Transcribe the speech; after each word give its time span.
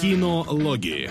Кинологии. 0.00 1.10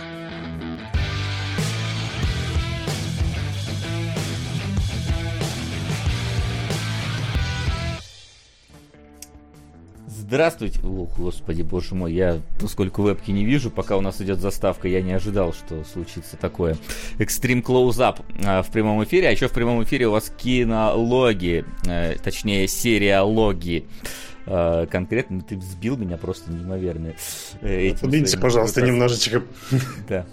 Здравствуйте. 10.08 10.80
О, 10.84 11.06
господи, 11.18 11.64
боже 11.64 11.96
мой, 11.96 12.14
я, 12.14 12.42
поскольку 12.62 13.02
вебки 13.02 13.32
не 13.32 13.44
вижу, 13.44 13.70
пока 13.70 13.98
у 13.98 14.02
нас 14.02 14.22
идет 14.22 14.40
заставка, 14.40 14.88
я 14.88 15.02
не 15.02 15.12
ожидал, 15.12 15.52
что 15.52 15.84
случится 15.84 16.38
такое. 16.38 16.78
Extreme 17.18 17.62
Close-Up 17.62 18.22
а, 18.46 18.62
в 18.62 18.72
прямом 18.72 19.04
эфире, 19.04 19.28
а 19.28 19.32
еще 19.32 19.50
в 19.50 19.54
прямом 19.54 19.84
эфире 19.84 20.08
у 20.08 20.12
вас 20.12 20.32
кинологи, 20.38 21.66
э, 21.86 22.16
точнее, 22.24 22.70
сериологи. 22.70 23.86
Э, 23.86 24.27
конкретно 24.48 25.42
ты 25.42 25.60
сбил 25.60 25.98
меня 25.98 26.18
просто 26.18 26.52
неимоверно. 26.52 27.14
Э, 27.62 27.94
Подвиньте, 28.00 28.38
пожалуйста, 28.38 28.82
немножечко. 28.82 29.44
Да. 30.10 30.26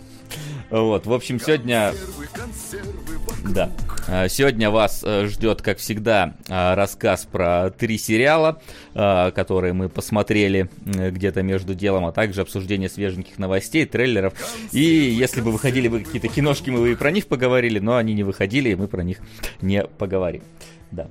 Вот, 0.71 1.07
в 1.07 1.12
общем, 1.12 1.38
сегодня... 1.38 1.93
Да. 3.55 3.71
А, 4.09 4.29
сегодня 4.29 4.71
вас 4.71 5.02
э, 5.05 5.27
ждет, 5.27 5.62
как 5.62 5.79
всегда, 5.79 6.35
рассказ 6.48 7.29
про 7.30 7.71
три 7.71 7.98
сериала, 7.98 8.61
которые 8.95 9.73
мы 9.74 9.88
посмотрели 9.88 10.69
где-то 10.85 11.43
между 11.43 11.74
делом, 11.74 12.07
а 12.07 12.12
также 12.12 12.41
обсуждение 12.41 12.88
свеженьких 12.88 13.38
новостей, 13.38 13.85
трейлеров. 13.85 14.35
И 14.73 14.80
если 14.80 15.41
бы 15.41 15.52
выходили 15.52 15.88
бы 15.88 16.01
какие-то 16.01 16.29
киношки, 16.29 16.71
мы 16.71 16.80
бы 16.80 16.93
и 16.93 16.95
про 16.95 17.10
них 17.10 17.27
поговорили, 17.27 17.79
но 17.79 17.96
они 17.96 18.15
не 18.15 18.23
выходили, 18.23 18.71
и 18.71 18.74
мы 18.74 18.88
про 18.88 19.02
них 19.02 19.19
не 19.60 19.85
поговорим. 19.85 20.43
Да. 20.91 21.09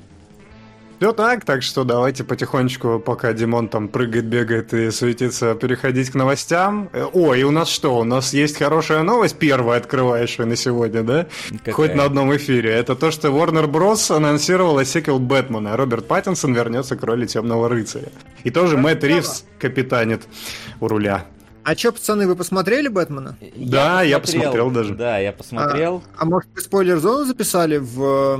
Все 1.03 1.11
так, 1.11 1.43
так 1.43 1.63
что 1.63 1.83
давайте 1.83 2.23
потихонечку, 2.23 2.97
пока 2.97 3.33
Димон 3.33 3.67
там 3.67 3.89
прыгает, 3.89 4.23
бегает 4.23 4.73
и 4.73 4.89
суетится, 4.89 5.53
переходить 5.53 6.11
к 6.11 6.15
новостям. 6.15 6.89
Э, 6.93 7.05
ой, 7.11 7.41
и 7.41 7.43
у 7.43 7.51
нас 7.51 7.67
что? 7.67 7.99
У 7.99 8.05
нас 8.05 8.33
есть 8.33 8.57
хорошая 8.57 9.03
новость, 9.03 9.37
первая 9.37 9.79
открывающая 9.79 10.45
на 10.45 10.55
сегодня, 10.55 11.03
да? 11.03 11.27
Какая? 11.57 11.73
Хоть 11.73 11.95
на 11.95 12.05
одном 12.05 12.33
эфире. 12.37 12.71
Это 12.71 12.95
то, 12.95 13.11
что 13.11 13.27
Warner 13.27 13.69
Bros. 13.69 14.15
анонсировала 14.15 14.85
сиквел 14.85 15.19
Бэтмена. 15.19 15.75
Роберт 15.75 16.07
Паттинсон 16.07 16.53
вернется 16.53 16.95
к 16.95 17.03
роли 17.03 17.25
Темного 17.25 17.67
Рыцаря. 17.67 18.07
И 18.45 18.49
тоже 18.49 18.77
Мэтт 18.77 19.03
Ривз 19.03 19.43
капитанит 19.59 20.21
у 20.79 20.87
руля. 20.87 21.25
А 21.65 21.75
чё, 21.75 21.91
пацаны, 21.91 22.27
вы 22.27 22.37
посмотрели 22.37 22.87
Бэтмена? 22.87 23.35
Да, 23.57 24.03
я 24.03 24.19
посмотрел, 24.19 24.41
я 24.41 24.47
посмотрел 24.47 24.71
даже. 24.71 24.95
Да, 24.95 25.17
я 25.17 25.33
посмотрел. 25.33 26.01
А, 26.15 26.21
а 26.21 26.25
может, 26.25 26.47
спойлер-зону 26.55 27.25
записали 27.25 27.75
в 27.75 28.39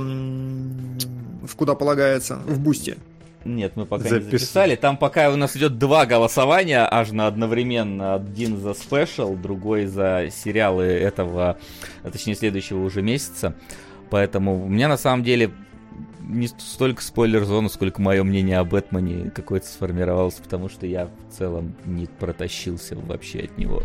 в 1.46 1.56
куда 1.56 1.74
полагается, 1.74 2.36
в 2.46 2.58
бусте? 2.58 2.96
Нет, 3.44 3.72
мы 3.76 3.84
пока 3.84 4.08
Запис... 4.08 4.24
не 4.26 4.38
записали. 4.38 4.74
Там 4.74 4.96
пока 4.96 5.30
у 5.30 5.36
нас 5.36 5.56
идет 5.56 5.78
два 5.78 6.06
голосования, 6.06 6.86
аж 6.90 7.12
на 7.12 7.26
одновременно. 7.26 8.14
Один 8.14 8.58
за 8.58 8.74
спешл, 8.74 9.34
другой 9.36 9.86
за 9.86 10.28
сериалы 10.34 10.84
этого, 10.84 11.58
а 12.02 12.10
точнее, 12.10 12.34
следующего 12.34 12.82
уже 12.82 13.02
месяца. 13.02 13.54
Поэтому 14.10 14.64
у 14.64 14.68
меня 14.68 14.88
на 14.88 14.96
самом 14.96 15.24
деле 15.24 15.50
не 16.28 16.48
столько 16.48 17.02
спойлер-зона, 17.02 17.68
сколько 17.68 18.00
мое 18.00 18.22
мнение 18.22 18.58
о 18.58 18.64
Бэтмене 18.64 19.30
какое-то 19.30 19.66
сформировалось, 19.66 20.34
потому 20.34 20.68
что 20.68 20.86
я 20.86 21.06
в 21.06 21.36
целом 21.36 21.74
не 21.84 22.06
протащился 22.06 22.96
вообще 22.96 23.40
от 23.40 23.58
него. 23.58 23.82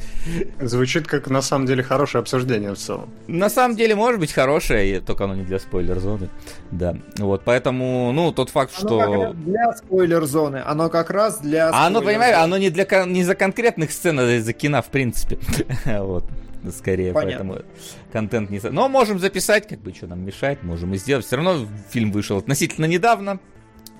Звучит 0.60 1.06
как 1.06 1.28
на 1.28 1.42
самом 1.42 1.66
деле 1.66 1.82
хорошее 1.82 2.22
обсуждение 2.22 2.74
в 2.74 2.78
целом. 2.78 3.10
На 3.26 3.48
самом 3.48 3.76
деле 3.76 3.94
может 3.94 4.20
быть 4.20 4.32
хорошее, 4.32 5.00
только 5.00 5.24
оно 5.24 5.34
не 5.34 5.44
для 5.44 5.58
спойлер-зоны. 5.58 6.30
Да. 6.70 6.96
Вот, 7.18 7.42
поэтому, 7.44 8.12
ну, 8.12 8.32
тот 8.32 8.50
факт, 8.50 8.72
оно 8.80 8.88
что... 8.88 9.32
для 9.34 9.72
спойлер-зоны, 9.72 10.62
оно 10.64 10.88
как 10.88 11.10
раз 11.10 11.40
для... 11.40 11.70
А 11.70 11.86
оно, 11.86 12.02
понимаешь, 12.02 12.36
оно 12.36 12.56
не, 12.56 12.70
для, 12.70 12.86
не 13.04 13.24
за 13.24 13.34
конкретных 13.34 13.92
сцен, 13.92 14.18
а 14.18 14.40
за 14.40 14.52
кино, 14.52 14.82
в 14.82 14.86
принципе. 14.86 15.38
вот 16.00 16.24
скорее, 16.72 17.12
Понятно. 17.12 17.54
поэтому 17.54 17.70
контент 18.12 18.50
не... 18.50 18.60
Но 18.70 18.88
можем 18.88 19.18
записать, 19.18 19.68
как 19.68 19.80
бы, 19.80 19.92
что 19.92 20.06
нам 20.06 20.24
мешает, 20.24 20.62
можем 20.62 20.94
и 20.94 20.96
сделать. 20.96 21.24
Все 21.24 21.36
равно 21.36 21.66
фильм 21.90 22.12
вышел 22.12 22.38
относительно 22.38 22.86
недавно 22.86 23.40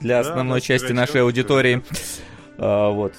для 0.01 0.23
да, 0.23 0.29
основной 0.29 0.61
части 0.61 0.93
нашей 0.93 1.23
аудитории. 1.23 1.83
А, 2.59 2.91
вот. 2.91 3.13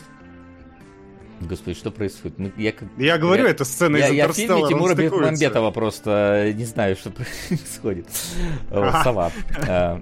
Господи, 1.42 1.78
что 1.78 1.92
происходит? 1.92 2.40
Ну, 2.40 2.52
я, 2.58 2.72
как, 2.72 2.88
я 2.98 3.18
говорю, 3.18 3.44
я, 3.44 3.52
это 3.52 3.64
сцена 3.64 3.98
я, 3.98 4.10
из 4.10 4.14
Я 4.14 4.28
в 4.28 4.34
фильме 4.34 4.68
Тимура 4.68 4.96
Бекмамбетова 4.96 5.70
просто 5.72 6.52
не 6.56 6.66
знаю, 6.66 6.96
что 6.96 7.12
происходит. 7.48 8.08
Сова. 8.70 9.32
А, 9.68 10.02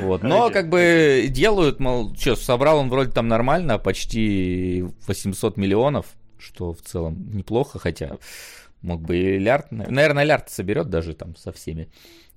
вот. 0.00 0.22
Но 0.22 0.50
как 0.50 0.70
бы 0.70 1.26
делают, 1.28 1.80
мол, 1.80 2.14
что, 2.16 2.36
собрал 2.36 2.78
он 2.78 2.88
вроде 2.88 3.10
там 3.10 3.28
нормально, 3.28 3.78
почти 3.78 4.86
800 5.06 5.56
миллионов 5.56 6.06
что 6.38 6.72
в 6.72 6.82
целом 6.82 7.30
неплохо, 7.32 7.78
хотя 7.78 8.18
мог 8.82 9.00
бы 9.00 9.16
и 9.16 9.38
Лярд, 9.38 9.72
наверное, 9.72 10.24
Лярд 10.24 10.50
соберет 10.50 10.90
даже 10.90 11.14
там 11.14 11.34
со 11.36 11.52
всеми 11.52 11.90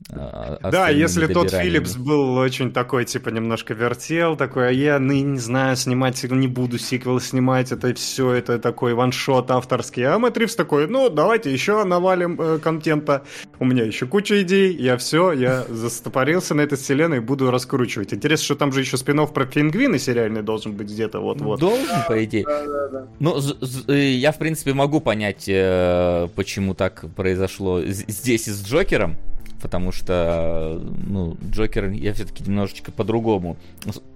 да, 0.09 0.89
если 0.89 1.27
тот 1.27 1.51
Филлипс 1.51 1.97
был 1.97 2.35
очень 2.37 2.71
такой, 2.71 3.05
типа, 3.05 3.29
немножко 3.29 3.73
вертел, 3.73 4.37
такой, 4.37 4.69
а 4.69 4.71
я 4.71 4.99
ну, 4.99 5.13
не 5.13 5.39
знаю, 5.39 5.75
снимать 5.75 6.23
не 6.23 6.47
буду 6.47 6.77
сиквел 6.77 7.19
снимать, 7.19 7.71
это 7.71 7.93
все, 7.93 8.31
это 8.31 8.59
такой 8.59 8.93
ваншот 8.93 9.51
авторский. 9.51 10.03
А 10.03 10.17
Мэтт 10.17 10.37
Ривз 10.37 10.55
такой, 10.55 10.87
ну, 10.87 11.09
давайте 11.09 11.51
еще 11.51 11.83
навалим 11.83 12.39
э, 12.39 12.59
контента. 12.59 13.23
У 13.59 13.65
меня 13.65 13.83
еще 13.83 14.05
куча 14.05 14.41
идей, 14.43 14.75
я 14.75 14.97
все, 14.97 15.31
я 15.31 15.65
застопорился 15.67 16.53
на 16.53 16.61
этой 16.61 16.77
вселенной 16.77 17.17
и 17.17 17.21
буду 17.21 17.51
раскручивать. 17.51 18.13
Интересно, 18.13 18.45
что 18.45 18.55
там 18.55 18.71
же 18.71 18.81
еще 18.81 18.97
спин 18.97 19.17
про 19.27 19.45
пингвины 19.45 19.97
сериальный 19.97 20.43
должен 20.43 20.73
быть 20.73 20.89
где-то 20.89 21.19
вот-вот. 21.19 21.59
Должен, 21.59 22.03
по 22.07 22.23
идее. 22.23 22.43
Да, 22.45 22.65
да, 22.65 22.87
да. 22.87 23.07
Ну, 23.19 23.41
я, 23.87 24.31
в 24.31 24.37
принципе, 24.37 24.73
могу 24.73 25.01
понять, 25.01 25.45
э, 25.47 26.27
почему 26.35 26.75
так 26.75 27.05
произошло 27.15 27.81
здесь 27.81 28.47
и 28.47 28.51
с 28.51 28.63
Джокером, 28.63 29.17
потому 29.67 29.91
что, 29.91 30.81
ну, 31.07 31.35
Джокер 31.51 31.89
я 31.89 32.13
все-таки 32.13 32.41
немножечко 32.41 32.89
по-другому 32.93 33.57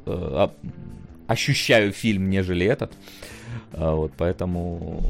э, 0.06 0.48
ощущаю 1.28 1.92
фильм, 1.92 2.30
нежели 2.30 2.66
этот. 2.66 2.94
А, 3.74 3.96
вот, 3.96 4.14
поэтому 4.16 5.04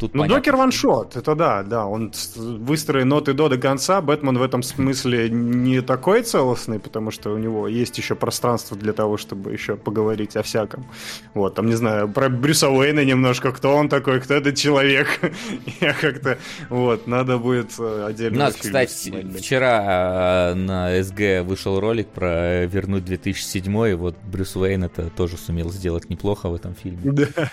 Тут 0.00 0.14
ну, 0.14 0.26
Докер 0.26 0.56
ваншот, 0.56 1.16
это 1.16 1.34
да, 1.34 1.62
да. 1.62 1.84
Он 1.84 2.10
выстроен 2.36 3.12
от 3.12 3.28
и 3.28 3.34
до 3.34 3.50
до 3.50 3.58
конца. 3.58 4.00
Бэтмен 4.00 4.38
в 4.38 4.42
этом 4.42 4.62
смысле 4.62 5.28
не 5.28 5.82
такой 5.82 6.22
целостный, 6.22 6.78
потому 6.78 7.10
что 7.10 7.34
у 7.34 7.36
него 7.36 7.68
есть 7.68 7.98
еще 7.98 8.14
пространство 8.14 8.78
для 8.78 8.94
того, 8.94 9.18
чтобы 9.18 9.52
еще 9.52 9.76
поговорить 9.76 10.36
о 10.36 10.42
всяком. 10.42 10.86
Вот, 11.34 11.54
там, 11.54 11.66
не 11.66 11.74
знаю, 11.74 12.08
про 12.08 12.30
Брюса 12.30 12.70
Уэйна 12.70 13.04
немножко, 13.04 13.52
кто 13.52 13.76
он 13.76 13.90
такой, 13.90 14.22
кто 14.22 14.32
этот 14.32 14.56
человек. 14.56 15.20
Я 15.82 15.92
как-то, 15.92 16.38
вот, 16.70 17.06
надо 17.06 17.36
будет 17.36 17.72
э, 17.78 18.06
отдельно... 18.08 18.36
У 18.36 18.38
нас, 18.38 18.56
кстати, 18.56 19.38
вчера 19.38 20.52
э, 20.52 20.54
на 20.54 21.02
СГ 21.02 21.46
вышел 21.46 21.78
ролик 21.78 22.08
про 22.08 22.64
вернуть 22.64 23.04
2007 23.04 23.88
и 23.90 23.92
вот 23.92 24.16
Брюс 24.24 24.56
Уэйн 24.56 24.84
это 24.84 25.10
тоже 25.10 25.36
сумел 25.36 25.70
сделать 25.70 26.08
неплохо 26.08 26.48
в 26.48 26.54
этом 26.54 26.74
фильме. 26.74 27.00
Да. 27.30 27.50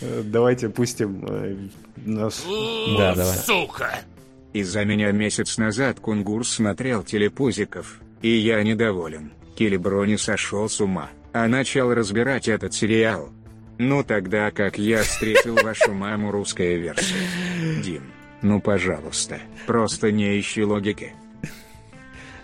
Давайте 0.00 0.68
пустим 0.68 1.24
э, 1.28 1.56
нас. 2.04 2.44
Да, 2.98 3.14
давай. 3.14 3.36
Сука! 3.36 4.00
Из-за 4.52 4.84
меня 4.84 5.10
месяц 5.10 5.58
назад 5.58 5.98
Кунгур 6.00 6.46
смотрел 6.46 7.02
телепузиков, 7.02 8.00
и 8.22 8.28
я 8.28 8.62
недоволен. 8.62 9.32
Килиброни 9.56 10.16
сошел 10.16 10.68
с 10.68 10.80
ума, 10.80 11.10
а 11.32 11.48
начал 11.48 11.92
разбирать 11.92 12.48
этот 12.48 12.72
сериал. 12.74 13.30
Ну 13.78 14.04
тогда 14.04 14.50
как 14.52 14.78
я 14.78 15.02
встретил 15.02 15.56
вашу 15.56 15.92
маму 15.92 16.30
русская 16.30 16.76
версия. 16.76 17.14
Дим, 17.82 18.02
ну 18.42 18.60
пожалуйста, 18.60 19.40
просто 19.66 20.12
не 20.12 20.38
ищи 20.38 20.62
логики. 20.62 21.12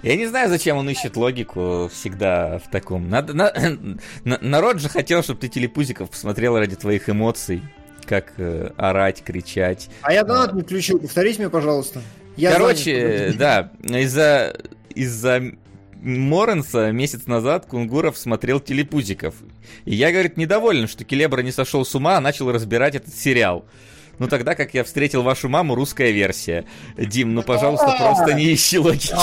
Я 0.02 0.16
не 0.16 0.26
знаю, 0.26 0.48
зачем 0.48 0.76
он 0.78 0.88
ищет 0.88 1.16
логику 1.16 1.90
всегда 1.92 2.58
в 2.58 2.70
таком. 2.70 3.10
Надо, 3.10 3.34
на, 3.34 3.52
на, 4.24 4.38
народ 4.40 4.80
же 4.80 4.88
хотел, 4.88 5.22
чтобы 5.22 5.40
ты 5.40 5.48
телепузиков 5.48 6.10
посмотрел 6.10 6.56
ради 6.58 6.76
твоих 6.76 7.08
эмоций. 7.08 7.62
Как 8.06 8.32
э, 8.38 8.70
орать, 8.76 9.22
кричать. 9.22 9.88
А 10.02 10.12
я 10.12 10.24
донат 10.24 10.54
не 10.54 10.62
включил. 10.62 10.98
Повторите 10.98 11.40
мне, 11.40 11.50
пожалуйста. 11.50 12.00
Я 12.36 12.52
Короче, 12.52 13.32
занят, 13.32 13.36
да, 13.36 13.72
из-за 13.98 14.56
из-за 14.94 15.52
Моренса 16.00 16.90
месяц 16.92 17.26
назад 17.26 17.66
Кунгуров 17.66 18.16
смотрел 18.16 18.58
телепузиков. 18.58 19.34
И 19.84 19.94
я, 19.94 20.10
говорит, 20.10 20.36
недоволен, 20.36 20.88
что 20.88 21.04
Келебра 21.04 21.42
не 21.42 21.52
сошел 21.52 21.84
с 21.84 21.94
ума, 21.94 22.16
а 22.16 22.20
начал 22.20 22.50
разбирать 22.50 22.94
этот 22.94 23.14
сериал. 23.14 23.66
Ну 24.20 24.28
тогда, 24.28 24.54
как 24.54 24.74
я 24.74 24.84
встретил 24.84 25.22
вашу 25.22 25.48
маму, 25.48 25.74
русская 25.74 26.10
версия. 26.10 26.66
Дим, 26.96 27.34
ну 27.34 27.42
пожалуйста, 27.42 27.96
просто 27.98 28.34
не 28.34 28.54
ищи 28.54 28.78
логики. 28.78 29.14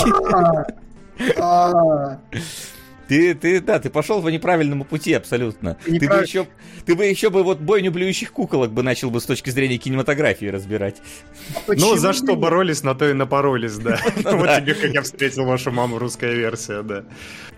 Ты, 3.08 3.34
ты, 3.36 3.62
да, 3.62 3.80
ты 3.80 3.90
пошел 3.90 4.22
по 4.22 4.28
неправильному 4.28 4.84
пути 4.84 5.14
абсолютно. 5.14 5.78
Неправ... 5.88 6.00
Ты 6.00 6.08
бы 6.08 6.24
еще, 6.24 6.48
ты 6.86 6.96
бы 6.96 7.06
еще 7.06 7.30
бы 7.30 7.44
вот 7.44 7.60
бойню 7.60 7.92
блюющих 7.92 8.32
куколок 8.32 8.72
бы 8.72 8.84
начал 8.84 9.10
бы 9.10 9.22
с 9.22 9.26
точки 9.26 9.50
зрения 9.50 9.78
кинематографии 9.78 10.48
разбирать. 10.48 10.98
Ну, 11.68 11.96
за 11.96 12.14
что 12.14 12.36
боролись, 12.36 12.84
на 12.84 12.96
то 12.96 13.10
и 13.10 13.14
напоролись, 13.14 13.78
да. 13.78 14.00
Ну 14.24 14.38
вот 14.38 14.56
тебе, 14.58 14.74
как 14.74 14.92
я 14.92 15.02
встретил 15.02 15.46
вашу 15.46 15.72
маму, 15.72 16.00
русская 16.00 16.34
версия, 16.34 16.82
да. 16.82 17.04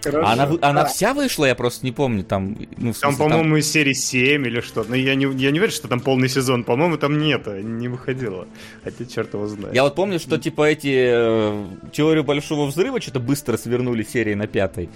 Она, 0.05 0.49
она 0.61 0.85
вся 0.85 1.13
вышла, 1.13 1.45
я 1.45 1.55
просто 1.55 1.85
не 1.85 1.91
помню, 1.91 2.23
там... 2.23 2.55
Ну, 2.77 2.93
там, 2.93 3.17
по-моему, 3.17 3.57
из 3.57 3.69
серии 3.69 3.93
7 3.93 4.45
или 4.47 4.61
что. 4.61 4.85
Но 4.87 4.95
я 4.95 5.15
не, 5.15 5.25
я 5.25 5.51
не 5.51 5.59
верю, 5.59 5.71
что 5.71 5.87
там 5.87 5.99
полный 5.99 6.29
сезон. 6.29 6.63
По-моему, 6.63 6.97
там 6.97 7.19
нет, 7.19 7.47
не 7.47 7.87
выходило. 7.87 8.47
Хотя 8.83 9.05
черт 9.05 9.33
его 9.33 9.47
знает. 9.47 9.75
Я 9.75 9.83
вот 9.83 9.95
помню, 9.95 10.19
что 10.19 10.37
типа 10.37 10.69
эти 10.69 11.11
э, 11.11 11.65
теорию 11.91 12.23
большого 12.23 12.65
взрыва 12.67 13.01
что-то 13.01 13.19
быстро 13.19 13.57
свернули 13.57 14.03
серии 14.03 14.35
на 14.35 14.47
пятой. 14.47 14.89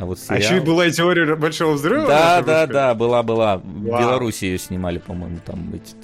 А, 0.00 0.04
вот 0.04 0.18
сериал... 0.18 0.36
а 0.36 0.42
еще 0.42 0.56
и 0.56 0.60
была 0.60 0.86
и 0.86 0.92
теория 0.92 1.34
большого 1.36 1.72
взрыва? 1.72 2.06
Да, 2.06 2.42
да, 2.42 2.66
да, 2.66 2.94
была, 2.94 3.22
была. 3.22 3.58
В 3.58 3.84
Беларуси 3.84 4.46
ее 4.46 4.58
снимали, 4.58 4.98
по-моему, 4.98 5.38
там 5.44 5.72
эти... 5.74 5.94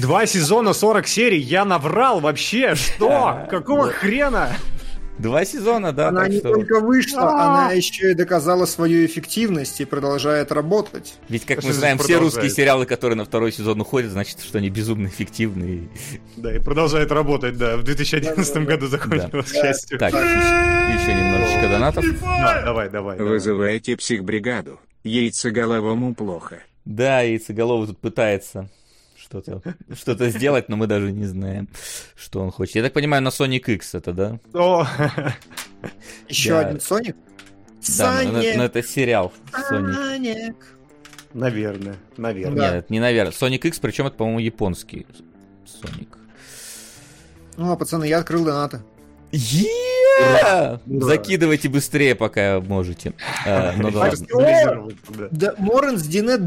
Два 0.00 0.26
сезона, 0.26 0.72
40 0.72 1.06
серий, 1.06 1.40
я 1.40 1.64
наврал 1.64 2.20
вообще, 2.20 2.74
что? 2.74 3.46
Какого 3.50 3.90
хрена? 3.90 4.50
Два 5.18 5.44
сезона, 5.44 5.92
да. 5.92 6.08
Она 6.08 6.28
не 6.28 6.38
что... 6.38 6.52
только 6.52 6.80
вышла, 6.80 7.22
А-а-а. 7.22 7.64
она 7.66 7.72
еще 7.72 8.10
и 8.10 8.14
доказала 8.14 8.66
свою 8.66 9.06
эффективность 9.06 9.80
и 9.80 9.84
продолжает 9.84 10.52
работать. 10.52 11.14
Ведь, 11.28 11.46
как 11.46 11.64
мы 11.64 11.72
знаем, 11.72 11.98
все 11.98 12.18
русские 12.18 12.50
сериалы, 12.50 12.86
которые 12.86 13.16
на 13.16 13.24
второй 13.24 13.52
сезон 13.52 13.80
уходят, 13.80 14.12
значит, 14.12 14.40
что 14.40 14.58
они 14.58 14.68
безумно 14.68 15.08
эффективны. 15.08 15.88
Да, 16.36 16.54
и 16.54 16.58
продолжает 16.58 17.10
работать, 17.12 17.56
да. 17.56 17.76
В 17.76 17.82
2011 17.82 18.56
году 18.66 18.86
закончилось, 18.88 19.50
к 19.50 19.54
счастью. 19.54 19.98
Так, 19.98 20.12
еще 20.12 21.14
немножечко 21.14 21.68
донатов. 21.68 22.04
Да, 22.20 22.62
давай, 22.62 22.90
давай. 22.90 23.18
Вызывайте 23.18 23.96
психбригаду. 23.96 24.78
Яйцеголовому 25.02 26.14
плохо. 26.14 26.58
Да, 26.84 27.22
яйцеголовый 27.22 27.88
тут 27.88 27.98
пытается 27.98 28.68
что-то 29.28 29.62
что 29.94 30.28
сделать, 30.28 30.68
но 30.68 30.76
мы 30.76 30.86
даже 30.86 31.12
не 31.12 31.26
знаем, 31.26 31.68
что 32.14 32.40
он 32.40 32.50
хочет. 32.50 32.76
Я 32.76 32.82
так 32.82 32.92
понимаю, 32.92 33.22
на 33.22 33.28
Sonic 33.28 33.64
X 33.66 33.94
это, 33.94 34.12
да? 34.12 34.40
О! 34.54 34.86
Еще 36.28 36.50
да. 36.50 36.60
один 36.60 36.76
Sonic? 36.78 37.16
Да, 37.98 38.22
но, 38.24 38.32
но 38.32 38.64
это 38.64 38.82
сериал 38.82 39.32
Sonic. 39.70 40.54
Наверное, 41.34 41.96
наверное. 42.16 42.74
Нет, 42.76 42.90
не 42.90 43.00
наверное. 43.00 43.32
Sonic 43.32 43.66
X, 43.66 43.78
причем 43.78 44.06
это, 44.06 44.16
по-моему, 44.16 44.38
японский 44.38 45.06
Sonic. 45.64 46.08
Ну, 47.56 47.72
а 47.72 47.76
пацаны, 47.76 48.04
я 48.04 48.18
открыл 48.18 48.44
донаты. 48.44 48.80
Yeah! 49.32 49.96
Закидывайте 50.86 51.68
быстрее, 51.68 52.14
пока 52.14 52.60
можете. 52.60 53.12
А, 53.46 53.74
ну 53.78 53.90
да 53.90 54.12
Да, 55.30 55.54
Моренс, 55.58 56.02
Динет, 56.02 56.40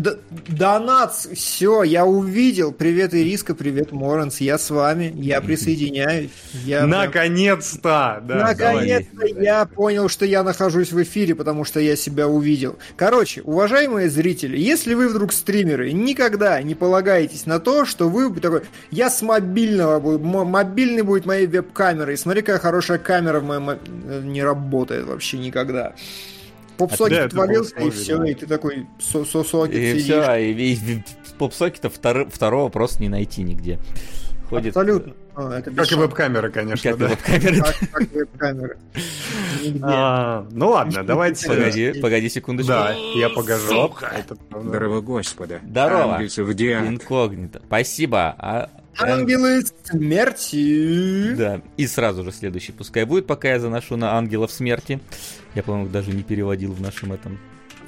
Донатс, 0.48 1.28
все, 1.34 1.84
я 1.84 2.06
увидел. 2.06 2.72
Привет, 2.72 3.14
Ириска, 3.14 3.54
привет, 3.54 3.92
Моренс, 3.92 4.42
я 4.42 4.58
с 4.58 4.70
вами, 4.70 5.14
я 5.16 5.42
присоединяюсь. 5.42 6.32
Наконец-то! 6.66 8.24
Наконец-то 8.26 9.26
я 9.26 9.66
понял, 9.66 10.10
что 10.10 10.26
я 10.26 10.44
нахожусь 10.44 10.92
в 10.92 11.02
эфире, 11.04 11.36
потому 11.36 11.64
что 11.64 11.80
я 11.80 11.96
себя 11.96 12.28
увидел. 12.28 12.78
Короче, 12.96 13.42
уважаемые 13.42 14.10
зрители, 14.10 14.58
если 14.58 14.94
вы 14.94 15.10
вдруг 15.10 15.32
стримеры, 15.32 15.92
никогда 15.92 16.62
не 16.62 16.74
полагаетесь 16.76 17.46
на 17.46 17.60
то, 17.60 17.86
что 17.86 18.10
вы 18.10 18.34
такой, 18.40 18.62
я 18.90 19.10
с 19.10 19.22
мобильного 19.22 20.00
буду, 20.00 20.20
мобильный 20.20 21.04
будет 21.04 21.26
моей 21.26 21.46
веб-камерой, 21.46 22.18
смотри, 22.18 22.42
какая 22.42 22.60
хорошая 22.70 23.00
камера 23.00 23.40
в 23.40 23.44
моем 23.46 23.68
э, 23.72 24.22
не 24.24 24.44
работает 24.44 25.08
вообще 25.08 25.40
никогда. 25.40 25.94
Попсокет 26.78 27.20
а 27.20 27.26
отвалился, 27.26 27.76
и 27.80 27.90
все, 27.90 28.24
и 28.24 28.36
ты 28.36 28.46
такой 28.46 28.86
сосокет 29.00 29.76
И 29.76 30.00
сидишь. 30.00 30.04
все, 30.04 30.36
и, 30.36 30.74
и 30.76 31.04
попсокета 31.40 31.90
втор, 31.90 32.30
второго 32.30 32.70
просто 32.70 33.02
не 33.02 33.10
найти 33.10 33.42
нигде. 33.42 33.80
Ходит... 34.50 34.78
Абсолютно. 34.78 35.14
А, 35.36 35.58
это 35.58 35.72
как 35.72 35.92
и 35.92 35.96
веб-камера, 35.96 36.50
конечно, 36.50 36.92
как 36.92 37.00
да. 37.00 37.08
веб-камера. 37.08 37.64
Как, 37.64 37.90
как 37.92 38.12
веб-камера. 38.12 38.78
А, 39.82 40.48
ну 40.52 40.70
ладно, 40.70 41.04
давайте... 41.04 41.48
Погоди, 41.48 41.94
погоди 42.00 42.30
секундочку. 42.30 42.72
Да, 42.72 42.94
я 43.16 43.30
покажу. 43.30 43.92
Здорово, 44.52 45.02
Господа. 45.02 45.60
Здорово. 45.68 46.22
Инкогнито. 46.22 47.62
Спасибо. 47.66 48.36
А 48.38 48.70
Ангелы 48.98 49.64
смерти. 49.84 51.34
Да, 51.36 51.62
и 51.78 51.88
сразу 51.88 52.24
же 52.24 52.32
следующий 52.32 52.72
пускай 52.72 53.06
будет, 53.06 53.28
пока 53.28 53.50
я 53.50 53.60
заношу 53.60 53.96
на 53.96 54.14
ангелов 54.18 54.52
смерти. 54.52 55.00
Я, 55.56 55.64
по-моему, 55.64 55.90
даже 55.90 56.12
не 56.12 56.24
переводил 56.24 56.74
в 56.74 56.82
нашем 56.82 57.14
этом. 57.14 57.40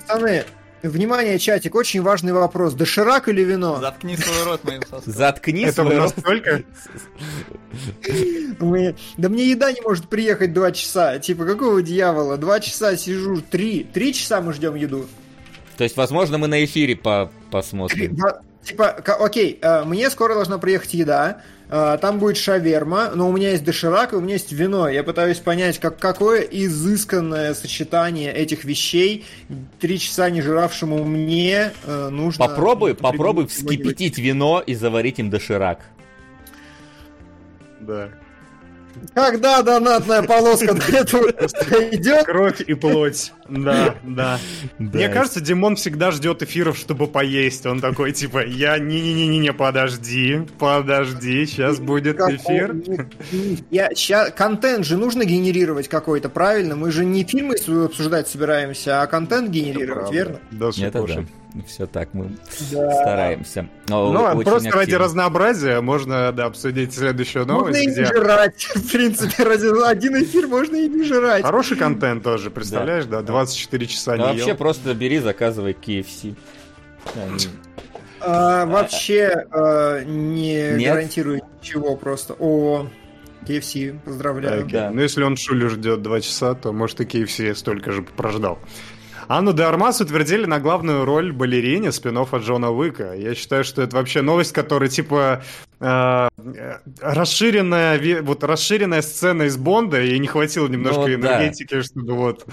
Пацаны, 0.07 0.45
Внимание, 0.83 1.38
чатик, 1.38 1.75
очень 1.75 2.01
важный 2.01 2.33
вопрос. 2.33 2.74
Доширак 2.74 3.30
или 3.30 3.42
вино? 3.44 3.80
Заткни 3.80 4.18
свой 4.18 4.44
рот 4.45 4.63
моим 4.63 4.81
соском. 4.81 5.13
Заткни 5.13 5.62
Это 5.63 5.83
свой 5.83 5.98
рот. 5.98 6.15
только? 6.24 6.63
Да 8.57 9.30
мне 9.30 9.50
еда 9.51 9.71
не 9.71 9.81
может 9.81 10.09
приехать 10.09 10.53
два 10.53 10.71
часа. 10.71 11.19
Типа, 11.19 11.45
какого 11.45 11.83
дьявола? 11.83 12.38
Два 12.38 12.59
часа 12.59 12.98
сижу, 12.98 13.42
три. 13.42 13.83
Три 13.83 14.13
часа 14.13 14.42
мы 14.42 14.53
ждем 14.53 14.74
еду. 14.75 15.06
То 15.77 15.83
есть, 15.83 15.98
возможно, 15.98 16.39
мы 16.39 16.48
на 16.48 16.63
эфире 16.65 16.95
по 16.95 17.31
посмотрим. 17.51 18.18
Типа, 18.63 18.90
окей, 18.90 19.58
э, 19.62 19.84
мне 19.86 20.10
скоро 20.10 20.36
должна 20.36 20.60
приехать 20.60 20.94
еда, 20.94 21.42
э, 21.69 21.98
там 22.00 22.19
будет 22.19 22.38
шаверма, 22.38 23.12
но 23.16 23.28
у 23.28 23.31
меня 23.31 23.52
есть 23.52 23.63
доширак 23.63 24.13
и 24.13 24.16
у 24.16 24.22
меня 24.22 24.34
есть 24.34 24.52
вино. 24.52 24.88
Я 24.88 25.04
пытаюсь 25.04 25.40
понять, 25.40 25.80
как, 25.80 25.98
какое 25.98 26.42
изысканное 26.42 27.56
сочетание 27.56 28.31
этих 28.31 28.63
вещей 28.63 29.25
три 29.80 29.98
часа 29.98 30.30
не 30.30 30.42
жиравшему 30.42 31.04
мне 31.04 31.72
э, 31.86 32.10
нужно... 32.10 32.48
Попробуй, 32.48 32.94
попробуй 32.94 33.48
вскипятить 33.48 34.19
вино 34.19 34.62
и 34.66 34.75
заварить 34.75 35.18
им 35.18 35.31
доширак. 35.31 35.80
Да. 37.80 38.10
Когда 39.14 39.62
донатная 39.62 40.24
полоска 40.24 40.74
до 40.74 40.98
этого 40.98 41.30
идет? 41.92 42.26
Кровь 42.26 42.62
и 42.62 42.74
плоть. 42.74 43.34
Да, 43.50 43.96
да. 44.04 44.40
Мне 44.78 45.10
кажется, 45.10 45.42
Димон 45.42 45.76
всегда 45.76 46.12
ждет 46.12 46.42
эфиров, 46.44 46.78
чтобы 46.78 47.08
поесть. 47.08 47.66
Он 47.66 47.82
такой, 47.82 48.14
типа, 48.14 48.46
я 48.46 48.78
не-не-не-не, 48.80 49.54
подожди, 49.54 50.42
подожди, 50.58 51.46
сейчас 51.46 51.80
будет 51.80 52.20
эфир. 52.20 52.76
Я, 53.70 53.90
сейчас, 53.94 54.32
контент 54.32 54.86
же 54.86 54.98
нужно 54.98 55.26
генерировать 55.26 55.88
какой-то, 55.88 56.30
правильно? 56.30 56.76
Мы 56.76 56.92
же 56.92 57.04
не 57.04 57.24
фильмы 57.24 57.56
обсуждать 57.86 58.28
собираемся, 58.28 59.02
а 59.02 59.08
контент 59.08 59.50
генерировать, 59.50 60.12
верно? 60.12 60.40
Да, 60.52 60.70
да 60.72 61.26
все 61.68 61.86
так 61.86 62.13
мы 62.13 62.38
да. 62.71 62.92
стараемся. 62.92 63.68
Но 63.88 64.12
ну, 64.12 64.42
просто 64.42 64.69
активно. 64.69 64.77
ради 64.77 64.95
разнообразия 64.95 65.81
можно 65.81 66.31
да, 66.31 66.45
обсудить 66.45 66.94
следующую 66.94 67.45
новость. 67.45 67.77
Можно 67.77 67.92
где... 67.92 68.01
и 68.01 68.06
не 68.06 68.06
жрать. 68.06 68.63
В 68.75 68.92
принципе, 68.92 69.44
ради 69.44 69.89
один 69.89 70.24
эфир 70.24 70.48
можно 70.48 70.75
и 70.75 70.88
не 70.88 71.03
жрать. 71.03 71.44
Хороший 71.44 71.77
контент 71.77 72.24
тоже, 72.24 72.51
представляешь, 72.51 73.06
да? 73.06 73.21
24 73.21 73.88
часа 73.88 74.18
не 74.18 74.24
Вообще 74.24 74.56
просто 74.56 74.94
бери, 74.94 75.19
заказывай 75.19 75.74
KFC. 75.80 76.36
А, 78.24 78.65
вообще 78.65 79.45
а, 79.50 80.03
не 80.03 80.77
Нет? 80.77 80.94
гарантирую 80.94 81.42
ничего 81.59 81.96
просто. 81.96 82.36
О, 82.39 82.88
KFC, 83.48 84.00
поздравляю. 84.05 84.65
Okay. 84.65 84.72
Да. 84.72 84.91
Ну, 84.91 85.01
если 85.01 85.24
он 85.24 85.36
Шулю 85.38 85.70
ждет 85.70 86.01
2 86.01 86.22
часа, 86.22 86.53
то, 86.53 86.72
может, 86.72 87.01
и 87.01 87.05
KFC 87.05 87.55
столько 87.55 87.91
же 87.91 88.03
прождал. 88.03 88.60
Анну 89.28 89.54
де 89.54 89.63
Армас 89.63 90.01
утвердили 90.01 90.46
на 90.46 90.60
главную 90.60 91.06
роль 91.06 91.32
балерине 91.32 91.92
спин 91.92 92.18
от 92.18 92.34
Джона 92.34 92.72
Уика. 92.72 93.13
Я 93.13 93.36
считаю, 93.36 93.63
что 93.63 93.82
это 93.82 93.96
вообще 93.96 94.22
новость, 94.22 94.54
которая 94.54 94.90
типа 94.90 95.44
э, 95.80 96.30
расширенная, 97.01 98.22
вот 98.22 98.44
расширенная 98.44 99.01
сцена 99.01 99.44
из 99.44 99.58
Бонда, 99.58 100.01
и 100.01 100.18
не 100.20 100.28
хватило 100.28 100.68
немножко 100.68 101.01
ну, 101.01 101.13
энергетики, 101.13 101.75
да. 101.75 101.84
чтобы 101.84 102.13
вот... 102.13 102.46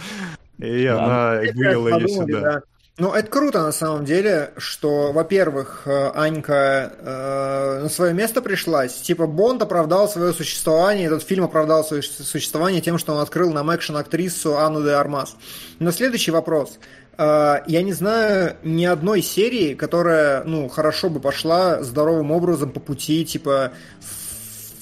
И 0.59 0.85
да. 0.85 1.05
она 1.05 1.53
вывела 1.53 1.99
ее 1.99 2.09
сюда. 2.09 2.41
Да. 2.41 2.63
Ну, 2.99 3.13
это 3.13 3.29
круто 3.29 3.63
на 3.63 3.71
самом 3.71 4.05
деле, 4.05 4.51
что, 4.57 5.13
во-первых, 5.13 5.83
э, 5.87 6.11
Анька 6.17 6.93
э, 6.99 7.81
на 7.85 7.89
свое 7.89 8.13
место 8.13 8.43
пришлась. 8.43 8.95
Типа, 8.97 9.29
Бонд 9.29 9.63
оправдал 9.63 10.09
свое 10.09 10.33
существование, 10.33 11.07
этот 11.07 11.23
фильм 11.23 11.45
оправдал 11.45 11.85
свое 11.85 12.03
существование 12.03 12.81
тем, 12.81 12.99
что 12.99 13.15
он 13.15 13.21
открыл 13.21 13.53
нам 13.53 13.71
экшен-актрису 13.71 14.59
Анну 14.59 14.83
де 14.83 14.91
Армас. 14.91 15.37
Но 15.79 15.93
следующий 15.93 16.33
вопрос. 16.33 16.81
Э, 17.17 17.61
я 17.69 17.83
не 17.83 17.93
знаю 17.93 18.57
ни 18.65 18.85
одной 18.85 19.23
серии, 19.23 19.75
которая, 19.75 20.43
ну, 20.43 20.69
хорошо 20.69 21.09
бы 21.09 21.21
пошла 21.21 21.81
здоровым 21.85 22.33
образом 22.33 22.71
по 22.71 22.81
пути, 22.81 23.25
типа, 23.25 23.71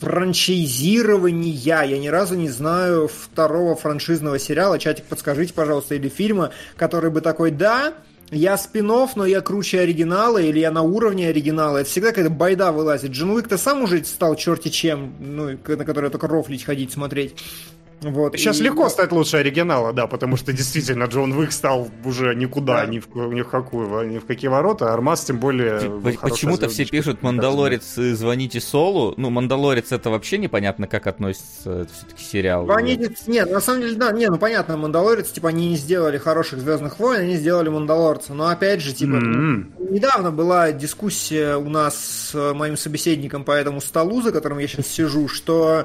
франчайзирования. 0.00 1.53
Я 1.53 1.99
ни 1.99 2.09
разу 2.09 2.35
не 2.35 2.49
знаю 2.49 3.09
второго 3.09 3.76
франшизного 3.76 4.38
сериала. 4.38 4.79
Чатик, 4.79 5.05
подскажите, 5.05 5.53
пожалуйста, 5.55 5.95
или 5.95 6.09
фильма, 6.09 6.50
который 6.76 7.11
бы 7.11 7.21
такой, 7.21 7.50
да, 7.50 7.95
я 8.31 8.59
спин 8.59 8.87
но 8.87 9.25
я 9.25 9.41
круче 9.41 9.81
оригинала, 9.81 10.38
или 10.38 10.59
я 10.59 10.71
на 10.71 10.83
уровне 10.83 11.29
оригинала. 11.29 11.79
Это 11.79 11.91
всегда 11.91 12.09
какая-то 12.09 12.31
байда 12.31 12.73
вылазит. 12.73 13.12
Джин 13.12 13.31
Уик-то 13.31 13.57
сам 13.57 13.83
уже 13.83 14.05
стал 14.05 14.35
черти 14.37 14.69
чем, 14.69 15.15
ну, 15.21 15.59
на 15.67 15.85
который 15.85 16.11
только 16.11 16.26
рофлить 16.26 16.65
ходить, 16.65 16.93
смотреть. 16.93 17.37
Вот, 18.03 18.37
Сейчас 18.37 18.61
и... 18.61 18.62
легко 18.62 18.88
стать 18.88 19.11
лучше 19.11 19.38
оригинала, 19.38 19.93
да, 19.93 20.07
потому 20.07 20.37
что 20.37 20.53
действительно 20.53 21.05
Джон 21.05 21.33
Уик 21.33 21.50
стал 21.53 21.88
уже 22.05 22.35
никуда, 22.35 22.85
да. 22.85 22.87
ни, 22.87 22.99
в, 22.99 23.15
ни 23.33 23.41
в 23.41 23.49
какую, 23.49 24.09
ни 24.09 24.19
в 24.19 24.26
какие 24.26 24.49
ворота, 24.49 24.93
Армаз 24.93 25.25
тем 25.25 25.38
более... 25.38 25.81
Почему-то 26.21 26.69
все 26.69 26.85
пишут 26.85 27.23
«Мандалорец, 27.23 27.95
звоните 27.95 28.61
Солу». 28.61 29.15
Ну, 29.17 29.31
«Мандалорец» 29.31 29.93
это 29.93 30.11
вообще 30.11 30.38
непонятно, 30.38 30.87
как 30.87 31.07
относится 31.07 31.87
все-таки 31.93 32.23
сериал. 32.23 32.65
Звоните... 32.65 33.15
Нет, 33.26 33.50
на 33.50 33.61
самом 33.61 33.81
деле, 33.81 33.97
да, 33.97 34.12
не, 34.12 34.29
ну 34.29 34.37
понятно, 34.37 34.76
«Мандалорец», 34.76 35.31
типа, 35.31 35.49
они 35.49 35.71
не 35.71 35.76
сделали 35.76 36.19
хороших 36.19 36.61
«Звездных 36.61 36.99
войн», 36.99 37.23
они 37.23 37.37
сделали 37.37 37.71
«Мандалорца». 37.71 38.35
Но 38.35 38.49
опять 38.49 38.83
же, 38.83 38.93
типа, 38.93 39.15
mm-hmm. 39.15 39.91
недавно 39.91 40.31
была 40.31 40.73
дискуссия 40.73 41.57
у 41.57 41.69
нас 41.69 41.97
с 42.31 42.55
моим 42.55 42.76
собеседником 42.76 43.45
по 43.45 43.53
этому 43.53 43.81
столу, 43.81 44.21
за 44.21 44.33
которым 44.33 44.59
я 44.59 44.69
сейчас 44.69 44.87
сижу, 44.87 45.29
что 45.29 45.67
Э, 45.67 45.85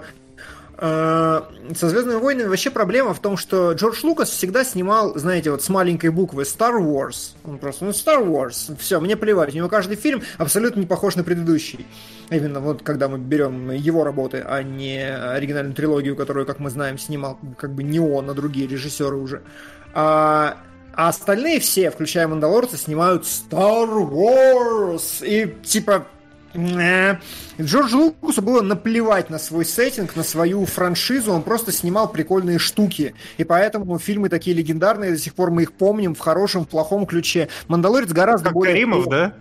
со 0.82 1.46
Звездными 1.76 2.18
войнами 2.18 2.48
вообще 2.48 2.72
проблема 2.72 3.14
в 3.14 3.20
том, 3.20 3.38
что 3.38 3.74
Джордж 3.74 4.00
Лукас 4.02 4.32
всегда 4.32 4.64
снимал, 4.64 5.16
знаете, 5.16 5.52
вот 5.52 5.62
с 5.62 5.70
маленькой 5.70 6.10
буквы 6.10 6.42
Star 6.42 6.82
Wars. 6.82 7.36
Он 7.46 7.60
просто, 7.60 7.86
ну, 7.86 7.92
Star 7.92 8.26
Wars, 8.26 8.76
все, 8.80 9.00
мне 9.00 9.16
плевать. 9.16 9.54
У 9.54 9.58
него 9.58 9.70
каждый 9.70 9.96
фильм 9.96 10.24
абсолютно 10.40 10.80
не 10.80 10.88
похож 10.88 11.16
на 11.16 11.24
предыдущий. 11.24 11.86
Именно 12.32 12.62
вот 12.62 12.82
когда 12.82 13.10
мы 13.10 13.20
берем 13.20 13.70
его 13.70 14.04
работы, 14.04 14.44
а 14.44 14.64
не 14.64 15.06
оригинальную 15.06 15.76
трилогию, 15.76 16.16
которую, 16.16 16.48
как 16.48 16.58
мы 16.58 16.72
знаем, 16.72 16.98
снимал 16.98 17.38
как 17.60 17.76
бы 17.76 17.84
не 17.84 18.00
он, 18.00 18.32
а 18.32 18.34
другие 18.34 18.68
режиссеры 18.68 19.18
уже. 19.18 19.44
А, 19.94 20.58
а 20.96 21.10
остальные 21.10 21.60
все, 21.60 21.92
включая 21.92 22.28
Мандалорца, 22.28 22.78
снимают 22.78 23.26
Star 23.26 23.88
Wars. 23.88 25.24
И 25.24 25.54
типа 25.64 26.08
Джорджу 26.54 27.98
Лукасу 27.98 28.42
было 28.42 28.62
наплевать 28.62 29.30
на 29.30 29.40
свой 29.40 29.66
сеттинг, 29.66 30.16
на 30.16 30.24
свою 30.24 30.66
франшизу, 30.66 31.32
он 31.32 31.44
просто 31.44 31.72
снимал 31.72 32.12
прикольные 32.12 32.60
штуки. 32.60 33.14
И 33.38 33.44
поэтому 33.44 33.98
фильмы 34.00 34.30
такие 34.30 34.56
легендарные, 34.56 35.12
до 35.12 35.18
сих 35.18 35.34
пор 35.34 35.52
мы 35.52 35.64
их 35.64 35.74
помним 35.74 36.16
в 36.16 36.20
хорошем, 36.20 36.66
в 36.66 36.68
плохом 36.68 37.06
ключе. 37.06 37.50
Мандалорец 37.68 38.10
гораздо 38.10 38.46
как 38.46 38.54
более... 38.54 38.74
Каримов, 38.74 39.08
да? 39.08 39.34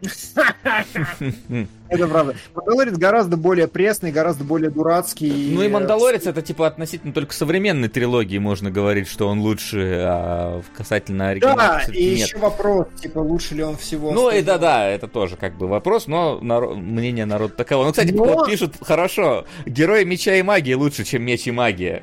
Это 1.88 2.06
правда. 2.06 2.36
Мандалорец 2.54 2.94
гораздо 2.94 3.36
более 3.36 3.66
пресный, 3.66 4.12
гораздо 4.12 4.44
более 4.44 4.70
дурацкий. 4.70 5.52
Ну 5.54 5.62
и 5.62 5.68
Мандалорец 5.68 6.26
это 6.26 6.42
типа 6.42 6.66
относительно 6.66 7.12
только 7.12 7.34
современной 7.34 7.88
трилогии 7.88 8.38
можно 8.38 8.70
говорить, 8.70 9.08
что 9.08 9.26
он 9.28 9.40
лучше, 9.40 10.02
а 10.04 10.62
касательно 10.76 11.30
оригинала. 11.30 11.56
Да, 11.56 11.82
и 11.92 12.10
нет. 12.10 12.28
еще 12.28 12.38
вопрос, 12.38 12.86
типа 13.00 13.18
лучше 13.18 13.54
ли 13.54 13.62
он 13.62 13.76
всего. 13.76 14.12
Ну 14.12 14.30
и 14.30 14.42
да-да, 14.42 14.86
это 14.86 15.08
тоже 15.08 15.36
как 15.36 15.56
бы 15.56 15.66
вопрос, 15.66 16.06
но 16.06 16.38
народ, 16.40 16.76
мнение 16.76 17.24
народа 17.24 17.54
таково. 17.54 17.84
Ну, 17.84 17.90
кстати, 17.90 18.12
но... 18.12 18.44
пишут, 18.44 18.74
хорошо, 18.80 19.46
герои 19.66 20.04
меча 20.04 20.34
и 20.34 20.42
магии 20.42 20.74
лучше, 20.74 21.04
чем 21.04 21.22
меч 21.22 21.46
и 21.46 21.50
магия. 21.50 22.02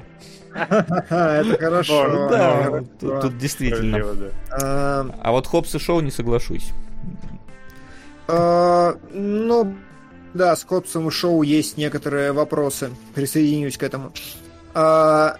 Это 0.56 1.58
хорошо. 1.60 2.30
Да, 2.30 2.84
тут 3.22 3.38
действительно. 3.38 4.02
А 4.52 5.32
вот 5.32 5.48
Хопс 5.48 5.75
и 5.75 5.80
Шоу 5.80 6.00
не 6.00 6.12
соглашусь. 6.12 6.72
А, 8.27 8.98
ну, 9.12 9.75
да, 10.34 10.55
с 10.55 10.63
Копсом 10.63 11.08
и 11.08 11.12
Шоу 11.12 11.44
есть 11.44 11.77
некоторые 11.77 12.32
вопросы. 12.32 12.91
Присоединюсь 13.13 13.77
к 13.77 13.84
этому. 13.84 14.12
А, 14.74 15.38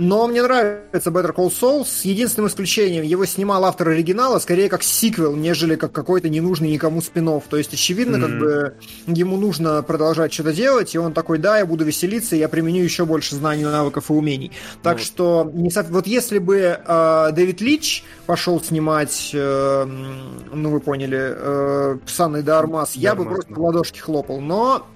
но 0.00 0.26
мне 0.26 0.42
нравится 0.42 1.10
Better 1.10 1.34
Call 1.34 1.52
Saul 1.52 1.84
с 1.84 2.06
единственным 2.06 2.48
исключением. 2.48 3.04
Его 3.04 3.26
снимал 3.26 3.66
автор 3.66 3.90
оригинала 3.90 4.38
скорее 4.38 4.70
как 4.70 4.82
сиквел, 4.82 5.36
нежели 5.36 5.76
как 5.76 5.92
какой-то 5.92 6.30
ненужный 6.30 6.70
никому 6.70 7.02
спин 7.02 7.28
-офф. 7.28 7.42
То 7.50 7.58
есть, 7.58 7.74
очевидно, 7.74 8.16
mm-hmm. 8.16 8.20
как 8.20 8.38
бы 8.38 8.74
ему 9.08 9.36
нужно 9.36 9.82
продолжать 9.82 10.32
что-то 10.32 10.54
делать, 10.54 10.94
и 10.94 10.98
он 10.98 11.12
такой, 11.12 11.36
да, 11.36 11.58
я 11.58 11.66
буду 11.66 11.84
веселиться, 11.84 12.34
я 12.34 12.48
применю 12.48 12.82
еще 12.82 13.04
больше 13.04 13.36
знаний, 13.36 13.64
навыков 13.64 14.08
и 14.08 14.14
умений. 14.14 14.52
Так 14.82 14.96
ну, 14.96 15.04
что, 15.04 15.50
не, 15.52 15.70
вот 15.90 16.06
если 16.06 16.38
бы 16.38 16.80
э, 16.82 17.28
Дэвид 17.32 17.60
Лич 17.60 18.02
пошел 18.24 18.58
снимать, 18.58 19.32
э, 19.34 19.84
ну 19.84 20.70
вы 20.70 20.80
поняли, 20.80 21.18
э, 21.20 21.98
с 22.06 22.20
Анной 22.20 22.42
Дармас, 22.42 22.96
я 22.96 23.14
бы 23.14 23.26
просто 23.26 23.52
в 23.52 23.60
ладошки 23.60 23.98
хлопал. 23.98 24.40
Но, 24.40 24.86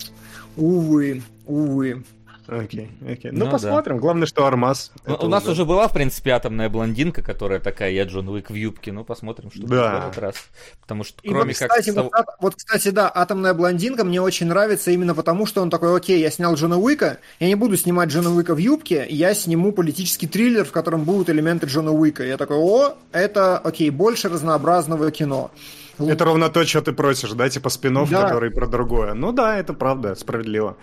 увы, 0.56 1.23
увы. 1.46 2.04
Окей, 2.46 2.90
окей. 3.10 3.30
Ну, 3.30 3.46
ну 3.46 3.50
посмотрим. 3.50 3.96
Да. 3.96 4.00
Главное, 4.00 4.26
что 4.26 4.46
Армаз. 4.46 4.92
Ну, 5.06 5.16
у 5.16 5.28
нас 5.28 5.46
уже 5.46 5.64
была, 5.64 5.88
в 5.88 5.92
принципе, 5.92 6.30
атомная 6.30 6.68
блондинка, 6.68 7.22
которая 7.22 7.58
такая, 7.58 7.90
я 7.90 8.04
Джон 8.04 8.28
Уик 8.28 8.50
в 8.50 8.54
юбке. 8.54 8.92
Ну, 8.92 9.04
посмотрим, 9.04 9.50
что 9.50 9.66
да. 9.66 10.00
в 10.00 10.08
этот 10.08 10.18
раз. 10.18 10.34
Потому 10.82 11.04
что, 11.04 11.22
кроме 11.22 11.38
вот, 11.44 11.52
кстати, 11.52 11.92
как... 11.92 12.04
Вот, 12.04 12.26
вот, 12.40 12.54
кстати, 12.56 12.90
да, 12.90 13.10
атомная 13.12 13.54
блондинка 13.54 14.04
мне 14.04 14.20
очень 14.20 14.46
нравится 14.46 14.90
именно 14.90 15.14
потому, 15.14 15.46
что 15.46 15.62
он 15.62 15.70
такой, 15.70 15.96
окей, 15.96 16.20
я 16.20 16.30
снял 16.30 16.54
Джона 16.54 16.78
Уика, 16.78 17.18
я 17.40 17.48
не 17.48 17.54
буду 17.54 17.76
снимать 17.76 18.10
Джона 18.10 18.30
Уика 18.34 18.54
в 18.54 18.58
юбке, 18.58 19.06
я 19.08 19.34
сниму 19.34 19.72
политический 19.72 20.26
триллер, 20.26 20.64
в 20.64 20.72
котором 20.72 21.04
будут 21.04 21.30
элементы 21.30 21.66
Джона 21.66 21.92
Уика. 21.92 22.24
Я 22.24 22.36
такой, 22.36 22.58
о, 22.58 22.94
это, 23.12 23.58
окей, 23.58 23.90
больше 23.90 24.28
разнообразного 24.28 25.10
кино. 25.10 25.50
Это 25.98 26.24
ровно 26.24 26.50
то, 26.50 26.64
что 26.64 26.82
ты 26.82 26.92
просишь, 26.92 27.32
да, 27.32 27.48
типа 27.48 27.68
спин 27.68 27.94
да. 27.94 28.22
который 28.22 28.50
про 28.50 28.66
другое. 28.66 29.14
Ну 29.14 29.32
да, 29.32 29.56
это 29.58 29.72
правда, 29.72 30.14
справедливо. 30.14 30.76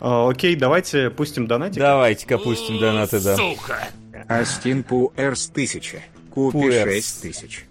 А, 0.00 0.28
окей, 0.28 0.56
давайте 0.56 1.10
пустим 1.10 1.46
донатик. 1.46 1.78
Давайте-ка 1.78 2.38
пустим 2.38 2.78
донаты, 2.78 3.20
да. 3.20 3.36
Сука! 3.36 3.88
Астин 4.28 4.82
Пуэрс 4.82 5.50
1000. 5.50 6.02
Купи 6.30 6.70
6000. 6.70 7.64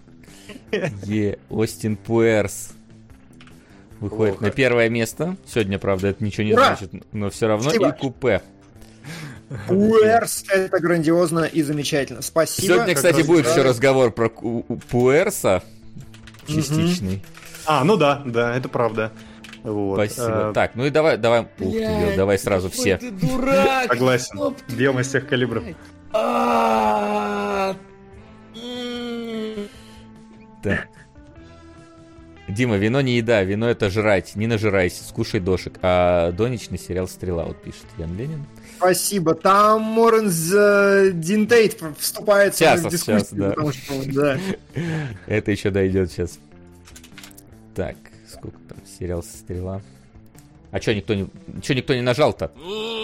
Е, 1.04 1.38
Остин 1.50 1.96
Пуэрс. 1.96 2.70
Выходит 4.00 4.34
Плохо. 4.34 4.44
на 4.44 4.50
первое 4.50 4.88
место. 4.88 5.36
Сегодня, 5.46 5.78
правда, 5.78 6.08
это 6.08 6.22
ничего 6.22 6.44
не 6.44 6.52
Ура! 6.52 6.76
значит, 6.76 6.92
но 7.12 7.30
все 7.30 7.46
равно 7.46 7.70
Спасибо. 7.70 7.88
и 7.88 7.98
купе. 7.98 8.42
Пуэрс 9.68 10.44
это 10.48 10.80
грандиозно 10.80 11.44
и 11.44 11.62
замечательно. 11.62 12.20
Спасибо. 12.20 12.74
Сегодня, 12.74 12.94
кстати, 12.94 13.22
будет 13.22 13.46
еще 13.46 13.62
разговор 13.62 14.10
про 14.10 14.28
Пуэрса 14.28 15.62
частичный. 16.46 17.22
А, 17.64 17.84
ну 17.84 17.96
да, 17.96 18.22
да, 18.24 18.56
это 18.56 18.68
правда. 18.68 19.12
Вот. 19.66 19.96
Спасибо. 19.96 20.50
А... 20.50 20.52
Так, 20.52 20.76
ну 20.76 20.86
и 20.86 20.90
давай, 20.90 21.18
давай, 21.18 21.40
ух 21.40 21.48
ты, 21.58 22.14
давай 22.16 22.38
сразу 22.38 22.70
все. 22.70 22.98
Ты 22.98 23.10
дурак! 23.10 23.92
Согласен. 23.92 24.54
Бьем 24.68 25.00
из 25.00 25.08
всех 25.08 25.28
калибров. 25.28 25.64
Так. 30.62 30.88
Дима, 32.48 32.76
вино 32.76 33.00
не 33.00 33.16
еда, 33.16 33.42
вино 33.42 33.68
это 33.68 33.90
жрать, 33.90 34.36
не 34.36 34.46
нажирайся, 34.46 35.02
скушай 35.02 35.40
дошек. 35.40 35.78
А 35.82 36.30
донечный 36.30 36.78
сериал 36.78 37.08
«Стрела», 37.08 37.44
вот 37.44 37.60
пишет 37.60 37.86
Ян 37.98 38.16
Ленин. 38.16 38.46
Спасибо. 38.76 39.34
Там 39.34 39.82
Моренс 39.82 40.52
э, 40.54 41.10
Динтейт 41.12 41.82
вступает 41.98 42.54
сейчас, 42.54 42.82
в 42.82 42.88
дискуссию. 42.88 43.18
Сейчас, 43.18 43.32
да. 43.32 43.72
Что, 43.72 44.12
да. 44.12 44.38
Это 45.26 45.50
еще 45.50 45.70
дойдет 45.70 46.12
сейчас. 46.12 46.38
Так, 47.74 47.96
сколько 48.30 48.58
там 48.68 48.78
сериал 48.98 49.22
«Стрела»? 49.22 49.82
А 50.72 50.80
что 50.80 50.94
никто 50.94 51.14
не, 51.14 51.28
чё 51.62 51.74
никто 51.74 51.94
не 51.94 52.02
нажал-то? 52.02 52.50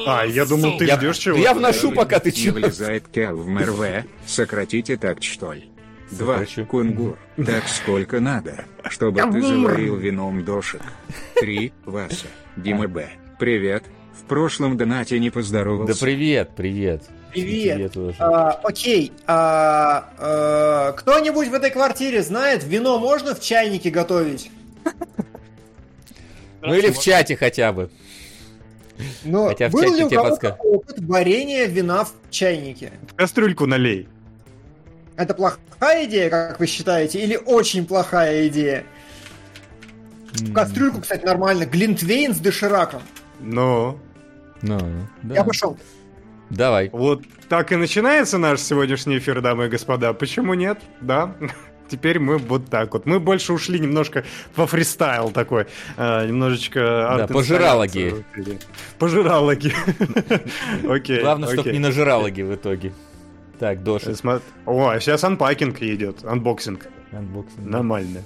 А, 0.06 0.24
я 0.26 0.44
думал, 0.44 0.76
ты 0.78 0.86
ждешь 0.86 1.16
чего? 1.16 1.38
Я 1.38 1.54
вношу, 1.54 1.92
пока 1.92 2.18
ты 2.18 2.30
чё. 2.30 2.50
Не 2.50 2.50
влезает 2.50 3.08
Кел 3.08 3.36
в 3.36 3.48
МРВ. 3.48 4.04
Сократите 4.26 4.96
так, 4.96 5.22
что 5.22 5.52
ли. 5.52 5.70
Два. 6.10 6.38
Сокращу. 6.38 6.66
Кунгур. 6.66 7.16
Так 7.36 7.66
сколько 7.68 8.20
надо, 8.20 8.64
чтобы 8.90 9.22
ты 9.22 9.40
заварил 9.40 9.96
вином 9.96 10.44
дошек. 10.44 10.82
Три. 11.36 11.72
Васа. 11.86 12.26
Дима 12.56 12.88
Б. 12.88 13.08
Привет. 13.38 13.84
В 14.12 14.24
прошлом 14.24 14.76
донате 14.76 15.18
не 15.18 15.30
поздоровался. 15.30 15.94
Да 15.94 15.98
привет, 15.98 16.50
привет. 16.54 17.04
Привет. 17.32 17.96
А, 18.18 18.50
окей. 18.62 19.12
А, 19.26 20.12
а, 20.18 20.92
кто-нибудь 20.92 21.48
в 21.48 21.54
этой 21.54 21.70
квартире 21.70 22.22
знает, 22.22 22.62
вино 22.64 22.98
можно 22.98 23.34
в 23.34 23.40
чайнике 23.40 23.88
готовить? 23.90 24.50
Ну 26.62 26.74
или 26.74 26.90
в 26.90 26.98
чате 26.98 27.36
хотя 27.36 27.72
бы. 27.72 27.90
Но 29.24 29.48
Хотя 29.48 29.68
в 29.68 29.72
был 29.72 29.82
чате 29.82 29.96
ли 29.96 30.04
у 30.04 30.10
кого-то 30.10 30.56
опыт 30.60 31.00
варенья 31.00 31.66
вина 31.66 32.04
в 32.04 32.12
чайнике? 32.30 32.92
В 33.08 33.14
кастрюльку 33.14 33.66
налей. 33.66 34.08
Это 35.16 35.34
плохая 35.34 36.04
идея, 36.06 36.30
как 36.30 36.60
вы 36.60 36.66
считаете, 36.66 37.20
или 37.20 37.36
очень 37.36 37.86
плохая 37.86 38.48
идея? 38.48 38.84
В 40.32 40.52
кастрюльку, 40.52 41.00
кстати, 41.00 41.24
нормально. 41.24 41.66
Глинтвейн 41.66 42.34
с 42.34 42.38
дошираком. 42.38 43.02
Ну. 43.40 43.98
Ну, 44.62 44.78
да. 45.22 45.34
Я 45.34 45.44
пошел. 45.44 45.76
Давай. 46.48 46.88
Вот 46.92 47.22
так 47.48 47.72
и 47.72 47.76
начинается 47.76 48.38
наш 48.38 48.60
сегодняшний 48.60 49.18
эфир, 49.18 49.40
дамы 49.40 49.66
и 49.66 49.68
господа. 49.68 50.12
Почему 50.14 50.54
нет? 50.54 50.78
Да. 51.00 51.34
Теперь 51.92 52.18
мы 52.18 52.38
вот 52.38 52.70
так 52.70 52.94
вот. 52.94 53.04
Мы 53.04 53.20
больше 53.20 53.52
ушли 53.52 53.78
немножко 53.78 54.24
во 54.56 54.66
фристайл 54.66 55.30
такой. 55.30 55.66
А, 55.98 56.24
немножечко... 56.26 56.80
Да, 57.18 57.26
пожиралоги. 57.26 58.24
Пожиралоги. 58.98 59.74
Окей. 60.88 61.20
Главное, 61.20 61.52
чтобы 61.52 61.70
не 61.70 61.78
нажиралоги 61.78 62.40
в 62.40 62.54
итоге. 62.54 62.94
Так, 63.58 63.82
Доша. 63.82 64.14
О, 64.64 64.98
сейчас 65.00 65.22
unpacking 65.22 65.82
идет. 65.82 66.24
Unboxing. 66.24 66.86
Unboxing. 67.12 67.66
Нормально. 67.66 68.22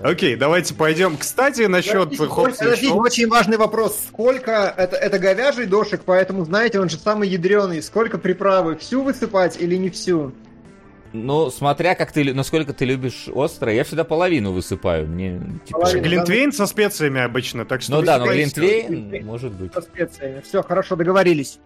Окей, 0.00 0.34
давайте 0.34 0.72
пойдем. 0.72 1.18
Кстати, 1.18 1.62
насчет 1.62 2.16
Хоббса 2.16 2.64
Подождите, 2.64 2.94
очень 2.94 3.28
важный 3.28 3.58
вопрос. 3.58 4.02
Сколько... 4.08 4.72
Это, 4.74 4.96
это 4.96 5.18
говяжий 5.18 5.66
дошик, 5.66 6.00
поэтому, 6.06 6.46
знаете, 6.46 6.80
он 6.80 6.88
же 6.88 6.98
самый 6.98 7.28
ядреный. 7.28 7.82
Сколько 7.82 8.16
приправы? 8.16 8.76
Всю 8.76 9.02
высыпать 9.02 9.60
или 9.60 9.76
не 9.76 9.90
всю? 9.90 10.32
Ну, 11.26 11.50
смотря 11.50 11.94
как 11.94 12.12
ты, 12.12 12.32
насколько 12.34 12.72
ты 12.72 12.84
любишь 12.84 13.28
острое, 13.34 13.74
я 13.74 13.84
всегда 13.84 14.04
половину 14.04 14.52
высыпаю. 14.52 15.06
Мне, 15.06 15.40
типа... 15.66 15.80
Половину, 15.80 16.04
глинтвейн 16.04 16.52
со 16.52 16.66
специями 16.66 17.20
обычно, 17.20 17.64
так 17.64 17.82
что... 17.82 17.92
Ну 17.92 18.02
да, 18.02 18.18
но 18.18 18.26
глинтвейн 18.26 19.24
может 19.24 19.52
быть. 19.52 19.72
Со 19.72 19.80
специями. 19.80 20.40
Все, 20.40 20.62
хорошо, 20.62 20.96
договорились. 20.96 21.58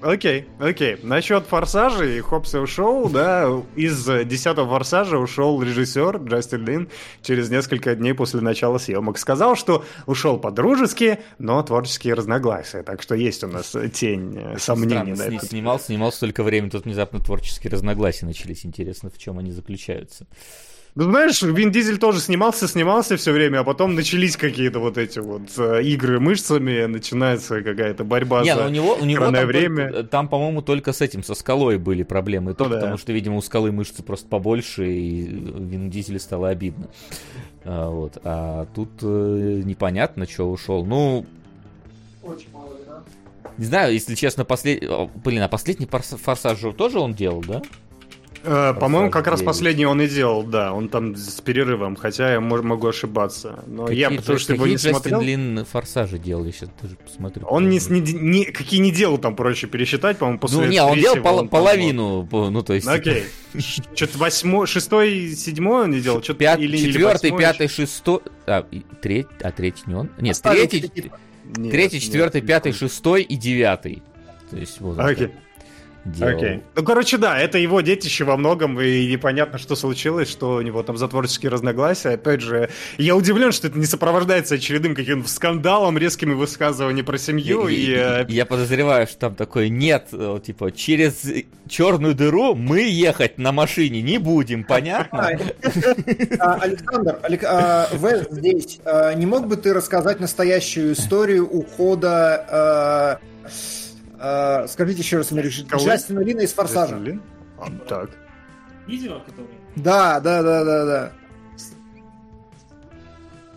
Окей, 0.00 0.46
окей. 0.58 0.98
Насчет 1.02 1.44
Форсажей 1.46 2.18
и 2.18 2.20
Хоббса 2.20 2.60
ушел, 2.60 3.08
да, 3.08 3.50
из 3.74 4.04
десятого 4.26 4.68
Форсажа 4.68 5.18
ушел 5.18 5.60
режиссер 5.62 6.18
Джастин 6.18 6.64
Лин 6.64 6.88
через 7.22 7.50
несколько 7.50 7.94
дней 7.94 8.14
после 8.14 8.40
начала 8.40 8.78
съемок. 8.78 9.18
Сказал, 9.18 9.56
что 9.56 9.84
ушел 10.06 10.38
по-дружески, 10.38 11.18
но 11.38 11.62
творческие 11.62 12.14
разногласия. 12.14 12.82
Так 12.82 13.02
что 13.02 13.14
есть 13.14 13.42
у 13.44 13.48
нас 13.48 13.74
тень 13.92 14.36
э, 14.36 14.58
сомнений 14.58 15.12
на 15.12 15.22
это. 15.22 15.46
Снимал, 15.46 15.80
снимал 15.80 16.12
столько 16.12 16.42
времени, 16.42 16.70
тут 16.70 16.84
внезапно 16.84 17.20
творческие 17.20 17.70
разногласия 17.70 18.26
начались. 18.26 18.64
Интересно, 18.64 19.10
в 19.10 19.18
чем 19.18 19.38
они 19.38 19.50
заключаются. 19.50 20.26
Ну, 20.94 21.04
знаешь, 21.04 21.42
Вин 21.42 21.70
Дизель 21.70 21.98
тоже 21.98 22.20
снимался, 22.20 22.66
снимался 22.66 23.16
все 23.16 23.32
время, 23.32 23.60
а 23.60 23.64
потом 23.64 23.94
начались 23.94 24.36
какие-то 24.36 24.80
вот 24.80 24.98
эти 24.98 25.20
вот 25.20 25.42
э, 25.56 25.82
игры 25.84 26.18
мышцами, 26.18 26.86
начинается 26.86 27.62
какая-то 27.62 28.04
борьба 28.04 28.42
Не, 28.42 28.54
за 28.54 28.66
у 28.66 28.68
него, 28.68 28.96
у 29.00 29.04
него 29.04 29.30
там 29.30 29.46
время. 29.46 29.92
Только, 29.92 30.08
там, 30.08 30.28
по-моему, 30.28 30.62
только 30.62 30.92
с 30.92 31.00
этим, 31.00 31.22
со 31.22 31.34
скалой 31.34 31.78
были 31.78 32.02
проблемы. 32.02 32.54
То, 32.54 32.64
ну, 32.64 32.70
потому 32.70 32.92
да. 32.92 32.98
что, 32.98 33.12
видимо, 33.12 33.36
у 33.36 33.42
скалы 33.42 33.70
мышцы 33.70 34.02
просто 34.02 34.26
побольше, 34.28 34.90
и 34.90 35.22
Вин 35.22 35.90
Дизель 35.90 36.18
стало 36.18 36.48
обидно. 36.48 36.88
А, 37.64 37.90
вот. 37.90 38.18
а 38.24 38.66
тут 38.74 38.90
э, 39.02 39.62
непонятно, 39.64 40.26
что 40.26 40.50
ушел. 40.50 40.84
Ну, 40.84 41.26
очень 42.22 42.48
мало, 42.52 42.72
да? 42.86 43.02
Не 43.56 43.64
знаю, 43.64 43.92
если 43.92 44.14
честно, 44.14 44.44
послед... 44.44 44.82
Блин, 45.24 45.42
а 45.42 45.48
последний 45.48 45.86
форсаж 45.86 46.58
тоже 46.76 46.98
он 46.98 47.14
делал, 47.14 47.42
да? 47.46 47.62
Э, 48.44 48.74
по-моему, 48.78 49.10
как 49.10 49.26
раз 49.26 49.42
последний 49.42 49.86
он 49.86 50.00
и 50.00 50.08
делал, 50.08 50.42
да, 50.42 50.72
он 50.72 50.88
там 50.88 51.16
с 51.16 51.40
перерывом, 51.40 51.96
хотя 51.96 52.32
я 52.32 52.40
могу 52.40 52.86
ошибаться. 52.86 53.64
Но 53.66 53.86
какие 53.86 54.00
я 54.00 54.10
потому 54.10 54.38
что 54.38 54.54
его 54.54 54.66
не 54.66 54.74
Джастин 54.74 54.92
смотрел. 54.92 55.20
Лин 55.20 55.64
форсажи 55.64 56.18
делал, 56.18 56.44
я 56.44 56.52
сейчас 56.52 56.70
тоже 56.80 56.96
посмотрю. 56.96 57.46
Он 57.46 57.68
не, 57.68 57.80
не, 57.88 58.00
не, 58.00 58.44
какие 58.44 58.80
не 58.80 58.92
делал 58.92 59.18
там, 59.18 59.34
проще 59.36 59.66
пересчитать, 59.66 60.18
по-моему, 60.18 60.38
после 60.38 60.58
Ну, 60.58 60.66
не, 60.66 60.82
он 60.82 60.98
делал 60.98 61.16
пол, 61.22 61.38
он 61.38 61.48
половину, 61.48 62.28
там, 62.30 62.50
ну, 62.50 62.62
то 62.62 62.74
есть... 62.74 62.86
Окей. 62.86 63.24
Что-то 63.94 64.18
восьмой, 64.18 64.66
шестой, 64.66 65.32
седьмой 65.34 65.84
он 65.84 65.90
не 65.90 66.00
делал? 66.00 66.22
Что-то 66.22 66.38
Пят, 66.38 66.60
или, 66.60 66.76
четвертый, 66.76 67.30
или 67.30 67.38
пятый, 67.38 67.68
шестой... 67.68 68.20
А, 68.46 68.66
третий, 69.02 69.28
а 69.42 69.50
третий 69.50 69.82
не 69.86 69.94
он? 69.94 70.10
Нет, 70.18 70.40
третий, 70.42 70.90
третий, 71.70 72.00
четвертый, 72.00 72.40
пятый, 72.42 72.72
шестой 72.72 73.22
и 73.22 73.36
девятый. 73.36 74.02
То 74.50 74.56
есть 74.56 74.80
вот. 74.80 74.98
Окей 74.98 75.30
делал. 76.04 76.36
Окей. 76.36 76.62
Ну, 76.74 76.82
короче, 76.82 77.18
да, 77.18 77.38
это 77.38 77.58
его 77.58 77.80
детище 77.80 78.24
во 78.24 78.36
многом, 78.36 78.80
и 78.80 79.06
непонятно, 79.10 79.58
что 79.58 79.76
случилось, 79.76 80.28
что 80.28 80.56
у 80.56 80.60
него 80.62 80.82
там 80.82 80.96
за 80.96 81.08
творческие 81.08 81.50
разногласия. 81.50 82.10
Опять 82.10 82.40
же, 82.40 82.70
я 82.96 83.16
удивлен, 83.16 83.52
что 83.52 83.68
это 83.68 83.78
не 83.78 83.86
сопровождается 83.86 84.56
очередным 84.56 84.94
каким-то 84.94 85.28
скандалом, 85.28 85.98
резкими 85.98 86.34
высказываниями 86.34 87.04
про 87.04 87.18
семью. 87.18 87.68
И, 87.68 87.74
и, 87.74 87.92
и, 87.92 88.34
я 88.34 88.46
подозреваю, 88.46 89.06
что 89.06 89.18
там 89.18 89.34
такое 89.34 89.68
нет, 89.68 90.08
э, 90.12 90.40
типа, 90.44 90.72
через 90.72 91.24
черную 91.68 92.14
дыру 92.14 92.54
мы 92.54 92.80
ехать 92.80 93.38
на 93.38 93.52
машине 93.52 94.02
не 94.02 94.18
будем, 94.18 94.64
понятно? 94.64 95.28
А, 96.40 96.54
Александр, 96.54 97.18
а, 97.44 97.88
здесь, 98.30 98.80
а, 98.84 99.12
не 99.14 99.26
мог 99.26 99.46
бы 99.46 99.56
ты 99.56 99.72
рассказать 99.74 100.20
настоящую 100.20 100.92
историю 100.92 101.46
ухода 101.46 103.18
Uh, 104.18 104.66
скажите 104.66 105.00
еще 105.00 105.18
раз, 105.18 105.30
Америк, 105.30 105.52
Джастина 105.52 106.20
Лина 106.20 106.40
из 106.40 106.52
«Форсажа». 106.52 106.96
Лин? 106.96 107.22
А, 107.56 107.70
так. 107.88 108.10
Видео, 108.88 109.20
которое? 109.20 109.48
Да, 109.76 110.18
да, 110.18 110.42
да, 110.42 110.64
да, 110.64 110.84
да. 110.84 111.12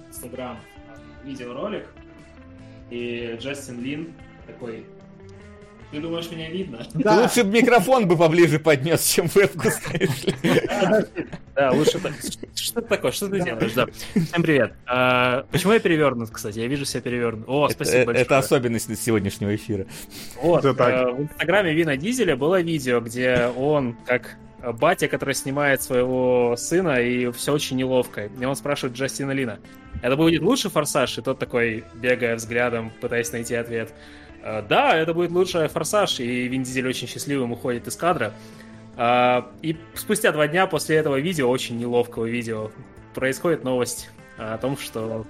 Инстаграм 0.09 0.59
видеоролик, 1.23 1.87
и 2.91 3.37
Джастин 3.39 3.81
Лин 3.81 4.13
такой 4.45 4.85
ты 5.91 5.99
думаешь, 5.99 6.31
меня 6.31 6.49
видно? 6.49 6.87
Да. 6.93 7.21
Лучше 7.21 7.43
бы 7.43 7.51
микрофон 7.51 8.07
бы 8.07 8.17
поближе 8.17 8.59
поднес, 8.59 9.05
чем 9.05 9.27
вебку 9.27 9.69
ставишь. 9.69 10.25
Да, 11.53 11.71
лучше 11.71 11.99
так. 11.99 12.13
Что 12.55 12.79
это 12.79 12.89
такое? 12.89 13.11
Что 13.11 13.27
ты 13.27 13.41
делаешь? 13.41 13.73
Да. 13.73 13.87
Всем 14.13 14.41
привет. 14.41 14.73
А, 14.87 15.45
почему 15.51 15.73
я 15.73 15.79
перевернут, 15.79 16.29
кстати? 16.29 16.59
Я 16.59 16.67
вижу 16.67 16.85
себя 16.85 17.01
перевернут. 17.01 17.43
О, 17.47 17.69
спасибо 17.69 18.05
большое. 18.05 18.25
Это 18.25 18.37
особенность 18.37 19.03
сегодняшнего 19.03 19.53
эфира. 19.53 19.85
Вот. 20.41 20.63
Э, 20.63 20.71
в 20.71 21.21
инстаграме 21.21 21.73
Вина 21.73 21.97
Дизеля 21.97 22.37
было 22.37 22.61
видео, 22.61 23.01
где 23.01 23.51
он, 23.57 23.97
как 24.05 24.37
батя, 24.79 25.07
который 25.07 25.33
снимает 25.33 25.81
своего 25.81 26.55
сына, 26.57 27.01
и 27.01 27.31
все 27.31 27.51
очень 27.51 27.77
неловко. 27.77 28.29
И 28.39 28.45
он 28.45 28.55
спрашивает 28.55 28.95
Джастина 28.95 29.31
Лина, 29.31 29.59
это 30.01 30.15
будет 30.15 30.41
лучше 30.41 30.69
«Форсаж?» 30.69 31.17
И 31.17 31.21
тот 31.21 31.39
такой, 31.39 31.83
бегая 31.95 32.35
взглядом, 32.35 32.91
пытаясь 33.01 33.31
найти 33.31 33.55
ответ. 33.55 33.93
Э, 34.43 34.61
да, 34.67 34.95
это 34.95 35.13
будет 35.13 35.31
лучший 35.31 35.67
форсаж, 35.67 36.19
и 36.19 36.47
Вин 36.47 36.63
Дизель 36.63 36.87
очень 36.87 37.07
счастливым 37.07 37.51
уходит 37.51 37.87
из 37.87 37.95
кадра. 37.95 38.33
Э, 38.97 39.43
и 39.61 39.77
спустя 39.95 40.31
два 40.31 40.47
дня 40.47 40.67
после 40.67 40.97
этого 40.97 41.19
видео, 41.19 41.49
очень 41.49 41.77
неловкого 41.77 42.25
видео, 42.25 42.71
происходит 43.13 43.63
новость 43.63 44.09
о 44.37 44.57
том, 44.57 44.77
что 44.77 45.25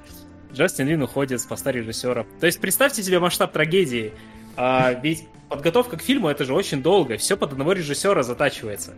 Джастин 0.53 0.87
Лин 0.87 1.01
уходит 1.01 1.41
с 1.41 1.45
поста 1.45 1.71
режиссера. 1.71 2.25
То 2.39 2.45
есть 2.45 2.59
представьте 2.59 3.03
себе 3.03 3.19
масштаб 3.19 3.51
трагедии. 3.51 4.13
А, 4.57 4.93
ведь 4.93 5.27
подготовка 5.49 5.97
к 5.97 6.01
фильму 6.01 6.27
это 6.27 6.45
же 6.45 6.53
очень 6.53 6.81
долго, 6.81 7.17
все 7.17 7.37
под 7.37 7.53
одного 7.53 7.73
режиссера 7.73 8.23
затачивается. 8.23 8.95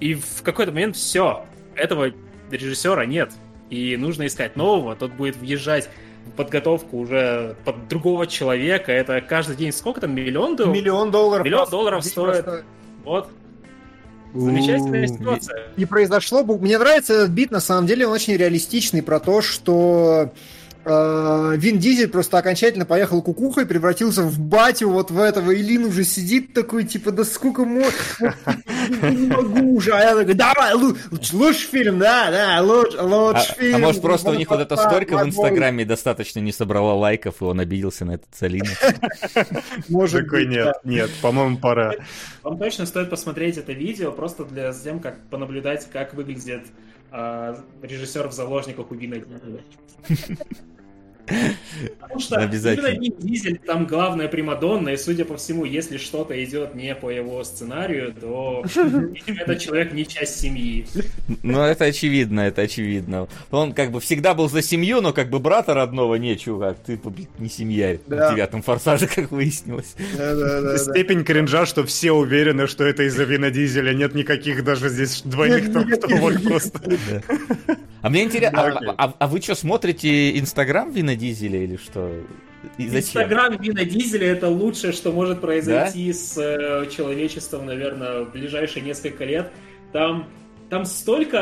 И 0.00 0.14
в 0.14 0.42
какой-то 0.42 0.72
момент 0.72 0.96
все, 0.96 1.46
этого 1.74 2.12
режиссера 2.50 3.04
нет. 3.06 3.32
И 3.70 3.96
нужно 3.96 4.26
искать 4.26 4.56
нового, 4.56 4.96
тот 4.96 5.12
будет 5.12 5.36
въезжать 5.36 5.88
подготовку 6.36 6.98
уже 6.98 7.56
под 7.64 7.88
другого 7.88 8.26
человека. 8.26 8.92
Это 8.92 9.20
каждый 9.20 9.56
день 9.56 9.72
сколько 9.72 10.00
там? 10.00 10.14
Миллион 10.14 10.56
долларов? 10.56 10.76
Миллион 10.76 11.10
долларов. 11.10 11.44
Миллион 11.44 11.70
долларов 11.70 12.04
стоит. 12.04 12.44
Просто... 12.44 12.64
Вот. 13.04 13.28
Замечательная 14.34 15.06
ситуация. 15.06 15.68
И 15.76 15.84
произошло... 15.84 16.42
Мне 16.42 16.78
нравится 16.78 17.14
этот 17.14 17.30
бит, 17.30 17.52
на 17.52 17.60
самом 17.60 17.86
деле, 17.86 18.06
он 18.06 18.14
очень 18.14 18.36
реалистичный 18.36 19.02
про 19.02 19.20
то, 19.20 19.42
что 19.42 20.32
Вин 20.86 21.78
Дизель 21.78 22.08
просто 22.08 22.36
окончательно 22.36 22.84
поехал 22.84 23.22
кукухой, 23.22 23.64
превратился 23.64 24.22
в 24.22 24.38
батю 24.38 24.90
вот 24.90 25.10
в 25.10 25.18
этого, 25.18 25.50
и 25.50 25.62
Лин 25.62 25.84
уже 25.86 26.04
сидит 26.04 26.52
такой, 26.52 26.84
типа, 26.84 27.10
да 27.10 27.24
сколько 27.24 27.64
можно, 27.64 28.34
не 29.02 29.28
могу 29.28 29.76
уже, 29.76 29.92
а 29.92 30.00
я 30.00 30.14
такой, 30.14 30.34
давай, 30.34 30.74
лучший 30.74 31.68
фильм, 31.68 31.98
да, 31.98 32.30
да, 32.30 32.62
лучший 32.62 32.98
а, 32.98 33.54
фильм. 33.54 33.76
А 33.76 33.78
может 33.78 34.02
просто 34.02 34.30
у 34.30 34.34
них 34.34 34.50
вот 34.50 34.60
эта 34.60 34.76
сторика 34.76 35.16
в 35.16 35.26
Инстаграме 35.26 35.86
достаточно 35.86 36.40
не 36.40 36.52
собрала 36.52 36.94
лайков, 36.94 37.40
и 37.40 37.44
он 37.44 37.60
обиделся 37.60 38.04
на 38.04 38.12
этот 38.12 38.28
Салина? 38.34 38.70
Может 39.88 40.24
Такой 40.24 40.46
нет, 40.46 40.76
нет, 40.84 41.10
по-моему, 41.22 41.56
пора. 41.56 41.94
Вам 42.42 42.58
точно 42.58 42.84
стоит 42.84 43.08
посмотреть 43.08 43.56
это 43.56 43.72
видео, 43.72 44.12
просто 44.12 44.44
для 44.44 44.72
тем, 44.72 45.00
как 45.00 45.18
понаблюдать, 45.30 45.88
как 45.90 46.14
выглядит 46.14 46.66
а, 47.10 47.56
режиссер 47.80 48.28
в 48.28 48.32
заложниках 48.32 48.90
у 48.90 48.94
Вина 48.94 49.16
Потому 51.26 52.20
что 52.20 52.40
именно 52.40 53.00
Вин 53.00 53.14
Дизель 53.18 53.58
там 53.58 53.86
главная 53.86 54.28
примадонна, 54.28 54.90
и 54.90 54.96
судя 54.96 55.24
по 55.24 55.36
всему, 55.36 55.64
если 55.64 55.96
что-то 55.96 56.42
идет 56.44 56.74
не 56.74 56.94
по 56.94 57.10
его 57.10 57.42
сценарию, 57.44 58.14
то 58.14 58.64
этот 59.26 59.58
человек 59.58 59.92
не 59.92 60.06
часть 60.06 60.40
семьи. 60.40 60.86
Ну, 61.42 61.62
это 61.62 61.84
очевидно, 61.84 62.40
это 62.40 62.62
очевидно. 62.62 63.28
Он 63.50 63.72
как 63.72 63.90
бы 63.90 64.00
всегда 64.00 64.34
был 64.34 64.48
за 64.48 64.62
семью, 64.62 65.00
но 65.00 65.12
как 65.12 65.30
бы 65.30 65.38
брата 65.38 65.74
родного 65.74 66.16
не, 66.16 66.36
чувак, 66.38 66.78
ты 66.84 67.00
не 67.38 67.48
семья 67.48 67.98
да. 68.06 68.28
в 68.28 68.34
девятом 68.34 68.62
форсаже, 68.62 69.06
как 69.06 69.30
выяснилось. 69.30 69.94
Да, 70.16 70.34
да, 70.34 70.60
да, 70.60 70.78
Степень 70.78 71.24
кринжа, 71.24 71.66
что 71.66 71.84
все 71.84 72.12
уверены, 72.12 72.66
что 72.66 72.84
это 72.84 73.04
из-за 73.04 73.24
Вина 73.24 73.50
Дизеля, 73.50 73.92
нет 73.92 74.14
никаких 74.14 74.64
даже 74.64 74.88
здесь 74.88 75.22
двойных 75.22 75.72
трактовок 75.72 76.42
просто. 76.42 76.80
А 78.04 78.10
мне 78.10 78.24
интересно, 78.24 78.66
а, 78.66 78.94
а, 78.98 79.14
а 79.18 79.26
вы 79.26 79.40
что, 79.40 79.54
смотрите 79.54 80.38
Инстаграм 80.38 80.90
Вина 80.90 81.16
Дизеля 81.16 81.64
или 81.64 81.78
что? 81.78 82.12
Инстаграм 82.76 83.56
Вина 83.56 83.82
Дизеля 83.86 84.26
это 84.26 84.50
лучшее, 84.50 84.92
что 84.92 85.10
может 85.10 85.40
произойти 85.40 86.08
да? 86.08 86.18
с 86.18 86.36
э, 86.36 86.86
человечеством, 86.94 87.64
наверное, 87.64 88.24
в 88.24 88.32
ближайшие 88.32 88.84
несколько 88.84 89.24
лет. 89.24 89.50
Там 89.92 90.28
там 90.68 90.84
столько 90.84 91.38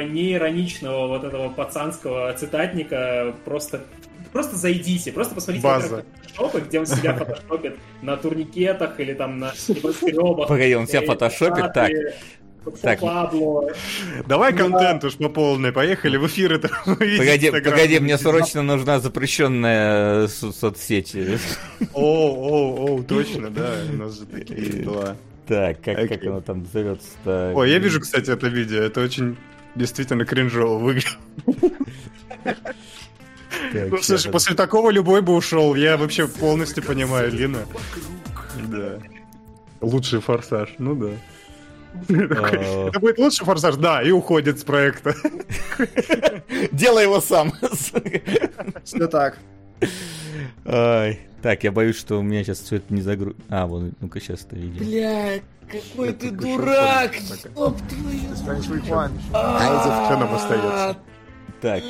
э, 0.00 0.04
неироничного 0.04 1.06
вот 1.06 1.24
этого 1.24 1.50
пацанского 1.50 2.32
цитатника, 2.32 3.34
просто 3.44 3.84
просто 4.32 4.56
зайдите, 4.56 5.12
просто 5.12 5.34
посмотрите 5.34 5.66
База. 5.66 6.04
фотошопы, 6.22 6.60
где 6.60 6.80
он 6.80 6.86
себя 6.86 7.12
фотошопит 7.14 7.76
на 8.00 8.16
турникетах 8.16 8.98
или 9.00 9.12
там 9.12 9.38
на 9.38 9.52
небоскребах. 9.68 10.48
Погоди, 10.48 10.76
он 10.76 10.86
себя 10.86 11.02
фотошопит 11.02 11.74
так. 11.74 11.90
Так. 12.82 13.00
Давай 14.26 14.52
контент 14.52 15.04
уж 15.04 15.16
по 15.16 15.28
полной, 15.28 15.72
поехали 15.72 16.16
в 16.16 16.26
эфир 16.26 16.54
это 16.54 16.68
Погоди, 16.84 17.50
погоди, 17.50 17.98
мне 18.00 18.18
срочно 18.18 18.62
нужна 18.62 19.00
запрещенная 19.00 20.24
э, 20.24 20.28
соцсеть. 20.28 21.16
О, 21.92 22.00
о, 22.02 22.96
о, 22.96 23.02
точно, 23.02 23.50
да, 23.50 23.74
у 23.92 23.96
нас 23.96 24.18
же 24.18 24.26
такие 24.26 24.82
дела. 24.82 25.16
Так, 25.46 25.80
как, 25.80 26.08
как 26.08 26.24
оно 26.24 26.40
там 26.40 26.66
зовется 26.72 27.52
Ой, 27.54 27.70
я 27.70 27.78
вижу, 27.78 28.00
кстати, 28.00 28.30
это 28.30 28.48
видео, 28.48 28.82
это 28.82 29.00
очень 29.00 29.36
действительно 29.76 30.24
кринжово 30.24 30.78
выглядит. 30.78 31.18
Ну, 33.72 33.98
слушай, 34.02 34.30
после 34.30 34.54
такого 34.54 34.90
любой 34.90 35.22
бы 35.22 35.34
ушел. 35.34 35.74
Я 35.74 35.96
вообще 35.96 36.26
полностью 36.28 36.82
понимаю 36.82 37.32
Лина. 37.32 37.60
Да. 38.68 38.98
Лучший 39.80 40.20
форсаж, 40.20 40.74
ну 40.78 40.94
да. 40.94 41.10
А. 42.08 42.88
Это 42.88 43.00
будет 43.00 43.18
лучший 43.18 43.44
форсаж, 43.44 43.76
да, 43.76 44.02
и 44.02 44.10
уходит 44.10 44.58
с 44.58 44.64
проекта. 44.64 45.14
Делай 46.72 47.04
его 47.04 47.20
сам. 47.20 47.52
Все 48.84 49.06
так. 49.08 49.38
Ай. 50.64 51.20
Так, 51.42 51.62
я 51.64 51.70
боюсь, 51.70 51.96
что 51.96 52.18
у 52.18 52.22
меня 52.22 52.42
сейчас 52.42 52.60
все 52.60 52.76
это 52.76 52.92
не 52.92 53.02
загрузится. 53.02 53.44
А, 53.48 53.66
вон, 53.66 53.92
ну-ка 54.00 54.20
сейчас 54.20 54.44
это 54.44 54.56
видео. 54.56 54.84
Бля, 54.84 55.40
какой 55.70 56.12
ты 56.12 56.30
дурак! 56.30 57.14
Стоп 57.14 57.78
твою! 57.88 58.20
Нам 60.18 60.34
остается? 60.34 60.96
Так, 61.60 61.82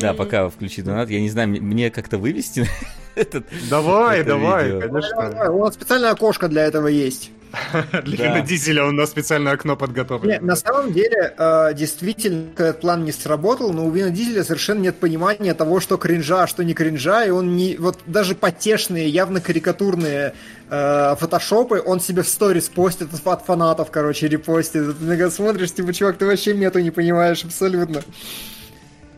да, 0.00 0.14
пока 0.14 0.48
включи 0.48 0.82
донат, 0.82 1.10
я 1.10 1.20
не 1.20 1.28
знаю, 1.28 1.48
мне 1.48 1.90
как-то 1.90 2.18
вывести 2.18 2.66
этот 3.14 3.46
Давай, 3.68 4.22
давай, 4.24 4.80
конечно. 4.80 5.50
У 5.50 5.64
нас 5.64 5.74
специальное 5.74 6.10
окошко 6.10 6.48
для 6.48 6.64
этого 6.64 6.86
есть. 6.86 7.30
Для 8.04 8.34
да. 8.34 8.40
дизеля 8.40 8.86
у 8.86 8.92
нас 8.92 9.10
специальное 9.10 9.52
окно 9.52 9.76
подготовлено. 9.76 10.32
Нет, 10.32 10.42
на 10.42 10.56
самом 10.56 10.92
деле, 10.92 11.34
э, 11.36 11.74
действительно, 11.74 12.50
этот 12.52 12.80
план 12.80 13.04
не 13.04 13.12
сработал, 13.12 13.72
но 13.72 13.86
у 13.86 13.90
Вина 13.90 14.10
Дизеля 14.10 14.44
совершенно 14.44 14.80
нет 14.80 14.96
понимания 14.96 15.54
того, 15.54 15.80
что 15.80 15.96
кринжа, 15.96 16.44
а 16.44 16.46
что 16.46 16.64
не 16.64 16.74
кринжа, 16.74 17.24
и 17.24 17.30
он 17.30 17.56
не... 17.56 17.76
Вот 17.76 17.98
даже 18.06 18.34
потешные, 18.34 19.08
явно 19.08 19.40
карикатурные 19.40 20.34
э, 20.70 21.16
фотошопы 21.18 21.82
он 21.84 22.00
себе 22.00 22.22
в 22.22 22.28
сторис 22.28 22.68
постит 22.68 23.08
от 23.24 23.44
фанатов, 23.44 23.90
короче, 23.90 24.28
репостит. 24.28 24.98
Ты 24.98 25.04
на 25.04 25.30
смотришь, 25.30 25.72
типа, 25.72 25.92
чувак, 25.92 26.18
ты 26.18 26.26
вообще 26.26 26.54
мету 26.54 26.80
не 26.80 26.90
понимаешь 26.90 27.44
абсолютно. 27.44 28.02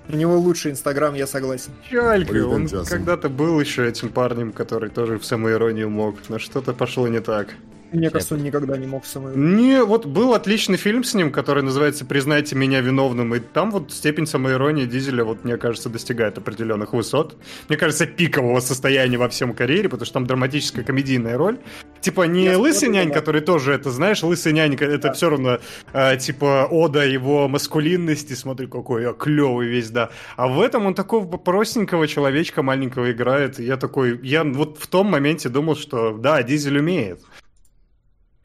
У 0.09 0.16
него 0.16 0.38
лучший 0.38 0.73
Инстаграм, 0.73 1.14
я 1.14 1.27
согласен. 1.27 1.73
Чалька, 1.90 2.47
он 2.47 2.68
когда-то 2.68 3.31
был 3.31 3.59
еще 3.59 3.88
этим 3.88 4.11
парнем, 4.11 4.53
который 4.53 4.90
тоже 4.90 5.18
в 5.18 5.25
самоиронию 5.25 5.88
мог, 5.88 6.16
но 6.29 6.38
что-то 6.38 6.75
пошло 6.75 7.09
не 7.09 7.20
так. 7.20 7.49
Мне 7.94 8.11
кажется, 8.11 8.35
он 8.35 8.42
никогда 8.42 8.76
не 8.76 8.87
мог 8.87 9.07
самой. 9.07 9.37
Не, 9.37 9.85
вот 9.85 10.04
был 10.04 10.35
отличный 10.35 10.76
фильм 10.76 11.04
с 11.04 11.14
ним, 11.14 11.30
который 11.30 11.62
называется 11.62 12.04
«Признайте 12.04 12.57
меня 12.57 12.80
виновным», 12.80 13.35
и 13.35 13.38
там 13.38 13.70
вот 13.70 13.92
степень 13.92 14.26
самоиронии 14.26 14.85
Дизеля, 14.85 15.24
вот, 15.24 15.44
мне 15.44 15.57
кажется, 15.57 15.88
достигает 15.88 16.37
определенных 16.37 16.92
высот. 16.92 17.37
Мне 17.68 17.78
кажется, 17.78 18.07
пикового 18.07 18.59
состояния 18.59 19.16
во 19.16 19.28
всем 19.28 19.54
карьере, 19.54 19.88
потому 19.88 20.07
что 20.07 20.14
там 20.14 20.26
драматическая 20.26 20.85
комедийная 20.85 21.38
роль. 21.38 21.59
Типа 22.00 22.22
не 22.22 22.44
Я 22.44 22.59
лысый 22.59 22.88
нянь, 22.88 23.09
да. 23.09 23.14
который 23.14 23.40
тоже 23.40 23.72
это, 23.72 23.90
знаешь, 23.90 24.22
лысый 24.22 24.52
нянь, 24.52 24.74
это 24.74 24.98
да. 24.98 25.12
все 25.12 25.30
равно 25.30 25.59
э, 25.92 26.16
типа 26.18 26.66
ода 26.70 27.07
его 27.07 27.48
маскулинности, 27.48 28.35
смотри, 28.35 28.66
какой 28.66 29.04
я 29.04 29.12
клевый 29.12 29.68
весь, 29.68 29.90
да. 29.90 30.11
А 30.37 30.48
в 30.48 30.61
этом 30.61 30.87
он 30.87 30.94
такого 30.94 31.37
простенького 31.37 32.09
человечка 32.09 32.62
маленького 32.62 33.12
играет. 33.12 33.61
И 33.61 33.64
я 33.64 33.76
такой, 33.76 34.18
я 34.22 34.42
вот 34.42 34.78
в 34.78 34.87
том 34.88 35.07
моменте 35.07 35.48
думал, 35.48 35.76
что 35.76 36.12
да, 36.18 36.42
Дизель 36.42 36.78
умеет. 36.78 37.20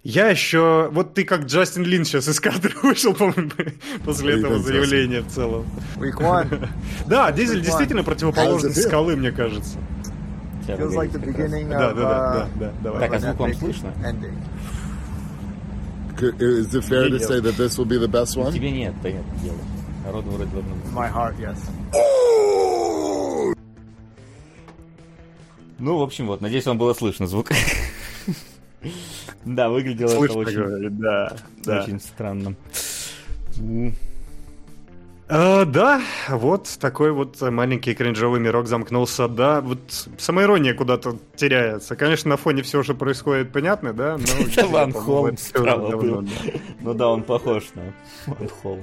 Я 0.03 0.29
еще... 0.29 0.89
Вот 0.91 1.13
ты 1.13 1.25
как 1.25 1.41
Джастин 1.45 1.83
Лин 1.83 2.05
сейчас 2.05 2.27
из 2.29 2.39
кадра 2.39 2.71
вышел, 2.83 3.13
по-моему, 3.13 3.51
после 4.05 4.39
этого 4.39 4.59
заявления 4.59 5.21
в 5.21 5.27
целом. 5.27 5.65
Да, 7.05 7.31
Дизель 7.31 7.61
действительно 7.61 8.03
противоположность 8.03 8.81
скалы, 8.81 9.15
мне 9.15 9.31
кажется. 9.31 9.77
Да, 10.67 10.77
да, 10.77 11.93
да, 11.93 12.49
да, 12.55 12.73
давай. 12.81 12.99
Так, 13.01 13.13
а 13.13 13.19
звук 13.19 13.39
вам 13.39 13.53
слышно? 13.55 13.93
Is 16.19 16.75
it 16.75 16.83
fair 16.83 17.09
to 17.09 17.17
say 17.17 17.39
that 17.39 17.55
this 17.55 17.77
will 17.77 17.85
be 17.85 17.97
the 17.97 18.09
best 18.09 18.35
one? 18.35 18.51
Тебе 18.53 18.71
нет, 18.71 18.93
понятно 19.01 19.39
дело. 19.41 19.57
Народу 20.05 20.31
вроде 20.31 20.51
должно 20.51 20.75
My 20.93 21.11
heart, 21.11 21.35
yes. 21.39 21.57
Ну, 25.79 25.97
в 25.97 26.01
общем, 26.01 26.27
вот, 26.27 26.41
надеюсь, 26.41 26.65
вам 26.65 26.77
было 26.77 26.93
слышно 26.93 27.25
звук. 27.25 27.51
Да, 29.45 29.69
выглядело 29.69 30.23
это 30.23 30.33
очень, 30.33 30.89
да, 30.99 31.33
да. 31.63 31.83
очень 31.83 31.99
странно. 31.99 32.55
А, 35.31 35.63
да, 35.65 36.01
вот 36.29 36.67
такой 36.79 37.11
вот 37.11 37.39
маленький 37.39 37.93
кринжовый 37.93 38.39
мирок 38.39 38.65
замкнулся, 38.65 39.27
да, 39.27 39.61
вот 39.61 39.79
самоирония 40.17 40.73
куда-то 40.73 41.17
теряется. 41.35 41.95
Конечно, 41.95 42.29
на 42.29 42.37
фоне 42.37 42.63
всего, 42.63 42.81
что 42.81 42.95
происходит, 42.95 43.51
понятно, 43.51 43.93
да? 43.93 44.17
Это 44.39 44.65
Ван 44.67 44.91
Холм 44.91 45.37
справа 45.37 45.95
был. 45.95 46.27
Ну 46.81 46.93
да, 46.95 47.09
он 47.09 47.21
похож 47.21 47.65
на 47.75 47.93
Ван 48.25 48.49
Холм. 48.49 48.81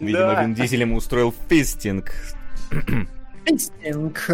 Видимо, 0.00 0.42
Вин 0.42 0.54
Дизель 0.54 0.80
ему 0.80 0.96
устроил 0.96 1.32
фистинг. 1.48 2.12
Инстинкт. 3.48 4.26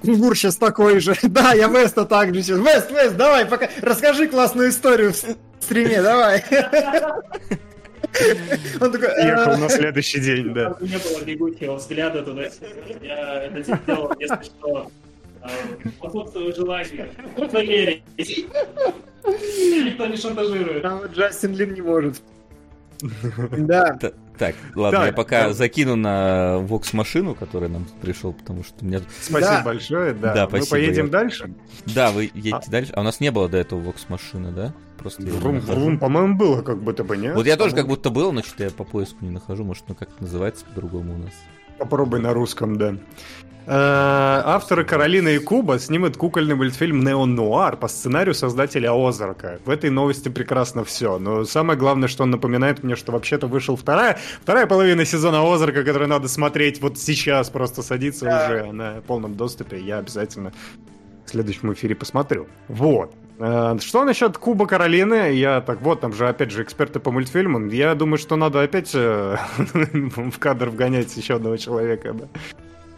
Кунгур 0.00 0.36
сейчас 0.36 0.56
такой 0.56 1.00
же. 1.00 1.14
Да, 1.22 1.52
я 1.52 1.68
Веста 1.68 2.04
так 2.04 2.34
же 2.34 2.42
сейчас. 2.42 2.58
Вест, 2.58 2.90
Вест, 2.90 3.16
давай, 3.16 3.46
пока 3.46 3.68
расскажи 3.82 4.28
классную 4.28 4.70
историю 4.70 5.12
в 5.12 5.16
стриме, 5.60 6.02
давай. 6.02 6.44
Он 8.80 8.92
такой... 8.92 9.08
Ехал 9.24 9.56
на 9.56 9.68
следующий 9.68 10.20
день, 10.20 10.52
да. 10.52 10.76
Не 10.80 10.98
было 10.98 11.24
бегущего 11.24 11.76
взгляда 11.76 12.22
туда. 12.22 12.42
Я 13.02 13.44
это 13.44 13.62
сделал, 13.62 14.12
если 14.18 14.44
что. 14.44 14.90
Попутствую 16.00 16.54
желанию. 16.54 17.08
Поверить. 17.50 18.02
Никто 19.24 20.06
не 20.06 20.16
шантажирует. 20.16 20.84
А 20.84 20.96
вот 20.96 21.12
Джастин 21.12 21.54
Лин 21.54 21.74
не 21.74 21.82
может. 21.82 22.20
Да. 23.58 23.98
Так, 24.40 24.54
ладно, 24.74 25.04
я 25.04 25.12
пока 25.12 25.52
закину 25.52 25.96
на 25.96 26.56
Vox 26.62 26.96
машину, 26.96 27.34
которая 27.34 27.68
нам 27.68 27.86
пришел, 28.00 28.32
потому 28.32 28.64
что 28.64 28.74
у 28.80 28.86
меня... 28.86 29.02
Спасибо 29.20 29.62
большое, 29.62 30.14
да. 30.14 30.32
Да, 30.32 30.48
спасибо. 30.48 30.76
Мы 30.76 30.80
поедем 30.80 31.10
дальше? 31.10 31.52
Да, 31.84 32.10
вы 32.10 32.30
едете 32.32 32.64
а? 32.66 32.70
дальше. 32.70 32.92
А 32.96 33.02
у 33.02 33.04
нас 33.04 33.20
не 33.20 33.30
было 33.30 33.50
до 33.50 33.58
этого 33.58 33.82
Vox 33.82 34.06
машины, 34.08 34.50
да? 34.50 34.72
Просто 34.96 35.22
Врум, 35.24 35.60
врум, 35.60 35.98
по-моему, 35.98 36.36
было 36.38 36.62
как 36.62 36.82
будто 36.82 37.04
бы, 37.04 37.18
нет? 37.18 37.34
Вот 37.34 37.46
я 37.46 37.58
тоже 37.58 37.76
как 37.76 37.86
будто 37.86 38.08
был, 38.08 38.32
но 38.32 38.42
что-то 38.42 38.64
я 38.64 38.70
по 38.70 38.84
поиску 38.84 39.18
не 39.26 39.30
нахожу. 39.30 39.62
Может, 39.62 39.84
ну 39.88 39.94
как 39.94 40.08
называется 40.20 40.64
по-другому 40.64 41.16
у 41.16 41.18
нас. 41.18 41.32
Попробуй 41.76 42.20
на 42.20 42.32
русском, 42.32 42.76
да. 42.76 42.96
Э, 43.72 44.42
авторы 44.46 44.82
Каролина 44.82 45.28
и 45.28 45.38
Куба 45.38 45.78
снимут 45.78 46.16
кукольный 46.16 46.56
мультфильм 46.56 47.04
«Неон 47.04 47.36
Нуар» 47.36 47.76
по 47.76 47.86
сценарию 47.86 48.34
создателя 48.34 48.90
Озарка. 48.90 49.60
В 49.64 49.70
этой 49.70 49.90
новости 49.90 50.28
прекрасно 50.28 50.82
все. 50.82 51.20
Но 51.20 51.44
самое 51.44 51.78
главное, 51.78 52.08
что 52.08 52.24
он 52.24 52.32
напоминает 52.32 52.82
мне, 52.82 52.96
что 52.96 53.12
вообще-то 53.12 53.46
вышел 53.46 53.76
вторая, 53.76 54.18
вторая 54.42 54.66
половина 54.66 55.04
сезона 55.04 55.40
Озарка, 55.54 55.84
которую 55.84 56.08
надо 56.08 56.26
смотреть 56.26 56.82
вот 56.82 56.98
сейчас, 56.98 57.48
просто 57.48 57.82
садиться 57.82 58.24
да. 58.24 58.44
уже 58.44 58.72
на 58.72 59.02
полном 59.06 59.36
доступе. 59.36 59.78
Я 59.78 59.98
обязательно 59.98 60.52
в 61.24 61.30
следующем 61.30 61.72
эфире 61.72 61.94
посмотрю. 61.94 62.48
Вот. 62.66 63.14
Э, 63.38 63.76
что 63.80 64.04
насчет 64.04 64.36
Куба 64.36 64.66
Каролины? 64.66 65.32
Я 65.34 65.60
так, 65.60 65.80
вот, 65.82 66.00
там 66.00 66.12
же, 66.12 66.28
опять 66.28 66.50
же, 66.50 66.64
эксперты 66.64 66.98
по 66.98 67.12
мультфильмам. 67.12 67.68
Я 67.68 67.94
думаю, 67.94 68.18
что 68.18 68.34
надо 68.34 68.62
опять 68.62 68.90
э, 68.94 69.36
в 69.76 70.38
кадр 70.40 70.70
вгонять 70.70 71.16
еще 71.16 71.36
одного 71.36 71.56
человека, 71.56 72.14
да. 72.14 72.26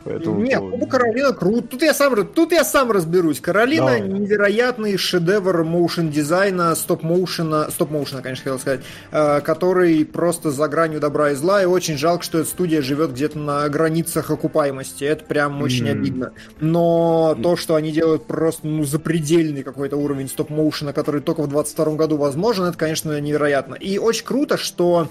Поэтому 0.04 0.40
Нет, 0.40 0.60
Куба 0.60 0.86
Каролина 0.86 1.32
круто. 1.32 1.68
Тут 1.68 1.82
я 1.82 1.94
сам, 1.94 2.26
тут 2.26 2.52
я 2.52 2.64
сам 2.64 2.90
разберусь. 2.90 3.40
Каролина 3.40 3.86
Давай. 3.86 4.00
невероятный 4.02 4.96
шедевр 4.96 5.64
моушен 5.64 6.10
дизайна, 6.10 6.74
стоп-моушена, 6.74 7.70
стоп-моушена, 7.70 8.22
конечно, 8.22 8.44
хотел 8.44 8.58
сказать, 8.58 8.80
э, 9.10 9.40
который 9.40 10.04
просто 10.04 10.50
за 10.50 10.68
гранью 10.68 11.00
добра 11.00 11.30
и 11.30 11.34
зла, 11.34 11.62
и 11.62 11.66
очень 11.66 11.96
жалко, 11.96 12.24
что 12.24 12.38
эта 12.38 12.48
студия 12.48 12.82
живет 12.82 13.12
где-то 13.12 13.38
на 13.38 13.68
границах 13.68 14.30
окупаемости. 14.30 15.04
Это 15.04 15.24
прям 15.24 15.62
очень 15.62 15.86
mm. 15.86 15.90
обидно. 15.90 16.32
Но 16.60 17.34
mm. 17.36 17.42
то, 17.42 17.56
что 17.56 17.74
они 17.76 17.92
делают 17.92 18.26
просто 18.26 18.66
ну, 18.66 18.84
запредельный 18.84 19.62
какой-то 19.62 19.96
уровень 19.96 20.28
стоп-моушена, 20.28 20.92
который 20.92 21.20
только 21.20 21.42
в 21.42 21.48
22 21.48 21.94
году 21.94 22.16
возможен, 22.16 22.64
это, 22.64 22.76
конечно, 22.76 23.20
невероятно. 23.20 23.74
И 23.74 23.98
очень 23.98 24.24
круто, 24.24 24.56
что 24.56 25.08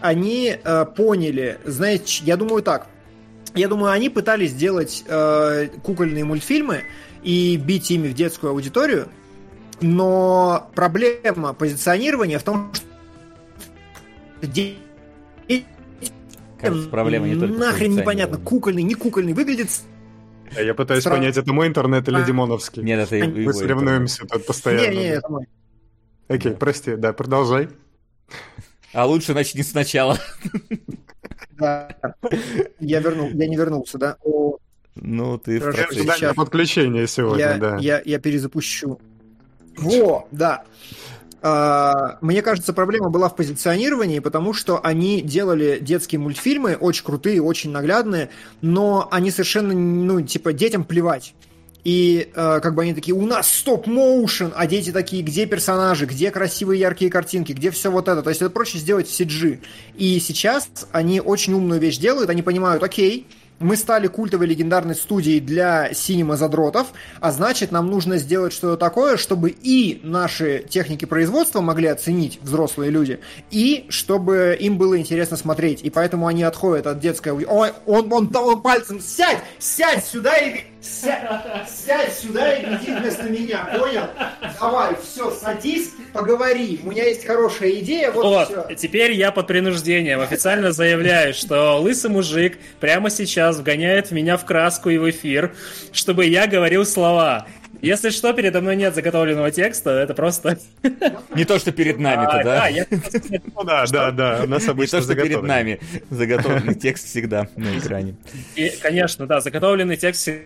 они 0.00 0.56
э, 0.62 0.86
поняли, 0.96 1.58
знаете, 1.64 2.22
я 2.24 2.36
думаю 2.36 2.62
так, 2.62 2.86
я 3.54 3.68
думаю, 3.68 3.92
они 3.92 4.08
пытались 4.08 4.50
сделать 4.50 5.04
э, 5.06 5.68
кукольные 5.82 6.24
мультфильмы 6.24 6.84
и 7.22 7.56
бить 7.56 7.90
ими 7.90 8.08
в 8.08 8.14
детскую 8.14 8.50
аудиторию, 8.50 9.08
но 9.80 10.70
проблема 10.74 11.52
позиционирования 11.54 12.38
в 12.38 12.42
том, 12.42 12.72
что 12.72 12.86
Кажется, 16.58 16.90
проблема 16.90 17.26
не 17.26 17.36
только 17.36 17.54
Нахрен 17.54 17.96
непонятно, 17.96 18.36
кукольный, 18.36 18.82
не 18.82 18.94
кукольный, 18.94 19.32
выглядит 19.32 19.70
я 20.58 20.74
пытаюсь 20.74 21.02
Стран... 21.02 21.18
понять, 21.18 21.36
это 21.36 21.52
мой 21.52 21.68
интернет 21.68 22.08
или 22.08 22.16
а... 22.16 22.22
Димоновский. 22.22 22.82
Нет, 22.82 23.10
это 23.10 23.28
Мы 23.28 23.52
соревнуемся 23.52 24.26
тут 24.26 24.46
постоянно. 24.46 24.90
Не, 24.90 24.96
не, 24.96 25.08
это 25.10 25.28
мой. 25.28 25.46
Окей, 26.28 26.52
прости, 26.52 26.96
да, 26.96 27.12
продолжай. 27.12 27.68
А 28.92 29.06
лучше 29.06 29.34
начни 29.34 29.62
сначала. 29.62 30.18
Да. 31.60 31.88
Я 32.80 33.00
вернул, 33.00 33.28
я 33.28 33.46
не 33.46 33.56
вернулся, 33.56 33.98
да? 33.98 34.16
О, 34.24 34.56
Ну, 34.96 35.38
ты 35.38 35.58
в 35.58 35.62
Хорошо, 35.62 35.82
процессе. 35.84 36.08
Сейчас 36.08 36.34
подключение 36.34 37.06
сегодня, 37.06 37.44
я, 37.44 37.56
да. 37.56 37.76
я, 37.76 38.02
я 38.04 38.18
перезапущу. 38.18 38.98
Во, 39.76 40.26
да. 40.30 40.64
А, 41.42 42.18
Мне 42.20 42.42
кажется, 42.42 42.72
проблема 42.72 43.08
была 43.08 43.28
в 43.28 43.36
позиционировании, 43.36 44.18
потому 44.18 44.52
что 44.52 44.80
они 44.84 45.22
делали 45.22 45.78
детские 45.80 46.18
мультфильмы, 46.18 46.76
очень 46.76 47.04
крутые, 47.04 47.42
очень 47.42 47.70
наглядные, 47.70 48.30
но 48.60 49.08
они 49.10 49.30
совершенно, 49.30 49.72
ну, 49.72 50.20
типа, 50.20 50.52
детям 50.52 50.84
плевать. 50.84 51.34
И 51.84 52.30
э, 52.34 52.60
как 52.60 52.74
бы 52.74 52.82
они 52.82 52.94
такие, 52.94 53.14
у 53.14 53.26
нас 53.26 53.52
стоп-моушен, 53.52 54.52
а 54.54 54.66
дети 54.66 54.92
такие, 54.92 55.22
где 55.22 55.46
персонажи, 55.46 56.06
где 56.06 56.30
красивые 56.30 56.80
яркие 56.80 57.10
картинки, 57.10 57.52
где 57.52 57.70
все 57.70 57.90
вот 57.90 58.08
это. 58.08 58.22
То 58.22 58.30
есть 58.30 58.42
это 58.42 58.50
проще 58.50 58.78
сделать 58.78 59.08
в 59.08 59.18
CG. 59.18 59.60
И 59.96 60.20
сейчас 60.20 60.68
они 60.92 61.20
очень 61.20 61.52
умную 61.54 61.80
вещь 61.80 61.98
делают, 61.98 62.30
они 62.30 62.42
понимают, 62.42 62.82
окей, 62.82 63.26
мы 63.60 63.76
стали 63.76 64.06
культовой 64.06 64.46
легендарной 64.46 64.94
студией 64.94 65.38
для 65.38 65.92
синема-задротов, 65.92 66.88
а 67.20 67.30
значит, 67.30 67.70
нам 67.70 67.88
нужно 67.88 68.16
сделать 68.16 68.52
что-то 68.52 68.78
такое, 68.78 69.18
чтобы 69.18 69.50
и 69.50 70.00
наши 70.02 70.64
техники 70.68 71.04
производства 71.04 71.60
могли 71.60 71.88
оценить 71.88 72.40
взрослые 72.42 72.90
люди, 72.90 73.20
и 73.50 73.84
чтобы 73.90 74.56
им 74.58 74.78
было 74.78 74.98
интересно 74.98 75.36
смотреть. 75.36 75.82
И 75.82 75.90
поэтому 75.90 76.26
они 76.26 76.42
отходят 76.42 76.86
от 76.86 77.00
детской... 77.00 77.32
Ой, 77.32 77.72
он, 77.86 78.12
он, 78.12 78.34
он 78.34 78.62
пальцем, 78.62 78.98
сядь, 78.98 79.42
сядь 79.58 80.04
сюда 80.04 80.36
и... 80.38 80.64
Сядь, 80.82 81.68
сядь 81.68 82.12
сюда 82.14 82.54
и 82.54 82.64
иди 82.64 82.92
вместо 82.94 83.24
меня, 83.24 83.64
понял? 83.78 84.04
Давай, 84.58 84.94
все, 85.02 85.30
садись, 85.30 85.90
поговори. 86.14 86.80
У 86.82 86.90
меня 86.90 87.04
есть 87.04 87.26
хорошая 87.26 87.70
идея, 87.80 88.10
вот, 88.10 88.24
Вот, 88.24 88.48
все. 88.68 88.74
теперь 88.76 89.12
я 89.12 89.30
под 89.30 89.46
принуждением 89.46 90.20
официально 90.20 90.72
заявляю, 90.72 91.34
что 91.34 91.78
лысый 91.80 92.10
мужик 92.10 92.56
прямо 92.80 93.10
сейчас 93.10 93.58
вгоняет 93.58 94.10
меня 94.10 94.38
в 94.38 94.46
краску 94.46 94.88
и 94.88 94.96
в 94.96 95.08
эфир, 95.10 95.54
чтобы 95.92 96.24
я 96.24 96.46
говорил 96.46 96.86
слова. 96.86 97.46
Если 97.82 98.10
что, 98.10 98.32
передо 98.32 98.60
мной 98.60 98.76
нет 98.76 98.94
заготовленного 98.94 99.50
текста, 99.50 99.90
это 99.90 100.12
просто... 100.14 100.58
Не 101.34 101.44
то, 101.44 101.58
что 101.58 101.72
перед 101.72 101.98
нами-то, 101.98 102.40
А, 102.40 102.44
да? 102.44 102.68
я- 102.68 102.86
Ну 103.54 103.64
да, 103.64 103.84
да, 103.86 104.10
да, 104.10 104.40
у 104.44 104.46
нас 104.46 104.64
Не 104.64 104.70
обычно 104.70 104.98
то, 104.98 105.04
что 105.04 105.14
перед 105.14 105.42
нами. 105.42 105.78
Заготовленный 106.10 106.74
текст 106.74 107.06
всегда 107.06 107.48
на 107.56 107.78
экране. 107.78 108.16
И, 108.56 108.70
конечно, 108.82 109.26
да, 109.26 109.40
заготовленный 109.40 109.96
текст 109.96 110.22
всегда- 110.22 110.44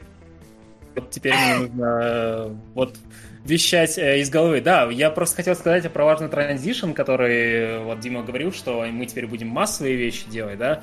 вот 0.94 1.10
теперь 1.10 1.34
мне 1.34 1.58
нужно 1.68 2.00
э, 2.02 2.54
вот 2.74 2.96
вещать 3.44 3.98
э, 3.98 4.20
из 4.20 4.30
головы. 4.30 4.60
Да, 4.60 4.88
я 4.90 5.10
просто 5.10 5.36
хотел 5.36 5.54
сказать 5.54 5.90
про 5.92 6.04
важный 6.04 6.28
транзишн, 6.28 6.92
который 6.92 7.36
э, 7.36 7.78
вот 7.80 8.00
Дима 8.00 8.22
говорил, 8.22 8.52
что 8.52 8.84
мы 8.90 9.06
теперь 9.06 9.26
будем 9.26 9.48
массовые 9.48 9.96
вещи 9.96 10.28
делать, 10.28 10.58
да. 10.58 10.82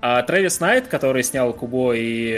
А 0.00 0.22
Трэвис 0.22 0.60
Найт, 0.60 0.88
который 0.88 1.22
снял 1.22 1.52
Кубо 1.52 1.94
и 1.94 2.36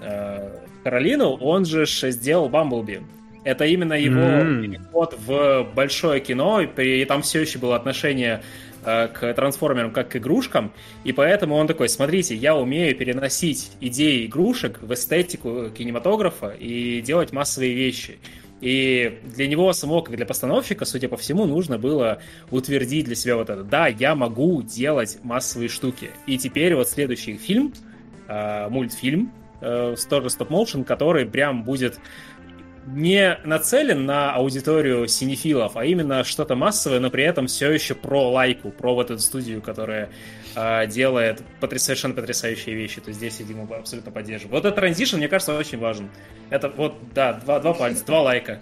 э, 0.00 0.50
Каролину, 0.84 1.32
он 1.34 1.64
же 1.64 1.86
сделал 1.86 2.48
Бамблби. 2.48 3.00
Это 3.44 3.64
именно 3.64 3.94
его 3.94 4.20
М. 4.20 4.62
переход 4.62 5.16
в 5.24 5.68
большое 5.72 6.20
кино, 6.20 6.60
и 6.60 7.00
и 7.02 7.04
там 7.04 7.22
все 7.22 7.40
еще 7.40 7.58
было 7.58 7.76
отношение 7.76 8.42
к 8.86 9.34
трансформерам 9.34 9.90
как 9.90 10.10
к 10.10 10.16
игрушкам, 10.16 10.72
и 11.04 11.12
поэтому 11.12 11.56
он 11.56 11.66
такой, 11.66 11.88
смотрите, 11.88 12.36
я 12.36 12.54
умею 12.54 12.96
переносить 12.96 13.72
идеи 13.80 14.26
игрушек 14.26 14.80
в 14.80 14.94
эстетику 14.94 15.70
кинематографа 15.76 16.50
и 16.50 17.00
делать 17.00 17.32
массовые 17.32 17.74
вещи. 17.74 18.18
И 18.60 19.18
для 19.34 19.48
него 19.48 19.72
самого, 19.72 20.00
как 20.00 20.16
для 20.16 20.24
постановщика, 20.24 20.84
судя 20.84 21.08
по 21.08 21.16
всему, 21.16 21.44
нужно 21.46 21.78
было 21.78 22.22
утвердить 22.50 23.04
для 23.04 23.14
себя 23.14 23.36
вот 23.36 23.50
это. 23.50 23.64
Да, 23.64 23.86
я 23.86 24.14
могу 24.14 24.62
делать 24.62 25.18
массовые 25.22 25.68
штуки. 25.68 26.10
И 26.26 26.38
теперь 26.38 26.74
вот 26.74 26.88
следующий 26.88 27.36
фильм, 27.36 27.74
э, 28.28 28.68
мультфильм, 28.70 29.30
э, 29.60 29.94
тоже 30.08 30.30
стоп-моушен, 30.30 30.84
который 30.84 31.26
прям 31.26 31.64
будет 31.64 31.98
не 32.86 33.38
нацелен 33.44 34.06
на 34.06 34.32
аудиторию 34.34 35.08
синефилов, 35.08 35.76
а 35.76 35.84
именно 35.84 36.22
что-то 36.24 36.54
массовое, 36.54 37.00
но 37.00 37.10
при 37.10 37.24
этом 37.24 37.48
все 37.48 37.70
еще 37.70 37.94
про 37.94 38.30
лайку, 38.30 38.70
про 38.70 38.94
вот 38.94 39.10
эту 39.10 39.20
студию, 39.20 39.60
которая 39.60 40.10
э, 40.54 40.86
делает 40.86 41.42
потряс- 41.60 41.78
совершенно 41.78 42.14
потрясающие 42.14 42.76
вещи. 42.76 43.00
То 43.00 43.08
есть 43.08 43.18
здесь 43.18 43.40
я 43.40 43.46
Диму 43.46 43.68
абсолютно 43.74 44.12
поддерживаю. 44.12 44.52
Вот 44.52 44.64
этот 44.64 44.76
транзишн, 44.76 45.16
мне 45.16 45.28
кажется, 45.28 45.56
очень 45.56 45.78
важен. 45.78 46.10
Это 46.48 46.68
вот, 46.68 46.94
да, 47.12 47.34
два, 47.34 47.58
два 47.58 47.74
пальца, 47.74 48.06
два 48.06 48.22
лайка. 48.22 48.60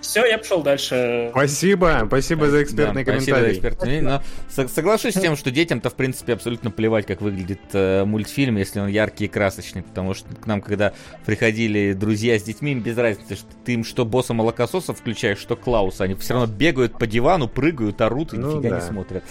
Все, 0.00 0.24
я 0.24 0.38
пошел 0.38 0.62
дальше. 0.62 1.28
Спасибо, 1.30 2.04
спасибо 2.06 2.48
за 2.48 2.62
экспертный 2.62 3.04
комментарий. 3.04 4.00
Но 4.00 4.22
соглашусь 4.46 5.14
с 5.14 5.20
тем, 5.20 5.36
что 5.36 5.50
детям-то, 5.50 5.90
в 5.90 5.94
принципе, 5.94 6.34
абсолютно 6.34 6.70
плевать, 6.70 7.06
как 7.06 7.20
выглядит 7.20 7.60
э, 7.72 8.04
мультфильм, 8.04 8.56
если 8.56 8.80
он 8.80 8.88
яркий 8.88 9.26
и 9.26 9.28
красочный. 9.28 9.82
Потому 9.82 10.14
что 10.14 10.34
к 10.34 10.46
нам, 10.46 10.60
когда 10.60 10.92
приходили 11.26 11.92
друзья 11.92 12.38
с 12.38 12.42
детьми, 12.42 12.72
им 12.72 12.80
без 12.80 12.96
разницы, 12.96 13.36
что 13.36 13.48
ты 13.64 13.72
им 13.72 13.84
что 13.84 14.04
босса 14.04 14.34
молокососа 14.34 14.94
включаешь, 14.94 15.38
что 15.38 15.56
Клауса. 15.56 16.04
Они 16.04 16.14
все 16.14 16.34
равно 16.34 16.52
бегают 16.52 16.98
по 16.98 17.06
дивану, 17.06 17.48
прыгают, 17.48 18.00
орут 18.00 18.32
и 18.34 18.36
Ну 18.36 18.56
нифига 18.56 18.76
не 18.76 18.82
смотрят. 18.82 19.24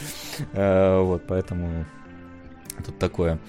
Э, 0.54 1.00
вот, 1.02 1.23
поэтому 1.28 1.86
тут 2.86 2.97
такое. 3.00 3.39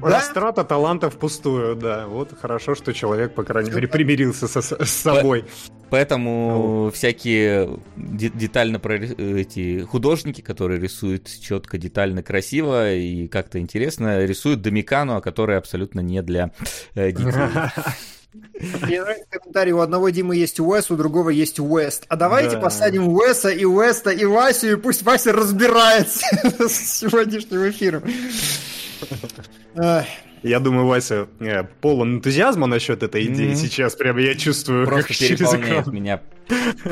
Да? 0.00 0.08
Растрата 0.18 0.64
талантов 0.64 1.14
впустую, 1.14 1.74
да. 1.76 2.06
Вот 2.06 2.30
хорошо, 2.40 2.74
что 2.74 2.92
человек, 2.92 3.34
по 3.34 3.42
крайней 3.42 3.70
мере, 3.70 3.88
примирился 3.88 4.46
со- 4.46 4.62
с 4.84 4.90
собой. 4.90 5.44
Поэтому 5.90 6.90
всякие 6.94 7.80
де- 7.96 8.28
детально 8.28 8.78
про 8.78 8.96
эти 8.96 9.80
художники, 9.80 10.40
которые 10.42 10.78
рисуют 10.80 11.28
четко, 11.40 11.78
детально, 11.78 12.22
красиво 12.22 12.92
и 12.94 13.26
как-то 13.26 13.58
интересно, 13.58 14.24
рисуют 14.24 14.60
Домикану, 14.62 15.20
который 15.22 15.56
абсолютно 15.56 16.00
не 16.00 16.22
для 16.22 16.50
э, 16.94 17.10
детей. 17.10 17.32
Мне 18.82 19.00
нравится 19.02 19.26
комментарий, 19.30 19.72
у 19.72 19.78
одного 19.80 20.10
Димы 20.10 20.36
есть 20.36 20.60
Уэс, 20.60 20.90
у 20.90 20.96
другого 20.96 21.30
есть 21.30 21.58
Уэст. 21.58 22.04
А 22.08 22.16
давайте 22.16 22.56
Да. 22.56 22.60
посадим 22.60 23.08
Уэса 23.08 23.48
и 23.48 23.64
Уэста 23.64 24.10
и 24.10 24.24
Васю, 24.26 24.72
и 24.72 24.76
пусть 24.76 25.02
Вася 25.02 25.32
разбирается 25.32 26.26
с 26.68 26.98
сегодняшним 26.98 27.68
эфиром. 27.70 28.02
Я 30.44 30.60
думаю, 30.60 30.86
Вася 30.86 31.26
э, 31.40 31.64
полон 31.80 32.16
энтузиазма 32.16 32.68
насчет 32.68 33.02
этой 33.02 33.24
идеи 33.24 33.48
Мгм. 33.48 33.56
сейчас. 33.56 33.96
Прям 33.96 34.18
я 34.18 34.36
чувствую, 34.36 34.86
Просто 34.86 35.08
как 35.08 35.16
через 35.16 35.38
переполняет 35.38 35.80
экран. 35.82 35.94
меня. 35.94 36.20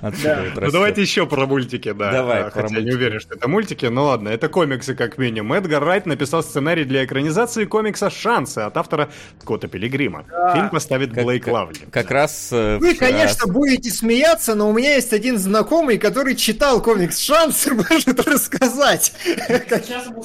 Да. 0.00 0.44
Ну 0.56 0.70
давайте 0.72 1.02
еще 1.02 1.26
про 1.26 1.46
мультики, 1.46 1.92
да. 1.92 2.10
Давай, 2.10 2.40
А, 2.44 2.50
про 2.50 2.62
Хотя 2.62 2.80
не 2.80 2.90
уверен, 2.92 3.20
что 3.20 3.34
это 3.34 3.46
мультики, 3.48 3.86
но 3.86 4.06
ладно. 4.06 4.30
Это 4.30 4.48
комиксы 4.48 4.94
как 4.94 5.18
минимум. 5.18 5.52
Эдгар 5.52 5.84
Райт 5.84 6.06
написал 6.06 6.42
сценарий 6.42 6.84
для 6.84 7.04
экранизации 7.04 7.66
комикса 7.66 8.10
«Шансы» 8.10 8.58
от 8.60 8.76
автора 8.76 9.10
Скотта 9.40 9.68
Пилигрима. 9.68 10.24
Фильм 10.54 10.70
поставит 10.70 11.12
Как- 11.12 11.24
Блейк 11.24 11.46
Лавли. 11.46 11.76
Как 11.92 12.10
раз 12.10 12.48
э, 12.50 12.78
Вы, 12.78 12.94
конечно, 12.94 13.52
будете 13.52 13.90
смеяться, 13.90 14.54
но 14.56 14.68
у 14.70 14.72
меня 14.72 14.94
есть 14.94 15.12
один 15.12 15.38
знакомый, 15.38 15.98
который 15.98 16.34
читал 16.34 16.82
комикс 16.82 17.18
«Шанс» 17.20 17.66
и 17.66 17.70
может 17.90 18.26
рассказать. 18.26 19.12
Сейчас 19.26 20.06
ему 20.06 20.24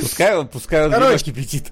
Пускай, 0.00 0.44
пускай 0.46 0.84
он 0.86 0.92
Короче. 0.92 1.08
вино 1.10 1.18
кипятит. 1.24 1.68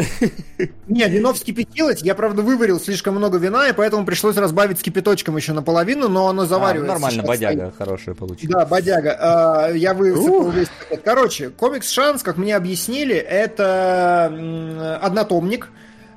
Не, 0.88 1.08
вино 1.08 1.32
вскипятилось, 1.32 2.02
я, 2.02 2.14
правда, 2.14 2.42
выварил 2.42 2.80
слишком 2.80 3.14
много 3.14 3.38
вина, 3.38 3.68
и 3.68 3.72
поэтому 3.72 4.04
пришлось 4.04 4.36
разбавить 4.36 4.80
с 4.80 4.82
кипяточком 4.82 5.36
еще 5.36 5.52
наполовину, 5.52 6.08
но 6.08 6.28
оно 6.28 6.42
А, 6.42 6.46
заваривается. 6.46 6.92
Нормально, 6.92 7.18
сейчас 7.22 7.28
бодяга 7.28 7.72
хорошая 7.76 8.14
получилась. 8.14 8.52
Да, 8.52 8.66
бодяга. 8.66 9.16
А, 9.20 9.70
Я 9.72 9.94
высыпал 9.94 10.50
весь 10.50 10.68
пакет. 10.68 11.02
Короче, 11.04 11.50
комикс 11.50 11.90
«Шанс», 11.90 12.22
как 12.22 12.36
мне 12.36 12.56
объяснили, 12.56 13.14
это 13.14 14.98
однотомник, 15.02 15.68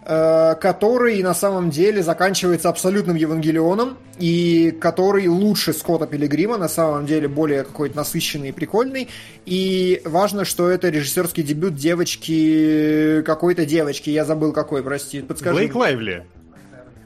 который 0.08 1.22
на 1.22 1.34
самом 1.34 1.70
деле 1.70 2.02
заканчивается 2.02 2.70
абсолютным 2.70 3.18
Евангелионом, 3.18 3.98
и 4.20 4.72
который 4.80 5.28
лучше 5.28 5.74
Скотта 5.74 6.08
Пилигрима, 6.08 6.58
на 6.58 6.70
самом 6.70 7.06
деле 7.06 7.28
более 7.28 7.66
какой-то 7.66 7.98
насыщенный 7.98 8.50
и 8.50 8.52
прикольный. 8.54 9.10
И 9.46 10.02
важно, 10.06 10.46
что 10.46 10.70
это 10.70 10.88
режиссерский 10.88 11.44
дебют 11.44 11.76
девочки, 11.76 13.22
какой-то 13.24 13.66
девочки, 13.66 14.10
я 14.10 14.24
забыл 14.24 14.54
какой, 14.54 14.82
прости, 14.82 15.22
подскажи. 15.22 15.56
Блейк 15.58 15.76
Лайвли. 15.76 16.26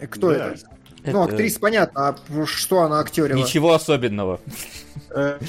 Кто 0.10 0.32
Да. 0.32 0.50
это? 0.50 0.60
Ну, 1.04 1.24
Это 1.24 1.34
актриса, 1.34 1.60
понятно, 1.60 2.10
а 2.10 2.46
что 2.46 2.82
она 2.82 3.00
актерила? 3.00 3.36
Ничего 3.36 3.74
особенного. 3.74 4.40
Э, 5.10 5.40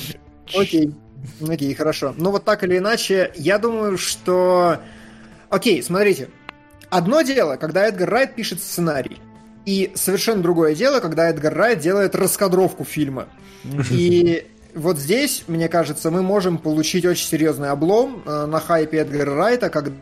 Окей. 0.55 0.95
Окей, 1.47 1.75
хорошо. 1.75 2.15
Ну 2.17 2.31
вот 2.31 2.45
так 2.45 2.65
или 2.65 2.79
иначе, 2.79 3.31
я 3.37 3.59
думаю, 3.59 3.99
что... 3.99 4.79
Окей, 5.51 5.83
смотрите. 5.83 6.31
Одно 6.93 7.23
дело, 7.23 7.57
когда 7.57 7.87
Эдгар 7.89 8.11
Райт 8.11 8.35
пишет 8.35 8.61
сценарий. 8.61 9.19
И 9.65 9.93
совершенно 9.95 10.43
другое 10.43 10.75
дело, 10.75 11.01
когда 11.01 11.31
Эдгар 11.31 11.55
Райт 11.55 11.79
делает 11.79 12.15
раскадровку 12.15 12.85
фильма. 12.85 13.29
И 13.91 14.47
вот 14.75 14.99
здесь, 14.99 15.45
мне 15.47 15.71
кажется, 15.71 16.11
мы 16.11 16.21
можем 16.21 16.59
получить 16.59 17.07
очень 17.07 17.27
серьезный 17.27 17.71
облом 17.71 18.23
э, 18.27 18.45
на 18.45 18.61
хайпе 18.61 18.99
Эдгара 18.99 19.35
Райта, 19.35 19.71
когда 19.71 19.93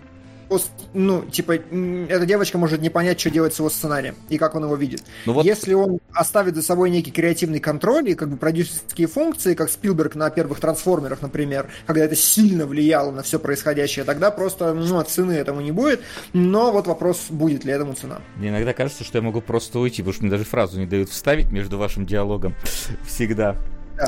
ну, 0.94 1.22
типа, 1.22 1.52
эта 1.52 2.26
девочка 2.26 2.58
может 2.58 2.80
не 2.80 2.90
понять, 2.90 3.20
что 3.20 3.30
делать 3.30 3.54
с 3.54 3.58
его 3.58 3.70
сценарием 3.70 4.16
и 4.28 4.38
как 4.38 4.54
он 4.54 4.64
его 4.64 4.76
видит. 4.76 5.02
Ну, 5.26 5.32
вот... 5.32 5.44
Если 5.44 5.74
он 5.74 6.00
оставит 6.12 6.56
за 6.56 6.62
собой 6.62 6.90
некий 6.90 7.10
креативный 7.10 7.60
контроль 7.60 8.10
и 8.10 8.14
как 8.14 8.28
бы 8.28 8.36
продюсерские 8.36 9.06
функции, 9.06 9.54
как 9.54 9.70
Спилберг 9.70 10.14
на 10.14 10.30
первых 10.30 10.60
трансформерах, 10.60 11.22
например, 11.22 11.70
когда 11.86 12.04
это 12.04 12.16
сильно 12.16 12.66
влияло 12.66 13.10
на 13.10 13.22
все 13.22 13.38
происходящее, 13.38 14.04
тогда 14.04 14.30
просто 14.30 14.74
ну, 14.74 15.00
цены 15.02 15.32
этому 15.32 15.60
не 15.60 15.72
будет. 15.72 16.00
Но 16.32 16.72
вот 16.72 16.86
вопрос, 16.86 17.26
будет 17.30 17.64
ли 17.64 17.72
этому 17.72 17.94
цена. 17.94 18.20
Мне 18.36 18.48
иногда 18.48 18.72
кажется, 18.72 19.04
что 19.04 19.18
я 19.18 19.22
могу 19.22 19.40
просто 19.40 19.78
уйти, 19.78 20.02
потому 20.02 20.14
что 20.14 20.22
мне 20.22 20.30
даже 20.30 20.44
фразу 20.44 20.78
не 20.78 20.86
дают 20.86 21.10
вставить 21.10 21.50
между 21.50 21.78
вашим 21.78 22.06
диалогом. 22.06 22.54
Всегда. 23.06 23.56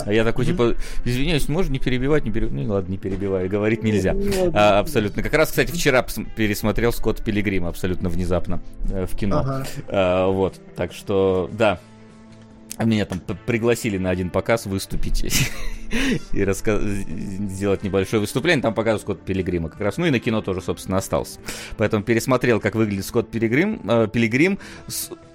А 0.05 0.13
я 0.13 0.25
такой, 0.25 0.47
типа, 0.47 0.75
извиняюсь, 1.05 1.49
можно 1.49 1.73
не 1.73 1.79
перебивать, 1.79 2.25
не 2.25 2.31
перебивать. 2.31 2.67
Ну 2.67 2.73
ладно, 2.73 2.91
не 2.91 2.99
перебивай, 2.99 3.49
говорить 3.49 3.83
нельзя. 3.83 4.17
А, 4.55 4.79
абсолютно. 4.79 5.23
Как 5.23 5.35
раз, 5.35 5.51
кстати, 5.51 5.71
вчера 5.71 6.05
пересмотрел 6.37 6.93
Скотт 6.93 7.25
Пилигрим 7.25 7.67
абсолютно 7.67 8.09
внезапно 8.09 8.63
э, 8.91 9.07
в 9.07 9.17
кино. 9.17 9.39
Ага. 9.39 9.67
А, 9.89 10.29
вот, 10.29 10.61
так 10.77 10.93
что, 10.93 11.51
да, 11.53 11.79
меня 12.85 13.05
там 13.05 13.21
пригласили 13.47 13.99
на 13.99 14.11
один 14.11 14.31
показ 14.31 14.67
выступить 14.67 15.25
и 16.33 16.45
рассказ... 16.45 16.83
сделать 16.83 17.83
небольшое 17.83 18.21
выступление. 18.21 18.63
Там 18.63 18.75
показывают 18.75 19.03
Скотт 19.03 19.25
Пилигрима 19.25 19.69
как 19.69 19.81
раз. 19.81 19.99
Ну 19.99 20.07
и 20.07 20.11
на 20.11 20.19
кино 20.19 20.41
тоже, 20.43 20.61
собственно, 20.61 20.99
остался. 20.99 21.39
Поэтому 21.77 22.03
пересмотрел, 22.03 22.61
как 22.61 22.75
выглядит 22.75 23.07
Скотт 23.07 23.31
Пилигрим. 23.31 23.81
Э, 23.89 24.09
Пилигрим. 24.13 24.59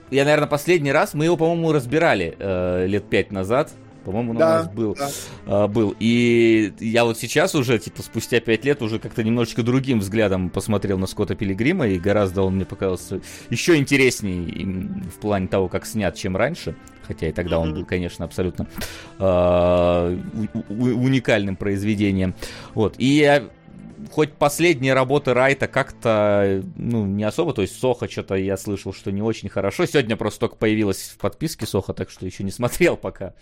Я, 0.10 0.24
наверное, 0.24 0.48
последний 0.48 0.92
раз, 0.92 1.14
мы 1.14 1.26
его, 1.26 1.36
по-моему, 1.36 1.74
разбирали 1.74 2.36
э, 2.40 2.86
лет 2.88 3.10
пять 3.10 3.32
назад 3.32 3.72
по-моему, 4.08 4.32
он 4.32 4.38
да, 4.38 4.46
у 4.46 4.50
нас 4.64 4.70
был, 4.70 4.96
да. 4.96 5.10
а, 5.48 5.68
был. 5.68 5.94
И 6.00 6.72
я 6.80 7.04
вот 7.04 7.18
сейчас 7.18 7.56
уже, 7.56 7.78
типа, 7.78 8.02
спустя 8.02 8.40
пять 8.40 8.64
лет 8.64 8.82
уже 8.82 9.00
как-то 9.00 9.22
немножечко 9.22 9.64
другим 9.64 10.00
взглядом 10.00 10.50
посмотрел 10.50 10.98
на 10.98 11.08
Скотта 11.08 11.36
Пилигрима, 11.36 11.90
и 11.90 12.00
гораздо 12.00 12.44
он 12.44 12.56
мне 12.56 12.64
показался 12.64 13.20
еще 13.50 13.76
интересней 13.76 15.04
в 15.14 15.20
плане 15.20 15.48
того, 15.48 15.68
как 15.68 15.86
снят, 15.86 16.16
чем 16.16 16.38
раньше. 16.38 16.74
Хотя 17.06 17.28
и 17.28 17.34
тогда 17.34 17.60
он 17.60 17.74
был, 17.74 17.84
конечно, 17.84 18.24
абсолютно 18.24 18.68
э, 19.20 20.18
уникальным 20.70 21.58
произведением. 21.58 22.34
Вот. 22.76 22.96
И 22.98 23.08
я 23.08 23.44
хоть 24.12 24.34
последние 24.34 24.94
работы 24.94 25.34
Райта 25.34 25.68
как-то, 25.68 26.64
ну, 26.76 27.06
не 27.06 27.24
особо, 27.24 27.54
то 27.54 27.62
есть 27.62 27.80
Соха 27.80 28.10
что-то 28.10 28.36
я 28.36 28.58
слышал, 28.58 28.94
что 28.94 29.12
не 29.12 29.22
очень 29.22 29.50
хорошо. 29.50 29.86
Сегодня 29.86 30.16
просто 30.18 30.42
только 30.42 30.56
появилась 30.56 31.10
в 31.10 31.18
подписке 31.18 31.66
Соха, 31.66 31.94
так 31.94 32.10
что 32.10 32.26
еще 32.26 32.44
не 32.44 32.52
смотрел 32.52 32.98
пока. 32.98 33.34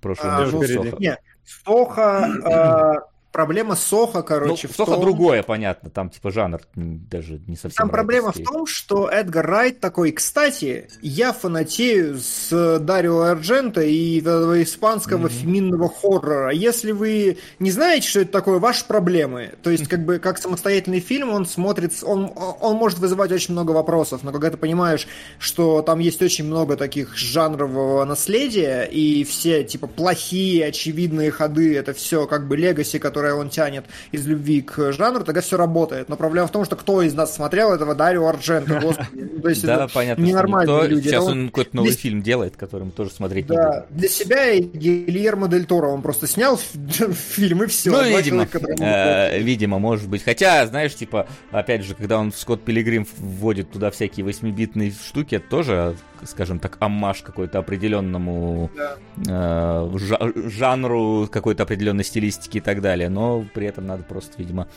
Прошлый 0.00 0.32
а, 0.32 0.46
Соха. 0.46 0.96
Нет, 0.98 1.18
Соха, 1.44 2.24
а, 2.44 3.09
проблема 3.32 3.76
Соха, 3.76 4.22
короче, 4.22 4.68
ну, 4.68 4.74
Соха 4.74 4.92
том... 4.92 5.00
другое, 5.00 5.42
понятно, 5.42 5.90
там 5.90 6.10
типа 6.10 6.30
жанр 6.30 6.60
даже 6.74 7.40
не 7.46 7.56
совсем. 7.56 7.76
Там 7.76 7.88
проблема 7.90 8.32
в 8.32 8.38
том, 8.38 8.66
что 8.66 9.08
Эдгар 9.08 9.46
Райт 9.46 9.80
такой, 9.80 10.12
кстати, 10.12 10.88
я 11.00 11.32
фанатею 11.32 12.18
с 12.18 12.78
Дарио 12.80 13.20
Арджента 13.22 13.82
и 13.82 14.20
этого 14.20 14.62
испанского 14.62 15.26
mm-hmm. 15.26 15.40
феминного 15.40 15.88
хоррора. 15.88 16.50
Если 16.50 16.92
вы 16.92 17.38
не 17.58 17.70
знаете, 17.70 18.08
что 18.08 18.20
это 18.20 18.32
такое, 18.32 18.58
ваши 18.58 18.84
проблемы. 18.84 19.52
То 19.62 19.70
есть, 19.70 19.88
как 19.88 20.04
бы, 20.04 20.18
как 20.18 20.38
самостоятельный 20.38 21.00
фильм, 21.00 21.30
он 21.30 21.46
смотрит, 21.46 21.92
он, 22.02 22.32
он 22.34 22.76
может 22.76 22.98
вызывать 22.98 23.32
очень 23.32 23.52
много 23.52 23.72
вопросов, 23.72 24.22
но 24.22 24.32
когда 24.32 24.50
ты 24.50 24.56
понимаешь, 24.56 25.06
что 25.38 25.82
там 25.82 25.98
есть 25.98 26.22
очень 26.22 26.44
много 26.44 26.76
таких 26.76 27.16
жанрового 27.16 28.04
наследия, 28.04 28.84
и 28.84 29.24
все, 29.24 29.64
типа, 29.64 29.86
плохие, 29.86 30.66
очевидные 30.66 31.30
ходы, 31.30 31.76
это 31.76 31.92
все 31.92 32.26
как 32.26 32.48
бы 32.48 32.56
легаси, 32.56 32.98
которые 32.98 33.19
которое 33.20 33.34
он 33.34 33.50
тянет 33.50 33.84
из 34.12 34.26
любви 34.26 34.62
к 34.62 34.92
жанру, 34.92 35.24
тогда 35.24 35.42
все 35.42 35.58
работает. 35.58 36.08
Но 36.08 36.16
проблема 36.16 36.48
в 36.48 36.50
том, 36.50 36.64
что 36.64 36.74
кто 36.74 37.02
из 37.02 37.12
нас 37.12 37.34
смотрел 37.34 37.72
этого 37.72 37.94
Дарио 37.94 38.26
Арджента, 38.26 38.80
господи. 38.82 39.08
Ну, 39.12 39.42
то 39.42 39.48
есть 39.50 39.62
да, 39.62 39.84
это 39.84 39.92
понятно, 39.92 40.22
ненормальные 40.22 40.88
люди. 40.88 41.08
Сейчас 41.08 41.24
он 41.24 41.48
какой-то 41.48 41.76
новый 41.76 41.92
фильм 41.92 42.22
делает, 42.22 42.56
который 42.56 42.84
мы 42.84 42.92
тоже 42.92 43.10
смотреть 43.10 43.50
не 43.50 43.56
будем. 43.56 43.84
Для 43.90 44.08
себя 44.08 44.52
и 44.52 44.62
Гильермо 44.62 45.48
Дель 45.48 45.66
Торо 45.66 45.88
он 45.88 46.00
просто 46.00 46.26
снял 46.26 46.56
фильм 47.36 47.62
и 47.62 47.66
все. 47.66 47.90
Ну, 47.90 48.16
видимо, 48.16 48.48
э, 48.80 49.38
видимо, 49.38 49.78
может 49.78 50.08
быть. 50.08 50.24
Хотя, 50.24 50.66
знаешь, 50.66 50.94
типа, 50.94 51.26
опять 51.50 51.84
же, 51.84 51.94
когда 51.94 52.18
он 52.18 52.32
в 52.32 52.38
Скотт 52.38 52.62
Пилигрим 52.64 53.06
вводит 53.18 53.70
туда 53.70 53.90
всякие 53.90 54.24
восьмибитные 54.24 54.92
штуки, 54.92 55.34
это 55.34 55.48
тоже 55.48 55.96
скажем 56.24 56.58
так, 56.58 56.76
аммаж 56.80 57.22
какой-то 57.22 57.58
определенному 57.58 58.70
да. 58.76 58.96
э, 59.28 60.38
жанру, 60.48 61.28
какой-то 61.30 61.62
определенной 61.62 62.04
стилистики 62.04 62.58
и 62.58 62.60
так 62.60 62.80
далее. 62.80 63.08
Но 63.08 63.44
при 63.54 63.66
этом 63.66 63.86
надо 63.86 64.02
просто, 64.02 64.34
видимо, 64.38 64.68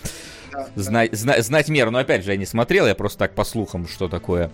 да, 0.52 0.68
знать, 0.76 1.12
да. 1.12 1.18
Знать, 1.18 1.46
знать 1.46 1.70
меру. 1.70 1.92
Но 1.92 2.00
опять 2.00 2.24
же, 2.24 2.32
я 2.32 2.38
не 2.38 2.46
смотрел, 2.46 2.88
я 2.88 2.96
просто 2.96 3.20
так 3.20 3.36
по 3.36 3.44
слухам, 3.44 3.88
что 3.88 4.08
такое 4.08 4.52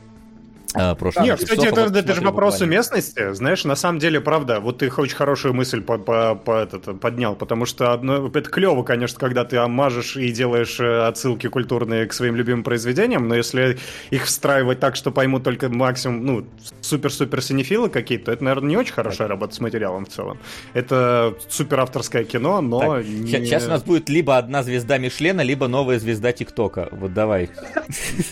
а, 0.76 0.96
Нет, 1.22 1.40
кстати, 1.40 1.66
это, 1.66 1.82
это, 1.82 2.00
это 2.00 2.14
же 2.14 2.22
вопрос 2.22 2.62
уместности. 2.62 3.34
Знаешь, 3.34 3.64
на 3.66 3.76
самом 3.76 3.98
деле, 3.98 4.22
правда, 4.22 4.60
вот 4.60 4.78
ты 4.80 4.92
очень 4.92 5.16
хорошую 5.16 5.56
мысль 5.56 5.82
по, 5.82 5.98
по, 5.98 6.36
по 6.36 6.60
этот, 6.60 7.00
поднял, 7.00 7.36
потому 7.36 7.66
что 7.66 7.92
одно, 7.92 8.28
это 8.28 8.50
клево, 8.50 8.84
конечно, 8.84 9.20
когда 9.20 9.46
ты 9.46 9.58
омажешь 9.58 10.16
и 10.16 10.32
делаешь 10.32 10.80
э, 10.80 11.08
отсылки 11.08 11.48
культурные 11.48 12.06
к 12.06 12.14
своим 12.14 12.36
любимым 12.36 12.64
произведениям, 12.64 13.28
но 13.28 13.36
если 13.36 13.80
их 14.12 14.26
встраивать 14.26 14.80
так, 14.80 14.96
что 14.96 15.12
поймут 15.12 15.44
только 15.44 15.70
максимум, 15.70 16.26
ну, 16.26 16.46
супер-супер 16.82 17.42
синефилы 17.42 17.90
какие-то, 17.90 18.32
это, 18.32 18.44
наверное, 18.44 18.70
не 18.70 18.78
очень 18.78 18.94
хорошая 18.94 19.28
так. 19.28 19.30
работа 19.30 19.56
с 19.56 19.60
материалом 19.60 20.06
в 20.06 20.10
целом. 20.10 20.38
Это 20.74 21.34
супер 21.48 21.80
авторское 21.80 22.24
кино, 22.24 22.62
но... 22.62 22.98
Так, 22.98 23.06
не... 23.06 23.32
Сейчас 23.32 23.66
у 23.66 23.70
нас 23.70 23.82
будет 23.82 24.08
либо 24.08 24.38
одна 24.38 24.62
звезда 24.62 25.00
Мишлена, 25.00 25.42
либо 25.42 25.68
новая 25.68 25.98
звезда 25.98 26.32
ТикТока. 26.32 26.90
Вот 26.92 27.14
давай. 27.14 27.50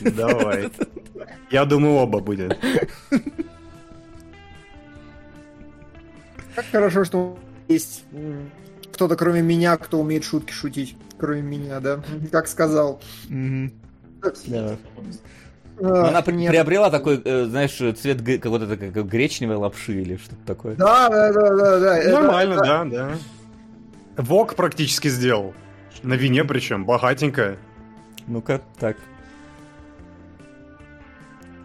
Давай. 0.01 0.69
Я 1.49 1.65
думаю, 1.65 1.95
оба 1.95 2.19
будет. 2.27 2.59
Как 6.55 6.65
хорошо, 6.71 7.05
что 7.05 7.39
есть 7.67 8.03
кто-то, 8.91 9.15
кроме 9.15 9.41
меня, 9.41 9.77
кто 9.77 9.99
умеет 9.99 10.23
шутки 10.23 10.51
шутить. 10.51 10.97
Кроме 11.17 11.41
меня, 11.41 11.79
да? 11.79 12.01
Как 12.31 12.47
сказал. 12.47 12.99
Да. 14.47 14.77
Она 15.79 16.23
нет. 16.31 16.49
приобрела 16.49 16.89
такой, 16.89 17.21
э, 17.23 17.45
знаешь, 17.45 17.75
цвет 17.75 18.21
какой-то 18.41 18.75
как 18.75 19.07
гречневой 19.07 19.57
лапши 19.57 20.01
или 20.01 20.17
что-то 20.17 20.41
такое. 20.47 20.75
Да, 20.75 21.07
да, 21.07 21.31
да, 21.31 21.55
да, 21.55 21.79
да. 21.79 22.11
Нормально, 22.11 22.53
это, 22.53 22.63
да, 22.63 22.85
да. 22.85 23.17
Вок 24.17 24.55
практически 24.55 25.07
сделал. 25.07 25.53
На 26.01 26.15
вине 26.15 26.43
причем, 26.43 26.85
богатенькая. 26.85 27.57
Ну-ка, 28.25 28.61
так. 28.79 28.97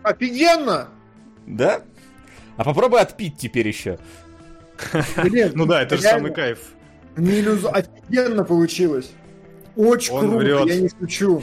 Офигенно! 0.03 0.89
Да? 1.47 1.83
А 2.57 2.65
попробуй 2.65 3.01
отпить 3.01 3.37
теперь 3.37 3.69
еще. 3.69 3.99
Блин, 5.17 5.53
ну 5.55 5.67
да, 5.67 5.83
это 5.83 5.97
же 5.97 6.03
самый 6.03 6.33
кайф. 6.33 6.59
Минус 7.17 7.65
офигенно 7.65 8.45
получилось. 8.45 9.13
Очень 9.77 10.15
Он 10.15 10.31
круто, 10.31 10.45
врет. 10.45 10.67
я 10.67 10.81
не 10.81 10.89
шучу. 10.89 11.43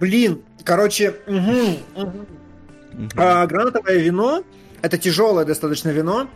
Блин, 0.00 0.42
короче, 0.64 1.14
угу, 1.26 2.02
угу. 2.02 2.26
А, 3.16 3.46
гранатовое 3.46 3.98
вино 3.98 4.44
это 4.82 4.98
тяжелое 4.98 5.44
достаточно 5.44 5.90
вино. 5.90 6.28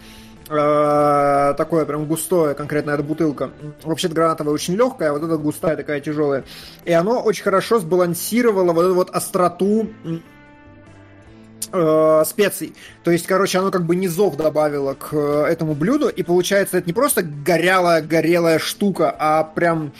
Э, 0.52 1.54
такое 1.56 1.86
прям 1.86 2.04
густое, 2.06 2.54
конкретно 2.54 2.90
эта 2.90 3.02
бутылка. 3.02 3.50
Вообще-то 3.84 4.14
гранатовая 4.14 4.52
очень 4.52 4.74
легкая, 4.74 5.10
а 5.10 5.12
вот 5.14 5.22
эта 5.22 5.38
густая 5.38 5.76
такая 5.76 6.00
тяжелая. 6.00 6.44
И 6.84 6.92
оно 6.92 7.22
очень 7.22 7.42
хорошо 7.42 7.78
сбалансировало 7.78 8.72
вот 8.72 8.84
эту 8.84 8.94
вот 8.94 9.10
остроту 9.10 9.88
э, 11.72 12.22
специй. 12.26 12.74
То 13.02 13.10
есть, 13.10 13.26
короче, 13.26 13.58
оно 13.58 13.70
как 13.70 13.86
бы 13.86 13.96
низов 13.96 14.36
добавило 14.36 14.92
к 14.92 15.08
э, 15.12 15.46
этому 15.48 15.74
блюду, 15.74 16.08
и 16.08 16.22
получается 16.22 16.78
это 16.78 16.86
не 16.86 16.92
просто 16.92 17.22
горялая, 17.22 18.02
горелая 18.02 18.58
штука, 18.58 19.14
а 19.18 19.44
прям 19.44 19.92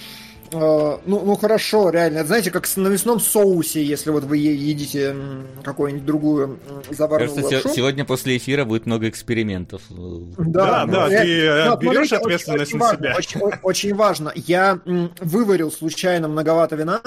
ну, 0.52 1.00
ну 1.24 1.36
хорошо, 1.36 1.90
реально. 1.90 2.18
Это, 2.18 2.28
знаете, 2.28 2.50
как 2.50 2.66
на 2.76 2.88
мясном 2.88 3.20
соусе, 3.20 3.82
если 3.82 4.10
вот 4.10 4.24
вы 4.24 4.36
едите 4.38 5.16
какую-нибудь 5.62 6.04
другую 6.04 6.60
заварную 6.90 7.30
Кажется, 7.30 7.56
лапшу. 7.56 7.68
сегодня 7.74 8.04
после 8.04 8.36
эфира 8.36 8.64
будет 8.64 8.86
много 8.86 9.08
экспериментов. 9.08 9.82
Да, 9.90 10.86
да, 10.86 11.08
да 11.08 11.08
ты 11.08 11.66
но, 11.66 11.76
берешь 11.76 12.08
смотрите, 12.08 12.16
ответственность 12.16 12.74
очень, 12.74 12.78
на 12.78 12.92
себя. 12.94 13.14
Очень, 13.16 13.40
очень, 13.40 13.58
очень 13.62 13.94
важно. 13.94 14.32
Я 14.34 14.80
выварил 14.84 15.72
случайно 15.72 16.28
многовато 16.28 16.76
вина, 16.76 17.00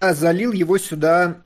а 0.00 0.14
залил 0.14 0.52
его 0.52 0.78
сюда 0.78 1.38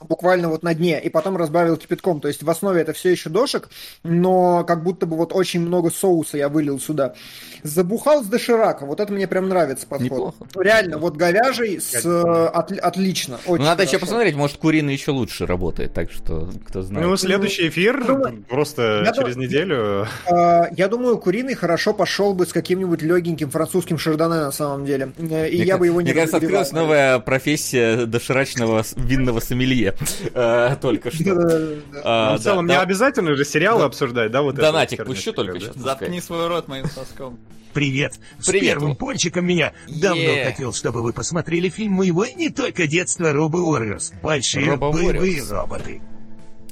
буквально 0.00 0.48
вот 0.48 0.62
на 0.62 0.74
дне, 0.74 1.00
и 1.00 1.08
потом 1.08 1.36
разбавил 1.36 1.76
кипятком. 1.76 2.20
То 2.20 2.28
есть 2.28 2.42
в 2.42 2.50
основе 2.50 2.80
это 2.80 2.92
все 2.92 3.10
еще 3.10 3.30
дошек, 3.30 3.68
но 4.02 4.64
как 4.64 4.82
будто 4.82 5.06
бы 5.06 5.16
вот 5.16 5.32
очень 5.32 5.60
много 5.60 5.90
соуса 5.90 6.36
я 6.36 6.48
вылил 6.48 6.80
сюда. 6.80 7.14
Забухал 7.62 8.22
с 8.22 8.26
доширака, 8.26 8.84
вот 8.84 9.00
это 9.00 9.12
мне 9.12 9.26
прям 9.26 9.48
нравится 9.48 9.86
подход. 9.86 10.04
Неплохо. 10.04 10.34
Реально, 10.56 10.98
вот 10.98 11.16
говяжий 11.16 11.80
с, 11.80 12.04
от, 12.04 12.72
отлично. 12.72 13.38
Очень 13.46 13.62
ну, 13.62 13.70
надо 13.70 13.78
хорошо. 13.78 13.96
еще 13.96 13.98
посмотреть, 13.98 14.34
может 14.34 14.56
куриный 14.58 14.92
еще 14.92 15.12
лучше 15.12 15.46
работает, 15.46 15.94
так 15.94 16.10
что 16.10 16.50
кто 16.66 16.82
знает. 16.82 17.06
Ну, 17.06 17.16
следующий 17.16 17.68
эфир 17.68 18.04
думаю, 18.04 18.44
просто 18.48 19.02
я 19.04 19.12
через 19.12 19.34
дум... 19.34 19.44
неделю. 19.44 20.06
Э, 20.26 20.64
я 20.76 20.88
думаю, 20.88 21.18
куриный 21.18 21.54
хорошо 21.54 21.94
пошел 21.94 22.34
бы 22.34 22.46
с 22.46 22.52
каким-нибудь 22.52 23.02
легеньким 23.02 23.50
французским 23.50 23.98
шардоне 23.98 24.34
на 24.34 24.52
самом 24.52 24.84
деле. 24.84 25.12
И 25.18 25.22
мне, 25.22 25.48
я 25.48 25.78
бы 25.78 25.86
его 25.86 26.00
не 26.00 26.06
Мне 26.06 26.14
кажется, 26.14 26.36
открылась 26.36 26.72
новая 26.72 27.18
профессия 27.18 28.06
доширачного 28.06 28.84
винного 28.96 29.40
сомелье. 29.40 29.83
Э, 30.34 30.76
только 30.80 31.10
что. 31.10 31.78
А, 32.02 32.32
ну, 32.32 32.38
в 32.38 32.42
целом, 32.42 32.66
не 32.66 32.76
обязательно 32.76 33.34
же 33.34 33.44
сериалы 33.44 33.84
обсуждать, 33.84 34.30
да? 34.30 34.42
вот 34.42 34.54
Донатик 34.54 35.04
пущу 35.04 35.32
только 35.32 35.60
что. 35.60 35.78
Заткни 35.78 36.20
свой 36.20 36.48
рот 36.48 36.68
моим 36.68 36.86
соском. 36.86 37.38
Привет. 37.72 38.20
С 38.38 38.50
первым 38.50 38.94
пончиком 38.94 39.44
меня. 39.46 39.72
Давно 39.88 40.44
хотел, 40.44 40.72
чтобы 40.72 41.02
вы 41.02 41.12
посмотрели 41.12 41.68
фильм 41.68 41.94
моего 41.94 42.24
не 42.24 42.50
только 42.50 42.86
детства 42.86 43.32
Робо 43.32 43.58
Warriors. 43.58 44.12
Большие 44.22 44.76
боевые 44.76 45.42
роботы. 45.50 46.00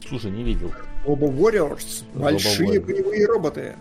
Слушай, 0.09 0.31
не 0.31 0.45
видел. 0.45 0.73
Робо 1.05 1.27
Warriors. 1.27 2.05
Большие 2.15 2.81
боевые 2.81 3.27
роботы. 3.27 3.75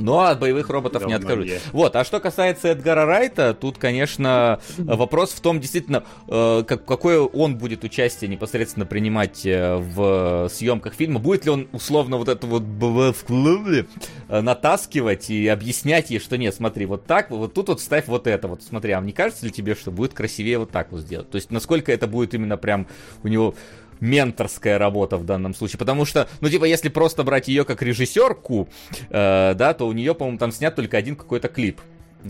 Но 0.00 0.20
от 0.20 0.38
боевых 0.40 0.68
роботов 0.68 1.06
не 1.06 1.12
откажусь. 1.12 1.60
Вот, 1.72 1.96
а 1.96 2.04
что 2.04 2.20
касается 2.20 2.68
Эдгара 2.68 3.04
Райта, 3.04 3.54
тут, 3.54 3.78
конечно, 3.78 4.60
вопрос 4.78 5.32
в 5.32 5.40
том, 5.40 5.60
действительно, 5.60 6.04
э, 6.28 6.64
как, 6.66 6.84
какое 6.84 7.20
он 7.20 7.56
будет 7.56 7.84
участие 7.84 8.28
непосредственно 8.28 8.86
принимать 8.86 9.44
э, 9.44 9.76
в 9.76 10.48
съемках 10.48 10.94
фильма. 10.94 11.20
Будет 11.20 11.44
ли 11.44 11.50
он 11.50 11.68
условно 11.72 12.16
вот 12.16 12.28
это 12.28 12.46
вот 12.46 12.62
э, 12.62 14.40
натаскивать 14.40 15.30
и 15.30 15.46
объяснять 15.48 16.10
ей, 16.10 16.18
что 16.18 16.38
нет, 16.38 16.54
смотри, 16.54 16.86
вот 16.86 17.06
так, 17.06 17.30
вот 17.30 17.54
тут 17.54 17.68
вот 17.68 17.80
ставь 17.80 18.06
вот 18.06 18.26
это, 18.26 18.48
вот 18.48 18.62
смотри, 18.62 18.92
а 18.92 19.00
не 19.00 19.12
кажется 19.12 19.46
ли 19.46 19.52
тебе, 19.52 19.74
что 19.74 19.90
будет 19.90 20.14
красивее 20.14 20.58
вот 20.58 20.70
так 20.70 20.92
вот 20.92 21.00
сделать? 21.00 21.30
То 21.30 21.36
есть, 21.36 21.50
насколько 21.50 21.92
это 21.92 22.06
будет 22.06 22.34
именно 22.34 22.56
прям 22.56 22.86
у 23.22 23.28
него 23.28 23.54
менторская 24.00 24.78
работа 24.78 25.16
в 25.16 25.24
данном 25.24 25.54
случае. 25.54 25.78
Потому 25.78 26.04
что, 26.04 26.28
ну, 26.40 26.48
типа, 26.48 26.64
если 26.64 26.88
просто 26.88 27.22
брать 27.22 27.48
ее 27.48 27.64
как 27.64 27.82
режиссерку, 27.82 28.68
э, 29.10 29.54
да, 29.54 29.74
то 29.74 29.86
у 29.86 29.92
нее, 29.92 30.14
по-моему, 30.14 30.38
там 30.38 30.52
снят 30.52 30.74
только 30.74 30.96
один 30.96 31.16
какой-то 31.16 31.48
клип 31.48 31.80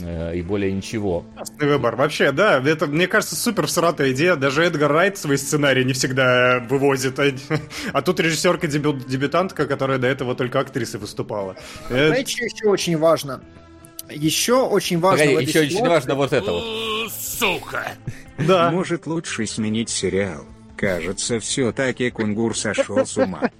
э, 0.01 0.37
и 0.37 0.43
более 0.43 0.73
ничего. 0.73 1.25
Красный 1.37 1.69
выбор. 1.69 1.97
Вообще, 1.97 2.33
да, 2.33 2.61
это, 2.61 2.87
мне 2.87 3.07
кажется, 3.07 3.37
супер 3.37 3.67
всратая 3.67 4.13
идея. 4.13 4.37
Даже 4.37 4.65
Эдгар 4.65 4.93
Райт 4.93 5.19
свой 5.19 5.39
сценарий 5.39 5.85
не 5.85 5.93
всегда 5.93 6.61
вывозит. 6.69 7.19
А, 7.19 7.31
а 7.93 8.03
тут 8.03 8.21
режиссерка 8.21 8.67
дебютантка, 8.67 9.67
которая 9.67 9.99
до 9.99 10.09
этого 10.09 10.35
только 10.35 10.61
актрисы 10.61 10.99
выступала. 10.99 11.57
Э, 11.89 12.09
знаете, 12.09 12.33
что 12.33 12.45
еще 12.45 12.69
очень 12.69 12.99
важно? 12.99 13.43
Еще 14.11 14.55
очень 14.55 14.99
важно... 14.99 15.25
Погоди, 15.25 15.47
еще 15.47 15.61
очень 15.61 15.87
важно 15.87 16.17
вот 16.17 16.33
это 16.33 16.51
вот. 16.51 17.13
Сука! 17.13 17.93
Да. 18.39 18.71
Может, 18.71 19.07
лучше 19.07 19.47
сменить 19.47 19.89
сериал. 19.89 20.45
Кажется, 20.81 21.39
все-таки 21.41 22.09
кунгур 22.11 22.57
сошел 22.57 23.05
с 23.05 23.15
ума. 23.19 23.51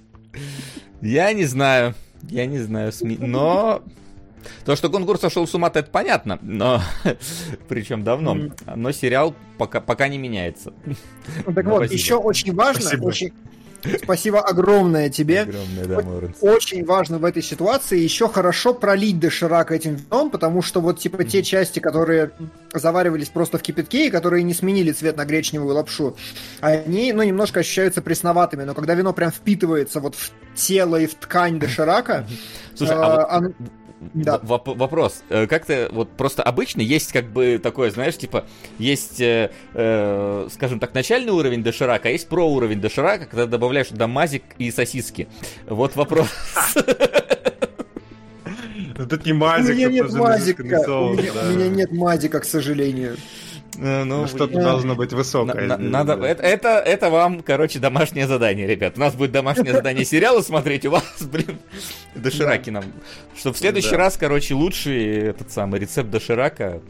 Я 1.01 1.31
не 1.33 1.45
знаю. 1.45 1.93
Я 2.23 2.47
не 2.47 2.57
знаю, 2.57 2.91
СМИ, 2.91 3.17
но... 3.19 3.83
То, 4.65 4.75
что 4.75 4.89
Кунгур 4.89 5.19
сошел 5.19 5.45
с 5.45 5.53
ума, 5.53 5.67
это 5.67 5.83
понятно, 5.83 6.39
но 6.41 6.81
причем 7.69 8.03
давно. 8.03 8.35
Но 8.75 8.91
сериал 8.91 9.35
пока, 9.59 9.81
пока 9.81 10.07
не 10.07 10.17
меняется. 10.17 10.73
Ну, 11.45 11.53
так 11.53 11.63
но 11.65 11.71
вот, 11.71 11.77
спасибо. 11.77 11.93
еще 11.93 12.15
очень 12.15 12.55
важно, 12.55 12.89
очень, 13.05 13.33
Спасибо 14.03 14.41
огромное 14.41 15.09
тебе. 15.09 15.41
Огромное, 15.41 15.85
да, 15.85 16.01
Моренс. 16.01 16.37
Очень 16.41 16.85
важно 16.85 17.17
в 17.17 17.25
этой 17.25 17.41
ситуации 17.41 17.99
еще 17.99 18.27
хорошо 18.27 18.73
пролить 18.73 19.19
доширак 19.19 19.71
этим 19.71 19.95
вином, 19.95 20.29
потому 20.29 20.61
что 20.61 20.81
вот 20.81 20.99
типа 20.99 21.23
те 21.23 21.43
части, 21.43 21.79
которые 21.79 22.31
заваривались 22.73 23.29
просто 23.29 23.57
в 23.57 23.61
кипятке 23.61 24.07
и 24.07 24.11
которые 24.11 24.43
не 24.43 24.53
сменили 24.53 24.91
цвет 24.91 25.17
на 25.17 25.25
гречневую 25.25 25.75
лапшу, 25.75 26.15
они, 26.59 27.13
ну, 27.13 27.23
немножко 27.23 27.61
ощущаются 27.61 28.01
пресноватыми, 28.01 28.63
но 28.63 28.73
когда 28.73 28.93
вино 28.93 29.13
прям 29.13 29.31
впитывается 29.31 29.99
вот 29.99 30.15
в 30.15 30.31
тело 30.55 30.97
и 30.97 31.07
в 31.07 31.15
ткань 31.15 31.59
доширака, 31.59 32.27
Слушай, 32.75 32.95
а, 32.97 33.15
вот... 33.15 33.27
оно 33.29 33.53
да. 34.13 34.39
Воп- 34.43 34.75
вопрос. 34.75 35.23
Э, 35.29 35.47
как-то 35.47 35.89
вот 35.91 36.09
просто 36.17 36.43
обычно 36.43 36.81
есть 36.81 37.11
как 37.11 37.25
бы 37.31 37.59
такое, 37.61 37.91
знаешь, 37.91 38.17
типа, 38.17 38.45
есть, 38.79 39.21
э, 39.21 39.51
э, 39.73 40.47
скажем 40.51 40.79
так, 40.79 40.93
начальный 40.93 41.31
уровень 41.31 41.63
доширака, 41.63 42.09
а 42.09 42.11
есть 42.11 42.27
про 42.27 42.47
уровень 42.49 42.81
доширака, 42.81 43.25
когда 43.25 43.45
добавляешь 43.45 43.87
туда 43.87 44.07
мазик 44.07 44.43
и 44.57 44.71
сосиски. 44.71 45.27
Вот 45.67 45.95
вопрос. 45.95 46.29
Тут 49.09 49.25
не 49.25 49.33
мазик, 49.33 49.71
у 49.71 49.73
меня 49.73 49.89
нет 49.89 50.13
мазика, 50.13 50.61
у 50.61 51.13
меня 51.13 51.67
нет 51.69 51.91
мазика, 51.91 52.39
к 52.39 52.45
сожалению. 52.45 53.17
Э, 53.81 54.03
ну, 54.03 54.27
что-то 54.27 54.61
должно 54.61 54.95
быть 54.95 55.11
высокое. 55.11 55.67
На, 55.67 55.77
надо, 55.77 56.13
это, 56.23 56.43
это, 56.43 56.69
это 56.69 57.09
вам, 57.09 57.41
короче, 57.41 57.79
домашнее 57.79 58.27
задание, 58.27 58.67
ребят. 58.67 58.93
У 58.97 58.99
нас 58.99 59.15
будет 59.15 59.31
домашнее 59.31 59.73
задание 59.73 60.05
сериала 60.05 60.41
смотреть, 60.41 60.85
у 60.85 60.91
вас, 60.91 61.03
блин, 61.21 61.57
дошираки 62.13 62.69
нам. 62.69 62.83
Что 63.35 63.51
в 63.51 63.57
следующий 63.57 63.95
раз, 63.95 64.17
короче, 64.17 64.53
лучший 64.53 65.29
этот 65.29 65.51
самый 65.51 65.79
рецепт 65.79 66.11
доширака 66.11 66.81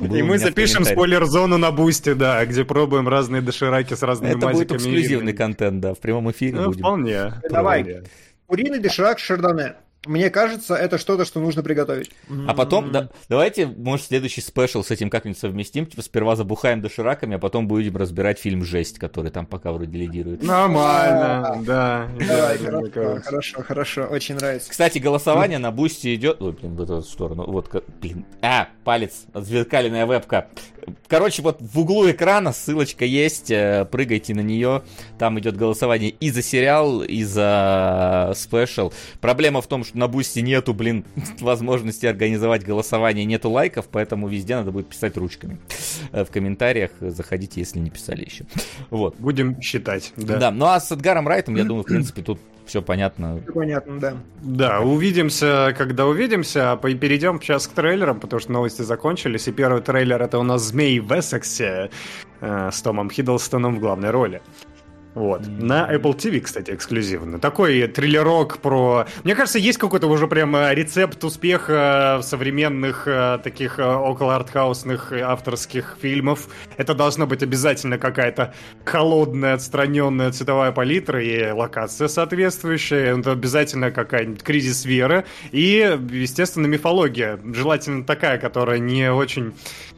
и 0.00 0.22
мы 0.22 0.38
запишем 0.38 0.84
спойлер-зону 0.84 1.56
на 1.56 1.72
бусте, 1.72 2.14
да, 2.14 2.44
где 2.44 2.64
пробуем 2.64 3.08
разные 3.08 3.40
дошираки 3.40 3.94
с 3.94 4.02
разными 4.02 4.36
Это 4.36 4.48
будет 4.48 4.70
эксклюзивный 4.70 5.32
контент, 5.32 5.80
да, 5.80 5.94
в 5.94 5.98
прямом 5.98 6.30
эфире 6.30 6.56
ну, 6.56 6.66
будем. 6.66 6.80
Вполне. 6.80 7.32
Давай. 7.50 8.02
Куриный 8.46 8.78
доширак 8.78 9.18
шардоне. 9.18 9.74
Мне 10.06 10.30
кажется, 10.30 10.74
это 10.74 10.96
что-то, 10.96 11.26
что 11.26 11.40
нужно 11.40 11.62
приготовить. 11.62 12.10
А 12.46 12.54
потом, 12.54 12.90
да, 12.90 13.10
давайте, 13.28 13.66
может, 13.66 14.06
следующий 14.06 14.40
спешл 14.40 14.82
с 14.82 14.90
этим 14.90 15.10
как-нибудь 15.10 15.38
совместим. 15.38 15.84
Типа, 15.84 16.00
сперва 16.02 16.36
забухаем 16.36 16.80
дошираками, 16.80 17.36
а 17.36 17.38
потом 17.38 17.68
будем 17.68 17.96
разбирать 17.98 18.38
фильм 18.38 18.64
«Жесть», 18.64 18.98
который 18.98 19.30
там 19.30 19.44
пока 19.44 19.72
вроде 19.72 19.98
лидирует. 19.98 20.42
Нормально, 20.42 21.62
да. 21.66 22.08
Давай, 22.18 22.56
хорошо, 22.58 23.20
хорошо, 23.22 23.62
хорошо, 23.62 24.02
очень 24.04 24.36
нравится. 24.36 24.70
Кстати, 24.70 24.98
голосование 24.98 25.58
на 25.58 25.70
бусте 25.70 26.14
идет... 26.14 26.40
Ой, 26.40 26.52
блин, 26.52 26.76
в 26.76 26.82
эту 26.82 27.02
сторону. 27.02 27.44
Вот, 27.46 27.84
блин. 28.00 28.24
А, 28.40 28.68
палец, 28.84 29.24
отзеркаленная 29.34 30.06
вебка. 30.06 30.48
Короче, 31.08 31.42
вот 31.42 31.58
в 31.60 31.78
углу 31.78 32.10
экрана 32.10 32.52
ссылочка 32.52 33.04
есть, 33.04 33.50
э, 33.50 33.84
прыгайте 33.84 34.34
на 34.34 34.40
нее. 34.40 34.82
Там 35.18 35.38
идет 35.38 35.56
голосование 35.56 36.10
и 36.10 36.30
за 36.30 36.42
сериал, 36.42 37.02
и 37.02 37.22
за 37.22 38.32
спешл. 38.34 38.92
Проблема 39.20 39.60
в 39.60 39.66
том, 39.66 39.84
что 39.84 39.89
на 39.94 40.08
бусте 40.08 40.42
нету, 40.42 40.74
блин, 40.74 41.04
возможности 41.40 42.06
организовать 42.06 42.64
голосование, 42.64 43.24
нету 43.24 43.50
лайков, 43.50 43.88
поэтому 43.90 44.28
везде 44.28 44.56
надо 44.56 44.70
будет 44.70 44.88
писать 44.88 45.16
ручками. 45.16 45.58
Э, 46.12 46.24
в 46.24 46.30
комментариях 46.30 46.90
заходите, 47.00 47.60
если 47.60 47.78
не 47.78 47.90
писали 47.90 48.24
еще. 48.24 48.44
Вот. 48.90 49.16
Будем 49.18 49.60
считать, 49.60 50.12
да. 50.16 50.36
Да, 50.36 50.50
ну 50.50 50.66
а 50.66 50.80
с 50.80 50.90
Эдгаром 50.92 51.28
Райтом, 51.28 51.56
я 51.56 51.64
думаю, 51.64 51.84
в 51.84 51.86
принципе, 51.86 52.22
тут 52.22 52.40
все 52.70 52.82
понятно. 52.82 53.40
Все 53.42 53.52
понятно, 53.52 53.98
да. 53.98 54.16
Да, 54.42 54.80
увидимся, 54.80 55.74
когда 55.76 56.06
увидимся. 56.06 56.78
Перейдем 56.80 57.40
сейчас 57.42 57.66
к 57.66 57.72
трейлерам, 57.72 58.20
потому 58.20 58.38
что 58.38 58.52
новости 58.52 58.82
закончились. 58.82 59.48
И 59.48 59.52
первый 59.52 59.82
трейлер 59.82 60.22
это 60.22 60.38
у 60.38 60.44
нас 60.44 60.62
«Змей 60.62 61.00
в 61.00 61.10
Эссексе» 61.10 61.90
э, 62.40 62.70
с 62.70 62.80
Томом 62.80 63.10
Хиддлстоном 63.10 63.74
в 63.74 63.80
главной 63.80 64.10
роли. 64.10 64.40
Вот. 65.14 65.42
Mm-hmm. 65.42 65.64
На 65.64 65.92
Apple 65.92 66.16
TV, 66.16 66.40
кстати, 66.40 66.70
эксклюзивно. 66.70 67.40
Такой 67.40 67.86
триллерок 67.88 68.58
про... 68.58 69.06
Мне 69.24 69.34
кажется, 69.34 69.58
есть 69.58 69.78
какой-то 69.78 70.06
уже 70.06 70.28
прям 70.28 70.54
э, 70.54 70.72
рецепт 70.74 71.22
успеха 71.24 72.20
современных 72.22 73.08
э, 73.08 73.38
таких 73.42 73.80
э, 73.80 73.84
около 73.84 74.36
артхаусных 74.36 75.12
авторских 75.12 75.96
фильмов. 76.00 76.48
Это 76.76 76.94
должна 76.94 77.26
быть 77.26 77.42
обязательно 77.42 77.98
какая-то 77.98 78.54
холодная, 78.84 79.54
отстраненная 79.54 80.30
цветовая 80.30 80.70
палитра 80.70 81.22
и 81.22 81.50
локация 81.50 82.06
соответствующая. 82.06 83.18
Это 83.18 83.32
обязательно 83.32 83.90
какая-нибудь 83.90 84.44
кризис 84.44 84.84
веры. 84.84 85.24
И, 85.50 85.98
естественно, 86.12 86.66
мифология. 86.66 87.40
Желательно 87.52 88.04
такая, 88.04 88.38
которая 88.38 88.78
не 88.78 89.10
очень 89.10 89.54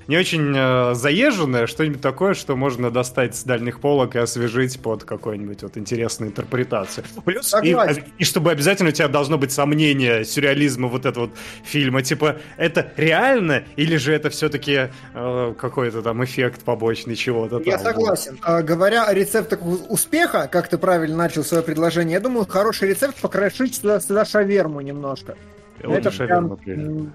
не 0.07 0.17
очень 0.17 0.55
э, 0.57 0.95
заезженное, 0.95 1.67
что-нибудь 1.67 2.01
такое, 2.01 2.35
что 2.35 2.57
можно 2.57 2.91
достать 2.91 3.37
с 3.37 3.45
дальних 3.45 3.81
полок 3.81 4.17
и 4.17 4.19
освежить 4.19 4.81
под 4.81 5.05
какую-нибудь 5.05 5.63
вот 5.63 5.77
интересную 5.77 6.31
интерпретацию. 6.31 7.05
Плюс, 7.25 7.55
и, 7.63 7.77
и 8.19 8.25
чтобы 8.25 8.51
обязательно 8.51 8.91
у 8.91 8.93
тебя 8.93 9.09
должно 9.09 9.39
быть 9.39 9.53
сомнение 9.53 10.25
сюрреализма 10.25 10.89
вот 10.89 11.07
этого 11.07 11.27
вот 11.27 11.37
фильма, 11.65 12.03
типа, 12.03 12.37
это 12.57 12.93
реально 12.97 13.65
или 13.77 13.97
же 13.97 14.13
это 14.13 14.31
все-таки 14.31 14.91
э, 15.15 15.55
какой-то 15.59 16.03
там 16.03 16.25
эффект 16.25 16.63
побочный 16.65 17.17
чего-то 17.17 17.61
Я 17.65 17.79
там, 17.79 17.87
согласен. 17.87 18.33
Вот. 18.33 18.41
А, 18.43 18.63
говоря 18.63 19.05
о 19.05 19.15
рецептах 19.15 19.61
успеха, 19.89 20.49
как 20.51 20.69
ты 20.69 20.79
правильно 20.79 21.17
начал 21.17 21.45
свое 21.45 21.63
предложение, 21.63 22.15
я 22.15 22.21
думаю, 22.21 22.47
хороший 22.47 22.89
рецепт 22.89 23.21
покрошить 23.21 23.77
сюда, 23.77 24.01
сюда 24.01 24.25
шаверму 24.25 24.81
немножко. 24.81 25.37
Это 25.81 26.11
шаверма, 26.11 26.57
прям 26.57 27.13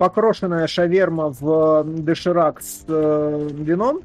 покрошенная 0.00 0.66
шаверма 0.66 1.28
в 1.28 1.84
доширак 1.84 2.62
с 2.62 2.86
э, 2.88 3.48
вином. 3.52 4.00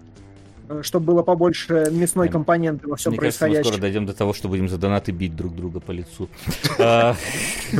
Э, 0.67 0.81
чтобы 0.83 1.07
было 1.07 1.21
побольше 1.21 1.87
мясной 1.91 2.29
компоненты 2.29 2.87
во 2.87 2.95
всем 2.95 3.11
Мне 3.11 3.19
происходящем. 3.19 3.57
Кажется, 3.57 3.71
мы 3.71 3.77
скоро 3.77 3.81
дойдем 3.81 4.05
до 4.05 4.13
того, 4.13 4.33
что 4.33 4.47
будем 4.47 4.67
за 4.67 4.77
донаты 4.77 5.11
бить 5.11 5.35
друг 5.35 5.55
друга 5.55 5.79
по 5.79 5.91
лицу. 5.91 6.29
А, 6.77 7.15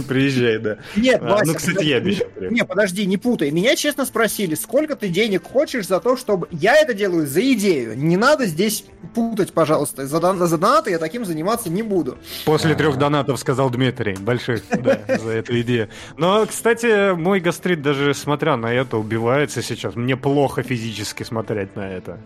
Приезжай, 0.08 0.58
да. 0.58 0.78
Нет, 0.96 1.22
а, 1.22 1.42
Ну, 1.44 1.54
кстати, 1.54 1.84
я 1.84 1.98
обещал. 1.98 2.28
Не, 2.40 2.64
подожди, 2.64 3.06
не 3.06 3.18
путай. 3.18 3.52
Меня 3.52 3.76
честно 3.76 4.06
спросили, 4.06 4.56
сколько 4.56 4.96
ты 4.96 5.10
денег 5.10 5.44
хочешь 5.44 5.88
за 5.88 6.00
то, 6.00 6.16
чтобы... 6.16 6.48
Я 6.52 6.76
это 6.78 6.94
делаю 6.94 7.28
за 7.28 7.42
идею. 7.54 7.98
Не 7.98 8.18
надо 8.18 8.46
здесь 8.46 8.86
путать, 9.14 9.54
пожалуйста. 9.54 10.08
За, 10.08 10.20
дон... 10.20 10.38
за 10.38 10.58
донаты 10.58 10.92
я 10.92 10.98
таким 10.98 11.26
заниматься 11.26 11.70
не 11.70 11.84
буду. 11.84 12.18
После 12.46 12.74
трех 12.76 12.98
донатов 12.98 13.40
сказал 13.40 13.70
Дмитрий. 13.70 14.16
Больших, 14.16 14.64
да, 14.70 15.02
за 15.08 15.32
эту 15.32 15.60
идею. 15.62 15.90
Но, 16.18 16.46
кстати, 16.46 17.14
мой 17.14 17.42
гастрит 17.42 17.82
даже 17.82 18.14
смотря 18.14 18.56
на 18.56 18.74
это 18.74 18.98
убивается 18.98 19.62
сейчас. 19.62 19.96
Мне 19.96 20.16
плохо 20.16 20.64
физически 20.64 21.24
смотреть 21.24 21.76
на 21.76 21.90
это. 21.92 22.20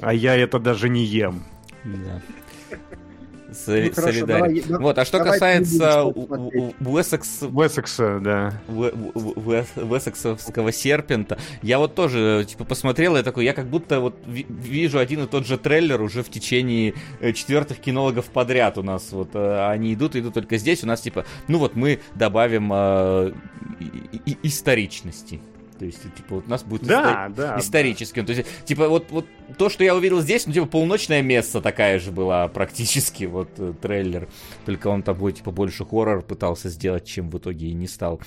А 0.00 0.14
я 0.14 0.36
это 0.36 0.58
даже 0.58 0.88
не 0.88 1.04
ем. 1.04 1.44
Да. 1.84 2.22
Соли- 3.52 3.88
ну, 3.88 3.94
хорошо, 3.94 4.26
давай, 4.26 4.62
вот, 4.68 4.98
а 4.98 5.04
что 5.04 5.24
касается 5.24 6.04
Уэссекс... 6.04 7.42
Уэссекса, 7.42 8.20
да. 8.20 8.52
Уэссексовского 8.68 10.70
серпента, 10.70 11.36
я 11.62 11.80
вот 11.80 11.96
тоже, 11.96 12.46
типа, 12.48 12.64
посмотрел 12.64 13.16
и 13.16 13.24
такой, 13.24 13.44
я 13.44 13.52
как 13.52 13.66
будто 13.66 13.98
вот 13.98 14.14
вижу 14.26 14.98
один 14.98 15.24
и 15.24 15.26
тот 15.26 15.46
же 15.46 15.58
трейлер 15.58 16.00
уже 16.00 16.22
в 16.22 16.30
течение 16.30 16.94
э, 17.18 17.32
четвертых 17.32 17.78
кинологов 17.78 18.26
подряд 18.26 18.78
у 18.78 18.84
нас. 18.84 19.10
Вот 19.10 19.30
э, 19.34 19.68
они 19.68 19.94
идут, 19.94 20.14
идут 20.14 20.34
только 20.34 20.56
здесь, 20.56 20.84
у 20.84 20.86
нас, 20.86 21.00
типа, 21.00 21.24
ну 21.48 21.58
вот 21.58 21.74
мы 21.74 21.98
добавим 22.14 22.70
э, 22.72 23.32
историчности. 24.44 25.40
То 25.80 25.86
есть, 25.86 26.02
типа, 26.14 26.34
вот 26.34 26.44
у 26.46 26.50
нас 26.50 26.62
будет 26.62 26.82
да, 26.82 27.28
истор... 27.30 27.46
да, 27.46 27.58
историческим. 27.58 28.26
Да. 28.26 28.34
То 28.34 28.38
есть, 28.38 28.64
типа, 28.66 28.86
вот, 28.90 29.06
вот 29.08 29.24
то, 29.56 29.70
что 29.70 29.82
я 29.82 29.96
увидел 29.96 30.20
здесь, 30.20 30.46
ну, 30.46 30.52
типа, 30.52 30.66
полночная 30.66 31.22
месса 31.22 31.62
такая 31.62 31.98
же 31.98 32.12
была 32.12 32.48
практически, 32.48 33.24
вот, 33.24 33.48
э, 33.56 33.72
трейлер. 33.80 34.28
Только 34.66 34.88
он 34.88 35.02
там 35.02 35.16
будет, 35.16 35.36
типа, 35.36 35.52
больше 35.52 35.86
хоррор 35.86 36.20
пытался 36.20 36.68
сделать, 36.68 37.06
чем 37.06 37.30
в 37.30 37.38
итоге 37.38 37.68
и 37.68 37.72
не 37.72 37.88
стал. 37.88 38.20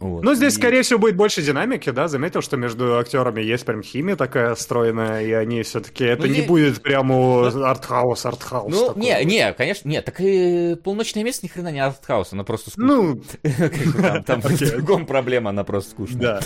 Вот. 0.00 0.22
Ну, 0.22 0.34
здесь, 0.34 0.54
и... 0.54 0.56
скорее 0.56 0.82
всего, 0.82 0.98
будет 0.98 1.16
больше 1.16 1.42
динамики, 1.42 1.90
да, 1.90 2.08
заметил, 2.08 2.42
что 2.42 2.56
между 2.56 2.98
актерами 2.98 3.40
есть 3.40 3.64
прям 3.64 3.82
химия 3.82 4.16
такая 4.16 4.54
стройная, 4.56 5.22
и 5.22 5.32
они 5.32 5.62
все-таки, 5.62 6.04
это 6.04 6.22
ну, 6.22 6.28
не 6.28 6.34
здесь... 6.34 6.46
будет 6.46 6.82
прямо 6.82 7.14
ну... 7.14 7.64
артхаус, 7.64 8.26
артхаус. 8.26 8.72
Ну, 8.72 8.88
такой. 8.88 9.02
не, 9.02 9.24
не, 9.24 9.52
конечно, 9.52 9.88
нет, 9.88 10.04
так 10.04 10.20
и 10.20 10.76
полночное 10.82 11.24
место 11.24 11.46
ни 11.46 11.50
хрена 11.50 11.68
не 11.68 11.80
артхаус, 11.80 12.32
она 12.32 12.44
просто 12.44 12.70
скучная. 12.70 12.96
Ну, 12.96 14.22
там 14.26 14.40
в 14.40 14.58
другом 14.58 15.06
проблема, 15.06 15.50
она 15.50 15.64
просто 15.64 15.90
скучная. 15.92 16.20
Да. 16.20 16.40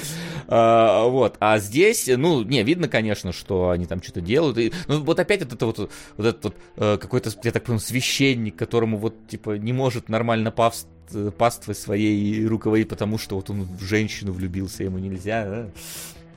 А, 0.47 1.09
вот, 1.09 1.37
а 1.41 1.59
здесь, 1.59 2.09
ну, 2.09 2.43
не, 2.43 2.63
видно, 2.63 2.89
конечно, 2.89 3.33
что 3.33 3.71
они 3.71 3.87
там 3.87 4.03
что-то 4.03 4.21
делают, 4.21 4.59
ну, 4.87 5.03
вот 5.03 5.19
опять 5.19 5.43
вот 5.43 5.53
это 5.53 5.67
вот, 5.67 5.79
вот 6.17 6.27
этот 6.27 6.45
вот 6.45 6.55
э, 6.77 6.99
какой-то, 6.99 7.31
я 7.43 7.53
так 7.53 7.65
понимаю, 7.65 7.81
священник, 7.81 8.57
которому 8.57 8.99
вот, 8.99 9.29
типа, 9.29 9.59
не 9.59 9.73
может 9.73 10.09
нормально 10.09 10.53
Э, 10.59 10.98
паствой 11.37 11.75
своей 11.75 12.47
руководить, 12.47 12.89
потому 12.89 13.19
что 13.19 13.37
вот 13.37 13.51
он 13.51 13.63
в 13.63 13.83
женщину 13.83 14.33
влюбился, 14.33 14.85
ему 14.85 14.99
нельзя. 14.99 15.45
Да? 15.45 15.67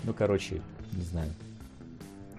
Ну, 0.03 0.13
короче, 0.13 0.61
не 0.93 1.03
знаю. 1.03 1.31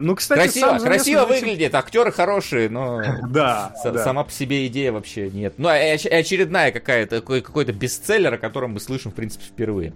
Ну, 0.02 0.16
кстати, 0.16 0.40
красиво, 0.40 0.78
красиво 0.78 1.26
выглядит, 1.26 1.74
актеры 1.76 2.10
хорошие, 2.10 2.68
но 2.68 3.00
да, 3.28 3.72
с, 3.76 3.88
да. 3.88 4.02
сама 4.02 4.24
по 4.24 4.32
себе 4.32 4.66
идея 4.66 4.90
вообще 4.90 5.30
нет. 5.30 5.54
Ну, 5.58 5.68
и 5.68 5.78
очередная 5.78 6.72
какая-то 6.72 7.20
какой-то 7.20 7.72
бестселлер, 7.72 8.34
о 8.34 8.38
котором 8.38 8.72
мы 8.72 8.80
слышим, 8.80 9.12
в 9.12 9.14
принципе, 9.14 9.44
впервые. 9.44 9.92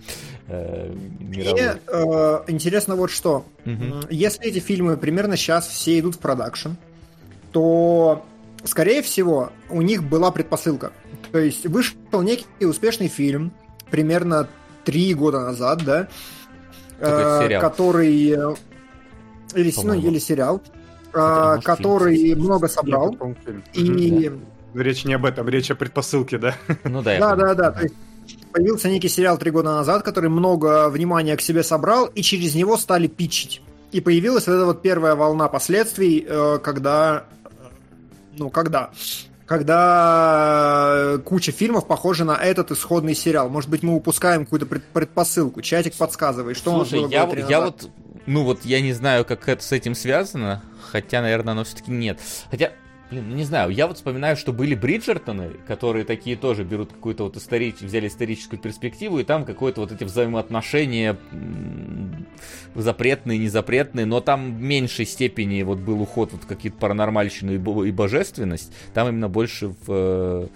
Э, 0.46 0.92
Мне 1.18 1.76
э, 1.88 2.40
интересно 2.46 2.94
вот 2.94 3.10
что. 3.10 3.46
Угу. 3.64 4.08
Если 4.10 4.46
эти 4.46 4.60
фильмы 4.60 4.96
примерно 4.96 5.36
сейчас 5.36 5.66
все 5.66 5.98
идут 5.98 6.14
в 6.14 6.18
продакшн, 6.20 6.70
то, 7.50 8.24
скорее 8.64 9.02
всего, 9.02 9.52
у 9.70 9.82
них 9.82 10.04
была 10.04 10.30
предпосылка. 10.30 10.92
То 11.32 11.38
есть 11.38 11.66
вышел 11.66 12.22
некий 12.22 12.46
успешный 12.60 13.08
фильм 13.08 13.52
примерно 13.90 14.48
три 14.84 15.14
года 15.14 15.40
назад, 15.40 15.84
да, 15.84 16.08
э, 16.98 17.60
который 17.60 18.30
э, 18.30 18.54
или, 19.54 19.72
ну, 19.82 19.94
или 19.94 20.18
сериал, 20.18 20.62
э, 21.12 21.58
который 21.62 22.16
фильм. 22.16 22.40
много 22.40 22.68
собрал. 22.68 23.16
и 23.72 24.30
речь 24.74 25.04
не 25.04 25.14
об 25.14 25.24
этом, 25.24 25.48
речь 25.48 25.70
о 25.70 25.74
предпосылке, 25.74 26.38
да? 26.38 26.54
Ну 26.84 27.02
да. 27.02 27.18
Да, 27.18 27.36
да, 27.36 27.54
да. 27.54 27.70
То 27.72 27.82
есть 27.82 27.94
появился 28.52 28.88
некий 28.88 29.08
сериал 29.08 29.38
три 29.38 29.50
года 29.50 29.74
назад, 29.74 30.02
который 30.02 30.30
много 30.30 30.88
внимания 30.88 31.36
к 31.36 31.40
себе 31.40 31.62
собрал, 31.62 32.06
и 32.06 32.22
через 32.22 32.54
него 32.54 32.76
стали 32.76 33.06
питчить. 33.06 33.62
И 33.92 34.00
появилась 34.00 34.46
вот 34.46 34.54
эта 34.54 34.66
вот 34.66 34.82
первая 34.82 35.14
волна 35.14 35.48
последствий, 35.48 36.24
э, 36.28 36.58
когда... 36.62 37.24
Ну, 38.36 38.50
когда? 38.50 38.90
когда 39.46 41.18
куча 41.24 41.52
фильмов 41.52 41.86
похожа 41.86 42.24
на 42.24 42.36
этот 42.36 42.72
исходный 42.72 43.14
сериал. 43.14 43.48
Может 43.48 43.70
быть, 43.70 43.82
мы 43.82 43.94
упускаем 43.94 44.44
какую-то 44.44 44.66
предпосылку. 44.66 45.62
Чатик 45.62 45.94
подсказывает, 45.94 46.56
что 46.56 46.72
Слушай, 46.72 46.98
у 46.98 47.02
нас 47.02 47.10
было 47.10 47.38
я, 47.38 47.46
я 47.48 47.60
вот, 47.60 47.88
ну 48.26 48.42
вот, 48.42 48.64
я 48.64 48.80
не 48.80 48.92
знаю, 48.92 49.24
как 49.24 49.48
это 49.48 49.62
с 49.62 49.70
этим 49.70 49.94
связано, 49.94 50.62
хотя, 50.90 51.22
наверное, 51.22 51.52
оно 51.52 51.64
все-таки 51.64 51.92
нет. 51.92 52.18
Хотя, 52.50 52.72
Блин, 53.10 53.26
ну 53.28 53.36
не 53.36 53.44
знаю, 53.44 53.70
я 53.70 53.86
вот 53.86 53.98
вспоминаю, 53.98 54.36
что 54.36 54.52
были 54.52 54.74
Бриджертоны, 54.74 55.52
которые 55.68 56.04
такие 56.04 56.36
тоже 56.36 56.64
берут 56.64 56.92
какую-то 56.92 57.24
вот 57.24 57.36
историч... 57.36 57.76
взяли 57.80 58.08
историческую 58.08 58.58
перспективу, 58.58 59.20
и 59.20 59.24
там 59.24 59.44
какое-то 59.44 59.80
вот 59.80 59.92
эти 59.92 60.02
взаимоотношения 60.02 61.16
запретные, 62.74 63.38
незапретные, 63.38 64.06
но 64.06 64.20
там 64.20 64.56
в 64.56 64.60
меньшей 64.60 65.06
степени 65.06 65.62
вот 65.62 65.78
был 65.78 66.00
уход 66.02 66.32
вот 66.32 66.46
какие-то 66.46 66.78
паранормальщины 66.78 67.52
и 67.52 67.92
божественность, 67.92 68.72
там 68.92 69.08
именно 69.08 69.28
больше 69.28 69.68
в 69.68 69.86
э, 69.88 70.46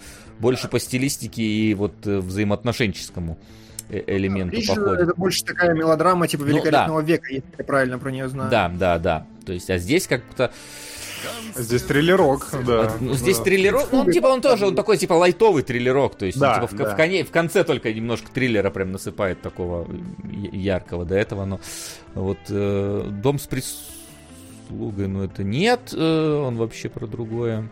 больше 0.40 0.68
по 0.68 0.80
стилистике 0.80 1.42
и 1.42 1.74
вот 1.74 1.94
э, 2.06 2.18
взаимоотношенческому 2.18 3.38
э, 3.88 4.02
элементу 4.06 4.56
Бридж, 4.56 4.68
походит. 4.68 5.00
Это 5.00 5.14
больше 5.14 5.44
такая 5.44 5.72
мелодрама 5.74 6.26
типа 6.26 6.42
великолепного 6.42 7.00
ну, 7.00 7.06
да. 7.06 7.12
века, 7.12 7.32
если 7.32 7.48
я 7.58 7.64
правильно 7.64 7.98
про 7.98 8.10
нее 8.10 8.28
знаю. 8.28 8.50
Да, 8.50 8.68
да, 8.68 8.98
да. 8.98 9.26
То 9.46 9.52
есть, 9.52 9.70
а 9.70 9.78
здесь 9.78 10.06
как-то 10.06 10.50
Здесь 11.56 11.82
триллерок, 11.82 12.48
да. 12.66 12.92
Ну, 13.00 13.14
здесь 13.14 13.38
да. 13.38 13.44
триллерок, 13.44 13.88
ну, 13.92 14.00
он 14.00 14.10
типа, 14.10 14.26
он 14.26 14.40
тоже, 14.40 14.66
он 14.66 14.76
такой, 14.76 14.96
типа, 14.96 15.14
лайтовый 15.14 15.62
триллерок, 15.62 16.14
то 16.16 16.26
есть, 16.26 16.38
да, 16.38 16.54
типа, 16.54 16.66
в, 16.66 16.76
да. 16.76 16.92
в, 16.92 16.96
коне, 16.96 17.24
в 17.24 17.30
конце 17.30 17.64
только 17.64 17.92
немножко 17.92 18.30
триллера 18.32 18.70
прям 18.70 18.92
насыпает 18.92 19.40
такого 19.42 19.86
яркого 20.52 21.04
до 21.04 21.16
этого, 21.16 21.44
но 21.44 21.60
вот 22.14 22.38
э, 22.48 23.08
Дом 23.22 23.38
с 23.38 23.46
прислугой, 23.46 25.08
ну, 25.08 25.24
это 25.24 25.44
нет, 25.44 25.92
э, 25.94 26.42
он 26.46 26.56
вообще 26.56 26.88
про 26.88 27.06
другое. 27.06 27.68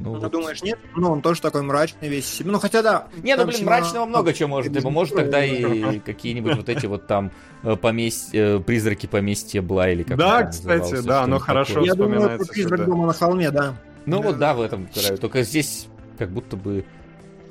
Ну, 0.00 0.14
ну 0.14 0.20
вот. 0.20 0.32
думаешь, 0.32 0.62
нет? 0.62 0.78
Ну, 0.96 1.10
он 1.10 1.20
тоже 1.20 1.40
такой 1.42 1.62
мрачный 1.62 2.08
весь. 2.08 2.40
Ну, 2.44 2.58
хотя 2.58 2.82
да. 2.82 3.08
Не, 3.22 3.36
ну, 3.36 3.44
блин, 3.44 3.64
мрачного 3.64 4.06
много 4.06 4.32
чего 4.32 4.48
может. 4.48 4.72
Типа, 4.72 4.90
может 4.90 5.14
тогда 5.14 5.44
и 5.44 5.98
какие-нибудь 6.04 6.56
вот 6.56 6.68
эти 6.68 6.86
вот 6.86 7.06
там 7.06 7.30
э, 7.62 7.76
поместья, 7.76 8.56
э, 8.56 8.60
призраки 8.60 9.06
поместья 9.06 9.62
Бла 9.62 9.90
или 9.90 10.02
как 10.02 10.16
Да, 10.16 10.44
кстати, 10.44 11.02
да, 11.02 11.22
оно 11.22 11.38
хорошо 11.38 11.84
Я 11.84 11.94
думаю, 11.94 12.22
это 12.22 12.44
призрак 12.44 12.84
дома 12.86 13.06
на 13.06 13.12
холме, 13.12 13.50
да. 13.50 13.76
Ну 14.06 14.22
вот 14.22 14.38
да, 14.38 14.54
в 14.54 14.62
этом 14.62 14.88
Только 15.20 15.42
здесь 15.42 15.86
как 16.18 16.30
будто 16.30 16.56
бы 16.56 16.84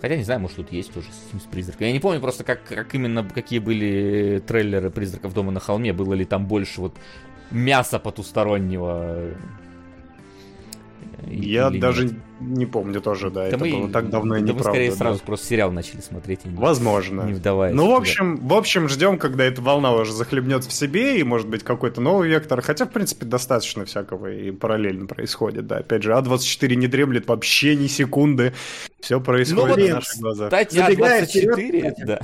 Хотя 0.02 0.16
не 0.16 0.24
знаю, 0.24 0.40
может 0.40 0.56
тут 0.56 0.72
есть 0.72 0.94
тоже 0.94 1.08
с, 1.08 1.44
с 1.44 1.46
призраком. 1.48 1.88
Я 1.88 1.92
не 1.92 2.00
помню 2.00 2.22
просто, 2.22 2.46
как, 2.46 2.64
как 2.64 2.96
именно, 2.96 3.28
какие 3.28 3.60
были 3.60 4.42
трейлеры 4.48 4.90
призраков 4.92 5.34
дома 5.34 5.52
на 5.52 5.60
холме. 5.60 5.92
Было 5.92 6.14
ли 6.14 6.24
там 6.24 6.46
больше 6.46 6.80
вот 6.80 6.96
мяса 7.52 8.00
потустороннего 8.00 9.32
я 11.28 11.70
даже 11.70 12.06
нет. 12.06 12.16
не 12.40 12.66
помню 12.66 13.02
тоже, 13.02 13.30
да, 13.30 13.42
да 13.42 13.48
это 13.48 13.58
мы, 13.58 13.72
было 13.72 13.90
так 13.90 14.10
давно 14.10 14.38
и 14.38 14.42
да 14.42 14.48
неправда. 14.48 14.70
мы 14.70 14.74
скорее 14.74 14.90
да. 14.92 14.96
сразу 14.96 15.20
просто 15.24 15.48
сериал 15.48 15.72
начали 15.72 16.02
смотреть. 16.02 16.42
И 16.46 16.50
Возможно. 16.50 17.24
Не 17.24 17.34
вдаваясь. 17.34 17.76
Ну, 17.76 17.92
в 17.92 17.96
общем, 17.96 18.38
в 18.38 18.54
общем, 18.54 18.88
ждем, 18.88 19.18
когда 19.18 19.44
эта 19.44 19.62
волна 19.62 19.94
уже 19.94 20.14
захлебнет 20.14 20.66
в 20.66 20.72
себе, 20.72 21.20
и, 21.20 21.24
может 21.24 21.48
быть, 21.48 21.64
какой-то 21.64 22.02
новый 22.02 22.30
вектор. 22.30 22.62
Хотя, 22.62 22.86
в 22.86 22.92
принципе, 22.92 23.26
достаточно 23.26 23.86
всякого 23.86 24.32
и 24.32 24.52
параллельно 24.52 25.08
происходит, 25.08 25.68
да. 25.68 25.78
Опять 25.78 26.04
же, 26.04 26.12
А24 26.12 26.76
не 26.76 26.88
дремлет 26.88 27.28
вообще 27.28 27.76
ни 27.76 27.88
секунды. 27.88 28.54
Все 29.00 29.20
происходит 29.20 29.78
ну, 29.78 29.84
вот, 29.84 29.90
на 29.90 29.96
наших 29.96 30.20
глазах. 30.20 30.48
Кстати, 30.48 30.78
А24, 30.78 31.94
да. 32.06 32.20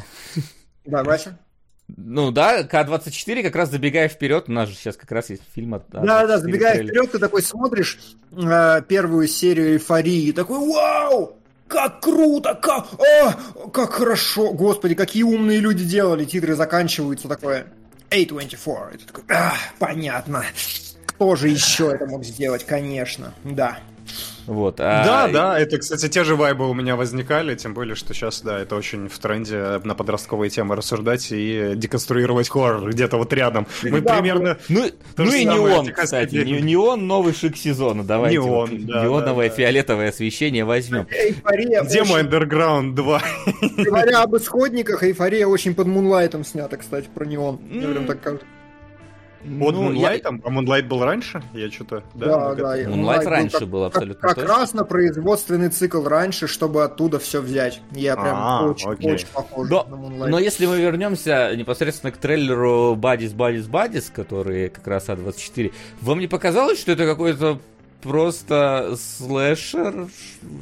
Да, 0.86 1.04
Вася? 1.04 1.40
Ну 1.88 2.32
да, 2.32 2.64
К-24 2.64 3.44
как 3.44 3.56
раз 3.56 3.70
забегая 3.70 4.08
вперед, 4.10 4.46
у 4.48 4.52
нас 4.52 4.70
же 4.70 4.76
сейчас 4.76 4.98
как 4.98 5.12
раз 5.12 5.30
есть 5.30 5.44
фильм 5.54 5.76
от... 5.76 5.88
Да, 5.90 6.26
да, 6.26 6.40
забегая 6.40 6.84
вперед, 6.84 7.12
ты 7.12 7.20
такой 7.20 7.44
смотришь 7.44 8.00
э, 8.32 8.82
первую 8.88 9.28
серию 9.28 9.74
эйфории, 9.74 10.32
такой, 10.32 10.68
вау, 10.68 11.38
как 11.68 12.02
круто, 12.02 12.56
как, 12.56 12.88
о, 13.00 13.70
как 13.70 13.94
хорошо, 13.94 14.52
господи, 14.54 14.96
какие 14.96 15.24
умные 15.24 15.60
люди 15.60 15.84
делали, 15.86 16.26
титры 16.26 16.56
заканчиваются, 16.56 17.28
такое, 17.28 17.68
A24, 18.10 18.96
это 18.96 19.06
такой, 19.06 19.24
а, 19.30 19.54
понятно, 19.78 20.44
кто 21.06 21.36
же 21.36 21.50
еще 21.50 21.92
это 21.94 22.08
мог 22.08 22.24
сделать, 22.24 22.66
конечно, 22.66 23.34
да. 23.44 23.78
Вот, 24.48 24.80
а... 24.80 25.04
Да, 25.04 25.28
да, 25.28 25.60
это, 25.60 25.78
кстати, 25.78 26.08
те 26.08 26.24
же 26.24 26.36
вайбы 26.36 26.70
у 26.70 26.74
меня 26.74 26.96
возникали, 26.96 27.56
тем 27.56 27.74
более, 27.74 27.96
что 27.96 28.14
сейчас, 28.14 28.42
да, 28.42 28.60
это 28.60 28.76
очень 28.76 29.10
в 29.10 29.18
тренде 29.20 29.80
на 29.84 29.96
подростковые 29.96 30.50
темы 30.50 30.76
рассуждать 30.76 31.28
и 31.32 31.74
деконструировать 31.76 32.50
хоррор 32.50 32.90
где-то 32.90 33.18
вот 33.18 33.34
рядом. 33.34 33.68
Мы 33.84 34.02
да, 34.02 34.16
примерно... 34.16 34.58
Ну, 34.70 34.86
ну 35.18 35.34
и 35.34 35.46
неон, 35.46 35.92
кстати, 35.92 36.36
не, 36.36 36.62
неон 36.62 37.08
новый 37.08 37.34
шик 37.34 37.58
сезона, 37.58 38.04
давайте. 38.04 38.38
Неон, 38.38 38.70
вот, 38.70 38.86
да, 38.86 39.04
Неоновое 39.04 39.50
да, 39.50 39.56
фиолетовое 39.56 40.10
освещение 40.10 40.66
возьмем. 40.66 41.08
Эйфория 41.10 41.84
Где 41.84 42.02
очень... 42.02 42.12
мой 42.12 42.24
Underground 42.24 42.94
2? 42.94 43.22
Говоря 43.78 44.22
об 44.24 44.36
исходниках, 44.36 45.04
эйфория 45.04 45.48
очень 45.48 45.74
под 45.74 45.88
Мунлайтом 45.88 46.44
снята, 46.46 46.78
кстати, 46.78 47.08
про 47.14 47.26
неон. 47.26 47.60
Я 47.72 47.88
прям 47.88 48.06
так 48.06 48.22
как 48.22 48.42
под 49.60 49.76
ну? 49.76 49.92
Я... 49.92 50.10
А 50.10 50.32
Moonlight 50.32 50.88
был 50.88 51.04
раньше? 51.04 51.44
Я 51.54 51.70
что-то... 51.70 52.04
Да, 52.14 52.26
да. 52.26 52.56
да 52.56 52.82
Moonlight, 52.82 52.88
Moonlight 52.88 53.24
раньше 53.26 53.60
был, 53.62 53.68
был 53.68 53.84
абсолютно 53.86 54.28
Как, 54.28 54.36
как 54.38 54.50
раз 54.50 54.74
на 54.74 54.84
производственный 54.84 55.70
цикл 55.70 56.04
раньше, 56.04 56.48
чтобы 56.48 56.84
оттуда 56.84 57.20
все 57.20 57.42
взять. 57.42 57.82
Я 57.92 58.16
прям 58.16 58.36
а, 58.36 58.68
очень, 58.68 58.90
окей. 58.90 59.14
очень 59.14 59.28
похож 59.28 59.70
но, 59.70 59.84
на 59.84 59.96
Moonlight. 59.96 60.28
Но 60.28 60.40
если 60.40 60.66
мы 60.66 60.80
вернемся 60.80 61.56
непосредственно 61.56 62.12
к 62.12 62.18
трейлеру 62.18 62.96
Buddies, 62.96 63.36
Buddies, 63.36 63.70
Buddies, 63.70 64.12
который 64.14 64.70
как 64.70 64.88
раз 64.88 65.10
А24, 65.10 65.72
вам 66.02 66.20
не 66.20 66.28
показалось, 66.28 66.80
что 66.80 66.92
это 66.92 67.06
какой-то 67.06 67.60
просто 68.02 68.96
слэшер, 68.98 70.08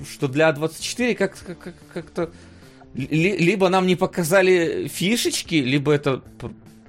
что 0.10 0.28
для 0.28 0.50
А24 0.50 1.16
как- 1.16 1.38
как- 1.38 1.76
как-то... 1.94 2.30
Либо 2.96 3.70
нам 3.70 3.88
не 3.88 3.96
показали 3.96 4.88
фишечки, 4.88 5.56
либо 5.56 5.92
это 5.92 6.22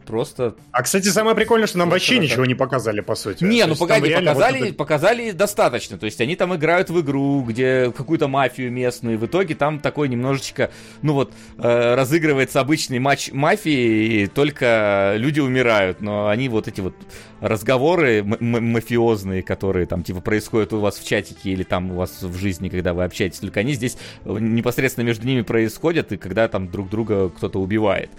просто... 0.04 0.54
А, 0.70 0.82
кстати, 0.82 1.08
самое 1.08 1.34
прикольное, 1.36 1.66
что 1.66 1.78
нам 1.78 1.90
вообще 1.90 2.14
это... 2.14 2.24
ничего 2.24 2.44
не 2.44 2.54
показали, 2.54 3.00
по 3.00 3.14
сути. 3.14 3.44
Не, 3.44 3.62
То 3.62 3.68
ну 3.68 3.76
погоди, 3.76 4.14
показали, 4.14 4.58
вот 4.58 4.68
это... 4.68 4.74
показали 4.74 5.30
достаточно. 5.32 5.98
То 5.98 6.06
есть 6.06 6.20
они 6.20 6.36
там 6.36 6.54
играют 6.54 6.90
в 6.90 7.00
игру, 7.00 7.42
где 7.42 7.92
какую-то 7.92 8.28
мафию 8.28 8.70
местную, 8.72 9.14
и 9.14 9.16
в 9.16 9.26
итоге 9.26 9.54
там 9.54 9.80
такой 9.80 10.08
немножечко, 10.08 10.70
ну 11.02 11.14
вот, 11.14 11.32
э, 11.58 11.94
разыгрывается 11.94 12.60
обычный 12.60 12.98
матч 12.98 13.30
мафии, 13.32 14.22
и 14.22 14.26
только 14.26 15.14
люди 15.16 15.40
умирают, 15.40 16.00
но 16.00 16.28
они 16.28 16.48
вот 16.48 16.68
эти 16.68 16.80
вот 16.80 16.94
разговоры 17.40 18.22
мафиозные, 18.24 19.42
которые 19.42 19.86
там 19.86 20.02
типа 20.02 20.20
происходят 20.20 20.72
у 20.72 20.80
вас 20.80 20.98
в 20.98 21.06
чатике 21.06 21.50
или 21.50 21.62
там 21.62 21.90
у 21.90 21.96
вас 21.96 22.22
в 22.22 22.36
жизни, 22.38 22.68
когда 22.68 22.94
вы 22.94 23.04
общаетесь, 23.04 23.38
только 23.38 23.60
они 23.60 23.74
здесь 23.74 23.98
непосредственно 24.24 25.04
между 25.04 25.26
ними 25.26 25.42
происходят, 25.42 26.12
и 26.12 26.16
когда 26.16 26.48
там 26.48 26.70
друг 26.70 26.88
друга 26.88 27.28
кто-то 27.28 27.60
убивает. 27.60 28.10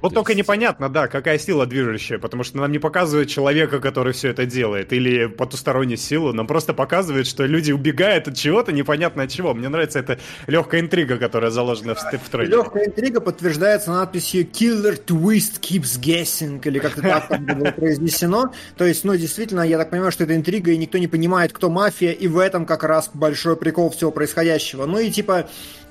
Вот 0.00 0.14
только 0.14 0.32
есть... 0.32 0.38
непонятно, 0.38 0.88
да, 0.88 1.08
какая 1.08 1.38
сила 1.38 1.66
движущая, 1.66 2.18
потому 2.18 2.44
что 2.44 2.58
нам 2.58 2.70
не 2.70 2.78
показывают 2.78 3.28
человека, 3.28 3.80
который 3.80 4.12
все 4.12 4.28
это 4.28 4.46
делает, 4.46 4.92
или 4.92 5.26
потустороннюю 5.26 5.96
силу, 5.96 6.32
нам 6.32 6.46
просто 6.46 6.74
показывают, 6.74 7.26
что 7.26 7.44
люди 7.46 7.72
убегают 7.72 8.28
от 8.28 8.36
чего-то, 8.36 8.72
непонятно 8.72 9.24
от 9.24 9.30
чего. 9.30 9.54
Мне 9.54 9.68
нравится 9.68 9.98
эта 9.98 10.18
легкая 10.46 10.80
интрига, 10.80 11.18
которая 11.18 11.50
заложена 11.50 11.94
в, 11.94 11.98
в 11.98 12.28
трейлере. 12.30 12.56
Легкая 12.56 12.86
интрига 12.86 13.20
подтверждается 13.20 13.90
надписью 13.90 14.44
«Killer 14.44 15.00
Twist 15.04 15.60
keeps 15.60 16.00
guessing», 16.00 16.60
или 16.64 16.78
как-то 16.78 17.02
так 17.02 17.28
там 17.28 17.44
было 17.44 17.70
произнесено. 17.72 18.52
То 18.76 18.84
есть, 18.84 19.04
ну, 19.04 19.16
действительно, 19.16 19.62
я 19.62 19.78
так 19.78 19.90
понимаю, 19.90 20.12
что 20.12 20.24
это 20.24 20.34
интрига, 20.34 20.70
и 20.70 20.76
никто 20.76 20.98
не 20.98 21.08
понимает, 21.08 21.52
кто 21.52 21.70
мафия, 21.70 22.12
и 22.12 22.28
в 22.28 22.38
этом 22.38 22.66
как 22.66 22.84
раз 22.84 23.10
большой 23.14 23.56
прикол 23.56 23.90
всего 23.90 24.10
происходящего. 24.10 24.86
Ну 24.86 24.98
и 24.98 25.10
типа, 25.10 25.48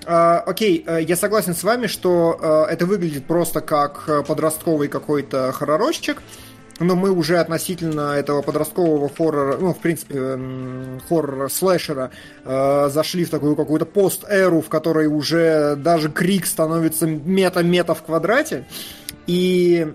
Uh, 0.08 0.39
окей, 0.45 0.86
uh, 0.88 1.03
я 1.03 1.18
согласен 1.18 1.53
с 1.53 1.64
вами, 1.64 1.88
что 1.88 2.39
uh, 2.39 2.66
это 2.68 2.86
выглядит 2.86 3.26
просто 3.26 3.60
как 3.60 4.26
подростковый 4.26 4.88
какой-то 4.88 5.51
хорророчек, 5.51 6.22
но 6.80 6.95
мы 6.95 7.12
уже 7.12 7.39
относительно 7.39 8.14
этого 8.14 8.41
подросткового 8.41 9.10
хоррора, 9.10 9.58
ну, 9.58 9.74
в 9.74 9.80
принципе, 9.80 10.39
хоррора-слэшера, 11.10 12.12
зашли 12.45 13.26
в 13.26 13.32
такую 13.32 13.55
какую-то 13.55 13.86
пост-эру, 13.86 14.62
в 14.62 14.70
которой 14.70 15.08
уже 15.08 15.76
даже 15.76 16.10
крик 16.10 16.45
становится 16.45 17.08
мета-мета 17.08 17.95
в 17.95 18.03
квадрате. 18.03 18.66
И 19.26 19.91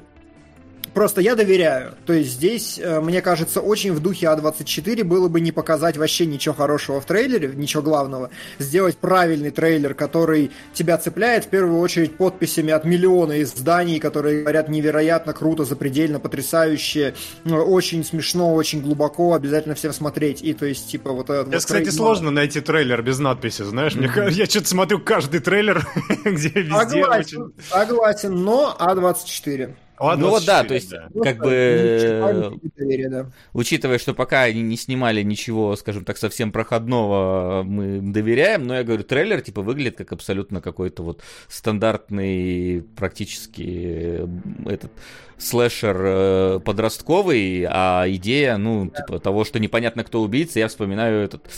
Просто 0.94 1.20
я 1.20 1.34
доверяю. 1.34 1.94
То 2.06 2.12
есть 2.12 2.32
здесь, 2.32 2.78
э, 2.78 3.00
мне 3.00 3.22
кажется, 3.22 3.60
очень 3.60 3.92
в 3.92 4.00
духе 4.00 4.26
А24 4.26 5.04
было 5.04 5.28
бы 5.28 5.40
не 5.40 5.50
показать 5.50 5.96
вообще 5.96 6.26
ничего 6.26 6.54
хорошего 6.54 7.00
в 7.00 7.06
трейлере, 7.06 7.52
ничего 7.54 7.82
главного. 7.82 8.30
Сделать 8.58 8.98
правильный 8.98 9.50
трейлер, 9.50 9.94
который 9.94 10.50
тебя 10.74 10.98
цепляет, 10.98 11.46
в 11.46 11.48
первую 11.48 11.80
очередь, 11.80 12.16
подписями 12.16 12.72
от 12.72 12.84
миллиона 12.84 13.42
изданий, 13.42 13.98
которые 14.00 14.42
говорят 14.42 14.68
невероятно 14.68 15.32
круто, 15.32 15.64
запредельно, 15.64 16.20
потрясающе, 16.20 17.14
ну, 17.44 17.56
очень 17.56 18.04
смешно, 18.04 18.54
очень 18.54 18.82
глубоко, 18.82 19.34
обязательно 19.34 19.74
всем 19.74 19.92
смотреть. 19.92 20.42
И 20.42 20.52
то 20.52 20.66
есть, 20.66 20.90
типа, 20.90 21.12
вот 21.12 21.30
этот 21.30 21.46
Сейчас, 21.46 21.54
вот 21.54 21.64
кстати, 21.64 21.84
трей... 21.84 21.92
сложно 21.92 22.30
найти 22.30 22.60
трейлер 22.60 23.02
без 23.02 23.18
надписи, 23.18 23.62
знаешь? 23.62 23.94
Mm-hmm. 23.94 24.26
Мне, 24.26 24.36
я 24.36 24.46
что-то 24.46 24.68
смотрю 24.68 24.98
каждый 25.00 25.40
трейлер, 25.40 25.86
где 26.24 26.48
везде 26.48 26.70
согласен, 26.70 27.42
очень... 27.42 27.54
Согласен, 27.70 28.34
но 28.34 28.76
А24. 28.78 29.74
Ну 30.00 30.30
вот 30.30 30.44
да, 30.44 30.64
то 30.64 30.74
есть 30.74 30.90
да. 30.90 31.08
как 31.22 31.38
бы 31.38 32.58
доверие, 32.76 33.08
да. 33.08 33.26
учитывая, 33.52 33.98
что 33.98 34.14
пока 34.14 34.42
они 34.42 34.60
не 34.62 34.76
снимали 34.76 35.22
ничего, 35.22 35.76
скажем 35.76 36.04
так, 36.04 36.16
совсем 36.16 36.50
проходного, 36.50 37.62
мы 37.62 38.00
доверяем, 38.00 38.64
но 38.64 38.74
я 38.74 38.84
говорю, 38.84 39.04
трейлер 39.04 39.40
типа 39.40 39.62
выглядит 39.62 39.98
как 39.98 40.12
абсолютно 40.12 40.60
какой-то 40.60 41.02
вот 41.02 41.22
стандартный 41.48 42.84
практически 42.96 44.26
этот 44.66 44.92
слэшер 45.38 45.96
э, 46.00 46.60
подростковый, 46.64 47.66
а 47.68 48.04
идея, 48.08 48.56
ну, 48.56 48.88
типа 48.88 49.18
того, 49.18 49.44
что 49.44 49.58
непонятно 49.58 50.04
кто 50.04 50.22
убийца, 50.22 50.58
я 50.58 50.68
вспоминаю 50.68 51.22
этот 51.24 51.48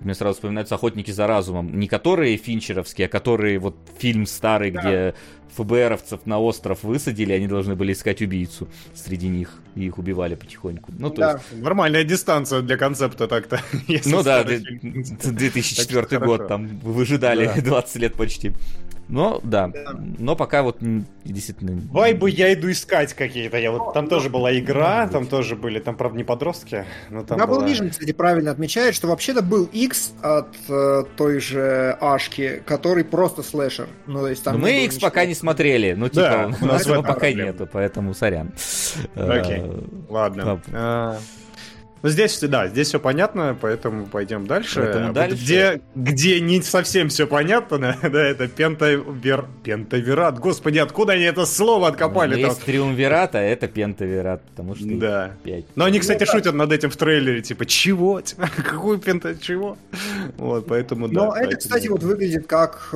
мне 0.00 0.14
сразу 0.14 0.34
вспоминаются 0.34 0.74
«Охотники 0.74 1.10
за 1.10 1.26
разумом». 1.26 1.78
Не 1.78 1.88
которые 1.88 2.36
финчеровские, 2.36 3.06
а 3.06 3.08
которые 3.08 3.58
вот 3.58 3.76
фильм 3.96 4.26
старый, 4.26 4.70
да. 4.70 4.80
где 4.80 5.14
ФБРовцев 5.56 6.20
на 6.26 6.38
остров 6.40 6.82
высадили, 6.82 7.32
они 7.32 7.46
должны 7.46 7.74
были 7.74 7.92
искать 7.92 8.22
убийцу 8.22 8.68
среди 8.94 9.28
них, 9.28 9.60
и 9.76 9.84
их 9.86 9.98
убивали 9.98 10.34
потихоньку. 10.34 10.92
Ну, 10.98 11.10
то 11.10 11.16
да. 11.16 11.32
есть... 11.32 11.62
Нормальная 11.62 12.04
дистанция 12.04 12.62
для 12.62 12.76
концепта 12.76 13.28
так-то. 13.28 13.60
Ну 14.06 14.22
да, 14.22 14.44
2004 14.44 16.18
год, 16.24 16.48
там 16.48 16.78
выжидали 16.80 17.60
20 17.60 17.96
лет 18.02 18.14
почти. 18.14 18.52
Но, 19.08 19.40
да. 19.42 19.68
да. 19.68 19.92
Но 20.18 20.36
пока 20.36 20.62
вот 20.62 20.78
действительно... 21.24 21.80
Вайбы 21.90 22.30
я 22.30 22.52
иду 22.54 22.70
искать 22.70 23.14
какие-то. 23.14 23.58
Я 23.58 23.70
вот, 23.70 23.92
там 23.92 24.08
тоже 24.08 24.30
была 24.30 24.56
игра, 24.58 25.06
там 25.08 25.26
тоже 25.26 25.56
были, 25.56 25.78
там, 25.78 25.96
правда, 25.96 26.16
не 26.16 26.24
подростки. 26.24 26.84
Но 27.10 27.22
там 27.22 27.38
Double 27.38 27.46
была... 27.46 27.66
Vision, 27.66 27.90
кстати, 27.90 28.12
правильно 28.12 28.50
отмечает, 28.50 28.94
что 28.94 29.08
вообще-то 29.08 29.42
был 29.42 29.68
X 29.72 30.14
от 30.22 30.56
э, 30.68 31.04
той 31.16 31.40
же 31.40 31.96
Ашки, 32.00 32.62
который 32.64 33.04
просто 33.04 33.42
слэшер. 33.42 33.88
Ну, 34.06 34.20
то 34.20 34.28
есть 34.28 34.44
там 34.44 34.60
мы 34.60 34.84
X 34.84 34.96
ничего. 34.96 35.10
пока 35.10 35.26
не 35.26 35.34
смотрели. 35.34 35.94
Ну, 35.94 36.08
типа, 36.08 36.50
да, 36.50 36.56
у 36.60 36.66
нас 36.66 36.86
его 36.86 37.02
пока 37.02 37.30
нету, 37.30 37.68
поэтому 37.70 38.14
сорян. 38.14 38.52
Окей, 39.14 39.58
э, 39.58 39.82
ладно. 40.08 40.60
Ну, 42.04 42.10
здесь, 42.10 42.38
да, 42.38 42.68
здесь 42.68 42.88
все 42.88 43.00
понятно, 43.00 43.56
поэтому 43.58 44.04
пойдем 44.04 44.46
дальше. 44.46 44.82
Поэтому 44.82 45.06
вот 45.06 45.14
дальше. 45.14 45.36
Где, 45.36 45.80
где 45.94 46.38
не 46.38 46.60
совсем 46.60 47.08
все 47.08 47.26
понятно, 47.26 47.78
да, 48.02 48.22
это 48.22 48.46
пентавер... 48.46 49.46
пентаверат. 49.62 50.38
Господи, 50.38 50.76
откуда 50.76 51.14
они 51.14 51.24
это 51.24 51.46
слово 51.46 51.88
откопали? 51.88 52.34
Ну, 52.34 52.48
есть 52.48 52.62
триумвират, 52.62 53.34
а 53.36 53.40
это 53.40 53.68
пентаверат, 53.68 54.42
потому 54.50 54.74
что 54.74 54.84
да. 54.86 55.30
5. 55.44 55.64
Но 55.76 55.86
они, 55.86 55.98
кстати, 55.98 56.24
ну, 56.26 56.30
шутят 56.30 56.54
над 56.54 56.72
этим 56.72 56.90
в 56.90 56.96
трейлере, 56.98 57.40
типа, 57.40 57.64
чего? 57.64 58.20
Какую 58.56 58.98
пента... 58.98 59.34
Чего? 59.34 59.78
Вот, 60.36 60.66
поэтому, 60.66 61.08
да. 61.08 61.14
Но 61.24 61.34
это, 61.34 61.56
кстати, 61.56 61.88
вот 61.88 62.02
выглядит 62.02 62.46
как... 62.46 62.90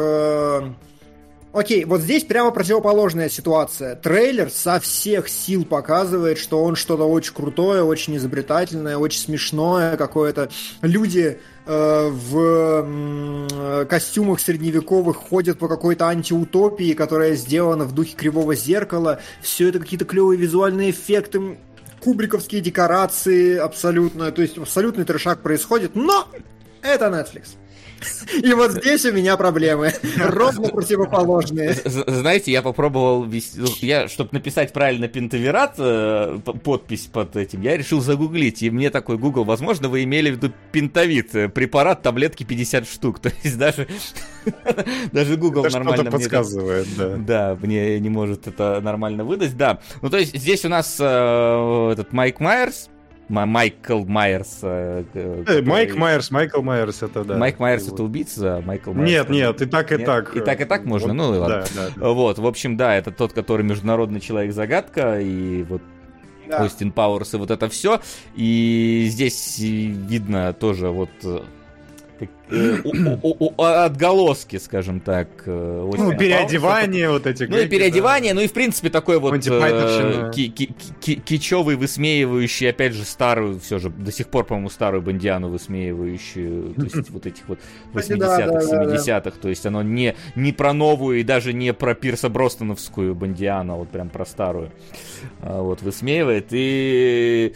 Окей, 1.52 1.84
вот 1.86 2.02
здесь 2.02 2.24
прямо 2.24 2.50
противоположная 2.50 3.30
ситуация. 3.30 3.96
Трейлер 3.96 4.50
со 4.50 4.78
всех 4.80 5.28
сил 5.30 5.64
показывает, 5.64 6.36
что 6.36 6.62
он 6.62 6.76
что-то 6.76 7.04
очень 7.04 7.32
крутое, 7.32 7.82
очень 7.82 8.16
изобретательное, 8.16 8.98
очень 8.98 9.20
смешное 9.20 9.96
какое-то. 9.96 10.50
Люди 10.82 11.40
э, 11.64 12.08
в 12.10 12.84
э, 12.86 13.86
костюмах 13.86 14.40
средневековых 14.40 15.16
ходят 15.16 15.58
по 15.58 15.68
какой-то 15.68 16.08
антиутопии, 16.08 16.92
которая 16.92 17.34
сделана 17.34 17.84
в 17.84 17.92
духе 17.92 18.14
кривого 18.14 18.54
зеркала. 18.54 19.20
Все 19.40 19.70
это 19.70 19.78
какие-то 19.78 20.04
клевые 20.04 20.38
визуальные 20.38 20.90
эффекты, 20.90 21.56
кубриковские 22.00 22.60
декорации 22.60 23.56
абсолютно. 23.56 24.30
То 24.32 24.42
есть 24.42 24.58
абсолютный 24.58 25.06
трешак 25.06 25.40
происходит, 25.40 25.94
но 25.94 26.28
это 26.82 27.06
Netflix. 27.06 27.56
И 28.42 28.52
вот 28.52 28.72
здесь 28.72 29.04
у 29.04 29.12
меня 29.12 29.36
проблемы. 29.36 29.92
Ровно 30.18 30.68
противоположные. 30.68 31.74
Знаете, 31.84 32.52
я 32.52 32.62
попробовал. 32.62 33.24
Ну, 33.24 33.68
я, 33.80 34.08
чтобы 34.08 34.30
написать 34.32 34.72
правильно 34.72 35.08
пентаверат, 35.08 35.74
э, 35.78 36.38
подпись 36.62 37.08
под 37.12 37.36
этим, 37.36 37.62
я 37.62 37.76
решил 37.76 38.00
загуглить. 38.00 38.62
И 38.62 38.70
мне 38.70 38.90
такой 38.90 39.18
Google, 39.18 39.44
возможно, 39.44 39.88
вы 39.88 40.04
имели 40.04 40.30
в 40.30 40.34
виду 40.36 40.52
пентавит, 40.72 41.34
э, 41.34 41.48
препарат, 41.48 42.02
таблетки 42.02 42.44
50 42.44 42.88
штук. 42.88 43.18
То 43.20 43.32
есть 43.42 43.58
даже, 43.58 43.88
даже 45.12 45.36
Google 45.36 45.64
это 45.64 45.78
нормально 45.78 46.10
подсказывает, 46.10 46.86
да. 46.96 47.16
Да, 47.16 47.58
мне 47.60 47.98
не 48.00 48.08
может 48.08 48.46
это 48.46 48.80
нормально 48.80 49.24
выдать, 49.24 49.56
да. 49.56 49.80
Ну, 50.02 50.10
то 50.10 50.18
есть 50.18 50.36
здесь 50.36 50.64
у 50.64 50.68
нас 50.68 50.96
э, 51.00 51.90
этот 51.92 52.12
Майк 52.12 52.40
Майерс, 52.40 52.88
Майкл 53.28 54.04
Майерс. 54.04 54.60
Э, 54.62 55.04
который... 55.12 55.62
Майк 55.62 55.96
Майерс, 55.96 56.30
Майкл 56.30 56.62
Майерс, 56.62 57.02
это 57.02 57.24
да. 57.24 57.36
Майк 57.36 57.58
Майерс 57.58 57.88
это 57.88 58.02
убийца, 58.02 58.62
Майкл 58.64 58.92
Майерс. 58.92 59.28
Нет, 59.28 59.30
нет, 59.30 59.62
и 59.62 59.66
так, 59.66 59.92
и 59.92 59.96
нет? 59.96 60.06
так. 60.06 60.36
И 60.36 60.40
так, 60.40 60.60
и 60.60 60.64
так 60.64 60.84
можно, 60.84 61.08
вот, 61.08 61.14
ну 61.14 61.34
и 61.34 61.38
ладно. 61.38 61.64
Да, 61.74 61.86
да, 61.86 61.90
да. 61.96 62.08
Вот, 62.08 62.38
в 62.38 62.46
общем, 62.46 62.76
да, 62.76 62.94
это 62.94 63.10
тот, 63.10 63.32
который 63.32 63.64
международный 63.64 64.20
человек-загадка, 64.20 65.20
и 65.20 65.62
вот 65.64 65.82
да. 66.46 66.64
Остин 66.64 66.92
Пауэрс 66.92 67.34
и 67.34 67.36
вот 67.36 67.50
это 67.50 67.68
все. 67.68 68.00
И 68.34 69.06
здесь 69.10 69.58
видно 69.58 70.52
тоже 70.52 70.88
вот 70.88 71.10
Э, 71.22 71.42
отголоски, 73.56 74.56
скажем 74.56 75.00
так. 75.00 75.28
Э, 75.46 75.90
ну, 75.96 76.16
переодевание 76.16 77.10
вот 77.10 77.26
эти. 77.26 77.44
Ну, 77.44 77.58
и 77.58 77.66
переодевание, 77.66 78.34
ну 78.34 78.40
и, 78.40 78.46
в 78.46 78.52
принципе, 78.52 78.90
такой 78.90 79.18
вот 79.18 79.34
э, 79.34 80.30
кичевый, 80.32 81.76
высмеивающий, 81.76 82.70
опять 82.70 82.94
же, 82.94 83.04
старую, 83.04 83.60
все 83.60 83.78
же, 83.78 83.90
до 83.90 84.12
сих 84.12 84.28
пор, 84.28 84.44
по-моему, 84.44 84.70
старую 84.70 85.02
бандиану 85.02 85.48
высмеивающую, 85.48 86.74
то 86.74 86.82
есть 86.82 87.10
вот 87.10 87.26
этих 87.26 87.48
вот 87.48 87.58
80-х, 87.92 88.84
70-х, 88.84 89.38
то 89.40 89.48
есть 89.48 89.66
оно 89.66 89.82
не, 89.82 90.14
не 90.34 90.52
про 90.52 90.72
новую 90.72 91.20
и 91.20 91.22
даже 91.22 91.52
не 91.52 91.72
про 91.72 91.94
Пирса 91.94 92.28
Бростоновскую 92.28 93.14
бандиану, 93.14 93.74
а 93.74 93.76
вот 93.76 93.88
прям 93.90 94.08
про 94.08 94.24
старую, 94.24 94.72
а, 95.40 95.62
вот, 95.62 95.82
высмеивает, 95.82 96.48
и 96.50 97.54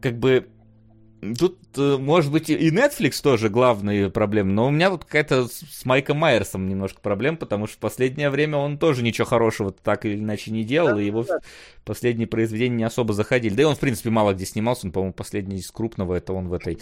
как 0.00 0.18
бы 0.18 0.46
Тут, 1.38 1.58
э, 1.76 1.96
может 1.98 2.32
быть, 2.32 2.50
и 2.50 2.70
Netflix 2.70 3.22
тоже 3.22 3.48
главная 3.48 4.10
проблема, 4.10 4.52
но 4.52 4.66
у 4.68 4.70
меня 4.70 4.90
вот 4.90 5.04
какая-то 5.04 5.48
с 5.48 5.84
Майком 5.84 6.18
Майерсом 6.18 6.68
немножко 6.68 7.00
проблем, 7.00 7.36
потому 7.36 7.66
что 7.66 7.76
в 7.76 7.80
последнее 7.80 8.30
время 8.30 8.58
он 8.58 8.78
тоже 8.78 9.02
ничего 9.02 9.26
хорошего 9.26 9.72
так 9.72 10.04
или 10.04 10.16
иначе 10.16 10.50
не 10.50 10.64
делал, 10.64 10.98
и 10.98 11.04
его 11.04 11.26
последние 11.84 12.26
произведения 12.26 12.76
не 12.76 12.84
особо 12.84 13.12
заходили. 13.12 13.54
Да 13.54 13.62
и 13.62 13.66
он, 13.66 13.76
в 13.76 13.80
принципе, 13.80 14.10
мало 14.10 14.34
где 14.34 14.46
снимался, 14.46 14.86
он, 14.86 14.92
по-моему, 14.92 15.12
последний 15.12 15.58
из 15.58 15.70
крупного, 15.70 16.14
это 16.14 16.32
он 16.32 16.48
в 16.48 16.52
этой 16.52 16.78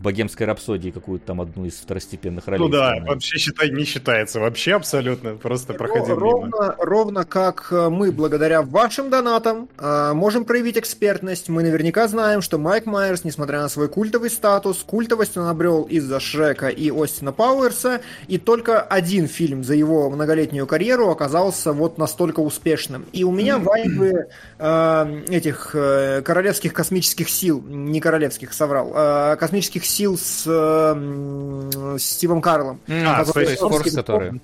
в 0.00 0.02
богемской 0.02 0.46
рапсодии 0.46 0.88
какую-то 0.88 1.26
там 1.26 1.42
одну 1.42 1.66
из 1.66 1.74
второстепенных 1.74 2.48
ролей. 2.48 2.62
Ну 2.62 2.68
да, 2.70 2.94
вообще 3.06 3.36
считай, 3.36 3.70
не 3.70 3.84
считается. 3.84 4.40
Вообще 4.40 4.72
абсолютно 4.72 5.34
просто 5.34 5.74
проходил 5.74 6.16
ровно, 6.16 6.46
мимо. 6.46 6.74
Ровно 6.78 7.24
как 7.26 7.68
э, 7.70 7.90
мы, 7.90 8.10
благодаря 8.10 8.62
вашим 8.62 9.10
донатам, 9.10 9.68
э, 9.78 10.12
можем 10.14 10.46
проявить 10.46 10.78
экспертность. 10.78 11.50
Мы 11.50 11.62
наверняка 11.62 12.08
знаем, 12.08 12.40
что 12.40 12.56
Майк 12.56 12.86
Майерс, 12.86 13.24
несмотря 13.24 13.60
на 13.60 13.68
свой 13.68 13.90
культовый 14.10 14.30
статус, 14.30 14.82
культовость 14.84 15.36
он 15.36 15.46
обрел 15.46 15.84
из-за 15.84 16.18
Шрека 16.18 16.66
и 16.66 16.90
Остина 16.90 17.30
Пауэрса, 17.30 18.00
и 18.26 18.38
только 18.38 18.80
один 18.80 19.28
фильм 19.28 19.62
за 19.62 19.74
его 19.74 20.10
многолетнюю 20.10 20.66
карьеру 20.66 21.10
оказался 21.10 21.72
вот 21.72 21.96
настолько 21.96 22.40
успешным. 22.40 23.06
И 23.12 23.22
у 23.22 23.30
меня 23.30 23.58
вайбы 23.58 24.26
э, 24.58 25.22
этих 25.28 25.70
э, 25.74 26.22
королевских 26.22 26.72
космических 26.72 27.28
сил, 27.30 27.62
не 27.62 28.00
королевских, 28.00 28.52
соврал, 28.52 28.90
э, 28.92 29.36
космических 29.38 29.86
сил 29.86 30.18
с, 30.18 30.42
э, 30.44 31.96
с 31.96 32.02
Стивом 32.02 32.42
Карлом. 32.42 32.80
А, 32.88 33.22
Space 33.22 33.60
Force, 33.60 33.94
который... 33.94 34.40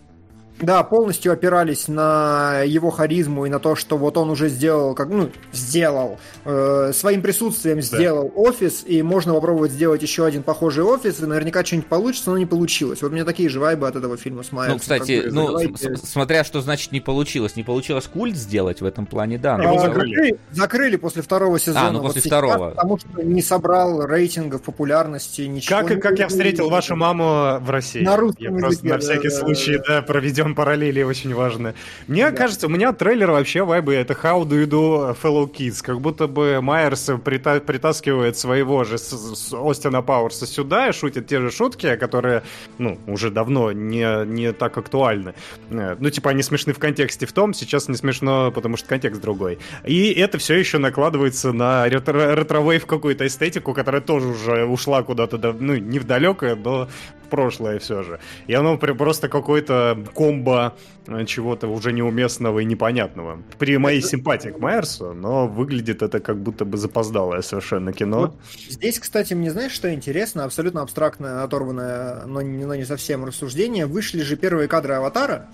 Да, 0.60 0.82
полностью 0.82 1.32
опирались 1.32 1.88
на 1.88 2.62
его 2.62 2.90
харизму 2.90 3.46
и 3.46 3.50
на 3.50 3.58
то, 3.58 3.76
что 3.76 3.98
вот 3.98 4.16
он 4.16 4.30
уже 4.30 4.48
сделал, 4.48 4.94
как 4.94 5.08
ну 5.08 5.30
сделал 5.52 6.18
э, 6.44 6.92
своим 6.94 7.22
присутствием 7.22 7.80
сделал 7.82 8.32
да. 8.34 8.40
офис, 8.40 8.84
и 8.86 9.02
можно 9.02 9.34
попробовать 9.34 9.72
сделать 9.72 10.02
еще 10.02 10.24
один 10.24 10.42
похожий 10.42 10.84
офис, 10.84 11.20
и 11.20 11.26
наверняка 11.26 11.64
что-нибудь 11.64 11.88
получится, 11.88 12.30
но 12.30 12.38
не 12.38 12.46
получилось. 12.46 13.02
Вот 13.02 13.10
у 13.10 13.14
меня 13.14 13.24
такие 13.24 13.48
же 13.48 13.60
вайбы 13.60 13.86
от 13.86 13.96
этого 13.96 14.16
фильма 14.16 14.42
с 14.42 14.52
Майерсом. 14.52 14.76
Ну, 14.76 14.80
кстати, 14.80 15.20
как 15.20 15.30
бы, 15.30 15.34
ну 15.34 15.46
давайте... 15.48 15.96
смотря 15.96 16.44
что 16.44 16.60
значит 16.60 16.92
не 16.92 17.00
получилось, 17.00 17.56
не 17.56 17.62
получилось 17.62 18.06
культ 18.06 18.36
сделать 18.36 18.80
в 18.80 18.84
этом 18.84 19.06
плане, 19.06 19.38
да. 19.38 19.56
А, 19.56 19.78
закрыли, 19.78 20.38
закрыли 20.52 20.96
после 20.96 21.22
второго 21.22 21.58
сезона. 21.58 21.88
А, 21.88 21.90
ну 21.90 22.00
после 22.00 22.22
вот 22.22 22.26
второго. 22.26 22.56
Сейчас, 22.56 22.74
потому 22.74 22.98
что 22.98 23.22
не 23.22 23.42
собрал 23.42 24.06
рейтингов 24.06 24.62
популярности, 24.62 25.42
ничего. 25.42 25.80
Как, 25.80 26.00
как 26.00 26.18
я 26.18 26.28
встретил 26.28 26.70
вашу 26.70 26.96
маму 26.96 27.58
в 27.60 27.70
России. 27.70 28.02
На 28.02 28.16
русском 28.16 28.44
я 28.44 28.50
языке, 28.50 28.60
просто 28.60 28.86
на 28.86 28.98
всякий 28.98 29.28
да, 29.28 29.34
случай, 29.34 29.80
да, 29.86 30.02
проведем 30.02 30.45
проведем 30.46 30.54
параллели 30.54 31.02
очень 31.02 31.34
важно. 31.34 31.74
Мне 32.06 32.30
да. 32.30 32.36
кажется, 32.36 32.66
у 32.66 32.70
меня 32.70 32.92
трейлер 32.92 33.30
вообще 33.30 33.64
вайбы 33.64 33.94
это 33.94 34.14
How 34.14 34.44
do 34.44 34.62
you 34.62 34.66
do 34.66 35.16
fellow 35.20 35.50
kids? 35.50 35.82
Как 35.82 36.00
будто 36.00 36.26
бы 36.26 36.60
Майерс 36.60 37.08
прита- 37.24 37.60
притаскивает 37.60 38.36
своего 38.36 38.84
же 38.84 38.98
с, 38.98 39.10
с 39.10 39.52
Остина 39.52 40.02
Пауэрса 40.02 40.46
сюда 40.46 40.88
и 40.88 40.92
шутит 40.92 41.26
те 41.26 41.40
же 41.40 41.50
шутки, 41.50 41.96
которые, 41.96 42.42
ну, 42.78 42.98
уже 43.06 43.30
давно 43.30 43.72
не, 43.72 44.24
не 44.26 44.52
так 44.52 44.78
актуальны. 44.78 45.34
Э, 45.70 45.96
ну, 45.98 46.10
типа, 46.10 46.30
они 46.30 46.42
смешны 46.42 46.72
в 46.72 46.78
контексте 46.78 47.26
в 47.26 47.32
том, 47.32 47.54
сейчас 47.54 47.88
не 47.88 47.96
смешно, 47.96 48.52
потому 48.52 48.76
что 48.76 48.88
контекст 48.88 49.20
другой. 49.20 49.58
И 49.84 50.12
это 50.12 50.38
все 50.38 50.54
еще 50.54 50.78
накладывается 50.78 51.52
на 51.52 51.88
retro- 51.88 52.34
retrowave 52.34 52.86
какую-то 52.86 53.26
эстетику, 53.26 53.74
которая 53.74 54.00
тоже 54.00 54.28
уже 54.28 54.64
ушла 54.64 55.02
куда-то, 55.02 55.56
ну, 55.58 55.76
не 55.76 55.98
в 55.98 56.04
далекое, 56.04 56.56
но 56.56 56.88
прошлое 57.28 57.78
все 57.78 58.02
же. 58.02 58.20
И 58.46 58.54
оно 58.54 58.76
просто 58.78 59.28
какой-то 59.28 59.98
комбо 60.14 60.74
э, 61.06 61.24
чего-то 61.24 61.68
уже 61.68 61.92
неуместного 61.92 62.60
и 62.60 62.64
непонятного. 62.64 63.42
При 63.58 63.78
моей 63.78 64.02
симпатии 64.02 64.50
к 64.50 64.58
Майерсу, 64.58 65.12
но 65.14 65.46
выглядит 65.46 66.02
это 66.02 66.20
как 66.20 66.38
будто 66.38 66.64
бы 66.64 66.76
запоздалое 66.78 67.42
совершенно 67.42 67.92
кино. 67.92 68.20
Вот 68.20 68.36
здесь, 68.68 68.98
кстати, 68.98 69.34
мне 69.34 69.50
знаешь, 69.50 69.72
что 69.72 69.92
интересно? 69.92 70.44
Абсолютно 70.44 70.82
абстрактное, 70.82 71.42
оторванное, 71.42 72.26
но 72.26 72.42
не, 72.42 72.64
но 72.64 72.74
не 72.74 72.84
совсем 72.84 73.24
рассуждение. 73.24 73.86
Вышли 73.86 74.22
же 74.22 74.36
первые 74.36 74.68
кадры 74.68 74.94
«Аватара», 74.94 75.48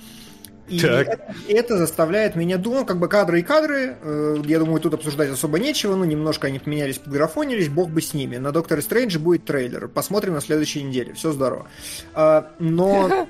и 0.72 0.86
это, 0.86 1.34
это 1.48 1.78
заставляет 1.78 2.36
меня 2.36 2.58
думать, 2.58 2.82
ну, 2.82 2.86
как 2.86 2.98
бы 2.98 3.06
кадры 3.06 3.40
и 3.40 3.42
кадры, 3.42 3.96
э, 4.02 4.42
я 4.44 4.58
думаю, 4.58 4.80
тут 4.80 4.94
обсуждать 4.94 5.30
особо 5.30 5.60
нечего, 5.60 5.94
ну, 5.94 6.04
немножко 6.04 6.48
они 6.48 6.58
поменялись, 6.58 6.98
подграфонились, 6.98 7.68
бог 7.68 7.90
бы 7.90 8.02
с 8.02 8.12
ними. 8.12 8.38
На 8.38 8.50
Доктора 8.50 8.80
Стрэндже 8.80 9.20
будет 9.20 9.44
трейлер, 9.44 9.86
посмотрим 9.86 10.34
на 10.34 10.40
следующей 10.40 10.82
неделе, 10.82 11.12
все 11.12 11.30
здорово. 11.30 11.68
А, 12.14 12.50
но 12.58 13.28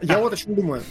я 0.00 0.18
вот 0.18 0.32
о 0.32 0.36
чем 0.36 0.54
думаю. 0.54 0.82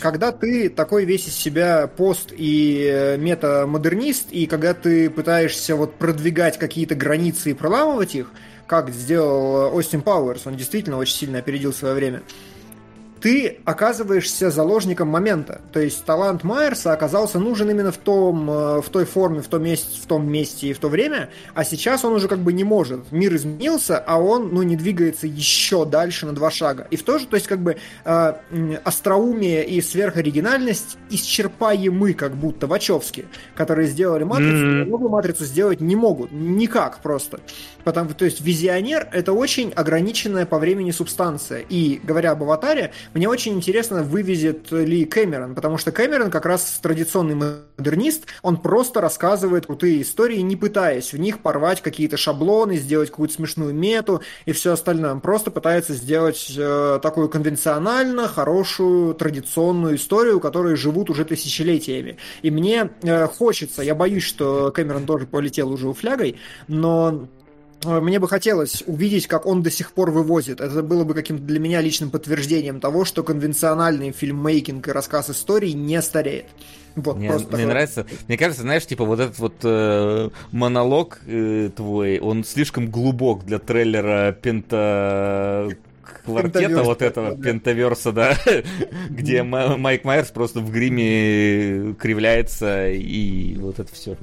Когда 0.00 0.32
ты 0.32 0.68
такой 0.68 1.04
весь 1.04 1.28
из 1.28 1.34
себя 1.34 1.86
пост 1.86 2.32
и 2.36 2.90
э, 2.92 3.16
метамодернист, 3.16 4.32
и 4.32 4.46
когда 4.46 4.74
ты 4.74 5.08
пытаешься 5.08 5.76
вот 5.76 5.94
продвигать 5.94 6.58
какие-то 6.58 6.94
границы 6.94 7.52
и 7.52 7.54
проламывать 7.54 8.14
их, 8.14 8.32
как 8.66 8.90
сделал 8.90 9.74
Остин 9.74 10.02
Пауэрс, 10.02 10.46
он 10.46 10.56
действительно 10.56 10.98
очень 10.98 11.14
сильно 11.14 11.38
опередил 11.38 11.72
свое 11.72 11.94
время, 11.94 12.22
ты 13.24 13.56
оказываешься 13.64 14.50
заложником 14.50 15.08
момента. 15.08 15.62
То 15.72 15.80
есть 15.80 16.04
талант 16.04 16.44
Майерса 16.44 16.92
оказался 16.92 17.38
нужен 17.38 17.70
именно 17.70 17.90
в, 17.90 17.96
том, 17.96 18.50
э, 18.50 18.82
в 18.82 18.90
той 18.90 19.06
форме, 19.06 19.40
в 19.40 19.46
том, 19.48 19.62
месте, 19.62 19.98
в 19.98 20.04
том 20.04 20.30
месте 20.30 20.66
и 20.66 20.72
в 20.74 20.78
то 20.78 20.90
время, 20.90 21.30
а 21.54 21.64
сейчас 21.64 22.04
он 22.04 22.12
уже 22.12 22.28
как 22.28 22.40
бы 22.40 22.52
не 22.52 22.64
может. 22.64 23.12
Мир 23.12 23.34
изменился, 23.34 23.96
а 23.96 24.20
он 24.20 24.50
ну, 24.52 24.62
не 24.62 24.76
двигается 24.76 25.26
еще 25.26 25.86
дальше 25.86 26.26
на 26.26 26.34
два 26.34 26.50
шага. 26.50 26.86
И 26.90 26.96
в 26.96 27.02
то 27.02 27.18
же, 27.18 27.26
то 27.26 27.36
есть 27.36 27.46
как 27.46 27.60
бы 27.60 27.78
э, 28.04 28.34
остроумие 28.84 29.64
и 29.64 29.80
сверхоригинальность 29.80 30.98
исчерпаемы 31.08 32.12
как 32.12 32.36
будто 32.36 32.66
Вачовски, 32.66 33.24
которые 33.56 33.88
сделали 33.88 34.24
Матрицу, 34.24 34.52
mm-hmm. 34.52 34.84
новую 34.84 35.08
Матрицу 35.08 35.46
сделать 35.46 35.80
не 35.80 35.96
могут. 35.96 36.30
Никак 36.30 37.00
просто. 37.00 37.40
Потому, 37.84 38.10
то 38.10 38.26
есть 38.26 38.42
визионер— 38.42 39.08
это 39.12 39.32
очень 39.32 39.72
ограниченная 39.72 40.44
по 40.44 40.58
времени 40.58 40.90
субстанция. 40.90 41.60
И, 41.60 42.00
говоря 42.04 42.32
об 42.32 42.42
«Аватаре», 42.42 42.92
мне 43.14 43.28
очень 43.28 43.54
интересно, 43.54 44.02
вывезет 44.02 44.72
ли 44.72 45.04
Кэмерон, 45.04 45.54
потому 45.54 45.78
что 45.78 45.92
Кэмерон 45.92 46.32
как 46.32 46.46
раз 46.46 46.80
традиционный 46.82 47.36
модернист, 47.36 48.26
он 48.42 48.56
просто 48.56 49.00
рассказывает 49.00 49.66
крутые 49.66 50.02
истории, 50.02 50.38
не 50.38 50.56
пытаясь 50.56 51.12
в 51.12 51.18
них 51.18 51.38
порвать 51.38 51.80
какие-то 51.80 52.16
шаблоны, 52.16 52.76
сделать 52.76 53.10
какую-то 53.10 53.34
смешную 53.34 53.72
мету 53.72 54.20
и 54.46 54.52
все 54.52 54.72
остальное. 54.72 55.12
Он 55.12 55.20
просто 55.20 55.52
пытается 55.52 55.94
сделать 55.94 56.52
э, 56.58 56.98
такую 57.00 57.28
конвенционально 57.28 58.26
хорошую, 58.26 59.14
традиционную 59.14 59.94
историю, 59.94 60.40
которой 60.40 60.74
живут 60.74 61.08
уже 61.08 61.24
тысячелетиями. 61.24 62.18
И 62.42 62.50
мне 62.50 62.90
э, 63.02 63.26
хочется, 63.28 63.82
я 63.82 63.94
боюсь, 63.94 64.24
что 64.24 64.72
Кэмерон 64.72 65.06
тоже 65.06 65.26
полетел 65.26 65.70
уже 65.70 65.88
у 65.88 65.94
флягой, 65.94 66.36
но 66.66 67.28
мне 67.82 68.18
бы 68.18 68.28
хотелось 68.28 68.82
увидеть, 68.86 69.26
как 69.26 69.46
он 69.46 69.62
до 69.62 69.70
сих 69.70 69.92
пор 69.92 70.10
вывозит. 70.10 70.60
Это 70.60 70.82
было 70.82 71.04
бы 71.04 71.14
каким-то 71.14 71.44
для 71.44 71.58
меня 71.58 71.80
личным 71.80 72.10
подтверждением 72.10 72.80
того, 72.80 73.04
что 73.04 73.22
конвенциональный 73.22 74.12
фильммейкинг 74.12 74.88
и 74.88 74.92
рассказ 74.92 75.30
истории 75.30 75.70
не 75.70 76.00
стареет. 76.02 76.46
Вот, 76.96 77.16
мне, 77.16 77.30
мне 77.30 77.38
такое. 77.40 77.66
нравится. 77.66 78.06
Мне 78.28 78.38
кажется, 78.38 78.62
знаешь, 78.62 78.86
типа 78.86 79.04
вот 79.04 79.20
этот 79.20 79.38
вот 79.38 79.54
э, 79.64 80.30
монолог 80.52 81.20
э, 81.26 81.70
твой, 81.74 82.18
он 82.20 82.44
слишком 82.44 82.88
глубок 82.88 83.44
для 83.44 83.58
трейлера 83.58 84.32
Пента 84.32 85.68
квартета 86.24 86.82
вот 86.82 87.02
этого, 87.02 87.34
да. 87.34 87.42
Пентаверса, 87.42 88.12
да, 88.12 88.36
где 89.10 89.42
Майк 89.42 90.04
Майерс 90.04 90.30
просто 90.30 90.60
в 90.60 90.70
гриме 90.70 91.94
кривляется 91.94 92.90
и 92.90 93.56
вот 93.56 93.78
это 93.78 93.92
все. 93.92 94.16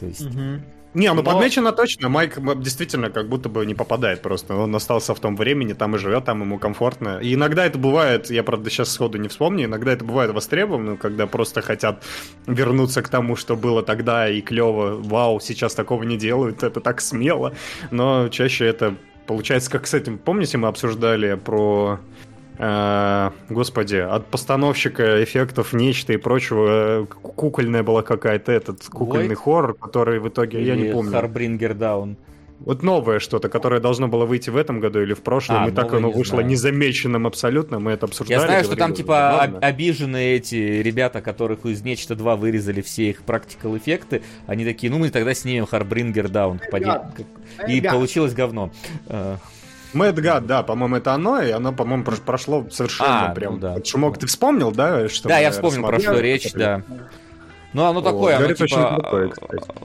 То 0.00 0.06
есть... 0.06 0.26
Угу. 0.26 0.60
Не, 0.94 1.08
ну 1.08 1.22
Но... 1.22 1.22
подмечено 1.22 1.72
точно. 1.72 2.08
Майк 2.08 2.38
действительно 2.60 3.10
как 3.10 3.28
будто 3.28 3.48
бы 3.48 3.64
не 3.66 3.74
попадает 3.74 4.22
просто. 4.22 4.54
Он 4.54 4.74
остался 4.74 5.14
в 5.14 5.20
том 5.20 5.36
времени, 5.36 5.74
там 5.74 5.94
и 5.96 5.98
живет, 5.98 6.24
там 6.24 6.40
ему 6.40 6.58
комфортно. 6.58 7.18
И 7.20 7.34
иногда 7.34 7.66
это 7.66 7.78
бывает, 7.78 8.30
я, 8.30 8.42
правда, 8.42 8.70
сейчас 8.70 8.92
сходу 8.92 9.18
не 9.18 9.28
вспомню, 9.28 9.66
иногда 9.66 9.92
это 9.92 10.04
бывает 10.04 10.32
востребовано, 10.32 10.96
когда 10.96 11.26
просто 11.26 11.60
хотят 11.60 12.02
вернуться 12.46 13.02
к 13.02 13.08
тому, 13.08 13.36
что 13.36 13.56
было 13.56 13.82
тогда 13.82 14.28
и 14.28 14.40
клево. 14.40 14.96
Вау, 15.00 15.40
сейчас 15.40 15.74
такого 15.74 16.02
не 16.04 16.16
делают, 16.16 16.62
это 16.62 16.80
так 16.80 17.00
смело. 17.00 17.54
Но 17.90 18.28
чаще 18.28 18.66
это 18.66 18.94
получается 19.26 19.70
как 19.70 19.86
с 19.86 19.94
этим. 19.94 20.18
Помните, 20.18 20.56
мы 20.58 20.68
обсуждали 20.68 21.34
про 21.34 22.00
господи, 23.48 23.96
от 23.96 24.26
постановщика 24.26 25.22
эффектов 25.22 25.72
нечто 25.72 26.12
и 26.12 26.16
прочего, 26.16 27.02
э, 27.02 27.06
кукольная 27.06 27.84
была 27.84 28.02
какая-то, 28.02 28.50
этот 28.50 28.84
кукольный 28.86 29.34
Void? 29.34 29.42
хоррор, 29.42 29.74
который 29.74 30.18
в 30.18 30.28
итоге, 30.28 30.58
Или 30.58 30.68
я 30.68 30.76
не 30.76 30.92
помню. 30.92 31.12
Харбрингер 31.12 31.74
Даун. 31.74 32.16
Вот 32.60 32.82
новое 32.82 33.20
что-то, 33.20 33.48
которое 33.48 33.80
должно 33.80 34.08
было 34.08 34.26
выйти 34.26 34.50
в 34.50 34.56
этом 34.56 34.80
году 34.80 35.00
или 35.00 35.14
в 35.14 35.22
прошлом, 35.22 35.64
а, 35.64 35.68
и 35.68 35.70
так 35.70 35.92
оно 35.92 36.08
не 36.08 36.14
вышло 36.14 36.36
знаю. 36.36 36.48
незамеченным 36.48 37.26
абсолютно, 37.28 37.78
мы 37.78 37.92
это 37.92 38.06
обсуждали. 38.06 38.40
Я 38.40 38.46
знаю, 38.46 38.64
что 38.64 38.74
там 38.74 38.94
типа 38.94 39.40
об, 39.40 39.64
обиженные 39.64 40.34
эти 40.34 40.56
ребята, 40.56 41.20
которых 41.20 41.64
из 41.66 41.82
Нечто 41.82 42.16
2 42.16 42.34
вырезали 42.34 42.80
все 42.80 43.10
их 43.10 43.22
практикал 43.22 43.76
эффекты, 43.76 44.22
они 44.48 44.64
такие, 44.64 44.90
ну 44.90 44.98
мы 44.98 45.10
тогда 45.10 45.34
снимем 45.34 45.66
Харбрингер 45.66 46.28
Даун. 46.28 46.60
И 47.68 47.80
получилось 47.80 48.34
говно. 48.34 48.72
Мэтт 49.92 50.18
Гад, 50.18 50.46
да, 50.46 50.62
по-моему, 50.62 50.96
это 50.96 51.14
оно, 51.14 51.40
и 51.40 51.50
оно, 51.50 51.72
по-моему, 51.72 52.04
прошло 52.04 52.66
совершенно 52.70 53.30
а, 53.30 53.34
прям. 53.34 53.54
Ну, 53.54 53.58
да. 53.58 53.74
Под 53.74 53.86
шумок 53.86 54.18
ты 54.18 54.26
вспомнил, 54.26 54.70
да? 54.70 55.08
Что 55.08 55.28
да, 55.28 55.38
я 55.38 55.50
вспомнил, 55.50 55.86
про 55.86 55.98
что 55.98 56.20
речь, 56.20 56.52
да. 56.52 56.82
Ну, 57.74 57.84
оно 57.84 58.00
такое, 58.00 58.36
О, 58.36 58.38
оно, 58.38 58.52
типа, 58.54 58.62
очень 58.64 58.94
крутое, 58.94 59.32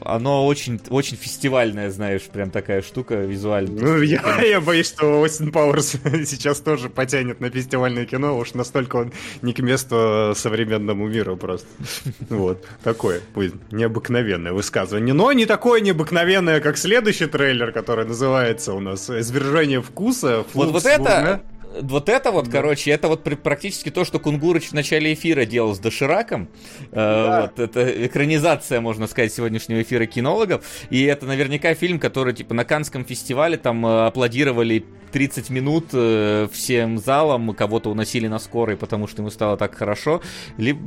оно 0.02 0.48
очень, 0.48 0.80
очень 0.90 1.18
фестивальное, 1.18 1.90
знаешь, 1.90 2.22
прям 2.24 2.50
такая 2.50 2.82
штука 2.82 3.16
визуально. 3.16 3.82
Ну, 3.82 4.02
я, 4.02 4.42
я 4.42 4.62
боюсь, 4.62 4.88
что 4.88 5.20
Остин 5.20 5.52
Пауэрс 5.52 5.98
сейчас 6.26 6.62
тоже 6.62 6.90
потянет 6.90 7.42
на 7.42 7.50
фестивальное 7.50 8.06
кино, 8.06 8.38
уж 8.38 8.54
настолько 8.54 8.96
он 8.96 9.12
не 9.42 9.54
к 9.54 9.60
месту 9.60 10.34
современному 10.36 11.08
миру 11.08 11.36
просто. 11.36 11.68
Вот, 12.30 12.66
такое 12.84 13.22
будет 13.36 13.56
необыкновенное 13.72 14.54
высказывание. 14.54 15.14
Но 15.14 15.32
не 15.34 15.46
такое 15.46 15.82
необыкновенное, 15.82 16.62
как 16.62 16.78
следующий 16.78 17.26
трейлер, 17.26 17.72
который 17.72 18.06
называется 18.06 18.74
у 18.74 18.80
нас 18.80 19.10
«Извержение 19.10 19.82
вкуса». 19.82 20.46
Вот, 20.54 20.72
вот 20.72 20.86
это, 20.86 21.42
вот 21.82 22.10
это 22.10 22.32
вот, 22.32 22.46
да. 22.46 22.52
короче, 22.52 22.92
это 22.92 23.08
вот 23.08 23.24
практически 23.24 23.90
то, 23.90 24.06
что 24.06 24.20
Кунгурыч 24.20 24.70
в 24.70 24.74
начале 24.74 25.14
эфира 25.14 25.46
делал 25.46 25.76
с 25.76 25.80
Дошираком. 25.80 26.50
Э, 26.92 26.96
да. 26.96 27.42
вот, 27.42 27.60
это 27.60 28.08
экранизация, 28.08 28.82
можно 28.82 29.08
сказать, 29.08 29.34
сегодняшнего 29.34 29.82
эфира 29.82 30.06
кинологов. 30.06 30.64
И 30.90 31.04
это 31.04 31.26
наверняка 31.26 31.74
фильм, 31.74 32.00
который, 32.00 32.34
типа, 32.34 32.54
на 32.54 32.66
Канском 32.66 33.06
фестивале 33.06 33.58
там 33.58 33.86
э, 33.86 34.06
аплодировали 34.08 34.86
30 35.12 35.50
минут 35.52 35.90
э, 35.94 36.48
всем 36.52 36.98
залом, 36.98 37.54
кого-то 37.54 37.90
уносили 37.92 38.28
на 38.28 38.40
скорой, 38.40 38.78
потому 38.78 39.08
что 39.08 39.22
ему 39.22 39.30
стало 39.30 39.58
так 39.58 39.76
хорошо. 39.76 40.22
Либо, 40.58 40.80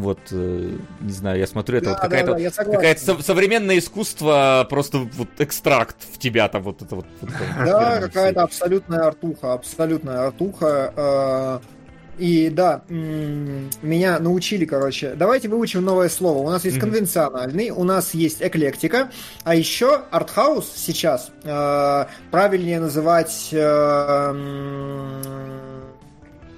вот, 0.00 0.30
не 0.30 1.12
знаю, 1.12 1.38
я 1.38 1.46
смотрю, 1.46 1.78
это 1.78 1.86
да, 1.86 1.92
вот 1.92 2.00
какая-то 2.00 2.34
да, 2.34 2.38
да, 2.38 2.64
какая 2.64 2.96
современное 2.96 3.78
искусство, 3.78 4.66
просто 4.70 4.98
вот 4.98 5.28
экстракт 5.38 5.96
в 6.12 6.18
тебя 6.18 6.48
там 6.48 6.62
вот 6.62 6.82
это 6.82 6.96
вот. 6.96 7.06
вот 7.20 7.30
да, 7.58 8.00
какая-то 8.00 8.42
абсолютная 8.42 9.06
артуха, 9.06 9.54
абсолютная 9.54 10.31
Артуха. 10.32 10.92
Э, 10.96 11.58
и 12.18 12.50
да, 12.50 12.82
меня 12.88 14.18
научили, 14.18 14.64
короче. 14.66 15.14
Давайте 15.14 15.48
выучим 15.48 15.82
новое 15.82 16.08
слово. 16.08 16.38
У 16.38 16.50
нас 16.50 16.64
есть 16.64 16.78
конвенциональный, 16.78 17.70
у 17.70 17.84
нас 17.84 18.12
есть 18.12 18.42
эклектика, 18.42 19.10
а 19.44 19.54
еще 19.54 20.02
артхаус 20.10 20.70
сейчас 20.74 21.30
э, 21.42 22.04
правильнее 22.30 22.80
называть 22.80 23.48
э, 23.52 24.32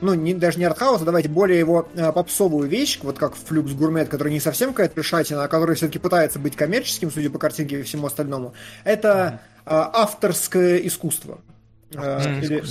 ну, 0.01 0.15
не, 0.15 0.35
даже 0.35 0.59
не 0.59 0.65
артхаус, 0.65 1.03
а 1.03 1.05
давайте 1.05 1.29
более 1.29 1.61
его 1.61 1.89
э, 1.95 2.13
попсовую 2.13 2.69
вещь, 2.69 2.99
вот 3.03 3.19
как 3.19 3.37
флюкс 3.37 3.73
гурмет, 3.73 4.09
который 4.09 4.33
не 4.33 4.41
совсем 4.41 4.71
какая-то 4.71 5.01
решательная, 5.01 5.45
а 5.45 5.49
который 5.49 5.77
все-таки 5.77 6.01
пытается 6.01 6.41
быть 6.41 6.57
коммерческим, 6.57 7.13
судя 7.13 7.31
по 7.31 7.39
картинке 7.39 7.81
и 7.81 7.83
всему 7.85 8.09
остальному, 8.09 8.55
это 8.83 9.41
э, 9.65 9.71
авторское 9.71 10.79
искусство. 10.79 11.39
Э, 11.95 12.41
или, 12.41 12.63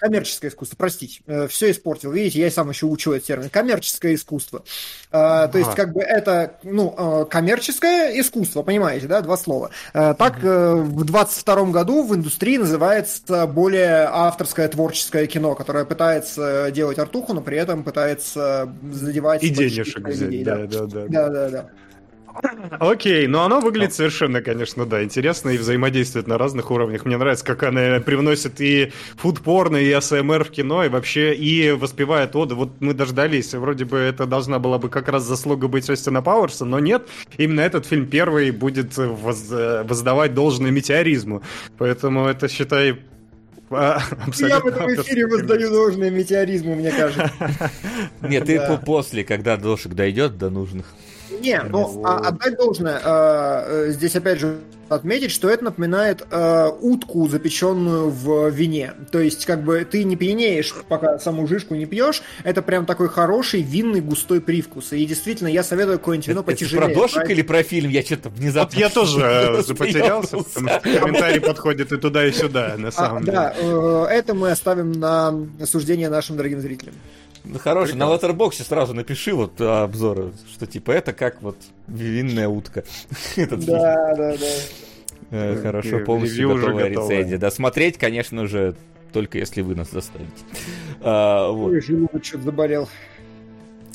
коммерческое 0.00 0.50
искусство, 0.50 0.76
простите, 0.76 1.20
э, 1.26 1.46
все 1.46 1.70
испортил. 1.70 2.10
Видите, 2.10 2.40
я 2.40 2.50
сам 2.50 2.70
еще 2.70 2.86
учу 2.86 3.12
этот 3.12 3.26
термин. 3.26 3.50
Коммерческое 3.50 4.14
искусство. 4.14 4.64
А, 5.12 5.46
то 5.48 5.58
есть, 5.58 5.74
как 5.74 5.92
бы 5.92 6.00
это, 6.00 6.58
ну, 6.62 6.94
э, 6.96 7.26
коммерческое 7.30 8.18
искусство, 8.18 8.62
понимаете, 8.62 9.06
да, 9.06 9.20
два 9.20 9.36
слова. 9.36 9.70
Э, 9.92 10.14
так 10.14 10.42
в 10.42 11.04
22 11.04 11.70
году 11.70 12.02
в 12.02 12.14
индустрии 12.14 12.56
называется 12.56 13.46
более 13.46 14.08
авторское 14.10 14.68
творческое 14.68 15.26
кино, 15.26 15.54
которое 15.54 15.84
пытается 15.84 16.70
делать 16.70 16.98
артуху, 16.98 17.34
но 17.34 17.42
при 17.42 17.58
этом 17.58 17.84
пытается 17.84 18.72
задевать... 18.90 19.42
И 19.42 19.50
денежек 19.50 20.08
взять, 20.08 20.42
да, 20.44 20.66
да, 20.66 20.86
да. 20.86 21.06
Да, 21.08 21.28
да, 21.28 21.48
да. 21.50 21.70
Окей, 22.78 23.26
но 23.26 23.44
оно 23.44 23.60
выглядит 23.60 23.94
совершенно, 23.94 24.42
конечно, 24.42 24.86
да, 24.86 25.02
интересно 25.02 25.50
и 25.50 25.58
взаимодействует 25.58 26.26
на 26.26 26.38
разных 26.38 26.70
уровнях. 26.70 27.04
Мне 27.04 27.16
нравится, 27.16 27.44
как 27.44 27.62
она 27.62 28.00
привносит 28.00 28.60
и 28.60 28.92
фудпорно, 29.16 29.76
и 29.76 29.90
АСМР 29.90 30.44
в 30.44 30.50
кино, 30.50 30.84
и 30.84 30.88
вообще, 30.88 31.34
и 31.34 31.72
воспевает 31.72 32.36
оды. 32.36 32.54
Вот 32.54 32.80
мы 32.80 32.94
дождались, 32.94 33.54
вроде 33.54 33.84
бы 33.84 33.98
это 33.98 34.26
должна 34.26 34.58
была 34.58 34.78
бы 34.78 34.88
как 34.88 35.08
раз 35.08 35.24
заслуга 35.24 35.68
быть 35.68 35.88
Остина 35.88 36.22
Пауэрса, 36.22 36.64
но 36.64 36.78
нет, 36.78 37.08
именно 37.36 37.60
этот 37.60 37.86
фильм 37.86 38.06
первый 38.06 38.50
будет 38.50 38.96
воз, 38.96 39.50
воздавать 39.50 40.34
должное 40.34 40.70
метеоризму. 40.70 41.42
Поэтому 41.78 42.26
это, 42.26 42.48
считай, 42.48 43.00
Абсолютно 43.70 44.46
Я 44.46 44.60
в 44.60 44.66
этом 44.66 44.94
эфире 44.94 45.26
воздаю 45.28 45.70
должное 45.70 46.10
метеоризму, 46.10 46.74
мне 46.74 46.90
кажется. 46.90 47.30
Нет, 48.20 48.46
ты 48.46 48.60
после, 48.84 49.22
когда 49.22 49.56
дошек 49.56 49.92
дойдет 49.92 50.36
до 50.38 50.50
нужных. 50.50 50.86
Не, 51.40 51.62
ну, 51.62 52.02
а, 52.04 52.28
отдать 52.28 52.56
должное. 52.56 53.00
А, 53.02 53.64
э, 53.66 53.90
здесь, 53.90 54.16
опять 54.16 54.40
же, 54.40 54.60
отметить, 54.90 55.30
что 55.30 55.48
это 55.48 55.64
напоминает 55.64 56.26
э, 56.30 56.70
утку, 56.80 57.28
запеченную 57.28 58.10
в 58.10 58.50
вине. 58.50 58.92
То 59.10 59.20
есть, 59.20 59.46
как 59.46 59.62
бы 59.62 59.86
ты 59.88 60.04
не 60.04 60.16
пьянеешь, 60.16 60.74
пока 60.88 61.18
саму 61.18 61.46
жишку 61.46 61.74
не 61.76 61.86
пьешь. 61.86 62.22
Это 62.42 62.60
прям 62.60 62.86
такой 62.86 63.08
хороший 63.08 63.62
винный 63.62 64.00
густой 64.00 64.40
привкус. 64.40 64.92
И 64.92 65.06
действительно, 65.06 65.48
я 65.48 65.62
советую 65.62 65.98
какое-нибудь 65.98 66.28
вино 66.28 66.42
потяжелее. 66.42 66.86
Это 66.86 66.94
про 66.94 67.00
дошек 67.00 67.30
или 67.30 67.42
про 67.42 67.62
фильм? 67.62 67.90
Я 67.90 68.02
что-то 68.02 68.30
внезапно... 68.30 68.74
Вот 68.74 68.80
я 68.80 68.90
тоже 68.90 69.20
э, 69.20 69.74
потерялся, 69.74 70.38
потому 70.38 70.68
что 70.68 70.80
комментарий 70.80 71.40
подходит 71.40 71.92
и 71.92 71.96
туда, 71.96 72.26
и 72.26 72.32
сюда, 72.32 72.74
на 72.76 72.88
а, 72.88 72.92
самом 72.92 73.24
деле. 73.24 73.32
Да, 73.32 73.54
э, 73.56 74.06
это 74.10 74.34
мы 74.34 74.50
оставим 74.50 74.92
на 74.92 75.34
осуждение 75.60 76.08
нашим 76.08 76.36
дорогим 76.36 76.60
зрителям. 76.60 76.94
Ну, 77.44 77.58
хороший, 77.58 77.94
на 77.94 78.08
лотербоксе 78.08 78.62
сразу 78.64 78.94
напиши 78.94 79.32
вот 79.34 79.60
обзоры, 79.60 80.32
что 80.52 80.66
типа 80.66 80.90
это 80.92 81.12
как 81.12 81.42
вот 81.42 81.56
винная 81.86 82.48
утка. 82.48 82.84
Да, 83.36 84.14
да, 84.14 84.36
да. 84.36 84.46
Э, 85.30 85.56
хорошо, 85.62 86.00
полностью 86.00 86.54
готовая 86.54 86.88
рецензия. 86.88 87.38
Досмотреть, 87.38 87.98
конечно 87.98 88.46
же, 88.46 88.74
только 89.12 89.38
если 89.38 89.62
вы 89.62 89.74
нас 89.74 89.90
заставите. 89.90 90.30
А. 91.00 91.50
Ой, 91.50 91.80
живот 91.80 92.24
что-то 92.24 92.44
заболел. 92.44 92.88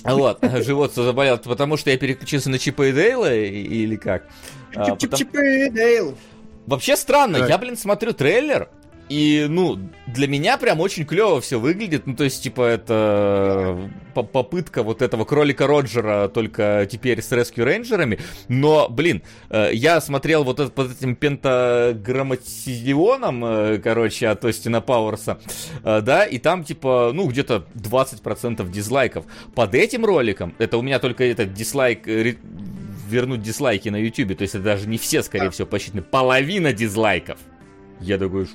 Вот, 0.04 0.40
живот 0.64 0.94
заболел, 0.94 1.38
потому 1.38 1.78
что 1.78 1.90
я 1.90 1.98
переключился 1.98 2.50
на 2.50 2.60
Чипа 2.60 2.88
и 2.88 2.94
Дейла 2.94 3.34
или 3.36 3.96
как? 3.96 4.28
Чип-чип 4.74 5.36
и 5.36 5.70
Дейл. 5.70 6.16
Вообще 6.68 6.96
странно, 6.96 7.38
я, 7.38 7.58
блин, 7.58 7.78
смотрю 7.78 8.14
трейлер, 8.14 8.70
и, 9.10 9.48
ну, 9.48 9.78
для 10.08 10.28
меня 10.28 10.58
прям 10.58 10.80
очень 10.80 11.06
клево 11.06 11.40
все 11.40 11.60
выглядит. 11.60 12.08
Ну, 12.08 12.16
то 12.16 12.24
есть, 12.24 12.42
типа, 12.42 12.64
это 12.64 13.92
попытка 14.14 14.82
вот 14.82 15.02
этого 15.02 15.26
кролика 15.26 15.68
Роджера, 15.68 16.28
только 16.28 16.88
теперь 16.90 17.22
с 17.22 17.32
Rescue 17.32 17.64
Рейнджерами. 17.64 18.18
Но, 18.48 18.90
блин, 18.90 19.22
э, 19.50 19.70
я 19.74 20.02
смотрел 20.02 20.44
вот 20.44 20.60
этот, 20.60 20.74
под 20.74 20.92
этим 20.92 21.16
пентаграмматизионом, 21.16 23.46
э, 23.46 23.78
короче, 23.78 24.28
от 24.28 24.44
Остина 24.44 24.82
Пауэрса, 24.82 25.38
э, 25.84 26.02
да, 26.02 26.26
и 26.26 26.40
там, 26.40 26.64
типа, 26.64 27.12
ну, 27.14 27.28
где-то 27.28 27.68
20% 27.76 28.72
дизлайков. 28.72 29.26
Под 29.54 29.76
этим 29.76 30.04
роликом, 30.06 30.56
это 30.58 30.78
у 30.78 30.82
меня 30.82 30.98
только 31.00 31.26
этот 31.26 31.54
дизлайк 31.54 32.08
вернуть 32.08 33.44
дизлайки 33.44 33.90
на 33.90 33.98
YouTube, 33.98 34.36
то 34.36 34.42
есть 34.42 34.56
это 34.56 34.64
даже 34.64 34.88
не 34.88 34.98
все, 34.98 35.22
скорее 35.22 35.52
всего, 35.52 35.68
посчитаны, 35.68 36.02
половина 36.02 36.74
дизлайков. 36.74 37.38
Я 38.00 38.18
такой, 38.18 38.48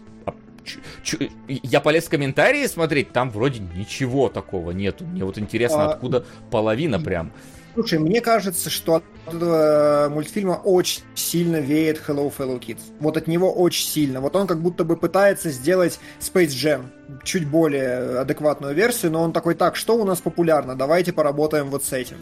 а 0.78 1.24
я 1.48 1.80
полез 1.80 2.04
в 2.04 2.10
комментарии 2.10 2.66
смотреть, 2.66 3.12
там 3.12 3.30
вроде 3.30 3.60
ничего 3.60 4.28
такого 4.28 4.70
нету. 4.70 5.04
Мне 5.04 5.24
вот 5.24 5.38
интересно, 5.38 5.86
а... 5.86 5.92
откуда 5.92 6.24
половина 6.50 7.00
прям. 7.00 7.32
Слушай, 7.74 8.00
мне 8.00 8.20
кажется, 8.20 8.68
что 8.68 8.96
от 8.96 9.04
э, 9.32 10.08
мультфильма 10.10 10.60
очень 10.64 11.02
сильно 11.14 11.56
веет 11.56 12.02
Hello 12.06 12.32
Fellow 12.36 12.58
Kids. 12.58 12.80
Вот 12.98 13.16
от 13.16 13.28
него 13.28 13.52
очень 13.52 13.86
сильно. 13.86 14.20
Вот 14.20 14.34
он 14.34 14.48
как 14.48 14.60
будто 14.60 14.84
бы 14.84 14.96
пытается 14.96 15.50
сделать 15.50 16.00
Space 16.20 16.48
Jam, 16.48 16.86
чуть 17.22 17.46
более 17.46 18.18
адекватную 18.18 18.74
версию, 18.74 19.12
но 19.12 19.22
он 19.22 19.32
такой, 19.32 19.54
так, 19.54 19.76
что 19.76 19.96
у 19.96 20.04
нас 20.04 20.20
популярно, 20.20 20.74
давайте 20.74 21.12
поработаем 21.12 21.70
вот 21.70 21.84
с 21.84 21.92
этим. 21.92 22.16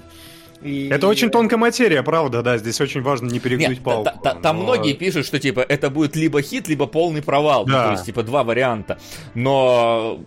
И... 0.62 0.88
Это 0.88 1.06
очень 1.06 1.30
тонкая 1.30 1.58
материя, 1.58 2.02
правда, 2.02 2.42
да. 2.42 2.58
Здесь 2.58 2.80
очень 2.80 3.00
важно 3.02 3.28
не 3.28 3.38
перегнуть 3.38 3.68
Нет, 3.68 3.80
палку. 3.80 4.04
Та, 4.04 4.12
та, 4.12 4.34
но... 4.34 4.40
Там 4.40 4.56
многие 4.62 4.92
пишут, 4.94 5.26
что 5.26 5.38
типа 5.38 5.60
это 5.60 5.90
будет 5.90 6.16
либо 6.16 6.42
хит, 6.42 6.68
либо 6.68 6.86
полный 6.86 7.22
провал. 7.22 7.64
Да. 7.64 7.72
Ну, 7.72 7.86
то 7.86 7.92
есть, 7.92 8.06
типа, 8.06 8.22
два 8.22 8.42
варианта. 8.42 8.98
Но 9.34 10.20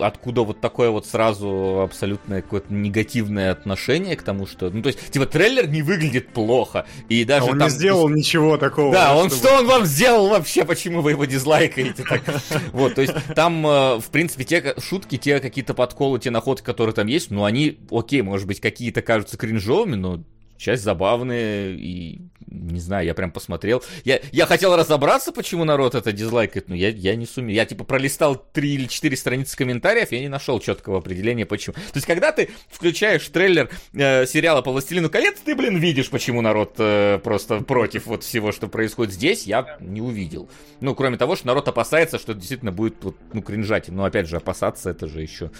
откуда 0.00 0.42
вот 0.42 0.60
такое 0.60 0.90
вот 0.90 1.06
сразу 1.06 1.80
абсолютно 1.82 2.42
какое-то 2.42 2.72
негативное 2.72 3.52
отношение 3.52 4.16
к 4.16 4.22
тому, 4.22 4.46
что. 4.46 4.70
Ну, 4.70 4.82
то 4.82 4.88
есть, 4.88 5.10
типа, 5.10 5.26
трейлер 5.26 5.68
не 5.68 5.82
выглядит 5.82 6.28
плохо. 6.28 6.86
И 7.08 7.24
даже 7.24 7.46
а 7.46 7.50
он 7.52 7.58
там... 7.58 7.68
не 7.68 7.74
сделал 7.74 8.08
ничего 8.08 8.58
такого. 8.58 8.92
Да, 8.92 9.16
он 9.16 9.30
чтобы... 9.30 9.46
что 9.46 9.58
он 9.58 9.66
вам 9.66 9.84
сделал 9.86 10.28
вообще? 10.28 10.64
Почему 10.64 11.00
вы 11.00 11.12
его 11.12 11.24
дизлайкаете? 11.24 12.04
Так? 12.04 12.22
Вот, 12.72 12.94
то 12.94 13.02
есть, 13.02 13.14
там, 13.34 13.66
э, 13.66 13.98
в 13.98 14.06
принципе, 14.10 14.44
те 14.44 14.74
шутки, 14.78 15.16
те 15.16 15.40
какие-то 15.40 15.74
подколы, 15.74 16.18
те 16.18 16.30
находки, 16.30 16.64
которые 16.64 16.94
там 16.94 17.06
есть, 17.06 17.30
ну, 17.30 17.44
они, 17.44 17.78
окей, 17.90 18.22
может 18.22 18.46
быть, 18.46 18.60
какие-то 18.60 19.02
кажутся 19.02 19.36
кринжовыми, 19.36 19.53
но 19.96 20.22
часть 20.56 20.82
забавная 20.82 21.70
и 21.70 22.20
не 22.54 22.80
знаю, 22.80 23.06
я 23.06 23.14
прям 23.14 23.30
посмотрел. 23.30 23.82
Я, 24.04 24.20
я 24.32 24.46
хотел 24.46 24.76
разобраться, 24.76 25.32
почему 25.32 25.64
народ 25.64 25.94
это 25.94 26.12
дизлайкает, 26.12 26.68
но 26.68 26.74
я, 26.74 26.88
я 26.88 27.16
не 27.16 27.26
сумел. 27.26 27.54
Я 27.54 27.66
типа 27.66 27.84
пролистал 27.84 28.36
три 28.36 28.74
или 28.74 28.86
четыре 28.86 29.16
страницы 29.16 29.56
комментариев, 29.56 30.12
я 30.12 30.20
не 30.20 30.28
нашел 30.28 30.60
четкого 30.60 30.98
определения, 30.98 31.46
почему. 31.46 31.74
То 31.74 31.96
есть, 31.96 32.06
когда 32.06 32.32
ты 32.32 32.50
включаешь 32.70 33.26
трейлер 33.28 33.70
э, 33.92 34.26
сериала 34.26 34.62
по 34.62 34.70
«Властелину 34.70 35.10
колец», 35.10 35.38
ты, 35.44 35.54
блин, 35.54 35.76
видишь, 35.76 36.10
почему 36.10 36.40
народ 36.40 36.74
э, 36.78 37.18
просто 37.22 37.60
против 37.60 38.06
вот 38.06 38.22
всего, 38.22 38.52
что 38.52 38.68
происходит 38.68 39.14
здесь, 39.14 39.46
я 39.46 39.76
не 39.80 40.00
увидел. 40.00 40.48
Ну, 40.80 40.94
кроме 40.94 41.16
того, 41.16 41.36
что 41.36 41.46
народ 41.46 41.68
опасается, 41.68 42.18
что 42.18 42.32
это 42.32 42.40
действительно 42.40 42.72
будет, 42.72 42.96
вот, 43.02 43.16
ну, 43.32 43.42
кринжать. 43.42 43.88
Но, 43.88 44.04
опять 44.04 44.28
же, 44.28 44.36
опасаться 44.36 44.90
это 44.90 45.08
же 45.08 45.20
еще... 45.20 45.50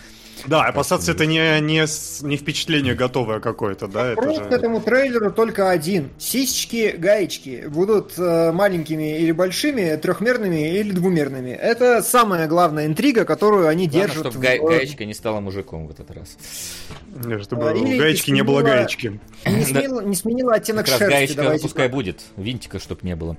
Да, 0.46 0.64
опасаться 0.64 1.12
это 1.12 1.26
не, 1.26 1.60
не, 1.60 1.84
не 2.26 2.36
впечатление 2.36 2.94
готовое 2.94 3.40
какое-то, 3.40 3.86
да? 3.86 4.10
Вопрос 4.10 4.36
это 4.36 4.44
же... 4.44 4.50
к 4.50 4.52
этому 4.52 4.80
трейлеру 4.84 5.32
только 5.32 5.70
один. 5.70 6.10
Сисечки 6.18 6.94
гаечки 6.96 7.64
будут 7.68 8.18
э, 8.18 8.52
маленькими 8.52 9.18
или 9.18 9.32
большими, 9.32 9.96
трехмерными 9.96 10.78
или 10.78 10.92
двумерными. 10.92 11.50
Это 11.50 12.02
самая 12.02 12.46
главная 12.46 12.86
интрига, 12.86 13.24
которую 13.24 13.68
они 13.68 13.88
Главное, 13.88 14.08
держат. 14.08 14.32
чтобы 14.32 14.38
в... 14.38 14.40
га- 14.40 14.58
гаечка 14.58 15.04
не 15.04 15.14
стала 15.14 15.40
мужиком 15.40 15.86
в 15.86 15.90
этот 15.90 16.10
раз. 16.10 16.36
Чтобы 17.42 17.70
а, 17.70 17.74
у 17.74 17.98
гаечки 17.98 18.30
не 18.30 18.42
было 18.42 18.62
гаечки. 18.62 19.20
Не 19.46 19.64
сменила, 19.64 20.00
не 20.00 20.16
сменила 20.16 20.54
оттенок 20.54 20.86
как 20.86 20.98
шерсти. 20.98 21.14
гаечка 21.14 21.42
давайте 21.42 21.62
пускай 21.62 21.88
будет, 21.88 22.20
винтика 22.36 22.78
чтоб 22.78 23.02
не 23.02 23.14
было. 23.16 23.36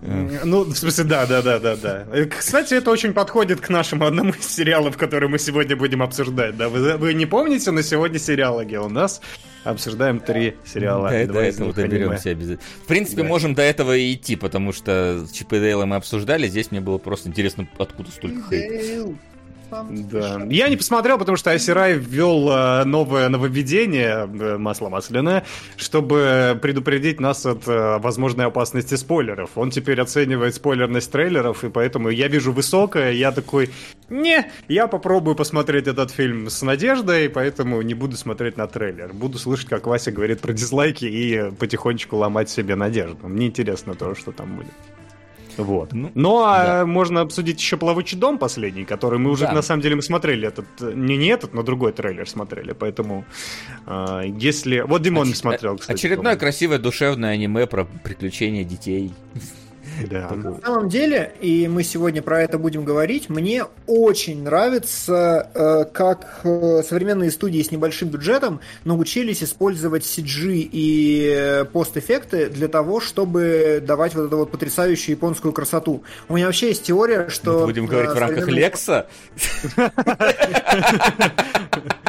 Ну, 0.00 0.64
в 0.64 0.76
смысле, 0.76 1.04
да, 1.04 1.26
да, 1.26 1.42
да, 1.42 1.58
да, 1.58 1.76
да. 1.76 2.06
Э, 2.12 2.26
кстати, 2.26 2.74
это 2.74 2.90
очень 2.90 3.12
подходит 3.12 3.60
к 3.60 3.68
нашему 3.68 4.04
одному 4.04 4.30
из 4.30 4.46
сериалов, 4.46 4.96
который 4.96 5.28
мы 5.28 5.38
сегодня 5.38 5.76
будем 5.76 6.02
обсуждать. 6.02 6.56
Да, 6.56 6.68
вы, 6.68 6.96
вы 6.96 7.14
не 7.14 7.26
помните, 7.26 7.70
но 7.70 7.82
сегодня 7.82 8.18
сериалоги 8.18 8.76
у 8.76 8.88
нас 8.88 9.20
обсуждаем 9.64 10.20
три 10.20 10.56
сериала. 10.64 11.10
Да, 11.10 11.32
до 11.32 11.40
этого 11.40 11.72
доберемся 11.72 12.30
обязательно. 12.30 12.68
В 12.82 12.86
принципе, 12.86 13.22
да. 13.22 13.28
можем 13.28 13.54
до 13.54 13.62
этого 13.62 13.96
и 13.96 14.14
идти, 14.14 14.36
потому 14.36 14.72
что 14.72 15.26
Чип 15.32 15.52
и 15.52 15.60
Дейла 15.60 15.86
мы 15.86 15.96
обсуждали. 15.96 16.48
Здесь 16.48 16.70
мне 16.70 16.80
было 16.80 16.98
просто 16.98 17.28
интересно, 17.28 17.68
откуда 17.78 18.10
столько 18.10 18.50
хейта. 18.50 19.14
Да. 19.90 20.46
Я 20.50 20.68
не 20.68 20.76
посмотрел, 20.76 21.18
потому 21.18 21.36
что 21.36 21.50
Асирай 21.50 21.94
ввел 21.94 22.50
э, 22.50 22.84
новое 22.84 23.28
нововведение, 23.28 24.28
э, 24.28 24.58
масло 24.58 24.88
масляное, 24.88 25.44
чтобы 25.76 26.58
предупредить 26.60 27.20
нас 27.20 27.44
от 27.46 27.66
э, 27.66 27.98
возможной 27.98 28.46
опасности 28.46 28.94
спойлеров. 28.94 29.50
Он 29.56 29.70
теперь 29.70 30.00
оценивает 30.00 30.54
спойлерность 30.54 31.10
трейлеров, 31.10 31.64
и 31.64 31.70
поэтому 31.70 32.10
я 32.10 32.28
вижу 32.28 32.52
высокое, 32.52 33.12
я 33.12 33.32
такой, 33.32 33.70
не, 34.08 34.50
я 34.68 34.86
попробую 34.86 35.34
посмотреть 35.34 35.86
этот 35.86 36.10
фильм 36.10 36.48
с 36.48 36.62
надеждой, 36.62 37.28
поэтому 37.28 37.80
не 37.82 37.94
буду 37.94 38.16
смотреть 38.16 38.56
на 38.56 38.66
трейлер. 38.66 39.12
Буду 39.12 39.38
слышать, 39.38 39.68
как 39.68 39.86
Вася 39.86 40.12
говорит 40.12 40.40
про 40.40 40.52
дизлайки 40.52 41.04
и 41.04 41.50
потихонечку 41.58 42.16
ломать 42.16 42.50
себе 42.50 42.74
надежду. 42.74 43.28
Мне 43.28 43.46
интересно 43.46 43.94
то, 43.94 44.14
что 44.14 44.32
там 44.32 44.56
будет. 44.56 44.72
Вот. 45.56 45.92
Ну, 45.92 46.10
ну 46.14 46.42
а 46.44 46.64
да. 46.64 46.86
можно 46.86 47.20
обсудить 47.20 47.60
еще 47.60 47.76
плавучий 47.76 48.18
дом 48.18 48.38
последний, 48.38 48.84
который 48.84 49.18
мы 49.18 49.30
уже 49.30 49.44
да. 49.44 49.52
на 49.52 49.62
самом 49.62 49.82
деле 49.82 49.96
мы 49.96 50.02
смотрели 50.02 50.48
этот 50.48 50.66
не 50.80 51.16
не 51.16 51.28
этот, 51.28 51.54
но 51.54 51.62
другой 51.62 51.92
трейлер 51.92 52.28
смотрели, 52.28 52.72
поэтому 52.72 53.24
э, 53.86 54.22
если 54.38 54.80
вот 54.80 55.02
Димон 55.02 55.30
Оч... 55.30 55.36
смотрел, 55.36 55.76
кстати. 55.78 55.98
Очередное 55.98 56.36
красивое 56.36 56.78
душевное 56.78 57.30
аниме 57.30 57.66
про 57.66 57.84
приключения 57.84 58.64
детей. 58.64 59.12
Да. 60.10 60.30
На 60.30 60.60
самом 60.60 60.88
деле, 60.88 61.32
и 61.40 61.68
мы 61.68 61.82
сегодня 61.82 62.22
про 62.22 62.42
это 62.42 62.58
будем 62.58 62.84
говорить, 62.84 63.28
мне 63.28 63.64
очень 63.86 64.42
нравится, 64.42 65.50
э, 65.54 65.84
как 65.92 66.40
э, 66.44 66.82
современные 66.86 67.30
студии 67.30 67.62
с 67.62 67.70
небольшим 67.70 68.08
бюджетом 68.08 68.60
научились 68.84 69.42
использовать 69.42 70.04
CG 70.04 70.68
и 70.70 71.32
э, 71.34 71.64
постэффекты 71.64 72.48
для 72.48 72.68
того, 72.68 73.00
чтобы 73.00 73.82
давать 73.84 74.14
вот 74.14 74.26
эту 74.26 74.38
вот 74.38 74.50
потрясающую 74.50 75.16
японскую 75.16 75.52
красоту. 75.52 76.04
У 76.28 76.34
меня 76.34 76.46
вообще 76.46 76.68
есть 76.68 76.84
теория, 76.84 77.28
что... 77.28 77.60
Мы 77.60 77.66
будем 77.66 77.86
говорить 77.86 78.10
в 78.10 78.18
рамках 78.18 78.48
Лекса? 78.48 79.06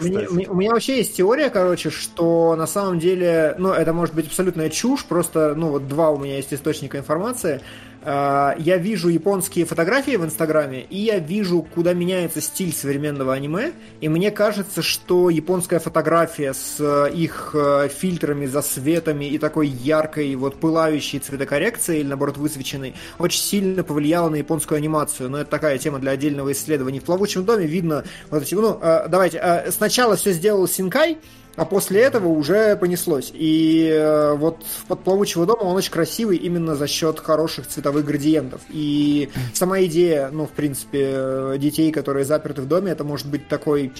У 0.00 0.54
меня 0.54 0.70
вообще 0.72 0.98
есть 0.98 1.16
теория, 1.16 1.50
короче, 1.50 1.90
что 1.90 2.54
на 2.56 2.66
самом 2.66 2.98
деле, 2.98 3.54
ну, 3.58 3.72
это 3.72 3.92
может 3.92 4.14
быть 4.14 4.26
абсолютная 4.26 4.70
чушь, 4.70 5.04
просто, 5.04 5.54
ну, 5.54 5.68
вот 5.68 5.88
два 5.88 6.10
у 6.10 6.18
меня 6.18 6.36
есть 6.36 6.52
источника 6.52 6.98
информации. 6.98 7.60
А, 8.04 8.56
я 8.58 8.78
вижу 8.78 9.08
японские 9.08 9.64
фотографии 9.64 10.16
в 10.16 10.24
Инстаграме, 10.24 10.82
и 10.82 10.98
я 10.98 11.18
вижу, 11.18 11.62
куда 11.62 11.92
меняется 11.92 12.40
стиль 12.40 12.72
современного 12.72 13.32
аниме, 13.32 13.72
и 14.00 14.08
мне 14.08 14.30
кажется, 14.30 14.82
что 14.82 15.30
японская 15.30 15.78
фотография 15.78 16.52
с 16.52 16.76
э, 16.80 17.12
их 17.14 17.54
э, 17.54 17.88
фильтрами, 17.88 18.46
засветами 18.46 19.26
и 19.26 19.38
такой 19.38 19.68
яркой, 19.68 20.34
вот 20.34 20.58
пылающей 20.58 21.20
цветокоррекцией, 21.20 22.00
или 22.00 22.08
наоборот 22.08 22.38
высвеченной, 22.38 22.94
очень 23.18 23.40
сильно 23.40 23.84
повлияла 23.84 24.28
на 24.28 24.36
японскую 24.36 24.78
анимацию. 24.78 25.30
Но 25.30 25.38
это 25.38 25.50
такая 25.50 25.78
тема 25.78 26.00
для 26.00 26.10
отдельного 26.12 26.50
исследования. 26.52 27.00
В 27.00 27.04
«Плавучем 27.04 27.44
доме» 27.44 27.66
видно 27.66 28.04
вот 28.30 28.42
эти, 28.42 28.54
ну, 28.54 28.78
э, 28.82 29.06
давайте, 29.08 29.66
сначала 29.70 30.16
все 30.16 30.32
сделал 30.32 30.66
Синкай, 30.66 31.18
а 31.56 31.64
после 31.64 32.00
этого 32.00 32.28
уже 32.28 32.76
понеслось. 32.76 33.30
И 33.34 33.88
э, 33.92 34.34
вот 34.34 34.64
под 34.88 35.00
плавучего 35.00 35.46
дома 35.46 35.62
он 35.62 35.76
очень 35.76 35.92
красивый 35.92 36.36
именно 36.36 36.74
за 36.76 36.86
счет 36.86 37.20
хороших 37.20 37.66
цветовых 37.66 38.04
градиентов. 38.04 38.62
И 38.70 39.28
сама 39.52 39.82
идея, 39.82 40.30
ну, 40.32 40.46
в 40.46 40.50
принципе, 40.50 41.10
э, 41.12 41.56
детей, 41.58 41.92
которые 41.92 42.24
заперты 42.24 42.62
в 42.62 42.68
доме, 42.68 42.92
это 42.92 43.04
может 43.04 43.28
быть 43.28 43.48
такой 43.48 43.92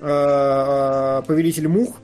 э, 0.00 0.06
э 0.06 1.22
повелитель 1.26 1.68
мух, 1.68 1.96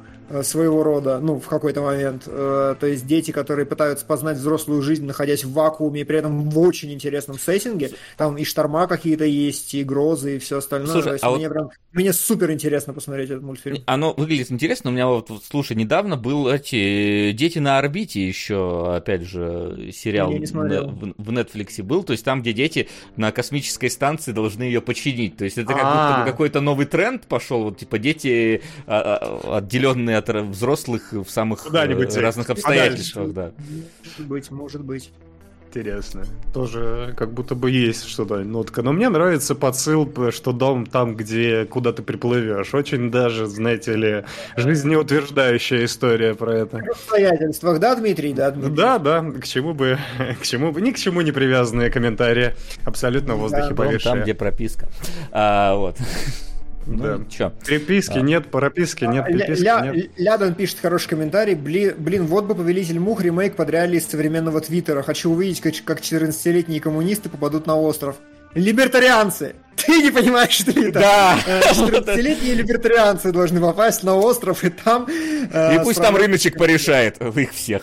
своего 0.43 0.83
рода, 0.83 1.19
ну, 1.21 1.39
в 1.39 1.47
какой-то 1.47 1.83
момент. 1.83 2.25
Э, 2.27 2.75
то 2.79 2.87
есть 2.87 3.07
дети, 3.07 3.31
которые 3.31 3.67
пытаются 3.67 4.07
познать 4.07 4.39
взрослую 4.39 4.83
жизнь, 4.83 5.05
находясь 5.05 5.45
в 5.45 5.53
вакууме, 5.53 6.01
и 6.01 6.05
при 6.05 6.19
этом 6.19 6.49
в 6.49 6.59
очень 6.59 6.93
интересном 6.93 7.39
сеттинге. 7.39 7.91
Там 8.17 8.39
и 8.39 8.45
шторма 8.45 8.87
какие-то 8.87 9.25
есть, 9.25 9.75
и 9.75 9.85
грозы, 9.85 10.37
и 10.37 10.39
все 10.39 10.59
остальное. 10.59 10.93
Слушай, 10.93 11.19
а 11.21 11.31
мне, 11.33 11.49
вот... 11.49 11.55
прям, 11.55 11.71
мне 11.93 12.13
супер 12.13 12.51
интересно 12.53 12.95
посмотреть 12.95 13.31
этот 13.31 13.43
мультфильм. 13.43 13.83
Оно 13.87 14.15
выглядит 14.15 14.51
интересно. 14.51 14.91
У 14.91 14.93
меня 14.93 15.07
вот, 15.07 15.31
слушай, 15.49 15.77
недавно 15.77 16.17
был 16.17 16.49
эти 16.49 17.33
«Дети 17.33 17.59
на 17.59 17.79
орбите» 17.79 18.27
еще, 18.27 18.95
опять 18.97 19.23
же, 19.23 19.91
сериал 19.93 20.31
в, 20.31 21.15
в 21.19 21.31
Netflix 21.31 21.83
был. 21.83 22.05
То 22.05 22.13
есть 22.13 22.25
там, 22.25 22.41
где 22.41 22.53
дети 22.53 22.89
на 23.17 23.33
космической 23.33 23.91
станции 23.91 24.33
должны 24.33 24.63
ее 24.63 24.81
починить. 24.81 25.37
То 25.37 25.45
есть 25.45 25.59
это 25.59 25.75
как 25.75 25.85
будто 25.85 26.21
бы 26.21 26.31
какой-то 26.31 26.61
новый 26.61 26.87
тренд 26.87 27.27
пошел. 27.27 27.65
Вот 27.65 27.79
типа 27.79 27.99
дети 27.99 28.63
а, 28.87 29.19
а, 29.21 29.59
отделенные 29.59 30.22
от 30.29 30.47
взрослых 30.47 31.13
в 31.13 31.29
самых 31.29 31.67
э, 31.73 32.21
разных 32.21 32.51
обстоятельствах, 32.51 33.33
да. 33.33 33.53
Может 34.05 34.27
быть, 34.27 34.51
может 34.51 34.85
быть. 34.85 35.13
Интересно. 35.75 36.25
Тоже 36.53 37.15
как 37.17 37.33
будто 37.33 37.55
бы 37.55 37.71
есть 37.71 38.07
что-то 38.07 38.41
нотка. 38.41 38.83
Но 38.83 38.93
мне 38.93 39.09
нравится 39.09 39.55
подсыл, 39.55 40.07
что 40.31 40.53
дом 40.53 40.85
там, 40.85 41.17
где 41.17 41.65
куда 41.65 41.95
ты 41.95 42.03
приплывешь. 42.03 42.75
Очень 42.75 43.11
даже, 43.11 43.47
знаете 43.47 43.95
ли, 43.95 44.25
жизнеутверждающая 44.55 45.87
история 45.87 46.35
про 46.35 46.59
это. 46.59 46.77
В 46.77 46.91
обстоятельствах, 46.91 47.81
да, 47.81 47.95
Дмитрий? 47.95 48.35
Да, 48.35 48.51
Дмитрий? 48.51 48.77
Да, 48.77 48.99
да. 48.99 49.23
К 49.23 49.47
чему 49.47 49.73
бы, 49.73 49.99
к 50.43 50.45
чему 50.45 50.73
бы, 50.73 50.83
ни 50.83 50.91
к 50.91 50.99
чему 50.99 51.23
не 51.23 51.33
привязанные 51.33 51.91
комментарии. 51.91 52.55
Абсолютно 52.85 53.37
в 53.37 53.39
воздухе 53.39 53.71
да, 53.71 53.75
повисшие. 53.75 54.13
Там, 54.13 54.23
где 54.25 54.35
прописка. 54.35 54.89
А, 55.31 55.75
вот. 55.75 55.97
Ну, 56.87 57.03
да. 57.03 57.21
Чё? 57.31 57.53
Переписки 57.65 58.19
а. 58.19 58.23
нет, 58.23 58.51
прописки 58.51 59.05
нет, 59.05 59.27
переписки 59.27 59.63
Ля, 59.63 59.81
нет. 59.81 60.11
Лядан 60.17 60.55
пишет 60.55 60.79
хороший 60.81 61.09
комментарий. 61.11 61.55
Блин, 61.55 61.95
блин, 61.99 62.27
вот 62.27 62.45
бы 62.45 62.55
«Повелитель 62.55 62.99
мух» 62.99 63.23
ремейк 63.23 63.57
под 63.57 63.71
реалии 63.71 63.99
современного 63.99 64.61
твиттера. 64.61 65.03
Хочу 65.03 65.31
увидеть, 65.31 65.61
как, 65.61 65.75
как 65.85 66.01
14-летние 66.01 66.81
коммунисты 66.81 67.29
попадут 67.29 67.67
на 67.67 67.77
остров. 67.77 68.17
Либертарианцы! 68.55 69.55
Ты 69.77 70.03
не 70.03 70.11
понимаешь, 70.11 70.53
что 70.53 70.71
это? 70.73 71.01
Да! 71.01 71.39
14-летние 71.47 72.53
э, 72.53 72.57
либертарианцы 72.57 73.33
должны 73.33 73.61
попасть 73.61 74.03
на 74.03 74.17
остров, 74.17 74.63
и 74.65 74.71
там... 74.71 75.07
Э, 75.53 75.77
и 75.77 75.79
пусть 75.83 76.01
там 76.01 76.17
рыночек 76.17 76.59
порешает 76.59 77.21
их 77.21 77.53
всех. 77.53 77.83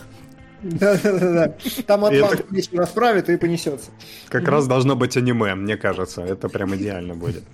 Да-да-да. 0.62 1.54
Там 1.86 2.04
Атлант 2.04 2.40
это... 2.40 2.54
вечно 2.54 2.78
расправит 2.78 3.28
и 3.28 3.36
понесется. 3.36 3.90
Как 4.28 4.46
раз 4.48 4.66
должно 4.66 4.96
быть 4.96 5.16
аниме, 5.16 5.54
мне 5.54 5.76
кажется. 5.76 6.22
Это 6.22 6.48
прям 6.48 6.74
идеально 6.76 7.14
будет. 7.14 7.44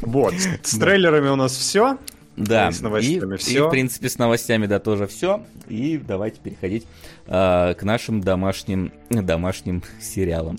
Вот. 0.00 0.34
С 0.62 0.78
трейлерами 0.78 1.28
у 1.28 1.36
нас 1.36 1.52
все. 1.52 1.98
Да, 2.36 2.68
и, 2.68 2.72
с 2.72 2.80
новостями 2.80 3.34
и, 3.34 3.36
все. 3.36 3.58
и 3.58 3.60
в 3.60 3.70
принципе 3.70 4.08
с 4.08 4.16
новостями, 4.16 4.66
да, 4.66 4.78
тоже 4.78 5.06
все. 5.06 5.44
И 5.68 5.98
давайте 5.98 6.40
переходить 6.40 6.86
э, 7.26 7.74
к 7.74 7.82
нашим 7.82 8.22
домашним, 8.22 8.90
домашним 9.10 9.82
сериалам. 10.00 10.58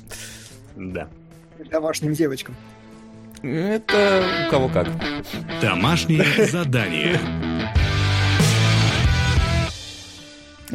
Да. 0.75 1.07
Домашним 1.71 2.13
девочкам. 2.13 2.55
Это 3.41 4.23
у 4.47 4.51
кого 4.51 4.69
как. 4.69 4.87
Домашнее 5.61 6.45
задание. 6.47 7.19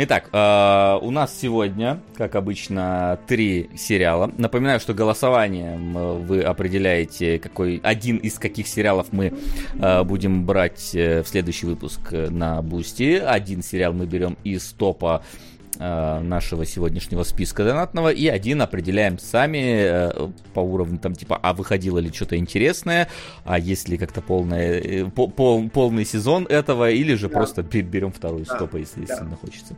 Итак, 0.00 0.28
э, 0.32 0.98
у 1.02 1.10
нас 1.10 1.36
сегодня, 1.36 2.00
как 2.16 2.36
обычно, 2.36 3.18
три 3.26 3.68
сериала. 3.76 4.30
Напоминаю, 4.38 4.78
что 4.78 4.94
голосованием 4.94 5.98
э, 5.98 6.12
вы 6.18 6.42
определяете, 6.42 7.40
какой 7.40 7.80
один 7.82 8.18
из 8.18 8.38
каких 8.38 8.68
сериалов 8.68 9.08
мы 9.10 9.32
э, 9.80 10.04
будем 10.04 10.46
брать 10.46 10.92
в 10.94 11.24
следующий 11.24 11.66
выпуск 11.66 12.12
на 12.12 12.62
Бусти. 12.62 13.14
Один 13.16 13.60
сериал 13.60 13.92
мы 13.92 14.06
берем 14.06 14.36
из 14.44 14.70
топа 14.70 15.24
нашего 15.78 16.66
сегодняшнего 16.66 17.22
списка 17.22 17.64
донатного, 17.64 18.08
и 18.10 18.26
один 18.26 18.60
определяем 18.62 19.18
сами 19.18 19.58
э, 19.58 20.28
по 20.52 20.60
уровню, 20.60 20.98
там, 20.98 21.14
типа, 21.14 21.38
а 21.40 21.52
выходило 21.52 21.98
ли 21.98 22.12
что-то 22.12 22.36
интересное, 22.36 23.08
а 23.44 23.58
есть 23.58 23.88
ли 23.88 23.96
как-то 23.96 24.20
полное, 24.20 24.80
э, 24.80 25.04
пол, 25.06 25.68
полный 25.68 26.04
сезон 26.04 26.46
этого, 26.48 26.90
или 26.90 27.14
же 27.14 27.28
да. 27.28 27.34
просто 27.34 27.62
берем 27.62 28.12
вторую 28.12 28.44
да. 28.44 28.56
с 28.56 28.60
топа, 28.60 28.76
если 28.76 29.04
да. 29.04 29.16
сильно 29.16 29.36
хочется. 29.36 29.76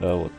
Вот. 0.00 0.32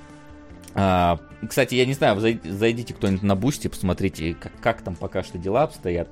А, 0.76 1.20
кстати, 1.48 1.76
я 1.76 1.86
не 1.86 1.94
знаю, 1.94 2.20
зайдите 2.20 2.94
кто-нибудь 2.94 3.24
на 3.24 3.36
Бусти, 3.36 3.68
посмотрите, 3.68 4.36
как, 4.40 4.52
как 4.60 4.82
там 4.82 4.96
пока 4.96 5.24
что 5.24 5.38
дела 5.38 5.64
обстоят 5.64 6.08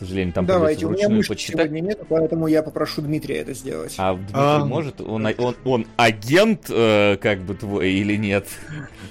сожалению, 0.00 0.32
там 0.32 0.46
Давайте, 0.46 0.86
у 0.86 0.90
меня 0.90 1.08
почитать. 1.08 1.68
сегодня 1.68 1.80
нет, 1.80 2.00
поэтому 2.08 2.46
я 2.46 2.62
попрошу 2.62 3.02
Дмитрия 3.02 3.36
это 3.36 3.54
сделать. 3.54 3.94
А 3.98 4.14
Дмитрий 4.14 4.34
а... 4.34 4.64
может? 4.64 5.00
Он, 5.00 5.26
он, 5.26 5.56
он 5.64 5.86
агент, 5.96 6.66
э, 6.68 7.16
как 7.20 7.40
бы 7.40 7.54
твой, 7.54 7.92
или 7.92 8.16
нет? 8.16 8.46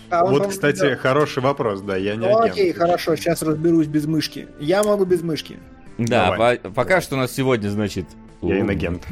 А 0.09 0.25
вот, 0.25 0.43
он, 0.43 0.49
кстати, 0.49 0.79
да. 0.79 0.95
хороший 0.95 1.43
вопрос, 1.43 1.81
да, 1.81 1.95
я 1.95 2.15
не 2.15 2.27
ну, 2.27 2.39
агент. 2.39 2.53
окей, 2.53 2.73
хорошо, 2.73 3.15
сейчас 3.15 3.41
разберусь 3.41 3.87
без 3.87 4.05
мышки. 4.05 4.47
Я 4.59 4.83
могу 4.83 5.05
без 5.05 5.21
мышки. 5.21 5.57
Да, 5.97 6.31
по- 6.31 6.69
пока 6.71 7.01
что 7.01 7.15
у 7.15 7.17
нас 7.19 7.31
сегодня, 7.31 7.69
значит... 7.69 8.05
Я 8.41 8.61
инагент. 8.61 9.03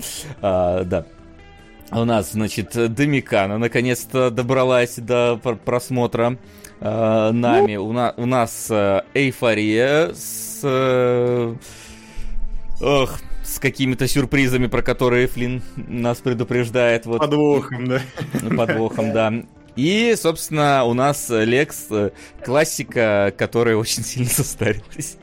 А, 0.42 0.84
да. 0.84 1.06
У 1.92 2.04
нас, 2.04 2.32
значит, 2.32 2.72
Домикана 2.94 3.58
наконец-то 3.58 4.30
добралась 4.30 4.96
до 4.96 5.38
просмотра 5.66 6.38
э, 6.80 7.32
нами. 7.32 7.76
Ну... 7.76 7.86
У, 7.86 7.94
на, 7.94 8.14
у 8.18 8.26
нас 8.26 8.68
э, 8.70 9.02
Эйфория 9.14 10.14
с 10.14 10.48
Э, 10.64 11.56
ох, 12.82 13.20
с 13.44 13.60
какими-то 13.60 14.08
сюрпризами, 14.08 14.68
про 14.68 14.82
которые 14.82 15.28
Флин 15.28 15.62
нас 15.76 16.20
предупреждает. 16.20 17.06
Вот. 17.06 17.20
Подвохом, 17.20 17.88
да. 17.88 18.02
Подвохом, 18.56 19.14
да. 19.14 19.34
И, 19.76 20.16
собственно, 20.18 20.84
у 20.86 20.94
нас 20.94 21.28
Лекс, 21.30 21.86
э, 21.92 22.12
классика, 22.44 23.34
которая 23.38 23.76
очень 23.76 24.04
сильно 24.04 24.30
состарилась. 24.30 25.18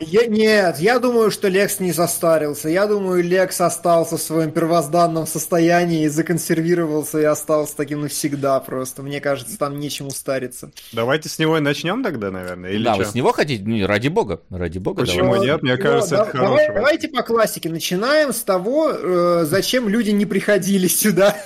Я, 0.00 0.26
нет, 0.26 0.78
я 0.78 0.98
думаю, 0.98 1.30
что 1.30 1.48
Лекс 1.48 1.80
не 1.80 1.92
состарился. 1.92 2.68
Я 2.68 2.86
думаю, 2.86 3.22
Лекс 3.22 3.60
остался 3.60 4.16
в 4.16 4.22
своем 4.22 4.50
первозданном 4.50 5.26
состоянии 5.26 6.04
и 6.04 6.08
законсервировался 6.08 7.20
и 7.20 7.24
остался 7.24 7.76
таким 7.76 8.02
навсегда 8.02 8.60
просто. 8.60 9.02
Мне 9.02 9.20
кажется, 9.20 9.58
там 9.58 9.78
нечему 9.78 10.10
стариться. 10.10 10.70
Давайте 10.92 11.28
с 11.28 11.38
него 11.38 11.56
и 11.58 11.60
начнем 11.60 12.02
тогда, 12.02 12.30
наверное. 12.30 12.70
Или 12.70 12.84
да, 12.84 12.94
что? 12.94 13.04
вы 13.04 13.10
с 13.10 13.14
него 13.14 13.32
хотите? 13.32 13.64
Ну, 13.64 13.86
ради 13.86 14.08
бога, 14.08 14.40
ради 14.50 14.78
бога. 14.78 15.02
Почему 15.02 15.32
давай. 15.32 15.46
нет? 15.46 15.62
Мне 15.62 15.76
кажется, 15.76 16.16
ну, 16.16 16.22
это 16.22 16.32
давай, 16.32 16.48
хороший 16.48 16.74
Давайте 16.74 17.08
по 17.08 17.22
классике. 17.22 17.68
Начинаем 17.70 18.32
с 18.32 18.42
того, 18.42 18.90
э, 18.90 19.44
зачем 19.46 19.88
люди 19.88 20.10
не 20.10 20.26
приходили 20.26 20.88
сюда. 20.88 21.36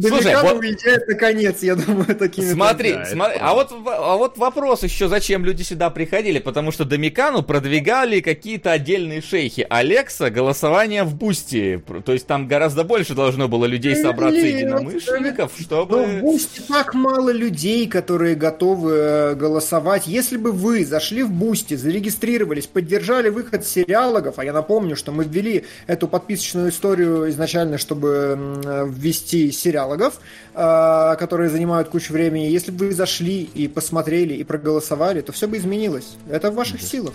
Слушай, 0.00 0.36
вот... 0.42 0.58
уезжает 0.58 1.06
наконец, 1.08 1.62
я 1.62 1.76
думаю, 1.76 2.16
такими... 2.16 2.52
Смотри, 2.52 2.92
да, 2.94 3.04
смотри 3.06 3.38
а, 3.40 3.54
вот, 3.54 3.72
а 3.86 4.16
вот 4.16 4.38
вопрос 4.38 4.82
еще, 4.82 5.08
зачем 5.08 5.44
люди 5.44 5.62
сюда 5.62 5.90
приходили, 5.90 6.38
потому 6.38 6.72
что 6.72 6.84
Домикану 6.84 7.42
продвигали 7.42 8.20
какие-то 8.20 8.72
отдельные 8.72 9.20
шейхи. 9.20 9.66
Алекса 9.68 10.30
голосование 10.30 11.04
в 11.04 11.14
Бусти, 11.14 11.82
то 12.04 12.12
есть 12.12 12.26
там 12.26 12.46
гораздо 12.46 12.84
больше 12.84 13.14
должно 13.14 13.48
было 13.48 13.64
людей 13.64 13.96
собраться 13.96 14.40
Блин, 14.40 14.56
единомышленников, 14.58 15.52
чтобы... 15.58 15.96
Но 15.96 16.04
в 16.04 16.20
Бусти 16.20 16.60
так 16.68 16.94
мало 16.94 17.30
людей, 17.30 17.86
которые 17.86 18.34
готовы 18.34 18.92
э, 18.92 19.34
голосовать. 19.34 20.06
Если 20.06 20.36
бы 20.36 20.52
вы 20.52 20.84
зашли 20.84 21.22
в 21.22 21.30
Бусти, 21.30 21.74
зарегистрировались, 21.74 22.66
поддержали 22.66 23.28
выход 23.28 23.66
сериалогов, 23.66 24.38
а 24.38 24.44
я 24.44 24.52
напомню, 24.52 24.96
что 24.96 25.12
мы 25.12 25.24
ввели 25.24 25.64
эту 25.86 26.08
подписочную 26.08 26.70
историю 26.70 27.28
изначально, 27.30 27.78
чтобы 27.78 28.90
ввести 29.00 29.30
вести 29.30 29.50
сериалогов, 29.52 30.20
а, 30.54 31.16
которые 31.16 31.50
занимают 31.50 31.88
кучу 31.88 32.12
времени. 32.12 32.44
Если 32.44 32.70
бы 32.70 32.86
вы 32.86 32.92
зашли 32.92 33.42
и 33.42 33.68
посмотрели 33.68 34.34
и 34.34 34.44
проголосовали, 34.44 35.20
то 35.20 35.32
все 35.32 35.48
бы 35.48 35.56
изменилось. 35.56 36.16
Это 36.28 36.50
в 36.50 36.54
ваших 36.54 36.80
да. 36.80 36.86
силах. 36.86 37.14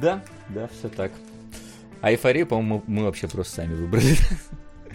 Да, 0.00 0.22
да, 0.48 0.68
все 0.78 0.88
так. 0.88 1.12
А 2.00 2.10
эйфорию, 2.10 2.46
по-моему, 2.46 2.82
мы 2.86 3.04
вообще 3.04 3.28
просто 3.28 3.56
сами 3.56 3.74
выбрали. 3.74 4.16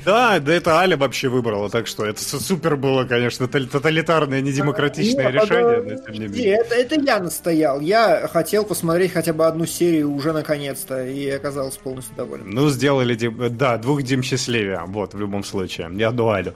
Да, 0.03 0.39
да 0.39 0.53
это 0.53 0.77
Аля 0.77 0.97
вообще 0.97 1.29
выбрала, 1.29 1.69
так 1.69 1.87
что 1.87 2.05
это 2.05 2.21
супер 2.21 2.75
было, 2.75 3.05
конечно, 3.05 3.47
тоталитарное, 3.47 4.41
недемократичное 4.41 5.31
Нет, 5.31 5.43
решение, 5.43 5.77
это, 5.77 5.89
но 5.89 5.95
тем 5.97 6.13
не 6.13 6.27
менее. 6.27 6.55
Это, 6.57 6.75
это 6.75 6.95
я 6.95 7.19
настоял. 7.19 7.79
Я 7.79 8.27
хотел 8.27 8.65
посмотреть 8.65 9.13
хотя 9.13 9.33
бы 9.33 9.45
одну 9.45 9.65
серию 9.65 10.11
уже 10.11 10.33
наконец-то 10.33 11.05
и 11.05 11.29
оказался 11.29 11.79
полностью 11.79 12.15
доволен. 12.15 12.49
Ну, 12.49 12.69
сделали, 12.69 13.15
да, 13.49 13.77
двух 13.77 14.03
Дим 14.03 14.21
счастливее, 14.23 14.81
вот, 14.87 15.13
в 15.13 15.19
любом 15.19 15.43
случае. 15.43 15.89
Я 15.93 16.11
дуалю. 16.11 16.53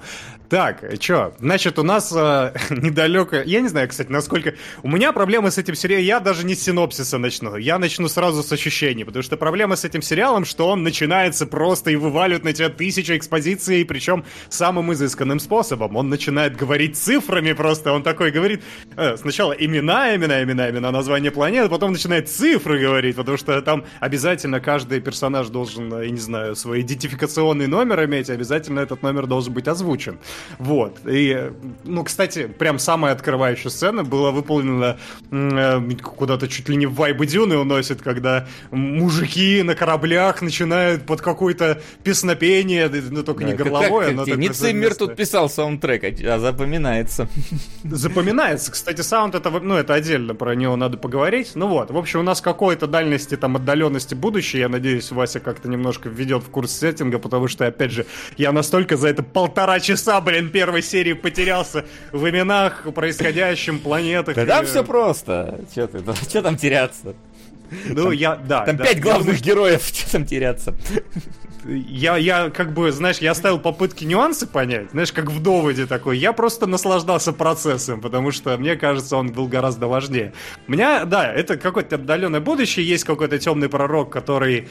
Так, 0.50 0.84
что, 1.00 1.36
значит, 1.40 1.78
у 1.78 1.84
нас 1.84 2.12
э, 2.12 2.54
недалеко, 2.72 3.36
я 3.46 3.62
не 3.62 3.68
знаю, 3.68 3.88
кстати, 3.88 4.12
насколько... 4.12 4.56
У 4.82 4.88
меня 4.90 5.14
проблемы 5.14 5.52
с 5.52 5.60
этим 5.60 5.76
сериалом, 5.76 6.06
я 6.06 6.20
даже 6.20 6.44
не 6.44 6.56
с 6.56 6.64
синопсиса 6.64 7.20
начну, 7.20 7.56
я 7.56 7.78
начну 7.78 8.08
сразу 8.08 8.42
с 8.42 8.52
ощущений, 8.52 9.04
потому 9.04 9.22
что 9.22 9.38
проблема 9.38 9.76
с 9.76 9.86
этим 9.86 10.02
сериалом, 10.02 10.46
что 10.46 10.68
он 10.70 10.82
начинается 10.82 11.46
просто 11.46 11.92
и 11.92 11.96
вываливает 11.96 12.44
на 12.44 12.54
тебя 12.54 12.70
тысячу 12.70 13.16
экспозиций, 13.16 13.86
причем 13.86 14.26
самым 14.50 14.92
изысканным 14.92 15.40
способом. 15.40 15.96
Он 15.96 16.10
начинает 16.10 16.58
говорить 16.58 16.98
цифрами 16.98 17.54
просто, 17.54 17.92
он 17.92 18.02
такой 18.02 18.32
говорит 18.32 18.64
э, 18.98 19.18
сначала 19.18 19.52
имена, 19.52 20.16
имена, 20.16 20.42
имена, 20.42 20.72
имена, 20.72 20.90
название 20.90 21.30
планет, 21.30 21.70
потом 21.70 21.92
начинает 21.92 22.28
цифры 22.28 22.80
говорить, 22.80 23.16
потому 23.16 23.38
что 23.38 23.62
там 23.62 23.86
обязательно 24.00 24.60
каждый 24.60 25.00
персонаж 25.00 25.50
должен, 25.50 26.02
я 26.02 26.10
не 26.10 26.20
знаю, 26.20 26.56
свой 26.56 26.82
идентификационный 26.82 27.68
номер 27.68 28.04
иметь, 28.06 28.32
обязательно 28.32 28.80
этот 28.80 29.04
номер 29.04 29.28
должен 29.28 29.54
быть 29.54 29.68
озвучен. 29.68 30.18
Вот. 30.58 31.00
И, 31.06 31.52
ну, 31.84 32.04
кстати, 32.04 32.48
прям 32.48 32.80
самая 32.80 33.14
открывающая 33.14 33.70
сцена 33.70 34.04
была 34.04 34.32
выполнена 34.32 34.98
э, 35.32 35.82
куда-то 36.04 36.48
чуть 36.48 36.70
ли 36.70 36.76
не 36.76 36.86
в 36.86 36.94
вайбы 36.94 37.26
Дюны 37.26 37.58
уносит, 37.58 38.02
когда 38.02 38.48
мужики 38.72 39.62
на 39.64 39.76
кораблях 39.76 40.42
начинают 40.42 41.06
под 41.06 41.22
какое-то 41.22 41.82
песнопение, 42.04 42.90
ну, 43.10 43.24
только 43.24 43.44
да, 43.44 43.50
не 43.50 43.54
горловое, 43.54 44.16
как, 44.16 44.28
но 44.28 44.36
Не 44.36 44.50
Циммер 44.50 44.96
тут 44.96 45.16
писал 45.16 45.50
саундтрек, 45.50 46.04
а, 46.04 46.36
а 46.36 46.40
запоминается. 46.40 47.28
Запоминается. 47.84 48.72
Кстати, 48.72 49.02
саунд 49.02 49.36
это, 49.36 49.50
ну, 49.50 49.76
это 49.76 49.94
отдельно, 49.94 50.36
про 50.36 50.56
него 50.56 50.76
надо 50.76 50.98
поговорить. 50.98 51.52
Ну 51.56 51.68
вот, 51.68 51.92
в 51.92 51.98
общем, 51.98 52.20
у 52.20 52.24
нас 52.24 52.42
какой-то 52.42 52.88
дальности, 52.88 53.36
там, 53.38 53.56
отдаленности 53.56 54.16
будущее. 54.16 54.62
Я 54.62 54.70
надеюсь, 54.70 55.12
Вася 55.12 55.40
как-то 55.40 55.70
немножко 55.70 56.10
введет 56.10 56.44
в 56.44 56.50
курс 56.50 56.72
сеттинга, 56.72 57.20
потому 57.20 57.48
что, 57.48 57.66
опять 57.66 57.92
же, 57.92 58.06
я 58.38 58.52
настолько 58.52 58.98
за 58.98 59.10
это 59.10 59.24
полтора 59.24 59.80
часа, 59.80 60.20
блин, 60.30 60.50
первой 60.50 60.82
серии 60.82 61.14
потерялся 61.14 61.86
в 62.12 62.30
именах, 62.30 62.88
происходящем, 62.94 63.80
планетах. 63.80 64.36
Да 64.36 64.46
там 64.46 64.66
все 64.66 64.84
просто. 64.84 65.62
Че 65.74 65.88
ты, 65.88 66.00
что 66.30 66.42
там 66.42 66.56
теряться? 66.56 67.16
Ну, 67.86 68.04
там, 68.04 68.12
я, 68.12 68.36
да. 68.36 68.66
Там 68.66 68.78
да, 68.78 68.86
пять 68.86 69.00
главных 69.00 69.38
я... 69.40 69.44
героев, 69.44 69.84
что 69.86 70.12
там 70.12 70.26
теряться? 70.26 70.76
Я, 71.66 72.18
я, 72.18 72.50
как 72.50 72.74
бы, 72.74 72.92
знаешь, 72.92 73.18
я 73.18 73.32
оставил 73.32 73.60
попытки 73.60 74.06
нюансы 74.06 74.48
понять, 74.48 74.92
знаешь, 74.92 75.12
как 75.12 75.30
в 75.30 75.42
доводе 75.42 75.86
такой. 75.86 76.18
Я 76.18 76.32
просто 76.34 76.66
наслаждался 76.66 77.34
процессом, 77.34 78.02
потому 78.02 78.32
что, 78.32 78.58
мне 78.58 78.76
кажется, 78.76 79.18
он 79.18 79.32
был 79.32 79.48
гораздо 79.48 79.88
важнее. 79.88 80.34
У 80.68 80.72
меня, 80.72 81.06
да, 81.06 81.32
это 81.32 81.58
какое-то 81.58 81.96
отдаленное 81.96 82.40
будущее, 82.40 82.88
есть 82.88 83.04
какой-то 83.04 83.38
темный 83.38 83.70
пророк, 83.70 84.12
который 84.12 84.68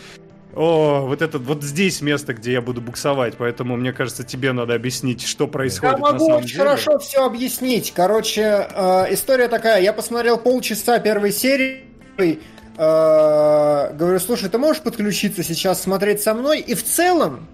о, 0.59 1.07
вот 1.07 1.23
это 1.23 1.39
вот 1.39 1.63
здесь 1.63 2.01
место, 2.01 2.35
где 2.35 2.53
я 2.53 2.61
буду 2.61 2.81
буксовать, 2.81 3.35
поэтому 3.39 3.77
мне 3.77 3.93
кажется, 3.93 4.25
тебе 4.25 4.51
надо 4.51 4.75
объяснить, 4.75 5.25
что 5.25 5.47
происходит. 5.47 5.99
Я 5.99 5.99
могу 5.99 6.15
на 6.15 6.19
самом 6.19 6.37
очень 6.39 6.49
деле. 6.49 6.59
хорошо 6.59 6.99
все 6.99 7.25
объяснить. 7.25 7.93
Короче, 7.95 8.67
э, 8.69 9.15
история 9.15 9.47
такая: 9.47 9.81
я 9.81 9.93
посмотрел 9.93 10.37
полчаса 10.37 10.99
первой 10.99 11.31
серии. 11.31 11.85
Э, 12.19 13.93
говорю, 13.95 14.19
слушай, 14.19 14.49
ты 14.49 14.59
можешь 14.59 14.83
подключиться 14.83 15.45
сейчас 15.45 15.81
смотреть 15.81 16.23
со 16.23 16.35
мной? 16.35 16.59
И 16.59 16.75
в 16.75 16.83
целом, 16.85 17.47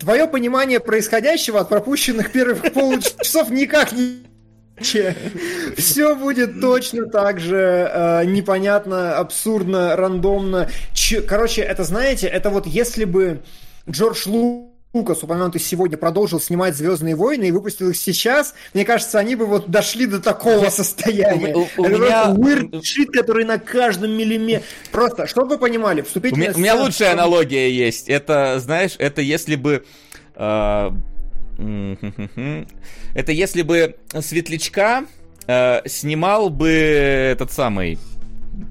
твое 0.00 0.26
понимание 0.26 0.80
происходящего 0.80 1.60
от 1.60 1.68
пропущенных 1.68 2.32
первых 2.32 2.72
полчасов 2.74 3.50
никак 3.50 3.92
не 3.92 4.33
Все 4.80 6.14
будет 6.16 6.60
точно 6.60 7.06
так 7.06 7.40
же 7.40 7.90
э, 7.92 8.24
непонятно, 8.24 9.16
абсурдно, 9.16 9.96
рандомно. 9.96 10.68
Ч... 10.92 11.20
Короче, 11.20 11.62
это 11.62 11.84
знаете, 11.84 12.26
это 12.26 12.50
вот 12.50 12.66
если 12.66 13.04
бы 13.04 13.42
Джордж 13.88 14.26
Лу 14.26 14.74
Лукас, 14.94 15.24
упомянутый 15.24 15.60
сегодня, 15.60 15.98
продолжил 15.98 16.40
снимать 16.40 16.76
«Звездные 16.76 17.16
войны» 17.16 17.48
и 17.48 17.50
выпустил 17.50 17.90
их 17.90 17.96
сейчас, 17.96 18.54
мне 18.74 18.84
кажется, 18.84 19.18
они 19.18 19.34
бы 19.34 19.44
вот 19.44 19.68
дошли 19.68 20.06
до 20.06 20.20
такого 20.20 20.70
состояния. 20.70 21.52
У, 21.52 21.62
у, 21.62 21.84
Это 21.84 21.98
меня... 21.98 22.24
weird 22.28 22.70
shit, 22.80 23.06
который 23.06 23.44
на 23.44 23.58
каждом 23.58 24.12
миллиметре. 24.12 24.64
Просто, 24.92 25.26
чтобы 25.26 25.48
вы 25.48 25.58
понимали, 25.58 26.02
вступительная 26.02 26.52
У 26.54 26.58
меня, 26.58 26.74
у 26.74 26.76
меня 26.76 26.84
лучшая 26.84 27.12
аналогия 27.12 27.68
есть. 27.72 28.08
Это, 28.08 28.60
знаешь, 28.60 28.94
это 28.98 29.20
если 29.20 29.56
бы... 29.56 29.84
Э, 30.36 30.90
это 31.56 33.32
если 33.32 33.62
бы 33.62 33.96
Светлячка 34.20 35.04
э, 35.46 35.80
снимал 35.86 36.50
бы 36.50 36.68
этот 36.70 37.52
самый... 37.52 37.98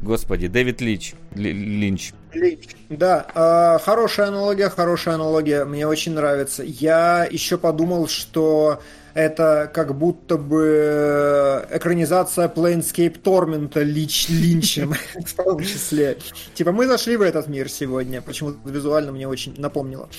Господи, 0.01 0.47
Дэвид 0.47 0.79
Лич. 0.79 1.13
Линч. 1.35 2.13
Линч. 2.33 2.69
Да, 2.89 3.27
э, 3.35 3.83
хорошая 3.83 4.27
аналогия, 4.27 4.69
хорошая 4.69 5.15
аналогия, 5.15 5.65
мне 5.65 5.85
очень 5.85 6.13
нравится. 6.13 6.63
Я 6.63 7.27
еще 7.29 7.57
подумал, 7.57 8.07
что 8.07 8.79
это 9.13 9.69
как 9.73 9.95
будто 9.95 10.37
бы 10.37 11.65
экранизация 11.69 12.47
Planescape 12.47 13.21
Torment 13.21 13.81
Лич, 13.83 14.27
Линчем 14.29 14.93
в 15.25 15.33
том 15.33 15.59
числе. 15.61 16.17
Типа 16.53 16.71
мы 16.71 16.87
зашли 16.87 17.15
в 17.15 17.21
этот 17.21 17.47
мир 17.47 17.69
сегодня, 17.69 18.21
почему-то 18.21 18.57
визуально 18.69 19.11
мне 19.11 19.27
очень 19.27 19.53
напомнило. 19.59 20.09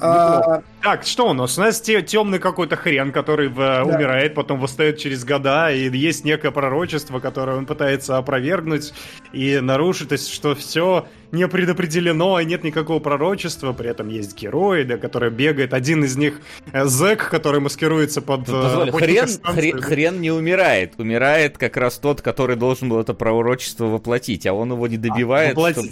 А... 0.00 0.62
Так, 0.82 1.04
что 1.04 1.30
у 1.30 1.32
нас? 1.32 1.58
У 1.58 1.60
нас 1.60 1.80
темный 1.80 2.38
какой-то 2.38 2.76
хрен, 2.76 3.12
который 3.12 3.48
в... 3.48 3.56
да. 3.56 3.84
умирает, 3.84 4.34
потом 4.34 4.60
восстает 4.60 4.98
через 4.98 5.24
года, 5.24 5.72
и 5.72 5.90
есть 5.96 6.24
некое 6.24 6.50
пророчество, 6.50 7.18
которое 7.18 7.56
он 7.56 7.66
пытается 7.66 8.18
опровергнуть 8.18 8.92
и 9.32 9.58
нарушить, 9.60 10.10
то 10.10 10.12
есть 10.12 10.32
что 10.32 10.54
все 10.54 11.06
не 11.32 11.48
предопределено, 11.48 12.38
и 12.40 12.44
нет 12.44 12.62
никакого 12.62 13.00
пророчества, 13.00 13.72
при 13.72 13.90
этом 13.90 14.08
есть 14.08 14.36
герои, 14.36 14.84
да, 14.84 14.96
которые 14.96 15.30
бегает, 15.30 15.74
один 15.74 16.04
из 16.04 16.16
них 16.16 16.40
э, 16.72 16.84
Зэк, 16.84 17.28
который 17.28 17.60
маскируется 17.60 18.22
под... 18.22 18.46
Ну, 18.46 18.62
позволь, 18.62 18.92
хрен, 18.92 19.28
хрен, 19.42 19.80
хрен 19.80 20.20
не 20.20 20.30
умирает, 20.30 20.94
умирает 20.98 21.58
как 21.58 21.76
раз 21.76 21.98
тот, 21.98 22.22
который 22.22 22.56
должен 22.56 22.88
был 22.88 23.00
это 23.00 23.12
пророчество 23.12 23.86
воплотить, 23.86 24.46
а 24.46 24.52
он 24.52 24.70
его 24.72 24.86
не 24.86 24.98
добивает, 24.98 25.58
а, 25.58 25.72
чтобы, 25.72 25.90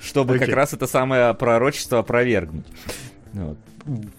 чтобы 0.00 0.38
как 0.38 0.48
раз 0.48 0.72
это 0.72 0.86
самое 0.86 1.34
пророчество 1.34 1.98
опровергнуть. 1.98 2.66
Вот. 3.32 3.56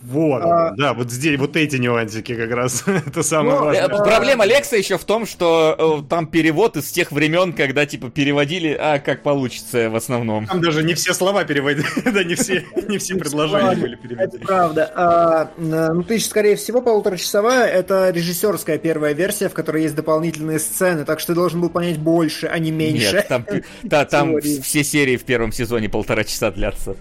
Вот, 0.01 0.41
а... 0.43 0.73
да, 0.75 0.93
вот 0.93 1.11
здесь 1.11 1.37
вот 1.39 1.55
эти 1.55 1.75
нюансики 1.75 2.35
как 2.35 2.51
раз 2.51 2.83
это 2.87 3.23
самое 3.23 3.57
ну, 3.57 3.65
важное. 3.65 3.85
Э, 3.85 4.03
проблема 4.03 4.45
Лекса 4.45 4.75
еще 4.75 4.97
в 4.97 5.05
том, 5.05 5.25
что 5.25 6.01
э, 6.03 6.09
там 6.09 6.27
перевод 6.27 6.77
из 6.77 6.91
тех 6.91 7.11
времен, 7.11 7.53
когда 7.53 7.85
типа 7.85 8.09
переводили, 8.09 8.75
а 8.77 8.99
как 8.99 9.23
получится 9.23 9.89
в 9.89 9.95
основном. 9.95 10.47
Там 10.47 10.61
даже 10.61 10.83
не 10.83 10.93
все 10.93 11.13
слова 11.13 11.43
переводили, 11.43 11.85
да, 12.11 12.23
не 12.23 12.35
все, 12.35 12.65
не 12.87 12.97
все 12.97 13.15
предложения 13.15 13.75
были 13.75 13.95
переведены. 13.95 14.23
Это 14.23 14.39
правда. 14.39 14.91
А, 14.95 15.51
ну, 15.57 16.03
ты, 16.03 16.19
скорее 16.19 16.55
всего, 16.55 16.81
полуторачасовая, 16.81 17.67
это 17.67 18.09
режиссерская 18.09 18.77
первая 18.77 19.13
версия, 19.13 19.47
в 19.47 19.53
которой 19.53 19.83
есть 19.83 19.95
дополнительные 19.95 20.59
сцены, 20.59 21.05
так 21.05 21.19
что 21.19 21.33
ты 21.33 21.35
должен 21.35 21.61
был 21.61 21.69
понять 21.69 21.99
больше, 21.99 22.47
а 22.47 22.57
не 22.57 22.71
меньше. 22.71 23.13
Нет, 23.13 23.27
там, 23.27 23.45
да, 23.83 24.05
там 24.05 24.39
все 24.41 24.83
серии 24.83 25.17
в 25.17 25.23
первом 25.23 25.51
сезоне 25.51 25.87
полтора 25.87 26.23
часа 26.23 26.51
длятся. 26.51 26.95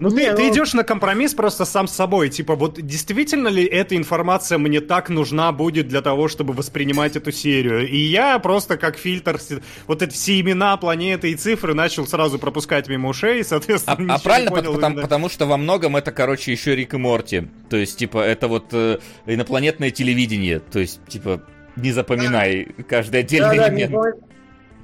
Ну, 0.00 0.10
ты, 0.10 0.30
ну... 0.30 0.36
ты 0.36 0.48
идешь 0.48 0.74
на 0.74 0.82
компромисс 0.82 1.34
просто 1.34 1.64
сам 1.64 1.86
с 1.86 1.92
собой. 1.92 2.28
Типа, 2.28 2.56
вот 2.56 2.80
действительно 2.80 3.48
ли 3.48 3.64
эта 3.64 3.96
информация 3.96 4.58
мне 4.58 4.80
так 4.80 5.08
нужна 5.08 5.52
будет 5.52 5.88
для 5.88 6.00
того, 6.00 6.28
чтобы 6.28 6.52
воспринимать 6.52 7.16
эту 7.16 7.30
серию? 7.32 7.88
И 7.88 7.96
я 7.96 8.38
просто 8.38 8.76
как 8.76 8.96
фильтр 8.96 9.40
вот 9.86 10.02
эти 10.02 10.12
все 10.12 10.40
имена, 10.40 10.76
планеты 10.76 11.30
и 11.30 11.36
цифры 11.36 11.74
начал 11.74 12.06
сразу 12.06 12.38
пропускать 12.38 12.88
мимо 12.88 13.08
ушей, 13.08 13.44
соответственно, 13.44 14.14
А, 14.14 14.16
а 14.16 14.18
правильно, 14.18 14.50
понял, 14.50 14.74
потому, 14.74 15.00
потому 15.00 15.28
что 15.28 15.46
во 15.46 15.56
многом 15.56 15.96
это, 15.96 16.10
короче, 16.10 16.50
еще 16.52 16.74
Рик 16.74 16.94
и 16.94 16.96
Морти. 16.96 17.48
То 17.70 17.76
есть, 17.76 17.96
типа, 17.96 18.18
это 18.18 18.48
вот 18.48 18.66
э, 18.72 18.98
инопланетное 19.26 19.90
телевидение. 19.90 20.58
То 20.58 20.80
есть, 20.80 21.00
типа, 21.06 21.42
не 21.76 21.92
запоминай 21.92 22.68
каждый 22.88 23.20
отдельный 23.20 23.58
да, 23.58 23.68
элемент. 23.68 23.92
Да, 23.92 24.12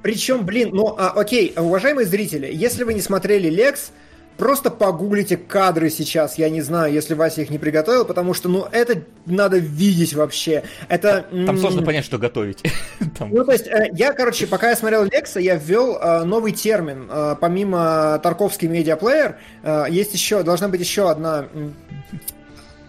Причем, 0.01 0.45
блин, 0.45 0.69
ну, 0.73 0.95
а, 0.97 1.11
окей, 1.11 1.53
уважаемые 1.55 2.05
зрители, 2.05 2.49
если 2.51 2.83
вы 2.83 2.93
не 2.93 3.01
смотрели 3.01 3.49
Лекс, 3.49 3.91
Просто 4.41 4.71
погуглите 4.71 5.37
кадры 5.37 5.91
сейчас, 5.91 6.39
я 6.39 6.49
не 6.49 6.61
знаю, 6.61 6.91
если 6.91 7.13
Вася 7.13 7.43
их 7.43 7.51
не 7.51 7.59
приготовил, 7.59 8.05
потому 8.05 8.33
что, 8.33 8.49
ну, 8.49 8.65
это 8.71 9.03
надо 9.27 9.59
видеть 9.59 10.15
вообще. 10.15 10.63
Это... 10.89 11.27
Там 11.45 11.59
сложно 11.59 11.83
понять, 11.83 12.05
что 12.05 12.17
готовить. 12.17 12.63
Ну, 13.19 13.45
то 13.45 13.51
есть, 13.51 13.67
э, 13.67 13.89
я, 13.93 14.13
короче, 14.13 14.47
пока 14.47 14.71
я 14.71 14.75
смотрел 14.75 15.03
Лекса, 15.03 15.39
я 15.39 15.55
ввел 15.57 15.95
э, 15.95 16.23
новый 16.23 16.53
термин. 16.53 17.07
Э, 17.07 17.35
помимо 17.39 18.19
Тарковский 18.23 18.67
медиаплеер, 18.67 19.37
есть 19.89 20.15
еще, 20.15 20.41
должна 20.41 20.69
быть 20.69 20.79
еще 20.79 21.11
одна 21.11 21.47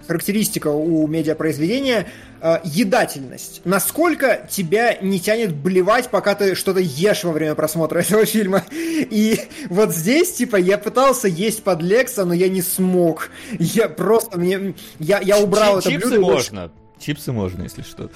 характеристика 0.07 0.69
у 0.69 1.07
медиапроизведения 1.07 2.07
э, 2.43 2.59
едательность. 2.65 3.63
Насколько 3.65 4.47
тебя 4.51 4.99
не 5.01 5.21
тянет 5.21 5.55
блевать, 5.55 6.11
пока 6.11 6.35
ты 6.35 6.55
что-то 6.55 6.81
ешь 6.81 7.25
во 7.25 7.33
время 7.33 7.55
просмотра 7.55 8.01
этого 8.01 8.27
фильма. 8.27 8.65
И 8.71 9.41
вот 9.71 9.95
здесь, 9.95 10.33
типа, 10.33 10.57
я 10.57 10.77
пытался 10.77 11.29
есть 11.29 11.63
под 11.63 11.81
Лекса, 11.83 12.25
но 12.25 12.35
я 12.35 12.49
не 12.49 12.63
смог. 12.63 13.31
Я 13.59 13.89
просто, 13.89 14.39
мне, 14.39 14.75
я, 14.99 15.21
я 15.21 15.39
убрал 15.39 15.81
Ч- 15.81 15.91
это 15.91 16.09
блюдо. 16.09 16.17
Чипсы 16.17 16.21
можно. 16.21 16.73
Чипсы 16.99 17.33
можно, 17.33 17.63
если 17.63 17.83
что. 17.83 18.11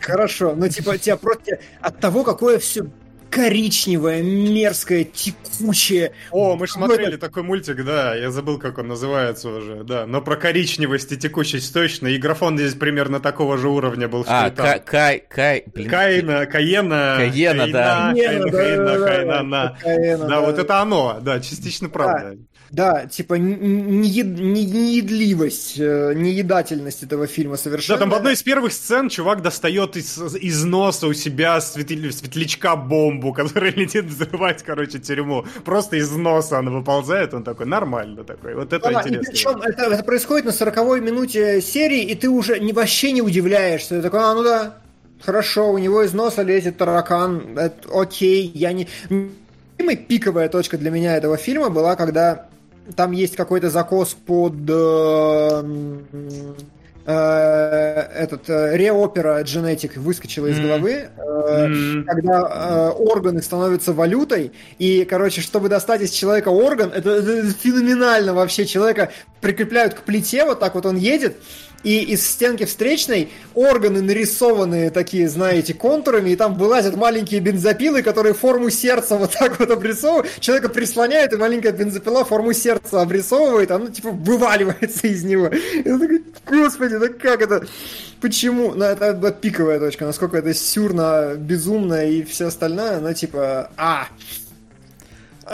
Хорошо, 0.00 0.54
но 0.56 0.68
типа 0.68 0.98
тебя 0.98 1.16
просто 1.16 1.58
от 1.80 2.00
того, 2.00 2.24
какое 2.24 2.58
все 2.58 2.86
коричневое, 3.32 4.22
мерзкое, 4.22 5.04
текучее. 5.04 6.12
О, 6.30 6.54
мы 6.54 6.66
же 6.66 6.74
смотрели 6.74 7.16
такой 7.16 7.42
мультик, 7.42 7.82
да, 7.82 8.14
я 8.14 8.30
забыл, 8.30 8.58
как 8.58 8.78
он 8.78 8.88
называется 8.88 9.48
уже, 9.48 9.84
да, 9.84 10.06
но 10.06 10.20
про 10.20 10.36
коричневость 10.36 11.10
и 11.12 11.16
текучесть 11.16 11.72
точно, 11.72 12.08
и 12.08 12.18
графон 12.18 12.58
здесь 12.58 12.74
примерно 12.74 13.20
такого 13.20 13.56
же 13.56 13.68
уровня 13.68 14.06
был, 14.06 14.24
что 14.24 14.44
а, 14.44 14.48
и 14.48 14.50
там. 14.50 14.80
Кай, 14.84 15.24
Кай, 15.26 15.64
блин. 15.74 15.88
Каина, 15.88 16.46
Каена. 16.46 17.16
Каена, 17.18 17.66
да. 17.68 18.12
Каена, 18.14 18.50
Каена, 18.50 18.98
Каена, 18.98 19.78
Каена, 19.82 20.28
да, 20.28 20.40
вот 20.40 20.58
это 20.58 20.80
оно, 20.80 21.18
да, 21.22 21.40
частично 21.40 21.88
правда. 21.88 22.36
Да, 22.72 23.06
типа 23.06 23.34
неедливость, 23.34 25.78
э, 25.78 26.14
неедательность 26.14 27.02
этого 27.02 27.26
фильма 27.26 27.58
совершенно. 27.58 27.98
Да, 27.98 28.04
там 28.04 28.10
в 28.10 28.14
одной 28.14 28.32
из 28.32 28.42
первых 28.42 28.72
сцен 28.72 29.10
чувак 29.10 29.42
достает 29.42 29.98
из, 29.98 30.16
из 30.36 30.64
носа 30.64 31.06
у 31.06 31.12
себя 31.12 31.60
светлячка 31.60 32.76
бомбу, 32.76 33.34
которая 33.34 33.72
летит 33.76 34.06
взрывать, 34.06 34.62
короче, 34.62 34.98
тюрьму. 34.98 35.44
Просто 35.66 35.96
из 35.96 36.10
носа 36.12 36.60
она 36.60 36.70
выползает, 36.70 37.34
он 37.34 37.44
такой, 37.44 37.66
нормально 37.66 38.24
такой. 38.24 38.54
Вот 38.54 38.72
это 38.72 38.90
да, 38.90 39.00
интересно. 39.00 39.30
причем 39.30 39.60
это, 39.60 39.82
это 39.82 40.02
происходит 40.02 40.46
на 40.46 40.52
40 40.52 41.02
минуте 41.02 41.60
серии, 41.60 42.04
и 42.04 42.14
ты 42.14 42.30
уже 42.30 42.58
не, 42.58 42.72
вообще 42.72 43.12
не 43.12 43.20
удивляешься. 43.20 43.96
Ты 43.96 44.00
такой, 44.00 44.20
а, 44.20 44.32
ну 44.32 44.44
да, 44.44 44.78
хорошо, 45.20 45.70
у 45.70 45.76
него 45.76 46.02
из 46.02 46.14
носа 46.14 46.40
лезет 46.40 46.78
таракан, 46.78 47.58
это, 47.58 47.86
окей, 47.92 48.50
я 48.54 48.72
не... 48.72 48.88
Пиковая 50.08 50.48
точка 50.48 50.78
для 50.78 50.90
меня 50.90 51.18
этого 51.18 51.36
фильма 51.36 51.68
была, 51.68 51.96
когда 51.96 52.48
там 52.96 53.12
есть 53.12 53.36
какой-то 53.36 53.70
закос 53.70 54.14
под 54.14 54.54
э, 54.68 55.62
э, 57.06 57.12
этот 58.14 58.48
э, 58.50 58.76
реопера 58.76 59.42
Genetic 59.42 59.98
выскочила 59.98 60.48
из 60.48 60.60
головы, 60.60 60.90
э, 60.90 61.10
mm. 61.16 62.04
когда 62.04 62.90
органы 62.92 63.42
становятся 63.42 63.92
валютой, 63.92 64.52
и, 64.78 65.04
короче, 65.04 65.40
чтобы 65.40 65.68
достать 65.68 66.02
из 66.02 66.10
человека 66.10 66.48
орган, 66.48 66.90
это, 66.94 67.10
это 67.10 67.50
феноменально 67.52 68.34
вообще. 68.34 68.66
Человека 68.66 69.10
прикрепляют 69.40 69.94
к 69.94 70.02
плите, 70.02 70.44
вот 70.44 70.60
так 70.60 70.74
вот 70.74 70.86
он 70.86 70.96
едет, 70.96 71.36
и 71.82 72.00
из 72.02 72.26
стенки 72.26 72.64
встречной 72.64 73.30
органы 73.54 74.02
нарисованные 74.02 74.90
такие, 74.90 75.28
знаете, 75.28 75.74
контурами, 75.74 76.30
и 76.30 76.36
там 76.36 76.56
вылазят 76.56 76.96
маленькие 76.96 77.40
бензопилы, 77.40 78.02
которые 78.02 78.34
форму 78.34 78.70
сердца 78.70 79.16
вот 79.16 79.32
так 79.32 79.58
вот 79.58 79.70
обрисовывают. 79.70 80.30
Человека 80.40 80.68
прислоняет, 80.68 81.32
и 81.32 81.36
маленькая 81.36 81.72
бензопила 81.72 82.24
форму 82.24 82.52
сердца 82.52 83.00
обрисовывает, 83.00 83.70
оно 83.70 83.88
типа 83.88 84.10
вываливается 84.10 85.06
из 85.06 85.24
него. 85.24 85.48
И 85.48 85.88
он 85.90 86.00
такой, 86.00 86.22
господи, 86.46 86.98
да 86.98 87.08
как 87.08 87.42
это? 87.42 87.66
Почему? 88.20 88.74
Ну, 88.74 88.84
это, 88.84 89.06
это 89.06 89.32
пиковая 89.32 89.80
точка, 89.80 90.04
насколько 90.04 90.36
это 90.36 90.54
сюрно, 90.54 91.34
безумно 91.36 92.06
и 92.06 92.22
все 92.22 92.46
остальное, 92.46 93.00
но 93.00 93.12
типа, 93.12 93.70
а, 93.76 94.06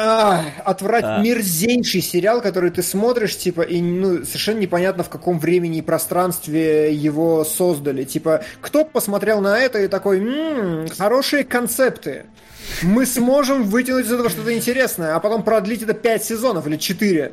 а, 0.01 0.45
отврать 0.65 1.05
а. 1.05 1.21
мерзейший 1.21 2.03
сериал, 2.03 2.41
который 2.41 2.71
ты 2.71 2.85
смотришь, 2.85 3.37
типа, 3.37 3.63
и 3.63 3.83
ну, 3.83 4.25
совершенно 4.25 4.61
непонятно, 4.61 5.03
в 5.03 5.09
каком 5.09 5.41
времени 5.41 5.79
и 5.79 5.83
пространстве 5.83 6.95
его 6.95 7.45
создали. 7.45 8.05
Типа, 8.05 8.45
кто 8.61 8.85
посмотрел 8.85 9.41
на 9.41 9.59
это 9.59 9.81
и 9.81 9.89
такой, 9.89 10.21
м-м, 10.21 10.89
хорошие 10.97 11.43
концепты. 11.43 12.27
Мы 12.83 13.07
сможем 13.07 13.65
вытянуть 13.65 14.07
из 14.07 14.13
этого 14.13 14.29
что-то 14.29 14.57
интересное, 14.57 15.17
а 15.17 15.21
потом 15.21 15.43
продлить 15.43 15.83
это 15.83 15.95
5 15.95 16.25
сезонов 16.25 16.67
или 16.69 16.77
4. 16.77 17.33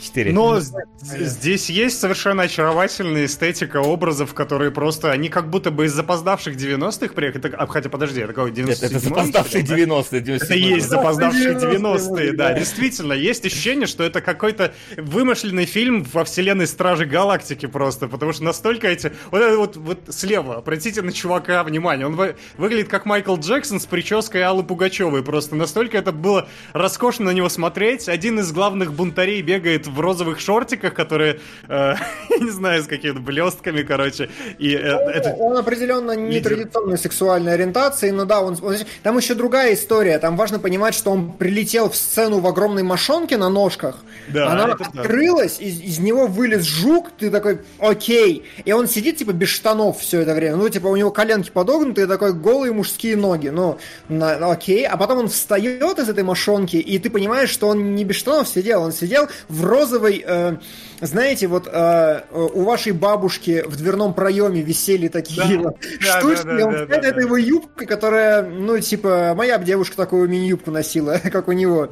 4. 0.00 0.32
Но 0.32 0.60
здесь 1.00 1.70
есть 1.70 2.00
совершенно 2.00 2.44
очаровательная 2.44 3.26
эстетика 3.26 3.78
образов, 3.78 4.34
которые 4.34 4.70
просто, 4.70 5.10
они 5.10 5.28
как 5.28 5.50
будто 5.50 5.70
бы 5.70 5.86
из 5.86 5.92
запоздавших 5.92 6.56
90-х 6.56 7.14
приехали. 7.14 7.54
А, 7.56 7.66
хотя, 7.66 7.88
подожди, 7.88 8.20
это 8.20 8.32
какой 8.32 8.52
97 8.52 8.96
Это 8.96 8.98
запоздавшие 8.98 9.64
90-е. 9.64 10.36
Это 10.36 10.54
есть 10.54 10.88
запоздавшие 10.88 11.54
90-е, 11.54 12.32
да. 12.32 12.52
Действительно, 12.52 13.12
есть 13.12 13.44
ощущение, 13.44 13.86
что 13.86 14.04
это 14.04 14.20
какой-то 14.20 14.74
вымышленный 14.96 15.66
фильм 15.66 16.06
во 16.12 16.24
вселенной 16.24 16.66
Стражи 16.66 17.06
Галактики 17.06 17.66
просто, 17.66 18.08
потому 18.08 18.32
что 18.32 18.44
настолько 18.44 18.88
эти... 18.88 19.12
Вот 19.30 19.40
это 19.40 19.56
вот, 19.56 19.76
вот 19.76 20.00
слева, 20.10 20.56
обратите 20.56 21.02
на 21.02 21.12
чувака 21.12 21.62
внимание, 21.64 22.06
он 22.06 22.18
выглядит 22.56 22.88
как 22.88 23.06
Майкл 23.06 23.36
Джексон 23.36 23.80
с 23.80 23.86
прической 23.86 24.42
Аллы 24.42 24.62
Пугачевой, 24.62 25.22
просто 25.22 25.56
настолько 25.56 25.98
это 25.98 26.12
было 26.12 26.48
роскошно 26.72 27.26
на 27.26 27.30
него 27.30 27.48
смотреть. 27.48 28.08
Один 28.08 28.40
из 28.40 28.52
главных 28.52 28.92
бунтарей 28.92 29.42
бегает 29.42 29.85
в 29.86 30.00
розовых 30.00 30.40
шортиках, 30.40 30.94
которые, 30.94 31.40
э, 31.68 31.94
я 32.30 32.38
не 32.38 32.50
знаю, 32.50 32.82
с 32.82 32.86
какими-то 32.86 33.20
блестками, 33.20 33.82
короче. 33.82 34.28
И, 34.58 34.74
э, 34.74 34.94
он, 34.94 35.10
это... 35.10 35.30
он 35.30 35.56
определенно 35.56 36.12
не 36.12 36.40
традиционной 36.40 36.98
сексуальной 36.98 37.54
ориентации, 37.54 38.10
но 38.10 38.24
да, 38.24 38.40
он, 38.40 38.56
он, 38.62 38.76
там 39.02 39.16
еще 39.16 39.34
другая 39.34 39.74
история. 39.74 40.18
Там 40.18 40.36
важно 40.36 40.58
понимать, 40.58 40.94
что 40.94 41.10
он 41.10 41.32
прилетел 41.32 41.90
в 41.90 41.96
сцену 41.96 42.40
в 42.40 42.46
огромной 42.46 42.82
мошонке 42.82 43.36
на 43.36 43.48
ножках. 43.48 43.96
Да, 44.28 44.50
Она 44.50 44.64
открылась, 44.72 45.60
из, 45.60 45.80
из 45.80 45.98
него 45.98 46.26
вылез 46.26 46.64
жук, 46.64 47.10
ты 47.18 47.30
такой, 47.30 47.60
окей. 47.78 48.44
И 48.64 48.72
он 48.72 48.88
сидит, 48.88 49.18
типа, 49.18 49.32
без 49.32 49.48
штанов 49.48 50.00
все 50.00 50.20
это 50.20 50.34
время. 50.34 50.56
Ну, 50.56 50.68
типа, 50.68 50.88
у 50.88 50.96
него 50.96 51.10
коленки 51.10 51.50
подогнуты, 51.50 52.02
и 52.02 52.06
такой 52.06 52.32
голые 52.32 52.72
мужские 52.72 53.16
ноги. 53.16 53.48
Ну, 53.48 53.78
на, 54.08 54.38
ну, 54.38 54.50
окей. 54.50 54.86
А 54.86 54.96
потом 54.96 55.18
он 55.18 55.28
встает 55.28 55.98
из 55.98 56.08
этой 56.08 56.24
мошонки, 56.24 56.76
и 56.76 56.98
ты 56.98 57.10
понимаешь, 57.10 57.50
что 57.50 57.68
он 57.68 57.94
не 57.94 58.04
без 58.04 58.16
штанов 58.16 58.48
сидел, 58.48 58.82
он 58.82 58.92
сидел 58.92 59.28
в 59.48 59.64
розовой, 59.76 60.24
э, 60.26 60.56
знаете, 61.00 61.46
вот 61.46 61.68
э, 61.70 62.20
у 62.32 62.62
вашей 62.62 62.92
бабушки 62.92 63.62
в 63.66 63.76
дверном 63.76 64.14
проеме 64.14 64.62
висели 64.62 65.08
такие 65.08 65.58
да, 65.58 65.62
вот 65.64 65.76
да, 66.02 66.20
штучки, 66.20 66.46
да, 66.46 66.56
да, 66.56 66.66
он 66.66 66.72
да, 66.72 66.86
да, 66.86 66.96
это 66.96 67.12
да. 67.12 67.20
его 67.20 67.36
юбка, 67.36 67.86
которая, 67.86 68.42
ну, 68.42 68.78
типа, 68.78 69.34
моя 69.36 69.58
девушка 69.58 69.96
такую 69.96 70.28
мини-юбку 70.28 70.70
носила, 70.70 71.20
как 71.32 71.48
у 71.48 71.52
него. 71.52 71.90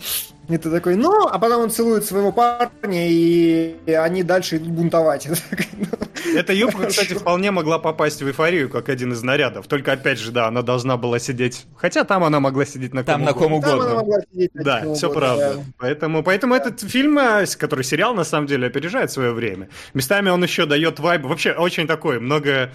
И 0.48 0.58
ты 0.58 0.70
такой, 0.70 0.96
ну, 0.96 1.26
а 1.26 1.38
потом 1.38 1.62
он 1.62 1.70
целует 1.70 2.04
своего 2.04 2.30
парня, 2.30 3.08
и 3.08 3.76
они 3.86 4.22
дальше 4.22 4.56
идут 4.56 4.68
бунтовать. 4.68 5.26
Эта 6.34 6.52
юбка, 6.52 6.86
кстати, 6.86 7.14
вполне 7.14 7.50
могла 7.50 7.78
попасть 7.78 8.20
в 8.20 8.26
эйфорию, 8.26 8.68
как 8.68 8.88
один 8.88 9.12
из 9.12 9.22
нарядов. 9.22 9.66
Только, 9.66 9.92
опять 9.92 10.18
же, 10.18 10.32
да, 10.32 10.48
она 10.48 10.62
должна 10.62 10.96
была 10.96 11.18
сидеть... 11.18 11.66
Хотя 11.76 12.04
там 12.04 12.24
она 12.24 12.40
могла 12.40 12.64
сидеть 12.64 12.92
на 12.92 13.04
ком 13.04 13.06
там 13.06 13.22
угодно. 13.22 13.34
на 13.34 13.40
ком 13.40 13.52
угодно. 13.52 13.78
Там 13.78 13.86
она 13.86 13.94
могла 14.00 14.18
сидеть 14.32 14.54
на 14.54 14.64
да, 14.64 14.80
ком 14.82 14.94
все 14.94 15.06
угодно, 15.08 15.20
правда. 15.20 15.54
Да. 15.54 15.62
Поэтому, 15.78 16.22
поэтому 16.22 16.54
этот 16.54 16.80
фильм, 16.80 17.18
э, 17.18 17.46
который 17.58 17.84
сериал, 17.84 18.14
на 18.14 18.24
самом 18.24 18.46
деле, 18.46 18.66
опережает 18.66 19.10
свое 19.10 19.32
время. 19.32 19.68
Местами 19.94 20.30
он 20.30 20.42
еще 20.42 20.66
дает 20.66 20.98
вайб... 20.98 21.24
Вообще, 21.24 21.52
очень 21.52 21.86
такой, 21.86 22.20
много 22.20 22.70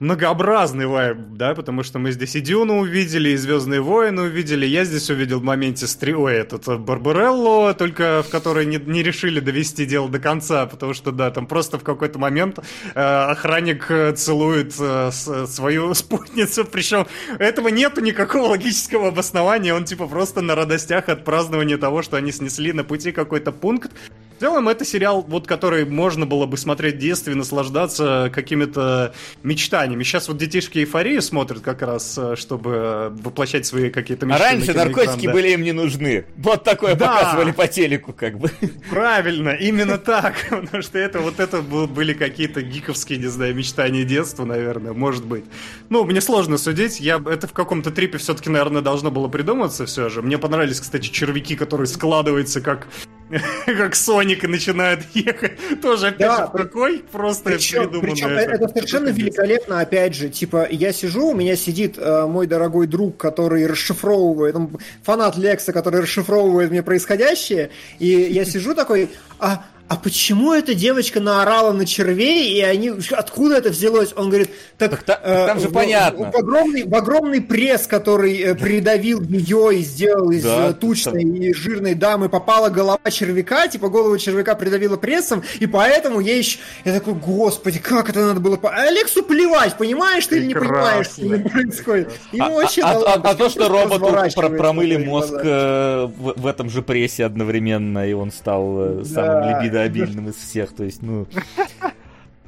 многообразный 0.00 0.86
вайб, 0.86 1.16
да, 1.32 1.54
потому 1.54 1.82
что 1.82 1.98
мы 1.98 2.12
здесь 2.12 2.36
и 2.36 2.40
Дюну 2.40 2.78
увидели, 2.80 3.30
и 3.30 3.36
Звездные 3.36 3.80
войны 3.80 4.22
увидели. 4.22 4.66
Я 4.66 4.84
здесь 4.84 5.10
увидел 5.10 5.40
в 5.40 5.44
моменте 5.44 5.86
стри... 5.86 6.14
Ой, 6.14 6.34
этот 6.34 6.68
э, 6.68 6.76
Барбарелло, 6.76 7.74
только 7.74 8.22
в 8.22 8.30
которой 8.30 8.66
не, 8.66 8.76
не 8.76 9.02
решили 9.02 9.40
довести 9.40 9.86
дело 9.86 10.08
до 10.08 10.18
конца, 10.18 10.66
потому 10.66 10.94
что, 10.94 11.12
да, 11.12 11.30
там 11.30 11.46
просто 11.46 11.78
в 11.78 11.84
какой-то 11.84 12.18
момент 12.18 12.58
э, 12.94 13.00
охранник 13.00 13.90
э, 13.90 14.12
целует 14.12 14.74
э, 14.78 15.10
свою 15.12 15.94
спутницу, 15.94 16.64
причем 16.64 17.06
этого 17.38 17.68
нету 17.68 18.00
никакого 18.00 18.48
логического 18.48 19.08
обоснования, 19.08 19.74
он 19.74 19.84
типа 19.84 20.06
просто 20.06 20.40
на 20.40 20.54
радостях 20.54 21.08
от 21.08 21.24
празднования 21.24 21.78
того, 21.78 22.02
что 22.02 22.16
они 22.16 22.32
снесли 22.32 22.72
на 22.72 22.84
пути 22.84 23.12
какой-то 23.12 23.52
пункт, 23.52 23.92
в 24.38 24.40
целом, 24.40 24.68
это 24.68 24.84
сериал, 24.84 25.24
вот, 25.26 25.48
который 25.48 25.84
можно 25.84 26.24
было 26.24 26.46
бы 26.46 26.56
смотреть 26.56 26.94
в 26.94 26.98
детстве, 26.98 27.34
наслаждаться 27.34 28.30
какими-то 28.32 29.12
мечтаниями. 29.42 30.04
Сейчас 30.04 30.28
вот 30.28 30.36
детишки 30.36 30.78
эйфорию 30.78 31.22
смотрят 31.22 31.60
как 31.60 31.82
раз, 31.82 32.16
э, 32.16 32.36
чтобы 32.36 33.12
воплощать 33.20 33.66
свои 33.66 33.90
какие-то 33.90 34.26
мечты. 34.26 34.40
А 34.44 34.46
раньше 34.46 34.74
наркотики 34.74 35.26
да. 35.26 35.32
были 35.32 35.48
им 35.48 35.62
не 35.62 35.72
нужны. 35.72 36.24
Вот 36.36 36.62
такое 36.62 36.94
да. 36.94 37.16
показывали 37.16 37.50
по 37.50 37.66
телеку, 37.66 38.12
как 38.12 38.38
бы. 38.38 38.48
Правильно, 38.88 39.48
именно 39.48 39.98
так. 39.98 40.36
Потому 40.50 40.84
что 40.84 41.00
это 41.00 41.18
вот 41.18 41.40
это 41.40 41.60
были 41.60 42.12
какие-то 42.12 42.62
гиковские, 42.62 43.18
не 43.18 43.26
знаю, 43.26 43.56
мечтания 43.56 44.04
детства, 44.04 44.44
наверное, 44.44 44.92
может 44.92 45.26
быть. 45.26 45.46
Ну, 45.88 46.04
мне 46.04 46.20
сложно 46.20 46.58
судить. 46.58 47.00
Я, 47.00 47.20
это 47.28 47.48
в 47.48 47.52
каком-то 47.52 47.90
трипе 47.90 48.18
все-таки, 48.18 48.50
наверное, 48.50 48.82
должно 48.82 49.10
было 49.10 49.26
придуматься 49.26 49.84
все 49.84 50.08
же. 50.08 50.22
Мне 50.22 50.38
понравились, 50.38 50.80
кстати, 50.80 51.08
червяки, 51.08 51.56
которые 51.56 51.88
складываются 51.88 52.60
как 52.60 52.86
как 53.66 53.94
Соник 53.94 54.44
и 54.44 54.46
начинает 54.46 55.00
ехать. 55.14 55.52
Тоже, 55.80 56.08
опять 56.08 56.28
да, 56.28 56.46
же, 56.46 56.64
какой 56.64 56.98
просто 57.00 57.50
причем, 57.50 58.00
причем 58.00 58.28
это, 58.28 58.52
это 58.52 58.68
совершенно 58.68 59.08
великолепно, 59.08 59.80
опять 59.80 60.14
же. 60.14 60.28
Типа, 60.28 60.66
я 60.70 60.92
сижу, 60.92 61.28
у 61.28 61.34
меня 61.34 61.56
сидит 61.56 61.96
э, 61.98 62.26
мой 62.26 62.46
дорогой 62.46 62.86
друг, 62.86 63.16
который 63.16 63.66
расшифровывает, 63.66 64.54
он 64.56 64.78
фанат 65.02 65.36
Лекса, 65.36 65.72
который 65.72 66.02
расшифровывает 66.02 66.70
мне 66.70 66.82
происходящее, 66.82 67.70
и 67.98 68.06
я 68.06 68.44
сижу 68.44 68.74
такой, 68.74 69.10
а 69.38 69.64
а 69.88 69.96
почему 69.96 70.52
эта 70.52 70.74
девочка 70.74 71.18
наорала 71.18 71.72
на 71.72 71.86
червей, 71.86 72.52
и 72.52 72.60
они, 72.60 72.92
откуда 73.12 73.56
это 73.56 73.70
взялось? 73.70 74.12
Он 74.14 74.28
говорит, 74.28 74.50
так, 74.76 75.02
так 75.02 75.20
э, 75.24 75.46
там 75.46 75.60
же 75.60 75.68
в, 75.68 75.72
понятно. 75.72 76.26
В, 76.26 76.32
в, 76.32 76.36
огромный, 76.36 76.84
в 76.84 76.94
огромный 76.94 77.40
пресс, 77.40 77.86
который 77.86 78.38
э, 78.38 78.54
придавил 78.54 79.22
ее 79.22 79.78
и 79.78 79.82
сделал 79.82 80.30
из 80.30 80.44
да, 80.44 80.68
э, 80.68 80.74
тучной 80.74 81.22
там... 81.22 81.34
и 81.34 81.54
жирной 81.54 81.94
дамы, 81.94 82.28
попала 82.28 82.68
голова 82.68 83.10
червяка, 83.10 83.66
типа 83.66 83.88
голову 83.88 84.18
червяка 84.18 84.54
придавила 84.56 84.98
прессом, 84.98 85.42
и 85.58 85.66
поэтому 85.66 86.20
ей 86.20 86.38
еще... 86.38 86.58
Я 86.84 86.92
такой, 86.92 87.14
господи, 87.14 87.78
как 87.78 88.10
это 88.10 88.26
надо 88.26 88.40
было... 88.40 88.58
Алексу 88.62 89.22
плевать, 89.22 89.78
понимаешь 89.78 90.26
ты 90.26 90.36
или 90.36 90.46
не 90.48 90.54
понимаешь, 90.54 91.06
что 91.06 91.48
происходит? 91.48 92.12
Ему 92.32 92.58
а, 92.58 92.62
вообще 92.62 92.82
а, 92.82 92.92
а, 92.92 93.14
а 93.14 93.34
то, 93.34 93.48
что 93.48 93.68
роботу 93.68 94.14
про 94.34 94.50
промыли 94.50 94.98
мозг 94.98 95.32
э, 95.42 96.08
в, 96.14 96.34
в 96.36 96.46
этом 96.46 96.68
же 96.68 96.82
прессе 96.82 97.24
одновременно, 97.24 98.06
и 98.06 98.12
он 98.12 98.30
стал 98.30 99.00
э, 99.00 99.04
самым 99.04 99.42
да. 99.42 99.60
либидо 99.62 99.77
обильным 99.82 100.28
из 100.28 100.36
всех. 100.36 100.74
То 100.74 100.84
есть, 100.84 101.02
ну... 101.02 101.26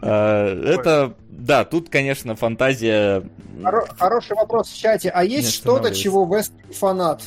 А, 0.03 0.47
это, 0.65 1.15
да, 1.29 1.65
тут, 1.65 1.91
конечно, 1.91 2.35
фантазия... 2.35 3.23
хороший 3.99 4.37
вопрос 4.37 4.69
в 4.69 4.79
чате. 4.79 5.11
А 5.11 5.25
есть 5.25 5.53
что-то, 5.53 5.95
чего 5.95 6.25
Вест 6.25 6.53
фанат? 6.73 7.23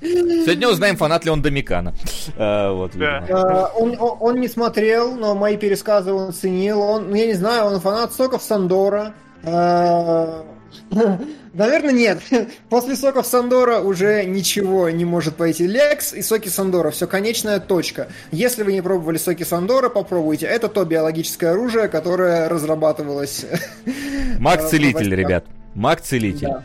Сегодня 0.00 0.68
узнаем, 0.68 0.96
фанат 0.96 1.26
ли 1.26 1.30
он 1.30 1.42
Домикана. 1.42 1.92
А, 2.38 2.72
вот, 2.72 2.92
да. 2.96 3.24
а, 3.28 3.72
он, 3.76 3.96
он, 4.00 4.16
он 4.20 4.40
не 4.40 4.48
смотрел, 4.48 5.14
но 5.14 5.34
мои 5.34 5.58
пересказы 5.58 6.12
он 6.12 6.32
ценил. 6.32 6.80
Он, 6.80 7.10
ну, 7.10 7.16
я 7.16 7.26
не 7.26 7.34
знаю, 7.34 7.66
он 7.66 7.80
фанат 7.80 8.14
соков 8.14 8.42
Сандора. 8.42 9.12
А, 9.44 10.44
Наверное, 11.52 11.92
нет. 11.92 12.20
После 12.68 12.96
соков 12.96 13.26
Сандора 13.26 13.80
уже 13.80 14.24
ничего 14.24 14.90
не 14.90 15.04
может 15.04 15.36
пойти. 15.36 15.66
Лекс 15.66 16.12
и 16.12 16.22
соки 16.22 16.48
Сандора. 16.48 16.90
Все, 16.90 17.06
конечная 17.06 17.60
точка. 17.60 18.08
Если 18.30 18.62
вы 18.62 18.72
не 18.72 18.82
пробовали 18.82 19.18
соки 19.18 19.42
Сандора, 19.42 19.88
попробуйте. 19.88 20.46
Это 20.46 20.68
то 20.68 20.84
биологическое 20.84 21.52
оружие, 21.52 21.88
которое 21.88 22.48
разрабатывалось... 22.48 23.46
Маг-целитель, 24.38 25.14
ребят. 25.14 25.44
Маг-целитель. 25.74 26.48
Да. 26.48 26.64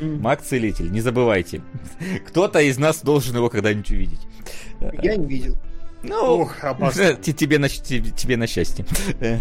Маг-целитель, 0.00 0.90
не 0.90 1.00
забывайте. 1.00 1.62
Кто-то 2.28 2.60
из 2.60 2.78
нас 2.78 3.02
должен 3.02 3.36
его 3.36 3.50
когда-нибудь 3.50 3.90
увидеть. 3.90 4.20
Я 5.02 5.16
не 5.16 5.26
видел. 5.26 5.56
Ну, 6.02 6.42
Ух, 6.42 6.54
тебе, 7.22 7.58
на, 7.58 7.68
тебе, 7.68 8.10
тебе 8.10 8.36
на 8.36 8.46
счастье. 8.46 8.84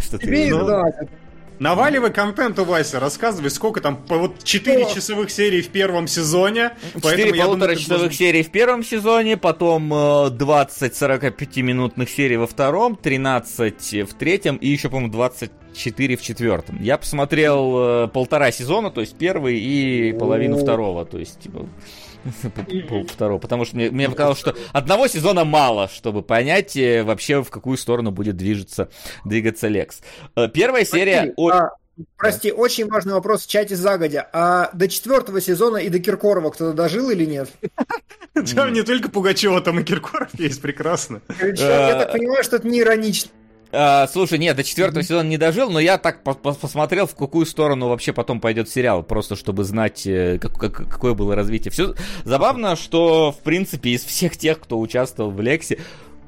Что 0.02 0.18
тебе, 0.18 0.46
ты... 0.46 0.50
ну, 0.50 0.66
да, 0.66 0.84
Наваливай 1.60 2.12
контенту, 2.12 2.66
Вася, 2.66 3.00
рассказывай, 3.00 3.50
сколько 3.50 3.82
там, 3.82 3.98
по 3.98 4.18
вот 4.18 4.44
4 4.44 4.94
часовых 4.94 5.32
серии 5.32 5.62
в 5.62 5.70
первом 5.70 6.08
сезоне. 6.08 6.72
4 6.94 7.34
полутора 7.34 7.76
часовых 7.76 8.02
должен... 8.02 8.12
серий 8.12 8.44
в 8.44 8.52
первом 8.52 8.84
сезоне, 8.84 9.38
потом 9.38 9.90
20 9.90 10.94
45-минутных 10.94 12.10
серий 12.10 12.38
во 12.38 12.48
втором, 12.48 12.96
13 12.96 14.10
в 14.10 14.14
третьем 14.16 14.58
и 14.58 14.68
еще, 14.68 14.90
по-моему, 14.90 15.12
24 15.12 16.18
в 16.18 16.22
четвертом. 16.22 16.82
Я 16.82 16.98
посмотрел 16.98 18.06
э, 18.06 18.08
полтора 18.08 18.52
сезона, 18.52 18.92
то 18.92 19.02
есть 19.02 19.16
первый 19.18 19.60
и 19.60 20.14
половину 20.14 20.58
второго, 20.58 21.06
то 21.06 21.18
есть, 21.18 21.40
типа, 21.40 21.68
второго, 23.10 23.40
потому 23.40 23.66
что 23.66 23.76
мне, 23.76 23.90
мне 23.90 24.10
показалось, 24.10 24.40
что 24.40 24.56
одного 24.74 25.08
сезона 25.08 25.46
мало, 25.46 25.88
чтобы 25.88 26.22
понять 26.22 26.76
э, 26.76 27.04
вообще 27.04 27.44
в 27.44 27.50
какую 27.50 27.78
сторону 27.78 28.12
будет 28.12 28.38
движется, 28.38 28.90
двигаться 29.24 29.68
Лекс. 29.68 30.02
Э, 30.36 30.48
первая 30.48 30.86
серия... 30.86 31.34
Прости, 31.36 31.52
а, 31.52 31.70
прости 32.18 32.52
да. 32.52 32.56
очень 32.58 32.88
важный 32.88 33.14
вопрос 33.14 33.46
в 33.46 33.50
чате 33.50 33.76
загодя. 33.76 34.28
А 34.34 34.70
до 34.74 34.88
четвертого 34.88 35.42
сезона 35.42 35.78
и 35.78 35.90
до 35.90 36.00
Киркорова 36.00 36.50
кто-то 36.50 36.74
дожил 36.74 37.10
или 37.10 37.26
нет? 37.26 37.50
Там 38.56 38.74
не 38.74 38.84
только 38.84 39.10
Пугачева, 39.10 39.62
там 39.62 39.80
и 39.80 39.84
Киркоров 39.84 40.30
есть, 40.38 40.62
прекрасно. 40.62 41.22
Я 41.40 42.00
так 42.00 42.12
понимаю, 42.12 42.44
что 42.44 42.58
это 42.58 42.68
не 42.68 42.82
иронично. 42.82 43.32
А, 43.76 44.08
слушай, 44.08 44.38
нет, 44.40 44.56
до 44.56 44.64
четвертого 44.64 45.02
mm-hmm. 45.02 45.08
сезона 45.08 45.28
не 45.28 45.38
дожил, 45.38 45.70
но 45.70 45.80
я 45.80 45.98
так 45.98 46.24
посмотрел, 46.24 47.08
в 47.08 47.16
какую 47.16 47.46
сторону 47.46 47.90
вообще 47.90 48.14
потом 48.14 48.40
пойдет 48.40 48.70
сериал, 48.70 49.04
просто 49.04 49.36
чтобы 49.36 49.66
знать, 49.66 50.08
э, 50.08 50.40
как, 50.40 50.58
как, 50.58 50.90
какое 50.90 51.14
было 51.14 51.36
развитие. 51.36 51.72
Все 51.72 51.94
забавно, 52.24 52.76
что, 52.76 53.32
в 53.34 53.40
принципе, 53.40 53.92
из 53.92 54.04
всех 54.06 54.38
тех, 54.38 54.60
кто 54.62 54.80
участвовал 54.80 55.32
в 55.32 55.42
Лексе, 55.42 55.80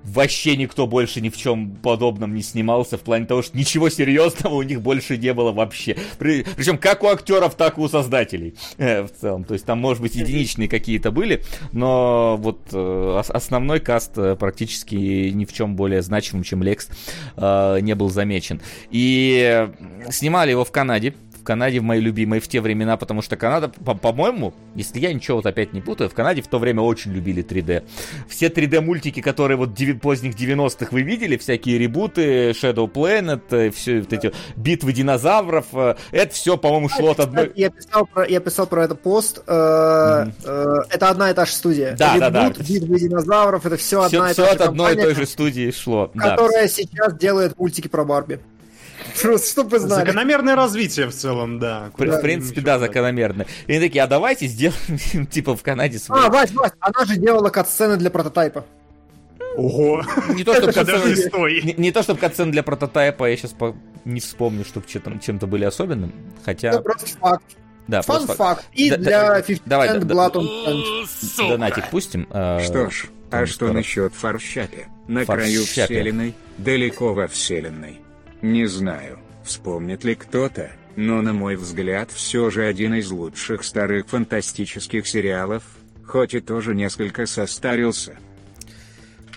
вообще 0.08 0.56
никто 0.56 0.88
больше 0.88 1.22
ни 1.22 1.30
в 1.30 1.38
чем 1.38 1.72
подобном 1.72 2.34
не 2.34 2.42
снимался, 2.42 2.98
в 2.98 3.02
плане 3.02 3.26
того, 3.26 3.42
что 3.42 3.58
ничего 3.58 3.90
серьезного 3.90 4.56
у 4.56 4.62
них 4.64 4.82
больше 4.82 5.18
не 5.18 5.34
было 5.34 5.52
вообще. 5.52 5.98
При, 6.18 6.44
причем 6.56 6.78
как 6.78 7.04
у 7.04 7.08
актеров, 7.08 7.56
так 7.56 7.78
и 7.78 7.82
у 7.82 7.88
создателей 7.88 8.56
э, 8.78 9.04
в 9.04 9.12
целом. 9.12 9.44
То 9.44 9.54
есть 9.54 9.66
там, 9.66 9.80
может 9.80 10.02
быть, 10.02 10.16
единичные 10.16 10.68
какие-то 10.68 11.12
были, 11.12 11.44
но 11.72 12.38
вот 12.38 12.60
э, 12.72 13.22
основной 13.28 13.80
каст 13.80 14.18
э, 14.18 14.36
практически 14.36 14.96
ни 14.96 15.46
в 15.46 15.54
чем 15.54 15.76
более 15.76 16.02
значимым, 16.02 16.44
чем 16.44 16.64
Лекс, 16.64 16.90
э, 17.36 17.80
не 17.82 17.96
был 17.96 18.10
замечен. 18.10 18.62
И 18.92 19.68
снимали 20.10 20.52
его 20.52 20.64
в 20.64 20.72
Канаде, 20.72 21.14
Канаде 21.48 21.80
в 21.80 21.84
моей 21.84 22.02
любимой 22.02 22.42
в 22.42 22.48
те 22.50 22.60
времена, 22.60 22.98
потому 22.98 23.22
что 23.22 23.38
Канада, 23.38 23.70
по-моему, 23.70 24.54
если 24.76 25.00
я 25.00 25.14
ничего 25.14 25.38
вот 25.38 25.46
опять 25.46 25.72
не 25.72 25.80
путаю, 25.80 26.10
в 26.10 26.14
Канаде 26.14 26.42
в 26.42 26.48
то 26.48 26.60
время 26.60 26.82
очень 26.82 27.14
любили 27.14 27.42
3D. 27.42 27.88
Все 28.28 28.48
3D-мультики, 28.48 29.22
которые 29.22 29.56
вот 29.56 29.70
поздних 30.02 30.36
90-х 30.36 30.88
вы 30.92 31.04
видели, 31.04 31.38
всякие 31.38 31.78
ребуты, 31.78 32.50
Shadow 32.52 32.92
Planet, 32.92 33.42
э, 33.52 33.72
все 33.72 34.02
вот 34.02 34.12
эти 34.12 34.34
битвы 34.58 34.92
динозавров, 34.92 35.68
э, 35.72 35.96
это 36.12 36.34
все, 36.34 36.58
по-моему, 36.58 36.90
шло 36.90 37.12
от 37.12 37.22
одной... 37.22 37.54
Я 37.56 37.70
писал 37.70 38.06
про, 38.06 38.28
я 38.28 38.42
писал 38.42 38.68
про 38.68 38.84
это 38.84 38.96
пост. 38.96 39.42
Mm-hmm. 39.48 40.88
Это 40.90 41.10
одна 41.10 41.32
и 41.32 41.34
та 41.34 41.46
же 41.46 41.54
студия. 41.54 41.96
Да, 41.98 42.16
Ребут, 42.16 42.34
да, 42.34 42.50
да. 42.50 42.64
битвы 42.68 43.00
динозавров, 43.00 43.66
это 43.66 43.78
все, 43.78 44.06
все 44.10 44.18
одна 44.18 44.32
и 44.32 44.34
та 44.34 44.44
же 44.44 44.50
Все 44.50 44.56
от 44.56 44.62
одной 44.70 44.94
и 44.96 45.02
той 45.02 45.16
же 45.16 45.26
студии 45.26 45.72
шло. 45.72 46.12
Которая 46.14 46.68
сейчас 46.68 47.16
делает 47.18 47.58
мультики 47.58 47.88
про 47.88 48.04
Барби. 48.04 48.42
Просто, 49.22 49.50
чтобы 49.50 49.80
знали. 49.80 50.06
Закономерное 50.06 50.56
развитие 50.56 51.08
в 51.08 51.14
целом, 51.14 51.60
да. 51.60 51.92
В 51.96 52.22
принципе, 52.22 52.62
да, 52.62 52.80
закономерное. 52.80 53.48
И 53.68 53.72
они 53.74 53.86
такие, 53.86 54.04
а 54.04 54.08
давайте 54.08 54.48
сделаем, 54.48 55.28
типа, 55.32 55.56
в 55.56 55.64
Канаде 55.64 56.00
свой. 56.00 56.26
А, 56.26 56.30
Вась, 56.30 56.52
Вась, 56.52 56.74
она 56.80 57.06
же 57.06 57.18
делала 57.18 57.50
катсцены 57.50 57.98
для 57.98 58.10
прототайпа. 58.10 58.66
Ого! 59.56 60.04
Не 60.30 60.44
то, 60.44 60.54
чтобы 60.56 60.74
катсцены, 60.74 61.62
не, 61.64 61.74
не 61.78 61.92
то, 61.92 62.04
чтобы 62.04 62.20
катсцены 62.20 62.52
для 62.52 62.64
прототайпа, 62.64 63.30
я 63.30 63.36
сейчас 63.36 63.52
по, 63.52 63.76
не 64.06 64.20
вспомню, 64.20 64.64
чтобы 64.66 64.88
чем-то, 64.88 65.18
чем-то 65.20 65.48
были 65.48 65.66
особенным, 65.66 66.14
хотя... 66.46 66.70
Это 66.70 66.82
просто 66.82 67.08
факт. 67.18 67.44
Да, 67.88 68.02
Фан 68.02 68.26
просто... 68.26 68.36
факт. 68.36 68.66
И 68.74 68.90
да, 68.90 68.98
для 68.98 69.42
50 69.42 69.64
давай, 69.66 70.00
да, 70.00 70.00
Blood 70.00 70.34
on 70.34 71.50
Донатик 71.50 71.90
пустим. 71.90 72.28
А, 72.32 72.60
что 72.60 72.90
ж, 72.90 73.06
а 73.32 73.46
что 73.46 73.72
насчет 73.72 74.14
форшапе? 74.14 74.88
На 75.08 75.26
краю 75.26 75.64
вселенной, 75.64 76.36
далеко 76.58 77.14
во 77.14 77.28
вселенной. 77.28 78.02
Не 78.42 78.68
знаю, 78.68 79.20
вспомнит 79.44 80.04
ли 80.04 80.14
кто-то, 80.16 80.72
но 80.96 81.22
на 81.22 81.34
мой 81.34 81.56
взгляд 81.56 82.12
все 82.12 82.50
же 82.50 82.66
один 82.66 82.94
из 82.94 83.10
лучших 83.10 83.64
старых 83.64 84.08
фантастических 84.08 85.08
сериалов, 85.08 85.64
хоть 86.06 86.36
и 86.36 86.40
тоже 86.40 86.76
несколько 86.76 87.26
состарился. 87.26 88.18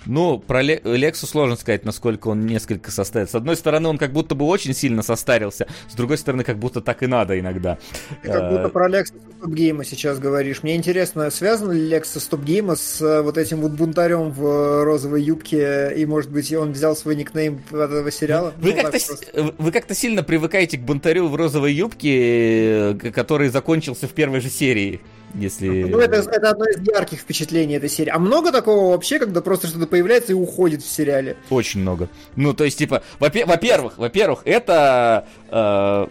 Ну, 0.06 0.38
про 0.38 0.62
Лексу 0.62 1.26
сложно 1.26 1.56
сказать, 1.56 1.84
насколько 1.84 2.28
он 2.28 2.46
несколько 2.46 2.90
состарился. 2.90 3.32
С 3.32 3.34
одной 3.34 3.56
стороны, 3.56 3.88
он 3.88 3.98
как 3.98 4.12
будто 4.12 4.34
бы 4.34 4.46
очень 4.46 4.74
сильно 4.74 5.02
состарился, 5.02 5.66
с 5.88 5.94
другой 5.94 6.18
стороны, 6.18 6.44
как 6.44 6.58
будто 6.58 6.80
так 6.80 7.02
и 7.02 7.06
надо 7.06 7.38
иногда. 7.38 7.78
Ты 8.22 8.28
как 8.28 8.50
будто 8.50 8.68
про 8.68 8.88
Лекса 8.88 9.14
Стопгейма 9.38 9.84
сейчас 9.84 10.18
говоришь. 10.18 10.62
Мне 10.62 10.76
интересно, 10.76 11.30
связан 11.30 11.72
ли 11.72 11.88
Лекса 11.88 12.20
Стопгейма 12.20 12.76
с 12.76 13.00
э, 13.00 13.22
вот 13.22 13.38
этим 13.38 13.60
вот 13.60 13.72
бунтарем 13.72 14.30
в 14.30 14.44
э, 14.44 14.84
розовой 14.84 15.22
юбке, 15.22 15.92
и, 15.96 16.06
может 16.06 16.30
быть, 16.30 16.52
он 16.52 16.72
взял 16.72 16.96
свой 16.96 17.16
никнейм 17.16 17.62
от 17.70 17.90
этого 17.90 18.10
сериала? 18.10 18.52
Вы, 18.58 18.70
ну, 18.70 18.76
как-то, 18.76 18.90
просто... 19.06 19.54
вы 19.58 19.72
как-то 19.72 19.94
сильно 19.94 20.22
привыкаете 20.22 20.78
к 20.78 20.82
бунтарю 20.82 21.28
в 21.28 21.34
розовой 21.34 21.72
юбке, 21.72 22.92
э, 22.92 22.94
который 22.94 23.48
закончился 23.48 24.06
в 24.06 24.12
первой 24.12 24.40
же 24.40 24.50
серии. 24.50 25.00
Если... 25.34 25.84
Ну, 25.84 25.98
это, 25.98 26.16
это 26.16 26.50
одно 26.50 26.64
из 26.64 26.80
ярких 26.86 27.20
впечатлений 27.20 27.74
этой 27.74 27.88
серии. 27.88 28.10
А 28.10 28.18
много 28.18 28.50
такого 28.50 28.90
вообще, 28.90 29.18
когда 29.18 29.40
просто 29.40 29.68
что-то 29.68 29.86
появляется 29.86 30.32
и 30.32 30.34
уходит 30.34 30.82
в 30.82 30.90
сериале? 30.90 31.36
Очень 31.50 31.80
много. 31.80 32.08
Ну, 32.36 32.52
то 32.52 32.64
есть, 32.64 32.78
типа, 32.78 33.02
во-первых, 33.18 33.98
во-первых, 33.98 34.42
это... 34.44 35.26
Э, 35.48 36.06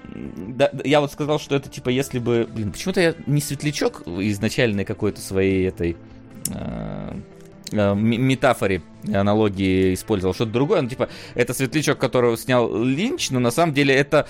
да, 0.47 0.71
я 0.83 1.01
вот 1.01 1.11
сказал, 1.11 1.39
что 1.39 1.55
это, 1.55 1.69
типа, 1.69 1.89
если 1.89 2.19
бы... 2.19 2.47
Блин, 2.49 2.71
почему-то 2.71 3.01
я 3.01 3.15
не 3.25 3.41
светлячок 3.41 4.03
изначальной 4.07 4.85
какой-то 4.85 5.19
своей 5.19 5.67
этой... 5.67 5.97
Э, 6.53 7.13
э 7.71 7.95
метафоре, 7.95 8.81
аналогии 9.13 9.93
использовал 9.93 10.33
что-то 10.33 10.51
другое. 10.51 10.81
Ну, 10.81 10.89
типа, 10.89 11.09
это 11.35 11.53
светлячок, 11.53 11.97
которого 11.97 12.37
снял 12.37 12.83
Линч, 12.83 13.31
но 13.31 13.39
на 13.39 13.51
самом 13.51 13.73
деле 13.73 13.93
это 13.93 14.27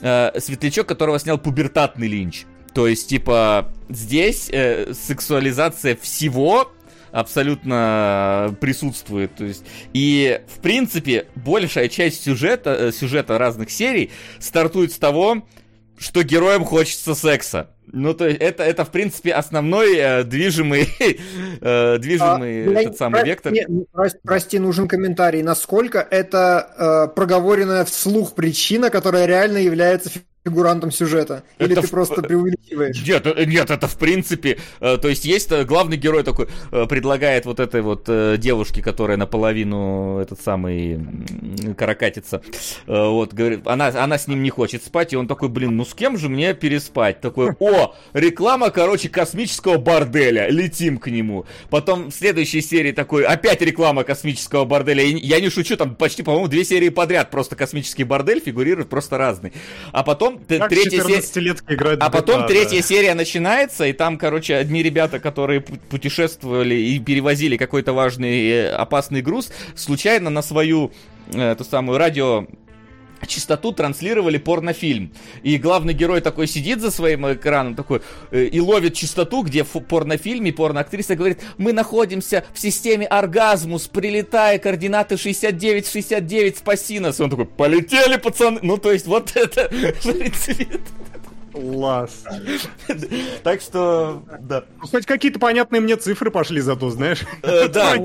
э, 0.00 0.38
светлячок, 0.38 0.86
которого 0.86 1.18
снял 1.18 1.38
пубертатный 1.38 2.06
Линч. 2.06 2.46
То 2.78 2.86
есть, 2.86 3.08
типа, 3.08 3.72
здесь 3.88 4.48
э, 4.52 4.92
сексуализация 4.94 5.96
всего 5.96 6.70
абсолютно 7.10 8.56
присутствует. 8.60 9.34
То 9.34 9.46
есть, 9.46 9.64
и, 9.92 10.42
в 10.46 10.60
принципе, 10.60 11.26
большая 11.34 11.88
часть 11.88 12.22
сюжета, 12.22 12.76
э, 12.78 12.92
сюжета 12.92 13.36
разных 13.36 13.72
серий 13.72 14.12
стартует 14.38 14.92
с 14.92 14.98
того, 14.98 15.42
что 15.98 16.22
героям 16.22 16.64
хочется 16.64 17.16
секса. 17.16 17.70
Ну, 17.90 18.14
то 18.14 18.28
есть, 18.28 18.40
это, 18.40 18.62
это 18.62 18.84
в 18.84 18.90
принципе, 18.90 19.32
основной 19.32 19.96
э, 19.96 20.22
движимый, 20.22 20.86
э, 21.60 21.98
движимый 21.98 22.76
а, 22.76 22.80
этот 22.80 22.96
самый 22.96 23.22
про, 23.22 23.26
вектор. 23.26 23.52
Не, 23.52 23.66
прости, 23.90 24.18
прости, 24.22 24.58
нужен 24.60 24.86
комментарий. 24.86 25.42
Насколько 25.42 25.98
это 25.98 27.08
э, 27.10 27.14
проговоренная 27.16 27.84
вслух 27.84 28.36
причина, 28.36 28.90
которая 28.90 29.26
реально 29.26 29.58
является 29.58 30.10
фигурантом 30.48 30.90
сюжета? 30.90 31.42
Или 31.58 31.72
это 31.72 31.82
ты 31.82 31.86
в... 31.86 31.90
просто 31.90 32.22
преувеличиваешь? 32.22 33.06
Нет, 33.06 33.26
э, 33.26 33.44
нет, 33.44 33.70
это 33.70 33.86
в 33.86 33.96
принципе... 33.96 34.58
Э, 34.80 34.96
то 35.00 35.08
есть 35.08 35.24
есть 35.24 35.52
э, 35.52 35.64
главный 35.64 35.96
герой 35.96 36.22
такой, 36.22 36.48
предлагает 36.70 37.46
вот 37.46 37.60
этой 37.60 37.82
вот 37.82 38.08
девушке, 38.38 38.82
которая 38.82 39.16
наполовину 39.16 40.18
этот 40.18 40.40
самый 40.40 41.00
каракатица, 41.76 42.42
вот, 42.86 43.32
говорит, 43.32 43.66
она, 43.66 43.88
она 43.88 44.18
с 44.18 44.26
ним 44.26 44.42
не 44.42 44.50
хочет 44.50 44.82
спать, 44.84 45.12
и 45.12 45.16
он 45.16 45.26
такой, 45.26 45.48
блин, 45.48 45.76
ну 45.76 45.84
с 45.84 45.94
кем 45.94 46.16
же 46.16 46.28
мне 46.28 46.54
переспать? 46.54 47.20
Такой, 47.20 47.54
о, 47.58 47.94
реклама, 48.12 48.70
короче, 48.70 49.08
космического 49.08 49.76
борделя, 49.78 50.48
летим 50.48 50.98
к 50.98 51.08
нему. 51.08 51.46
Потом 51.70 52.10
в 52.10 52.14
следующей 52.14 52.60
серии 52.60 52.92
такой, 52.92 53.24
опять 53.24 53.60
реклама 53.60 54.04
космического 54.04 54.64
борделя, 54.64 55.02
я 55.04 55.40
не 55.40 55.50
шучу, 55.50 55.76
там 55.76 55.94
почти, 55.94 56.22
по-моему, 56.22 56.48
две 56.48 56.64
серии 56.64 56.88
подряд 56.88 57.30
просто 57.30 57.56
космический 57.56 58.04
бордель 58.04 58.40
фигурирует, 58.40 58.88
просто 58.88 59.18
разный. 59.18 59.52
А 59.92 60.02
потом 60.02 60.37
как 60.46 60.68
третья 60.68 61.02
серия... 61.02 61.56
А 62.00 62.10
потом 62.10 62.42
GTA, 62.42 62.48
третья 62.48 62.76
да. 62.76 62.82
серия 62.82 63.14
начинается, 63.14 63.86
и 63.86 63.92
там, 63.92 64.18
короче, 64.18 64.54
одни 64.56 64.82
ребята, 64.82 65.18
которые 65.18 65.60
путешествовали 65.60 66.74
и 66.74 66.98
перевозили 66.98 67.56
какой-то 67.56 67.92
важный 67.92 68.48
э, 68.48 68.70
опасный 68.70 69.22
груз, 69.22 69.50
случайно 69.74 70.30
на 70.30 70.42
свою 70.42 70.92
э, 71.32 71.52
эту 71.52 71.64
самую 71.64 71.98
радио 71.98 72.46
частоту 73.26 73.72
транслировали 73.72 74.38
порнофильм. 74.38 75.12
И 75.42 75.58
главный 75.58 75.94
герой 75.94 76.20
такой 76.20 76.46
сидит 76.46 76.80
за 76.80 76.90
своим 76.90 77.30
экраном 77.32 77.74
такой 77.74 78.02
э, 78.30 78.44
и 78.44 78.60
ловит 78.60 78.94
частоту, 78.94 79.42
где 79.42 79.64
в 79.64 79.80
порнофильме 79.80 80.52
порноактриса 80.52 81.16
говорит, 81.16 81.40
мы 81.56 81.72
находимся 81.72 82.44
в 82.54 82.60
системе 82.60 83.06
оргазмус, 83.06 83.88
прилетая, 83.88 84.58
координаты 84.58 85.16
69-69, 85.16 86.58
спаси 86.58 87.00
нас. 87.00 87.20
Он 87.20 87.30
такой, 87.30 87.46
полетели, 87.46 88.16
пацаны. 88.16 88.60
Ну, 88.62 88.76
то 88.76 88.92
есть, 88.92 89.06
вот 89.06 89.32
это, 89.34 89.68
в 90.00 90.12
принципе, 90.12 90.68
Класс. 91.60 92.24
Так 93.42 93.60
что, 93.60 94.22
да. 94.40 94.64
Хоть 94.80 95.06
какие-то 95.06 95.38
понятные 95.38 95.80
мне 95.80 95.96
цифры 95.96 96.30
пошли 96.30 96.60
зато, 96.60 96.90
знаешь. 96.90 97.24
Э, 97.42 97.68
да. 97.68 97.96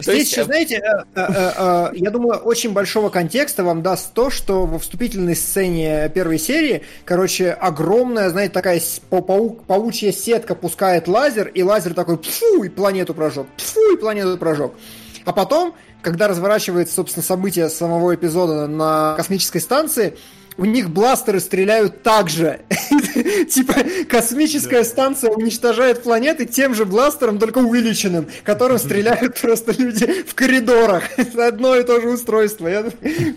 Здесь 0.00 0.30
еще, 0.30 0.44
знаете, 0.44 0.82
я 1.14 2.10
думаю, 2.10 2.38
очень 2.38 2.72
большого 2.72 3.08
контекста 3.08 3.64
вам 3.64 3.82
даст 3.82 4.12
то, 4.12 4.30
что 4.30 4.66
во 4.66 4.78
вступительной 4.78 5.36
сцене 5.36 6.10
первой 6.14 6.38
серии, 6.38 6.82
короче, 7.04 7.50
огромная, 7.50 8.30
знаете, 8.30 8.52
такая 8.52 8.80
паучья 9.10 10.12
сетка 10.12 10.54
пускает 10.54 11.08
лазер, 11.08 11.48
и 11.48 11.62
лазер 11.62 11.94
такой, 11.94 12.18
пфу, 12.18 12.62
и 12.64 12.68
планету 12.68 13.14
прожег, 13.14 13.46
пфу, 13.56 13.94
и 13.94 13.96
планету 13.96 14.36
прожег. 14.38 14.72
А 15.24 15.32
потом, 15.32 15.74
когда 16.02 16.28
разворачивается, 16.28 16.94
собственно, 16.94 17.24
событие 17.24 17.68
самого 17.68 18.14
эпизода 18.14 18.66
на 18.66 19.14
космической 19.16 19.58
станции, 19.58 20.16
у 20.58 20.64
них 20.64 20.90
бластеры 20.90 21.40
стреляют 21.40 22.02
так 22.02 22.28
же. 22.28 22.60
Типа 23.48 23.74
космическая 24.08 24.84
станция 24.84 25.30
уничтожает 25.30 26.02
планеты 26.02 26.44
тем 26.44 26.74
же 26.74 26.84
бластером, 26.84 27.38
только 27.38 27.58
увеличенным, 27.58 28.26
которым 28.42 28.78
стреляют 28.78 29.40
просто 29.40 29.72
люди 29.72 30.24
в 30.24 30.34
коридорах. 30.34 31.04
Одно 31.38 31.76
и 31.76 31.84
то 31.84 32.00
же 32.00 32.10
устройство. 32.10 32.68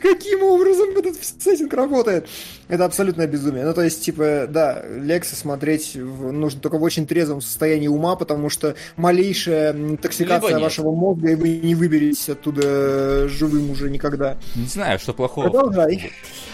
Каким 0.02 0.44
образом 0.44 0.90
этот 0.98 1.16
сеттинг 1.40 1.74
работает? 1.74 2.28
Это 2.72 2.86
абсолютное 2.86 3.28
безумие. 3.28 3.66
Ну, 3.66 3.74
то 3.74 3.82
есть, 3.82 4.02
типа, 4.02 4.46
да, 4.48 4.82
Лекса 4.88 5.36
смотреть 5.36 5.92
нужно 5.96 6.62
только 6.62 6.78
в 6.78 6.84
очень 6.84 7.06
трезвом 7.06 7.42
состоянии 7.42 7.90
ума, 7.90 8.16
потому 8.16 8.50
что 8.50 8.76
малейшая 8.96 9.98
токсикация 9.98 10.58
вашего 10.58 10.96
мозга, 10.96 11.32
и 11.32 11.36
вы 11.36 11.50
не 11.58 11.76
выберетесь 11.76 12.30
оттуда 12.30 13.28
живым 13.28 13.72
уже 13.72 13.90
никогда. 13.90 14.38
Не 14.56 14.68
знаю, 14.68 15.00
что 15.00 15.14
плохого. 15.14 15.50
Продолжай. 15.50 16.14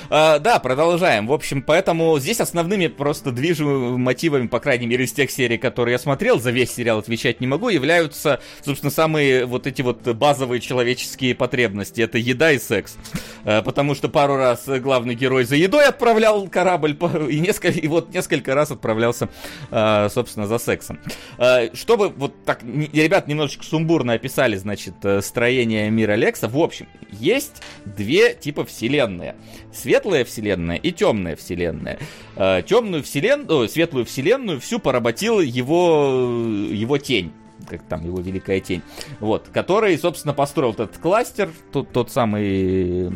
А, 0.09 0.39
да, 0.39 0.57
продолжаем. 0.57 1.27
В 1.27 1.33
общем, 1.33 1.61
поэтому 1.61 2.17
здесь 2.17 2.39
основными 2.39 2.87
просто 2.87 3.31
движимыми 3.31 3.97
мотивами, 3.97 4.47
по 4.47 4.59
крайней 4.59 4.87
мере, 4.87 5.05
из 5.05 5.11
тех 5.11 5.29
серий, 5.29 5.59
которые 5.59 5.93
я 5.93 5.99
смотрел, 5.99 6.39
за 6.39 6.49
весь 6.49 6.73
сериал 6.73 6.97
отвечать 6.97 7.41
не 7.41 7.47
могу, 7.47 7.69
являются, 7.69 8.39
собственно, 8.65 8.89
самые 8.89 9.45
вот 9.45 9.67
эти 9.67 9.83
вот 9.83 10.01
базовые 10.07 10.61
человеческие 10.61 11.35
потребности. 11.35 12.01
Это 12.01 12.17
еда 12.17 12.53
и 12.53 12.57
секс. 12.57 12.95
А, 13.43 13.61
потому 13.61 13.93
что 13.93 14.09
пару 14.09 14.35
раз 14.37 14.63
главный 14.65 15.13
герой 15.13 15.43
за 15.43 15.55
едой 15.55 15.85
отправлял 16.07 16.47
корабль, 16.47 16.97
и, 17.29 17.39
несколько, 17.39 17.79
и 17.79 17.87
вот 17.87 18.13
несколько 18.13 18.55
раз 18.55 18.71
отправлялся, 18.71 19.29
а, 19.71 20.09
собственно, 20.09 20.47
за 20.47 20.57
сексом. 20.57 20.99
А, 21.37 21.69
чтобы 21.73 22.09
вот 22.09 22.33
так, 22.45 22.63
ребят 22.63 23.27
немножечко 23.27 23.63
сумбурно 23.65 24.13
описали, 24.13 24.55
значит, 24.55 24.93
э, 25.03 25.21
строение 25.21 25.89
мира 25.89 26.13
Лекса. 26.13 26.47
В 26.47 26.57
общем, 26.57 26.87
есть 27.11 27.61
две 27.85 28.33
типа 28.33 28.65
вселенные. 28.65 29.35
Светлая 29.73 30.23
вселенная 30.23 30.77
и 30.77 30.91
темная 30.91 31.35
вселенная. 31.35 31.99
Э, 32.35 32.61
темную 32.65 33.03
вселенную, 33.03 33.67
светлую 33.67 34.05
вселенную 34.05 34.61
всю 34.61 34.79
поработила 34.79 35.41
его, 35.41 36.39
его 36.71 36.97
тень 36.97 37.33
как 37.67 37.83
там 37.83 38.05
его 38.05 38.19
великая 38.19 38.59
тень, 38.59 38.81
вот, 39.19 39.47
который, 39.51 39.97
собственно, 39.97 40.33
построил 40.33 40.71
этот 40.71 40.97
кластер, 40.97 41.49
тот, 41.71 41.91
тот 41.91 42.11
самый 42.11 43.09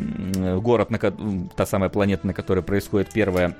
город, 0.60 0.90
на, 0.90 0.98
та 0.98 1.66
самая 1.66 1.90
планета, 1.90 2.26
на 2.26 2.34
которой 2.34 2.62
происходит 2.62 3.12
первая 3.12 3.56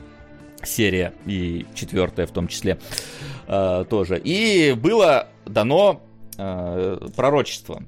серия 0.63 1.13
и 1.27 1.67
четвертая 1.75 2.27
в 2.27 2.31
том 2.31 2.49
числе 2.49 2.79
э, 3.49 3.85
тоже. 3.89 4.21
И 4.23 4.73
было 4.73 5.29
дано 5.45 6.03
э, 6.39 7.09
пророчество, 7.17 7.83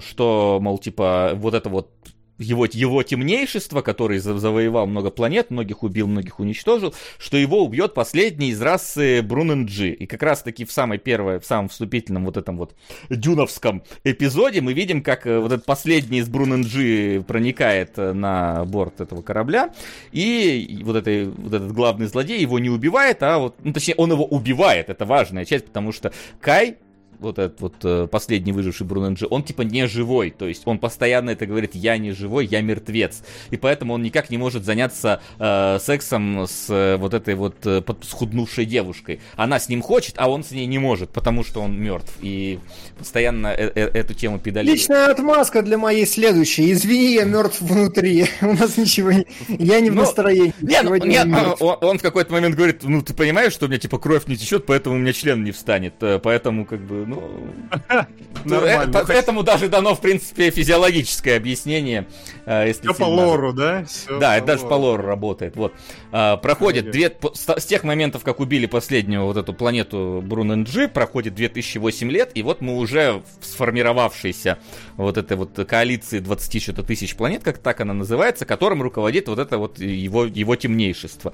что, 0.00 0.58
мол, 0.60 0.78
типа, 0.78 1.32
вот 1.34 1.54
это 1.54 1.68
вот 1.68 1.90
его, 2.38 2.66
его 2.66 3.02
темнейшество, 3.02 3.82
который 3.82 4.18
завоевал 4.18 4.86
много 4.86 5.10
планет, 5.10 5.50
многих 5.50 5.82
убил, 5.82 6.06
многих 6.06 6.40
уничтожил, 6.40 6.94
что 7.18 7.36
его 7.36 7.64
убьет 7.64 7.94
последний 7.94 8.50
из 8.50 8.62
расы 8.62 9.22
Бруненджи. 9.22 9.90
И 9.90 10.06
как 10.06 10.22
раз 10.22 10.42
таки 10.42 10.64
в 10.64 10.72
самой 10.72 10.98
первой, 10.98 11.40
в 11.40 11.44
самом 11.44 11.68
вступительном 11.68 12.24
вот 12.24 12.36
этом 12.36 12.56
вот 12.56 12.74
дюновском 13.10 13.82
эпизоде 14.04 14.60
мы 14.60 14.72
видим, 14.72 15.02
как 15.02 15.26
э, 15.26 15.38
вот 15.38 15.52
этот 15.52 15.66
последний 15.66 16.18
из 16.18 16.28
Бруненджи 16.28 17.24
проникает 17.26 17.98
э, 17.98 18.12
на 18.12 18.64
борт 18.64 19.00
этого 19.00 19.22
корабля, 19.22 19.74
и 20.12 20.80
вот, 20.84 20.96
это, 20.96 21.30
вот 21.36 21.52
этот 21.52 21.72
главный 21.72 22.06
злодей 22.06 22.40
его 22.40 22.58
не 22.58 22.70
убивает, 22.70 23.22
а 23.22 23.38
вот, 23.38 23.56
ну 23.62 23.72
точнее, 23.72 23.94
он 23.96 24.12
его 24.12 24.24
убивает, 24.24 24.88
это 24.88 25.04
важная 25.04 25.44
часть, 25.44 25.66
потому 25.66 25.92
что 25.92 26.12
Кай 26.40 26.76
вот 27.20 27.38
этот 27.38 27.60
вот 27.60 27.74
э, 27.84 28.06
последний 28.10 28.52
выживший 28.52 28.86
Бруненджи, 28.86 29.26
он 29.28 29.42
типа 29.42 29.62
не 29.62 29.86
живой, 29.86 30.30
то 30.30 30.46
есть 30.46 30.62
он 30.66 30.78
постоянно 30.78 31.30
это 31.30 31.46
говорит, 31.46 31.74
я 31.74 31.98
не 31.98 32.12
живой, 32.12 32.46
я 32.46 32.60
мертвец, 32.60 33.22
и 33.50 33.56
поэтому 33.56 33.94
он 33.94 34.02
никак 34.02 34.30
не 34.30 34.38
может 34.38 34.64
заняться 34.64 35.20
э, 35.38 35.78
сексом 35.80 36.46
с 36.46 36.66
э, 36.70 36.96
вот 36.96 37.14
этой 37.14 37.34
вот 37.34 37.66
э, 37.66 37.80
подсхуднувшей 37.80 38.66
девушкой. 38.66 39.20
Она 39.36 39.58
с 39.58 39.68
ним 39.68 39.82
хочет, 39.82 40.14
а 40.18 40.30
он 40.30 40.44
с 40.44 40.50
ней 40.50 40.66
не 40.66 40.78
может, 40.78 41.10
потому 41.10 41.44
что 41.44 41.60
он 41.60 41.78
мертв, 41.78 42.12
и 42.20 42.58
постоянно 42.98 43.48
э 43.48 43.72
-э 43.72 43.88
эту 43.94 44.14
тему 44.14 44.38
педалирует. 44.38 44.80
Личная 44.80 45.10
отмазка 45.10 45.62
для 45.62 45.78
моей 45.78 46.06
следующей, 46.06 46.72
извини, 46.72 47.14
я 47.14 47.24
мертв 47.24 47.60
внутри, 47.60 48.26
у 48.40 48.52
нас 48.52 48.76
ничего 48.76 49.12
не... 49.12 49.26
Я 49.48 49.80
не 49.80 49.90
в 49.90 49.94
ну, 49.94 50.02
настроении. 50.02 50.54
Нет, 50.60 50.84
ну, 50.84 50.96
нет 50.96 51.26
он, 51.60 51.76
он 51.80 51.98
в 51.98 52.02
какой-то 52.02 52.32
момент 52.32 52.54
говорит, 52.54 52.82
ну 52.82 53.02
ты 53.02 53.14
понимаешь, 53.14 53.52
что 53.52 53.66
у 53.66 53.68
меня 53.68 53.78
типа 53.78 53.98
кровь 53.98 54.26
не 54.26 54.36
течет, 54.36 54.66
поэтому 54.66 54.96
у 54.96 54.98
меня 54.98 55.12
член 55.12 55.44
не 55.44 55.52
встанет, 55.52 55.94
э, 56.00 56.18
поэтому 56.18 56.64
как 56.64 56.80
бы 56.80 57.06
ну... 57.08 57.48
ну 58.44 58.56
это, 58.60 59.12
этому 59.12 59.42
даже 59.42 59.68
дано, 59.68 59.94
в 59.94 60.00
принципе, 60.00 60.50
физиологическое 60.50 61.36
объяснение. 61.36 62.06
Э, 62.44 62.66
если 62.66 62.92
по 62.92 63.04
лору, 63.04 63.52
да? 63.52 63.84
Все 63.84 64.18
да, 64.18 64.36
это 64.36 64.48
даже 64.48 64.66
по 64.66 64.74
лору 64.74 65.02
работает. 65.02 65.56
Вот. 65.56 65.72
А, 66.12 66.36
проходит 66.36 66.90
две... 66.90 67.14
С 67.34 67.64
тех 67.64 67.84
моментов, 67.84 68.24
как 68.24 68.40
убили 68.40 68.66
последнюю 68.66 69.24
вот 69.24 69.36
эту 69.36 69.54
планету 69.54 70.22
Бруненджи, 70.24 70.88
проходит 70.88 71.34
2008 71.34 72.10
лет, 72.10 72.30
и 72.34 72.42
вот 72.42 72.60
мы 72.60 72.76
уже 72.76 73.22
в 73.40 73.46
сформировавшейся 73.46 74.58
вот 74.96 75.16
этой 75.16 75.36
вот 75.36 75.58
коалиции 75.66 76.18
20 76.18 76.62
что-то 76.62 76.82
тысяч 76.82 77.16
планет, 77.16 77.42
как 77.42 77.58
так 77.58 77.80
она 77.80 77.94
называется, 77.94 78.44
которым 78.44 78.82
руководит 78.82 79.28
вот 79.28 79.38
это 79.38 79.56
вот 79.56 79.78
его, 79.78 80.26
его 80.26 80.56
темнейшество. 80.56 81.32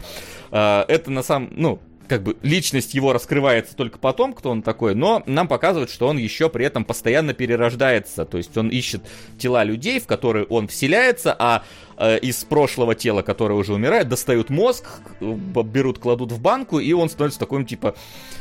А, 0.51 0.85
это 0.87 1.11
на 1.11 1.23
самом... 1.23 1.51
Ну, 1.53 1.81
как 2.09 2.23
бы 2.23 2.37
личность 2.43 2.95
его 2.95 3.13
раскрывается 3.13 3.77
только 3.77 3.99
потом, 3.99 4.33
кто 4.33 4.51
он 4.51 4.63
такой, 4.63 4.95
но 4.95 5.23
нам 5.27 5.49
показывают, 5.49 5.91
что 5.91 6.09
он 6.09 6.19
еще 6.19 6.49
при 6.49 6.65
этом 6.65 6.85
постоянно 6.85 7.35
перерождается, 7.35 8.25
то 8.25 8.39
есть 8.39 8.57
он 8.57 8.69
ищет 8.69 9.03
тела 9.39 9.65
людей, 9.65 10.01
в 10.01 10.07
которые 10.07 10.45
он 10.47 10.69
вселяется, 10.69 11.35
а 11.39 11.65
э, 11.97 12.19
из 12.19 12.45
прошлого 12.45 12.95
тела, 12.95 13.23
которое 13.23 13.55
уже 13.55 13.75
умирает, 13.75 14.09
достают 14.09 14.51
мозг, 14.51 14.87
берут, 15.21 15.99
кладут 15.99 16.33
в 16.33 16.41
банку, 16.41 16.79
и 16.79 16.93
он 16.93 17.09
становится 17.09 17.41
таким 17.41 17.67
типа 17.67 17.95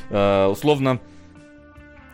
э, 0.10 0.48
условно 0.48 1.00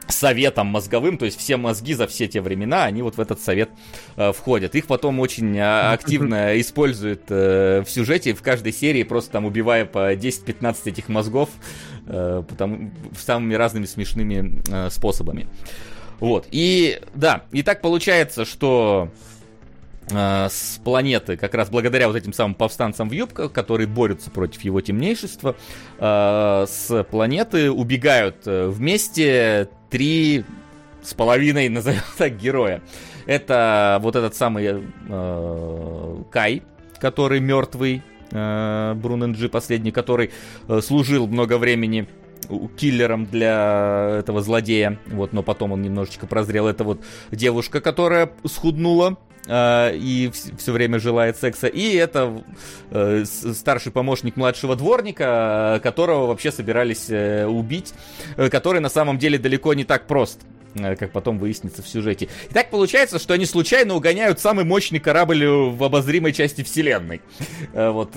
советом 0.10 0.68
мозговым, 0.68 1.18
то 1.18 1.26
есть 1.26 1.40
все 1.40 1.58
мозги 1.58 1.94
за 1.94 2.08
все 2.08 2.28
те 2.28 2.42
времена, 2.42 2.86
они 2.86 3.02
вот 3.02 3.18
в 3.18 3.22
этот 3.22 3.40
совет 3.40 3.70
э, 4.16 4.32
входят. 4.32 4.76
Их 4.76 4.88
потом 4.88 5.20
очень 5.20 5.58
э, 5.58 5.92
активно 5.92 6.60
используют 6.60 7.24
э, 7.30 7.84
в 7.86 7.90
сюжете, 7.90 8.34
в 8.34 8.42
каждой 8.42 8.74
серии, 8.74 9.04
просто 9.04 9.32
там 9.32 9.46
убивая 9.46 9.86
по 9.86 10.14
10-15 10.14 10.78
этих 10.86 11.10
мозгов, 11.10 11.50
э, 12.08 12.44
потому, 12.48 12.92
самыми 13.18 13.54
разными 13.56 13.86
смешными 13.86 14.62
э, 14.70 14.90
способами. 14.90 15.48
Вот, 16.20 16.48
и 16.52 17.00
да, 17.14 17.44
и 17.52 17.64
так 17.64 17.82
получается, 17.82 18.44
что 18.44 19.10
Э, 20.12 20.48
с 20.50 20.80
планеты, 20.84 21.38
как 21.38 21.54
раз 21.54 21.70
благодаря 21.70 22.08
вот 22.08 22.16
этим 22.16 22.34
самым 22.34 22.56
повстанцам 22.56 23.10
в 23.10 23.12
юбках, 23.12 23.52
которые 23.52 23.88
борются 23.88 24.32
против 24.32 24.62
его 24.62 24.82
темнейшества, 24.82 25.56
э, 26.00 26.66
с 26.68 27.04
планеты 27.06 27.72
убегают 27.72 28.46
вместе 28.46 29.70
три 29.90 30.46
с 31.02 31.14
половиной, 31.14 31.70
назовем 31.70 32.02
так, 32.18 32.38
героя. 32.38 32.82
Это 33.26 34.00
вот 34.02 34.16
этот 34.16 34.36
самый 34.36 34.84
э, 35.08 36.24
Кай, 36.32 36.64
который 37.00 37.40
мертвый, 37.40 38.02
э, 38.32 38.94
Бруненджи 38.96 39.50
последний, 39.50 39.92
который 39.92 40.32
э, 40.68 40.82
служил 40.82 41.28
много 41.28 41.58
времени 41.58 42.08
киллером 42.78 43.26
для 43.26 44.18
этого 44.20 44.42
злодея, 44.42 44.98
вот, 45.08 45.34
но 45.34 45.44
потом 45.44 45.74
он 45.74 45.82
немножечко 45.82 46.26
прозрел. 46.26 46.68
Это 46.68 46.84
вот 46.84 47.02
девушка, 47.32 47.82
которая 47.82 48.32
схуднула, 48.46 49.18
э, 49.48 49.96
и 49.96 50.32
все 50.58 50.72
время 50.72 51.00
желает 51.00 51.38
секса. 51.38 51.68
И 51.68 51.96
это 51.96 52.44
э, 52.92 53.26
старший 53.26 53.92
помощник 53.92 54.36
младшего 54.36 54.76
дворника, 54.76 55.80
которого 55.84 56.28
вообще 56.28 56.52
собирались 56.52 57.10
э, 57.10 57.46
убить, 57.46 57.94
э, 58.38 58.50
который 58.50 58.82
на 58.82 58.90
самом 58.90 59.18
деле 59.18 59.38
далеко 59.38 59.74
не 59.74 59.84
так 59.84 60.08
прост 60.08 60.42
э, 60.76 60.96
как 60.96 61.12
потом 61.12 61.40
выяснится 61.40 61.82
в 61.82 61.88
сюжете. 61.88 62.30
И 62.50 62.54
так 62.54 62.70
получается, 62.70 63.20
что 63.20 63.34
они 63.34 63.46
случайно 63.46 63.96
угоняют 63.96 64.40
самый 64.40 64.66
мощный 64.66 65.00
корабль 65.00 65.46
в 65.46 65.84
обозримой 65.84 66.34
части 66.34 66.64
вселенной, 66.64 67.22
э, 67.74 67.90
вот, 67.90 68.12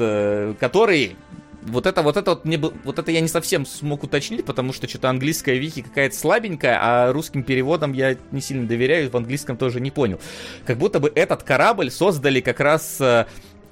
который 0.58 1.16
вот 1.66 1.86
это, 1.86 2.02
вот 2.02 2.16
это 2.16 2.30
вот 2.30 2.44
мне 2.44 2.58
вот 2.58 2.98
это 2.98 3.10
я 3.10 3.20
не 3.20 3.28
совсем 3.28 3.64
смог 3.66 4.02
уточнить, 4.02 4.44
потому 4.44 4.72
что 4.72 4.88
что-то 4.88 5.08
английская 5.08 5.58
вики 5.58 5.82
какая-то 5.82 6.16
слабенькая, 6.16 6.78
а 6.80 7.12
русским 7.12 7.42
переводом 7.42 7.92
я 7.92 8.16
не 8.30 8.40
сильно 8.40 8.66
доверяю, 8.66 9.10
в 9.10 9.16
английском 9.16 9.56
тоже 9.56 9.80
не 9.80 9.90
понял. 9.90 10.20
Как 10.66 10.78
будто 10.78 11.00
бы 11.00 11.12
этот 11.14 11.42
корабль 11.42 11.90
создали 11.90 12.40
как 12.40 12.60
раз 12.60 13.00
э, 13.00 13.26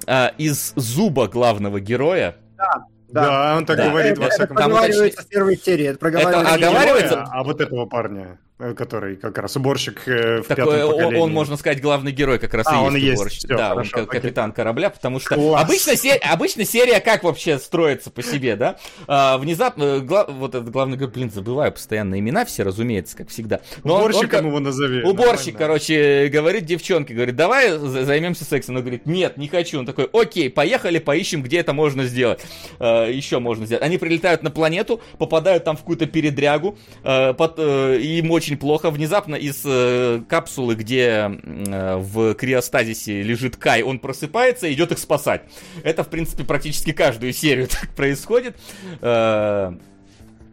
э, 0.07 0.29
из 0.37 0.73
зуба 0.75 1.27
главного 1.27 1.79
героя. 1.79 2.35
Да. 2.57 2.85
Да, 3.09 3.25
да 3.25 3.57
он 3.57 3.65
так 3.65 3.77
да. 3.77 3.89
говорит 3.89 4.13
это, 4.13 4.21
во 4.21 4.29
всяком 4.29 4.55
случае. 4.55 4.63
Это 4.63 4.69
проговаривается 4.69 5.21
в 5.21 5.27
первой 5.27 5.57
серии. 5.57 5.85
Это, 5.87 5.99
проговаривается... 5.99 6.55
это 6.55 6.67
оговаривается... 6.67 7.23
А 7.29 7.43
вот 7.43 7.59
этого 7.61 7.85
парня. 7.85 8.39
Э, 8.61 8.75
который 8.75 9.15
как 9.15 9.39
раз 9.39 9.55
уборщик 9.55 10.07
э, 10.07 10.41
в 10.43 10.47
Такой, 10.47 10.77
пятом. 10.77 11.15
Он, 11.15 11.33
можно 11.33 11.57
сказать, 11.57 11.81
главный 11.81 12.11
герой 12.11 12.37
как 12.37 12.53
раз 12.53 12.67
а, 12.69 12.73
и 12.73 12.75
есть, 12.75 12.85
он 12.85 13.13
уборщик. 13.13 13.33
Есть. 13.33 13.45
Все, 13.47 13.57
да, 13.57 13.69
хорошо, 13.69 13.97
он 13.97 14.03
окей. 14.03 14.21
капитан 14.21 14.51
корабля, 14.51 14.91
потому 14.91 15.19
что 15.19 15.57
обычно, 15.57 15.95
се... 15.95 16.13
обычно 16.13 16.63
серия 16.63 16.99
как 16.99 17.23
вообще 17.23 17.57
строится 17.57 18.11
по 18.11 18.21
себе, 18.21 18.55
да? 18.55 18.77
А, 19.07 19.39
внезапно, 19.39 19.83
э, 19.83 19.99
гла... 20.01 20.25
вот 20.27 20.53
этот 20.53 20.69
главный 20.69 20.95
герой, 20.95 21.09
блин, 21.09 21.31
забываю 21.31 21.71
постоянно 21.71 22.19
имена 22.19 22.45
все, 22.45 22.61
разумеется, 22.61 23.17
как 23.17 23.29
всегда. 23.29 23.61
Но 23.83 23.97
Уборщиком 23.97 24.41
он, 24.41 24.45
он, 24.45 24.49
его 24.51 24.59
назови. 24.59 25.01
Уборщик, 25.01 25.57
короче, 25.57 26.29
говорит 26.31 26.65
девчонке, 26.65 27.15
говорит, 27.15 27.35
давай 27.35 27.79
займемся 27.79 28.45
сексом. 28.45 28.75
Он 28.75 28.81
говорит, 28.81 29.07
нет, 29.07 29.37
не 29.37 29.47
хочу. 29.47 29.79
Он 29.79 29.87
такой, 29.87 30.07
окей, 30.13 30.51
поехали, 30.51 30.99
поищем, 30.99 31.41
где 31.41 31.57
это 31.57 31.73
можно 31.73 32.03
сделать. 32.03 32.41
А, 32.77 33.09
еще 33.09 33.39
можно 33.39 33.65
сделать. 33.65 33.83
Они 33.83 33.97
прилетают 33.97 34.43
на 34.43 34.51
планету, 34.51 35.01
попадают 35.17 35.63
там 35.63 35.75
в 35.77 35.79
какую-то 35.79 36.05
передрягу, 36.05 36.77
а, 37.03 37.33
под, 37.33 37.55
а, 37.57 37.95
им 37.97 38.29
очень 38.29 38.50
очень 38.51 38.57
плохо. 38.57 38.91
Внезапно 38.91 39.35
из 39.35 39.61
э, 39.65 40.21
капсулы, 40.27 40.75
где 40.75 41.31
э, 41.31 41.95
в 41.97 42.33
криостазисе 42.33 43.21
лежит 43.21 43.55
Кай, 43.55 43.81
он 43.81 43.99
просыпается 43.99 44.67
и 44.67 44.73
идет 44.73 44.91
их 44.91 44.99
спасать. 44.99 45.43
Это, 45.83 46.03
в 46.03 46.09
принципе, 46.09 46.43
практически 46.43 46.91
каждую 46.91 47.33
серию 47.33 47.67
так 47.71 47.89
происходит. 47.95 48.57
Э, 49.01 49.11
Э, 49.11 49.73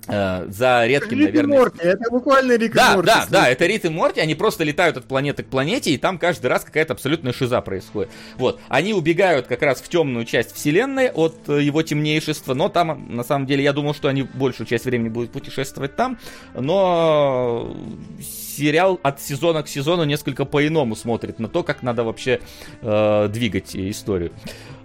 за 0.09 0.87
редким, 0.87 1.19
Рик 1.19 1.27
наверное... 1.27 1.59
Морти, 1.59 1.79
это 1.83 2.11
буквально 2.11 2.57
Рик 2.57 2.75
да, 2.75 2.93
и 2.93 2.97
Морти. 2.97 3.07
Да, 3.07 3.27
да, 3.31 3.49
это 3.49 3.67
Рик 3.67 3.85
и 3.85 3.89
Морти, 3.89 4.21
они 4.21 4.35
просто 4.35 4.65
летают 4.65 4.97
от 4.97 5.05
планеты 5.05 5.43
к 5.43 5.47
планете, 5.47 5.91
и 5.91 5.99
там 5.99 6.19
каждый 6.19 6.47
раз 6.47 6.65
какая-то 6.65 6.95
абсолютная 6.95 7.33
шиза 7.33 7.61
происходит. 7.61 8.11
Вот, 8.37 8.61
они 8.69 8.95
убегают 8.95 9.47
как 9.47 9.63
раз 9.63 9.81
в 9.81 9.89
темную 9.89 10.25
часть 10.25 10.55
вселенной 10.55 11.11
от 11.11 11.37
э, 11.49 11.63
его 11.63 11.83
темнейшества, 11.83 12.55
но 12.55 12.69
там, 12.69 13.15
на 13.15 13.23
самом 13.23 13.47
деле, 13.47 13.63
я 13.63 13.73
думал, 13.73 13.95
что 13.95 14.09
они 14.09 14.23
большую 14.23 14.67
часть 14.67 14.85
времени 14.85 15.09
будут 15.09 15.31
путешествовать 15.31 15.97
там, 15.97 16.19
но 16.55 17.77
сериал 18.21 18.99
от 19.03 19.21
сезона 19.21 19.63
к 19.63 19.69
сезону 19.69 20.05
несколько 20.05 20.45
по-иному 20.45 20.97
смотрит 20.97 21.39
на 21.39 21.49
то, 21.49 21.63
как 21.63 21.83
надо 21.83 22.05
вообще 22.05 22.41
э, 22.83 23.29
двигать 23.29 23.77
историю 23.77 24.33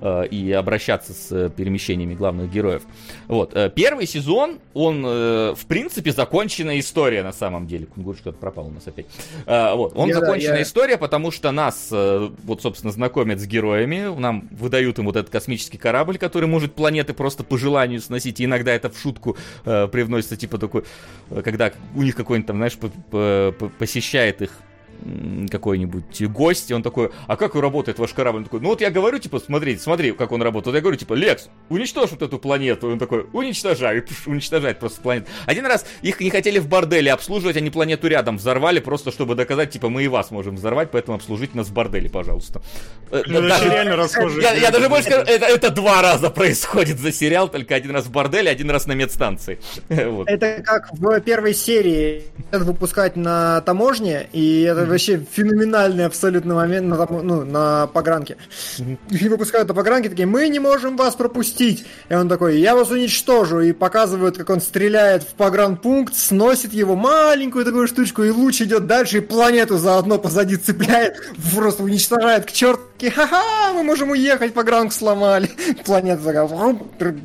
э, 0.02 0.28
и 0.28 0.52
обращаться 0.52 1.14
с 1.14 1.32
э, 1.32 1.50
перемещениями 1.50 2.14
главных 2.14 2.52
героев. 2.52 2.84
Вот. 3.28 3.56
Э, 3.56 3.72
первый 3.74 4.06
сезон, 4.06 4.60
он, 4.74 5.04
э, 5.14 5.56
в 5.56 5.66
принципе, 5.66 6.12
законченная 6.12 6.80
история 6.80 7.24
на 7.24 7.34
самом 7.34 7.68
деле. 7.68 7.86
Кунгур 7.86 8.16
что-то 8.16 8.38
пропал 8.38 8.68
у 8.68 8.72
нас 8.72 8.88
опять. 8.88 9.06
Э, 9.46 9.74
вот. 9.76 9.94
Он 9.96 10.10
я, 10.10 10.16
законченная 10.20 10.58
я... 10.58 10.64
история, 10.64 10.98
потому 10.98 11.32
что 11.32 11.52
нас, 11.52 11.90
э, 11.92 12.30
вот, 12.44 12.62
собственно, 12.62 12.92
знакомят 12.92 13.40
с 13.40 13.46
героями, 13.46 14.14
нам 14.20 14.48
выдают 14.52 15.00
им 15.00 15.06
вот 15.06 15.16
этот 15.16 15.32
космический 15.32 15.78
корабль, 15.78 16.18
который 16.18 16.48
может 16.48 16.74
планеты 16.74 17.14
просто 17.14 17.44
по 17.44 17.58
желанию 17.58 18.02
сносить, 18.02 18.40
и 18.40 18.46
иногда 18.46 18.74
это 18.74 18.90
в 18.90 18.98
шутку 18.98 19.38
э, 19.66 19.88
привносится, 19.88 20.36
типа 20.36 20.58
такой, 20.58 20.84
э, 21.30 21.42
когда 21.44 21.72
у 21.96 22.02
них 22.02 22.16
какой-нибудь 22.16 22.48
там, 22.48 22.58
знаешь, 22.58 22.78
по, 22.78 22.90
по, 22.90 23.70
посещает 23.80 24.42
их 24.42 24.52
какой-нибудь 25.50 26.22
гость, 26.28 26.72
и 26.72 26.74
он 26.74 26.84
такой, 26.84 27.12
а 27.28 27.36
как 27.36 27.56
работает 27.56 28.00
ваш 28.00 28.14
корабль? 28.14 28.40
Он 28.40 28.44
такой, 28.46 28.62
ну 28.62 28.70
вот 28.70 28.82
я 28.82 28.90
говорю, 28.90 29.20
типа, 29.20 29.40
смотри, 29.40 29.78
смотри, 29.78 30.12
как 30.12 30.32
он 30.32 30.42
работает. 30.42 30.76
Я 30.76 30.82
говорю, 30.82 30.98
типа, 30.98 31.14
Лекс, 31.14 31.50
уничтожь 31.70 32.12
вот 32.12 32.22
эту 32.22 32.40
планету. 32.40 32.90
И 32.90 32.94
он 32.94 33.00
такой, 33.00 33.28
уничтожай, 33.34 34.00
и 34.26 34.30
уничтожает 34.30 34.80
просто 34.80 35.02
планету. 35.02 35.28
Один 35.46 35.66
раз 35.66 35.86
их 36.02 36.20
не 36.20 36.30
хотели 36.30 36.60
в 36.60 36.68
борделе 36.68 37.12
обслуживать, 37.12 37.58
они 37.58 37.70
планету 37.70 38.08
рядом 38.08 38.38
взорвали, 38.38 38.80
просто 38.80 39.12
чтобы 39.12 39.36
доказать, 39.36 39.72
типа, 39.72 39.90
мы 39.90 40.04
и 40.04 40.08
вас 40.08 40.32
можем 40.32 40.56
взорвать, 40.56 40.92
поэтому 40.92 41.18
обслужить 41.18 41.56
нас 41.56 41.68
в 41.68 41.74
борделе, 41.74 42.10
пожалуйста. 42.10 42.62
Э, 43.12 43.24
ну, 43.28 43.42
даже, 43.42 43.70
реально 43.70 43.96
расхожие. 43.96 44.42
Я, 44.42 44.54
я 44.54 44.72
даже 44.72 44.90
больше 44.90 45.06
скажу, 45.06 45.24
это, 45.28 45.46
это 45.46 45.70
два 45.70 46.02
раза 46.02 46.30
происходит 46.30 47.00
за 47.00 47.12
сериал, 47.12 47.50
только 47.50 47.76
один 47.76 47.92
раз 47.92 48.06
в 48.06 48.12
борделе, 48.12 48.50
один 48.50 48.70
раз 48.70 48.86
на 48.86 48.94
медстанции. 48.94 49.60
вот. 49.90 50.28
Это 50.28 50.62
как 50.64 50.90
в 50.94 51.20
первой 51.22 51.54
серии 51.54 52.24
выпускать 52.52 53.16
на 53.16 53.62
таможне, 53.62 54.28
и 54.34 54.62
это 54.64 54.86
вообще 54.94 55.20
феноменальный 55.32 56.06
абсолютно 56.06 56.56
момент 56.56 56.88
на, 56.88 57.06
ну, 57.06 57.44
на 57.44 57.88
погранке. 57.88 58.38
И 59.10 59.30
выпускают 59.30 59.68
на 59.68 59.74
погранке, 59.74 60.10
такие, 60.10 60.26
мы 60.26 60.48
не 60.50 60.60
можем 60.60 60.96
вас 60.98 61.16
пропустить. 61.16 61.86
И 62.10 62.14
он 62.14 62.30
такой, 62.30 62.60
я 62.60 62.76
вас 62.76 62.90
уничтожу. 62.90 63.62
И 63.62 63.74
показывают, 63.74 64.38
как 64.38 64.50
он 64.50 64.62
стреляет 64.62 65.24
в 65.24 65.34
погранпункт, 65.34 66.16
сносит 66.16 66.74
его 66.74 66.96
маленькую 66.96 67.66
такую 67.66 67.88
штучку, 67.88 68.24
и 68.24 68.30
луч 68.30 68.62
идет 68.62 68.88
дальше, 68.88 69.18
и 69.18 69.22
планету 69.22 69.78
заодно 69.78 70.18
позади 70.18 70.56
цепляет, 70.56 71.16
просто 71.54 71.84
уничтожает 71.84 72.46
к 72.46 72.52
черту. 72.52 72.84
Ха-ха, 73.10 73.74
мы 73.74 73.84
можем 73.84 74.12
уехать, 74.12 74.54
погранку 74.54 74.94
сломали. 74.94 75.50
Планета 75.86 76.24
такая... 76.24 76.48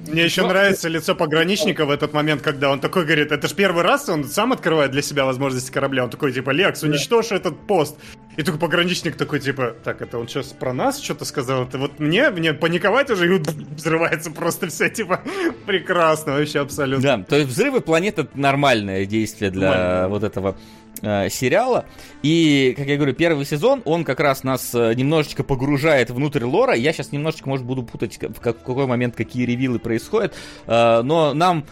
Мне 0.09 0.25
еще 0.25 0.47
нравится 0.47 0.89
лицо 0.89 1.15
пограничника 1.15 1.85
в 1.85 1.91
этот 1.91 2.13
момент, 2.13 2.43
когда 2.43 2.71
он 2.71 2.81
такой 2.81 3.05
говорит, 3.05 3.31
это 3.31 3.47
же 3.47 3.55
первый 3.55 3.85
раз 3.85 4.09
он 4.09 4.25
сам 4.25 4.53
открывает 4.53 4.91
для 4.91 5.03
себя 5.03 5.25
возможности 5.25 5.71
корабля. 5.71 6.05
Он 6.05 6.11
такой, 6.11 6.33
типа, 6.33 6.51
Лекс, 6.51 6.83
уничтожь 6.83 7.31
этот 7.31 7.55
пост. 7.67 7.97
И 8.39 8.43
только 8.45 8.61
пограничник 8.61 9.17
такой, 9.17 9.41
типа, 9.41 9.75
так, 9.83 10.01
это 10.01 10.17
он 10.17 10.29
сейчас 10.29 10.53
про 10.53 10.73
нас 10.73 11.01
что-то 11.01 11.25
сказал? 11.25 11.65
Это 11.65 11.77
вот 11.77 11.99
мне, 11.99 12.31
мне 12.31 12.55
паниковать 12.55 13.11
уже, 13.11 13.35
и 13.35 13.43
взрывается 13.75 14.31
просто 14.31 14.69
все, 14.69 14.89
типа, 14.89 15.23
прекрасно, 15.67 16.35
вообще 16.35 16.61
абсолютно. 16.61 17.03
Да, 17.03 17.25
то 17.25 17.35
есть 17.35 17.49
взрывы 17.49 17.81
планет 17.81 18.21
это 18.21 18.31
нормальное 18.39 19.07
действие 19.07 19.51
для 19.51 19.71
Нормально. 19.71 20.09
вот 20.09 20.23
этого 20.23 20.57
э, 21.03 21.29
сериала. 21.31 21.87
И, 22.23 22.75
как 22.77 22.87
я 22.87 22.95
говорю, 22.95 23.13
первый 23.13 23.45
сезон, 23.45 23.83
он 23.85 24.05
как 24.05 24.21
раз 24.21 24.45
нас 24.45 24.73
э, 24.73 24.95
немножечко 24.95 25.43
погружает 25.43 26.11
внутрь 26.11 26.45
лора. 26.45 26.75
Я 26.75 26.93
сейчас 26.93 27.11
немножечко, 27.11 27.49
может, 27.49 27.67
буду 27.67 27.83
путать, 27.83 28.21
в 28.21 28.39
какой 28.39 28.87
момент 28.87 29.17
какие 29.17 29.47
ревилы 29.47 29.81
происходят. 29.81 30.37
Э, 30.69 31.03
но 31.03 31.35
нам 31.35 31.67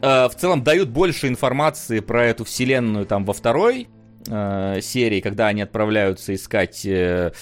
э, 0.00 0.28
в 0.30 0.34
целом 0.36 0.64
дают 0.64 0.88
больше 0.88 1.28
информации 1.28 2.00
про 2.00 2.24
эту 2.24 2.46
вселенную 2.46 3.04
там 3.04 3.26
во 3.26 3.34
второй 3.34 3.88
э, 4.26 4.80
серии, 4.82 5.20
когда 5.20 5.48
они 5.48 5.62
отправляются 5.62 6.34
искать... 6.34 6.84
Э, 6.86 7.32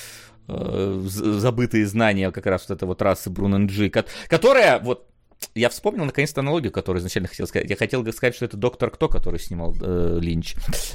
э 0.49 1.03
забытые 1.09 1.87
знания 1.87 2.31
как 2.31 2.47
раз 2.47 2.69
вот 2.69 2.77
этой 2.77 2.85
вот 2.85 3.03
расы 3.03 3.31
Бруненджи, 3.31 3.91
которая 4.29 4.79
вот 4.79 5.09
я 5.55 5.71
вспомнил 5.71 6.05
наконец-то 6.05 6.41
аналогию, 6.41 6.71
которую 6.71 7.01
изначально 7.01 7.29
хотел 7.29 7.47
сказать. 7.47 7.69
Я 7.69 7.77
хотел 7.77 8.05
сказать, 8.13 8.35
что 8.35 8.45
это 8.45 8.57
доктор 8.57 8.91
Кто, 8.91 9.09
который 9.09 9.41
снимал 9.41 9.75
э, 9.81 10.19
Линч. 10.21 10.55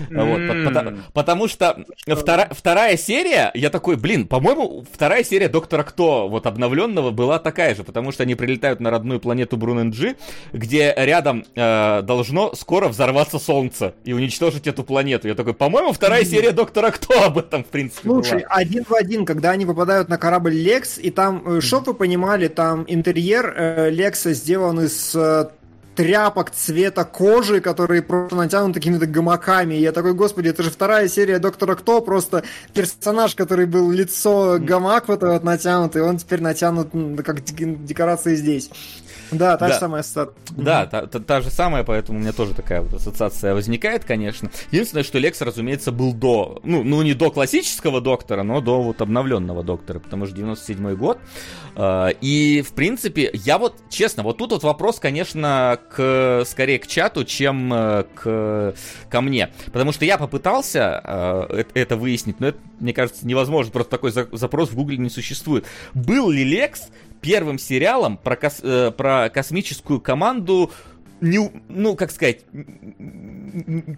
Mm. 0.09 0.61
Вот, 0.61 0.67
потому, 0.67 0.97
потому 1.13 1.47
что 1.47 1.83
втора, 2.07 2.47
вторая 2.51 2.97
серия, 2.97 3.51
я 3.53 3.69
такой, 3.69 3.97
блин, 3.97 4.27
по-моему, 4.27 4.85
вторая 4.91 5.23
серия 5.23 5.49
доктора 5.49 5.83
Кто, 5.83 6.27
вот 6.29 6.45
обновленного, 6.45 7.11
была 7.11 7.39
такая 7.39 7.75
же, 7.75 7.83
потому 7.83 8.11
что 8.11 8.23
они 8.23 8.35
прилетают 8.35 8.79
на 8.79 8.89
родную 8.91 9.19
планету 9.19 9.57
Бруненджи, 9.57 10.15
где 10.53 10.93
рядом 10.95 11.45
э, 11.55 12.01
должно 12.03 12.53
скоро 12.53 12.87
взорваться 12.87 13.39
Солнце 13.39 13.95
и 14.03 14.13
уничтожить 14.13 14.67
эту 14.67 14.83
планету. 14.83 15.27
Я 15.27 15.35
такой, 15.35 15.53
по-моему, 15.53 15.91
вторая 15.93 16.23
серия 16.25 16.51
доктора 16.51 16.91
Кто 16.91 17.23
об 17.23 17.37
этом, 17.37 17.63
в 17.63 17.67
принципе, 17.67 18.01
Слушай, 18.03 18.39
была. 18.39 18.47
один 18.49 18.83
в 18.83 18.93
один, 18.93 19.25
когда 19.25 19.51
они 19.51 19.65
попадают 19.65 20.09
на 20.09 20.17
корабль 20.17 20.53
Лекс, 20.53 20.97
и 20.97 21.09
там, 21.09 21.57
э, 21.57 21.61
чтоб 21.61 21.87
вы 21.87 21.93
понимали, 21.93 22.47
там 22.47 22.85
интерьер 22.87 23.53
э, 23.55 23.89
Лекса 23.89 24.33
сделан 24.41 24.81
из 24.81 25.15
э, 25.15 25.49
тряпок 25.95 26.51
цвета 26.51 27.03
кожи, 27.03 27.61
которые 27.61 28.01
просто 28.01 28.35
натянуты 28.35 28.79
какими-то 28.79 29.05
гамаками. 29.05 29.75
И 29.75 29.81
я 29.81 29.91
такой, 29.91 30.13
господи, 30.13 30.49
это 30.49 30.63
же 30.63 30.71
вторая 30.71 31.07
серия 31.07 31.39
Доктора 31.39 31.75
Кто, 31.75 32.01
просто 32.01 32.43
персонаж, 32.73 33.35
который 33.35 33.65
был 33.65 33.91
лицо 33.91 34.57
гамак 34.59 35.07
вот 35.07 35.23
этот 35.23 35.43
натянутый, 35.43 36.01
он 36.01 36.17
теперь 36.17 36.41
натянут 36.41 36.89
как 37.23 37.43
декорации 37.43 38.35
здесь. 38.35 38.69
Да, 39.31 39.57
та 39.57 39.67
да. 39.67 39.73
же 39.73 39.79
самая 39.79 40.01
ассоциация. 40.01 40.35
Да, 40.51 40.85
та, 40.85 41.07
та, 41.07 41.19
та 41.19 41.41
же 41.41 41.49
самая, 41.49 41.83
поэтому 41.83 42.19
у 42.19 42.21
меня 42.21 42.33
тоже 42.33 42.53
такая 42.53 42.81
вот 42.81 42.93
ассоциация 42.93 43.53
возникает, 43.53 44.03
конечно. 44.03 44.51
Единственное, 44.71 45.03
что 45.03 45.19
Лекс, 45.19 45.41
разумеется, 45.41 45.91
был 45.91 46.13
до, 46.13 46.59
ну, 46.63 46.83
ну 46.83 47.01
не 47.01 47.13
до 47.13 47.31
классического 47.31 48.01
доктора, 48.01 48.43
но 48.43 48.61
до 48.61 48.81
вот 48.81 49.01
обновленного 49.01 49.63
доктора, 49.63 49.99
потому 49.99 50.25
что 50.25 50.35
97 50.35 50.95
год. 50.95 51.19
Э, 51.75 52.09
и, 52.19 52.61
в 52.61 52.73
принципе, 52.73 53.29
я 53.33 53.57
вот, 53.57 53.75
честно, 53.89 54.23
вот 54.23 54.37
тут 54.37 54.51
вот 54.51 54.63
вопрос, 54.63 54.99
конечно, 54.99 55.79
к, 55.89 56.43
скорее 56.45 56.79
к 56.79 56.87
чату, 56.87 57.23
чем 57.23 57.73
э, 57.73 58.03
к, 58.15 58.75
ко 59.09 59.21
мне. 59.21 59.49
Потому 59.71 59.91
что 59.91 60.05
я 60.05 60.17
попытался 60.17 61.01
э, 61.49 61.63
это 61.73 61.95
выяснить, 61.95 62.39
но 62.39 62.47
это, 62.47 62.59
мне 62.79 62.93
кажется, 62.93 63.25
невозможно. 63.25 63.71
Просто 63.71 63.91
такой 63.91 64.11
запрос 64.11 64.69
в 64.69 64.75
Гугле 64.75 64.97
не 64.97 65.09
существует. 65.09 65.65
Был 65.93 66.29
ли 66.29 66.43
Лекс 66.43 66.89
первым 67.21 67.59
сериалом 67.59 68.17
про, 68.17 68.35
кос, 68.35 68.59
э, 68.63 68.91
про 68.95 69.29
космическую 69.29 70.01
команду, 70.01 70.71
не, 71.21 71.51
ну, 71.69 71.95
как 71.95 72.11
сказать, 72.11 72.41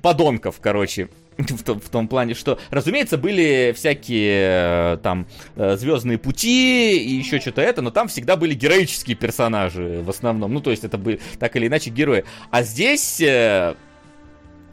подонков, 0.01 0.59
короче. 0.61 1.09
В 1.37 1.63
том, 1.63 1.79
в 1.79 1.89
том 1.89 2.07
плане, 2.07 2.35
что, 2.35 2.59
разумеется, 2.69 3.17
были 3.17 3.73
всякие 3.75 4.93
э, 4.93 4.97
там 5.01 5.25
э, 5.55 5.77
звездные 5.77 6.19
пути 6.19 6.95
и 6.99 7.13
еще 7.13 7.39
что-то 7.39 7.59
это, 7.59 7.81
но 7.81 7.89
там 7.89 8.07
всегда 8.07 8.35
были 8.35 8.53
героические 8.53 9.15
персонажи 9.15 10.03
в 10.05 10.09
основном. 10.11 10.53
Ну, 10.53 10.61
то 10.61 10.69
есть 10.69 10.83
это 10.83 10.99
были 10.99 11.19
так 11.39 11.55
или 11.55 11.65
иначе 11.65 11.89
герои. 11.89 12.23
А 12.51 12.61
здесь 12.61 13.19
э, 13.19 13.73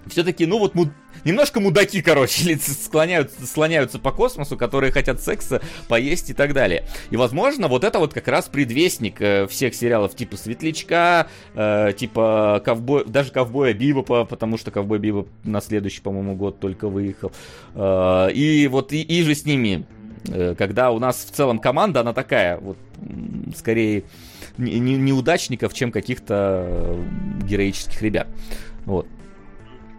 все-таки, 0.06 0.44
ну 0.44 0.58
вот. 0.58 0.74
Немножко 1.24 1.60
мудаки, 1.60 2.02
короче, 2.02 2.56
склоняются, 2.60 3.46
слоняются 3.46 3.98
по 3.98 4.12
космосу, 4.12 4.56
которые 4.56 4.92
хотят 4.92 5.20
секса, 5.20 5.60
поесть 5.88 6.30
и 6.30 6.34
так 6.34 6.52
далее. 6.52 6.84
И, 7.10 7.16
возможно, 7.16 7.68
вот 7.68 7.84
это 7.84 7.98
вот 7.98 8.14
как 8.14 8.28
раз 8.28 8.48
предвестник 8.48 9.20
э, 9.20 9.46
всех 9.46 9.74
сериалов 9.74 10.14
типа 10.14 10.36
Светлячка, 10.36 11.28
э, 11.54 11.92
типа 11.96 12.62
ковбой, 12.64 13.04
даже 13.06 13.30
Ковбоя 13.30 13.72
Бибопа, 13.72 14.24
потому 14.24 14.58
что 14.58 14.70
Ковбой 14.70 14.98
Бибоп 14.98 15.28
на 15.44 15.60
следующий, 15.60 16.00
по-моему, 16.00 16.34
год 16.34 16.60
только 16.60 16.88
выехал. 16.88 17.32
Э, 17.74 18.30
и 18.32 18.68
вот 18.68 18.92
и, 18.92 19.02
и 19.02 19.22
же 19.22 19.34
с 19.34 19.44
ними, 19.44 19.86
когда 20.58 20.90
у 20.90 20.98
нас 20.98 21.24
в 21.24 21.34
целом 21.34 21.58
команда, 21.58 22.00
она 22.00 22.12
такая, 22.12 22.58
вот, 22.58 22.76
скорее, 23.56 24.04
не, 24.58 24.78
не, 24.78 24.96
неудачников, 24.96 25.72
чем 25.74 25.90
каких-то 25.90 26.96
героических 27.42 28.02
ребят. 28.02 28.28
Вот. 28.84 29.06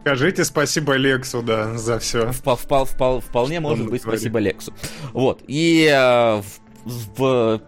Скажите 0.01 0.45
спасибо 0.45 0.95
Лексу, 0.95 1.43
да, 1.43 1.77
за 1.77 1.99
все. 1.99 2.31
Впол, 2.31 2.55
впол, 2.55 2.85
впол, 2.85 3.19
вполне 3.19 3.59
может 3.59 3.87
быть 3.87 4.01
спасибо 4.01 4.39
Лексу. 4.39 4.73
Вот. 5.13 5.43
И 5.47 5.87
э, 5.91 6.41
в, 6.41 6.45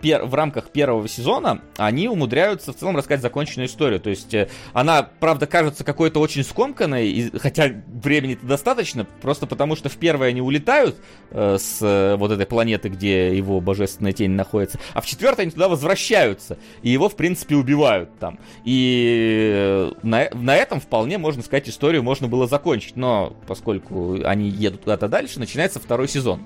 пер, 0.02 0.26
в 0.26 0.34
рамках 0.34 0.70
первого 0.70 1.08
сезона 1.08 1.62
они 1.78 2.08
умудряются 2.08 2.74
в 2.74 2.76
целом 2.76 2.98
рассказать 2.98 3.22
законченную 3.22 3.68
историю. 3.68 4.00
То 4.00 4.10
есть 4.10 4.34
э, 4.34 4.50
она, 4.74 5.04
правда, 5.04 5.48
кажется 5.48 5.84
какой-то 5.84 6.20
очень 6.20 6.44
скомканной, 6.44 7.10
и, 7.10 7.38
хотя 7.38 7.72
времени-то 7.88 8.46
достаточно, 8.46 9.06
просто 9.22 9.48
потому 9.48 9.76
что 9.76 9.90
в 9.90 9.98
первой 9.98 10.30
они 10.30 10.42
улетают 10.42 10.98
э, 11.32 11.58
с 11.60 11.80
э, 11.82 12.16
вот 12.16 12.32
этой 12.32 12.46
планеты, 12.46 12.90
где 12.90 13.36
его 13.36 13.60
божественная 13.60 14.14
тень 14.14 14.32
находится, 14.32 14.80
а 14.94 15.02
в 15.02 15.06
четвертой 15.06 15.44
они 15.44 15.52
туда 15.52 15.68
возвращаются, 15.70 16.58
и 16.82 16.90
его, 16.90 17.10
в 17.10 17.16
принципе, 17.16 17.56
убивают 17.56 18.10
там. 18.20 18.40
И 18.64 19.52
э, 19.54 19.92
на, 20.04 20.30
на 20.34 20.56
этом 20.56 20.80
вполне, 20.80 21.18
можно 21.18 21.44
сказать, 21.44 21.70
историю 21.70 22.04
можно 22.04 22.28
было 22.28 22.48
закончить. 22.48 22.96
Но 22.96 23.36
поскольку 23.48 24.20
они 24.24 24.50
едут 24.50 24.82
куда-то 24.82 25.08
дальше, 25.08 25.40
начинается 25.40 25.80
второй 25.80 26.08
сезон. 26.08 26.44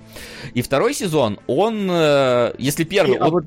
И 0.54 0.62
второй 0.62 0.94
сезон, 0.94 1.40
он 1.48 1.88
э, 1.90 2.54
если 2.58 2.84
первый... 2.84 3.16
И, 3.16 3.18
а 3.18 3.30
вот, 3.30 3.46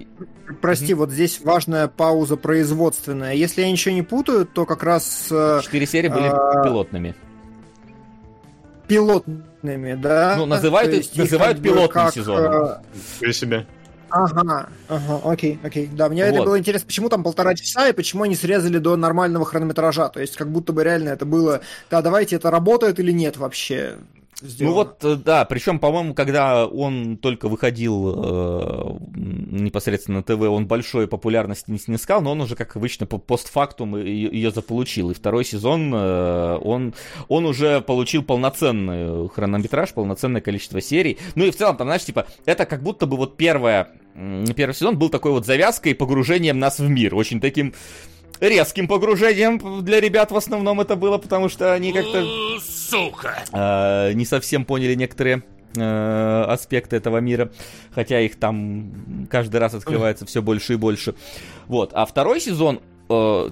прости, 0.60 0.92
mm-hmm. 0.92 0.96
вот 0.96 1.10
здесь 1.10 1.40
важная 1.40 1.88
пауза 1.88 2.36
производственная. 2.36 3.34
Если 3.34 3.62
я 3.62 3.70
ничего 3.70 3.94
не 3.94 4.02
путаю, 4.02 4.46
то 4.46 4.66
как 4.66 4.82
раз... 4.82 5.28
Э, 5.30 5.60
Четыре 5.62 5.86
серии 5.86 6.08
были 6.08 6.26
а... 6.26 6.62
пилотными. 6.64 7.14
Пилотными, 8.88 9.94
да? 9.94 10.34
Ну, 10.36 10.46
называют, 10.46 10.92
есть, 10.92 11.16
называют 11.16 11.62
пилотным 11.62 12.04
как, 12.04 12.14
сезоном. 12.14 12.78
Для 13.20 13.32
себя. 13.32 13.66
Ага, 14.10 14.68
ага, 14.88 15.20
окей, 15.24 15.58
окей. 15.62 15.88
Да, 15.92 16.08
мне 16.08 16.24
вот. 16.24 16.34
это 16.34 16.42
было 16.42 16.58
интересно, 16.58 16.86
почему 16.86 17.08
там 17.08 17.22
полтора 17.22 17.54
часа 17.54 17.88
и 17.88 17.92
почему 17.92 18.24
они 18.24 18.34
срезали 18.34 18.78
до 18.78 18.96
нормального 18.96 19.44
хронометража. 19.44 20.08
То 20.08 20.20
есть, 20.20 20.36
как 20.36 20.50
будто 20.50 20.72
бы 20.72 20.82
реально 20.82 21.10
это 21.10 21.24
было, 21.24 21.60
да, 21.90 22.02
давайте 22.02 22.36
это 22.36 22.50
работает 22.50 22.98
или 22.98 23.12
нет 23.12 23.36
вообще 23.36 23.98
сделано. 24.40 24.74
Ну 24.74 24.82
вот, 24.82 25.04
э, 25.04 25.16
да, 25.16 25.44
причем, 25.44 25.78
по-моему, 25.78 26.14
когда 26.14 26.66
он 26.66 27.16
только 27.16 27.48
выходил 27.48 28.14
э, 28.16 28.98
непосредственно 29.14 30.18
на 30.18 30.22
ТВ, 30.22 30.40
он 30.42 30.66
большой 30.66 31.06
популярности 31.06 31.70
не 31.70 31.78
снискал, 31.78 32.20
но 32.22 32.32
он 32.32 32.40
уже, 32.40 32.56
как 32.56 32.76
обычно, 32.76 33.06
по 33.06 33.18
постфактум 33.18 33.96
ее 33.96 34.50
заполучил. 34.50 35.10
И 35.10 35.14
второй 35.14 35.44
сезон 35.44 35.92
э, 35.94 36.58
он, 36.62 36.94
он 37.28 37.46
уже 37.46 37.80
получил 37.80 38.22
полноценный 38.22 39.28
хронометраж, 39.28 39.92
полноценное 39.92 40.40
количество 40.40 40.80
серий. 40.80 41.18
Ну 41.34 41.44
и 41.44 41.50
в 41.50 41.56
целом, 41.56 41.76
там, 41.76 41.86
знаешь, 41.88 42.04
типа, 42.04 42.26
это 42.44 42.66
как 42.66 42.82
будто 42.82 43.06
бы 43.06 43.16
вот 43.16 43.36
первая 43.36 43.88
первый 44.56 44.74
сезон 44.74 44.98
был 44.98 45.08
такой 45.08 45.30
вот 45.32 45.46
завязкой 45.46 45.92
и 45.92 45.94
погружением 45.94 46.58
нас 46.58 46.78
в 46.78 46.88
мир. 46.88 47.14
Очень 47.14 47.40
таким 47.40 47.72
резким 48.40 48.88
погружением 48.88 49.84
для 49.84 50.00
ребят 50.00 50.30
в 50.30 50.36
основном 50.36 50.80
это 50.80 50.96
было, 50.96 51.18
потому 51.18 51.48
что 51.48 51.72
они 51.72 51.92
как-то... 51.92 52.24
Сука! 52.60 53.44
Э, 53.52 54.12
не 54.12 54.24
совсем 54.24 54.64
поняли 54.64 54.94
некоторые 54.94 55.42
э, 55.76 56.44
аспекты 56.48 56.96
этого 56.96 57.18
мира, 57.18 57.52
хотя 57.92 58.20
их 58.20 58.36
там 58.36 59.26
каждый 59.30 59.58
раз 59.58 59.74
открывается 59.74 60.26
все 60.26 60.42
больше 60.42 60.74
и 60.74 60.76
больше. 60.76 61.14
Вот, 61.66 61.92
а 61.94 62.06
второй 62.06 62.40
сезон, 62.40 62.80
э, 63.08 63.50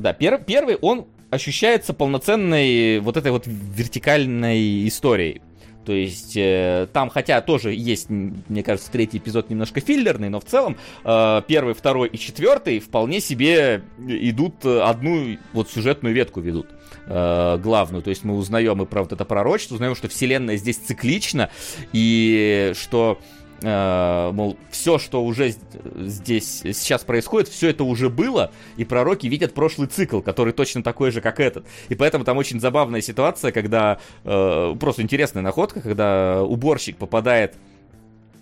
да, 0.00 0.12
пер, 0.12 0.42
первый, 0.44 0.76
он 0.76 1.06
ощущается 1.30 1.92
полноценной 1.92 3.00
вот 3.00 3.16
этой 3.16 3.30
вот 3.30 3.44
вертикальной 3.46 4.88
историей. 4.88 5.42
То 5.88 5.94
есть 5.94 6.36
э, 6.36 6.86
там, 6.92 7.08
хотя 7.08 7.40
тоже 7.40 7.72
есть, 7.72 8.10
мне 8.10 8.62
кажется, 8.62 8.92
третий 8.92 9.16
эпизод 9.16 9.48
немножко 9.48 9.80
филлерный, 9.80 10.28
но 10.28 10.38
в 10.38 10.44
целом 10.44 10.76
э, 11.02 11.42
первый, 11.48 11.72
второй 11.72 12.08
и 12.08 12.18
четвертый 12.18 12.78
вполне 12.78 13.20
себе 13.20 13.82
идут 14.06 14.66
одну 14.66 15.38
вот 15.54 15.70
сюжетную 15.70 16.14
ветку 16.14 16.42
ведут 16.42 16.66
э, 17.06 17.58
главную. 17.62 18.02
То 18.02 18.10
есть 18.10 18.22
мы 18.22 18.36
узнаем 18.36 18.82
и 18.82 18.84
про 18.84 19.00
вот 19.02 19.14
это 19.14 19.24
пророчество, 19.24 19.76
узнаем, 19.76 19.94
что 19.94 20.08
вселенная 20.08 20.58
здесь 20.58 20.76
циклична 20.76 21.48
и 21.94 22.74
что 22.78 23.18
э, 23.18 23.37
мол, 23.62 24.56
все, 24.70 24.98
что 24.98 25.24
уже 25.24 25.54
здесь 25.96 26.60
сейчас 26.62 27.02
происходит, 27.04 27.48
все 27.48 27.70
это 27.70 27.84
уже 27.84 28.08
было, 28.08 28.52
и 28.76 28.84
пророки 28.84 29.26
видят 29.26 29.54
прошлый 29.54 29.88
цикл, 29.88 30.20
который 30.20 30.52
точно 30.52 30.82
такой 30.82 31.10
же, 31.10 31.20
как 31.20 31.40
этот. 31.40 31.66
И 31.88 31.94
поэтому 31.94 32.24
там 32.24 32.36
очень 32.36 32.60
забавная 32.60 33.00
ситуация, 33.00 33.52
когда 33.52 33.98
э, 34.24 34.74
просто 34.78 35.02
интересная 35.02 35.42
находка, 35.42 35.80
когда 35.80 36.42
уборщик 36.42 36.96
попадает 36.96 37.54
э, 37.54 37.67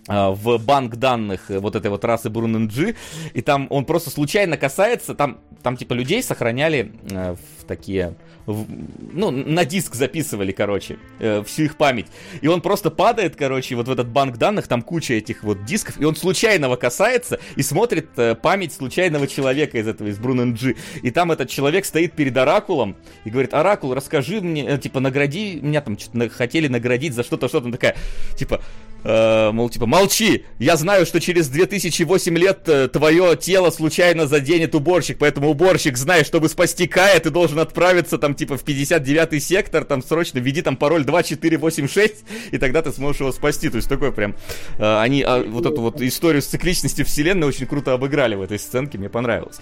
в 0.07 0.59
банк 0.59 0.97
данных 0.97 1.47
вот 1.49 1.75
этой 1.77 1.91
вот 1.91 2.05
расы 2.05 2.31
Бруненджи, 2.31 2.95
и 3.35 3.43
там 3.43 3.67
он 3.71 3.85
просто 3.85 4.11
случайно 4.11 4.57
касается, 4.57 5.15
там, 5.15 5.39
там 5.63 5.77
типа 5.77 5.95
людей 5.95 6.23
сохраняли 6.23 6.93
э, 7.11 7.35
в 7.35 7.65
такие 7.65 8.15
ну, 8.47 9.31
на 9.31 9.65
диск 9.65 9.95
записывали, 9.95 10.53
короче, 10.53 10.99
э, 11.19 11.43
всю 11.45 11.65
их 11.65 11.77
память. 11.77 12.07
И 12.41 12.47
он 12.47 12.61
просто 12.61 12.91
падает, 12.91 13.35
короче, 13.37 13.75
вот 13.75 13.89
в 13.89 13.91
этот 13.91 14.09
банк 14.09 14.37
данных, 14.37 14.69
там 14.69 14.83
куча 14.83 15.15
этих 15.15 15.43
вот 15.43 15.65
дисков, 15.65 16.01
и 16.01 16.05
он 16.05 16.15
случайного 16.15 16.77
касается 16.77 17.41
и 17.57 17.63
смотрит 17.63 18.11
э, 18.17 18.35
память 18.37 18.73
случайного 18.73 19.27
человека 19.27 19.79
из 19.79 19.89
этого, 19.89 20.09
из 20.09 20.19
Брун 20.19 20.55
G. 20.55 20.77
И 21.03 21.11
там 21.11 21.33
этот 21.33 21.49
человек 21.49 21.85
стоит 21.85 22.13
перед 22.13 22.37
Оракулом 22.37 22.97
и 23.25 23.31
говорит, 23.31 23.53
Оракул, 23.53 23.95
расскажи 23.95 24.41
мне, 24.41 24.65
э, 24.65 24.79
типа, 24.79 25.01
награди, 25.01 25.59
меня 25.61 25.81
там 25.81 25.99
что-то 25.99 26.29
хотели 26.29 26.69
наградить 26.69 27.15
за 27.15 27.25
что-то, 27.25 27.49
что-то, 27.49 27.73
такая, 27.73 27.97
типа, 28.37 28.63
э, 29.07 29.51
мол, 29.53 29.71
типа, 29.71 29.87
молчи, 29.87 30.45
я 30.59 30.77
знаю, 30.77 31.07
что 31.07 31.21
через 31.21 31.49
2008 31.49 32.37
лет 32.37 32.69
э, 32.69 32.89
твое 32.89 33.37
тело 33.37 33.71
случайно 33.71 34.27
заденет 34.27 34.75
уборщик, 34.75 35.19
поэтому 35.19 35.51
уборщик, 35.51 35.97
знай, 35.97 36.25
чтобы 36.25 36.49
спасти 36.49 36.87
Кая, 36.87 37.21
ты 37.21 37.31
должен 37.31 37.59
отправиться 37.61 38.19
там 38.19 38.35
типа 38.35 38.57
в 38.57 38.65
59-й 38.65 39.41
сектор, 39.41 39.85
там 39.85 40.03
срочно 40.03 40.39
введи 40.39 40.63
там 40.63 40.77
пароль 40.77 41.05
2486, 41.05 42.25
и 42.51 42.59
тогда 42.59 42.83
ты 42.83 42.93
сможешь 42.93 43.21
его 43.21 43.33
спасти. 43.33 43.69
То 43.69 43.77
есть 43.77 43.89
такой 43.89 44.13
прям... 44.13 44.35
Э, 44.79 45.01
они 45.01 45.23
э, 45.23 45.45
вот 45.45 45.67
эту 45.67 45.81
вот 45.81 46.01
историю 46.01 46.43
с 46.43 46.47
цикличностью 46.47 47.05
вселенной 47.05 47.47
очень 47.47 47.67
круто 47.67 47.93
обыграли 47.93 48.35
в 48.35 48.43
этой 48.43 48.59
сценке, 48.59 48.99
мне 48.99 49.09
понравилось. 49.09 49.59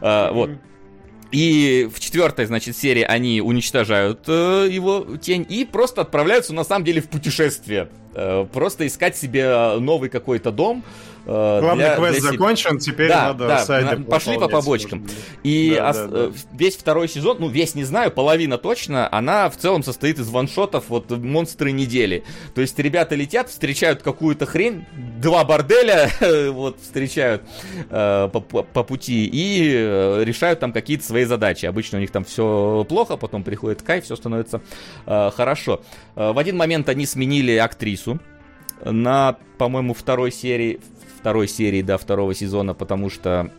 Э, 0.00 0.30
вот. 0.32 0.50
И 1.32 1.88
в 1.94 2.00
четвертой, 2.00 2.46
значит, 2.46 2.76
серии 2.76 3.02
они 3.02 3.40
уничтожают 3.40 4.20
э, 4.26 4.68
его 4.70 5.06
тень 5.20 5.46
и 5.48 5.64
просто 5.64 6.00
отправляются, 6.00 6.52
на 6.52 6.64
самом 6.64 6.84
деле, 6.84 7.00
в 7.00 7.08
путешествие. 7.08 7.88
Э, 8.14 8.46
просто 8.52 8.86
искать 8.86 9.16
себе 9.16 9.76
новый 9.78 10.08
какой-то 10.08 10.50
дом, 10.50 10.82
Главный 11.30 11.84
для, 11.84 11.96
квест 11.96 12.20
для 12.20 12.30
закончен, 12.32 12.78
теперь 12.78 13.08
да, 13.08 13.28
надо 13.28 13.46
да, 13.46 13.64
сайты 13.64 14.02
пошли 14.02 14.36
по 14.36 14.48
побочкам. 14.48 15.06
И 15.44 15.74
да, 15.76 15.90
ос- 15.90 15.96
да, 15.96 16.06
да. 16.06 16.18
Э, 16.18 16.32
весь 16.52 16.76
второй 16.76 17.08
сезон, 17.08 17.36
ну 17.38 17.48
весь 17.48 17.76
не 17.76 17.84
знаю, 17.84 18.10
половина 18.10 18.58
точно, 18.58 19.08
она 19.12 19.48
в 19.48 19.56
целом 19.56 19.84
состоит 19.84 20.18
из 20.18 20.28
ваншотов, 20.28 20.88
вот 20.88 21.10
монстры 21.10 21.70
недели. 21.70 22.24
То 22.54 22.60
есть 22.60 22.76
ребята 22.80 23.14
летят, 23.14 23.48
встречают 23.48 24.02
какую-то 24.02 24.44
хрень, 24.44 24.86
два 25.20 25.44
борделя 25.44 26.10
вот 26.50 26.80
встречают 26.80 27.42
э, 27.90 28.28
по, 28.32 28.40
по 28.40 28.82
пути 28.82 29.26
и 29.32 29.72
э, 29.72 30.24
решают 30.24 30.58
там 30.58 30.72
какие-то 30.72 31.04
свои 31.04 31.24
задачи. 31.24 31.64
Обычно 31.66 31.98
у 31.98 32.00
них 32.00 32.10
там 32.10 32.24
все 32.24 32.84
плохо, 32.88 33.16
потом 33.16 33.44
приходит 33.44 33.82
кайф, 33.82 34.04
все 34.04 34.16
становится 34.16 34.62
э, 35.06 35.30
хорошо. 35.30 35.82
Э, 36.16 36.32
в 36.32 36.38
один 36.38 36.56
момент 36.56 36.88
они 36.88 37.06
сменили 37.06 37.54
актрису 37.56 38.18
на, 38.84 39.36
по-моему, 39.58 39.94
второй 39.94 40.32
серии, 40.32 40.80
второй 41.20 41.48
серии, 41.48 41.82
до 41.82 41.98
второго 41.98 42.34
сезона, 42.34 42.74
потому 42.74 43.10
что 43.10 43.50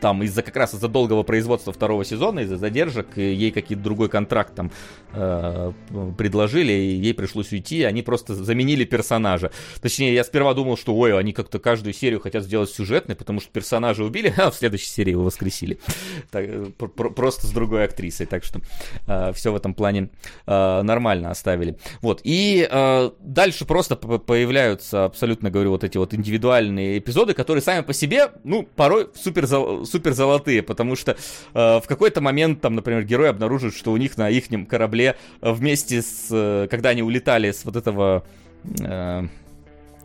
там 0.00 0.22
из-за 0.22 0.42
как 0.42 0.56
раз 0.56 0.74
из-за 0.74 0.88
долгого 0.88 1.22
производства 1.22 1.72
второго 1.72 2.04
сезона, 2.04 2.40
из-за 2.40 2.56
задержек, 2.56 3.16
ей 3.16 3.50
какие-то 3.50 3.82
другой 3.82 4.08
контракт 4.08 4.54
там 4.54 4.70
э, 5.12 5.72
предложили, 6.16 6.72
и 6.72 6.96
ей 6.96 7.14
пришлось 7.14 7.52
уйти, 7.52 7.82
они 7.84 8.02
просто 8.02 8.34
заменили 8.34 8.84
персонажа. 8.84 9.50
Точнее, 9.80 10.14
я 10.14 10.24
сперва 10.24 10.54
думал, 10.54 10.76
что, 10.76 10.94
ой, 10.94 11.18
они 11.18 11.32
как-то 11.32 11.58
каждую 11.58 11.92
серию 11.92 12.20
хотят 12.20 12.44
сделать 12.44 12.70
сюжетной, 12.70 13.14
потому 13.14 13.40
что 13.40 13.50
персонажа 13.50 14.04
убили, 14.04 14.32
а 14.38 14.50
в 14.50 14.54
следующей 14.54 14.88
серии 14.90 15.10
его 15.10 15.24
воскресили. 15.24 15.78
Так, 16.30 16.74
про- 16.76 17.10
просто 17.10 17.46
с 17.46 17.50
другой 17.50 17.84
актрисой, 17.84 18.26
так 18.26 18.44
что 18.44 18.60
э, 19.06 19.32
все 19.34 19.52
в 19.52 19.56
этом 19.56 19.74
плане 19.74 20.10
э, 20.46 20.82
нормально 20.82 21.30
оставили. 21.30 21.76
Вот, 22.00 22.20
и 22.24 22.66
э, 22.70 23.10
дальше 23.20 23.64
просто 23.64 23.96
появляются, 23.96 25.04
абсолютно 25.04 25.50
говорю, 25.50 25.70
вот 25.70 25.84
эти 25.84 25.98
вот 25.98 26.14
индивидуальные 26.14 26.98
эпизоды, 26.98 27.34
которые 27.34 27.62
сами 27.62 27.82
по 27.82 27.92
себе, 27.92 28.30
ну, 28.44 28.62
порой 28.62 29.08
супер 29.14 29.46
супер 29.90 30.12
золотые, 30.12 30.62
потому 30.62 30.96
что 30.96 31.12
э, 31.12 31.16
в 31.54 31.84
какой-то 31.86 32.20
момент, 32.20 32.60
там, 32.60 32.74
например, 32.74 33.04
герой 33.04 33.30
обнаружит, 33.30 33.74
что 33.74 33.92
у 33.92 33.96
них 33.96 34.16
на 34.16 34.30
их 34.30 34.44
корабле 34.68 35.16
вместе 35.40 36.02
с, 36.02 36.28
э, 36.30 36.68
когда 36.70 36.90
они 36.90 37.02
улетали 37.02 37.50
с 37.50 37.64
вот 37.64 37.76
этого 37.76 38.24
э, 38.80 39.26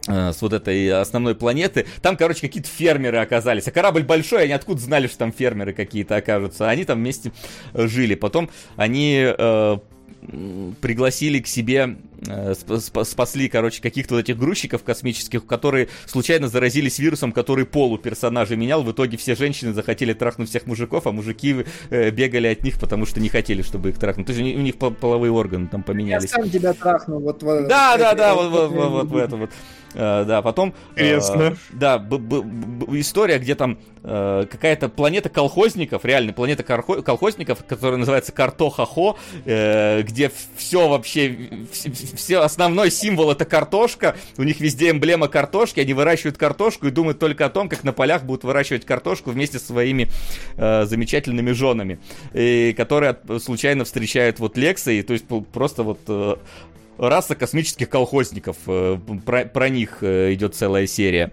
э, 0.07 0.33
с 0.33 0.41
вот 0.41 0.53
этой 0.53 0.91
основной 0.91 1.35
планеты. 1.35 1.85
Там, 2.01 2.17
короче, 2.17 2.41
какие-то 2.41 2.69
фермеры 2.69 3.17
оказались. 3.17 3.67
А 3.67 3.71
корабль 3.71 4.03
большой, 4.03 4.43
они 4.43 4.53
откуда 4.53 4.81
знали, 4.81 5.07
что 5.07 5.19
там 5.19 5.31
фермеры 5.31 5.73
какие-то 5.73 6.15
окажутся? 6.15 6.69
Они 6.69 6.83
там 6.85 6.99
вместе 6.99 7.31
жили. 7.73 8.15
Потом 8.15 8.49
они 8.75 9.23
э, 9.25 9.77
пригласили 10.81 11.39
к 11.39 11.47
себе, 11.47 11.97
э, 12.27 12.53
спасли, 12.55 13.49
короче, 13.49 13.81
каких-то 13.81 14.15
вот 14.15 14.21
этих 14.21 14.37
грузчиков 14.37 14.83
космических, 14.83 15.45
которые 15.45 15.89
случайно 16.05 16.47
заразились 16.47 16.99
вирусом, 16.99 17.31
который 17.31 17.65
полу 17.65 17.97
персонажа 17.97 18.55
менял. 18.55 18.83
В 18.83 18.91
итоге 18.91 19.17
все 19.17 19.35
женщины 19.35 19.73
захотели 19.73 20.13
трахнуть 20.13 20.49
всех 20.49 20.65
мужиков, 20.65 21.07
а 21.07 21.11
мужики 21.11 21.65
э, 21.89 22.11
бегали 22.11 22.47
от 22.47 22.63
них, 22.63 22.79
потому 22.79 23.05
что 23.05 23.19
не 23.19 23.29
хотели, 23.29 23.61
чтобы 23.61 23.89
их 23.89 23.99
трахнуть. 23.99 24.27
То 24.27 24.33
есть 24.33 24.41
у 24.41 24.61
них 24.61 24.75
половые 24.77 25.31
органы 25.31 25.67
там 25.67 25.83
поменялись. 25.83 26.31
Я 26.31 26.41
сам 26.41 26.49
тебя 26.49 26.73
трахну 26.73 27.19
вот 27.19 27.43
в... 27.43 27.67
Да, 27.67 27.97
да, 27.97 28.13
да, 28.13 28.35
вот, 28.35 28.51
вот, 28.51 28.71
вот, 28.71 28.91
вот 28.91 29.07
в 29.07 29.17
это 29.17 29.35
вот. 29.35 29.49
Uh, 29.93 30.25
да, 30.25 30.41
потом... 30.41 30.73
Uh, 30.97 31.57
да, 31.71 31.97
б- 31.97 32.17
б- 32.17 32.41
б- 32.41 32.99
история, 32.99 33.39
где 33.39 33.55
там 33.55 33.77
uh, 34.03 34.45
какая-то 34.45 34.89
планета 34.89 35.29
колхозников, 35.29 36.03
реально 36.03 36.33
планета 36.33 36.63
колхозников, 36.63 37.63
которая 37.65 37.97
называется 37.97 38.33
Картохахо, 38.33 39.15
uh, 39.45 40.03
где 40.03 40.29
все 40.57 40.89
вообще, 40.89 41.49
все 42.15 42.39
основной 42.39 42.91
символ 42.91 43.31
это 43.31 43.45
картошка, 43.45 44.15
у 44.37 44.43
них 44.43 44.59
везде 44.59 44.91
эмблема 44.91 45.27
картошки, 45.27 45.79
они 45.79 45.93
выращивают 45.93 46.37
картошку 46.37 46.87
и 46.87 46.91
думают 46.91 47.19
только 47.19 47.45
о 47.45 47.49
том, 47.49 47.69
как 47.69 47.83
на 47.83 47.93
полях 47.93 48.23
будут 48.23 48.43
выращивать 48.43 48.85
картошку 48.85 49.31
вместе 49.31 49.59
со 49.59 49.65
своими 49.65 50.09
uh, 50.55 50.85
замечательными 50.85 51.51
женами, 51.51 51.99
и 52.33 52.73
которые 52.75 53.17
случайно 53.39 53.85
встречают 53.85 54.39
вот 54.39 54.57
Лекса, 54.57 54.91
и 54.91 55.01
то 55.01 55.13
есть 55.13 55.25
просто 55.51 55.83
вот 55.83 55.99
uh, 56.07 56.39
раса 56.97 57.35
космических 57.35 57.89
колхозников. 57.89 58.57
Э, 58.67 58.97
про, 59.25 59.45
про 59.45 59.69
них 59.69 59.97
э, 60.01 60.33
идет 60.33 60.55
целая 60.55 60.87
серия. 60.87 61.31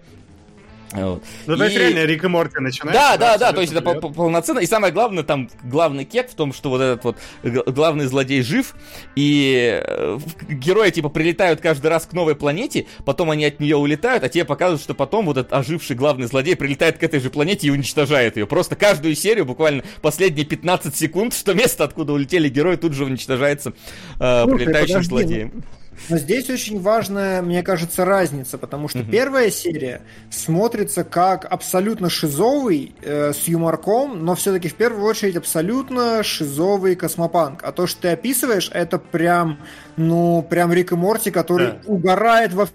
Вот. 0.93 1.23
Ну, 1.47 1.57
то 1.57 1.65
есть 1.65 1.77
реально 1.77 2.05
Рик 2.05 2.23
и 2.23 2.27
Морти 2.27 2.59
начинает. 2.59 2.93
Да, 2.93 3.17
да, 3.17 3.37
да, 3.37 3.51
то 3.51 3.61
есть 3.61 3.73
это 3.73 3.81
полноценно. 3.81 4.59
И 4.59 4.65
самое 4.65 4.93
главное, 4.93 5.23
там 5.23 5.49
главный 5.63 6.05
кек 6.05 6.29
в 6.29 6.35
том, 6.35 6.53
что 6.53 6.69
вот 6.69 6.81
этот 6.81 7.03
вот 7.03 7.17
главный 7.43 8.05
злодей 8.05 8.43
жив, 8.43 8.75
и 9.15 9.81
э, 9.83 10.19
герои 10.49 10.91
типа 10.91 11.09
прилетают 11.09 11.61
каждый 11.61 11.87
раз 11.87 12.05
к 12.05 12.13
новой 12.13 12.35
планете, 12.35 12.85
потом 13.05 13.31
они 13.31 13.45
от 13.45 13.59
нее 13.59 13.75
улетают, 13.75 14.23
а 14.23 14.29
тебе 14.29 14.45
показывают, 14.45 14.81
что 14.81 14.93
потом 14.93 15.25
вот 15.25 15.37
этот 15.37 15.53
оживший 15.53 15.95
главный 15.95 16.27
злодей 16.27 16.55
прилетает 16.55 16.97
к 16.97 17.03
этой 17.03 17.19
же 17.19 17.29
планете 17.29 17.67
и 17.67 17.69
уничтожает 17.71 18.37
ее. 18.37 18.45
Просто 18.45 18.75
каждую 18.75 19.15
серию, 19.15 19.45
буквально 19.45 19.83
последние 20.01 20.45
15 20.45 20.95
секунд, 20.95 21.33
что 21.33 21.53
место, 21.53 21.83
откуда 21.83 22.13
улетели 22.13 22.49
герои, 22.49 22.75
тут 22.75 22.93
же 22.93 23.05
уничтожается 23.05 23.73
э, 24.19 24.45
прилетающим 24.45 24.95
подожди, 24.95 25.09
злодеем. 25.09 25.51
Ну... 25.53 25.61
Но 26.09 26.17
здесь 26.17 26.49
очень 26.49 26.81
важная, 26.81 27.41
мне 27.41 27.63
кажется, 27.63 28.05
разница, 28.05 28.57
потому 28.57 28.87
что 28.87 28.99
угу. 28.99 29.11
первая 29.11 29.49
серия 29.51 30.01
смотрится 30.29 31.03
как 31.03 31.45
абсолютно 31.45 32.09
шизовый 32.09 32.95
э, 33.01 33.33
с 33.33 33.47
юморком, 33.47 34.25
но 34.25 34.35
все-таки 34.35 34.67
в 34.67 34.75
первую 34.75 35.05
очередь 35.05 35.35
абсолютно 35.35 36.23
шизовый 36.23 36.95
космопанк. 36.95 37.63
А 37.63 37.71
то, 37.71 37.87
что 37.87 38.03
ты 38.03 38.09
описываешь, 38.09 38.69
это 38.73 38.99
прям, 38.99 39.59
ну, 39.95 40.45
прям 40.47 40.73
Рик 40.73 40.91
и 40.91 40.95
Морти, 40.95 41.31
который 41.31 41.67
да. 41.67 41.77
угорает 41.85 42.53
во 42.53 42.67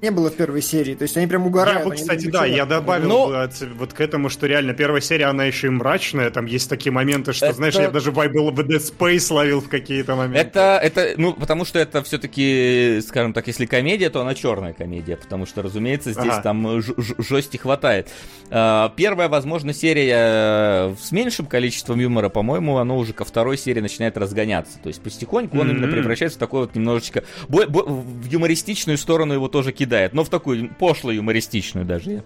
не 0.00 0.10
было 0.10 0.30
в 0.30 0.34
первой 0.34 0.62
серии. 0.62 0.94
То 0.94 1.02
есть 1.02 1.16
они 1.16 1.26
прям 1.26 1.46
угорают. 1.46 1.80
Я 1.80 1.88
бы, 1.88 1.94
кстати, 1.94 2.26
да, 2.26 2.46
я 2.46 2.66
добавил 2.66 3.08
Но... 3.08 3.26
бы 3.28 3.42
от, 3.42 3.60
вот 3.76 3.92
к 3.92 4.00
этому, 4.00 4.28
что 4.28 4.46
реально 4.46 4.72
первая 4.72 5.00
серия, 5.00 5.26
она 5.26 5.44
еще 5.44 5.66
и 5.66 5.70
мрачная. 5.70 6.30
Там 6.30 6.46
есть 6.46 6.68
такие 6.68 6.92
моменты, 6.92 7.32
что, 7.32 7.46
это... 7.46 7.56
знаешь, 7.56 7.74
я 7.74 7.90
даже 7.90 8.12
вайбл 8.12 8.50
в 8.50 8.60
Dead 8.60 8.78
Space 8.78 9.32
ловил 9.32 9.60
в 9.60 9.68
какие-то 9.68 10.14
моменты. 10.14 10.38
Это, 10.38 10.80
это, 10.82 11.14
ну, 11.16 11.32
потому 11.32 11.64
что 11.64 11.80
это 11.80 12.02
все-таки, 12.04 13.00
скажем 13.06 13.32
так, 13.32 13.46
если 13.48 13.66
комедия, 13.66 14.08
то 14.08 14.20
она 14.20 14.34
черная 14.34 14.72
комедия. 14.72 15.16
Потому 15.16 15.46
что, 15.46 15.62
разумеется, 15.62 16.12
здесь 16.12 16.26
ага. 16.26 16.42
там 16.42 16.80
жести 16.80 17.56
хватает. 17.56 18.08
А, 18.50 18.92
первая, 18.96 19.28
возможно, 19.28 19.72
серия 19.72 20.90
э, 20.90 20.94
с 21.00 21.10
меньшим 21.10 21.46
количеством 21.46 21.98
юмора, 21.98 22.28
по-моему, 22.28 22.78
оно 22.78 22.96
уже 22.96 23.12
ко 23.12 23.24
второй 23.24 23.58
серии 23.58 23.80
начинает 23.80 24.16
разгоняться. 24.16 24.78
То 24.80 24.88
есть 24.88 25.02
потихоньку 25.02 25.58
он 25.58 25.66
mm-hmm. 25.66 25.70
именно 25.72 25.92
превращается 25.92 26.38
в 26.38 26.40
такой 26.40 26.60
вот 26.60 26.76
немножечко... 26.76 27.24
В 27.48 28.26
юмористичную 28.30 28.96
сторону 28.96 29.34
его 29.34 29.48
тоже 29.48 29.72
кидает 29.72 29.87
кидает, 29.88 30.12
но 30.12 30.22
в 30.22 30.28
такую 30.28 30.68
пошлую 30.74 31.16
юмористичную 31.16 31.86
даже, 31.86 32.10
я, 32.10 32.22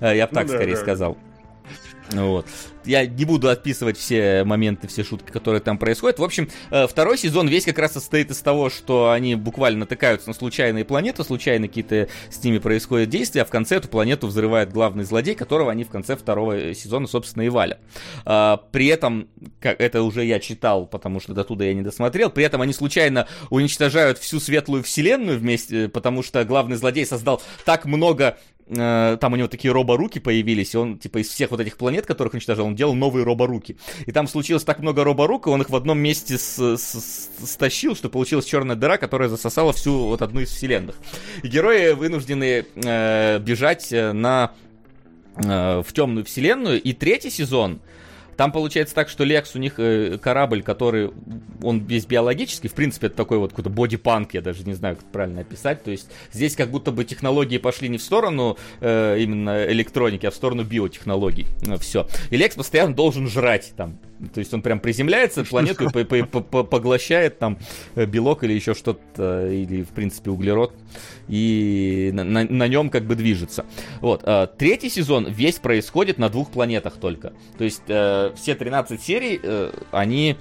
э, 0.00 0.16
я 0.16 0.26
бы 0.26 0.34
так 0.34 0.46
ну, 0.46 0.54
скорее 0.54 0.74
да, 0.74 0.80
сказал. 0.80 1.18
Вот 2.12 2.46
я 2.86 3.06
не 3.06 3.24
буду 3.24 3.48
отписывать 3.48 3.98
все 3.98 4.44
моменты, 4.44 4.86
все 4.88 5.04
шутки, 5.04 5.30
которые 5.30 5.60
там 5.60 5.78
происходят. 5.78 6.18
В 6.18 6.24
общем, 6.24 6.48
э, 6.70 6.86
второй 6.86 7.18
сезон 7.18 7.48
весь 7.48 7.64
как 7.64 7.78
раз 7.78 7.92
состоит 7.92 8.30
из 8.30 8.38
того, 8.38 8.70
что 8.70 9.10
они 9.10 9.34
буквально 9.34 9.80
натыкаются 9.80 10.28
на 10.28 10.34
случайные 10.34 10.84
планеты, 10.84 11.24
случайно 11.24 11.68
какие-то 11.68 12.08
с 12.30 12.42
ними 12.42 12.58
происходят 12.58 13.08
действия, 13.08 13.42
а 13.42 13.44
в 13.44 13.50
конце 13.50 13.76
эту 13.76 13.88
планету 13.88 14.26
взрывает 14.26 14.72
главный 14.72 15.04
злодей, 15.04 15.34
которого 15.34 15.70
они 15.70 15.84
в 15.84 15.90
конце 15.90 16.16
второго 16.16 16.74
сезона, 16.74 17.06
собственно, 17.06 17.42
и 17.42 17.48
валят. 17.48 17.78
А, 18.24 18.58
при 18.70 18.86
этом, 18.86 19.28
как 19.60 19.80
это 19.80 20.02
уже 20.02 20.24
я 20.24 20.38
читал, 20.38 20.86
потому 20.86 21.20
что 21.20 21.34
до 21.34 21.44
туда 21.44 21.64
я 21.64 21.74
не 21.74 21.82
досмотрел, 21.82 22.30
при 22.30 22.44
этом 22.44 22.62
они 22.62 22.72
случайно 22.72 23.26
уничтожают 23.50 24.18
всю 24.18 24.40
светлую 24.40 24.82
вселенную 24.82 25.38
вместе, 25.38 25.88
потому 25.88 26.22
что 26.22 26.44
главный 26.44 26.76
злодей 26.76 27.04
создал 27.04 27.42
так 27.64 27.84
много 27.84 28.38
Э, 28.68 29.16
там 29.20 29.32
у 29.32 29.36
него 29.36 29.48
такие 29.48 29.72
роборуки 29.72 30.18
появились, 30.18 30.74
и 30.74 30.78
он, 30.78 30.98
типа, 30.98 31.18
из 31.18 31.28
всех 31.28 31.50
вот 31.50 31.60
этих 31.60 31.76
планет, 31.76 32.06
которых 32.06 32.32
уничтожал, 32.34 32.66
он 32.66 32.74
делал 32.74 32.94
новые 32.94 33.24
роборуки. 33.24 33.76
И 34.06 34.12
там 34.12 34.26
случилось 34.26 34.64
так 34.64 34.80
много 34.80 35.04
роборук, 35.04 35.46
и 35.46 35.50
он 35.50 35.62
их 35.62 35.70
в 35.70 35.76
одном 35.76 35.98
месте 35.98 36.36
с, 36.36 36.58
с, 36.58 37.30
стащил, 37.44 37.94
что 37.94 38.08
получилась 38.08 38.44
черная 38.44 38.76
дыра, 38.76 38.96
которая 38.96 39.28
засосала 39.28 39.72
всю 39.72 40.06
вот 40.06 40.22
одну 40.22 40.40
из 40.40 40.50
вселенных. 40.50 40.96
И 41.42 41.48
герои 41.48 41.92
вынуждены 41.92 42.66
э, 42.74 43.38
бежать 43.38 43.92
э, 43.92 44.12
на 44.12 44.52
э, 45.36 45.82
в 45.86 45.92
темную 45.92 46.24
вселенную, 46.24 46.82
и 46.82 46.92
третий 46.92 47.30
сезон 47.30 47.80
там 48.36 48.52
получается 48.52 48.94
так, 48.94 49.08
что 49.08 49.24
Лекс 49.24 49.54
у 49.54 49.58
них 49.58 49.74
э, 49.78 50.18
корабль, 50.18 50.62
который, 50.62 51.10
он 51.62 51.80
весь 51.80 52.06
биологический, 52.06 52.68
в 52.68 52.74
принципе, 52.74 53.06
это 53.08 53.16
такой 53.16 53.38
вот 53.38 53.50
какой-то 53.50 53.70
бодипанк, 53.70 54.34
я 54.34 54.42
даже 54.42 54.64
не 54.64 54.74
знаю, 54.74 54.96
как 54.96 55.04
правильно 55.06 55.40
описать. 55.40 55.82
То 55.82 55.90
есть 55.90 56.10
здесь 56.32 56.54
как 56.54 56.70
будто 56.70 56.92
бы 56.92 57.04
технологии 57.04 57.58
пошли 57.58 57.88
не 57.88 57.98
в 57.98 58.02
сторону 58.02 58.58
э, 58.80 59.18
именно 59.18 59.66
электроники, 59.66 60.26
а 60.26 60.30
в 60.30 60.34
сторону 60.34 60.64
биотехнологий. 60.64 61.46
Э, 61.66 61.78
Все. 61.78 62.06
И 62.30 62.36
Лекс 62.36 62.54
постоянно 62.54 62.94
должен 62.94 63.28
жрать 63.28 63.72
там. 63.76 63.98
То 64.32 64.40
есть 64.40 64.52
он 64.54 64.62
прям 64.62 64.80
приземляется, 64.80 65.44
планету 65.44 65.90
поглощает 65.90 67.38
там 67.38 67.58
э, 67.94 68.06
белок 68.06 68.44
или 68.44 68.52
еще 68.52 68.74
что-то, 68.74 69.48
или, 69.48 69.82
в 69.82 69.88
принципе, 69.88 70.30
углерод, 70.30 70.72
и 71.28 72.10
на, 72.12 72.24
на, 72.24 72.44
на 72.44 72.68
нем 72.68 72.90
как 72.90 73.04
бы 73.04 73.14
движется. 73.14 73.66
Вот. 74.00 74.22
Э, 74.24 74.46
третий 74.58 74.88
сезон 74.88 75.26
весь 75.28 75.58
происходит 75.58 76.18
на 76.18 76.28
двух 76.28 76.50
планетах 76.50 76.94
только. 76.96 77.32
То 77.58 77.64
есть 77.64 77.82
все 77.84 78.54
13 78.54 79.02
серий, 79.02 79.40
э, 79.42 79.72
они, 79.90 80.36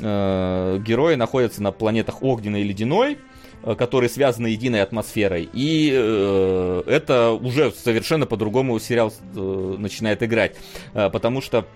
э, 0.00 0.80
герои 0.84 1.14
находятся 1.14 1.62
на 1.62 1.72
планетах 1.72 2.22
огненной 2.22 2.62
и 2.62 2.64
ледяной, 2.64 3.18
э, 3.62 3.74
которые 3.74 4.10
связаны 4.10 4.48
единой 4.48 4.82
атмосферой. 4.82 5.48
И 5.52 5.90
э, 5.92 6.82
это 6.86 7.32
уже 7.32 7.72
совершенно 7.72 8.26
по-другому 8.26 8.78
сериал 8.78 9.12
э, 9.34 9.76
начинает 9.78 10.22
играть. 10.22 10.56
Э, 10.94 11.10
потому 11.10 11.40
что 11.40 11.66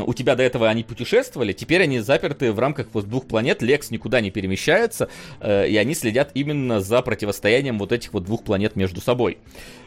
у 0.00 0.14
тебя 0.14 0.34
до 0.36 0.42
этого 0.42 0.68
они 0.68 0.82
путешествовали, 0.82 1.52
теперь 1.52 1.82
они 1.82 2.00
заперты 2.00 2.52
в 2.52 2.58
рамках 2.58 2.88
вот 2.92 3.08
двух 3.08 3.26
планет, 3.26 3.62
Лекс 3.62 3.90
никуда 3.90 4.20
не 4.20 4.30
перемещается, 4.30 5.08
э, 5.40 5.68
и 5.68 5.76
они 5.76 5.94
следят 5.94 6.30
именно 6.34 6.80
за 6.80 7.02
противостоянием 7.02 7.78
вот 7.78 7.92
этих 7.92 8.12
вот 8.12 8.24
двух 8.24 8.44
планет 8.44 8.76
между 8.76 9.00
собой. 9.00 9.38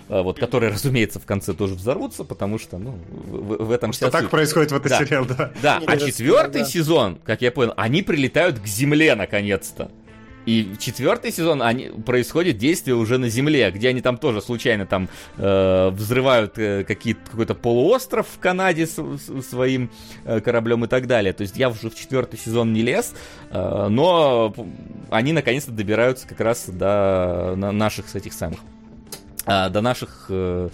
Э, 0.08 0.22
вот, 0.22 0.40
которые, 0.40 0.72
разумеется, 0.72 1.20
в 1.20 1.26
конце 1.26 1.54
тоже 1.54 1.74
взорвутся, 1.74 2.24
потому 2.24 2.60
что, 2.60 2.78
ну, 2.78 3.00
в, 3.10 3.66
в 3.66 3.72
этом 3.72 3.92
Что 3.92 4.12
так 4.12 4.22
суть. 4.22 4.30
происходит 4.30 4.72
в 4.72 4.76
этом 4.76 4.90
да. 4.90 5.00
сериале, 5.00 5.28
да. 5.28 5.52
Да, 5.62 5.82
а 5.86 5.98
четвертый 5.98 6.62
да. 6.62 6.68
сезон, 6.68 7.18
как 7.24 7.42
я 7.42 7.52
понял, 7.52 7.74
они 7.76 8.04
прилетают 8.04 8.60
к 8.60 8.68
Земле 8.68 9.16
наконец-то. 9.16 9.90
И 10.46 10.76
четвертый 10.80 11.32
сезон 11.32 11.62
они, 11.62 11.90
происходит 12.06 12.58
действие 12.58 12.96
уже 12.96 13.18
на 13.18 13.30
Земле, 13.30 13.72
где 13.72 13.90
они 13.90 14.02
там 14.02 14.18
тоже 14.18 14.42
случайно 14.42 14.86
там 14.86 15.10
э, 15.38 15.90
взрывают 15.90 16.58
э, 16.58 16.84
какой-то 16.84 17.56
полуостров 17.56 18.28
в 18.28 18.40
Канаде 18.40 18.86
с, 18.86 18.96
с, 18.96 19.50
своим 19.50 19.90
э, 20.24 20.40
кораблем 20.42 20.86
и 20.86 20.88
так 20.88 21.08
далее. 21.08 21.34
То 21.34 21.42
есть 21.42 21.58
я 21.58 21.70
уже 21.70 21.90
в 21.90 21.96
четвертый 21.96 22.38
сезон 22.38 22.74
не 22.74 22.82
лез, 22.82 23.14
э, 23.50 23.88
но 23.90 24.54
они 25.10 25.34
наконец-то 25.34 25.72
добираются 25.72 26.28
как 26.28 26.40
раз 26.40 26.66
до 26.68 27.56
на 27.56 27.72
наших 27.72 28.16
этих 28.16 28.34
самых, 28.34 28.60
э, 29.46 29.70
до 29.70 29.82
наших... 29.82 30.28
Э, 30.30 30.70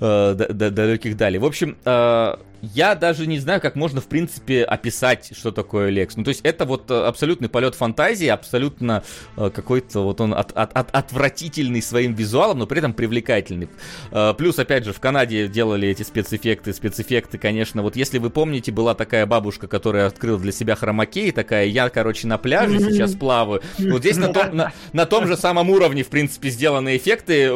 э, 0.00 0.34
далеких 0.34 1.16
далей. 1.16 1.38
В 1.38 1.44
общем, 1.44 1.76
э, 1.84 2.36
я 2.62 2.94
даже 2.94 3.26
не 3.26 3.38
знаю, 3.38 3.60
как 3.60 3.76
можно, 3.76 4.00
в 4.00 4.06
принципе, 4.06 4.64
описать, 4.64 5.30
что 5.36 5.52
такое 5.52 5.90
Лекс. 5.90 6.16
Ну, 6.16 6.24
то 6.24 6.30
есть 6.30 6.40
это 6.42 6.64
вот 6.64 6.90
э, 6.90 6.94
абсолютный 6.94 7.48
полет 7.48 7.74
фантазии, 7.74 8.26
абсолютно 8.26 9.04
э, 9.36 9.50
какой-то 9.50 10.00
вот 10.00 10.20
он 10.20 10.34
от, 10.34 10.52
от, 10.52 10.76
от, 10.76 10.90
отвратительный 10.90 11.82
своим 11.82 12.14
визуалом, 12.14 12.58
но 12.58 12.66
при 12.66 12.78
этом 12.78 12.92
привлекательный. 12.92 13.68
Э, 14.10 14.34
плюс, 14.36 14.58
опять 14.58 14.84
же, 14.84 14.92
в 14.92 15.00
Канаде 15.00 15.48
делали 15.48 15.88
эти 15.88 16.02
спецэффекты. 16.02 16.72
Спецэффекты, 16.72 17.38
конечно, 17.38 17.82
вот 17.82 17.96
если 17.96 18.18
вы 18.18 18.30
помните, 18.30 18.72
была 18.72 18.94
такая 18.94 19.26
бабушка, 19.26 19.68
которая 19.68 20.06
открыла 20.06 20.38
для 20.38 20.52
себя 20.52 20.74
хромакей, 20.74 21.30
такая, 21.30 21.66
я, 21.66 21.88
короче, 21.88 22.26
на 22.26 22.38
пляже 22.38 22.80
сейчас 22.80 23.14
плаваю. 23.14 23.62
Вот 23.78 24.00
здесь 24.00 24.16
на 24.16 24.32
том, 24.32 24.56
на, 24.56 24.72
на 24.92 25.06
том 25.06 25.26
же 25.26 25.36
самом 25.36 25.70
уровне, 25.70 26.02
в 26.02 26.08
принципе, 26.08 26.50
сделаны 26.50 26.96
эффекты. 26.96 27.52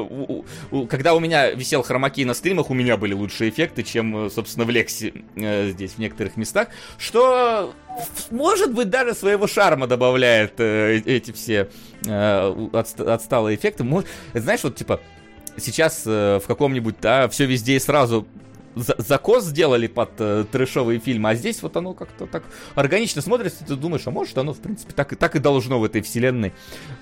Когда 0.89 1.15
у 1.15 1.21
меня 1.21 1.51
висел 1.51 1.83
хромакей 1.83 2.25
на 2.25 2.35
стримах, 2.35 2.71
у 2.71 2.75
меня 2.75 2.97
были 2.97 3.15
лучшие 3.15 3.51
эффекты, 3.51 3.83
чем, 3.83 4.31
собственно, 4.31 4.65
в 4.65 4.71
Лексе 4.71 4.92
секси 4.93 5.25
э, 5.37 5.71
здесь 5.71 5.93
в 5.93 5.99
некоторых 5.99 6.37
местах, 6.37 6.69
что 6.99 7.75
может 8.31 8.73
быть 8.73 8.91
даже 8.91 9.15
своего 9.15 9.47
шарма 9.47 9.87
добавляет 9.87 10.55
э, 10.59 11.03
эти 11.05 11.33
все 11.33 11.69
э, 12.07 12.69
отсталые 12.73 13.57
эффекты. 13.57 13.85
Может, 13.85 14.09
знаешь, 14.35 14.63
вот 14.63 14.77
типа 14.77 15.01
сейчас 15.57 16.03
э, 16.07 16.41
в 16.43 16.47
каком-нибудь, 16.47 16.97
да, 17.01 17.29
все 17.29 17.47
везде 17.47 17.77
и 17.77 17.79
сразу 17.79 18.27
закос 18.75 19.45
сделали 19.45 19.87
под 19.87 20.11
э, 20.19 20.45
трэшовые 20.51 20.99
фильмы, 20.99 21.31
а 21.31 21.35
здесь 21.35 21.63
вот 21.63 21.77
оно 21.77 21.95
как-то 21.95 22.27
так 22.27 22.45
органично 22.75 23.23
смотрится, 23.23 23.65
ты 23.65 23.77
думаешь, 23.77 24.03
а 24.07 24.11
может 24.11 24.37
оно, 24.39 24.53
в 24.55 24.59
принципе, 24.59 24.93
так 24.95 25.13
и, 25.13 25.17
так 25.17 25.37
и 25.37 25.39
должно 25.39 25.79
в 25.79 25.85
этой 25.85 26.01
вселенной 26.03 26.53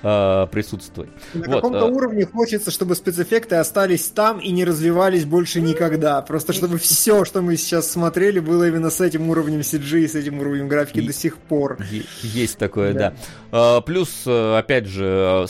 э, 0.02 0.46
присутствовать. 0.50 1.10
На 1.34 1.46
вот, 1.46 1.56
каком-то 1.56 1.86
э... 1.86 1.90
уровне 1.90 2.26
хочется, 2.26 2.70
чтобы 2.70 2.94
спецэффекты 2.94 3.56
остались 3.56 4.06
там 4.08 4.38
и 4.40 4.50
не 4.50 4.64
развивались 4.64 5.24
больше 5.24 5.60
никогда. 5.60 6.20
Просто 6.22 6.52
чтобы 6.52 6.78
все, 6.78 7.24
что 7.24 7.42
мы 7.42 7.56
сейчас 7.56 7.90
смотрели, 7.90 8.40
было 8.40 8.68
именно 8.68 8.90
с 8.90 9.00
этим 9.00 9.28
уровнем 9.30 9.60
CG 9.60 10.00
и 10.00 10.08
с 10.08 10.14
этим 10.14 10.40
уровнем 10.40 10.68
графики 10.68 10.98
и... 10.98 11.06
до 11.06 11.12
сих 11.12 11.38
пор. 11.38 11.78
Есть 12.22 12.58
такое, 12.58 12.92
да. 12.92 13.14
да. 13.50 13.78
Э, 13.78 13.80
плюс, 13.82 14.22
э, 14.26 14.58
опять 14.58 14.86
же, 14.86 15.46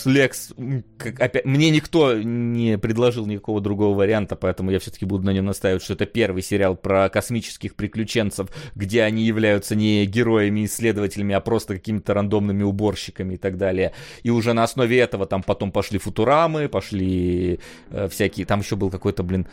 как, 0.99 1.21
опять, 1.21 1.45
мне 1.45 1.71
никто 1.71 2.15
не 2.15 2.79
предложил 2.79 3.27
никакого 3.27 3.61
другого 3.61 3.97
варианта, 3.97 4.37
поэтому 4.37 4.71
я 4.71 4.79
все-таки 4.79 5.05
буду 5.05 5.25
на 5.25 5.31
нем 5.31 5.47
настаивать, 5.47 5.83
что 5.83 5.95
это 5.95 6.07
первый 6.13 6.43
сериал 6.43 6.77
про 6.77 7.09
космических 7.09 7.75
приключенцев, 7.75 8.49
где 8.75 9.03
они 9.03 9.25
являются 9.25 9.75
не 9.75 10.07
героями, 10.07 10.65
исследователями, 10.65 11.35
а 11.35 11.41
просто 11.41 11.75
какими-то 11.75 12.15
рандомными 12.15 12.63
уборщиками 12.63 13.35
и 13.35 13.37
так 13.37 13.57
далее. 13.57 13.93
И 14.23 14.31
уже 14.31 14.53
на 14.53 14.65
основе 14.65 14.99
этого 14.99 15.27
там 15.27 15.43
потом 15.43 15.73
пошли 15.73 15.99
Футурамы, 15.99 16.69
пошли 16.69 17.61
э, 17.91 18.09
всякие... 18.09 18.47
Там 18.47 18.61
еще 18.61 18.77
был 18.77 18.91
какой-то, 18.91 19.23
блин, 19.23 19.47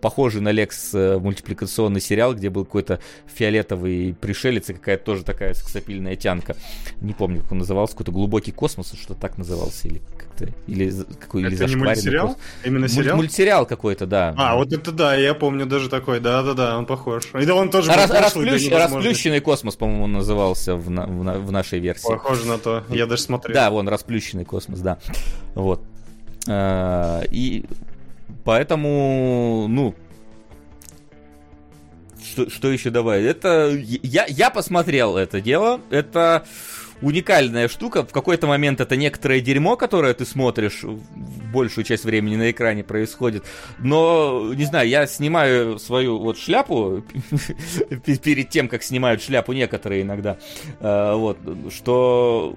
похожий 0.00 0.40
на 0.40 0.50
Лекс 0.50 0.94
э, 0.94 1.18
мультипликационный 1.18 2.00
сериал, 2.00 2.34
где 2.34 2.50
был 2.50 2.64
какой-то 2.64 3.00
фиолетовый 3.26 4.16
пришелец 4.20 4.70
и 4.70 4.74
какая-то 4.74 5.04
тоже 5.04 5.24
такая 5.24 5.54
сексапильная 5.54 6.16
тянка. 6.16 6.56
Не 7.00 7.12
помню, 7.12 7.42
как 7.42 7.52
он 7.52 7.58
назывался, 7.58 7.94
какой-то 7.94 8.12
глубокий 8.12 8.52
космос, 8.52 8.92
что 9.00 9.14
так 9.14 9.38
назывался, 9.38 9.88
или 9.88 10.00
как-то, 10.16 10.48
или 10.66 10.92
какой, 11.18 11.42
или 11.42 11.54
Это 11.54 11.66
не 11.66 11.76
мультсериал? 11.76 12.28
Космос. 12.28 12.44
Именно 12.64 12.88
сериал? 12.88 13.16
Мульт, 13.16 13.16
мультсериал 13.16 13.66
какой-то, 13.66 14.06
да. 14.06 14.34
А, 14.36 14.56
вот 14.56 14.72
это 14.72 14.92
да, 14.92 15.14
я 15.14 15.34
помню 15.34 15.66
даже 15.66 15.88
такой, 15.88 16.20
да-да-да, 16.20 16.78
он 16.78 16.86
похож. 16.86 17.24
И 17.34 17.44
да, 17.44 17.54
он 17.54 17.70
тоже 17.70 17.90
Рас, 17.92 18.10
расплющ, 18.10 18.70
Расплющенный 18.70 19.40
космос, 19.40 19.76
по-моему, 19.76 20.04
он 20.04 20.12
назывался 20.12 20.76
в, 20.76 20.90
на, 20.90 21.06
в, 21.06 21.46
в 21.46 21.52
нашей 21.52 21.78
версии. 21.78 22.08
Похоже 22.08 22.46
на 22.46 22.58
то, 22.58 22.84
я 22.88 23.06
даже 23.06 23.22
смотрел. 23.22 23.54
Да, 23.54 23.70
вон, 23.70 23.88
расплющенный 23.88 24.44
космос, 24.44 24.80
да. 24.80 24.98
Вот. 25.54 25.82
А, 26.48 27.22
и 27.30 27.64
Поэтому, 28.44 29.66
ну, 29.68 29.94
что, 32.22 32.50
что 32.50 32.70
еще 32.70 32.90
добавить? 32.90 33.26
Это 33.26 33.70
я, 33.70 34.26
я 34.26 34.50
посмотрел 34.50 35.16
это 35.16 35.40
дело. 35.40 35.80
Это 35.90 36.44
уникальная 37.00 37.68
штука. 37.68 38.04
В 38.04 38.12
какой-то 38.12 38.46
момент 38.46 38.80
это 38.80 38.96
некоторое 38.96 39.40
дерьмо, 39.40 39.76
которое 39.76 40.14
ты 40.14 40.24
смотришь 40.24 40.84
большую 41.52 41.84
часть 41.84 42.04
времени 42.04 42.36
на 42.36 42.50
экране 42.50 42.82
происходит. 42.82 43.44
Но, 43.78 44.52
не 44.54 44.64
знаю, 44.64 44.88
я 44.88 45.06
снимаю 45.06 45.78
свою 45.78 46.18
вот 46.18 46.38
шляпу 46.38 47.04
перед 48.22 48.48
тем, 48.50 48.68
как 48.68 48.82
снимают 48.82 49.22
шляпу 49.22 49.52
некоторые 49.52 50.02
иногда. 50.02 50.38
А, 50.80 51.14
вот, 51.16 51.38
что 51.70 52.56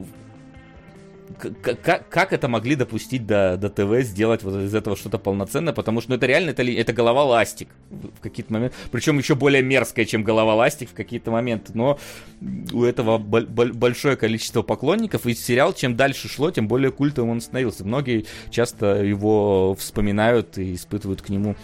как, 2.10 2.34
это 2.34 2.48
могли 2.48 2.76
допустить 2.76 3.26
до, 3.26 3.58
до 3.58 3.70
ТВ, 3.70 4.06
сделать 4.06 4.44
вот 4.44 4.56
из 4.62 4.74
этого 4.74 4.96
что-то 4.96 5.18
полноценное, 5.18 5.74
потому 5.74 6.02
что 6.02 6.12
ну, 6.12 6.16
это 6.16 6.26
реально, 6.26 6.52
это, 6.52 6.64
это 6.64 6.94
голова 6.94 7.24
ластик 7.24 7.70
в 7.90 8.22
какие-то 8.22 8.54
моменты, 8.54 8.76
причем 8.92 9.18
еще 9.18 9.36
более 9.36 9.62
мерзкая, 9.62 10.06
чем 10.06 10.24
голова 10.24 10.56
ластик 10.56 10.90
в 10.90 10.94
какие-то 10.94 11.32
моменты, 11.32 11.74
но 11.76 12.00
у 12.74 12.84
этого 12.84 13.18
большое 13.18 14.16
количество 14.16 14.62
поклонников, 14.62 15.26
и 15.26 15.34
сериал, 15.34 15.74
чем 15.74 15.96
дальше 15.96 16.28
шло, 16.30 16.52
тем 16.52 16.68
более 16.68 16.92
культовым 16.92 17.32
он 17.32 17.42
становился. 17.42 17.86
Многие 17.86 18.26
часто 18.50 19.04
его 19.04 19.76
вспоминают 19.76 20.58
и 20.58 20.76
испытывают 20.76 21.22
к 21.22 21.30
нему 21.30 21.56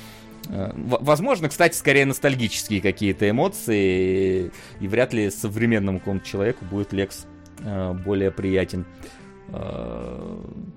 э, 0.50 0.72
Возможно, 0.76 1.50
кстати, 1.50 1.76
скорее 1.76 2.06
ностальгические 2.06 2.82
какие-то 2.82 3.30
эмоции, 3.30 4.52
и 4.80 4.88
вряд 4.88 5.14
ли 5.14 5.30
современному 5.30 6.00
какому-то 6.00 6.28
человеку 6.28 6.66
будет 6.66 6.94
Лекс 6.94 7.26
э, 7.60 7.94
более 7.94 8.32
приятен. 8.32 8.86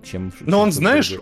Чем... 0.03 0.33
Но 0.41 0.61
он, 0.61 0.73
знаешь, 0.73 1.15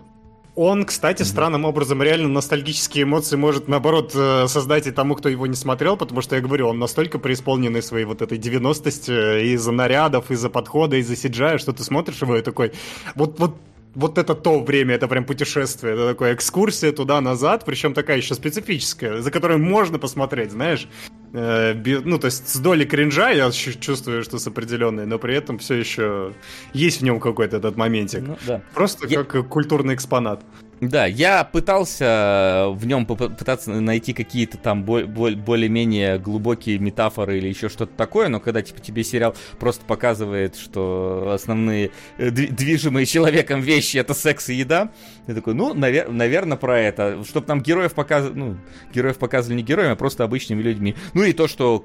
он, 0.56 0.84
кстати, 0.84 1.22
mm-hmm. 1.22 1.26
странным 1.26 1.64
образом 1.64 2.02
реально 2.02 2.28
ностальгические 2.28 3.04
эмоции 3.04 3.36
может, 3.36 3.66
наоборот, 3.66 4.12
э, 4.14 4.46
создать 4.46 4.86
и 4.86 4.92
тому, 4.92 5.16
кто 5.16 5.28
его 5.28 5.46
не 5.46 5.56
смотрел, 5.56 5.96
потому 5.96 6.20
что, 6.20 6.36
я 6.36 6.42
говорю, 6.42 6.68
он 6.68 6.78
настолько 6.78 7.18
преисполненный 7.18 7.82
своей 7.82 8.04
вот 8.04 8.22
этой 8.22 8.38
90-сти 8.38 9.12
э, 9.12 9.44
из-за 9.54 9.72
нарядов, 9.72 10.30
из-за 10.30 10.50
подхода, 10.50 10.96
из-за 10.96 11.16
сиджая, 11.16 11.58
что 11.58 11.72
ты 11.72 11.82
смотришь 11.82 12.22
его 12.22 12.36
и 12.36 12.42
такой, 12.42 12.72
вот, 13.16 13.38
вот 13.40 13.56
вот 13.94 14.18
это 14.18 14.34
то 14.34 14.60
время, 14.60 14.96
это 14.96 15.08
прям 15.08 15.24
путешествие, 15.24 15.94
это 15.94 16.08
такая 16.08 16.34
экскурсия 16.34 16.92
туда-назад, 16.92 17.64
причем 17.64 17.94
такая 17.94 18.16
еще 18.16 18.34
специфическая, 18.34 19.20
за 19.20 19.30
которой 19.30 19.58
можно 19.58 19.98
посмотреть, 19.98 20.50
знаешь. 20.50 20.88
Э, 21.34 21.74
ну, 22.04 22.18
то 22.18 22.26
есть 22.26 22.48
с 22.48 22.58
долей 22.58 22.86
кринжа 22.86 23.30
я 23.30 23.50
чувствую, 23.50 24.22
что 24.22 24.38
с 24.38 24.46
определенной, 24.46 25.04
но 25.04 25.18
при 25.18 25.34
этом 25.34 25.58
все 25.58 25.74
еще 25.74 26.32
есть 26.72 27.00
в 27.00 27.04
нем 27.04 27.18
какой-то 27.18 27.56
этот 27.56 27.76
моментик. 27.76 28.22
Ну, 28.22 28.38
да. 28.46 28.62
Просто 28.72 29.08
я... 29.08 29.24
как 29.24 29.48
культурный 29.48 29.94
экспонат. 29.94 30.44
Да, 30.88 31.06
я 31.06 31.44
пытался 31.44 32.66
в 32.70 32.86
нем 32.86 33.06
попытаться 33.06 33.70
найти 33.70 34.12
какие-то 34.12 34.58
там 34.58 34.84
более-менее 34.84 36.18
глубокие 36.18 36.78
метафоры 36.78 37.38
или 37.38 37.48
еще 37.48 37.68
что-то 37.68 37.92
такое, 37.96 38.28
но 38.28 38.40
когда 38.40 38.62
типа 38.62 38.80
тебе 38.80 39.04
сериал 39.04 39.34
просто 39.58 39.84
показывает, 39.84 40.56
что 40.56 41.30
основные 41.34 41.90
э, 42.18 42.30
движимые 42.30 43.06
человеком 43.06 43.60
вещи 43.60 43.98
это 43.98 44.14
секс 44.14 44.48
и 44.48 44.54
еда, 44.54 44.90
ты 45.26 45.34
такой, 45.34 45.54
ну, 45.54 45.74
навер- 45.74 46.10
наверное, 46.10 46.56
про 46.56 46.78
это. 46.80 47.24
Чтобы 47.24 47.46
нам 47.48 47.62
героев 47.62 47.94
показывали, 47.94 48.38
ну, 48.38 48.56
героев 48.92 49.18
показывали 49.18 49.58
не 49.58 49.62
героями, 49.62 49.92
а 49.92 49.96
просто 49.96 50.24
обычными 50.24 50.62
людьми. 50.62 50.94
Ну 51.14 51.22
и 51.22 51.32
то, 51.32 51.48
что 51.48 51.84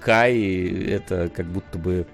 Кай 0.00 0.38
это 0.88 1.28
как 1.34 1.46
будто 1.46 1.78
бы 1.78 2.06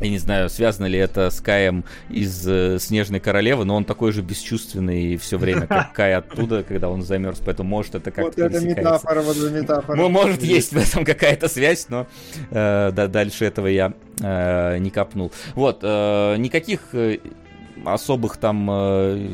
я 0.00 0.08
не 0.08 0.18
знаю, 0.18 0.48
связано 0.48 0.86
ли 0.86 0.98
это 0.98 1.30
с 1.30 1.40
Каем 1.40 1.84
из 2.08 2.46
э, 2.46 2.78
Снежной 2.78 3.20
Королевы, 3.20 3.64
но 3.64 3.76
он 3.76 3.84
такой 3.84 4.12
же 4.12 4.22
бесчувственный 4.22 5.16
все 5.16 5.38
время, 5.38 5.66
как 5.66 5.92
Кай 5.92 6.14
оттуда, 6.14 6.62
когда 6.62 6.90
он 6.90 7.02
замерз, 7.02 7.40
поэтому 7.44 7.68
может 7.68 7.94
это 7.94 8.10
как-то 8.10 8.42
Вот 8.42 8.52
это 8.52 8.64
метафора, 8.64 9.22
вот 9.22 9.36
за 9.36 9.50
метафора. 9.50 9.96
Ну, 9.96 10.08
может, 10.08 10.42
есть 10.42 10.72
в 10.72 10.76
этом 10.76 11.04
какая-то 11.04 11.48
связь, 11.48 11.86
но 11.88 12.06
э, 12.50 12.90
да, 12.92 13.06
дальше 13.06 13.44
этого 13.44 13.66
я 13.66 13.94
э, 14.20 14.78
не 14.78 14.90
копнул. 14.90 15.32
Вот, 15.54 15.80
э, 15.82 16.36
никаких 16.38 16.80
особых 17.84 18.36
там 18.36 18.68
э, 18.70 19.28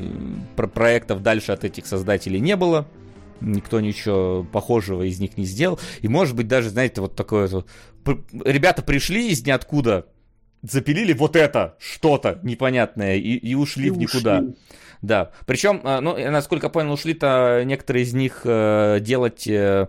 про 0.56 0.66
проектов 0.66 1.22
дальше 1.22 1.52
от 1.52 1.64
этих 1.64 1.86
создателей 1.86 2.40
не 2.40 2.56
было. 2.56 2.86
Никто 3.40 3.80
ничего 3.80 4.47
похожего 4.51 5.02
из 5.02 5.18
них 5.18 5.36
не 5.36 5.44
сделал. 5.44 5.80
И 6.01 6.09
может 6.09 6.36
быть 6.36 6.48
даже, 6.48 6.70
знаете, 6.70 7.01
вот 7.01 7.16
такое... 7.16 7.51
Ребята 8.44 8.82
пришли 8.82 9.30
из 9.30 9.44
ниоткуда, 9.44 10.06
запилили 10.62 11.12
вот 11.12 11.36
это 11.36 11.76
что-то 11.78 12.39
непонятное 12.43 13.16
и, 13.16 13.34
и 13.36 13.55
ушли 13.55 13.89
и 13.89 13.90
в 13.90 13.98
никуда. 13.98 14.39
Ушли. 14.39 14.55
Да. 15.02 15.32
Причем, 15.47 15.80
э, 15.84 16.01
ну, 16.01 16.16
насколько 16.30 16.66
я 16.66 16.70
понял, 16.70 16.93
ушли-то 16.93 17.62
некоторые 17.64 18.05
из 18.05 18.14
них 18.14 18.43
э, 18.44 18.98
делать 19.01 19.47
э, 19.48 19.89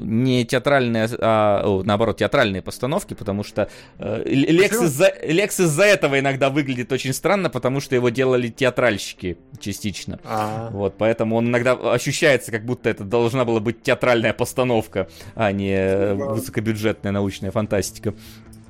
не 0.00 0.46
театральные, 0.46 1.08
а 1.20 1.82
наоборот, 1.84 2.16
театральные 2.16 2.62
постановки, 2.62 3.12
потому 3.12 3.44
что 3.44 3.68
Лекс 3.98 4.80
из-за, 4.80 5.12
Лекс 5.24 5.60
из-за 5.60 5.82
этого 5.82 6.18
иногда 6.18 6.48
выглядит 6.48 6.90
очень 6.90 7.12
странно, 7.12 7.50
потому 7.50 7.80
что 7.80 7.94
его 7.94 8.08
делали 8.08 8.48
театральщики 8.48 9.36
частично. 9.60 10.20
А-а-а. 10.24 10.70
Вот, 10.70 10.96
поэтому 10.96 11.36
он 11.36 11.48
иногда 11.48 11.72
ощущается, 11.74 12.50
как 12.50 12.64
будто 12.64 12.88
это 12.88 13.04
должна 13.04 13.44
была 13.44 13.60
быть 13.60 13.82
театральная 13.82 14.32
постановка, 14.32 15.08
а 15.34 15.52
не 15.52 16.14
высокобюджетная 16.14 17.12
научная 17.12 17.50
фантастика. 17.50 18.14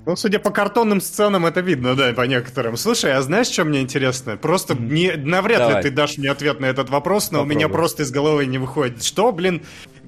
Ну, 0.06 0.16
судя 0.16 0.38
по 0.38 0.50
картонным 0.50 1.00
сценам, 1.00 1.44
это 1.44 1.60
видно, 1.60 1.94
да, 1.94 2.12
по 2.14 2.22
некоторым. 2.22 2.76
Слушай, 2.76 3.12
а 3.12 3.22
знаешь, 3.22 3.48
что 3.48 3.64
мне 3.64 3.80
интересно? 3.80 4.36
Просто 4.36 4.74
не, 4.74 5.12
навряд 5.16 5.58
Давай. 5.58 5.76
ли 5.76 5.82
ты 5.82 5.90
дашь 5.94 6.16
мне 6.16 6.30
ответ 6.30 6.60
на 6.60 6.66
этот 6.66 6.88
вопрос, 6.88 7.30
но 7.30 7.38
Попробуй. 7.38 7.54
у 7.54 7.58
меня 7.58 7.68
просто 7.68 8.02
из 8.04 8.10
головы 8.10 8.46
не 8.46 8.58
выходит. 8.58 9.02
Что, 9.04 9.32
блин, 9.32 9.62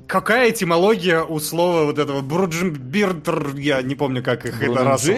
какая 0.06 0.50
этимология 0.50 1.22
у 1.22 1.38
слова 1.38 1.84
вот 1.84 1.98
этого 1.98 2.20
бруджимбиртр, 2.20 3.56
я 3.56 3.82
не 3.82 3.94
помню, 3.94 4.22
как 4.22 4.46
их 4.46 4.62
это 4.62 4.84
раз. 4.84 5.08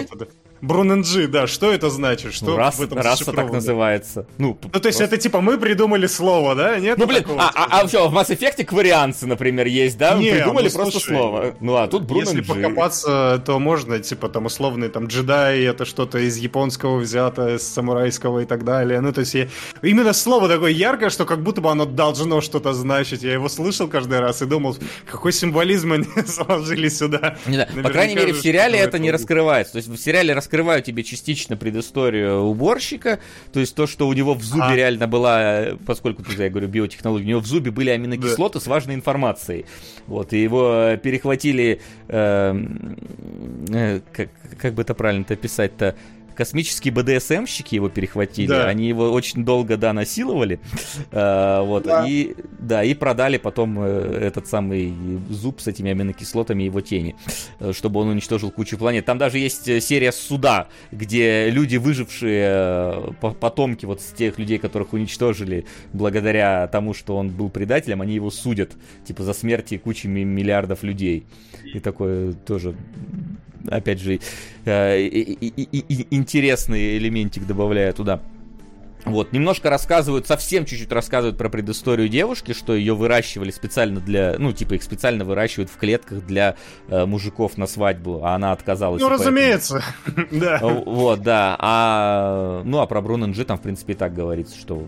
Бруненджи, 0.63 1.27
да, 1.27 1.49
что 1.49 1.73
это 1.73 1.91
значит? 1.91 2.33
Что 2.33 2.53
ну, 2.53 2.57
раз, 2.57 2.79
в 2.79 2.83
этом 2.83 2.99
раса 2.99 3.33
так 3.33 3.53
называется. 3.53 4.27
Ну, 4.39 4.57
ну 4.73 4.81
то 4.81 4.87
есть 4.87 5.01
это 5.01 5.17
типа 5.17 5.41
мы 5.41 5.59
придумали 5.59 6.07
слово, 6.07 6.55
да? 6.55 6.79
Нет 6.79 6.99
ну, 6.99 7.07
блин, 7.09 7.25
а, 7.37 7.51
а, 7.53 7.81
а 7.81 7.89
что, 7.89 8.09
в 8.09 8.17
Mass 8.17 8.29
Effect 8.29 8.65
кварианцы, 8.65 9.27
например, 9.27 9.67
есть, 9.67 9.99
да? 9.99 10.15
Не, 10.15 10.31
придумали 10.31 10.69
ну, 10.69 10.75
просто 10.75 11.01
слушай, 11.01 11.17
слово. 11.17 11.55
Ну, 11.59 11.75
а 11.75 11.89
тут 11.89 12.05
Бруненджи. 12.05 12.39
Если 12.39 12.53
покопаться, 12.53 13.43
то 13.45 13.59
можно, 13.59 13.99
типа, 13.99 14.29
там, 14.29 14.47
условный, 14.47 14.89
там, 14.89 15.07
джедай, 15.07 15.65
это 15.65 15.85
что-то 15.85 16.19
из 16.19 16.37
японского 16.37 16.99
взято, 16.99 17.57
из 17.57 17.63
самурайского 17.63 18.39
и 18.39 18.45
так 18.45 18.65
далее. 18.65 19.01
Ну, 19.01 19.13
то 19.13 19.21
есть 19.23 19.35
я... 19.35 19.49
именно 19.83 20.13
слово 20.13 20.49
такое 20.49 20.71
яркое, 20.71 21.11
что 21.11 21.25
как 21.25 21.43
будто 21.43 21.61
бы 21.61 21.73
оно 21.73 21.87
должно 21.87 22.41
что-то 22.41 22.73
значить. 22.73 23.25
Я 23.25 23.33
его 23.33 23.49
слышал 23.49 23.89
каждый 23.89 24.21
раз 24.21 24.43
и 24.43 24.47
думал, 24.47 24.77
какой 25.11 25.33
символизм 25.33 25.93
они 25.93 26.07
заложили 26.25 26.89
сюда. 26.89 27.37
Не, 27.47 27.57
да. 27.57 27.69
По 27.83 27.91
крайней 27.91 28.15
мере, 28.15 28.33
в 28.33 28.41
сериале 28.41 28.79
это 28.79 29.01
не 29.01 29.11
раскрывается. 29.11 29.73
То 29.73 29.79
есть 29.79 29.89
в 29.89 29.97
сериале 29.97 30.33
раскрывается 30.33 30.52
раскрываю 30.53 30.83
тебе 30.83 31.03
частично 31.03 31.57
предысторию 31.57 32.43
уборщика, 32.43 33.21
то 33.55 33.61
есть 33.61 33.75
то, 33.75 33.87
что 33.87 34.07
у 34.07 34.13
него 34.13 34.35
в 34.35 34.43
зубе 34.43 34.65
а. 34.65 34.77
реально 34.77 35.09
была, 35.09 35.79
поскольку 35.87 36.23
я 36.31 36.51
говорю 36.51 36.69
биотехнология, 36.69 37.27
у 37.27 37.31
него 37.31 37.41
в 37.41 37.47
зубе 37.47 37.71
были 37.71 37.89
аминокислоты 37.89 38.59
да. 38.59 38.65
с 38.65 38.67
важной 38.67 38.95
информацией, 38.95 39.65
вот, 40.07 40.35
и 40.35 40.43
его 40.43 40.95
перехватили, 41.03 41.81
э, 42.09 42.67
э, 43.71 44.01
как, 44.13 44.29
как 44.59 44.75
бы 44.75 44.83
это 44.83 44.93
правильно-то 44.93 45.33
описать-то, 45.33 45.97
космические 46.35 46.93
БДСМщики 46.93 47.75
его 47.75 47.89
перехватили, 47.89 48.49
да. 48.49 48.67
они 48.67 48.89
его 48.89 49.11
очень 49.11 49.45
долго, 49.45 49.77
да, 49.77 49.93
насиловали, 49.93 50.61
э, 51.11 51.63
вот, 51.65 51.85
да. 51.85 52.07
и, 52.09 52.35
да, 52.59 52.85
и 52.85 52.95
продали 52.95 53.39
потом 53.39 53.79
э, 53.81 54.19
этот 54.23 54.47
самый 54.47 54.95
зуб 55.31 55.61
с 55.61 55.67
этими 55.67 55.91
аминокислотами 55.91 56.65
его 56.65 56.81
тени, 56.81 57.17
э, 57.61 57.73
чтобы 57.73 58.01
он 58.01 58.09
уничтожил 58.09 58.51
кучу 58.51 58.79
планет. 58.79 59.05
Там 59.05 59.19
даже 59.19 59.39
есть 59.39 59.69
э, 59.69 59.81
серия 59.81 60.13
суда, 60.13 60.69
где 60.91 61.51
люди, 61.51 61.77
выжившие 61.77 63.15
потомки 63.41 63.87
вот 63.87 64.01
с 64.01 64.13
тех 64.13 64.39
людей, 64.39 64.59
которых 64.59 64.93
уничтожили 64.93 65.67
благодаря 65.93 66.67
тому, 66.69 66.95
что 66.95 67.17
он 67.17 67.31
был 67.31 67.51
предателем, 67.51 68.03
они 68.03 68.15
его 68.15 68.31
судят, 68.31 68.73
типа, 69.05 69.23
за 69.23 69.33
смерти 69.33 69.79
кучи 69.79 70.07
миллиардов 70.07 70.83
людей. 70.83 71.27
И 71.75 71.81
такое 71.81 72.33
тоже 72.33 72.75
опять 73.69 74.01
же, 74.01 74.21
э, 74.65 75.09
интересный 76.23 76.97
элементик 76.97 77.47
добавляя 77.47 77.93
туда. 77.93 78.23
Вот, 79.05 79.33
немножко 79.33 79.69
рассказывают, 79.69 80.27
совсем 80.29 80.65
чуть-чуть 80.65 80.93
рассказывают 80.93 81.37
про 81.37 81.49
предысторию 81.49 82.09
девушки, 82.09 82.53
что 82.53 82.75
ее 82.75 82.95
выращивали 82.95 83.51
специально 83.51 84.01
для, 84.01 84.37
ну, 84.39 84.53
типа 84.53 84.75
их 84.75 84.83
специально 84.83 85.25
выращивают 85.25 85.71
в 85.71 85.77
клетках 85.77 86.25
для 86.25 86.55
э, 86.89 87.05
мужиков 87.05 87.59
на 87.59 87.67
свадьбу, 87.67 88.21
а 88.25 88.37
она 88.37 88.53
отказалась. 88.53 89.03
Ну, 89.03 89.09
разумеется, 89.09 89.83
да. 90.31 90.61
Вот, 90.63 91.23
да. 91.23 91.57
А, 91.59 92.63
ну, 92.65 92.79
а 92.79 92.87
про 92.87 93.01
Бруненджи 93.01 93.45
там, 93.45 93.59
в 93.59 93.63
принципе, 93.63 93.95
и 93.95 93.97
так 93.97 94.15
говорится, 94.15 94.57
что 94.57 94.87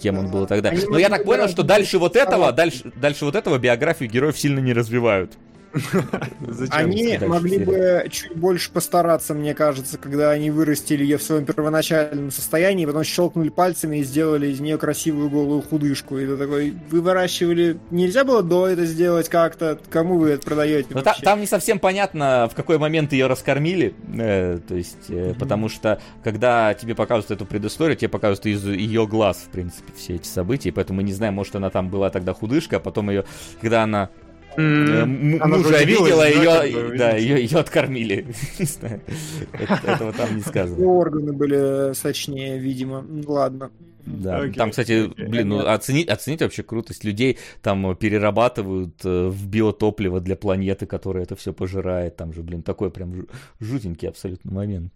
кем 0.00 0.18
он 0.18 0.30
был 0.30 0.46
тогда. 0.46 0.72
Но 0.88 0.98
я 0.98 1.10
так 1.10 1.24
понял, 1.24 1.48
что 1.48 1.62
дальше 1.62 1.98
вот 1.98 2.16
этого, 2.16 2.52
дальше, 2.52 2.90
дальше 2.96 3.26
вот 3.26 3.34
этого 3.34 3.58
биографию 3.58 4.08
героев 4.10 4.38
сильно 4.38 4.60
не 4.60 4.72
развивают. 4.72 5.36
Они 6.70 7.18
могли 7.18 7.58
бы 7.58 8.06
чуть 8.10 8.34
больше 8.36 8.70
постараться, 8.70 9.34
мне 9.34 9.54
кажется, 9.54 9.98
когда 9.98 10.30
они 10.30 10.50
вырастили 10.50 11.02
ее 11.02 11.18
в 11.18 11.22
своем 11.22 11.44
первоначальном 11.44 12.30
состоянии, 12.30 12.86
потом 12.86 13.04
щелкнули 13.04 13.48
пальцами 13.48 13.98
и 13.98 14.04
сделали 14.04 14.48
из 14.48 14.60
нее 14.60 14.78
красивую 14.78 15.30
голую 15.30 15.62
худышку. 15.62 16.18
И 16.18 16.26
ты 16.26 16.36
такой, 16.36 16.74
вы 16.90 17.00
выращивали... 17.00 17.78
Нельзя 17.90 18.24
было 18.24 18.42
до 18.42 18.66
это 18.68 18.84
сделать 18.86 19.28
как-то? 19.28 19.78
Кому 19.90 20.18
вы 20.18 20.30
это 20.30 20.44
продаете 20.44 20.88
Но 20.90 21.02
там 21.02 21.40
не 21.40 21.46
совсем 21.46 21.78
понятно, 21.78 22.48
в 22.50 22.54
какой 22.54 22.78
момент 22.78 23.12
ее 23.12 23.26
раскормили. 23.26 23.94
Э, 24.14 24.58
то 24.66 24.74
есть, 24.74 25.08
э, 25.08 25.34
потому 25.38 25.68
что, 25.68 26.00
когда 26.22 26.74
тебе 26.74 26.94
показывают 26.94 27.30
эту 27.30 27.46
предысторию, 27.46 27.96
тебе 27.96 28.08
показывают 28.08 28.46
из 28.46 28.64
ее 28.64 29.06
глаз, 29.06 29.44
в 29.46 29.50
принципе, 29.50 29.92
все 29.96 30.14
эти 30.16 30.26
события. 30.26 30.72
Поэтому 30.72 30.98
мы 30.98 31.02
не 31.02 31.12
знаем, 31.12 31.34
может, 31.34 31.56
она 31.56 31.70
там 31.70 31.88
была 31.88 32.10
тогда 32.10 32.34
худышка, 32.34 32.76
а 32.76 32.80
потом 32.80 33.10
ее, 33.10 33.24
когда 33.60 33.82
она 33.82 34.10
Mm, 34.56 35.46
мужа 35.46 35.84
видела, 35.84 36.28
ее, 36.28 36.96
да, 36.96 37.16
ее, 37.16 37.42
ее 37.42 37.58
откормили. 37.58 38.26
Не 38.58 38.64
знаю. 38.64 39.00
Этого 39.52 40.12
там 40.12 40.36
не 40.36 40.42
сказано. 40.42 40.86
Органы 40.86 41.32
были 41.32 41.92
сочнее, 41.94 42.58
видимо. 42.58 43.04
Ладно. 43.26 43.70
Да, 44.06 44.44
okay, 44.44 44.54
там, 44.54 44.70
кстати, 44.70 45.10
блин, 45.16 45.48
ну 45.48 45.66
оценить, 45.66 46.08
оценить 46.08 46.40
вообще 46.40 46.62
крутость 46.62 47.02
людей, 47.02 47.38
там 47.60 47.96
перерабатывают 47.96 49.04
э, 49.04 49.26
в 49.28 49.48
биотопливо 49.48 50.20
для 50.20 50.36
планеты, 50.36 50.86
которая 50.86 51.24
это 51.24 51.34
все 51.34 51.52
пожирает, 51.52 52.16
там 52.16 52.32
же, 52.32 52.42
блин, 52.42 52.62
такой 52.62 52.92
прям 52.92 53.26
жутенький 53.58 54.08
абсолютно 54.08 54.52
момент. 54.52 54.92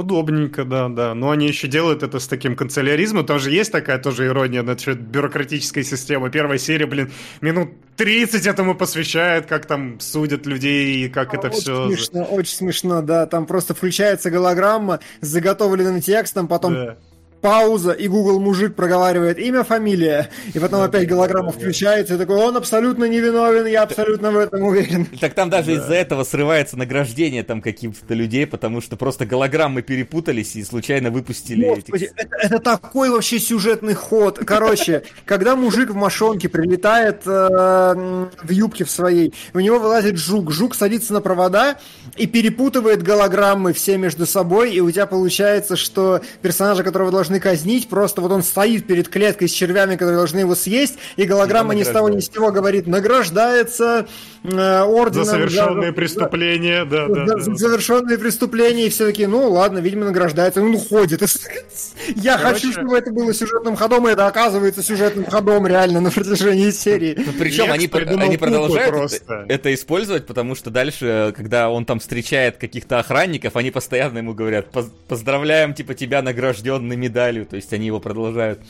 Удобненько, 0.00 0.64
да, 0.64 0.88
да. 0.88 1.14
Но 1.14 1.30
они 1.30 1.46
еще 1.46 1.68
делают 1.68 2.02
это 2.02 2.18
с 2.20 2.26
таким 2.26 2.56
канцеляризмом. 2.56 3.26
Там 3.26 3.38
же 3.38 3.50
есть 3.50 3.70
такая 3.70 3.98
тоже 3.98 4.26
ирония 4.26 4.62
насчет 4.62 4.98
бюрократической 4.98 5.84
системы. 5.84 6.30
Первая 6.30 6.58
серия, 6.58 6.86
блин, 6.86 7.12
минут 7.42 7.70
30 7.96 8.46
этому 8.46 8.74
посвящает, 8.74 9.46
как 9.46 9.66
там 9.66 10.00
судят 10.00 10.46
людей 10.46 11.04
и 11.04 11.08
как 11.10 11.34
а, 11.34 11.36
это 11.36 11.48
очень 11.48 11.60
все... 11.60 11.86
Смешно, 11.88 12.24
очень 12.24 12.54
смешно, 12.54 13.02
да. 13.02 13.26
Там 13.26 13.44
просто 13.44 13.74
включается 13.74 14.30
голограмма 14.30 15.00
с 15.20 15.28
заготовленным 15.28 16.00
текстом, 16.00 16.48
потом 16.48 16.72
да 16.72 16.96
пауза, 17.40 17.92
и 17.92 18.08
Google 18.08 18.40
мужик 18.40 18.74
проговаривает 18.74 19.38
имя, 19.38 19.64
фамилия, 19.64 20.28
и 20.52 20.58
потом 20.58 20.82
опять 20.82 21.08
голограмма 21.08 21.52
включается, 21.52 22.14
и 22.14 22.18
такой, 22.18 22.36
он 22.36 22.56
абсолютно 22.56 23.04
невиновен, 23.04 23.66
я 23.66 23.82
абсолютно 23.82 24.30
в 24.30 24.36
этом 24.36 24.62
уверен. 24.62 25.06
Так 25.20 25.34
там 25.34 25.50
даже 25.50 25.74
из-за 25.74 25.94
этого 25.94 26.24
срывается 26.24 26.78
награждение 26.78 27.42
там 27.42 27.60
каких-то 27.60 28.14
людей, 28.14 28.46
потому 28.46 28.80
что 28.80 28.96
просто 28.96 29.26
голограммы 29.26 29.82
перепутались 29.82 30.56
и 30.56 30.64
случайно 30.64 31.10
выпустили 31.10 31.66
Господи, 31.66 32.10
это, 32.16 32.36
это 32.36 32.58
такой 32.58 33.10
вообще 33.10 33.38
сюжетный 33.38 33.94
ход. 33.94 34.40
Короче, 34.44 35.04
когда 35.24 35.56
мужик 35.56 35.90
в 35.90 35.94
мошонке 35.94 36.48
прилетает 36.48 37.22
э, 37.26 38.28
в 38.42 38.50
юбке 38.50 38.84
в 38.84 38.90
своей, 38.90 39.34
у 39.52 39.60
него 39.60 39.78
вылазит 39.78 40.16
жук, 40.16 40.50
жук 40.52 40.74
садится 40.74 41.12
на 41.12 41.20
провода 41.20 41.78
и 42.20 42.26
перепутывает 42.26 43.02
голограммы 43.02 43.72
все 43.72 43.96
между 43.96 44.26
собой, 44.26 44.74
и 44.74 44.80
у 44.80 44.90
тебя 44.90 45.06
получается, 45.06 45.74
что 45.74 46.20
персонажа, 46.42 46.82
которого 46.82 47.10
должны 47.10 47.40
казнить, 47.40 47.88
просто 47.88 48.20
вот 48.20 48.30
он 48.30 48.42
стоит 48.42 48.86
перед 48.86 49.08
клеткой 49.08 49.48
с 49.48 49.52
червями, 49.52 49.94
которые 49.94 50.18
должны 50.18 50.40
его 50.40 50.54
съесть, 50.54 50.98
и 51.16 51.24
голограмма 51.24 51.74
ни 51.74 51.82
с 51.82 51.88
того 51.88 52.10
ни 52.10 52.20
с 52.20 52.30
сего 52.30 52.52
говорит, 52.52 52.86
награждается 52.86 54.06
орденом... 54.44 55.24
За 55.24 55.30
совершенные 55.32 55.90
за, 55.90 55.92
преступления, 55.94 56.84
да, 56.84 57.06
да, 57.08 57.24
да. 57.26 57.38
За 57.38 57.54
совершенные 57.54 58.18
преступления, 58.18 58.86
и 58.86 58.90
все 58.90 59.06
таки 59.06 59.26
ну 59.26 59.50
ладно, 59.50 59.78
видимо, 59.78 60.06
награждается, 60.06 60.62
он 60.62 60.74
уходит. 60.74 61.22
Я 62.16 62.38
хочу, 62.38 62.72
чтобы 62.72 62.96
это 62.96 63.12
было 63.12 63.32
сюжетным 63.32 63.76
ходом, 63.76 64.08
и 64.08 64.12
это 64.12 64.26
оказывается 64.26 64.82
сюжетным 64.82 65.26
ходом 65.26 65.66
реально 65.66 66.00
на 66.00 66.10
протяжении 66.10 66.70
серии. 66.70 67.14
Ну, 67.16 67.32
Причем 67.38 67.70
они, 67.70 67.88
они 67.92 68.36
продолжают 68.36 69.12
это, 69.12 69.46
это 69.48 69.74
использовать, 69.74 70.26
потому 70.26 70.54
что 70.54 70.70
дальше, 70.70 71.32
когда 71.36 71.70
он 71.70 71.84
там 71.84 72.00
встречает 72.00 72.56
каких-то 72.56 72.98
охранников, 72.98 73.56
они 73.56 73.70
постоянно 73.70 74.18
ему 74.18 74.34
говорят, 74.34 74.66
поздравляем, 75.08 75.74
типа, 75.74 75.94
тебя 75.94 76.22
награжденный 76.22 76.96
медаль 76.96 77.20
медалью, 77.20 77.46
то 77.46 77.56
есть 77.56 77.72
они 77.72 77.86
его 77.86 78.00
продолжают 78.00 78.60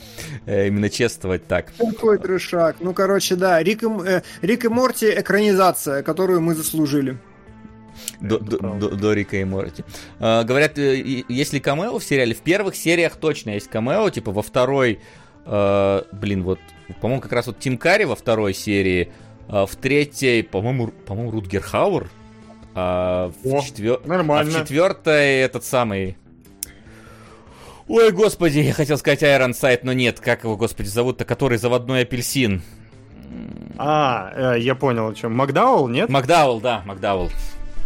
э, 0.45 0.67
именно 0.67 0.89
чествовать 0.89 1.47
так. 1.47 1.71
Какой 1.77 2.17
трешак. 2.17 2.77
Ну, 2.79 2.93
короче, 2.93 3.35
да, 3.35 3.61
Рик 3.61 3.83
и, 3.83 3.87
э, 4.05 4.21
Рик 4.41 4.65
и 4.65 4.67
Морти 4.67 5.09
экранизация, 5.09 5.60
которую 6.03 6.41
мы 6.41 6.55
заслужили. 6.55 7.17
До, 8.19 8.39
до, 8.39 8.57
до, 8.57 8.89
до 8.89 9.13
Рика 9.13 9.37
и 9.37 9.43
Морти. 9.43 9.83
А, 10.19 10.43
говорят, 10.43 10.77
э, 10.77 11.23
есть 11.27 11.53
ли 11.53 11.59
камео 11.59 11.99
в 11.99 12.03
сериале? 12.03 12.33
В 12.33 12.39
первых 12.39 12.75
сериях 12.75 13.15
точно 13.15 13.51
есть 13.51 13.67
камео, 13.67 14.09
типа 14.09 14.31
во 14.31 14.41
второй, 14.41 14.99
э, 15.45 16.01
блин, 16.11 16.43
вот, 16.43 16.59
по-моему, 17.01 17.21
как 17.21 17.33
раз 17.33 17.47
вот 17.47 17.59
Тим 17.59 17.77
Карри 17.77 18.05
во 18.05 18.15
второй 18.15 18.53
серии, 18.53 19.11
э, 19.47 19.65
в 19.65 19.75
третьей, 19.75 20.43
по-моему, 20.43 20.87
по-моему, 20.87 21.31
Рутгер 21.31 21.61
Хауэр, 21.61 22.09
а 22.73 23.31
в, 23.43 23.53
О, 23.53 23.61
четвер... 23.61 24.01
нормально. 24.05 24.51
а 24.51 24.59
в 24.59 24.61
четвертой 24.61 25.39
этот 25.39 25.65
самый 25.65 26.15
Ой, 27.87 28.11
господи, 28.11 28.59
я 28.59 28.73
хотел 28.73 28.97
сказать 28.97 29.21
Iron 29.21 29.51
Sight, 29.51 29.81
но 29.83 29.91
нет, 29.91 30.21
как 30.21 30.45
его, 30.45 30.55
господи, 30.55 30.87
зовут-то, 30.87 31.25
который 31.25 31.57
заводной 31.57 32.03
апельсин. 32.03 32.61
А, 33.77 34.55
э, 34.55 34.59
я 34.59 34.75
понял, 34.75 35.09
о 35.09 35.13
чем. 35.13 35.35
Макдаул, 35.35 35.87
нет? 35.87 36.09
Макдаул, 36.09 36.59
да, 36.59 36.83
Макдаул. 36.85 37.29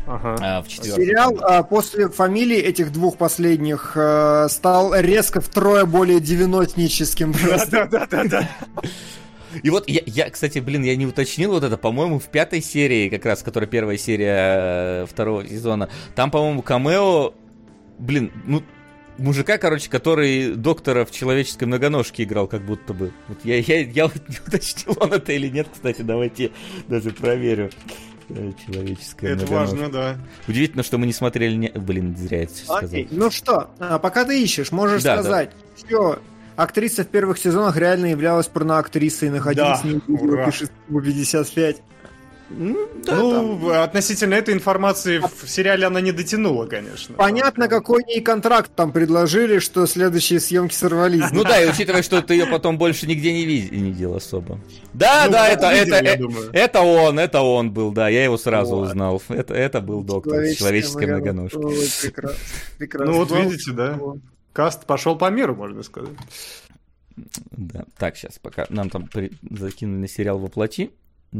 Ага. 0.07 0.35
А, 0.41 0.61
в 0.61 0.69
Сериал 0.69 1.35
а, 1.41 1.63
после 1.63 2.09
фамилии 2.09 2.57
этих 2.57 2.91
двух 2.91 3.17
последних 3.17 3.93
а, 3.95 4.47
стал 4.49 4.93
резко 4.95 5.41
втрое 5.41 5.85
более 5.85 6.19
девяностническим. 6.19 7.33
Да-да-да-да. 7.33 8.49
И 9.63 9.69
вот 9.69 9.87
я, 9.87 10.01
я, 10.05 10.29
кстати, 10.29 10.59
блин, 10.59 10.83
я 10.83 10.95
не 10.95 11.05
уточнил 11.05 11.51
вот 11.51 11.63
это, 11.63 11.77
по-моему, 11.77 12.19
в 12.19 12.25
пятой 12.25 12.61
серии, 12.61 13.09
как 13.09 13.25
раз, 13.25 13.41
которая 13.41 13.69
первая 13.69 13.97
серия 13.97 15.03
э, 15.03 15.05
второго 15.09 15.47
сезона, 15.47 15.89
там, 16.13 16.29
по-моему, 16.29 16.61
камео, 16.61 17.33
блин, 17.97 18.31
ну 18.45 18.63
мужика, 19.17 19.57
короче, 19.57 19.89
который 19.89 20.55
доктора 20.55 21.05
в 21.05 21.11
человеческой 21.11 21.65
многоножке 21.65 22.23
играл, 22.23 22.47
как 22.47 22.61
будто 22.65 22.93
бы. 22.93 23.11
Вот 23.27 23.39
я, 23.43 23.57
я, 23.57 23.81
я 23.81 24.05
вот 24.07 24.29
не 24.29 24.37
уточнил, 24.45 24.97
он 24.99 25.13
это 25.13 25.33
или 25.33 25.47
нет, 25.49 25.67
кстати, 25.71 26.01
давайте 26.01 26.51
даже 26.87 27.11
проверю. 27.11 27.71
Э, 28.29 28.51
человеческая 28.65 29.33
Это 29.33 29.45
многоножка. 29.45 29.75
важно, 29.75 29.91
да. 29.91 30.17
Удивительно, 30.47 30.83
что 30.83 30.97
мы 30.97 31.05
не 31.05 31.13
смотрели... 31.13 31.55
Не... 31.55 31.69
Блин, 31.69 32.15
зря 32.17 32.43
это 32.43 32.53
Окей, 32.69 33.05
сказал. 33.05 33.19
ну 33.19 33.31
что, 33.31 33.69
а, 33.79 33.99
пока 33.99 34.25
ты 34.25 34.41
ищешь, 34.41 34.71
можешь 34.71 35.03
да, 35.03 35.21
сказать, 35.21 35.51
да. 35.51 35.75
все, 35.75 36.19
актриса 36.55 37.03
в 37.03 37.07
первых 37.07 37.37
сезонах 37.37 37.77
реально 37.77 38.07
являлась 38.07 38.47
порноактрисой, 38.47 39.29
находилась 39.29 39.81
да, 39.83 39.89
в 40.07 41.01
55. 41.01 41.81
Ну, 42.49 42.87
да, 43.03 43.15
ну 43.15 43.59
там... 43.59 43.83
относительно 43.83 44.35
этой 44.35 44.53
информации 44.53 45.19
в 45.19 45.49
сериале 45.49 45.87
она 45.87 45.99
не 45.99 46.11
дотянула, 46.11 46.67
конечно. 46.67 47.15
Понятно, 47.15 47.67
какой 47.67 48.03
ей 48.07 48.21
контракт 48.21 48.71
там 48.75 48.91
предложили, 48.91 49.59
что 49.59 49.87
следующие 49.87 50.39
съемки 50.39 50.73
сорвались. 50.73 51.31
Ну 51.31 51.43
да, 51.43 51.61
и 51.61 51.69
учитывая, 51.69 52.03
что 52.03 52.21
ты 52.21 52.35
ее 52.35 52.45
потом 52.45 52.77
больше 52.77 53.07
нигде 53.07 53.33
не 53.33 53.45
видел 53.45 54.15
особо. 54.15 54.59
Да, 54.93 55.23
ну, 55.25 55.31
да, 55.31 55.47
это, 55.47 55.67
это, 55.67 55.95
это, 55.95 56.29
это 56.53 56.81
он, 56.81 57.19
это 57.19 57.41
он 57.41 57.71
был, 57.71 57.91
да, 57.91 58.09
я 58.09 58.23
его 58.23 58.37
сразу 58.37 58.75
узнал. 58.75 59.21
Это, 59.29 59.55
это 59.55 59.81
был 59.81 60.03
доктор 60.03 60.45
с 60.45 60.55
человеческой 60.55 61.07
многоножкой. 61.07 61.75
Ну 63.05 63.13
вот 63.13 63.31
видите, 63.31 63.71
да. 63.71 63.99
Каст 64.53 64.85
пошел 64.85 65.17
по 65.17 65.29
миру, 65.29 65.55
можно 65.55 65.83
сказать. 65.83 66.11
Да. 67.51 67.85
Так, 67.97 68.17
сейчас, 68.17 68.39
пока 68.39 68.65
нам 68.69 68.89
там 68.89 69.07
при... 69.07 69.31
закинули 69.49 70.07
сериал 70.07 70.37
воплоти 70.37 70.91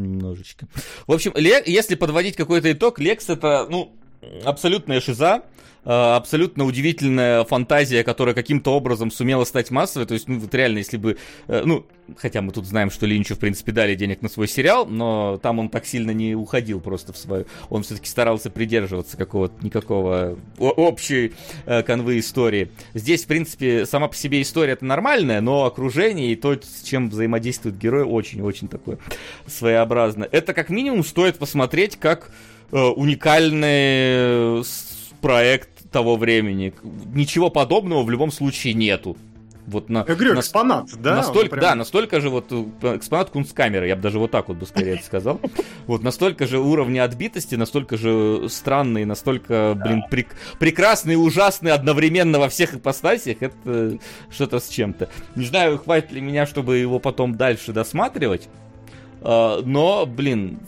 немножечко. 0.03 0.67
В 1.07 1.11
общем, 1.11 1.33
если 1.37 1.95
подводить 1.95 2.35
какой-то 2.35 2.71
итог, 2.71 2.99
Лекс 2.99 3.29
это, 3.29 3.67
ну, 3.69 3.97
абсолютная 4.43 5.01
шиза, 5.01 5.43
Э, 5.85 6.15
абсолютно 6.15 6.65
удивительная 6.65 7.43
фантазия, 7.43 8.03
которая 8.03 8.33
каким-то 8.33 8.71
образом 8.73 9.11
сумела 9.11 9.45
стать 9.45 9.69
массовой. 9.69 10.07
То 10.07 10.15
есть, 10.15 10.27
ну, 10.27 10.39
вот 10.39 10.53
реально, 10.53 10.79
если 10.79 10.97
бы, 10.97 11.17
э, 11.47 11.61
ну, 11.63 11.85
хотя 12.17 12.41
мы 12.41 12.51
тут 12.51 12.65
знаем, 12.65 12.89
что 12.89 13.05
Линчу, 13.05 13.35
в 13.35 13.39
принципе, 13.39 13.71
дали 13.71 13.93
денег 13.93 14.23
на 14.23 14.29
свой 14.29 14.47
сериал, 14.47 14.87
но 14.87 15.39
там 15.41 15.59
он 15.59 15.69
так 15.69 15.85
сильно 15.85 16.09
не 16.09 16.33
уходил 16.33 16.79
просто 16.79 17.13
в 17.13 17.17
свою... 17.17 17.45
Он 17.69 17.83
все-таки 17.83 18.09
старался 18.09 18.49
придерживаться 18.49 19.15
какого-то 19.15 19.63
никакого 19.63 20.39
общей 20.57 21.33
э, 21.67 21.83
канвы 21.83 22.17
истории. 22.17 22.71
Здесь, 22.95 23.25
в 23.25 23.27
принципе, 23.27 23.85
сама 23.85 24.07
по 24.07 24.15
себе 24.15 24.41
история 24.41 24.73
это 24.73 24.85
нормальная, 24.85 25.39
но 25.39 25.65
окружение 25.65 26.31
и 26.31 26.35
то, 26.35 26.53
с 26.55 26.81
чем 26.83 27.11
взаимодействует 27.11 27.77
герой, 27.77 28.03
очень-очень 28.03 28.69
такое 28.69 28.97
своеобразное. 29.45 30.27
Это 30.31 30.55
как 30.55 30.69
минимум 30.69 31.03
стоит 31.03 31.37
посмотреть 31.37 31.97
как 31.97 32.31
уникальный 32.81 34.63
проект 35.21 35.89
того 35.91 36.17
времени. 36.17 36.73
Ничего 37.13 37.49
подобного 37.49 38.03
в 38.03 38.09
любом 38.09 38.31
случае 38.31 38.73
нету. 38.73 39.17
Вот 39.67 39.89
на, 39.89 40.05
я 40.07 40.13
говорю, 40.15 40.35
на, 40.35 40.41
экспонат, 40.41 40.89
да? 40.99 41.15
Настолько, 41.15 41.49
прям... 41.49 41.61
Да, 41.61 41.75
настолько 41.75 42.21
же 42.21 42.29
вот 42.29 42.51
э, 42.51 42.97
экспонат 42.97 43.31
кунсткамеры, 43.31 43.87
я 43.87 43.95
бы 43.95 44.01
даже 44.03 44.19
вот 44.19 44.29
так 44.29 44.47
вот 44.47 44.57
бы 44.57 44.65
скорее 44.67 45.01
сказал. 45.03 45.39
Вот 45.87 46.03
настолько 46.03 46.47
же 46.47 46.59
уровня 46.59 47.03
отбитости, 47.03 47.55
настолько 47.55 47.97
же 47.97 48.47
странный, 48.49 49.05
настолько, 49.05 49.73
блин, 49.75 50.03
прек- 50.09 50.35
прекрасный 50.59 51.13
и 51.13 51.17
ужасный 51.17 51.71
одновременно 51.71 52.39
во 52.39 52.49
всех 52.49 52.75
ипостасиях, 52.75 53.37
это 53.41 53.99
что-то 54.31 54.59
с 54.59 54.67
чем-то. 54.67 55.09
Не 55.35 55.45
знаю, 55.45 55.77
хватит 55.77 56.11
ли 56.11 56.21
меня, 56.21 56.45
чтобы 56.45 56.77
его 56.77 56.99
потом 56.99 57.35
дальше 57.35 57.71
досматривать, 57.71 58.49
но, 59.21 60.05
блин, 60.07 60.59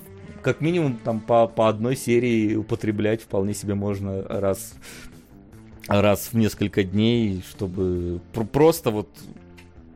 как 0.47 0.61
минимум 0.61 0.95
там 0.95 1.19
по, 1.19 1.45
по 1.45 1.67
одной 1.67 1.97
серии 1.97 2.55
употреблять 2.55 3.21
вполне 3.21 3.53
себе 3.53 3.75
можно 3.75 4.23
раз 4.23 4.75
раз 5.89 6.29
в 6.31 6.37
несколько 6.37 6.85
дней, 6.85 7.43
чтобы 7.49 8.21
просто 8.53 8.89
вот 8.89 9.09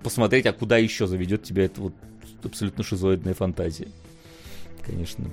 посмотреть, 0.03 0.45
а 0.47 0.51
куда 0.51 0.77
еще 0.77 1.07
заведет 1.07 1.43
тебя 1.43 1.63
эта 1.63 1.79
вот 1.79 1.93
абсолютно 2.43 2.83
шизоидная 2.83 3.33
фантазия. 3.33 3.87
Конечно. 4.85 5.23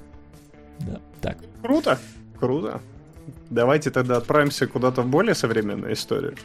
Да, 0.78 1.00
так. 1.20 1.38
Круто, 1.62 1.98
круто. 2.38 2.80
Давайте 3.50 3.90
тогда 3.90 4.18
отправимся 4.18 4.68
куда-то 4.68 5.02
в 5.02 5.08
более 5.08 5.34
современную 5.34 5.94
историю. 5.94 6.36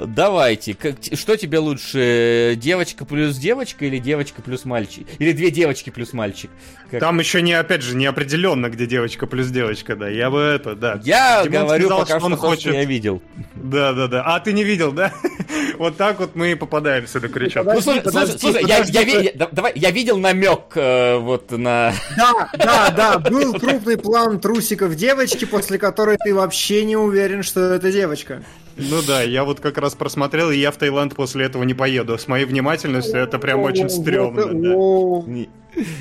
Давайте, 0.00 0.74
как, 0.74 0.96
что 1.14 1.36
тебе 1.36 1.58
лучше, 1.58 2.54
девочка 2.56 3.04
плюс 3.04 3.36
девочка 3.36 3.84
или 3.84 3.98
девочка 3.98 4.42
плюс 4.42 4.64
мальчик? 4.64 5.06
Или 5.18 5.32
две 5.32 5.50
девочки 5.50 5.90
плюс 5.90 6.12
мальчик? 6.12 6.50
Как... 6.90 7.00
Там 7.00 7.18
еще 7.18 7.42
не, 7.42 7.52
опять 7.52 7.82
же, 7.82 7.96
не 7.96 8.06
определенно, 8.06 8.68
где 8.68 8.86
девочка 8.86 9.26
плюс 9.26 9.48
девочка, 9.48 9.96
да. 9.96 10.08
Я 10.08 10.30
бы 10.30 10.40
это, 10.40 10.74
да. 10.74 11.00
Я 11.04 11.42
Димон 11.44 11.66
говорю 11.66 11.86
сказал, 11.86 12.00
пока 12.00 12.18
что, 12.18 12.26
он 12.26 12.36
хочет... 12.36 12.60
что 12.60 12.72
я 12.72 12.84
видел. 12.84 13.22
Да, 13.54 13.92
да, 13.92 14.06
да. 14.06 14.22
А 14.24 14.40
ты 14.40 14.52
не 14.52 14.64
видел, 14.64 14.92
да? 14.92 15.12
вот 15.78 15.96
так 15.96 16.20
вот 16.20 16.34
мы 16.34 16.52
и 16.52 16.54
попадаемся 16.54 17.20
до 17.20 17.28
крючок. 17.28 17.64
Ну, 17.66 17.80
слушай, 17.80 18.02
слушай, 18.10 18.38
слушай 18.38 18.64
я, 18.66 18.78
я, 18.84 19.02
я, 19.02 19.48
давай, 19.50 19.72
я 19.74 19.90
видел 19.90 20.18
намек 20.18 20.76
э, 20.76 21.16
вот 21.18 21.50
на... 21.50 21.92
Да, 22.16 22.50
да, 22.56 22.90
да, 22.90 23.18
был 23.18 23.52
крупный 23.54 23.96
план 23.96 24.40
трусиков 24.40 24.94
девочки, 24.94 25.44
после 25.44 25.78
которой 25.78 26.16
ты 26.16 26.34
вообще 26.34 26.84
не 26.84 26.96
уверен, 26.96 27.42
что 27.42 27.60
это 27.74 27.92
девочка. 27.92 28.42
Ну 28.78 29.02
да, 29.06 29.22
я 29.22 29.44
вот 29.44 29.60
как 29.60 29.76
раз 29.78 29.94
просмотрел, 29.94 30.50
и 30.50 30.56
я 30.56 30.70
в 30.70 30.76
Таиланд 30.76 31.14
после 31.14 31.46
этого 31.46 31.64
не 31.64 31.74
поеду. 31.74 32.16
С 32.16 32.28
моей 32.28 32.44
внимательностью 32.44 33.18
это 33.18 33.38
прям 33.38 33.60
очень 33.60 33.90
стрёмно. 33.90 34.40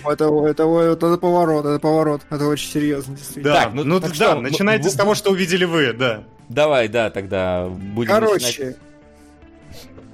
Это, 0.06 0.26
это, 0.26 0.64
это, 0.64 1.08
это 1.08 1.18
поворот, 1.18 1.66
это 1.66 1.80
поворот, 1.80 2.22
это 2.30 2.48
очень 2.48 2.70
серьезно. 2.72 3.18
Да, 3.36 3.64
так, 3.64 3.74
ну, 3.74 3.84
ну 3.84 4.00
так 4.00 4.12
да, 4.18 4.32
что, 4.32 4.42
начинайте 4.42 4.90
с 4.90 4.94
того, 4.94 5.14
что 5.14 5.32
увидели 5.32 5.66
вы, 5.66 5.94
да. 5.94 6.24
Давай, 6.50 6.88
да, 6.88 7.10
тогда 7.10 7.68
будем 7.68 8.10
Короче, 8.10 8.46
начинать. 8.46 8.78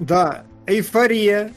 да, 0.00 0.44
эйфория 0.66 1.52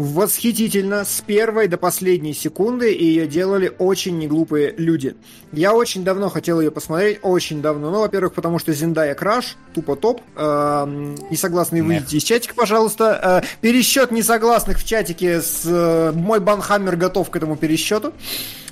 восхитительно 0.00 1.04
с 1.04 1.20
первой 1.20 1.68
до 1.68 1.76
последней 1.76 2.32
секунды, 2.32 2.90
и 2.90 3.04
ее 3.04 3.26
делали 3.26 3.70
очень 3.78 4.18
неглупые 4.18 4.74
люди. 4.78 5.14
Я 5.52 5.74
очень 5.74 6.04
давно 6.04 6.30
хотел 6.30 6.58
ее 6.58 6.70
посмотреть, 6.70 7.18
очень 7.20 7.60
давно. 7.60 7.90
Ну, 7.90 8.00
во-первых, 8.00 8.32
потому 8.32 8.58
что 8.58 8.72
Зиндая 8.72 9.14
краш, 9.14 9.58
тупо 9.74 9.96
топ. 9.96 10.22
Э, 10.36 10.86
несогласные 11.30 11.82
выйдите 11.82 12.16
из 12.16 12.22
чатика, 12.22 12.54
пожалуйста. 12.54 13.42
Э, 13.44 13.46
пересчет 13.60 14.10
несогласных 14.10 14.78
в 14.78 14.86
чатике 14.86 15.42
с 15.42 15.66
э, 15.66 16.12
мой 16.12 16.40
банхаммер 16.40 16.96
готов 16.96 17.28
к 17.28 17.36
этому 17.36 17.56
пересчету. 17.56 18.14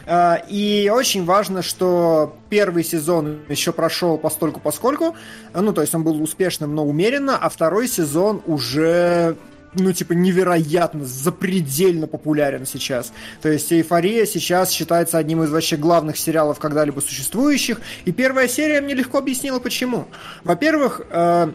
Э, 0.07 0.37
и 0.49 0.91
очень 0.91 1.27
важно, 1.27 1.61
что 1.61 2.39
первый 2.49 2.85
сезон 2.85 3.41
еще 3.51 3.73
прошел 3.73 4.17
постольку 4.17 4.61
поскольку, 4.61 5.15
ну, 5.53 5.75
то 5.75 5.83
есть 5.83 5.95
он 5.95 6.05
был 6.05 6.23
успешным, 6.23 6.75
но 6.75 6.87
умеренно, 6.87 7.37
а 7.37 7.51
второй 7.51 7.87
сезон 7.87 8.41
уже 8.47 9.37
ну, 9.79 9.93
типа, 9.93 10.13
невероятно, 10.13 11.05
запредельно 11.05 12.07
популярен 12.07 12.67
сейчас. 12.67 13.13
То 13.41 13.49
есть 13.49 13.73
«Эйфория» 13.73 14.27
сейчас 14.27 14.71
считается 14.71 15.19
одним 15.19 15.43
из 15.43 15.51
вообще 15.51 15.77
главных 15.77 16.17
сериалов 16.19 16.59
когда-либо 16.59 17.01
существующих, 17.01 17.81
и 18.05 18.13
первая 18.13 18.49
серия 18.49 18.81
мне 18.81 18.95
легко 18.95 19.19
объяснила, 19.19 19.59
почему. 19.59 20.09
Во-первых, 20.45 21.03
э, 21.11 21.53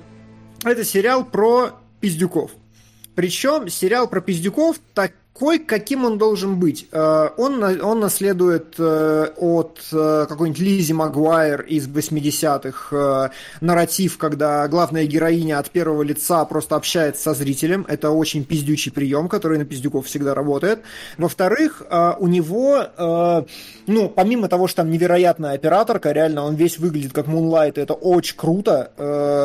это 0.63 0.83
сериал 0.83 1.25
про 1.25 1.79
пиздюков. 1.99 2.51
Причем 3.15 3.69
сериал 3.69 4.07
про 4.07 4.21
пиздюков 4.21 4.77
так 4.93 5.13
такой, 5.33 5.59
каким 5.59 6.05
он 6.05 6.17
должен 6.17 6.59
быть. 6.59 6.87
Э, 6.91 7.29
он, 7.37 7.63
он 7.63 7.99
наследует 7.99 8.75
э, 8.77 9.27
от 9.35 9.79
э, 9.91 10.25
какой-нибудь 10.29 10.61
Лизи 10.61 10.93
Магуайр 10.93 11.61
из 11.61 11.87
80-х 11.87 13.31
нарратив, 13.59 14.17
когда 14.17 14.67
главная 14.67 15.05
героиня 15.05 15.59
от 15.59 15.69
первого 15.69 16.03
лица 16.03 16.45
просто 16.45 16.75
общается 16.75 17.23
со 17.23 17.33
зрителем. 17.33 17.85
Это 17.89 18.11
очень 18.11 18.45
пиздючий 18.45 18.91
прием, 18.91 19.27
который 19.27 19.57
на 19.57 19.65
пиздюков 19.65 20.05
всегда 20.05 20.33
работает. 20.33 20.79
Во-вторых, 21.17 21.81
у 22.19 22.27
него, 22.27 22.85
ну, 23.87 24.09
помимо 24.09 24.47
того, 24.47 24.67
что 24.67 24.77
там 24.77 24.91
невероятная 24.91 25.53
операторка, 25.53 26.11
реально 26.11 26.43
он 26.43 26.55
весь 26.55 26.77
выглядит 26.77 27.13
как 27.13 27.27
Moonlight, 27.27 27.73
это 27.75 27.93
очень 27.93 28.37
круто. 28.37 28.91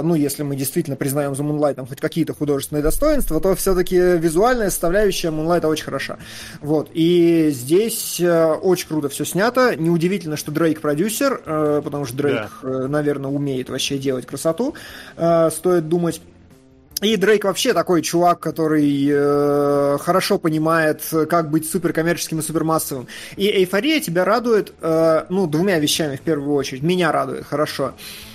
Ну, 0.05 0.15
если 0.15 0.43
мы 0.43 0.56
действительно 0.56 0.97
признаем 0.97 1.35
за 1.35 1.43
Moonlight 1.43 1.86
хоть 1.89 2.01
какие-то 2.01 2.35
художественные 2.35 2.82
достоинства, 2.82 3.40
то 3.40 3.55
все-таки 3.55 3.97
визуальная 3.97 4.70
составляющая 4.70 5.28
Moonlight 5.28 5.66
очень 5.66 5.77
очень 5.78 5.84
хороша. 5.84 6.18
Вот. 6.60 6.90
И 6.92 7.50
здесь 7.52 8.20
э, 8.20 8.52
очень 8.52 8.88
круто 8.88 9.09
все 9.09 9.24
снято. 9.24 9.76
Неудивительно, 9.76 10.36
что 10.36 10.50
Дрейк 10.50 10.80
продюсер, 10.80 11.40
э, 11.44 11.80
потому 11.84 12.05
что 12.05 12.16
Дрейк, 12.16 12.50
да. 12.62 12.68
э, 12.68 12.86
наверное, 12.88 13.30
умеет 13.30 13.70
вообще 13.70 13.98
делать 13.98 14.26
красоту. 14.26 14.74
Э, 15.16 15.50
стоит 15.50 15.88
думать. 15.88 16.20
И 17.00 17.16
Дрейк 17.16 17.44
вообще 17.44 17.74
такой 17.74 18.02
чувак, 18.02 18.40
который 18.40 19.09
э, 19.09 19.98
хорошо 20.00 20.38
понимает, 20.38 21.02
как 21.30 21.48
быть 21.48 21.70
суперкоммерческим 21.70 22.40
и 22.40 22.42
супермассовым. 22.42 23.06
И 23.36 23.46
эйфория 23.48 24.00
тебя 24.00 24.24
радует, 24.24 24.72
э, 24.80 25.26
ну, 25.28 25.46
двумя 25.46 25.78
вещами 25.78 26.16
в 26.16 26.22
первую 26.22 26.55
очередь. 26.55 26.82
Меня 26.82 27.12
радует, 27.12 27.46
хорошо. 27.46 27.92
А, 27.94 28.27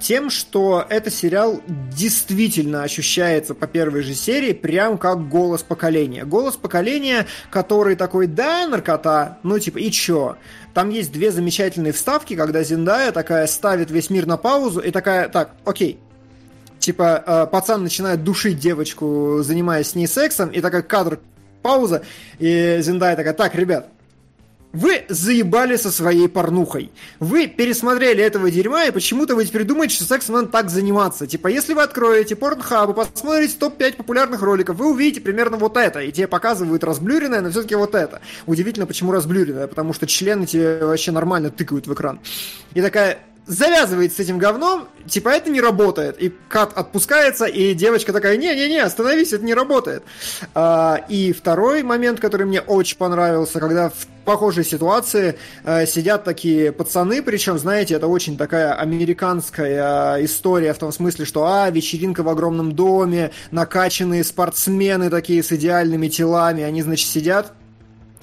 тем, 0.00 0.30
что 0.30 0.86
этот 0.88 1.12
сериал 1.12 1.60
действительно 1.66 2.82
ощущается 2.82 3.54
по 3.54 3.66
первой 3.66 4.02
же 4.02 4.14
серии 4.14 4.52
прям 4.52 4.96
как 4.96 5.28
голос 5.28 5.62
поколения. 5.62 6.24
Голос 6.24 6.56
поколения, 6.56 7.26
который 7.50 7.96
такой, 7.96 8.26
да, 8.26 8.66
наркота, 8.66 9.38
ну 9.42 9.58
типа, 9.58 9.78
и 9.78 9.90
чё? 9.90 10.36
Там 10.74 10.88
есть 10.88 11.12
две 11.12 11.30
замечательные 11.30 11.92
вставки, 11.92 12.34
когда 12.34 12.62
Зиндая 12.62 13.12
такая 13.12 13.46
ставит 13.46 13.90
весь 13.90 14.10
мир 14.10 14.26
на 14.26 14.36
паузу 14.36 14.80
и 14.80 14.90
такая, 14.90 15.28
так, 15.28 15.52
окей, 15.64 15.98
типа, 16.78 17.22
э, 17.26 17.46
пацан 17.50 17.82
начинает 17.82 18.24
душить 18.24 18.58
девочку, 18.58 19.38
занимаясь 19.42 19.90
с 19.90 19.94
ней 19.94 20.06
сексом, 20.06 20.48
и 20.48 20.60
такая 20.60 20.82
кадр, 20.82 21.20
пауза, 21.62 22.02
и 22.38 22.78
Зиндая 22.80 23.16
такая, 23.16 23.34
так, 23.34 23.54
ребят, 23.54 23.88
вы 24.72 25.04
заебали 25.08 25.76
со 25.76 25.90
своей 25.90 26.28
порнухой. 26.28 26.90
Вы 27.20 27.46
пересмотрели 27.46 28.22
этого 28.22 28.50
дерьма, 28.50 28.84
и 28.84 28.90
почему-то 28.90 29.34
вы 29.34 29.44
теперь 29.44 29.64
думаете, 29.64 29.96
что 29.96 30.04
сексом 30.04 30.36
надо 30.36 30.48
так 30.48 30.70
заниматься. 30.70 31.26
Типа, 31.26 31.48
если 31.48 31.74
вы 31.74 31.82
откроете 31.82 32.36
порнхаб 32.36 32.90
и 32.90 32.94
посмотрите 32.94 33.56
топ-5 33.58 33.96
популярных 33.96 34.42
роликов, 34.42 34.76
вы 34.76 34.90
увидите 34.90 35.20
примерно 35.20 35.56
вот 35.56 35.76
это, 35.76 36.00
и 36.00 36.10
тебе 36.12 36.26
показывают 36.26 36.84
разблюренное, 36.84 37.40
но 37.40 37.50
все-таки 37.50 37.74
вот 37.74 37.94
это. 37.94 38.20
Удивительно, 38.46 38.86
почему 38.86 39.12
разблюренное, 39.12 39.66
потому 39.66 39.92
что 39.92 40.06
члены 40.06 40.46
тебе 40.46 40.84
вообще 40.84 41.12
нормально 41.12 41.50
тыкают 41.50 41.86
в 41.86 41.92
экран. 41.92 42.20
И 42.74 42.80
такая, 42.80 43.18
завязывает 43.46 44.12
с 44.12 44.20
этим 44.20 44.38
говном, 44.38 44.88
типа 45.06 45.30
это 45.30 45.50
не 45.50 45.60
работает. 45.60 46.20
И 46.22 46.32
кат 46.48 46.72
отпускается, 46.76 47.46
и 47.46 47.74
девочка 47.74 48.12
такая, 48.12 48.36
не-не-не, 48.36 48.80
остановись, 48.80 49.32
это 49.32 49.44
не 49.44 49.54
работает. 49.54 50.02
А, 50.54 51.04
и 51.08 51.32
второй 51.32 51.82
момент, 51.82 52.20
который 52.20 52.46
мне 52.46 52.60
очень 52.60 52.96
понравился, 52.96 53.58
когда 53.58 53.90
в 53.90 54.06
похожей 54.24 54.64
ситуации 54.64 55.36
э, 55.64 55.84
сидят 55.86 56.22
такие 56.22 56.70
пацаны, 56.70 57.22
причем, 57.22 57.58
знаете, 57.58 57.94
это 57.94 58.06
очень 58.06 58.36
такая 58.36 58.72
американская 58.72 60.18
э, 60.18 60.24
история 60.24 60.72
в 60.74 60.78
том 60.78 60.92
смысле, 60.92 61.24
что, 61.24 61.44
а, 61.44 61.68
вечеринка 61.70 62.22
в 62.22 62.28
огромном 62.28 62.72
доме, 62.72 63.32
накачанные 63.50 64.22
спортсмены 64.22 65.10
такие 65.10 65.42
с 65.42 65.50
идеальными 65.50 66.06
телами, 66.06 66.62
они, 66.62 66.82
значит, 66.82 67.08
сидят 67.08 67.52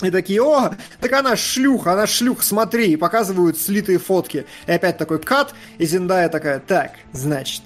и 0.02 0.12
такие, 0.12 0.42
о, 0.42 0.76
так 1.02 1.12
она 1.14 1.36
шлюха, 1.36 1.94
она 1.94 2.08
шлюха, 2.08 2.44
смотри, 2.44 2.92
и 2.92 2.96
показывают 2.96 3.58
слитые 3.60 4.00
фотки. 4.00 4.46
И 4.68 4.72
опять 4.72 4.98
такой 4.98 5.20
кат, 5.20 5.54
и 5.78 5.86
Зиндая 5.86 6.30
такая, 6.30 6.60
так, 6.60 6.92
значит, 7.12 7.62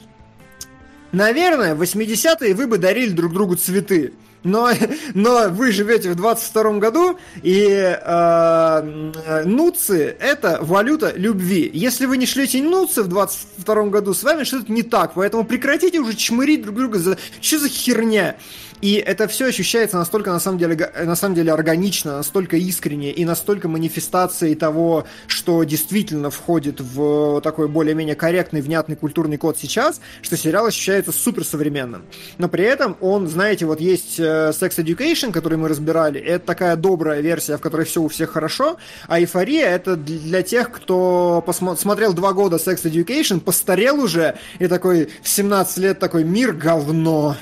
наверное, 1.12 1.76
в 1.76 1.82
80-е 1.82 2.56
вы 2.56 2.68
бы 2.68 2.78
дарили 2.78 3.12
друг 3.12 3.34
другу 3.34 3.56
цветы. 3.56 4.14
Но, 4.44 4.72
но 5.14 5.48
вы 5.50 5.72
живете 5.72 6.12
в 6.12 6.16
22 6.16 6.74
году, 6.74 7.18
и 7.42 7.66
э, 7.66 9.44
нуцы– 9.46 10.18
это 10.20 10.60
валюта 10.62 11.14
любви. 11.16 11.70
Если 11.74 12.06
вы 12.06 12.18
не 12.18 12.26
шлете 12.26 12.62
нуцы 12.62 13.04
в 13.04 13.08
22 13.08 13.84
году, 13.86 14.14
с 14.14 14.22
вами 14.24 14.44
что-то 14.44 14.72
не 14.72 14.84
так. 14.84 15.14
Поэтому 15.16 15.46
прекратите 15.46 16.00
уже 16.00 16.14
чмырить 16.16 16.64
друг 16.64 16.76
друга. 16.76 17.00
За... 17.00 17.18
Что 17.40 17.60
за 17.60 17.70
херня? 17.70 18.36
И 18.84 18.96
это 18.96 19.30
все 19.30 19.46
ощущается 19.46 19.96
настолько, 19.96 20.30
на 20.30 20.42
самом 20.42 20.58
деле, 20.58 20.92
на 21.06 21.16
самом 21.16 21.36
деле 21.36 21.54
органично, 21.54 22.18
настолько 22.18 22.58
искренне 22.58 23.14
и 23.14 23.24
настолько 23.24 23.70
манифестацией 23.70 24.56
того, 24.56 25.06
что 25.28 25.64
действительно 25.64 26.30
входит 26.30 26.82
в 26.82 27.40
такой 27.40 27.70
более-менее 27.70 28.16
корректный, 28.16 28.60
внятный 28.60 28.98
культурный 28.98 29.38
код 29.38 29.58
сейчас, 29.58 30.02
что 30.22 30.36
сериал 30.36 30.66
ощущается 30.66 31.14
супер 31.14 31.46
современным. 31.46 32.04
Но 32.38 32.50
при 32.50 32.66
этом 32.66 32.98
он, 33.00 33.30
знаете, 33.30 33.66
вот 33.68 33.80
есть 33.80 34.20
э, 34.20 34.52
Sex 34.52 34.76
Education, 34.76 35.32
который 35.32 35.58
мы 35.58 35.70
разбирали, 35.70 36.20
это 36.20 36.46
такая 36.46 36.76
добрая 36.76 37.22
версия, 37.22 37.56
в 37.56 37.62
которой 37.62 37.86
все 37.86 38.02
у 38.02 38.10
всех 38.10 38.32
хорошо, 38.32 38.76
а 39.08 39.18
эйфория 39.18 39.70
это 39.70 39.96
для 39.96 40.42
тех, 40.42 40.70
кто 40.74 41.42
посмотрел 41.46 42.12
два 42.12 42.34
года 42.34 42.58
Sex 42.58 42.84
Education, 42.84 43.40
постарел 43.40 44.04
уже 44.04 44.36
и 44.60 44.68
такой 44.68 45.10
в 45.22 45.30
17 45.30 45.78
лет 45.78 46.00
такой 46.00 46.26
мир 46.26 46.52
говно 46.52 47.38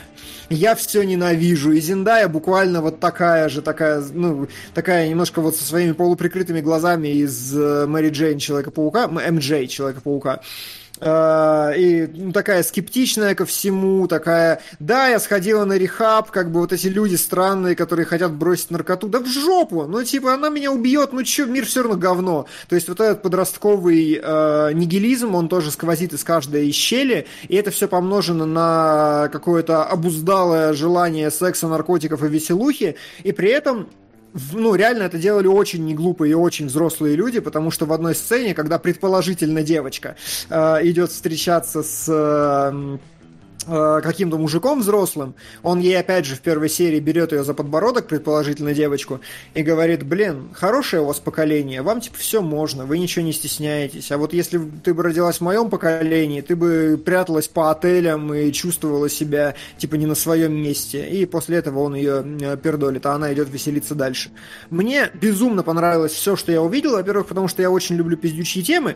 я 0.51 0.75
все 0.75 1.03
ненавижу. 1.03 1.71
И 1.71 1.79
Зиндая 1.79 2.27
буквально 2.27 2.81
вот 2.81 2.99
такая 2.99 3.49
же, 3.49 3.61
такая, 3.61 4.03
ну, 4.13 4.47
такая 4.73 5.07
немножко 5.07 5.41
вот 5.41 5.55
со 5.55 5.63
своими 5.63 5.93
полуприкрытыми 5.93 6.61
глазами 6.61 7.07
из 7.07 7.55
э, 7.55 7.85
Мэри 7.87 8.09
Джейн 8.09 8.37
Человека-паука, 8.37 9.07
МД 9.07 9.69
Человека-паука. 9.69 10.41
Э, 11.01 11.73
и 11.75 12.07
ну, 12.13 12.31
такая 12.31 12.61
скептичная 12.61 13.33
ко 13.33 13.45
всему, 13.45 14.07
такая, 14.07 14.61
да, 14.79 15.07
я 15.07 15.19
сходила 15.19 15.65
на 15.65 15.73
рехаб, 15.73 16.29
как 16.29 16.51
бы 16.51 16.59
вот 16.59 16.71
эти 16.71 16.87
люди 16.87 17.15
странные, 17.15 17.75
которые 17.75 18.05
хотят 18.05 18.31
бросить 18.33 18.69
наркоту, 18.69 19.07
да 19.07 19.19
в 19.19 19.25
жопу, 19.25 19.87
ну 19.87 20.03
типа 20.03 20.35
она 20.35 20.49
меня 20.49 20.71
убьет, 20.71 21.11
ну 21.11 21.23
чё, 21.23 21.47
мир 21.47 21.65
все 21.65 21.81
равно 21.81 21.97
говно. 21.97 22.45
То 22.69 22.75
есть 22.75 22.87
вот 22.87 22.99
этот 22.99 23.23
подростковый 23.23 24.21
э, 24.21 24.71
нигилизм, 24.73 25.33
он 25.33 25.49
тоже 25.49 25.71
сквозит 25.71 26.13
из 26.13 26.23
каждой 26.23 26.71
щели, 26.71 27.25
и 27.47 27.55
это 27.55 27.71
все 27.71 27.87
помножено 27.87 28.45
на 28.45 29.29
какое-то 29.31 29.83
обуздалое 29.83 30.73
желание 30.73 31.31
секса, 31.31 31.67
наркотиков 31.67 32.23
и 32.23 32.27
веселухи, 32.27 32.95
и 33.23 33.31
при 33.31 33.49
этом 33.49 33.89
ну, 34.53 34.75
реально 34.75 35.03
это 35.03 35.17
делали 35.17 35.47
очень 35.47 35.85
неглупые 35.85 36.31
и 36.31 36.35
очень 36.35 36.67
взрослые 36.67 37.15
люди, 37.15 37.39
потому 37.39 37.71
что 37.71 37.85
в 37.85 37.93
одной 37.93 38.15
сцене, 38.15 38.53
когда 38.53 38.79
предположительно 38.79 39.63
девочка 39.63 40.15
э, 40.49 40.55
идет 40.83 41.11
встречаться 41.11 41.83
с 41.83 42.05
э, 42.07 42.97
каким-то 43.63 44.37
мужиком 44.37 44.81
взрослым, 44.81 45.35
он 45.63 45.79
ей 45.79 45.99
опять 45.99 46.25
же 46.25 46.35
в 46.35 46.41
первой 46.41 46.69
серии 46.69 46.99
берет 46.99 47.31
ее 47.31 47.43
за 47.43 47.53
подбородок, 47.53 48.07
предположительно 48.07 48.73
девочку, 48.73 49.21
и 49.53 49.63
говорит, 49.63 50.03
блин, 50.03 50.49
хорошее 50.53 51.01
у 51.03 51.05
вас 51.05 51.19
поколение, 51.19 51.81
вам 51.81 52.01
типа 52.01 52.17
все 52.17 52.41
можно, 52.41 52.85
вы 52.85 52.97
ничего 52.97 53.25
не 53.25 53.33
стесняетесь, 53.33 54.11
а 54.11 54.17
вот 54.17 54.33
если 54.33 54.59
ты 54.83 54.93
бы 54.93 55.03
родилась 55.03 55.37
в 55.37 55.41
моем 55.41 55.69
поколении, 55.69 56.41
ты 56.41 56.55
бы 56.55 57.01
пряталась 57.03 57.47
по 57.47 57.71
отелям 57.71 58.33
и 58.33 58.51
чувствовала 58.51 59.09
себя 59.09 59.55
типа 59.77 59.95
не 59.95 60.05
на 60.05 60.15
своем 60.15 60.53
месте, 60.53 61.07
и 61.07 61.25
после 61.25 61.57
этого 61.57 61.79
он 61.79 61.95
ее 61.95 62.23
э, 62.41 62.57
пердолит, 62.57 63.05
а 63.05 63.13
она 63.13 63.33
идет 63.33 63.49
веселиться 63.49 63.95
дальше. 63.95 64.31
Мне 64.69 65.09
безумно 65.13 65.63
понравилось 65.63 66.13
все, 66.13 66.35
что 66.35 66.51
я 66.51 66.61
увидел, 66.61 66.93
во-первых, 66.93 67.27
потому 67.27 67.47
что 67.47 67.61
я 67.61 67.69
очень 67.69 67.95
люблю 67.95 68.17
пиздючие 68.17 68.63
темы, 68.63 68.95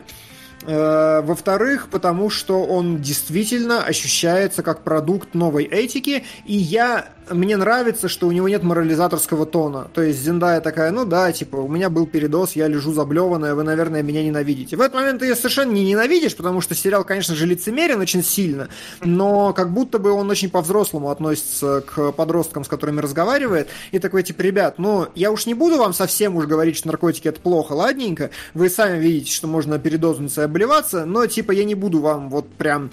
во-вторых, 0.66 1.88
потому 1.90 2.30
что 2.30 2.64
он 2.64 3.00
действительно 3.00 3.84
ощущается 3.84 4.62
как 4.62 4.82
продукт 4.82 5.34
новой 5.34 5.64
этики, 5.64 6.24
и 6.44 6.56
я 6.56 7.08
мне 7.30 7.56
нравится, 7.56 8.08
что 8.08 8.26
у 8.26 8.32
него 8.32 8.48
нет 8.48 8.62
морализаторского 8.62 9.46
тона. 9.46 9.88
То 9.92 10.02
есть 10.02 10.20
Зиндая 10.20 10.60
такая, 10.60 10.90
ну 10.90 11.04
да, 11.04 11.32
типа, 11.32 11.56
у 11.56 11.68
меня 11.68 11.90
был 11.90 12.06
передоз, 12.06 12.52
я 12.52 12.68
лежу 12.68 12.92
заблеванная, 12.92 13.54
вы, 13.54 13.62
наверное, 13.62 14.02
меня 14.02 14.22
ненавидите. 14.22 14.76
В 14.76 14.80
этот 14.80 14.94
момент 14.94 15.20
ты 15.20 15.26
ее 15.26 15.36
совершенно 15.36 15.72
не 15.72 15.84
ненавидишь, 15.84 16.36
потому 16.36 16.60
что 16.60 16.74
сериал, 16.74 17.04
конечно 17.04 17.34
же, 17.34 17.46
лицемерен 17.46 18.00
очень 18.00 18.22
сильно, 18.22 18.68
но 19.02 19.52
как 19.52 19.72
будто 19.72 19.98
бы 19.98 20.10
он 20.10 20.30
очень 20.30 20.50
по-взрослому 20.50 21.10
относится 21.10 21.82
к 21.82 22.12
подросткам, 22.12 22.64
с 22.64 22.68
которыми 22.68 23.00
разговаривает, 23.00 23.68
и 23.92 23.98
такой, 23.98 24.22
типа, 24.22 24.42
ребят, 24.42 24.78
ну, 24.78 25.08
я 25.14 25.30
уж 25.30 25.46
не 25.46 25.54
буду 25.54 25.78
вам 25.78 25.92
совсем 25.92 26.36
уж 26.36 26.46
говорить, 26.46 26.76
что 26.76 26.88
наркотики 26.88 27.28
это 27.28 27.40
плохо, 27.40 27.72
ладненько, 27.72 28.30
вы 28.54 28.68
сами 28.70 28.98
видите, 28.98 29.32
что 29.32 29.46
можно 29.46 29.78
передознуться 29.78 30.42
и 30.42 30.44
обливаться, 30.44 31.04
но, 31.04 31.26
типа, 31.26 31.52
я 31.52 31.64
не 31.64 31.74
буду 31.74 32.00
вам 32.00 32.30
вот 32.30 32.48
прям 32.52 32.90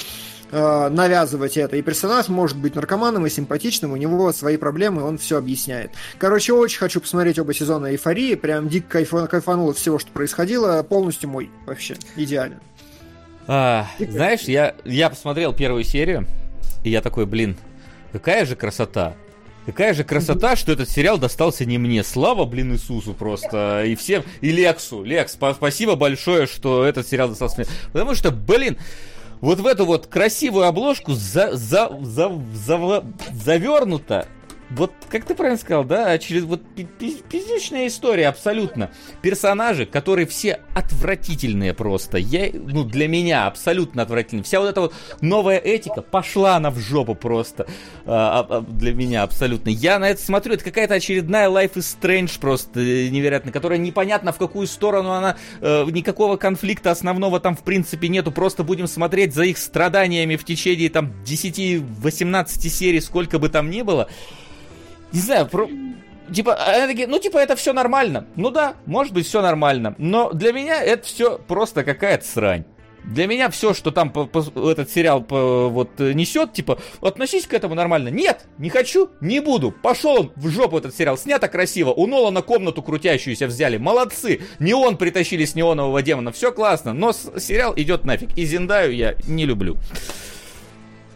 э, 0.53 0.89
навязывать 0.89 1.57
это. 1.57 1.75
И 1.75 1.81
персонаж 1.81 2.29
может 2.29 2.57
быть 2.57 2.75
наркоманом 2.75 3.25
и 3.25 3.29
симпатичным, 3.29 3.91
у 3.91 3.95
него 3.95 4.31
свои 4.31 4.57
проблемы, 4.57 5.03
он 5.03 5.17
все 5.17 5.37
объясняет. 5.37 5.91
Короче, 6.19 6.53
очень 6.53 6.77
хочу 6.77 7.01
посмотреть 7.01 7.39
оба 7.39 7.53
сезона 7.53 7.87
эйфории, 7.87 8.35
прям 8.35 8.69
дико 8.69 8.87
кайф, 8.87 9.11
кайфануло 9.29 9.73
всего, 9.73 9.99
что 9.99 10.11
происходило, 10.11 10.83
полностью 10.83 11.29
мой 11.29 11.49
вообще, 11.65 11.95
идеально. 12.15 12.59
А, 13.47 13.87
знаешь, 13.99 14.41
я, 14.41 14.75
я 14.85 15.09
посмотрел 15.09 15.53
первую 15.53 15.83
серию, 15.83 16.27
и 16.83 16.89
я 16.89 17.01
такой, 17.01 17.25
блин, 17.25 17.57
какая 18.11 18.45
же 18.45 18.55
красота. 18.55 19.15
Какая 19.65 19.93
же 19.93 20.03
красота, 20.03 20.57
что 20.57 20.73
этот 20.73 20.89
сериал 20.89 21.17
достался 21.17 21.63
не 21.63 21.77
мне. 21.77 22.03
Слава, 22.03 22.43
блин, 22.43 22.73
Иисусу 22.73 23.13
просто. 23.13 23.83
И 23.85 23.95
всем, 23.95 24.23
и 24.41 24.51
Лексу. 24.51 25.03
Лекс, 25.03 25.33
спасибо 25.33 25.95
большое, 25.95 26.47
что 26.47 26.83
этот 26.83 27.07
сериал 27.07 27.29
достался 27.29 27.61
мне. 27.61 27.67
Потому 27.93 28.13
что, 28.13 28.31
блин, 28.31 28.77
вот 29.43 29.59
в 29.59 29.67
эту 29.67 29.85
вот 29.85 30.07
красивую 30.07 30.65
обложку 30.67 31.11
за, 31.11 31.53
за, 31.57 31.89
за, 32.01 32.31
за, 32.53 33.03
завернуто 33.33 34.25
вот, 34.75 34.91
как 35.09 35.25
ты 35.25 35.35
правильно 35.35 35.59
сказал, 35.59 35.83
да, 35.83 36.17
через 36.17 36.43
вот 36.43 36.61
пиздечная 36.73 37.87
история 37.87 38.27
абсолютно. 38.27 38.89
Персонажи, 39.21 39.85
которые 39.85 40.25
все 40.25 40.59
отвратительные 40.73 41.73
просто. 41.73 42.17
Я, 42.17 42.49
ну, 42.53 42.83
для 42.83 43.07
меня 43.07 43.45
абсолютно 43.45 44.01
отвратительные. 44.01 44.43
Вся 44.43 44.59
вот 44.59 44.69
эта 44.69 44.81
вот 44.81 44.93
новая 45.21 45.57
этика 45.57 46.01
пошла 46.01 46.55
она 46.55 46.71
в 46.71 46.79
жопу 46.79 47.13
просто. 47.13 47.67
А, 48.05 48.45
а, 48.49 48.61
для 48.61 48.93
меня 48.93 49.23
абсолютно. 49.23 49.69
Я 49.69 49.99
на 49.99 50.09
это 50.09 50.21
смотрю, 50.21 50.55
это 50.55 50.63
какая-то 50.63 50.95
очередная 50.95 51.49
Life 51.49 51.73
is 51.75 51.97
Strange 51.99 52.39
просто 52.39 52.79
э, 52.79 53.09
невероятно, 53.09 53.51
которая 53.51 53.77
непонятно 53.77 54.31
в 54.31 54.37
какую 54.37 54.65
сторону 54.65 55.11
она, 55.11 55.37
э, 55.61 55.85
никакого 55.91 56.37
конфликта 56.37 56.89
основного 56.91 57.39
там 57.39 57.55
в 57.55 57.63
принципе 57.63 58.07
нету. 58.07 58.31
Просто 58.31 58.63
будем 58.63 58.87
смотреть 58.87 59.35
за 59.35 59.43
их 59.43 59.57
страданиями 59.59 60.35
в 60.35 60.43
течение 60.43 60.89
там 60.89 61.13
10-18 61.25 62.69
серий, 62.69 63.01
сколько 63.01 63.37
бы 63.37 63.49
там 63.49 63.69
ни 63.69 63.83
было. 63.83 64.09
Не 65.13 65.19
знаю, 65.19 65.47
про... 65.47 65.69
Типа, 66.33 66.55
они 66.55 66.87
такие, 66.87 67.07
ну, 67.07 67.19
типа, 67.19 67.37
это 67.37 67.55
все 67.55 67.71
нормально. 67.73 68.25
Ну 68.35 68.49
да, 68.49 68.73
может 68.85 69.13
быть, 69.13 69.27
все 69.27 69.41
нормально. 69.41 69.93
Но 69.97 70.31
для 70.31 70.51
меня 70.51 70.81
это 70.81 71.05
все 71.05 71.37
просто 71.37 71.83
какая-то 71.83 72.25
срань. 72.25 72.65
Для 73.03 73.27
меня 73.27 73.49
все, 73.49 73.73
что 73.73 73.91
там 73.91 74.11
по, 74.11 74.25
по, 74.25 74.39
этот 74.71 74.89
сериал 74.89 75.21
по, 75.21 75.67
вот 75.67 75.99
несет, 75.99 76.53
типа, 76.53 76.79
относись 77.01 77.45
к 77.45 77.53
этому 77.53 77.75
нормально. 77.75 78.07
Нет, 78.07 78.47
не 78.57 78.69
хочу, 78.69 79.09
не 79.19 79.41
буду. 79.41 79.71
Пошел 79.71 80.21
он 80.21 80.31
в 80.35 80.47
жопу 80.49 80.77
этот 80.77 80.95
сериал. 80.95 81.17
Снято 81.17 81.49
красиво. 81.49 81.91
У 81.91 82.07
Нолана 82.07 82.41
комнату 82.41 82.81
крутящуюся 82.81 83.47
взяли. 83.47 83.77
Молодцы. 83.77 84.41
Неон 84.59 84.97
притащили 84.97 85.43
с 85.45 85.53
неонового 85.53 86.01
демона. 86.01 86.31
Все 86.31 86.51
классно. 86.51 86.93
Но 86.93 87.11
сериал 87.11 87.73
идет 87.75 88.05
нафиг. 88.05 88.35
И 88.37 88.45
Зиндаю 88.45 88.95
я 88.95 89.15
не 89.27 89.45
люблю. 89.45 89.77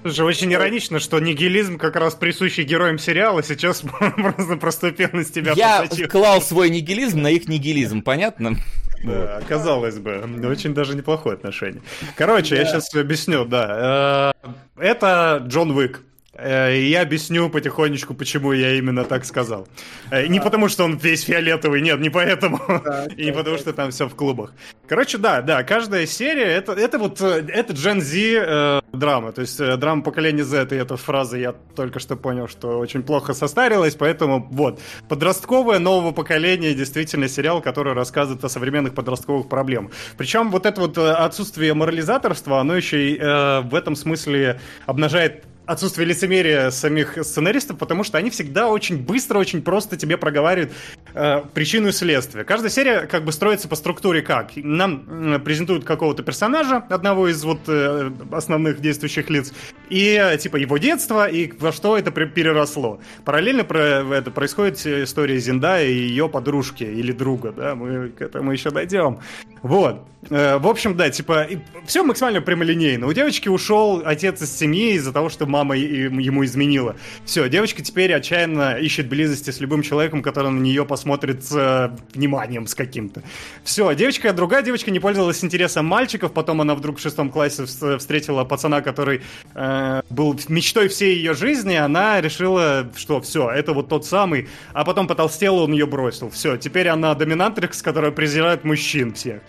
Слушай, 0.02 0.26
очень 0.26 0.54
иронично, 0.54 1.00
что 1.00 1.20
нигилизм 1.20 1.78
как 1.78 1.96
раз 1.96 2.16
присущий 2.16 2.64
героям 2.64 2.98
сериала 3.00 3.44
сейчас 3.44 3.82
просто 4.00 4.56
проступил 4.58 5.10
на 5.14 5.24
тебя. 5.24 5.54
Я 5.56 5.88
клал 6.10 6.42
свой 6.42 6.70
нигилизм 6.70 7.22
на 7.22 7.32
их 7.32 7.48
нигилизм, 7.48 8.02
понятно? 8.02 8.56
Да, 9.04 9.42
казалось 9.48 10.00
бы, 10.00 10.24
очень 10.50 10.74
даже 10.74 10.96
неплохое 10.96 11.36
отношение. 11.36 11.82
Короче, 12.16 12.56
я 12.56 12.66
сейчас 12.66 12.94
объясню, 12.96 13.46
да. 13.46 14.34
Э, 14.44 14.50
это 14.82 15.44
Джон 15.46 15.72
Уик. 15.72 16.02
Э, 16.38 16.76
и 16.76 16.90
я 16.90 17.02
объясню 17.02 17.50
потихонечку, 17.50 18.14
почему 18.14 18.54
я 18.54 18.76
именно 18.76 19.04
так 19.04 19.26
сказал. 19.26 19.68
Э, 20.12 20.28
не 20.28 20.40
потому, 20.40 20.70
что 20.70 20.84
он 20.84 20.98
весь 20.98 21.24
фиолетовый, 21.24 21.82
нет, 21.82 22.00
не 22.00 22.10
поэтому. 22.10 22.60
И 23.18 23.26
не 23.26 23.32
потому, 23.32 23.58
что 23.58 23.74
там 23.74 23.92
все 23.92 24.08
в 24.08 24.16
клубах. 24.16 24.54
Короче, 24.88 25.18
да, 25.18 25.42
да, 25.42 25.64
каждая 25.64 26.06
серия, 26.06 26.46
это, 26.46 26.74
это 26.74 27.00
вот, 27.00 27.20
э, 27.22 27.46
это 27.48 27.74
Gen 27.74 28.02
Z 28.02 28.18
э, 28.18 28.82
драма, 28.94 29.32
то 29.32 29.42
есть 29.42 29.60
э, 29.60 29.76
драма 29.78 30.04
поколения 30.04 30.44
Z, 30.44 30.68
и 30.72 30.76
эта 30.76 30.96
фраза 30.96 31.38
я 31.38 31.54
только 31.76 32.00
что 32.00 32.16
понял, 32.16 32.48
что 32.48 32.80
очень 32.80 33.04
плохо 33.04 33.34
состарилась, 33.34 33.96
поэтому 33.96 34.48
вот, 34.52 34.80
подростковое 35.10 35.80
нового 35.80 36.12
поколения, 36.12 36.74
действительно 36.74 37.28
сериал, 37.28 37.62
который 37.62 37.94
рассказывает 37.94 38.44
о 38.44 38.50
современных 38.50 38.94
подростковых 38.94 39.50
проблемах. 39.50 39.92
Причем 40.18 40.52
вот 40.52 40.66
это 40.66 40.80
вот 40.82 40.98
отсутствие 40.98 41.74
морализаторства, 41.74 42.60
оно 42.60 42.76
еще 42.76 43.12
и 43.12 43.18
э, 43.18 43.62
в 43.62 43.76
этом 43.76 43.96
смысле 43.96 44.60
обнажает 44.86 45.44
отсутствие 45.68 46.08
лицемерия 46.08 46.72
самих 46.72 47.24
сценаристов, 47.24 47.78
потому 47.78 48.04
что 48.04 48.18
они 48.18 48.30
всегда 48.30 48.70
очень 48.70 48.98
быстро, 48.98 49.38
очень 49.38 49.62
просто 49.62 49.98
тебе 49.98 50.18
проговаривают 50.18 50.74
э, 51.14 51.42
причину 51.54 51.90
и 51.90 51.92
следствие. 51.92 52.46
Каждая 52.46 52.72
серия 52.72 53.02
как 53.02 53.26
бы 53.26 53.32
строится 53.32 53.68
по 53.68 53.76
структуре 53.76 54.22
как? 54.22 54.52
Нам 54.56 55.36
э, 55.36 55.40
презентуют 55.40 55.84
какого-то 55.84 56.24
персонажа, 56.24 56.78
одного 56.90 57.28
из 57.28 57.44
вот 57.44 57.60
э, 57.68 58.12
основных 58.32 58.80
действующих 58.80 59.30
лиц, 59.30 59.54
и 59.90 60.18
э, 60.20 60.38
типа 60.38 60.56
его 60.56 60.78
детство, 60.78 61.28
и 61.28 61.52
во 61.60 61.74
что 61.74 61.98
это 61.98 62.12
переросло. 62.12 63.02
Параллельно 63.26 63.66
про, 63.66 63.80
это 64.16 64.32
происходит 64.32 64.86
история 64.86 65.38
Зинда 65.38 65.84
и 65.84 65.92
ее 65.92 66.30
подружки 66.30 66.84
или 66.84 67.12
друга, 67.12 67.52
да, 67.52 67.76
мы 67.76 68.10
к 68.10 68.22
этому 68.22 68.54
еще 68.54 68.72
дойдем. 68.72 69.20
Вот. 69.62 70.08
Э, 70.30 70.58
в 70.58 70.68
общем, 70.68 70.96
да, 70.98 71.10
типа, 71.10 71.48
все 71.86 72.04
максимально 72.04 72.42
прямолинейно. 72.42 73.08
У 73.08 73.14
девочки 73.14 73.48
ушел 73.50 74.02
отец 74.04 74.42
из 74.42 74.58
семьи 74.58 74.94
из-за 74.94 75.14
того, 75.14 75.30
что 75.30 75.46
мама 75.46 75.76
ему 75.76 76.44
изменила. 76.44 76.96
Все, 77.26 77.48
девочка 77.50 77.82
теперь 77.82 78.14
отчаянно 78.14 78.78
ищет 78.78 79.08
близости 79.08 79.52
с 79.52 79.60
любым 79.60 79.84
человеком, 79.84 80.22
который 80.22 80.52
на 80.52 80.60
нее 80.60 80.86
посмотрит 80.86 81.44
с 81.46 81.56
э, 81.56 81.96
вниманием 82.14 82.68
с 82.68 82.76
каким-то. 82.76 83.24
Все, 83.64 83.94
девочка, 83.94 84.34
другая 84.34 84.64
девочка 84.64 84.92
не 84.92 85.00
пользовалась 85.00 85.44
интересом 85.44 85.86
мальчиков, 85.86 86.34
потом 86.34 86.62
она 86.62 86.76
вдруг 86.76 86.98
в 86.98 87.02
шестом 87.02 87.30
классе 87.30 87.66
встретила 87.66 88.44
пацана, 88.44 88.82
который 88.82 89.22
э, 89.54 90.02
был 90.10 90.38
мечтой 90.50 90.88
всей 90.90 91.16
ее 91.16 91.34
жизни, 91.34 91.76
она 91.76 92.22
решила, 92.22 92.90
что 92.96 93.22
все, 93.22 93.50
это 93.50 93.74
вот 93.74 93.88
тот 93.88 94.06
самый, 94.06 94.50
а 94.74 94.84
потом 94.84 95.08
потолстела, 95.08 95.62
он 95.62 95.72
ее 95.72 95.86
бросил. 95.86 96.30
Все, 96.30 96.58
теперь 96.58 96.88
она 96.88 97.14
доминантрикс, 97.14 97.82
которая 97.82 98.12
презирает 98.12 98.64
мужчин 98.64 99.14
всех. 99.14 99.42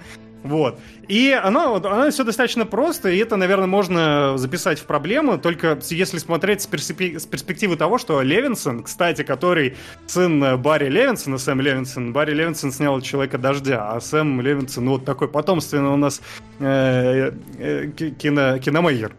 Вот. 0.42 0.78
И 1.08 1.32
оно, 1.32 1.76
оно 1.76 2.10
все 2.10 2.22
достаточно 2.22 2.64
просто, 2.64 3.08
и 3.08 3.18
это, 3.18 3.36
наверное, 3.36 3.66
можно 3.66 4.38
записать 4.38 4.78
в 4.78 4.84
проблему, 4.84 5.38
только 5.38 5.78
если 5.90 6.18
смотреть 6.18 6.62
с, 6.62 6.66
перспективы, 6.66 7.18
с 7.18 7.26
перспективы 7.26 7.76
того, 7.76 7.98
что 7.98 8.22
Левинсон, 8.22 8.82
кстати, 8.82 9.22
который 9.22 9.76
сын 10.06 10.60
Барри 10.60 10.88
Левинсона, 10.88 11.38
Сэм 11.38 11.60
Левинсон, 11.60 12.12
Барри 12.12 12.34
Левинсон 12.34 12.72
снял 12.72 13.00
«Человека 13.00 13.38
дождя», 13.38 13.90
а 13.90 14.00
Сэм 14.00 14.40
Левинсон, 14.40 14.84
ну, 14.84 14.92
вот 14.92 15.04
такой 15.04 15.28
потомственный 15.28 15.90
у 15.90 15.96
нас 15.96 16.20
э, 16.60 17.32
э, 17.58 17.88
кино, 17.88 18.58
киномейер. 18.58 19.14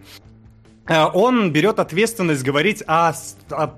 Э, 0.87 1.05
он 1.13 1.51
берет 1.51 1.79
ответственность 1.79 2.43
говорить 2.43 2.83
о, 2.87 3.13
о 3.51 3.75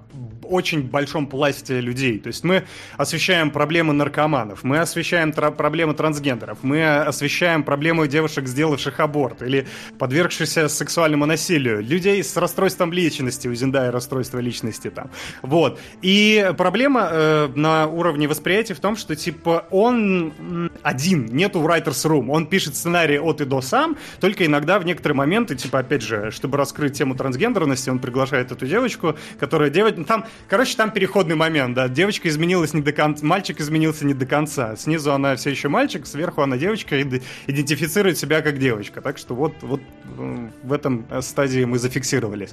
очень 0.52 0.84
большом 0.84 1.28
пласте 1.28 1.80
людей. 1.80 2.20
То 2.20 2.28
есть 2.28 2.44
мы 2.44 2.64
освещаем 2.98 3.52
проблемы 3.52 3.94
наркоманов, 3.94 4.64
мы 4.64 4.80
освещаем 4.80 5.32
тра- 5.32 5.52
проблемы 5.52 5.94
трансгендеров, 5.94 6.60
мы 6.62 6.86
освещаем 7.00 7.64
проблемы 7.64 8.08
девушек, 8.08 8.48
сделавших 8.48 9.00
аборт 9.00 9.42
или 9.42 9.68
подвергшихся 9.98 10.68
сексуальному 10.68 11.26
насилию, 11.26 11.82
людей 11.82 12.24
с 12.24 12.36
расстройством 12.38 12.94
личности, 12.94 13.48
у 13.48 13.56
Зиндая 13.56 13.92
расстройство 13.92 14.40
личности 14.40 14.90
там. 14.90 15.10
Вот. 15.42 15.80
И 16.02 16.52
проблема 16.58 17.10
э, 17.12 17.50
на 17.56 17.88
уровне 17.88 18.28
восприятия 18.28 18.74
в 18.74 18.80
том, 18.80 18.96
что 18.96 19.16
типа 19.16 19.68
он 19.72 20.72
один, 20.84 21.28
нету 21.28 21.60
writer's 21.60 22.06
room, 22.06 22.30
он 22.30 22.46
пишет 22.48 22.76
сценарий 22.76 23.20
от 23.20 23.42
и 23.42 23.46
до 23.46 23.62
сам, 23.62 23.98
только 24.20 24.46
иногда 24.46 24.80
в 24.80 24.86
некоторые 24.86 25.16
моменты, 25.16 25.56
типа 25.56 25.80
опять 25.80 26.02
же, 26.02 26.32
чтобы 26.32 26.58
раскрыть 26.58 26.98
тему 26.98 27.16
трансгендерности, 27.16 27.90
он 27.90 28.00
приглашает 28.00 28.52
эту 28.52 28.66
девочку, 28.68 29.16
которая 29.40 29.70
девочка, 29.70 30.04
там 30.04 30.26
Короче, 30.48 30.76
там 30.76 30.92
переходный 30.92 31.36
момент, 31.36 31.76
да. 31.76 31.88
Девочка 31.88 32.28
изменилась 32.28 32.74
не 32.74 32.82
до 32.82 32.92
конца, 32.92 33.26
мальчик 33.26 33.60
изменился 33.60 34.06
не 34.06 34.14
до 34.14 34.26
конца. 34.26 34.76
Снизу 34.76 35.14
она 35.14 35.36
все 35.36 35.50
еще 35.52 35.68
мальчик, 35.68 36.06
сверху 36.06 36.42
она 36.42 36.58
девочка 36.58 36.98
и 36.98 37.04
идентифицирует 37.48 38.18
себя 38.18 38.42
как 38.42 38.60
девочка. 38.60 39.02
Так 39.02 39.18
что 39.18 39.36
вот, 39.36 39.54
вот 39.62 39.82
э, 40.18 40.50
в 40.64 40.74
этом 40.74 41.06
стадии 41.22 41.64
мы 41.64 41.80
зафиксировались. 41.80 42.52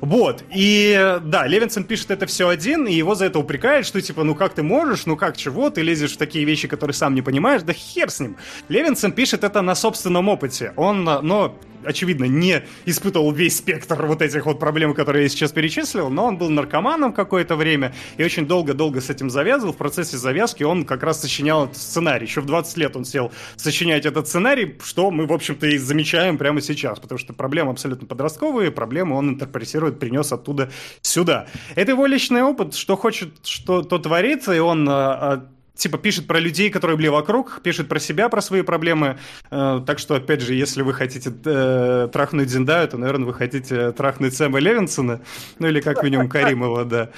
Вот, 0.00 0.42
и 0.50 1.18
да, 1.24 1.46
Левинсон 1.46 1.84
пишет 1.84 2.10
это 2.10 2.24
все 2.24 2.48
один, 2.48 2.86
и 2.86 2.94
его 2.94 3.14
за 3.14 3.26
это 3.26 3.38
упрекают, 3.38 3.86
что 3.86 4.00
типа, 4.00 4.24
ну 4.24 4.34
как 4.34 4.54
ты 4.54 4.62
можешь, 4.62 5.04
ну 5.04 5.14
как 5.14 5.36
чего, 5.36 5.68
ты 5.68 5.82
лезешь 5.82 6.12
в 6.12 6.16
такие 6.16 6.46
вещи, 6.46 6.68
которые 6.68 6.94
сам 6.94 7.14
не 7.14 7.20
понимаешь, 7.20 7.62
да 7.62 7.74
хер 7.74 8.10
с 8.10 8.20
ним. 8.20 8.36
Левинсон 8.68 9.12
пишет 9.12 9.44
это 9.44 9.60
на 9.60 9.74
собственном 9.74 10.28
опыте. 10.28 10.72
Он, 10.76 11.04
но 11.04 11.54
очевидно, 11.84 12.24
не 12.24 12.62
испытывал 12.86 13.32
весь 13.32 13.58
спектр 13.58 14.06
вот 14.06 14.22
этих 14.22 14.46
вот 14.46 14.58
проблем, 14.58 14.94
которые 14.94 15.24
я 15.24 15.28
сейчас 15.28 15.52
перечислил, 15.52 16.10
но 16.10 16.26
он 16.26 16.38
был 16.38 16.50
наркоманом 16.50 17.12
какое-то 17.12 17.56
время 17.56 17.94
и 18.16 18.24
очень 18.24 18.46
долго-долго 18.46 19.00
с 19.00 19.10
этим 19.10 19.30
завязывал. 19.30 19.72
В 19.72 19.76
процессе 19.76 20.16
завязки 20.16 20.62
он 20.62 20.84
как 20.84 21.02
раз 21.02 21.20
сочинял 21.20 21.64
этот 21.64 21.76
сценарий. 21.76 22.26
Еще 22.26 22.40
в 22.40 22.46
20 22.46 22.76
лет 22.76 22.96
он 22.96 23.04
сел 23.04 23.32
сочинять 23.56 24.06
этот 24.06 24.28
сценарий, 24.28 24.76
что 24.84 25.10
мы, 25.10 25.26
в 25.26 25.32
общем-то, 25.32 25.66
и 25.66 25.78
замечаем 25.78 26.38
прямо 26.38 26.60
сейчас, 26.60 26.98
потому 26.98 27.18
что 27.18 27.32
проблемы 27.32 27.70
абсолютно 27.72 28.06
подростковые, 28.06 28.70
проблемы 28.70 29.16
он 29.16 29.30
интерпретирует, 29.30 29.98
принес 29.98 30.32
оттуда 30.32 30.70
сюда. 31.02 31.46
Это 31.74 31.92
его 31.92 32.06
личный 32.06 32.42
опыт, 32.42 32.74
что 32.74 32.96
хочет, 32.96 33.30
что 33.44 33.82
то 33.82 33.98
творится, 33.98 34.52
и 34.52 34.58
он 34.58 34.88
а, 34.88 34.92
а, 34.92 35.46
типа 35.80 35.98
пишет 35.98 36.26
про 36.26 36.38
людей, 36.38 36.70
которые 36.70 36.96
были 36.96 37.08
вокруг, 37.08 37.60
пишет 37.62 37.88
про 37.88 37.98
себя, 37.98 38.28
про 38.28 38.40
свои 38.40 38.62
проблемы. 38.62 39.18
Э, 39.50 39.80
так 39.86 39.98
что, 39.98 40.14
опять 40.14 40.42
же, 40.42 40.54
если 40.54 40.82
вы 40.82 40.94
хотите 40.94 41.32
э, 41.44 42.08
трахнуть 42.12 42.50
Зиндаю, 42.50 42.86
то, 42.88 42.98
наверное, 42.98 43.26
вы 43.26 43.34
хотите 43.34 43.92
трахнуть 43.92 44.34
Сэма 44.34 44.58
Левинсона, 44.58 45.20
ну 45.58 45.66
или 45.66 45.80
как 45.80 46.02
минимум 46.02 46.28
Каримова, 46.28 46.84
да. 46.84 47.10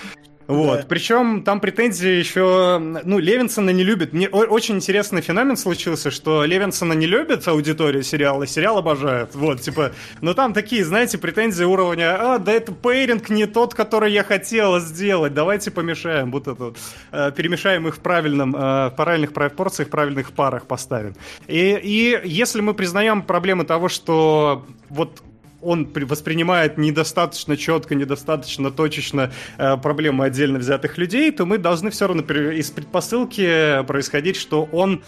Вот. 0.47 0.81
Да. 0.81 0.87
Причем 0.89 1.43
там 1.43 1.61
претензии 1.61 2.11
еще... 2.11 2.79
Ну, 2.79 3.19
Левинсона 3.19 3.71
не 3.71 3.85
любит. 3.85 4.13
Мне 4.13 4.29
очень 4.29 4.77
интересный 4.77 5.23
феномен 5.23 5.57
случился, 5.57 6.11
что 6.11 6.45
Левинсона 6.45 6.93
не 6.93 7.07
любит 7.07 7.47
аудитория 7.49 8.03
сериала, 8.03 8.47
сериал 8.47 8.79
обожает. 8.79 9.35
Вот, 9.35 9.61
типа... 9.61 9.93
Но 10.21 10.35
там 10.35 10.53
такие, 10.53 10.85
знаете, 10.85 11.19
претензии 11.19 11.65
уровня... 11.65 12.35
А, 12.35 12.39
да 12.39 12.53
это 12.53 12.73
пейринг 12.73 13.31
не 13.31 13.47
тот, 13.47 13.75
который 13.75 14.13
я 14.13 14.25
хотела 14.25 14.81
сделать. 14.81 15.35
Давайте 15.35 15.71
помешаем. 15.71 16.31
Вот 16.31 16.49
это 16.49 16.75
э, 17.13 17.33
Перемешаем 17.37 17.89
их 17.89 17.97
в 17.97 18.01
правильном... 18.01 18.55
Э, 18.55 18.91
в 18.91 18.95
правильных 18.97 19.33
пропорциях, 19.33 19.89
в 19.89 19.91
правильных 19.91 20.33
парах 20.33 20.67
поставим. 20.67 21.15
И, 21.47 21.79
и 21.83 22.21
если 22.25 22.61
мы 22.61 22.75
признаем 22.75 23.23
проблемы 23.23 23.65
того, 23.65 23.89
что 23.89 24.67
вот 24.89 25.23
он 25.63 25.89
воспринимает 25.95 26.77
недостаточно 26.77 27.57
четко, 27.57 27.95
недостаточно 27.95 28.71
точечно 28.71 29.33
э, 29.59 29.77
проблемы 29.77 30.25
отдельно 30.25 30.59
взятых 30.59 30.99
людей, 30.99 31.31
то 31.31 31.47
мы 31.47 31.59
должны 31.59 31.91
все 31.91 32.07
равно 32.07 32.23
из 32.23 32.71
предпосылки 32.71 33.83
происходить, 33.87 34.37
что 34.37 34.69
он 34.73 35.03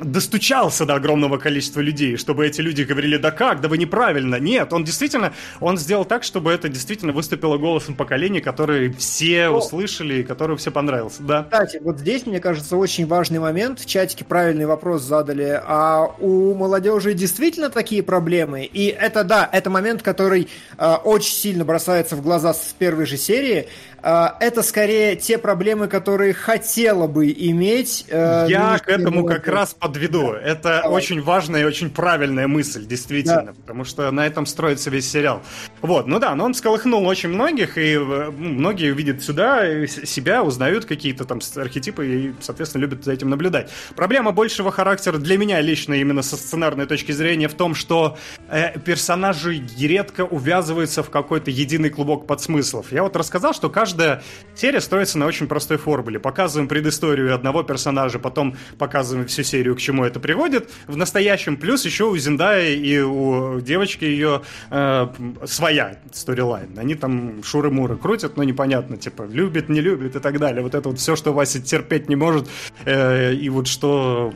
достучался 0.00 0.86
до 0.86 0.94
огромного 0.94 1.38
количества 1.38 1.80
людей, 1.80 2.16
чтобы 2.16 2.46
эти 2.46 2.60
люди 2.60 2.82
говорили, 2.82 3.16
да 3.16 3.30
как, 3.30 3.60
да 3.60 3.68
вы 3.68 3.78
неправильно. 3.78 4.36
Нет, 4.36 4.72
он 4.72 4.84
действительно, 4.84 5.32
он 5.60 5.78
сделал 5.78 6.04
так, 6.04 6.24
чтобы 6.24 6.50
это 6.52 6.68
действительно 6.68 7.12
выступило 7.12 7.58
голосом 7.58 7.94
поколения, 7.94 8.40
который 8.40 8.92
все 8.92 9.48
О. 9.48 9.58
услышали 9.58 10.20
и 10.20 10.22
который 10.22 10.56
все 10.56 10.70
понравился. 10.70 11.22
Да. 11.22 11.44
Кстати, 11.44 11.80
вот 11.82 11.98
здесь, 11.98 12.26
мне 12.26 12.40
кажется, 12.40 12.76
очень 12.76 13.06
важный 13.06 13.38
момент. 13.38 13.80
В 13.80 13.86
чатике 13.86 14.24
правильный 14.24 14.66
вопрос 14.66 15.02
задали. 15.02 15.60
А 15.64 16.06
у 16.18 16.54
молодежи 16.54 17.14
действительно 17.14 17.70
такие 17.70 18.02
проблемы? 18.02 18.64
И 18.64 18.86
это, 18.86 19.24
да, 19.24 19.48
это 19.52 19.70
момент, 19.70 20.02
который 20.02 20.48
э, 20.78 20.94
очень 21.04 21.34
сильно 21.34 21.64
бросается 21.64 22.16
в 22.16 22.22
глаза 22.22 22.54
с 22.54 22.74
первой 22.78 23.06
же 23.06 23.16
серии. 23.16 23.68
А, 24.02 24.36
это 24.40 24.62
скорее 24.62 25.14
те 25.14 25.38
проблемы, 25.38 25.86
которые 25.86 26.34
хотела 26.34 27.06
бы 27.06 27.30
иметь. 27.30 28.06
Э, 28.08 28.46
Я 28.48 28.78
к 28.78 28.88
этому 28.88 29.24
как 29.24 29.46
раз 29.46 29.74
подведу. 29.74 30.32
Это 30.32 30.80
Давай. 30.82 30.96
очень 30.96 31.22
важная 31.22 31.62
и 31.62 31.64
очень 31.64 31.88
правильная 31.88 32.48
мысль, 32.48 32.84
действительно, 32.84 33.42
да. 33.42 33.52
потому 33.52 33.84
что 33.84 34.10
на 34.10 34.26
этом 34.26 34.46
строится 34.46 34.90
весь 34.90 35.08
сериал. 35.08 35.42
Вот, 35.82 36.08
ну 36.08 36.18
да, 36.18 36.34
но 36.34 36.44
он 36.44 36.54
сколыхнул 36.54 37.06
очень 37.06 37.28
многих, 37.28 37.78
и 37.78 37.94
э, 37.94 38.30
ну, 38.36 38.48
многие 38.48 38.92
видят 38.92 39.22
сюда 39.22 39.86
себя, 39.86 40.42
узнают 40.42 40.84
какие-то 40.84 41.24
там 41.24 41.40
архетипы 41.56 42.06
и, 42.06 42.34
соответственно, 42.40 42.82
любят 42.82 43.04
за 43.04 43.12
этим 43.12 43.30
наблюдать. 43.30 43.70
Проблема 43.94 44.32
большего 44.32 44.72
характера 44.72 45.18
для 45.18 45.38
меня 45.38 45.60
лично 45.60 45.94
именно 45.94 46.22
со 46.22 46.36
сценарной 46.36 46.86
точки 46.86 47.12
зрения 47.12 47.46
в 47.46 47.54
том, 47.54 47.76
что 47.76 48.18
э, 48.48 48.78
персонажи 48.80 49.62
редко 49.78 50.24
увязываются 50.24 51.04
в 51.04 51.10
какой-то 51.10 51.52
единый 51.52 51.90
клубок 51.90 52.26
подсмыслов. 52.26 52.90
Я 52.90 53.04
вот 53.04 53.14
рассказал, 53.14 53.54
что 53.54 53.70
каждая 53.92 54.22
серия 54.54 54.80
строится 54.80 55.18
на 55.18 55.26
очень 55.26 55.46
простой 55.46 55.76
формуле. 55.76 56.18
Показываем 56.18 56.66
предысторию 56.66 57.34
одного 57.34 57.62
персонажа, 57.62 58.18
потом 58.18 58.56
показываем 58.78 59.26
всю 59.26 59.42
серию, 59.42 59.76
к 59.76 59.80
чему 59.80 60.04
это 60.04 60.18
приводит. 60.18 60.70
В 60.86 60.96
настоящем 60.96 61.58
плюс 61.58 61.84
еще 61.84 62.04
у 62.04 62.16
Зиндая 62.16 62.70
и 62.70 62.98
у 63.00 63.60
девочки 63.60 64.04
ее 64.04 64.42
э, 64.70 65.08
своя 65.44 65.98
сторилайн. 66.10 66.78
Они 66.78 66.94
там 66.94 67.42
шуры-муры 67.42 67.96
крутят, 67.96 68.38
но 68.38 68.44
непонятно, 68.44 68.96
типа, 68.96 69.24
любит, 69.30 69.68
не 69.68 69.82
любит 69.82 70.16
и 70.16 70.20
так 70.20 70.38
далее. 70.38 70.62
Вот 70.62 70.74
это 70.74 70.88
вот 70.88 70.98
все, 70.98 71.14
что 71.14 71.34
Вася 71.34 71.60
терпеть 71.60 72.08
не 72.08 72.16
может, 72.16 72.48
э, 72.86 73.34
и 73.34 73.50
вот 73.50 73.66
что 73.66 74.32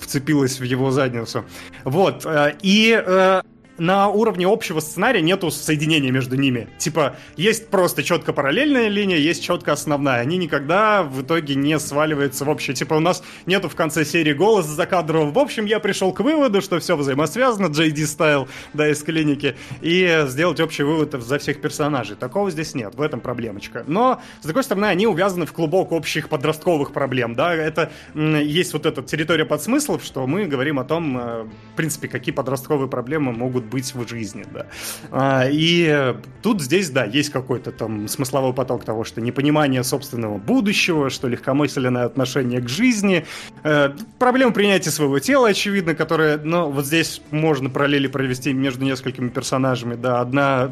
вцепилось 0.00 0.60
в 0.60 0.64
его 0.64 0.90
задницу. 0.90 1.44
Вот. 1.84 2.24
Э, 2.24 2.54
и 2.62 2.98
э, 3.06 3.42
на 3.78 4.08
уровне 4.08 4.46
общего 4.46 4.80
сценария 4.80 5.20
нету 5.22 5.50
соединения 5.50 6.10
между 6.10 6.36
ними. 6.36 6.68
Типа, 6.78 7.16
есть 7.36 7.68
просто 7.68 8.02
четко 8.02 8.32
параллельная 8.32 8.88
линия, 8.88 9.16
есть 9.16 9.42
четко 9.42 9.72
основная. 9.72 10.20
Они 10.20 10.36
никогда 10.36 11.02
в 11.02 11.22
итоге 11.22 11.54
не 11.54 11.78
сваливаются 11.78 12.44
в 12.44 12.48
общее. 12.48 12.74
Типа, 12.74 12.94
у 12.94 13.00
нас 13.00 13.22
нету 13.46 13.68
в 13.68 13.74
конце 13.74 14.04
серии 14.04 14.32
голос 14.32 14.66
за 14.66 14.86
кадром. 14.86 15.32
В 15.32 15.38
общем, 15.38 15.64
я 15.64 15.80
пришел 15.80 16.12
к 16.12 16.20
выводу, 16.20 16.60
что 16.60 16.78
все 16.78 16.96
взаимосвязано, 16.96 17.66
JD 17.66 18.06
стайл, 18.06 18.48
да, 18.74 18.88
из 18.90 19.02
клиники, 19.02 19.56
и 19.80 20.24
сделать 20.26 20.60
общий 20.60 20.82
вывод 20.82 21.12
за 21.12 21.38
всех 21.38 21.60
персонажей. 21.60 22.16
Такого 22.16 22.50
здесь 22.50 22.74
нет, 22.74 22.94
в 22.94 23.02
этом 23.02 23.20
проблемочка. 23.20 23.84
Но, 23.86 24.20
с 24.40 24.44
другой 24.44 24.64
стороны, 24.64 24.86
они 24.86 25.06
увязаны 25.06 25.46
в 25.46 25.52
клубок 25.52 25.92
общих 25.92 26.28
подростковых 26.28 26.92
проблем, 26.92 27.34
да, 27.34 27.54
это 27.54 27.90
есть 28.14 28.72
вот 28.72 28.86
эта 28.86 29.02
территория 29.02 29.44
подсмыслов, 29.44 30.04
что 30.04 30.26
мы 30.26 30.46
говорим 30.46 30.78
о 30.78 30.84
том, 30.84 31.18
э, 31.18 31.42
в 31.72 31.76
принципе, 31.76 32.08
какие 32.08 32.34
подростковые 32.34 32.88
проблемы 32.88 33.32
могут 33.32 33.67
быть 33.70 33.94
в 33.94 34.08
жизни, 34.08 34.44
да. 34.52 34.66
А, 35.10 35.46
и 35.50 36.14
тут 36.42 36.62
здесь, 36.62 36.90
да, 36.90 37.04
есть 37.04 37.30
какой-то 37.30 37.72
там 37.72 38.08
смысловой 38.08 38.54
поток 38.54 38.84
того, 38.84 39.04
что 39.04 39.20
непонимание 39.20 39.84
собственного 39.84 40.38
будущего, 40.38 41.10
что 41.10 41.28
легкомысленное 41.28 42.04
отношение 42.04 42.60
к 42.60 42.68
жизни, 42.68 43.26
э, 43.64 43.90
проблема 44.18 44.52
принятия 44.52 44.90
своего 44.90 45.18
тела, 45.18 45.48
очевидно, 45.48 45.94
которая, 45.94 46.38
ну, 46.38 46.70
вот 46.70 46.86
здесь 46.86 47.20
можно 47.30 47.70
параллели 47.70 48.06
провести 48.06 48.52
между 48.52 48.84
несколькими 48.84 49.28
персонажами, 49.28 49.94
да, 49.94 50.20
одна 50.20 50.70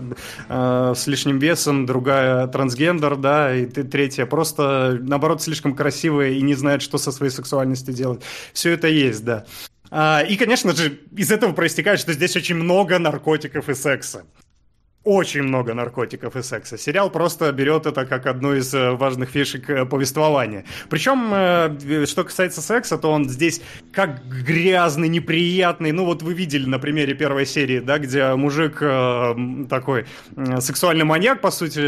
э, 0.49 0.95
с 0.97 1.07
лишним 1.07 1.39
весом, 1.39 1.87
другая 1.87 2.47
трансгендер, 2.47 3.17
да, 3.17 3.55
и 3.55 3.67
третья 3.67 4.27
просто, 4.27 4.99
наоборот, 5.01 5.43
слишком 5.43 5.75
красивая 5.75 6.31
и 6.31 6.43
не 6.43 6.55
знает, 6.55 6.83
что 6.83 6.99
со 6.99 7.13
своей 7.13 7.33
сексуальностью 7.33 7.95
делать. 7.95 8.23
Все 8.53 8.71
это 8.71 8.89
есть, 8.89 9.25
да. 9.25 9.45
А, 9.91 10.21
и, 10.21 10.37
конечно 10.37 10.75
же, 10.75 11.01
из 11.17 11.31
этого 11.31 11.53
проистекает, 11.53 12.01
что 12.01 12.13
здесь 12.13 12.37
очень 12.37 12.57
много 12.57 12.99
наркотиков 12.99 13.69
и 13.69 13.75
секса 13.75 14.25
очень 15.07 15.45
много 15.45 15.73
наркотиков 15.73 16.35
и 16.35 16.43
секса. 16.43 16.77
Сериал 16.77 17.11
просто 17.11 17.53
берет 17.53 17.87
это 17.87 18.05
как 18.07 18.27
одну 18.27 18.55
из 18.55 18.75
э, 18.75 18.91
важных 18.91 19.31
фишек 19.31 19.71
э, 19.71 19.87
повествования. 19.87 20.65
Причем, 20.91 21.31
э, 21.33 22.07
что 22.07 22.25
касается 22.25 22.61
секса, 22.61 22.99
то 22.99 23.13
он 23.13 23.29
здесь 23.29 23.63
как 23.93 24.27
грязный, 24.27 25.09
неприятный. 25.09 25.93
Ну 25.93 26.05
вот 26.05 26.25
вы 26.25 26.35
видели 26.35 26.67
на 26.67 26.81
примере 26.81 27.15
первой 27.15 27.47
серии, 27.47 27.79
да, 27.79 27.99
где 27.99 28.35
мужик 28.35 28.83
такой 29.71 30.07
сексуальный 30.59 31.05
маньяк, 31.05 31.41
по 31.41 31.53
сути, 31.53 31.81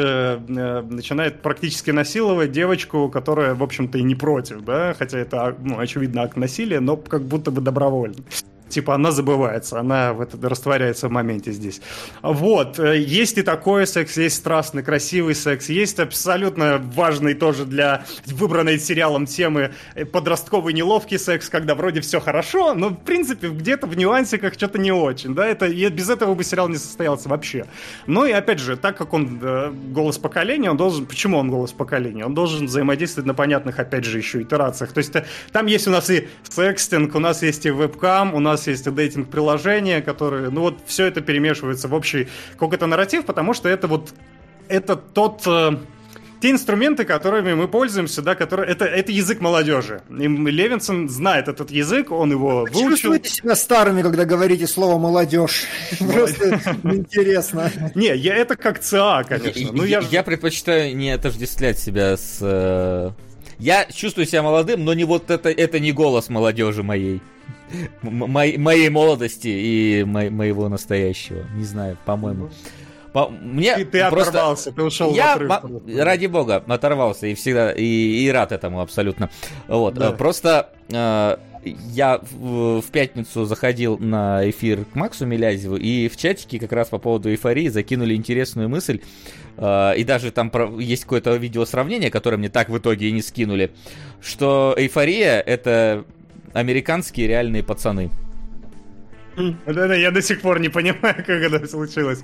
начинает 0.49 1.43
практически 1.43 1.91
насиловать 1.91 2.53
девочку, 2.53 3.09
которая, 3.09 3.55
в 3.55 3.63
общем-то, 3.65 3.99
и 3.99 4.03
не 4.03 4.15
против, 4.15 4.61
да, 4.61 4.95
хотя 4.97 5.19
это, 5.19 5.57
ну, 5.61 5.79
очевидно, 5.79 6.23
акт 6.23 6.37
насилия, 6.37 6.79
но 6.79 6.97
как 6.97 7.23
будто 7.23 7.51
бы 7.51 7.61
добровольно. 7.61 8.17
Типа 8.69 8.95
она 8.95 9.11
забывается, 9.11 9.79
она 9.81 10.13
в 10.13 10.21
это 10.21 10.37
растворяется 10.49 11.09
в 11.09 11.11
моменте 11.11 11.53
здесь. 11.53 11.81
Вот, 12.23 12.79
э, 12.79 12.99
есть 12.99 13.39
и 13.39 13.43
такой 13.43 13.87
секс, 13.87 14.17
есть 14.17 14.37
страстный, 14.37 14.83
красивый 14.83 15.35
секс, 15.35 15.69
есть 15.69 15.99
абсолютно 15.99 16.79
важный 16.79 17.35
тоже 17.35 17.65
для 17.65 18.05
выбранной 18.27 18.79
сериалом 18.79 19.27
темы 19.27 19.73
э, 19.95 20.05
подростковый 20.05 20.75
неловкий 20.75 21.19
секс, 21.19 21.49
когда 21.49 21.75
вроде 21.75 22.01
все 22.01 22.21
хорошо, 22.21 22.75
но 22.75 22.91
в 22.91 22.97
принципе 22.97 23.49
где-то 23.49 23.87
в 23.87 23.97
нюансиках 23.97 24.55
что-то 24.55 24.79
не 24.79 24.93
очень, 24.93 25.35
да, 25.35 25.47
это 25.47 25.69
без 25.69 26.11
этого 26.11 26.35
бы 26.35 26.45
сериал 26.45 26.69
не 26.69 26.77
состоялся 26.77 27.29
вообще. 27.29 27.67
Ну 28.07 28.25
и 28.25 28.33
опять 28.33 28.59
же, 28.59 28.77
так 28.77 28.97
как 28.97 29.13
он 29.13 29.39
э, 29.43 29.73
голос 29.91 30.19
поколения, 30.19 30.71
он 30.71 30.77
должен, 30.77 31.07
почему 31.07 31.39
он 31.39 31.51
голос 31.51 31.73
поколения? 31.73 32.25
Он 32.25 32.35
должен 32.35 32.67
взаимодействовать 32.67 33.27
на 33.27 33.35
понятных, 33.35 33.79
опять 33.79 34.05
же, 34.05 34.19
еще 34.19 34.43
итерациях. 34.43 34.93
То 34.93 34.99
есть 34.99 35.13
там 35.53 35.67
есть 35.67 35.87
у 35.87 35.91
нас 35.91 36.11
и 36.11 36.29
секстинг, 36.49 37.15
у 37.15 37.21
нас 37.21 37.43
есть 37.43 37.67
и 37.67 37.71
вебкам, 37.71 38.35
у 38.35 38.41
нас 38.41 38.58
нас 38.59 38.67
есть 38.67 38.93
дейтинг-приложения, 38.93 40.03
которые, 40.03 40.51
ну 40.51 40.63
вот 40.63 40.79
все 40.87 41.07
это 41.07 41.21
перемешивается 41.21 41.89
в 41.89 41.95
общий 41.95 42.29
какой-то 42.59 42.87
нарратив, 42.87 43.25
потому 43.25 43.55
что 43.55 43.69
это 43.69 43.87
вот, 43.89 44.13
это 44.69 44.97
тот... 44.97 45.43
Э, 45.47 45.77
те 46.41 46.53
инструменты, 46.53 47.05
которыми 47.05 47.53
мы 47.55 47.67
пользуемся, 47.67 48.23
да, 48.23 48.37
которые 48.37 48.71
это, 48.71 48.85
это 48.85 49.11
язык 49.11 49.41
молодежи. 49.41 50.03
И 50.09 50.29
Левинсон 50.29 51.09
знает 51.09 51.49
этот 51.49 51.73
язык, 51.73 52.13
он 52.13 52.31
его 52.31 52.61
Вы 52.61 52.71
выучил. 52.71 52.91
Чувствуете 52.91 53.29
себя 53.29 53.57
старыми, 53.57 54.03
когда 54.03 54.25
говорите 54.25 54.69
слово 54.69 54.99
молодежь? 54.99 55.65
Просто 55.99 56.61
интересно. 56.85 57.73
Не, 57.97 58.15
я 58.15 58.37
это 58.37 58.55
как 58.55 58.79
ЦА, 58.79 59.25
конечно. 59.25 59.73
Ну, 59.73 59.83
я, 59.83 60.01
я 60.13 60.23
предпочитаю 60.23 60.97
не 60.97 61.11
отождествлять 61.11 61.81
себя 61.81 62.17
с... 62.17 62.39
Э, 62.41 63.11
я 63.59 63.87
чувствую 63.87 64.25
себя 64.25 64.45
молодым, 64.45 64.85
но 64.85 64.95
не 64.95 65.03
вот 65.03 65.31
это, 65.31 65.49
это 65.49 65.81
не 65.81 65.91
голос 65.91 66.29
молодежи 66.29 66.85
моей 66.85 67.21
моей 68.03 68.89
молодости 68.89 69.49
и 69.49 70.05
моего 70.05 70.69
настоящего. 70.69 71.45
Не 71.55 71.65
знаю, 71.65 71.99
по-моему. 72.05 72.51
По, 73.13 73.29
мне 73.29 73.75
ты, 73.77 73.85
ты 73.87 74.09
просто... 74.11 74.31
оторвался, 74.31 74.73
ты 74.73 74.83
ушел 74.83 75.15
я, 75.15 75.37
в 75.37 76.03
ради 76.03 76.27
бога, 76.27 76.63
оторвался 76.67 77.27
и 77.27 77.35
всегда 77.35 77.73
и, 77.73 77.83
и 77.85 78.29
рад 78.31 78.53
этому 78.53 78.81
абсолютно. 78.81 79.31
Вот, 79.67 79.95
да. 79.95 80.13
просто 80.13 80.71
э, 80.93 81.37
я 81.65 82.21
в, 82.31 82.81
в 82.81 82.91
пятницу 82.91 83.45
заходил 83.45 83.99
на 83.99 84.49
эфир 84.49 84.85
к 84.85 84.95
Максу 84.95 85.27
Милязеву, 85.27 85.77
и 85.77 86.09
в 86.09 86.17
чатике 86.17 86.59
как 86.59 86.73
раз 86.73 86.89
по 86.89 86.99
поводу 86.99 87.31
эйфории 87.31 87.69
закинули 87.69 88.15
интересную 88.15 88.69
мысль, 88.69 89.01
э, 89.57 89.97
и 89.97 90.05
даже 90.05 90.31
там 90.31 90.51
про, 90.51 90.69
есть 90.79 91.05
какое-то 91.05 91.35
видео 91.37 91.65
сравнение, 91.65 92.11
которое 92.11 92.37
мне 92.37 92.51
так 92.51 92.69
в 92.69 92.77
итоге 92.77 93.09
и 93.09 93.13
не 93.13 93.23
скинули, 93.23 93.73
что 94.21 94.75
эйфория 94.77 95.41
это 95.41 96.05
американские 96.53 97.27
реальные 97.27 97.63
пацаны. 97.63 98.11
Да-да, 99.67 99.95
я 99.95 100.11
до 100.11 100.21
сих 100.21 100.41
пор 100.41 100.61
не 100.61 100.69
понимаю, 100.69 101.15
как 101.27 101.31
это 101.31 101.67
случилось. 101.67 102.23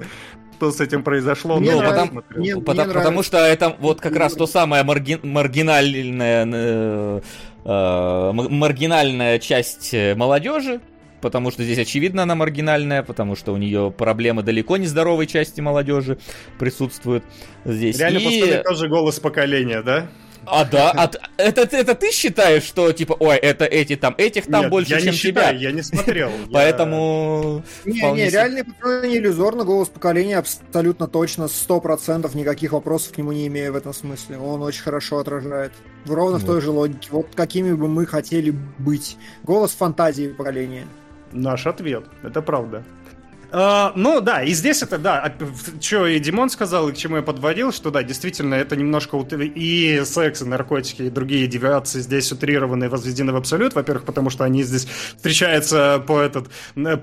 Что 0.56 0.70
с 0.70 0.80
этим 0.80 1.02
произошло? 1.02 1.58
Мне 1.58 1.72
ну, 1.72 1.78
нравится, 1.78 2.06
потому, 2.06 2.22
мне, 2.40 2.56
потому, 2.56 2.84
мне 2.84 2.94
потому 2.94 3.22
что 3.22 3.38
это 3.38 3.76
вот 3.78 4.00
как 4.00 4.16
раз 4.16 4.34
то 4.34 4.46
самое 4.46 4.82
марги, 4.84 5.18
маргинальное, 5.22 6.46
э, 6.46 7.20
э, 7.64 8.32
маргинальная 8.32 9.38
часть 9.38 9.94
молодежи, 10.16 10.80
потому 11.20 11.50
что 11.50 11.64
здесь 11.64 11.78
очевидно 11.78 12.22
она 12.22 12.34
маргинальная, 12.34 13.02
потому 13.02 13.34
что 13.34 13.52
у 13.52 13.56
нее 13.56 13.92
проблемы 13.96 14.42
далеко 14.42 14.76
не 14.76 14.86
здоровой 14.86 15.26
части 15.26 15.60
молодежи 15.60 16.18
присутствуют 16.58 17.24
здесь. 17.64 17.98
Реально, 17.98 18.18
и... 18.18 18.62
тоже 18.62 18.88
голос 18.88 19.18
поколения, 19.18 19.82
да? 19.82 20.08
А 20.46 20.64
да, 20.64 20.90
а, 20.90 21.10
это, 21.36 21.62
это 21.62 21.94
ты 21.94 22.10
считаешь, 22.10 22.62
что 22.62 22.92
типа, 22.92 23.16
ой, 23.18 23.36
это 23.36 23.64
эти 23.64 23.96
там, 23.96 24.14
этих 24.18 24.46
там 24.46 24.62
Нет, 24.62 24.70
больше, 24.70 24.92
я 24.92 25.00
чем 25.00 25.12
не 25.12 25.16
считаю, 25.16 25.56
тебя? 25.56 25.68
Я 25.68 25.72
не 25.72 25.82
смотрел. 25.82 26.30
Поэтому. 26.52 27.62
Не, 27.84 28.12
не, 28.12 28.28
реальный 28.28 28.64
патруль 28.64 29.08
не 29.08 29.18
иллюзорно, 29.18 29.64
голос 29.64 29.88
поколения 29.88 30.38
абсолютно 30.38 31.08
точно, 31.08 31.48
сто 31.48 31.80
процентов 31.80 32.34
никаких 32.34 32.72
вопросов 32.72 33.12
к 33.12 33.18
нему 33.18 33.32
не 33.32 33.46
имею 33.46 33.72
в 33.72 33.76
этом 33.76 33.92
смысле. 33.92 34.38
Он 34.38 34.62
очень 34.62 34.82
хорошо 34.82 35.18
отражает. 35.18 35.72
Ровно 36.06 36.38
в 36.38 36.44
той 36.44 36.60
же 36.60 36.70
логике. 36.70 37.08
Вот 37.10 37.28
какими 37.34 37.72
бы 37.72 37.88
мы 37.88 38.06
хотели 38.06 38.54
быть. 38.78 39.16
Голос 39.42 39.72
фантазии 39.72 40.28
поколения. 40.28 40.86
Наш 41.32 41.66
ответ. 41.66 42.04
Это 42.22 42.42
правда. 42.42 42.84
Uh, 43.54 43.92
ну 43.94 44.20
да, 44.20 44.42
и 44.42 44.52
здесь 44.52 44.82
это, 44.82 44.98
да, 44.98 45.32
что 45.80 46.08
и 46.08 46.18
Димон 46.18 46.50
сказал, 46.50 46.88
и 46.88 46.92
к 46.92 46.96
чему 46.96 47.18
я 47.18 47.22
подводил, 47.22 47.70
что 47.70 47.92
да, 47.92 48.02
действительно, 48.02 48.56
это 48.56 48.74
немножко 48.74 49.16
и 49.16 50.02
секс, 50.04 50.42
и 50.42 50.44
наркотики, 50.44 51.02
и 51.02 51.08
другие 51.08 51.46
девиации 51.46 52.00
здесь 52.00 52.32
утрированы 52.32 52.88
возведены 52.88 53.32
в 53.32 53.36
абсолют, 53.36 53.76
во-первых, 53.76 54.06
потому 54.06 54.30
что 54.30 54.42
они 54.42 54.64
здесь 54.64 54.88
встречаются 55.16 56.02
по 56.04 56.18
этот, 56.18 56.48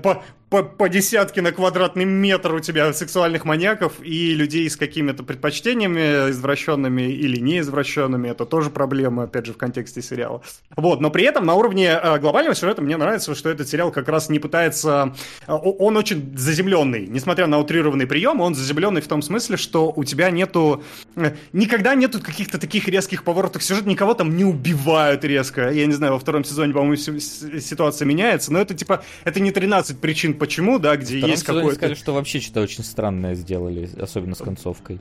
по, 0.02 0.22
по, 0.52 0.62
по 0.62 0.90
десятке 0.90 1.40
на 1.40 1.50
квадратный 1.50 2.04
метр 2.04 2.52
у 2.52 2.60
тебя 2.60 2.92
сексуальных 2.92 3.46
маньяков 3.46 3.94
и 4.02 4.34
людей 4.34 4.68
с 4.68 4.76
какими-то 4.76 5.22
предпочтениями 5.22 6.30
извращенными 6.30 7.10
или 7.10 7.38
неизвращенными. 7.38 8.28
Это 8.28 8.44
тоже 8.44 8.68
проблема, 8.68 9.22
опять 9.22 9.46
же, 9.46 9.54
в 9.54 9.56
контексте 9.56 10.02
сериала. 10.02 10.42
Вот, 10.76 11.00
но 11.00 11.10
при 11.10 11.24
этом 11.24 11.46
на 11.46 11.54
уровне 11.54 11.86
э, 11.86 12.18
глобального 12.18 12.54
сюжета 12.54 12.82
мне 12.82 12.98
нравится, 12.98 13.34
что 13.34 13.48
этот 13.48 13.66
сериал 13.66 13.90
как 13.90 14.08
раз 14.10 14.28
не 14.28 14.38
пытается... 14.38 15.14
Э, 15.46 15.54
он 15.54 15.96
очень 15.96 16.36
заземленный. 16.36 17.06
Несмотря 17.06 17.46
на 17.46 17.58
утрированный 17.58 18.06
прием, 18.06 18.42
он 18.42 18.54
заземленный 18.54 19.00
в 19.00 19.08
том 19.08 19.22
смысле, 19.22 19.56
что 19.56 19.90
у 19.96 20.04
тебя 20.04 20.28
нету... 20.30 20.84
Э, 21.16 21.32
никогда 21.54 21.94
нету 21.94 22.20
каких-то 22.20 22.58
таких 22.58 22.88
резких 22.88 23.24
поворотов 23.24 23.62
сюжета, 23.62 23.88
никого 23.88 24.12
там 24.12 24.36
не 24.36 24.44
убивают 24.44 25.24
резко. 25.24 25.70
Я 25.70 25.86
не 25.86 25.94
знаю, 25.94 26.12
во 26.12 26.18
втором 26.18 26.44
сезоне, 26.44 26.74
по-моему, 26.74 26.96
ситуация 26.96 28.04
меняется, 28.04 28.52
но 28.52 28.58
это 28.58 28.74
типа... 28.74 29.02
Это 29.24 29.40
не 29.40 29.50
13 29.50 29.98
причин 29.98 30.34
почему, 30.42 30.80
да, 30.80 30.96
где 30.96 31.20
есть 31.20 31.44
какой-то... 31.44 31.76
сказали, 31.76 31.94
что 31.94 32.14
вообще 32.14 32.40
что-то 32.40 32.62
очень 32.62 32.82
странное 32.82 33.36
сделали, 33.36 33.88
особенно 34.00 34.34
с 34.34 34.38
концовкой. 34.38 34.98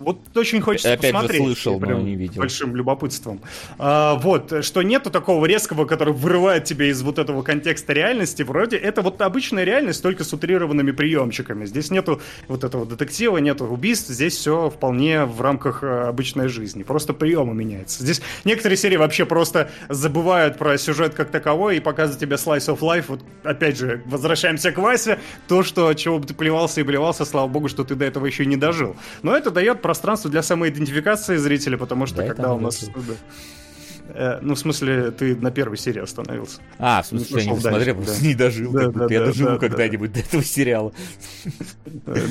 Вот 0.00 0.18
очень 0.36 0.60
хочется 0.60 0.92
Опять 0.92 1.12
посмотреть. 1.12 1.40
Же 1.40 1.46
слышал, 1.46 1.80
но 1.80 1.98
не 2.00 2.14
видел. 2.14 2.40
Большим 2.40 2.76
любопытством. 2.76 3.40
А, 3.78 4.14
вот, 4.16 4.64
что 4.64 4.82
нету 4.82 5.10
такого 5.10 5.44
резкого, 5.46 5.84
который 5.84 6.14
вырывает 6.14 6.64
тебя 6.64 6.86
из 6.86 7.02
вот 7.02 7.18
этого 7.18 7.42
контекста 7.42 7.92
реальности. 7.92 8.42
Вроде 8.42 8.76
это 8.76 9.02
вот 9.02 9.20
обычная 9.20 9.64
реальность, 9.64 10.02
только 10.02 10.24
с 10.24 10.32
утрированными 10.32 10.92
приемчиками. 10.92 11.66
Здесь 11.66 11.90
нету 11.90 12.20
вот 12.46 12.64
этого 12.64 12.86
детектива, 12.86 13.38
нету 13.38 13.64
убийств. 13.66 14.08
Здесь 14.08 14.36
все 14.36 14.70
вполне 14.70 15.24
в 15.24 15.40
рамках 15.40 15.82
э, 15.82 16.08
обычной 16.08 16.48
жизни. 16.48 16.82
Просто 16.82 17.12
приемы 17.12 17.54
меняются. 17.54 18.02
Здесь 18.02 18.22
некоторые 18.44 18.76
серии 18.76 18.96
вообще 18.96 19.26
просто 19.26 19.70
забывают 19.88 20.58
про 20.58 20.78
сюжет 20.78 21.14
как 21.14 21.30
таковой 21.30 21.78
и 21.78 21.80
показывают 21.80 22.20
тебе 22.20 22.36
slice 22.36 22.68
of 22.68 22.80
life. 22.80 23.06
Вот 23.08 23.20
опять 23.42 23.76
же, 23.76 24.02
возвращаемся 24.06 24.70
к 24.70 24.78
Васе. 24.78 25.18
То, 25.48 25.62
что 25.62 25.92
чего 25.94 26.18
бы 26.18 26.26
ты 26.26 26.34
плевался 26.34 26.80
и 26.80 26.84
плевался, 26.84 27.24
слава 27.24 27.48
богу, 27.48 27.68
что 27.68 27.84
ты 27.84 27.94
до 27.94 28.04
этого 28.04 28.26
еще 28.26 28.46
не 28.46 28.56
дожил. 28.56 28.96
Но 29.22 29.36
это 29.36 29.50
дает 29.50 29.82
пространство 29.88 30.30
для 30.30 30.42
самоидентификации 30.42 31.38
зрителя, 31.38 31.78
потому 31.78 32.04
что 32.04 32.18
да, 32.18 32.26
когда 32.26 32.52
у 32.52 32.60
нас... 32.60 32.90
Э, 34.10 34.38
ну, 34.42 34.54
в 34.54 34.58
смысле, 34.58 35.12
ты 35.12 35.34
на 35.34 35.50
первой 35.50 35.78
серии 35.78 36.02
остановился. 36.02 36.60
А, 36.78 37.00
в 37.00 37.06
смысле, 37.06 37.42
я 37.42 37.52
не 37.52 37.58
смотрел, 37.58 37.94
просто 37.94 38.22
не 38.22 38.34
дожил. 38.34 38.70
Да, 38.70 38.88
да, 38.88 39.06
я 39.08 39.20
да, 39.20 39.26
доживу 39.26 39.50
да, 39.52 39.56
когда-нибудь 39.58 40.12
да. 40.12 40.20
до 40.20 40.26
этого 40.26 40.44
сериала. 40.44 40.92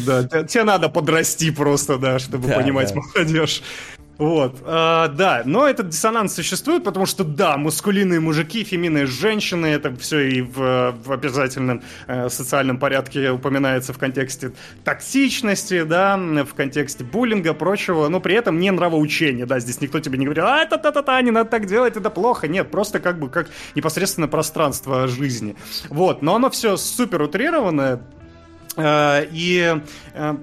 Да, 0.06 0.44
тебе 0.44 0.66
надо 0.66 0.90
подрасти 0.90 1.50
просто, 1.50 1.98
да, 1.98 2.20
чтобы 2.20 2.48
понимать 2.48 2.94
молодежь. 2.94 3.64
Вот, 4.18 4.56
э, 4.66 5.08
да, 5.14 5.44
но 5.46 5.68
этот 5.68 5.90
диссонанс 5.90 6.34
существует, 6.34 6.84
потому 6.84 7.06
что, 7.06 7.24
да, 7.24 7.56
мускулинные 7.58 8.20
мужики, 8.20 8.64
феминные 8.64 9.06
женщины, 9.06 9.68
это 9.68 9.96
все 9.96 10.22
и 10.22 10.42
в, 10.42 10.96
в 11.04 11.12
обязательном 11.12 11.84
э, 12.08 12.28
социальном 12.30 12.80
порядке 12.80 13.30
упоминается 13.30 13.94
в 13.94 14.00
контексте 14.00 14.54
токсичности, 14.84 15.84
да, 15.84 16.18
в 16.18 16.56
контексте 16.56 17.04
буллинга, 17.04 17.54
прочего, 17.54 18.08
но 18.08 18.20
при 18.20 18.34
этом 18.34 18.60
не 18.60 18.72
нравоучения, 18.72 19.46
да, 19.46 19.60
здесь 19.60 19.82
никто 19.82 20.00
тебе 20.00 20.18
не 20.18 20.26
говорит, 20.26 20.44
а, 20.44 20.66
та-та-та-та, 20.66 21.22
не 21.22 21.30
надо 21.30 21.52
так 21.52 21.68
делать, 21.68 21.96
это 21.96 22.10
плохо, 22.10 22.48
нет, 22.48 22.72
просто 22.72 23.00
как 23.00 23.20
бы 23.20 23.30
как 23.30 23.50
непосредственно 23.76 24.28
пространство 24.28 25.08
жизни, 25.08 25.56
вот, 25.90 26.24
но 26.24 26.36
оно 26.36 26.50
все 26.50 26.76
супер 26.78 27.22
утрированное, 27.22 28.02
э, 28.78 29.28
и... 29.32 29.80
Э, 30.16 30.38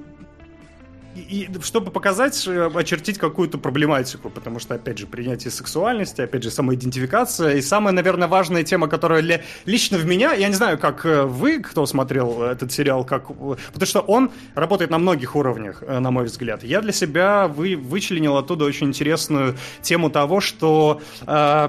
и, 1.17 1.49
чтобы 1.63 1.91
показать, 1.91 2.47
э, 2.47 2.71
очертить 2.75 3.19
какую-то 3.19 3.59
проблематику, 3.59 4.31
потому 4.31 4.59
что, 4.59 4.75
опять 4.75 4.99
же, 4.99 5.07
принятие 5.07 5.51
сексуальности, 5.51 6.21
опять 6.21 6.43
же, 6.43 6.51
самоидентификация, 6.51 7.55
и 7.55 7.63
самая, 7.63 7.93
наверное, 7.93 8.29
важная 8.29 8.65
тема, 8.65 8.89
которая 8.89 9.21
ли, 9.21 9.43
лично 9.65 9.99
в 9.99 10.05
меня, 10.05 10.33
я 10.33 10.49
не 10.49 10.55
знаю, 10.55 10.79
как 10.79 11.07
э, 11.07 11.23
вы, 11.25 11.61
кто 11.61 11.87
смотрел 11.87 12.43
этот 12.43 12.73
сериал, 12.73 13.05
как, 13.05 13.29
потому 13.29 13.87
что 13.87 14.01
он 14.01 14.31
работает 14.55 14.91
на 14.91 14.99
многих 14.99 15.37
уровнях, 15.37 15.83
э, 15.83 15.99
на 15.99 16.11
мой 16.11 16.25
взгляд. 16.25 16.65
Я 16.65 16.81
для 16.81 16.93
себя 16.93 17.49
вы, 17.49 17.77
вычленил 17.77 18.37
оттуда 18.37 18.65
очень 18.65 18.89
интересную 18.89 19.57
тему 19.83 20.11
того, 20.11 20.41
что 20.41 21.01
э, 21.27 21.69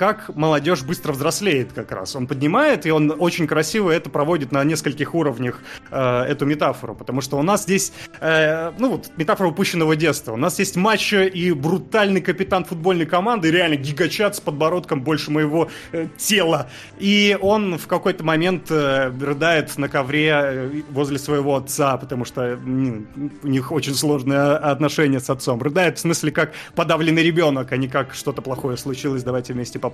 как 0.00 0.34
молодежь 0.34 0.82
быстро 0.82 1.12
взрослеет 1.12 1.74
как 1.74 1.92
раз. 1.92 2.16
Он 2.16 2.26
поднимает, 2.26 2.86
и 2.86 2.90
он 2.90 3.14
очень 3.18 3.46
красиво 3.46 3.90
это 3.90 4.08
проводит 4.08 4.50
на 4.50 4.64
нескольких 4.64 5.14
уровнях, 5.14 5.60
э, 5.90 6.22
эту 6.22 6.46
метафору, 6.46 6.94
потому 6.94 7.20
что 7.20 7.36
у 7.36 7.42
нас 7.42 7.64
здесь, 7.64 7.92
э, 8.18 8.72
ну 8.78 8.92
вот, 8.92 9.10
метафора 9.18 9.48
упущенного 9.48 9.96
детства. 9.96 10.32
У 10.32 10.38
нас 10.38 10.58
есть 10.58 10.76
мачо 10.76 11.24
и 11.24 11.52
брутальный 11.52 12.22
капитан 12.22 12.64
футбольной 12.64 13.04
команды, 13.04 13.50
реально 13.50 13.76
гигачат 13.76 14.36
с 14.36 14.40
подбородком 14.40 15.02
больше 15.02 15.30
моего 15.30 15.68
э, 15.92 16.06
тела. 16.16 16.70
И 16.98 17.36
он 17.38 17.76
в 17.76 17.86
какой-то 17.86 18.24
момент 18.24 18.70
э, 18.70 19.12
рыдает 19.20 19.76
на 19.76 19.90
ковре 19.90 20.30
э, 20.32 20.82
возле 20.88 21.18
своего 21.18 21.56
отца, 21.56 21.98
потому 21.98 22.24
что 22.24 22.56
ну, 22.56 23.04
у 23.42 23.48
них 23.48 23.70
очень 23.70 23.94
сложные 23.94 24.40
отношения 24.52 25.20
с 25.20 25.28
отцом. 25.28 25.60
Рыдает 25.60 25.98
в 25.98 26.00
смысле 26.00 26.32
как 26.32 26.52
подавленный 26.74 27.22
ребенок, 27.22 27.70
а 27.70 27.76
не 27.76 27.88
как 27.88 28.14
что-то 28.14 28.40
плохое 28.40 28.78
случилось, 28.78 29.22
давайте 29.22 29.52
вместе 29.52 29.78
поплачем. 29.78 29.89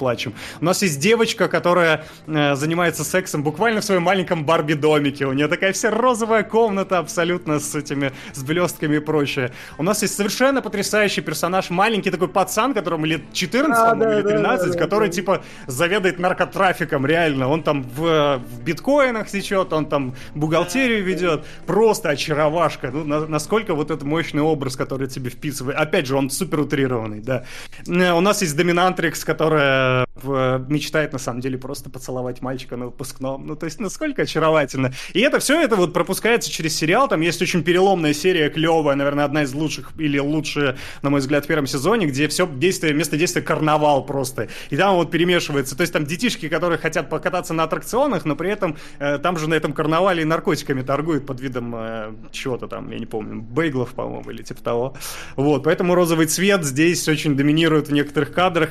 У 0.61 0.65
нас 0.65 0.83
есть 0.83 1.01
девочка, 1.01 1.49
которая 1.49 2.05
э, 2.27 2.55
занимается 2.55 3.05
сексом 3.05 3.43
буквально 3.43 3.81
в 3.81 3.85
своем 3.85 4.03
маленьком 4.03 4.45
Барби-домике. 4.45 5.27
У 5.27 5.33
нее 5.33 5.49
такая 5.49 5.73
вся 5.73 5.91
розовая 5.91 6.43
комната 6.43 6.99
абсолютно 6.99 7.59
с 7.59 7.75
этими, 7.75 8.13
с 8.33 8.43
блестками 8.43 8.97
и 8.97 8.99
прочее. 9.01 9.53
У 9.79 9.83
нас 9.83 10.03
есть 10.03 10.15
совершенно 10.15 10.63
потрясающий 10.63 11.21
персонаж, 11.21 11.71
маленький 11.71 12.11
такой 12.11 12.29
пацан, 12.29 12.75
которому 12.75 13.07
лет 13.07 13.23
14 13.33 13.83
а, 13.83 13.95
да, 13.95 14.15
или 14.15 14.23
13, 14.23 14.67
да, 14.67 14.73
да, 14.73 14.79
который, 14.79 15.11
типа, 15.11 15.43
заведует 15.67 16.19
наркотрафиком, 16.19 17.07
реально. 17.07 17.49
Он 17.49 17.63
там 17.63 17.83
в, 17.83 18.39
в 18.39 18.63
биткоинах 18.63 19.29
сечет, 19.29 19.73
он 19.73 19.87
там 19.87 20.15
бухгалтерию 20.35 21.05
ведет. 21.05 21.45
Просто 21.67 22.11
очаровашка. 22.11 22.91
Ну, 22.91 23.05
на, 23.05 23.27
насколько 23.27 23.75
вот 23.75 23.91
этот 23.91 24.05
мощный 24.05 24.43
образ, 24.43 24.77
который 24.77 25.09
тебе 25.09 25.31
вписывает. 25.31 25.79
Опять 25.79 26.07
же, 26.07 26.17
он 26.17 26.31
супер 26.31 26.61
утрированный, 26.61 27.21
да. 27.21 27.45
Э, 27.87 28.13
у 28.13 28.21
нас 28.21 28.43
есть 28.43 28.57
доминантрикс, 28.57 29.25
которая 29.25 29.86
Э, 30.23 30.59
мечтает 30.69 31.13
на 31.13 31.19
самом 31.19 31.41
деле 31.41 31.59
просто 31.59 31.91
поцеловать 31.91 32.41
мальчика 32.41 32.77
на 32.77 32.87
выпускном. 32.87 33.47
Ну, 33.47 33.57
то 33.57 33.67
есть, 33.67 33.81
насколько 33.81 34.23
очаровательно. 34.23 34.93
И 35.13 35.21
это 35.21 35.39
все 35.39 35.61
это 35.61 35.77
вот 35.77 35.93
пропускается 35.93 36.51
через 36.51 36.77
сериал. 36.77 37.09
Там 37.09 37.21
есть 37.21 37.41
очень 37.43 37.63
переломная 37.63 38.15
серия, 38.15 38.49
клевая, 38.49 38.97
наверное, 38.97 39.25
одна 39.25 39.43
из 39.43 39.53
лучших 39.53 39.93
или 39.99 40.19
лучшая, 40.19 40.77
на 41.03 41.11
мой 41.11 41.21
взгляд, 41.21 41.45
в 41.45 41.49
первом 41.49 41.67
сезоне, 41.67 42.07
где 42.07 42.29
все 42.29 42.47
действие, 42.47 42.95
место 42.95 43.17
действия 43.17 43.43
карнавал 43.43 44.05
просто. 44.05 44.49
И 44.71 44.77
там 44.77 44.97
вот 44.97 45.11
перемешивается. 45.11 45.77
То 45.77 45.83
есть 45.83 45.93
там 45.93 46.05
детишки, 46.05 46.49
которые 46.49 46.79
хотят 46.79 47.11
покататься 47.11 47.53
на 47.53 47.65
аттракционах, 47.65 48.25
но 48.25 48.37
при 48.37 48.51
этом 48.51 48.77
э, 48.99 49.19
там 49.19 49.37
же 49.39 49.49
на 49.49 49.55
этом 49.55 49.73
карнавале 49.73 50.23
и 50.23 50.25
наркотиками 50.25 50.83
торгуют 50.83 51.27
под 51.27 51.41
видом 51.41 51.75
э, 51.77 52.15
чего-то 52.33 52.69
там, 52.69 52.91
я 52.91 52.99
не 52.99 53.07
помню, 53.07 53.43
бейглов, 53.43 53.91
по-моему, 53.91 54.31
или 54.31 54.43
типа 54.43 54.63
того. 54.63 54.95
Вот, 55.37 55.65
поэтому 55.65 55.95
розовый 55.95 56.27
цвет 56.27 56.65
здесь 56.65 57.07
очень 57.09 57.37
доминирует 57.37 57.89
в 57.89 57.93
некоторых 57.93 58.33
кадрах 58.33 58.71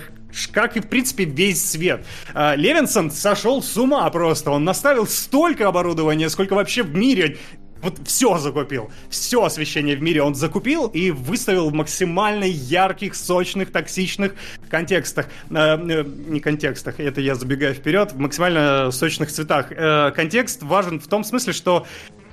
как 0.51 0.77
и, 0.77 0.79
в 0.79 0.87
принципе, 0.87 1.25
весь 1.25 1.63
свет. 1.63 2.05
А, 2.33 2.55
Левинсон 2.55 3.11
сошел 3.11 3.61
с 3.61 3.75
ума 3.77 4.09
просто. 4.09 4.51
Он 4.51 4.63
наставил 4.63 5.07
столько 5.07 5.67
оборудования, 5.67 6.29
сколько 6.29 6.53
вообще 6.53 6.83
в 6.83 6.95
мире 6.95 7.37
вот 7.85 7.99
все 8.05 8.37
закупил. 8.39 8.89
Все 9.09 9.43
освещение 9.43 9.95
в 9.95 10.01
мире 10.01 10.23
он 10.23 10.33
закупил 10.33 10.87
и 10.87 11.11
выставил 11.11 11.69
в 11.69 11.73
максимально 11.73 12.45
ярких, 12.45 13.15
сочных, 13.15 13.71
токсичных 13.71 14.33
контекстах. 14.69 15.27
Э, 15.51 15.77
э, 15.77 16.03
не 16.03 16.39
контекстах, 16.39 16.99
это 16.99 17.21
я 17.21 17.35
забегаю 17.35 17.75
вперед, 17.75 18.13
в 18.13 18.19
максимально 18.19 18.89
сочных 18.91 19.31
цветах. 19.31 19.71
Э, 19.71 20.11
контекст 20.15 20.63
важен 20.63 20.99
в 20.99 21.07
том 21.07 21.23
смысле, 21.23 21.53
что 21.53 21.85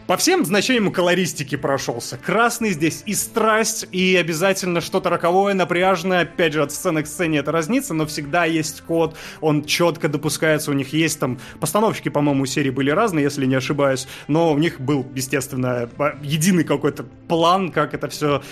по 0.06 0.16
всем 0.16 0.44
значениям 0.44 0.90
колористики 0.92 1.56
прошелся. 1.56 2.18
Красный 2.18 2.70
здесь 2.70 3.02
и 3.06 3.14
страсть, 3.14 3.86
и 3.92 4.16
обязательно 4.16 4.80
что-то 4.80 5.10
роковое, 5.10 5.54
напряжное. 5.54 6.22
Опять 6.22 6.52
же, 6.52 6.62
от 6.62 6.72
сцены 6.72 7.02
к 7.02 7.06
сцене 7.06 7.38
это 7.38 7.52
разнится, 7.52 7.94
но 7.94 8.06
всегда 8.06 8.44
есть 8.44 8.80
код, 8.82 9.16
он 9.40 9.64
четко 9.64 10.08
допускается. 10.08 10.70
У 10.70 10.74
них 10.74 10.92
есть 10.92 11.20
там... 11.20 11.38
Постановщики, 11.60 12.08
по-моему, 12.08 12.46
серии 12.46 12.70
были 12.70 12.90
разные, 12.90 13.24
если 13.24 13.46
не 13.46 13.54
ошибаюсь, 13.54 14.08
но 14.28 14.52
у 14.52 14.58
них 14.58 14.80
был, 14.80 15.06
естественно, 15.14 15.88
единый 16.22 16.64
какой-то 16.64 17.04
план, 17.28 17.70
как 17.70 17.94
это 17.94 18.08
все 18.08 18.42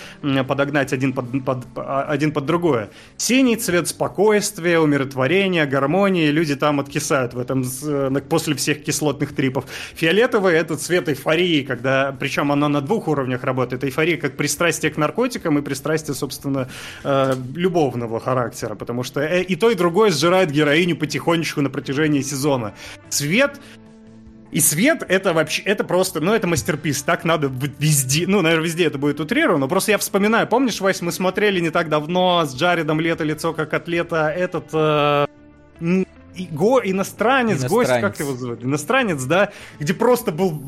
подогнать 0.47 0.93
один 0.93 1.13
под, 1.13 1.43
под, 1.43 1.65
один 1.75 2.31
под 2.31 2.45
другое. 2.45 2.89
Синий 3.17 3.55
цвет 3.55 3.87
спокойствия, 3.87 4.79
умиротворения, 4.79 5.65
гармонии. 5.65 6.27
Люди 6.27 6.55
там 6.55 6.79
откисают 6.79 7.33
в 7.33 7.39
этом 7.39 7.63
э, 7.83 8.21
после 8.29 8.55
всех 8.55 8.83
кислотных 8.83 9.35
трипов. 9.35 9.65
Фиолетовый— 9.95 10.53
это 10.55 10.77
цвет 10.77 11.09
эйфории 11.09 11.40
эйфории, 11.41 11.63
когда, 11.63 12.15
причем 12.17 12.51
оно 12.51 12.67
на 12.67 12.81
двух 12.81 13.07
уровнях 13.07 13.43
работает. 13.43 13.83
Эйфория 13.83 14.17
как 14.17 14.37
пристрастие 14.37 14.91
к 14.91 14.97
наркотикам 14.97 15.57
и 15.57 15.61
пристрастие, 15.61 16.15
собственно, 16.15 16.67
э, 17.03 17.33
любовного 17.55 18.19
характера, 18.19 18.75
потому 18.75 19.03
что 19.03 19.21
э, 19.21 19.43
и 19.43 19.55
то, 19.55 19.69
и 19.69 19.75
другое 19.75 20.11
сжирает 20.11 20.51
героиню 20.51 20.95
потихонечку 20.95 21.61
на 21.61 21.69
протяжении 21.69 22.21
сезона. 22.21 22.73
Цвет 23.09 23.59
и 24.51 24.59
свет 24.59 25.03
это 25.07 25.33
вообще, 25.33 25.61
это 25.61 25.83
просто, 25.85 26.19
ну 26.19 26.33
это 26.33 26.45
мастерпис, 26.45 27.03
так 27.03 27.23
надо 27.23 27.49
везде, 27.79 28.25
ну, 28.27 28.41
наверное, 28.41 28.65
везде 28.65 28.85
это 28.85 28.97
будет 28.97 29.19
утрировано, 29.21 29.67
просто 29.69 29.91
я 29.91 29.97
вспоминаю, 29.97 30.45
помнишь, 30.45 30.81
Вась, 30.81 31.01
мы 31.01 31.13
смотрели 31.13 31.61
не 31.61 31.69
так 31.69 31.87
давно 31.87 32.43
с 32.45 32.53
Джаредом 32.53 32.99
«Лето, 32.99 33.23
лицо 33.23 33.53
как 33.53 33.73
атлета», 33.73 34.29
этот... 34.29 34.65
Э, 34.73 35.25
и, 36.35 36.47
го, 36.51 36.81
иностранец, 36.83 37.61
иностранец, 37.61 37.71
гость, 37.71 38.01
как 38.01 38.19
его 38.19 38.33
зовут? 38.35 38.63
Иностранец, 38.63 39.23
да, 39.23 39.51
где 39.79 39.93
просто 39.93 40.31
был 40.31 40.61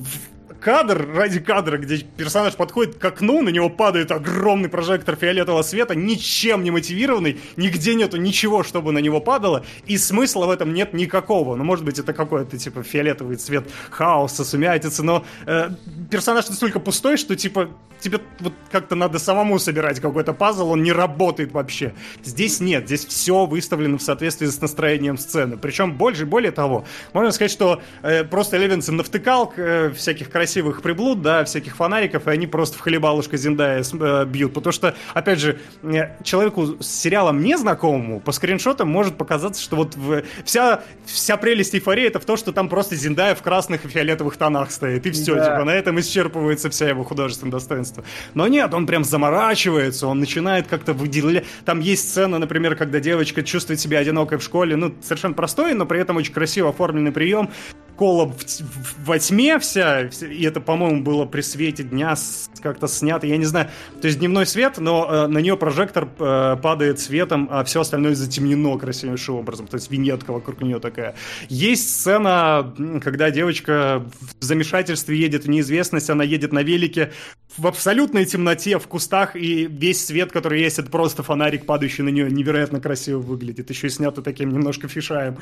кадр 0.64 1.06
ради 1.14 1.40
кадра, 1.40 1.77
где 1.77 1.98
персонаж 1.98 2.56
подходит 2.56 2.95
к 2.95 3.03
окну, 3.03 3.41
на 3.41 3.49
него 3.49 3.69
падает 3.69 4.11
огромный 4.11 4.69
прожектор 4.69 5.15
фиолетового 5.15 5.61
света, 5.61 5.94
ничем 5.94 6.64
не 6.64 6.72
мотивированный, 6.72 7.40
нигде 7.57 7.95
нету 7.95 8.18
ничего, 8.18 8.64
чтобы 8.64 8.94
на 8.94 8.99
него 8.99 9.19
падало, 9.19 9.65
и 9.85 9.98
смысла 9.98 10.45
в 10.45 10.52
этом 10.52 10.73
нет 10.73 10.94
никакого. 10.94 11.56
Ну, 11.56 11.64
может 11.65 11.84
быть, 11.84 11.99
это 11.99 12.14
какой-то, 12.14 12.57
типа, 12.57 12.81
фиолетовый 12.84 13.35
цвет 13.35 13.69
хаоса, 13.90 14.45
сумятицы, 14.45 15.03
но 15.03 15.26
э, 15.45 15.69
персонаж 16.10 16.48
настолько 16.48 16.80
пустой, 16.80 17.18
что, 17.18 17.35
типа, 17.35 17.69
тебе 18.03 18.19
вот 18.40 18.53
как-то 18.72 18.95
надо 18.95 19.18
самому 19.18 19.57
собирать 19.60 19.99
какой-то 19.99 20.34
пазл, 20.34 20.69
он 20.69 20.84
не 20.84 20.91
работает 20.91 21.52
вообще. 21.53 21.94
Здесь 22.23 22.60
нет, 22.60 22.85
здесь 22.85 23.06
все 23.06 23.45
выставлено 23.45 23.98
в 23.98 24.03
соответствии 24.03 24.48
с 24.48 24.61
настроением 24.61 25.18
сцены. 25.18 25.57
Причем 25.57 25.94
больше, 25.94 26.26
более 26.26 26.52
того, 26.52 26.85
можно 27.14 27.31
сказать, 27.31 27.52
что 27.52 27.81
э, 28.02 28.23
просто 28.23 28.57
Левинсон 28.57 28.98
навтыкал 28.98 29.53
э, 29.56 29.91
всяких 29.91 30.30
красивых 30.30 30.52
приблуд, 30.61 31.21
да, 31.21 31.43
всяких 31.43 31.75
фонариков, 31.75 32.27
и 32.27 32.31
они 32.31 32.47
просто 32.47 32.77
в 32.77 32.81
хлебалушка 32.81 33.38
Зиндая 33.38 33.84
э, 33.84 34.25
бьют. 34.25 34.53
Потому 34.53 34.73
что, 34.73 34.95
опять 35.13 35.39
же, 35.39 35.59
э, 35.84 36.23
человеку 36.23 36.77
с 36.81 36.88
сериалом 36.88 37.41
незнакомому 37.41 38.19
по 38.19 38.31
скриншотам 38.31 38.89
может 38.89 39.17
показаться, 39.17 39.61
что 39.61 39.75
вот 39.75 39.97
вся, 40.45 40.84
вся 41.05 41.38
прелесть 41.38 41.73
эйфории 41.75 42.05
это 42.05 42.19
в 42.19 42.25
том, 42.25 42.38
что 42.38 42.51
там 42.51 42.69
просто 42.69 42.95
Зиндая 42.95 43.35
в 43.35 43.41
красных 43.41 43.85
и 43.85 43.88
фиолетовых 43.88 44.38
тонах 44.38 44.71
стоит, 44.71 45.05
и 45.05 45.11
все, 45.11 45.35
да. 45.35 45.45
типа, 45.45 45.63
на 45.63 45.71
этом 45.71 45.99
исчерпывается 45.99 46.69
вся 46.69 46.89
его 46.89 47.03
художественная 47.03 47.51
достоинство. 47.51 48.03
Но 48.34 48.47
нет, 48.47 48.73
он 48.73 48.85
прям 48.85 49.03
заморачивается, 49.03 50.07
он 50.07 50.19
начинает 50.19 50.67
как-то 50.67 50.93
выделять. 50.93 51.45
Там 51.65 51.80
есть 51.80 52.09
сцена, 52.09 52.39
например, 52.39 52.75
когда 52.75 52.99
девочка 52.99 53.43
чувствует 53.43 53.80
себя 53.80 53.99
одинокой 53.99 54.38
в 54.38 54.43
школе, 54.43 54.75
ну, 54.75 54.93
совершенно 55.01 55.34
простой, 55.34 55.73
но 55.73 55.85
при 55.85 55.99
этом 55.99 56.17
очень 56.17 56.34
красиво 56.34 56.69
оформленный 56.69 57.11
прием. 57.11 57.49
Кола 57.95 58.25
в, 58.25 58.43
в, 58.43 59.05
во 59.05 59.19
тьме 59.19 59.59
вся, 59.59 60.09
и 60.21 60.43
это, 60.43 60.59
по-моему, 60.59 61.03
было 61.03 61.25
при 61.25 61.41
свете 61.41 61.83
дня 61.83 62.15
как-то 62.61 62.88
снято, 62.88 63.27
я 63.27 63.38
не 63.38 63.45
знаю. 63.45 63.69
То 64.01 64.07
есть 64.07 64.19
дневной 64.19 64.45
свет, 64.45 64.77
но 64.77 65.07
э, 65.09 65.27
на 65.27 65.39
нее 65.39 65.57
прожектор 65.57 66.07
э, 66.19 66.57
падает 66.61 66.99
светом, 66.99 67.47
а 67.51 67.63
все 67.63 67.81
остальное 67.81 68.15
затемнено 68.15 68.77
красивейшим 68.77 69.35
образом. 69.35 69.67
То 69.67 69.75
есть 69.75 69.91
виньетка 69.91 70.31
вокруг 70.31 70.61
нее 70.61 70.80
такая. 70.80 71.15
Есть 71.49 71.89
сцена, 71.89 72.73
когда 73.03 73.31
девочка 73.31 74.05
в 74.39 74.43
замешательстве 74.43 75.17
едет 75.17 75.45
в 75.45 75.49
неизвестность, 75.49 76.09
она 76.09 76.23
едет 76.23 76.53
на 76.53 76.63
велике 76.63 77.11
в 77.57 77.67
абсолютной 77.67 78.25
темноте, 78.25 78.80
в 78.80 78.88
кустах, 78.88 79.35
и 79.35 79.65
весь 79.65 80.05
свет, 80.05 80.31
который 80.31 80.61
есть, 80.61 80.80
это 80.80 80.89
просто 80.89 81.23
фонарик, 81.23 81.65
падающий 81.65 82.03
на 82.03 82.09
нее, 82.09 82.31
невероятно 82.31 82.80
красиво 82.80 83.19
выглядит. 83.19 83.69
Еще 83.69 83.88
и 83.88 83.89
снято 83.89 84.22
таким 84.22 84.51
немножко 84.51 84.88
фишаем. 84.88 85.38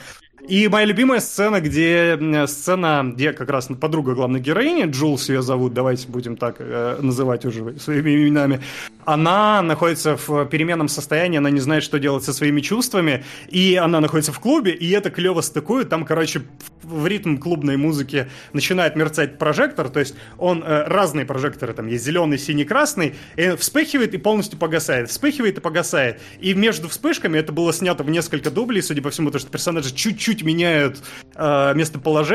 И 0.48 0.68
моя 0.68 0.86
любимая 0.86 1.20
сцена, 1.20 1.62
где 1.62 2.18
сцена, 2.48 3.04
где 3.14 3.34
как 3.34 3.50
раз 3.50 3.68
подруга 3.80 4.14
главной 4.14 4.40
героини, 4.40 4.90
Джулс 4.90 5.30
ее 5.30 5.42
зовут, 5.42 5.74
давайте 5.74 6.08
будем 6.08 6.38
так 6.38 6.56
э, 6.60 6.98
называть 7.02 7.46
уже 7.46 7.80
своими 7.80 8.16
именами, 8.16 8.62
она 9.06 9.62
находится 9.62 10.18
в 10.18 10.46
переменном 10.46 10.88
состоянии, 10.88 11.38
она 11.38 11.50
не 11.50 11.60
знает, 11.60 11.84
что 11.84 12.00
делать 12.00 12.24
со 12.24 12.34
своими 12.34 12.62
чувствами, 12.62 13.24
и 13.50 13.76
она 13.76 14.00
находится 14.00 14.32
в 14.32 14.40
клубе, 14.40 14.72
и 14.72 14.90
это 14.92 15.10
клево 15.10 15.42
стыкует, 15.42 15.90
там, 15.90 16.06
короче, 16.06 16.42
в 16.84 17.08
ритм 17.08 17.38
клубной 17.38 17.78
музыки 17.78 18.28
начинает 18.54 18.96
мерцать 18.96 19.38
прожектор, 19.38 19.90
то 19.90 20.00
есть 20.00 20.16
он, 20.38 20.64
э, 20.64 20.84
разные 20.88 21.26
прожекторы 21.26 21.74
там 21.74 21.88
есть, 21.88 22.04
зеленый, 22.04 22.38
синий, 22.38 22.66
красный, 22.66 23.16
и 23.36 23.56
вспыхивает 23.56 24.14
и 24.14 24.18
полностью 24.18 24.58
погасает, 24.60 25.10
вспыхивает 25.10 25.58
и 25.58 25.62
погасает, 25.62 26.22
и 26.40 26.54
между 26.54 26.90
вспышками 26.90 27.38
это 27.38 27.52
было 27.52 27.74
снято 27.74 28.04
в 28.04 28.10
несколько 28.10 28.50
дублей, 28.50 28.82
судя 28.82 29.02
по 29.02 29.10
всему, 29.10 29.32
то, 29.32 29.40
что 29.40 29.50
персонажи 29.50 29.94
чуть-чуть 29.94 30.44
меняют 30.44 31.00
э, 31.36 31.74
местоположение, 31.76 32.31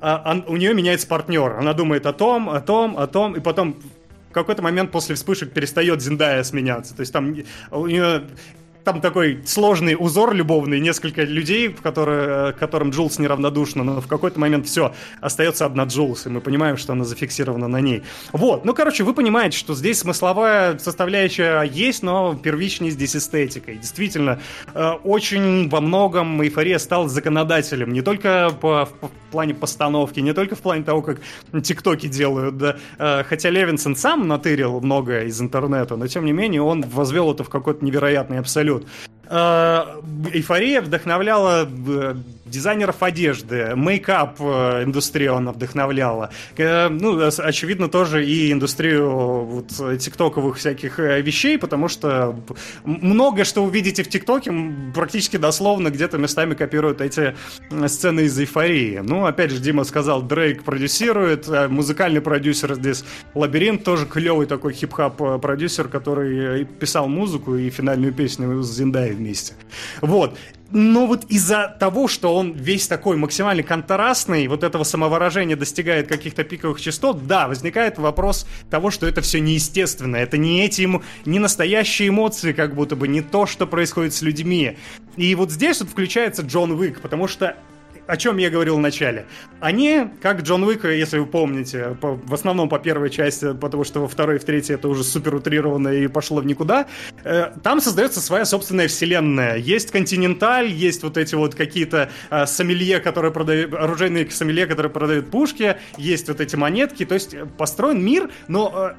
а, 0.00 0.42
у 0.46 0.56
нее 0.56 0.74
меняется 0.74 1.06
партнер, 1.06 1.56
она 1.58 1.72
думает 1.72 2.06
о 2.06 2.12
том, 2.12 2.48
о 2.48 2.60
том, 2.60 2.96
о 2.98 3.06
том, 3.06 3.36
и 3.36 3.40
потом 3.40 3.76
в 4.30 4.32
какой-то 4.32 4.62
момент 4.62 4.90
после 4.90 5.14
вспышек 5.14 5.52
перестает 5.52 6.02
Зиндая 6.02 6.42
сменяться. 6.42 6.94
То 6.94 7.00
есть 7.00 7.12
там 7.12 7.36
у 7.70 7.86
нее 7.86 8.24
там 8.84 9.00
такой 9.00 9.40
сложный 9.46 9.96
узор 9.98 10.34
любовный, 10.34 10.78
несколько 10.78 11.22
людей, 11.22 11.68
в 11.68 11.80
которые, 11.80 12.52
которым 12.52 12.90
Джулс 12.90 13.18
неравнодушна, 13.18 13.82
но 13.82 14.00
в 14.00 14.06
какой-то 14.06 14.38
момент 14.38 14.66
все, 14.66 14.94
остается 15.20 15.64
одна 15.64 15.84
Джулс, 15.84 16.26
и 16.26 16.28
мы 16.28 16.40
понимаем, 16.40 16.76
что 16.76 16.92
она 16.92 17.04
зафиксирована 17.04 17.66
на 17.66 17.80
ней. 17.80 18.02
Вот, 18.32 18.64
ну, 18.64 18.74
короче, 18.74 19.02
вы 19.02 19.14
понимаете, 19.14 19.56
что 19.56 19.74
здесь 19.74 20.00
смысловая 20.00 20.78
составляющая 20.78 21.62
есть, 21.62 22.02
но 22.02 22.38
первичнее 22.40 22.90
здесь 22.90 23.16
эстетика. 23.16 23.72
И 23.72 23.78
действительно, 23.78 24.40
э, 24.74 24.90
очень 25.02 25.68
во 25.70 25.80
многом 25.80 26.42
эйфория 26.42 26.78
стал 26.78 27.08
законодателем, 27.08 27.92
не 27.92 28.02
только 28.02 28.50
по, 28.60 28.86
в 29.00 29.10
плане 29.30 29.54
постановки, 29.54 30.20
не 30.20 30.34
только 30.34 30.56
в 30.56 30.60
плане 30.60 30.84
того, 30.84 31.00
как 31.00 31.20
тиктоки 31.62 32.06
делают, 32.06 32.58
да, 32.58 32.76
э, 32.98 33.24
хотя 33.24 33.48
Левинсон 33.48 33.96
сам 33.96 34.28
натырил 34.28 34.80
многое 34.80 35.24
из 35.24 35.40
интернета, 35.40 35.96
но 35.96 36.06
тем 36.06 36.26
не 36.26 36.32
менее 36.32 36.60
он 36.60 36.82
возвел 36.82 37.32
это 37.32 37.44
в 37.44 37.48
какой-то 37.48 37.82
невероятный 37.82 38.38
абсолют 38.38 38.73
салют. 38.78 38.88
Э, 39.26 40.00
эйфория 40.32 40.82
вдохновляла 40.82 41.64
э, 41.66 42.14
дизайнеров 42.44 43.02
одежды, 43.02 43.72
мейкап 43.74 44.40
э, 44.40 44.84
она 45.28 45.52
вдохновляла. 45.52 46.30
Ну, 46.56 47.30
очевидно, 47.38 47.88
тоже 47.88 48.26
и 48.26 48.52
индустрию 48.52 49.10
вот, 49.44 49.68
тиктоковых 49.98 50.56
всяких 50.56 50.98
вещей, 50.98 51.58
потому 51.58 51.88
что 51.88 52.38
много 52.84 53.44
что 53.44 53.64
увидите 53.64 54.02
в 54.02 54.08
тиктоке 54.08 54.52
практически 54.94 55.36
дословно 55.36 55.90
где-то 55.90 56.18
местами 56.18 56.54
копируют 56.54 57.00
эти 57.00 57.34
сцены 57.86 58.20
из 58.20 58.38
эйфории. 58.38 59.00
Ну, 59.02 59.26
опять 59.26 59.50
же, 59.50 59.60
Дима 59.60 59.84
сказал, 59.84 60.22
Дрейк 60.22 60.62
продюсирует, 60.64 61.48
музыкальный 61.68 62.20
продюсер 62.20 62.74
здесь 62.74 63.04
Labrinth, 63.34 63.84
тоже 63.84 64.06
клевый 64.06 64.46
такой 64.46 64.72
хип-хоп 64.72 65.40
продюсер, 65.40 65.88
который 65.88 66.64
писал 66.64 67.08
музыку 67.08 67.56
и 67.56 67.70
финальную 67.70 68.12
песню 68.12 68.62
с 68.62 68.74
Зендаей 68.74 69.12
вместе. 69.12 69.54
Вот. 70.00 70.36
Но 70.74 71.06
вот 71.06 71.24
из-за 71.28 71.68
того, 71.78 72.08
что 72.08 72.34
он 72.34 72.52
весь 72.52 72.88
такой 72.88 73.16
максимально 73.16 73.62
контрастный, 73.62 74.48
вот 74.48 74.64
этого 74.64 74.82
самовыражения 74.82 75.54
достигает 75.54 76.08
каких-то 76.08 76.42
пиковых 76.42 76.80
частот, 76.80 77.28
да, 77.28 77.46
возникает 77.46 77.96
вопрос 77.98 78.44
того, 78.70 78.90
что 78.90 79.06
это 79.06 79.20
все 79.20 79.38
неестественно. 79.38 80.16
Это 80.16 80.36
не 80.36 80.64
эти, 80.64 80.88
не 81.26 81.38
настоящие 81.38 82.08
эмоции, 82.08 82.52
как 82.52 82.74
будто 82.74 82.96
бы, 82.96 83.06
не 83.06 83.20
то, 83.20 83.46
что 83.46 83.68
происходит 83.68 84.14
с 84.14 84.22
людьми. 84.22 84.76
И 85.16 85.32
вот 85.36 85.52
здесь 85.52 85.80
вот 85.80 85.90
включается 85.90 86.42
Джон 86.42 86.72
Уик, 86.72 87.00
потому 87.00 87.28
что 87.28 87.56
о 88.06 88.16
чем 88.16 88.36
я 88.38 88.50
говорил 88.50 88.76
в 88.76 88.80
начале. 88.80 89.26
Они, 89.60 90.08
как 90.20 90.42
Джон 90.42 90.64
Уик, 90.64 90.84
если 90.84 91.18
вы 91.18 91.26
помните, 91.26 91.96
по, 92.00 92.14
в 92.14 92.34
основном 92.34 92.68
по 92.68 92.78
первой 92.78 93.10
части, 93.10 93.54
потому 93.54 93.84
что 93.84 94.00
во 94.00 94.08
второй 94.08 94.36
и 94.36 94.38
в 94.38 94.44
третьей 94.44 94.74
это 94.74 94.88
уже 94.88 95.04
супер 95.04 95.34
утрировано 95.34 95.88
и 95.88 96.06
пошло 96.08 96.40
в 96.40 96.46
никуда, 96.46 96.86
э, 97.24 97.52
там 97.62 97.80
создается 97.80 98.20
своя 98.20 98.44
собственная 98.44 98.88
вселенная. 98.88 99.56
Есть 99.56 99.90
Континенталь, 99.90 100.68
есть 100.68 101.02
вот 101.02 101.16
эти 101.16 101.34
вот 101.34 101.54
какие-то 101.54 102.10
э, 102.30 102.46
сомелье, 102.46 103.00
которые 103.00 103.32
продают, 103.32 103.74
оружейные 103.74 104.30
сомелье, 104.30 104.66
которые 104.66 104.90
продают 104.90 105.30
пушки, 105.30 105.76
есть 105.96 106.28
вот 106.28 106.40
эти 106.40 106.56
монетки, 106.56 107.04
то 107.04 107.14
есть 107.14 107.36
построен 107.56 108.04
мир, 108.04 108.30
но 108.48 108.92
э, 108.92 108.94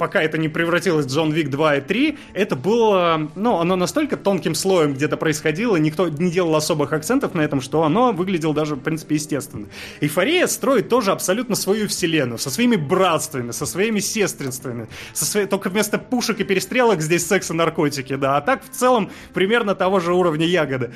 пока 0.00 0.22
это 0.22 0.38
не 0.38 0.48
превратилось 0.48 1.04
в 1.04 1.10
Джон 1.10 1.30
Вик 1.30 1.50
2 1.50 1.76
и 1.76 1.80
3, 1.82 2.18
это 2.32 2.56
было, 2.56 3.30
ну, 3.34 3.58
оно 3.58 3.76
настолько 3.76 4.16
тонким 4.16 4.54
слоем 4.54 4.94
где-то 4.94 5.18
происходило, 5.18 5.76
никто 5.76 6.08
не 6.08 6.30
делал 6.30 6.56
особых 6.56 6.94
акцентов 6.94 7.34
на 7.34 7.42
этом, 7.42 7.60
что 7.60 7.82
оно 7.82 8.10
выглядело 8.12 8.54
даже, 8.54 8.76
в 8.76 8.80
принципе, 8.80 9.16
естественно. 9.16 9.68
Эйфория 10.00 10.46
строит 10.46 10.88
тоже 10.88 11.12
абсолютно 11.12 11.54
свою 11.54 11.86
вселенную, 11.86 12.38
со 12.38 12.48
своими 12.48 12.76
братствами, 12.76 13.50
со 13.50 13.66
своими 13.66 14.00
сестринствами, 14.00 14.88
со 15.12 15.26
своей... 15.26 15.46
только 15.46 15.68
вместо 15.68 15.98
пушек 15.98 16.40
и 16.40 16.44
перестрелок 16.44 17.02
здесь 17.02 17.26
секс 17.26 17.50
и 17.50 17.52
наркотики, 17.52 18.16
да, 18.16 18.38
а 18.38 18.40
так 18.40 18.64
в 18.64 18.70
целом 18.70 19.10
примерно 19.34 19.74
того 19.74 20.00
же 20.00 20.14
уровня 20.14 20.46
ягоды. 20.46 20.92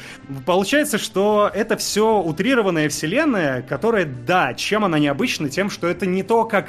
Получается, 0.47 0.97
что 0.97 1.51
это 1.55 1.77
все 1.77 2.23
утрированная 2.23 2.89
вселенная, 2.89 3.61
которая, 3.61 4.07
да, 4.07 4.55
чем 4.55 4.83
она 4.83 4.99
необычна? 4.99 5.51
Тем, 5.51 5.69
что 5.69 5.89
это 5.89 6.07
не 6.07 6.23
то, 6.23 6.45
как 6.45 6.69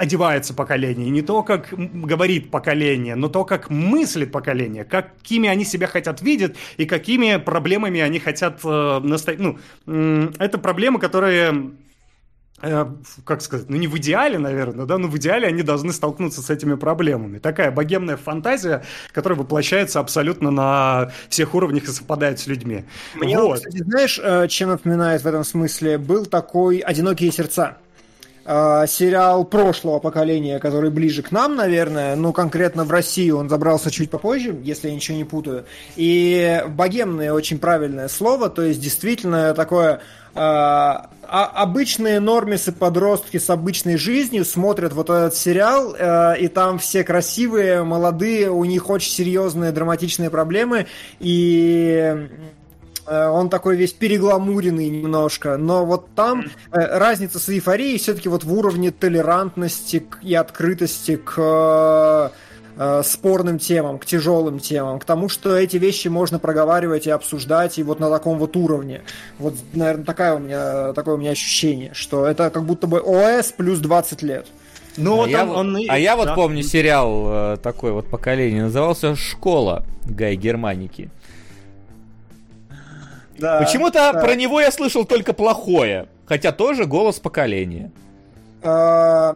одевается 0.00 0.54
поколение, 0.54 1.10
не 1.10 1.20
то, 1.20 1.42
как 1.42 1.68
говорит 1.72 2.50
поколение, 2.50 3.16
но 3.16 3.28
то, 3.28 3.44
как 3.44 3.68
мыслит 3.68 4.32
поколение, 4.32 4.84
какими 4.84 5.46
они 5.46 5.66
себя 5.66 5.86
хотят 5.86 6.22
видеть 6.22 6.56
и 6.78 6.86
какими 6.86 7.36
проблемами 7.36 8.00
они 8.00 8.18
хотят 8.18 8.60
э, 8.64 9.00
настоять. 9.00 9.40
Ну, 9.40 9.58
э, 9.86 10.30
это 10.38 10.56
проблемы, 10.56 11.00
которые 11.00 11.72
э, 12.62 12.86
как 13.26 13.42
сказать, 13.42 13.68
ну 13.68 13.76
не 13.76 13.88
в 13.88 13.98
идеале, 13.98 14.38
наверное, 14.38 14.86
да, 14.86 14.96
но 14.96 15.06
в 15.06 15.18
идеале 15.18 15.46
они 15.46 15.62
должны 15.62 15.92
столкнуться 15.92 16.40
с 16.40 16.48
этими 16.48 16.76
проблемами. 16.76 17.38
Такая 17.38 17.70
богемная 17.70 18.16
фантазия, 18.16 18.82
которая 19.12 19.38
воплощается 19.38 20.00
абсолютно 20.00 20.50
на 20.50 21.12
всех 21.28 21.54
уровнях 21.54 21.84
и 21.84 21.88
совпадает 21.88 22.40
с 22.40 22.46
людьми. 22.46 22.84
Мне, 23.16 23.38
вот. 23.38 23.58
кстати, 23.58 23.82
знаешь, 23.82 24.18
э, 24.18 24.48
чем 24.48 24.70
напоминает 24.70 25.22
в 25.22 25.26
этом 25.26 25.44
смысле? 25.44 25.98
Был 25.98 26.24
такой 26.24 26.78
«Одинокие 26.78 27.30
сердца». 27.30 27.76
Э, 28.44 28.84
сериал 28.86 29.44
прошлого 29.44 29.98
поколения, 29.98 30.58
который 30.58 30.90
ближе 30.90 31.22
к 31.22 31.30
нам, 31.32 31.56
наверное, 31.56 32.16
ну, 32.16 32.32
конкретно 32.32 32.84
в 32.84 32.90
Россию 32.90 33.38
он 33.38 33.48
забрался 33.48 33.90
чуть 33.90 34.10
попозже, 34.10 34.58
если 34.62 34.88
я 34.88 34.94
ничего 34.94 35.16
не 35.16 35.24
путаю. 35.24 35.64
И 35.96 36.62
богемное 36.68 37.32
очень 37.32 37.58
правильное 37.58 38.08
слово, 38.08 38.50
то 38.50 38.62
есть 38.62 38.80
действительно 38.80 39.54
такое 39.54 40.00
а, 40.34 41.10
а, 41.22 41.46
обычные 41.46 42.20
нормисы 42.20 42.70
подростки 42.72 43.38
с 43.38 43.50
обычной 43.50 43.96
жизнью 43.96 44.44
смотрят 44.44 44.92
вот 44.92 45.10
этот 45.10 45.34
сериал, 45.34 45.94
э, 45.98 46.38
и 46.38 46.48
там 46.48 46.78
все 46.78 47.02
красивые, 47.02 47.82
молодые, 47.82 48.50
у 48.50 48.64
них 48.64 48.90
очень 48.90 49.10
серьезные 49.10 49.72
драматичные 49.72 50.30
проблемы, 50.30 50.86
и 51.18 52.14
э, 52.14 52.28
он 53.10 53.50
такой 53.50 53.76
весь 53.76 53.92
перегламуренный 53.92 54.88
немножко, 54.88 55.56
но 55.56 55.84
вот 55.84 56.14
там 56.14 56.44
э, 56.70 56.98
разница 56.98 57.38
с 57.40 57.48
эйфорией 57.48 57.98
все-таки 57.98 58.28
вот 58.28 58.44
в 58.44 58.52
уровне 58.52 58.92
толерантности 58.92 60.04
и 60.22 60.34
открытости 60.34 61.16
к 61.16 62.32
э, 62.76 63.02
спорным 63.04 63.58
темам, 63.58 63.98
к 63.98 64.06
тяжелым 64.06 64.60
темам, 64.60 65.00
к 65.00 65.04
тому, 65.04 65.28
что 65.28 65.56
эти 65.56 65.76
вещи 65.76 66.08
можно 66.08 66.38
проговаривать 66.38 67.06
и 67.06 67.10
обсуждать 67.10 67.78
и 67.78 67.82
вот 67.82 67.98
на 67.98 68.08
таком 68.10 68.38
вот 68.38 68.56
уровне. 68.56 69.02
Вот, 69.38 69.54
наверное, 69.72 70.04
такая 70.04 70.36
у 70.36 70.38
меня, 70.38 70.92
такое 70.92 71.16
у 71.16 71.18
меня 71.18 71.32
ощущение, 71.32 71.92
что 71.94 72.26
это 72.26 72.50
как 72.50 72.64
будто 72.64 72.86
бы 72.86 73.00
ОС 73.00 73.52
плюс 73.56 73.80
20 73.80 74.22
лет. 74.22 74.46
Ну, 74.96 75.24
а, 75.24 75.28
я, 75.28 75.44
он, 75.44 75.74
он, 75.74 75.82
а 75.88 75.98
я 75.98 76.16
вот 76.16 76.34
помню 76.34 76.62
сериал 76.62 77.54
э, 77.54 77.56
такой 77.62 77.92
вот 77.92 78.06
поколение, 78.06 78.64
назывался 78.64 79.16
«Школа» 79.16 79.84
Гай 80.04 80.36
Германики. 80.36 81.10
Да, 83.40 83.58
Почему-то 83.60 84.12
да. 84.12 84.20
про 84.20 84.34
него 84.34 84.60
я 84.60 84.70
слышал 84.70 85.04
только 85.04 85.32
плохое, 85.32 86.08
хотя 86.26 86.52
тоже 86.52 86.84
голос 86.84 87.18
поколения. 87.18 87.90
А, 88.62 89.34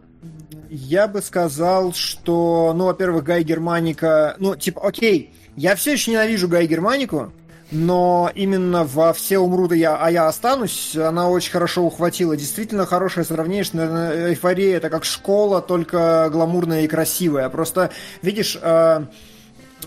я 0.69 1.07
бы 1.07 1.21
сказал, 1.21 1.93
что, 1.93 2.73
ну, 2.75 2.85
во-первых, 2.85 3.23
Гай 3.23 3.43
Германика, 3.43 4.35
ну, 4.37 4.55
типа, 4.55 4.87
окей, 4.87 5.33
я 5.55 5.75
все 5.75 5.93
еще 5.93 6.11
ненавижу 6.11 6.47
Гай 6.47 6.67
Германику, 6.67 7.31
но 7.71 8.29
именно 8.35 8.83
во 8.83 9.11
«Все 9.11 9.39
умрут, 9.39 9.71
и 9.71 9.79
я, 9.79 9.97
а 9.97 10.11
я 10.11 10.27
останусь» 10.27 10.95
она 10.95 11.27
очень 11.29 11.51
хорошо 11.51 11.81
ухватила. 11.81 12.37
Действительно 12.37 12.85
хорошее 12.85 13.25
сравнение, 13.25 13.63
что, 13.63 13.77
наверное, 13.77 14.29
«Эйфория»— 14.29 14.77
это 14.77 14.91
как 14.91 15.03
школа, 15.03 15.63
только 15.63 16.29
гламурная 16.31 16.83
и 16.83 16.87
красивая. 16.87 17.49
Просто, 17.49 17.89
видишь, 18.21 18.55
э, 18.61 18.65
Э, 18.65 19.05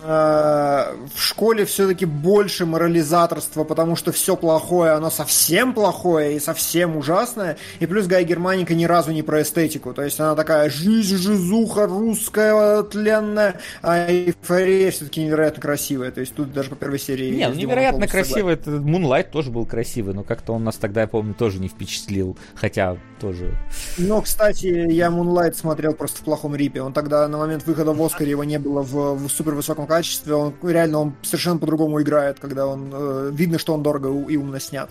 в 0.03 1.17
школе 1.17 1.65
все-таки 1.65 2.05
больше 2.05 2.65
морализаторства, 2.65 3.63
потому 3.63 3.95
что 3.95 4.11
все 4.11 4.35
плохое, 4.35 4.91
оно 4.91 5.09
совсем 5.09 5.73
плохое 5.73 6.37
и 6.37 6.39
совсем 6.39 6.95
ужасное. 6.97 7.57
И 7.79 7.85
плюс 7.85 8.07
Гай 8.07 8.23
Германика 8.23 8.73
ни 8.73 8.85
разу 8.85 9.11
не 9.11 9.23
про 9.23 9.41
эстетику. 9.41 9.93
То 9.93 10.03
есть 10.03 10.19
она 10.19 10.35
такая 10.35 10.69
жизнь, 10.69 11.17
жизуха, 11.17 11.87
русская, 11.87 12.83
тленная, 12.83 13.59
а 13.81 14.09
эйфория 14.09 14.91
все-таки 14.91 15.23
невероятно 15.23 15.61
красивая. 15.61 16.11
То 16.11 16.21
есть 16.21 16.33
тут 16.35 16.53
даже 16.53 16.69
по 16.69 16.75
первой 16.75 16.99
серии... 16.99 17.35
Не, 17.35 17.47
ну 17.47 17.55
невероятно 17.55 18.07
красивый. 18.07 18.53
Это 18.53 18.71
Moonlight 18.71 19.31
тоже 19.31 19.51
был 19.51 19.65
красивый, 19.65 20.13
но 20.13 20.23
как-то 20.23 20.53
он 20.53 20.63
нас 20.63 20.75
тогда, 20.75 21.01
я 21.01 21.07
помню, 21.07 21.33
тоже 21.33 21.59
не 21.59 21.67
впечатлил. 21.67 22.37
Хотя 22.55 22.97
тоже... 23.19 23.57
Но, 23.97 24.21
кстати, 24.21 24.67
я 24.67 25.07
Moonlight 25.07 25.53
смотрел 25.53 25.93
просто 25.93 26.19
в 26.19 26.23
плохом 26.23 26.55
рипе. 26.55 26.81
Он 26.81 26.93
тогда 26.93 27.27
на 27.27 27.37
момент 27.37 27.65
выхода 27.65 27.91
в 27.91 28.01
Оскаре 28.01 28.31
его 28.31 28.43
не 28.43 28.59
было 28.59 28.81
в, 28.81 29.15
в 29.15 29.29
супер 29.29 29.55
высоком 29.55 29.87
качестве, 29.89 30.33
он 30.33 30.53
реально 30.63 30.99
он 30.99 31.15
совершенно 31.21 31.57
по-другому 31.57 32.01
играет, 32.01 32.39
когда 32.39 32.65
он 32.65 32.89
э, 32.93 33.31
видно, 33.33 33.59
что 33.59 33.73
он 33.73 33.83
дорого 33.83 34.09
и 34.29 34.37
умно 34.37 34.59
снят. 34.59 34.89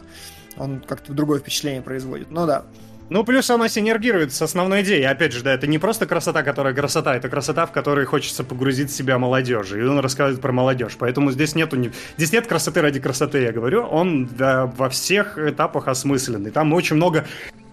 Он 0.56 0.80
как-то 0.80 1.12
другое 1.12 1.38
впечатление 1.38 1.80
производит. 1.80 2.30
Ну 2.30 2.46
да. 2.46 2.64
Ну, 3.10 3.24
плюс 3.24 3.48
она 3.48 3.68
синергирует 3.68 4.34
с 4.34 4.42
основной 4.42 4.82
идеей. 4.82 5.04
Опять 5.04 5.32
же, 5.32 5.42
да, 5.42 5.54
это 5.54 5.66
не 5.66 5.78
просто 5.78 6.06
красота, 6.06 6.42
которая 6.42 6.74
красота, 6.74 7.16
это 7.16 7.30
красота, 7.30 7.64
в 7.64 7.72
которой 7.72 8.04
хочется 8.04 8.44
погрузить 8.44 8.90
себя 8.90 9.18
молодежи. 9.18 9.80
И 9.80 9.82
он 9.82 9.98
рассказывает 10.00 10.42
про 10.42 10.52
молодежь. 10.52 10.96
Поэтому 10.98 11.30
здесь 11.30 11.54
нету 11.54 11.78
здесь 12.18 12.32
нет 12.32 12.46
красоты 12.46 12.82
ради 12.82 13.00
красоты, 13.00 13.42
я 13.42 13.52
говорю. 13.52 13.84
Он 13.84 14.26
да, 14.26 14.66
во 14.66 14.90
всех 14.90 15.38
этапах 15.38 15.88
осмысленный. 15.88 16.50
Там 16.50 16.74
очень 16.74 16.96
много 16.96 17.24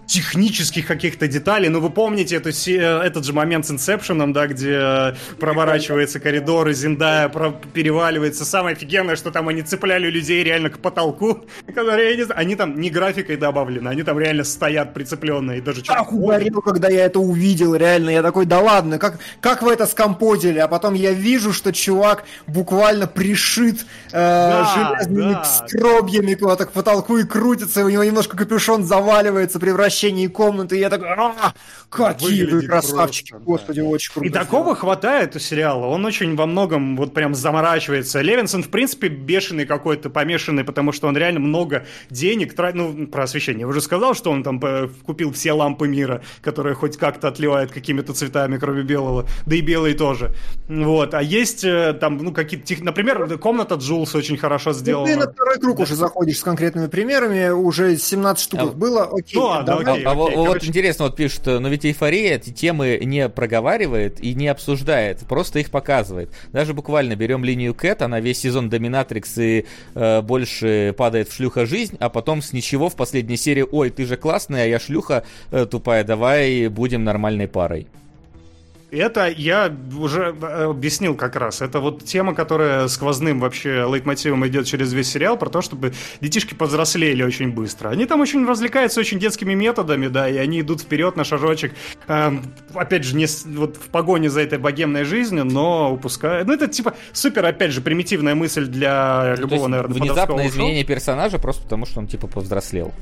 технических 0.06 0.86
каких-то 0.86 1.26
деталей. 1.26 1.68
Ну, 1.68 1.80
вы 1.80 1.90
помните 1.90 2.36
эту, 2.36 2.50
этот 2.50 3.24
же 3.24 3.32
момент 3.32 3.66
с 3.66 3.70
Инсепшеном, 3.70 4.32
да, 4.32 4.46
где 4.46 5.16
проворачивается 5.38 6.20
коридор, 6.20 6.68
и 6.68 6.74
Зиндая 6.74 7.28
переваливается. 7.28 8.44
Самое 8.44 8.76
офигенное, 8.76 9.16
что 9.16 9.30
там 9.30 9.48
они 9.48 9.62
цепляли 9.62 10.08
людей 10.08 10.42
реально 10.44 10.70
к 10.70 10.78
потолку, 10.78 11.44
которые, 11.74 12.10
я 12.10 12.16
не 12.16 12.22
знаю, 12.24 12.40
они 12.40 12.54
там 12.54 12.80
не 12.80 12.90
графикой 12.90 13.36
добавлены, 13.36 13.88
они 13.88 14.02
там 14.04 14.18
реально 14.18 14.44
стоят 14.44 14.94
прицепленные. 14.94 15.60
Даже 15.60 15.82
так 15.82 16.12
угорел, 16.12 16.62
когда 16.62 16.88
я 16.88 17.06
это 17.06 17.18
увидел, 17.18 17.74
реально. 17.74 18.10
Я 18.10 18.22
такой, 18.22 18.46
да 18.46 18.60
ладно, 18.60 18.98
как, 18.98 19.18
как 19.40 19.62
вы 19.62 19.72
это 19.72 19.86
скомпозили? 19.86 20.60
А 20.60 20.68
потом 20.68 20.94
я 20.94 21.12
вижу, 21.12 21.52
что 21.52 21.72
чувак 21.72 22.24
буквально 22.46 23.06
пришит 23.08 23.80
э, 24.12 24.12
да, 24.12 24.74
железными 24.74 25.32
да. 25.32 25.44
стробьями 25.44 26.34
куда-то 26.34 26.66
к 26.66 26.72
потолку 26.72 27.16
и 27.16 27.24
крутится, 27.24 27.80
и 27.80 27.84
у 27.84 27.88
него 27.88 28.04
немножко 28.04 28.36
капюшон 28.36 28.84
заваливается, 28.84 29.58
превращается 29.58 29.95
освещении 29.96 30.26
комнаты, 30.26 30.76
я 30.78 30.90
такой, 30.90 31.08
а, 31.08 31.54
какие 31.88 32.44
вы 32.44 32.62
красавчики, 32.62 33.30
просто, 33.30 33.46
господи, 33.46 33.80
да. 33.80 33.86
очень 33.86 34.12
круто. 34.12 34.28
И 34.28 34.30
такого 34.30 34.74
хватает 34.74 35.36
у 35.36 35.38
сериала, 35.38 35.86
он 35.86 36.04
очень 36.04 36.36
во 36.36 36.46
многом 36.46 36.96
вот 36.96 37.14
прям 37.14 37.34
заморачивается. 37.34 38.20
Левинсон, 38.20 38.62
в 38.62 38.68
принципе, 38.68 39.08
бешеный 39.08 39.64
какой-то, 39.66 40.10
помешанный, 40.10 40.64
потому 40.64 40.92
что 40.92 41.08
он 41.08 41.16
реально 41.16 41.40
много 41.40 41.86
денег 42.10 42.54
тратит, 42.54 42.76
ну, 42.76 43.06
про 43.06 43.24
освещение. 43.24 43.60
Я 43.60 43.68
уже 43.68 43.80
сказал, 43.80 44.14
что 44.14 44.30
он 44.30 44.42
там 44.42 44.60
э, 44.62 44.88
купил 45.04 45.32
все 45.32 45.52
лампы 45.52 45.88
мира, 45.88 46.22
которые 46.42 46.74
хоть 46.74 46.96
как-то 46.96 47.28
отливают 47.28 47.72
какими-то 47.72 48.12
цветами, 48.12 48.58
кроме 48.58 48.82
белого, 48.82 49.26
да 49.46 49.56
и 49.56 49.60
белый 49.60 49.94
тоже. 49.94 50.34
Вот, 50.68 51.14
а 51.14 51.22
есть 51.22 51.64
э, 51.64 51.94
там, 51.94 52.18
ну, 52.18 52.32
какие-то, 52.32 52.84
например, 52.84 53.38
комната 53.38 53.76
Джулс 53.76 54.14
очень 54.14 54.36
хорошо 54.36 54.72
сделана. 54.72 55.06
Ну, 55.06 55.12
ты 55.14 55.26
на 55.26 55.32
второй 55.32 55.58
круг 55.58 55.76
да. 55.78 55.82
уже 55.84 55.94
заходишь 55.94 56.38
с 56.38 56.42
конкретными 56.42 56.86
примерами, 56.86 57.48
уже 57.48 57.96
17 57.96 58.44
штук 58.44 58.60
а, 58.60 58.66
было, 58.66 59.04
окей, 59.04 59.40
ну, 59.40 59.62
да, 59.62 59.76
окей, 59.92 60.04
а, 60.04 60.12
окей, 60.12 60.36
вот 60.36 60.64
интересно, 60.64 61.06
вот 61.06 61.16
пишут, 61.16 61.46
но 61.46 61.68
ведь 61.68 61.84
эйфория 61.84 62.36
эти 62.36 62.50
темы 62.50 62.98
не 63.02 63.28
проговаривает 63.28 64.22
и 64.22 64.34
не 64.34 64.48
обсуждает, 64.48 65.20
просто 65.20 65.58
их 65.58 65.70
показывает. 65.70 66.30
Даже 66.52 66.74
буквально 66.74 67.16
берем 67.16 67.44
линию 67.44 67.74
Кэт, 67.74 68.02
она 68.02 68.20
весь 68.20 68.40
сезон 68.40 68.68
Доминатрикс 68.68 69.38
и 69.38 69.66
э, 69.94 70.22
больше 70.22 70.94
падает 70.96 71.28
в 71.28 71.34
шлюха 71.34 71.66
жизнь, 71.66 71.96
а 72.00 72.08
потом 72.08 72.42
с 72.42 72.52
ничего 72.52 72.88
в 72.88 72.96
последней 72.96 73.36
серии, 73.36 73.64
ой, 73.70 73.90
ты 73.90 74.04
же 74.04 74.16
классная, 74.16 74.64
а 74.64 74.66
я 74.66 74.78
шлюха 74.78 75.24
э, 75.50 75.66
тупая, 75.66 76.04
давай 76.04 76.68
будем 76.68 77.04
нормальной 77.04 77.48
парой. 77.48 77.86
Это 78.90 79.28
я 79.28 79.74
уже 79.98 80.36
э, 80.40 80.64
объяснил 80.64 81.16
как 81.16 81.34
раз. 81.36 81.60
Это 81.60 81.80
вот 81.80 82.04
тема, 82.04 82.34
которая 82.34 82.86
сквозным 82.86 83.40
вообще 83.40 83.84
лейтмотивом 83.90 84.46
идет 84.46 84.66
через 84.66 84.92
весь 84.92 85.10
сериал, 85.10 85.36
про 85.36 85.50
то, 85.50 85.60
чтобы 85.60 85.92
детишки 86.20 86.54
повзрослели 86.54 87.22
очень 87.22 87.52
быстро. 87.52 87.88
Они 87.88 88.06
там 88.06 88.20
очень 88.20 88.46
развлекаются 88.46 89.00
очень 89.00 89.18
детскими 89.18 89.54
методами, 89.54 90.06
да, 90.06 90.28
и 90.28 90.36
они 90.36 90.60
идут 90.60 90.82
вперед 90.82 91.16
на 91.16 91.24
шажочек. 91.24 91.74
Эм, 92.06 92.42
опять 92.74 93.04
же, 93.04 93.16
не 93.16 93.26
вот 93.56 93.76
в 93.76 93.88
погоне 93.88 94.30
за 94.30 94.40
этой 94.40 94.58
богемной 94.58 95.04
жизнью, 95.04 95.44
но 95.44 95.92
упускают. 95.92 96.46
Ну, 96.46 96.54
это 96.54 96.68
типа 96.68 96.94
супер, 97.12 97.44
опять 97.44 97.72
же, 97.72 97.80
примитивная 97.80 98.36
мысль 98.36 98.66
для 98.66 99.34
ну, 99.36 99.42
любого, 99.42 99.66
наверное, 99.66 99.94
Внезапное 99.94 100.46
изменение 100.46 100.84
персонажа 100.84 101.38
просто 101.38 101.62
потому, 101.62 101.86
что 101.86 101.98
он 101.98 102.06
типа 102.06 102.28
повзрослел. 102.28 102.94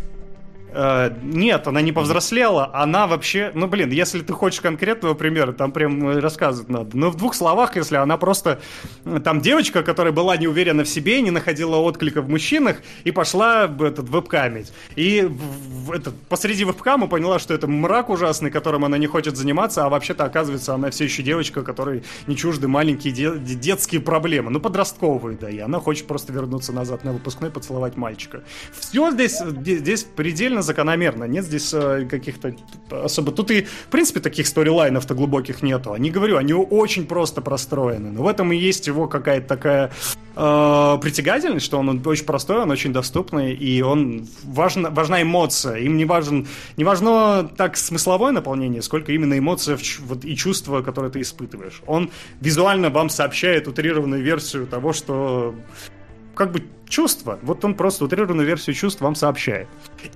Э, 0.74 1.10
нет, 1.22 1.66
она 1.68 1.80
не 1.80 1.92
повзрослела, 1.92 2.70
она 2.74 3.06
вообще... 3.06 3.52
Ну, 3.54 3.68
блин, 3.68 3.90
если 3.90 4.20
ты 4.20 4.32
хочешь 4.32 4.60
конкретного 4.60 5.14
примера, 5.14 5.52
там 5.52 5.70
прям 5.70 6.08
э, 6.08 6.18
рассказывать 6.18 6.68
надо. 6.68 6.96
Но 6.96 7.10
в 7.10 7.16
двух 7.16 7.34
словах, 7.34 7.76
если 7.76 7.96
она 7.96 8.16
просто... 8.16 8.60
Э, 9.04 9.20
там 9.22 9.40
девочка, 9.40 9.84
которая 9.84 10.12
была 10.12 10.36
не 10.36 10.48
уверена 10.48 10.82
в 10.82 10.88
себе, 10.88 11.22
не 11.22 11.30
находила 11.30 11.76
отклика 11.76 12.22
в 12.22 12.28
мужчинах, 12.28 12.78
и 13.04 13.12
пошла 13.12 13.64
этот, 13.64 14.08
вебкамить. 14.08 14.72
И 14.96 15.22
в, 15.22 15.92
этот, 15.92 16.14
посреди 16.28 16.64
вебкама 16.64 17.06
поняла, 17.06 17.38
что 17.38 17.54
это 17.54 17.68
мрак 17.68 18.10
ужасный, 18.10 18.50
которым 18.50 18.84
она 18.84 18.98
не 18.98 19.06
хочет 19.06 19.36
заниматься, 19.36 19.84
а 19.84 19.88
вообще-то, 19.88 20.24
оказывается, 20.24 20.74
она 20.74 20.90
все 20.90 21.04
еще 21.04 21.22
девочка, 21.22 21.62
которой 21.62 22.02
не 22.26 22.36
чужды 22.36 22.66
маленькие 22.66 23.12
де- 23.12 23.38
детские 23.38 24.00
проблемы. 24.00 24.50
Ну, 24.50 24.58
подростковые, 24.58 25.38
да, 25.38 25.48
и 25.48 25.60
она 25.60 25.78
хочет 25.78 26.08
просто 26.08 26.32
вернуться 26.32 26.72
назад 26.72 27.04
на 27.04 27.12
выпускной, 27.12 27.50
поцеловать 27.50 27.96
мальчика. 27.96 28.42
Все 28.76 29.12
здесь, 29.12 29.38
здесь 29.38 30.02
предельно 30.02 30.63
закономерно. 30.64 31.24
Нет 31.24 31.44
здесь 31.44 31.72
э, 31.72 32.06
каких-то 32.10 32.54
особо... 32.90 33.32
Тут 33.32 33.50
и, 33.50 33.62
в 33.62 33.90
принципе, 33.90 34.20
таких 34.20 34.46
сторилайнов-то 34.46 35.14
глубоких 35.14 35.62
нету. 35.62 35.94
Не 35.96 36.10
говорю, 36.10 36.36
они 36.36 36.52
очень 36.52 37.06
просто 37.06 37.40
простроены. 37.40 38.10
Но 38.10 38.22
в 38.22 38.28
этом 38.28 38.52
и 38.52 38.56
есть 38.56 38.86
его 38.86 39.06
какая-то 39.06 39.46
такая 39.46 39.92
э, 40.36 40.98
притягательность, 41.00 41.64
что 41.64 41.78
он 41.78 42.02
очень 42.06 42.24
простой, 42.24 42.62
он 42.62 42.70
очень 42.70 42.92
доступный, 42.92 43.54
и 43.54 43.82
он 43.82 44.26
важна, 44.44 44.90
важна 44.90 45.22
эмоция. 45.22 45.76
Им 45.76 45.96
не 45.96 46.04
важен 46.04 46.46
не 46.76 46.84
важно 46.84 47.48
так 47.56 47.76
смысловое 47.76 48.32
наполнение, 48.32 48.82
сколько 48.82 49.12
именно 49.12 49.38
эмоция 49.38 49.78
вот, 50.00 50.24
и 50.24 50.36
чувства, 50.36 50.82
которые 50.82 51.10
ты 51.10 51.20
испытываешь. 51.20 51.82
Он 51.86 52.10
визуально 52.40 52.90
вам 52.90 53.08
сообщает 53.10 53.68
утрированную 53.68 54.22
версию 54.22 54.66
того, 54.66 54.92
что 54.92 55.54
как 56.34 56.52
бы 56.52 56.64
чувства. 56.94 57.38
Вот 57.42 57.64
он 57.64 57.74
просто 57.74 58.04
утрированную 58.04 58.46
версию 58.46 58.76
чувств 58.76 59.00
вам 59.00 59.14
сообщает. 59.16 59.66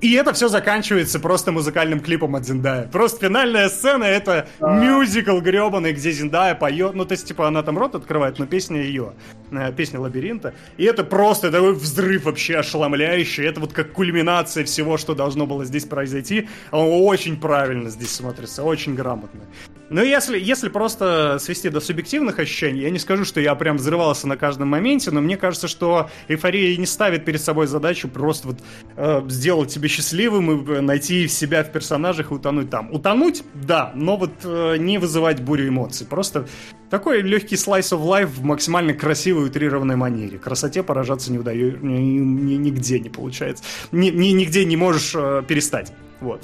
И 0.01 0.13
это 0.13 0.33
все 0.33 0.49
заканчивается 0.49 1.19
просто 1.19 1.51
музыкальным 1.51 2.01
клипом 2.01 2.37
от 2.37 2.47
Зиндая. 2.47 2.87
Просто 2.87 3.27
финальная 3.27 3.69
сцена— 3.69 4.05
это 4.05 4.47
мюзикл 4.61 5.41
гребаный, 5.41 5.93
где 5.93 6.13
Зиндая 6.13 6.55
поет. 6.55 6.95
Ну, 6.95 7.05
то 7.05 7.15
есть, 7.15 7.27
типа, 7.27 7.49
она 7.49 7.63
там 7.63 7.79
рот 7.79 7.95
открывает, 7.95 8.39
но 8.39 8.47
песня 8.47 8.81
ее. 8.81 9.13
Э, 9.51 9.73
песня 9.73 10.01
«Лабиринта». 10.01 10.55
И 10.77 10.85
это 10.85 11.05
просто 11.05 11.51
такой 11.51 11.75
взрыв 11.75 12.25
вообще 12.25 12.57
ошеломляющий. 12.57 13.45
Это 13.45 13.61
вот 13.61 13.73
как 13.73 13.93
кульминация 13.93 14.65
всего, 14.65 14.99
что 14.99 15.15
должно 15.15 15.47
было 15.47 15.65
здесь 15.65 15.85
произойти. 15.85 16.49
Он 16.71 16.89
очень 17.07 17.39
правильно 17.39 17.91
здесь 17.91 18.11
смотрится, 18.11 18.63
очень 18.63 18.95
грамотно. 18.95 19.41
Ну, 19.91 20.03
если, 20.03 20.39
если 20.39 20.69
просто 20.69 21.39
свести 21.41 21.71
до 21.71 21.81
субъективных 21.81 22.39
ощущений, 22.39 22.81
я 22.81 22.91
не 22.91 22.99
скажу, 22.99 23.25
что 23.25 23.41
я 23.41 23.55
прям 23.55 23.79
взрывался 23.79 24.29
на 24.29 24.37
каждом 24.37 24.69
моменте, 24.69 25.11
но 25.11 25.23
мне 25.23 25.39
кажется, 25.39 25.67
что 25.67 26.11
эйфория 26.29 26.77
не 26.77 26.85
ставит 26.85 27.25
перед 27.25 27.41
собой 27.41 27.67
задачу 27.67 28.09
просто 28.09 28.49
вот 28.49 28.59
э, 28.97 29.23
сделать 29.29 29.73
тебя 29.73 29.89
счастливым 29.89 30.51
и 30.51 30.73
э, 30.75 30.81
найти 30.83 31.27
себя 31.27 31.65
в 31.65 31.73
персонажах 31.73 32.31
и 32.31 32.35
утонуть 32.35 32.69
там. 32.69 32.93
Утонуть, 32.93 33.43
да, 33.55 33.93
но 33.95 34.19
вот 34.19 34.33
э, 34.45 34.77
не 34.79 34.99
вызывать 34.99 35.41
бурю 35.41 35.69
эмоций. 35.69 36.07
Просто 36.07 36.47
такой 36.91 37.23
легкий 37.23 37.57
слайс 37.57 37.93
of 37.93 38.03
life 38.03 38.27
в 38.27 38.43
максимально 38.43 38.95
красивой, 38.95 39.47
утрированной 39.47 39.97
манере. 39.97 40.39
Красоте 40.39 40.83
поражаться 40.83 41.33
не 41.33 41.39
удаю, 41.39 41.77
ни, 41.79 42.01
ни, 42.01 42.55
нигде 42.55 42.99
не 43.01 43.09
получается. 43.09 43.65
Ни, 43.93 44.11
ни, 44.11 44.29
нигде 44.29 44.65
не 44.65 44.77
можешь 44.77 45.15
э, 45.15 45.43
перестать. 45.47 45.93
Вот. 46.21 46.43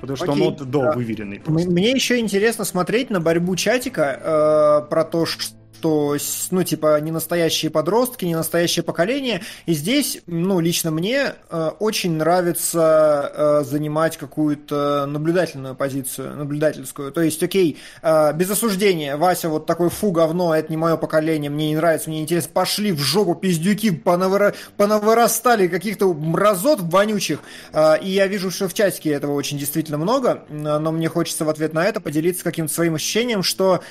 Потому 0.00 0.16
что 0.16 0.32
Окей, 0.32 0.46
он 0.46 0.56
до 0.56 0.82
да. 0.82 0.92
выверенный. 0.92 1.40
Просто. 1.40 1.70
Мне 1.70 1.90
еще 1.92 2.18
интересно 2.18 2.64
смотреть 2.64 3.10
на 3.10 3.20
борьбу 3.20 3.56
чатика 3.56 4.82
э, 4.84 4.90
про 4.90 5.04
то, 5.04 5.24
что 5.24 5.54
что, 5.76 6.16
ну, 6.50 6.62
типа, 6.62 6.98
не 7.00 7.10
настоящие 7.10 7.70
подростки, 7.70 8.24
не 8.24 8.34
настоящее 8.34 8.82
поколение. 8.82 9.42
И 9.66 9.74
здесь, 9.74 10.22
ну, 10.26 10.60
лично 10.60 10.90
мне 10.90 11.34
э, 11.50 11.70
очень 11.78 12.12
нравится 12.12 13.30
э, 13.34 13.64
занимать 13.64 14.16
какую-то 14.16 15.06
наблюдательную 15.06 15.74
позицию, 15.74 16.36
наблюдательскую. 16.36 17.12
То 17.12 17.20
есть, 17.20 17.42
окей, 17.42 17.76
э, 18.02 18.32
без 18.32 18.50
осуждения, 18.50 19.16
Вася 19.16 19.50
вот 19.50 19.66
такой, 19.66 19.90
фу, 19.90 20.12
говно, 20.12 20.54
это 20.54 20.70
не 20.70 20.78
мое 20.78 20.96
поколение, 20.96 21.50
мне 21.50 21.68
не 21.68 21.76
нравится, 21.76 22.08
мне 22.08 22.18
не 22.18 22.22
интересно, 22.24 22.50
пошли 22.54 22.92
в 22.92 23.00
жопу 23.00 23.34
пиздюки, 23.34 23.90
понавыра... 23.90 24.54
понавырастали 24.78 25.68
каких-то 25.68 26.12
мразот 26.14 26.80
вонючих. 26.80 27.40
Э, 27.72 28.00
и 28.00 28.08
я 28.08 28.26
вижу, 28.28 28.50
что 28.50 28.68
в 28.68 28.74
чатике 28.74 29.10
этого 29.10 29.32
очень 29.32 29.58
действительно 29.58 29.98
много, 29.98 30.44
но 30.48 30.90
мне 30.90 31.08
хочется 31.08 31.44
в 31.44 31.50
ответ 31.50 31.74
на 31.74 31.84
это 31.84 32.00
поделиться 32.00 32.44
каким-то 32.44 32.72
своим 32.72 32.94
ощущением, 32.94 33.42
что 33.42 33.82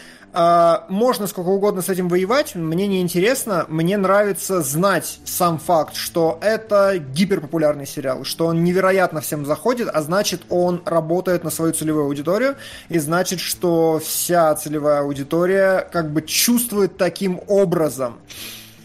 можно 0.89 1.27
сколько 1.27 1.47
угодно 1.47 1.81
с 1.81 1.89
этим 1.89 2.09
воевать, 2.09 2.55
мне 2.55 2.87
не 2.87 3.01
интересно. 3.01 3.65
Мне 3.69 3.97
нравится 3.97 4.61
знать 4.61 5.19
сам 5.23 5.59
факт, 5.59 5.95
что 5.95 6.37
это 6.41 6.97
гиперпопулярный 6.97 7.85
сериал, 7.85 8.23
что 8.25 8.47
он 8.47 8.63
невероятно 8.63 9.21
всем 9.21 9.45
заходит, 9.45 9.89
а 9.91 10.01
значит, 10.01 10.41
он 10.49 10.81
работает 10.85 11.43
на 11.43 11.49
свою 11.49 11.73
целевую 11.73 12.05
аудиторию, 12.05 12.55
и 12.89 12.99
значит, 12.99 13.39
что 13.39 14.01
вся 14.03 14.53
целевая 14.55 15.01
аудитория 15.01 15.87
как 15.91 16.11
бы 16.11 16.21
чувствует 16.21 16.97
таким 16.97 17.39
образом. 17.47 18.17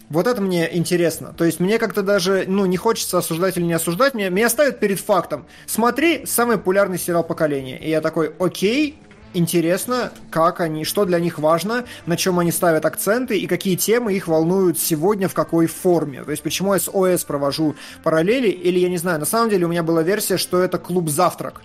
Вот 0.09 0.27
это 0.27 0.41
мне 0.41 0.77
интересно. 0.77 1.33
То 1.37 1.45
есть 1.45 1.61
мне 1.61 1.79
как-то 1.79 2.03
даже, 2.03 2.45
ну, 2.49 2.67
не 2.67 2.77
хочется 2.77 3.19
осуждать 3.19 3.57
или 3.57 3.65
не 3.65 3.75
осуждать, 3.75 4.15
меня, 4.15 4.29
меня 4.29 4.49
ставят 4.49 4.81
перед 4.81 4.99
фактом. 4.99 5.47
Смотри, 5.67 6.27
самый 6.27 6.59
популярный 6.59 6.99
сериал 6.99 7.23
поколения. 7.23 7.79
И 7.79 7.89
я 7.89 8.01
такой, 8.01 8.35
окей, 8.41 8.99
интересно, 9.35 10.13
как 10.31 10.61
они, 10.61 10.85
что 10.85 11.05
для 11.05 11.21
них 11.21 11.39
важно, 11.39 11.85
на 12.07 12.17
чем 12.17 12.39
они 12.39 12.53
ставят 12.53 12.85
акценты 12.85 13.39
и 13.39 13.47
какие 13.47 13.77
темы 13.77 14.15
их 14.15 14.29
волнуют 14.29 14.79
сегодня, 14.79 15.29
в 15.29 15.35
какой 15.35 15.67
форме. 15.67 16.25
То 16.25 16.31
есть 16.31 16.43
почему 16.43 16.75
я 16.75 16.81
с 16.81 16.89
ОС 16.89 17.25
провожу 17.25 17.75
параллели, 18.03 18.49
или 18.49 18.79
я 18.79 18.89
не 18.89 18.99
знаю, 18.99 19.21
на 19.21 19.27
самом 19.27 19.51
деле 19.51 19.67
у 19.67 19.69
меня 19.69 19.83
была 19.83 20.03
версия, 20.03 20.37
что 20.37 20.63
это 20.63 20.79
клуб 20.79 21.09
завтрак. 21.09 21.63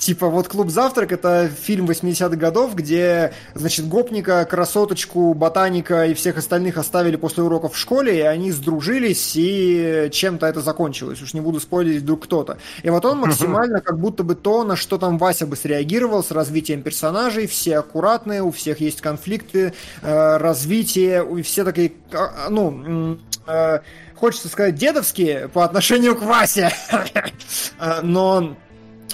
Типа 0.00 0.28
вот 0.28 0.48
«Клуб 0.48 0.70
завтрак»— 0.70 1.12
это 1.12 1.50
фильм 1.62 1.84
80-х 1.84 2.34
годов, 2.36 2.74
где, 2.74 3.34
значит, 3.54 3.86
гопника, 3.86 4.46
красоточку, 4.46 5.34
ботаника 5.34 6.06
и 6.06 6.14
всех 6.14 6.38
остальных 6.38 6.78
оставили 6.78 7.16
после 7.16 7.42
уроков 7.42 7.74
в 7.74 7.78
школе, 7.78 8.16
и 8.16 8.22
они 8.22 8.50
сдружились, 8.50 9.32
и 9.36 10.08
чем-то 10.10 10.46
это 10.46 10.62
закончилось. 10.62 11.20
Уж 11.20 11.34
не 11.34 11.42
буду 11.42 11.60
спойлерить 11.60 12.00
вдруг 12.00 12.24
кто-то. 12.24 12.56
И 12.82 12.88
вот 12.88 13.04
он 13.04 13.18
максимально 13.26 13.82
как 13.82 14.00
будто 14.00 14.24
бы 14.24 14.34
то, 14.34 14.64
на 14.64 14.74
что 14.74 14.96
там 14.96 15.18
Вася 15.18 15.46
бы 15.46 15.54
среагировал 15.54 16.24
с 16.24 16.30
развитием 16.30 16.82
персонажей, 16.82 17.46
все 17.46 17.76
аккуратные, 17.76 18.42
у 18.42 18.52
всех 18.52 18.80
есть 18.80 19.02
конфликты, 19.02 19.74
э, 20.00 20.36
развитие, 20.38 21.26
и 21.38 21.42
все 21.42 21.62
такие, 21.62 21.92
а, 22.12 22.48
ну... 22.48 23.18
Э, 23.46 23.80
хочется 24.14 24.48
сказать 24.48 24.76
дедовские 24.76 25.48
по 25.48 25.64
отношению 25.64 26.14
к 26.14 26.22
Васе, 26.22 26.70
э, 27.80 28.00
но 28.02 28.54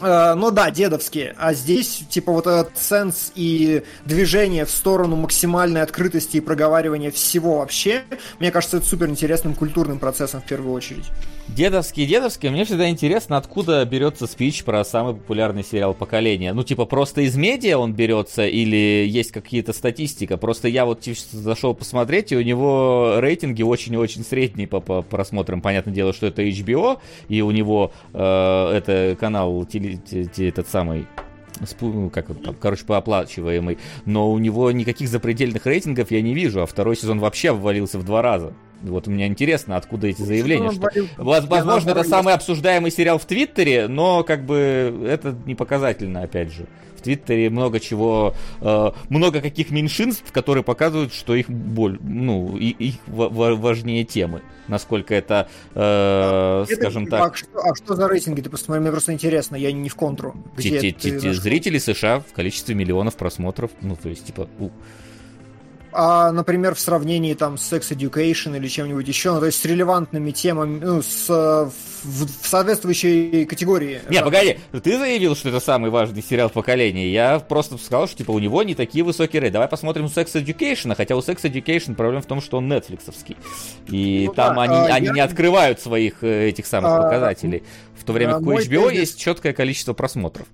ну 0.01 0.51
да, 0.51 0.71
дедовские. 0.71 1.35
А 1.39 1.55
здесь, 1.55 2.05
типа, 2.11 2.33
вот 2.33 2.47
этот 2.47 2.77
сенс 2.77 3.33
и 3.35 3.83
движение 4.05 4.65
в 4.65 4.71
сторону 4.71 5.17
максимальной 5.17 5.83
открытости 5.83 6.37
и 6.37 6.41
проговаривания 6.41 7.11
всего 7.11 7.59
вообще, 7.59 8.05
мне 8.39 8.51
кажется, 8.51 8.79
это 8.79 8.87
супер 8.87 9.09
интересным 9.09 9.55
культурным 9.55 9.99
процессом 9.99 10.43
в 10.43 10.45
первую 10.47 10.75
очередь. 10.75 11.07
Дедовский, 11.57 12.05
дедовский. 12.05 12.51
Мне 12.51 12.67
всегда 12.67 12.91
интересно, 12.91 13.39
откуда 13.39 13.83
берется 13.87 14.27
спич 14.27 14.63
про 14.63 14.85
самый 14.85 15.15
популярный 15.15 15.65
сериал 15.65 15.95
поколения. 15.95 16.53
Ну, 16.53 16.63
типа, 16.63 16.85
просто 16.85 17.23
из 17.23 17.35
медиа 17.35 17.79
он 17.79 17.95
берется 17.95 18.47
или 18.47 19.07
есть 19.09 19.33
какие-то 19.33 19.73
статистика? 19.73 20.37
Просто 20.37 20.69
я 20.69 20.85
вот 20.85 21.07
зашел 21.31 21.73
посмотреть, 21.73 22.31
и 22.31 22.37
у 22.37 22.43
него 22.43 23.15
рейтинги 23.21 23.63
очень-очень 23.63 24.23
средние 24.23 24.69
по, 24.69 24.81
по 24.81 25.01
просмотрам. 25.01 25.63
Понятное 25.63 25.95
дело, 25.95 26.13
что 26.13 26.27
это 26.27 26.43
HBO, 26.43 26.99
и 27.31 27.41
у 27.41 27.51
него 27.51 27.91
э, 28.13 28.73
это 28.75 29.17
канал 29.19 29.65
теле, 29.65 29.99
этот 30.37 30.69
самый 30.69 31.07
ну, 31.81 32.11
как 32.11 32.29
он 32.29 32.37
там, 32.37 32.55
короче, 32.61 32.85
пооплачиваемый, 32.85 33.79
но 34.05 34.31
у 34.31 34.37
него 34.37 34.71
никаких 34.73 35.09
запредельных 35.09 35.65
рейтингов 35.65 36.11
я 36.11 36.21
не 36.21 36.35
вижу, 36.35 36.61
а 36.61 36.67
второй 36.67 36.97
сезон 36.97 37.19
вообще 37.19 37.53
обвалился 37.53 37.99
в 37.99 38.05
два 38.05 38.21
раза. 38.21 38.53
Вот 38.83 39.09
у 39.09 39.11
меня 39.11 39.27
интересно, 39.27 39.77
откуда 39.77 40.09
эти 40.09 40.23
заявления. 40.23 40.71
Что... 40.71 40.89
Возможно, 41.17 41.91
это 41.91 42.05
самый 42.05 42.35
обсуждаемый 42.35 42.91
сериал 42.91 43.19
в 43.19 43.25
Твиттере, 43.25 43.89
но 43.89 44.23
как 44.23 44.45
бы 44.45 45.07
это 45.07 45.37
не 45.47 45.55
показательно, 45.55 46.23
опять 46.23 46.53
же. 46.53 46.67
В 46.97 47.03
Твиттере 47.03 47.51
много 47.51 47.79
чего, 47.79 48.35
э, 48.61 48.91
много 49.09 49.41
каких 49.41 49.71
меньшинств, 49.71 50.33
которые 50.33 50.65
показывают, 50.65 51.13
что 51.13 51.35
их 51.35 51.49
боль, 51.49 51.99
ну, 52.03 52.57
и, 52.57 52.71
их 52.71 52.95
важнее 53.07 54.05
темы. 54.05 54.43
Насколько 54.67 55.15
это, 55.15 55.49
э, 55.75 56.65
это 56.69 56.75
скажем 56.75 57.07
так. 57.07 57.33
А 57.33 57.37
что, 57.37 57.59
а 57.61 57.75
что 57.77 57.95
за 57.95 58.09
рейтинги? 58.09 58.41
Ты 58.41 58.51
посмотри, 58.51 58.81
мне 58.81 58.91
просто 58.91 59.13
интересно, 59.13 59.57
я 59.57 59.73
не 59.73 59.89
в 59.89 59.95
контру. 59.95 60.35
Зрители 60.57 61.79
США 61.79 62.21
в 62.21 62.33
количестве 62.33 62.75
миллионов 62.75 63.17
просмотров, 63.17 63.71
ну, 63.83 63.97
то 63.97 64.09
есть, 64.09 64.27
типа, 64.27 64.49
а, 65.97 66.31
например, 66.31 66.75
в 66.75 66.81
сравнении 66.81 67.33
там 67.33 67.57
с 67.57 67.73
Sex 67.73 67.91
Education 67.97 68.55
или 68.57 68.69
чем-нибудь 68.69 69.09
еще, 69.09 69.33
ну, 69.33 69.41
то 69.41 69.47
есть 69.47 69.59
с 69.59 69.65
релевантными 69.65 70.31
темами, 70.31 70.79
ну, 70.85 71.01
с, 71.01 71.29
в, 71.29 71.73
в 72.05 72.47
соответствующей 72.47 73.47
категории. 73.47 74.01
Не, 74.11 74.23
погоди, 74.23 74.59
ты 74.83 74.99
заявил, 74.99 75.35
что 75.35 75.49
это 75.49 75.59
самый 75.59 75.91
важный 75.91 76.23
сериал 76.23 76.51
поколения. 76.51 77.11
Я 77.11 77.39
просто 77.39 77.79
сказал, 77.79 78.09
что 78.09 78.19
типа 78.19 78.33
у 78.33 78.39
него 78.39 78.63
не 78.63 78.75
такие 78.75 79.05
высокие 79.05 79.41
рейты. 79.41 79.55
Давай 79.55 79.69
посмотрим 79.69 80.07
Sex 80.07 80.35
Education, 80.35 80.95
хотя 80.95 81.17
у 81.17 81.21
Sex 81.21 81.41
Education 81.43 81.95
проблема 81.95 82.21
в 82.21 82.27
том, 82.27 82.43
что 82.43 82.59
он 82.59 82.69
нетфликсовский. 82.69 83.37
И 83.89 84.25
ну, 84.27 84.35
там 84.35 84.57
да, 84.57 84.63
они, 84.63 84.77
а, 84.77 84.95
они 84.95 85.07
я... 85.07 85.13
не 85.13 85.21
открывают 85.21 85.81
своих 85.81 86.23
э, 86.23 86.51
этих 86.51 86.67
самых 86.67 86.91
а, 86.91 87.03
показателей. 87.03 87.63
В 87.99 88.05
то 88.05 88.13
время 88.13 88.33
а, 88.33 88.39
как 88.39 88.47
у 88.47 88.53
HBO 88.53 88.89
тезис... 88.89 89.01
есть 89.01 89.21
четкое 89.21 89.55
количество 89.55 89.95
просмотров 89.95 90.47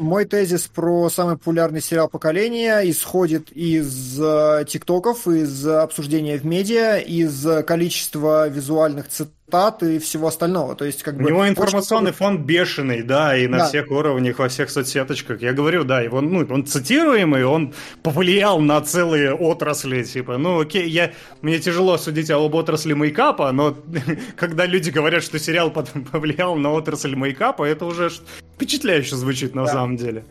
мой 0.00 0.24
тезис 0.24 0.66
про 0.66 1.08
самый 1.10 1.36
популярный 1.36 1.80
сериал 1.80 2.08
поколения 2.08 2.80
исходит 2.90 3.52
из 3.52 4.18
э, 4.20 4.64
тиктоков, 4.66 5.28
из 5.28 5.66
обсуждения 5.66 6.38
в 6.38 6.44
медиа, 6.44 6.98
из 6.98 7.46
количества 7.64 8.48
визуальных 8.48 9.08
цитат 9.08 9.39
цитат 9.50 9.82
и 9.82 9.98
всего 9.98 10.28
остального. 10.28 10.74
То 10.74 10.84
есть, 10.84 11.02
как 11.02 11.14
У 11.14 11.18
бы, 11.18 11.30
него 11.30 11.48
информационный 11.48 12.10
очень... 12.10 12.18
фон 12.18 12.38
бешеный, 12.38 13.02
да, 13.02 13.36
и 13.36 13.46
на 13.46 13.58
да. 13.58 13.66
всех 13.66 13.90
уровнях, 13.90 14.38
во 14.38 14.48
всех 14.48 14.70
соцсеточках. 14.70 15.42
Я 15.42 15.52
говорю, 15.52 15.84
да, 15.84 16.00
его, 16.00 16.20
ну, 16.20 16.46
он 16.50 16.64
цитируемый, 16.64 17.44
он 17.44 17.72
повлиял 18.02 18.60
на 18.60 18.80
целые 18.80 19.34
отрасли, 19.34 20.02
типа, 20.02 20.38
ну, 20.38 20.60
окей, 20.60 20.88
я, 20.88 21.10
мне 21.42 21.58
тяжело 21.58 21.98
судить 21.98 22.30
об 22.30 22.54
отрасли 22.54 22.94
мейкапа, 22.94 23.52
но 23.52 23.76
когда 24.36 24.66
люди 24.66 24.90
говорят, 24.90 25.22
что 25.22 25.38
сериал 25.38 25.70
повлиял 26.12 26.56
на 26.56 26.72
отрасль 26.72 27.14
мейкапа, 27.14 27.64
это 27.64 27.84
уже 27.84 28.10
впечатляюще 28.54 29.16
звучит 29.16 29.54
на 29.54 29.64
да. 29.64 29.72
самом 29.72 29.96
деле. 29.96 30.24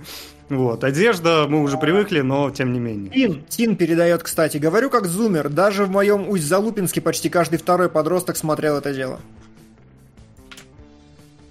Вот, 0.49 0.83
одежда, 0.83 1.45
мы 1.47 1.61
уже 1.61 1.77
привыкли, 1.77 2.21
но 2.21 2.49
тем 2.49 2.73
не 2.73 2.79
менее. 2.79 3.11
Тин, 3.11 3.43
Тин 3.47 3.75
передает, 3.75 4.23
кстати, 4.23 4.57
говорю 4.57 4.89
как 4.89 5.05
зумер, 5.05 5.49
даже 5.49 5.85
в 5.85 5.91
моем 5.91 6.27
Усть-Залупинске 6.27 7.01
почти 7.01 7.29
каждый 7.29 7.59
второй 7.59 7.89
подросток 7.89 8.35
смотрел 8.35 8.77
это 8.77 8.93
дело. 8.93 9.19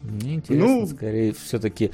Мне 0.02 0.36
интересно, 0.36 0.66
ну, 0.66 0.86
скорее, 0.86 1.34
все-таки 1.34 1.92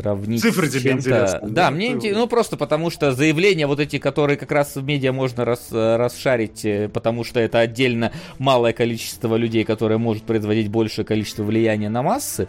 сравнить 0.00 0.40
Цифры 0.40 0.68
тебе 0.68 0.92
интересны. 0.92 1.48
Да, 1.48 1.48
да 1.48 1.70
мне 1.70 1.94
ну 1.94 2.26
просто 2.26 2.56
потому 2.56 2.90
что 2.90 3.12
заявления 3.12 3.66
вот 3.66 3.80
эти, 3.80 3.98
которые 3.98 4.36
как 4.36 4.52
раз 4.52 4.76
в 4.76 4.84
медиа 4.84 5.12
можно 5.12 5.44
рас, 5.44 5.68
расшарить, 5.70 6.64
э, 6.64 6.88
потому 6.88 7.24
что 7.24 7.40
это 7.40 7.58
отдельно 7.58 8.12
малое 8.38 8.72
количество 8.72 9.36
людей, 9.36 9.64
которое 9.64 9.98
может 9.98 10.24
производить 10.24 10.68
большее 10.68 11.04
количество 11.04 11.42
влияния 11.42 11.88
на 11.88 12.02
массы. 12.02 12.48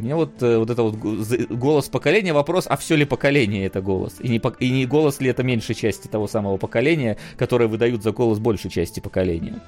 Мне 0.00 0.14
вот, 0.14 0.42
э, 0.42 0.58
вот 0.58 0.70
это 0.70 0.82
вот 0.82 0.96
голос 0.96 1.88
поколения, 1.88 2.32
вопрос, 2.32 2.66
а 2.68 2.76
все 2.76 2.96
ли 2.96 3.04
поколение 3.04 3.66
это 3.66 3.80
голос? 3.80 4.16
И 4.20 4.28
не, 4.28 4.40
и 4.58 4.70
не 4.70 4.86
голос 4.86 5.20
ли 5.20 5.28
это 5.28 5.42
меньшей 5.42 5.74
части 5.74 6.08
того 6.08 6.26
самого 6.26 6.56
поколения, 6.56 7.16
которое 7.36 7.68
выдают 7.68 8.02
за 8.02 8.12
голос 8.12 8.38
большей 8.38 8.70
части 8.70 9.00
поколения? 9.00 9.60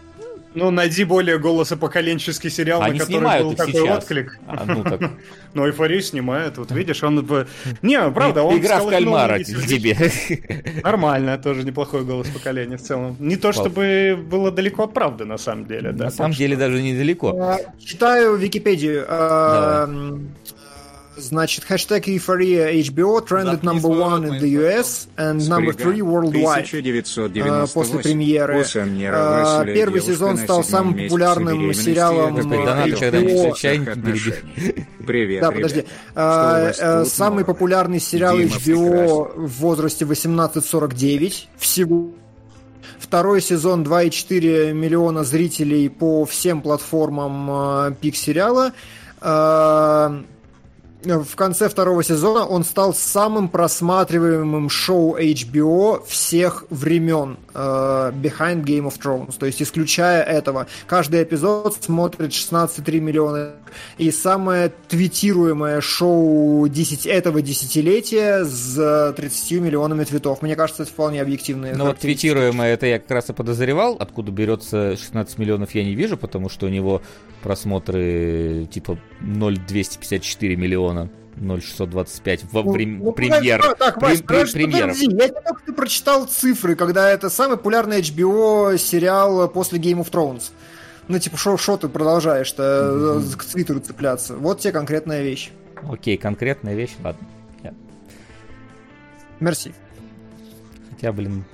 Ну, 0.55 0.71
найди 0.71 1.05
более 1.05 1.39
голосопоколенческий 1.39 2.51
сериал, 2.51 2.83
Они 2.83 2.99
на 2.99 3.07
который 3.07 3.43
был 3.43 3.55
такой 3.55 3.73
сейчас. 3.73 3.99
отклик. 3.99 4.39
А, 4.47 4.65
ну, 4.67 4.85
так. 4.85 5.01
ну, 5.55 5.67
эйфорию 5.67 6.03
снимают. 6.03 6.59
Вот 6.59 6.71
видишь, 6.73 7.03
он... 7.03 7.27
Не, 7.83 8.11
правда, 8.11 8.43
он... 8.43 8.59
Игра 8.59 8.81
в 8.81 8.89
кальмара 8.89 9.43
тебе. 9.43 9.97
Нормально, 10.83 11.39
тоже 11.39 11.65
неплохой 11.65 12.05
голос 12.05 12.29
поколения 12.29 12.77
в 12.77 12.83
целом. 12.83 13.17
Не 13.19 13.37
то, 13.37 13.53
чтобы 13.53 14.19
было 14.31 14.51
далеко 14.51 14.85
от 14.85 14.95
правды, 14.95 15.25
на 15.25 15.39
самом 15.39 15.67
деле. 15.67 15.93
На 15.93 16.11
самом 16.11 16.33
деле 16.33 16.57
даже 16.57 16.83
недалеко. 16.83 17.59
Читаю 17.79 18.37
Википедию. 18.37 19.07
Значит, 21.17 21.65
хэштег 21.65 22.07
Euphoria 22.09 22.73
HBO 22.73 23.21
trended 23.21 23.63
number 23.63 23.89
one 23.89 24.25
in 24.25 24.39
the 24.39 24.49
US 24.63 25.09
and 25.19 25.47
number 25.47 25.73
three 25.73 26.01
worldwide. 26.01 26.65
После 27.75 27.99
премьеры. 27.99 28.65
Первый 29.75 30.01
сезон 30.01 30.39
стал 30.39 30.65
самым 30.65 30.95
популярным 30.95 31.75
сериалом 31.75 32.39
HBO. 32.39 33.53
Привет, 35.07 35.41
Да, 35.43 35.51
подожди. 35.51 35.85
Самый 37.11 37.45
популярный 37.45 38.01
сериал 38.01 38.39
HBO 38.39 39.33
в 39.37 39.61
возрасте 39.61 40.05
18-49 40.05 41.49
всего 41.59 42.13
Второй 42.99 43.43
сезон 43.43 43.83
2,4 43.83 44.73
миллиона 44.73 45.25
зрителей 45.25 45.91
по 45.91 46.25
всем 46.25 46.63
платформам 46.63 47.95
пик 48.01 48.17
сериала 48.17 48.73
в 51.05 51.37
конце 51.37 51.69
второго 51.69 52.03
сезона 52.03 52.47
он 52.47 52.65
стал 52.65 52.95
самым 52.95 53.49
просматриваемым 53.49 54.69
шоу 54.69 55.19
HBO 55.19 56.05
всех 56.07 56.65
времен 56.71 57.37
uh, 57.55 58.13
Behind 58.13 58.65
Game 58.65 58.87
of 58.87 59.01
Thrones. 59.01 59.39
То 59.39 59.47
есть, 59.47 59.63
исключая 59.63 60.23
этого, 60.23 60.67
каждый 60.87 61.23
эпизод 61.23 61.77
смотрит 61.81 62.31
16,3 62.31 63.01
миллиона. 63.01 63.53
И 63.99 64.11
самое 64.11 64.73
твитируемое 64.89 65.81
шоу 65.81 66.69
10, 66.69 67.07
этого 67.07 67.41
десятилетия 67.41 68.45
с 68.45 69.15
30 69.17 69.53
миллионами 69.61 70.05
твитов. 70.05 70.43
Мне 70.43 70.57
кажется, 70.57 70.83
это 70.83 70.93
вполне 70.93 71.23
объективно. 71.23 71.73
Ну 71.75 71.87
вот 71.87 71.99
твитируемое, 71.99 72.75
это 72.75 72.87
я 72.87 72.99
как 72.99 73.11
раз 73.11 73.31
и 73.31 73.33
подозревал. 73.33 73.97
Откуда 73.99 74.31
берется 74.31 74.97
16 74.97 75.39
миллионов, 75.39 75.75
я 75.75 75.85
не 75.85 75.95
вижу, 75.95 76.17
потому 76.17 76.49
что 76.49 76.67
у 76.67 76.69
него 76.69 77.03
просмотры 77.43 78.69
типа 78.71 78.99
0,254 79.21 80.57
миллиона. 80.57 80.92
0,625 80.93 82.45
во 82.53 82.63
ну, 82.63 82.73
время 82.73 82.99
ну, 82.99 83.13
премьер. 83.13 83.63
Ну, 83.65 83.75
так, 83.79 84.01
Вась, 84.01 84.19
прем, 84.19 84.27
подожди, 84.27 84.65
премьер. 84.65 84.93
я 84.93 85.29
только 85.29 85.63
ты 85.67 85.73
прочитал 85.73 86.27
цифры, 86.27 86.77
когда 86.77 87.11
это 87.11 87.31
самый 87.31 87.57
популярный 87.57 88.01
HBO 88.01 88.77
сериал 88.79 89.49
после 89.49 89.79
Game 89.79 90.05
of 90.05 90.11
Thrones. 90.11 90.51
Ну, 91.09 91.19
типа, 91.19 91.37
что 91.37 91.77
ты 91.77 91.89
продолжаешь-то 91.89 92.63
mm-hmm. 92.63 93.37
к 93.37 93.45
твиттеру 93.45 93.81
цепляться? 93.81 94.37
Вот 94.37 94.61
тебе 94.61 94.73
конкретная 94.73 95.23
вещь. 95.23 95.51
Окей, 95.91 96.17
конкретная 96.17 96.75
вещь, 96.75 96.95
ладно. 97.03 97.27
Мерси. 99.43 99.75
Хотя, 100.91 101.13
блин, 101.13 101.45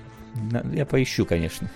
я 0.73 0.85
поищу, 0.85 1.25
конечно, 1.25 1.71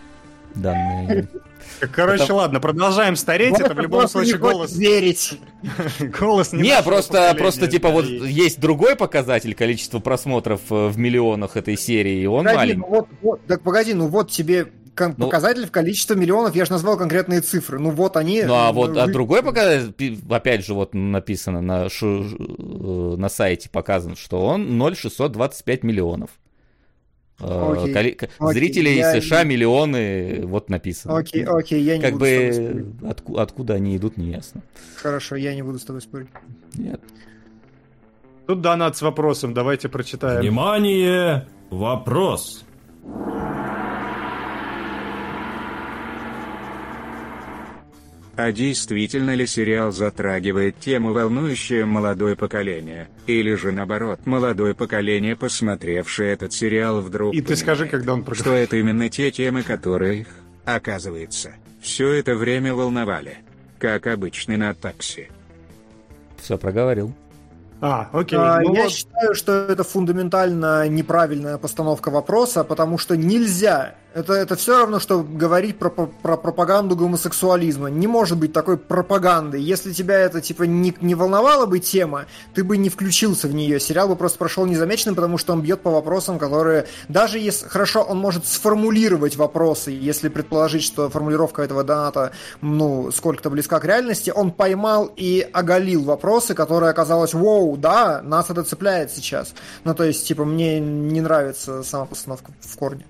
данные. 0.55 1.27
Короче, 1.93 2.23
Потому... 2.23 2.39
ладно, 2.39 2.61
продолжаем 2.61 3.17
стареть. 3.17 3.59
это 3.59 3.75
в 3.75 3.79
любом 3.81 4.09
случае 4.09 4.39
голос. 4.39 4.75
Верить. 4.77 5.39
голос 6.21 6.53
не. 6.53 6.63
Не, 6.63 6.83
просто, 6.83 7.35
просто 7.39 7.69
типа 7.69 7.89
вот 7.89 8.05
есть 8.05 8.61
другой 8.61 8.97
показатель 8.97 9.55
количества 9.55 9.99
просмотров 9.99 10.61
э, 10.71 10.89
в 10.89 10.99
миллионах 10.99 11.57
этой 11.57 11.77
серии, 11.77 12.23
и 12.23 12.27
он 12.27 12.45
маленький. 12.45 12.81
Ну 12.81 12.87
вот, 12.87 13.09
вот, 13.21 13.47
так 13.47 13.63
погоди, 13.63 13.95
ну 13.95 14.09
вот 14.09 14.31
тебе 14.31 14.69
ну, 14.99 15.15
показатель 15.15 15.67
в 15.67 15.71
количестве 15.71 16.17
миллионов, 16.17 16.55
я 16.55 16.65
же 16.65 16.73
назвал 16.73 16.97
конкретные 16.97 17.41
цифры. 17.41 17.79
Ну 17.79 17.91
вот 17.91 18.17
они. 18.17 18.43
Ну 18.43 18.55
а 18.55 18.73
вот 18.73 18.97
а 18.97 19.07
другой 19.07 19.43
показатель, 19.43 20.19
опять 20.31 20.65
же, 20.65 20.75
вот 20.75 20.95
написано 20.95 21.61
на, 21.63 21.89
шу, 21.89 22.25
э, 22.25 23.17
на 23.17 23.29
сайте 23.29 23.69
показано, 23.71 24.17
что 24.17 24.45
он 24.45 24.77
0,625 24.77 25.83
миллионов. 25.83 26.31
Окей. 27.43 27.93
Коли... 27.93 28.17
Окей. 28.39 28.55
Зрителей 28.55 28.97
я... 28.97 29.21
США 29.21 29.45
миллионы, 29.45 30.47
вот 30.47 30.71
написано. 30.71 31.17
Окей, 31.19 31.45
окей, 31.45 31.83
я 31.83 31.97
не 31.97 32.03
как 32.03 32.13
буду 32.13 32.25
бы 32.25 32.53
с 32.53 32.57
тобой 32.57 32.87
от... 33.11 33.23
откуда 33.39 33.75
они 33.75 33.97
идут, 33.97 34.17
не 34.17 34.31
ясно. 34.31 34.63
Хорошо, 34.97 35.37
я 35.37 35.55
не 35.55 35.63
буду 35.63 35.79
с 35.79 35.85
тобой 35.85 36.01
спорить. 36.01 36.29
Нет. 36.75 37.01
Тут 38.47 38.61
донат 38.61 38.97
с 38.97 39.03
вопросом, 39.03 39.55
давайте 39.55 39.89
прочитаем. 39.89 40.41
Внимание! 40.41 41.47
Вопрос. 41.71 42.65
А 48.35 48.51
действительно 48.51 49.35
ли 49.35 49.47
сериал 49.47 49.93
затрагивает 49.93 50.79
тему, 50.81 51.13
волнующую 51.13 51.87
молодое 51.87 52.35
поколение? 52.35 53.09
Или 53.27 53.55
же 53.55 53.73
наоборот, 53.73 54.21
молодое 54.25 54.75
поколение, 54.75 55.37
посмотревшее 55.37 56.33
этот 56.33 56.53
сериал, 56.53 57.03
вдруг 57.03 57.35
И 57.35 57.43
ты 57.43 57.57
скажи, 57.57 57.87
когда 57.87 58.15
он 58.15 58.25
Что 58.33 58.55
это 58.55 58.77
именно 58.77 59.11
те 59.11 59.31
темы, 59.31 59.63
которые 59.63 60.21
их, 60.21 60.29
оказывается, 60.65 61.53
все 61.83 62.13
это 62.13 62.35
время 62.35 62.75
волновали. 62.75 63.39
Как 63.79 64.07
обычно 64.07 64.57
на 64.57 64.73
такси. 64.75 65.29
Все 66.41 66.57
проговорил. 66.57 67.13
А, 67.83 68.09
окей. 68.13 68.39
А, 68.39 68.61
ну 68.61 68.75
я 68.75 68.85
вот... 68.85 68.93
считаю, 68.93 69.35
что 69.35 69.53
это 69.53 69.83
фундаментально 69.83 70.89
неправильная 70.89 71.59
постановка 71.59 72.11
вопроса, 72.11 72.65
потому 72.65 72.97
что 72.97 73.17
нельзя 73.17 73.97
это, 74.15 74.35
это 74.35 74.57
все 74.57 74.79
равно, 74.79 75.01
что 75.01 75.23
говорить 75.23 75.79
про, 75.79 75.91
про 75.91 76.37
пропаганду 76.37 76.97
гомосексуализма. 76.97 77.89
Не 77.89 78.07
может 78.07 78.39
быть 78.39 78.53
такой 78.53 78.77
пропаганды. 78.77 79.59
Если 79.59 79.93
тебя 79.93 80.19
это 80.19 80.41
типа 80.41 80.65
не, 80.65 80.95
не 81.01 81.15
волновала 81.15 81.67
бы 81.67 81.79
тема, 81.79 82.27
ты 82.55 82.65
бы 82.65 82.77
не 82.77 82.89
включился 82.89 83.49
в 83.49 83.55
нее. 83.55 83.81
Сериал 83.81 84.09
бы 84.09 84.17
просто 84.17 84.39
прошел 84.39 84.67
незамеченным, 84.67 85.15
потому 85.15 85.39
что 85.39 85.53
он 85.53 85.63
бьет 85.63 85.81
по 85.81 85.91
вопросам, 85.91 86.39
которые... 86.39 86.87
Даже 87.09 87.39
если... 87.39 87.67
Хорошо, 87.69 88.03
он 88.03 88.19
может 88.19 88.47
сформулировать 88.47 89.37
вопросы, 89.37 89.91
если 89.91 90.29
предположить, 90.29 90.83
что 90.83 91.09
формулировка 91.09 91.63
этого 91.63 91.85
доната, 91.85 92.33
ну, 92.61 93.11
сколько-то 93.13 93.51
близка 93.51 93.81
к 93.81 93.85
реальности, 93.85 94.33
он 94.35 94.53
поймал 94.53 95.11
и 95.17 95.49
оголил 95.53 96.05
вопросы, 96.05 96.55
которые 96.55 96.91
оказалось, 96.91 97.35
воу, 97.35 97.77
да, 97.77 98.21
нас 98.23 98.51
это 98.51 98.63
цепляет 98.63 99.11
сейчас. 99.11 99.55
Ну, 99.85 99.95
то 99.95 100.05
есть, 100.05 100.27
типа, 100.27 100.45
мне 100.45 100.81
не 100.81 101.21
нравится 101.21 101.83
сама 101.83 102.07
постановка 102.07 102.53
в 102.61 102.77
корне. 102.77 103.07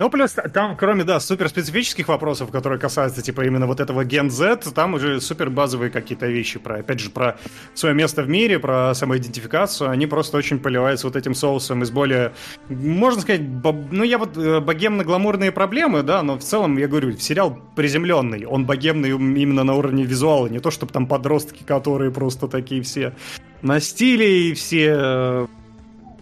Ну, 0.00 0.08
плюс 0.08 0.34
там, 0.54 0.78
кроме, 0.78 1.04
да, 1.04 1.20
супер 1.20 1.50
специфических 1.50 2.08
вопросов, 2.08 2.50
которые 2.50 2.78
касаются, 2.78 3.20
типа, 3.20 3.42
именно 3.42 3.66
вот 3.66 3.80
этого 3.80 4.02
Gen 4.02 4.30
Z, 4.30 4.72
там 4.74 4.94
уже 4.94 5.20
супер 5.20 5.50
базовые 5.50 5.90
какие-то 5.90 6.26
вещи 6.26 6.58
про, 6.58 6.76
опять 6.76 7.00
же, 7.00 7.10
про 7.10 7.36
свое 7.74 7.94
место 7.94 8.22
в 8.22 8.28
мире, 8.30 8.58
про 8.58 8.94
самоидентификацию, 8.94 9.90
они 9.90 10.06
просто 10.06 10.38
очень 10.38 10.58
поливаются 10.58 11.06
вот 11.06 11.16
этим 11.16 11.34
соусом 11.34 11.82
из 11.82 11.90
более, 11.90 12.32
можно 12.70 13.20
сказать, 13.20 13.42
бо... 13.42 13.72
ну, 13.72 14.02
я 14.02 14.16
вот 14.16 14.38
э, 14.38 14.60
богемно-гламурные 14.60 15.52
проблемы, 15.52 16.02
да, 16.02 16.22
но 16.22 16.38
в 16.38 16.42
целом, 16.42 16.78
я 16.78 16.88
говорю, 16.88 17.12
сериал 17.18 17.58
приземленный, 17.76 18.46
он 18.46 18.64
богемный 18.64 19.10
именно 19.10 19.64
на 19.64 19.74
уровне 19.74 20.04
визуала, 20.04 20.46
не 20.46 20.60
то, 20.60 20.70
чтобы 20.70 20.94
там 20.94 21.06
подростки, 21.06 21.62
которые 21.62 22.10
просто 22.10 22.48
такие 22.48 22.80
все 22.80 23.12
на 23.60 23.80
стиле 23.80 24.48
и 24.48 24.54
все 24.54 24.96
э, 24.98 25.46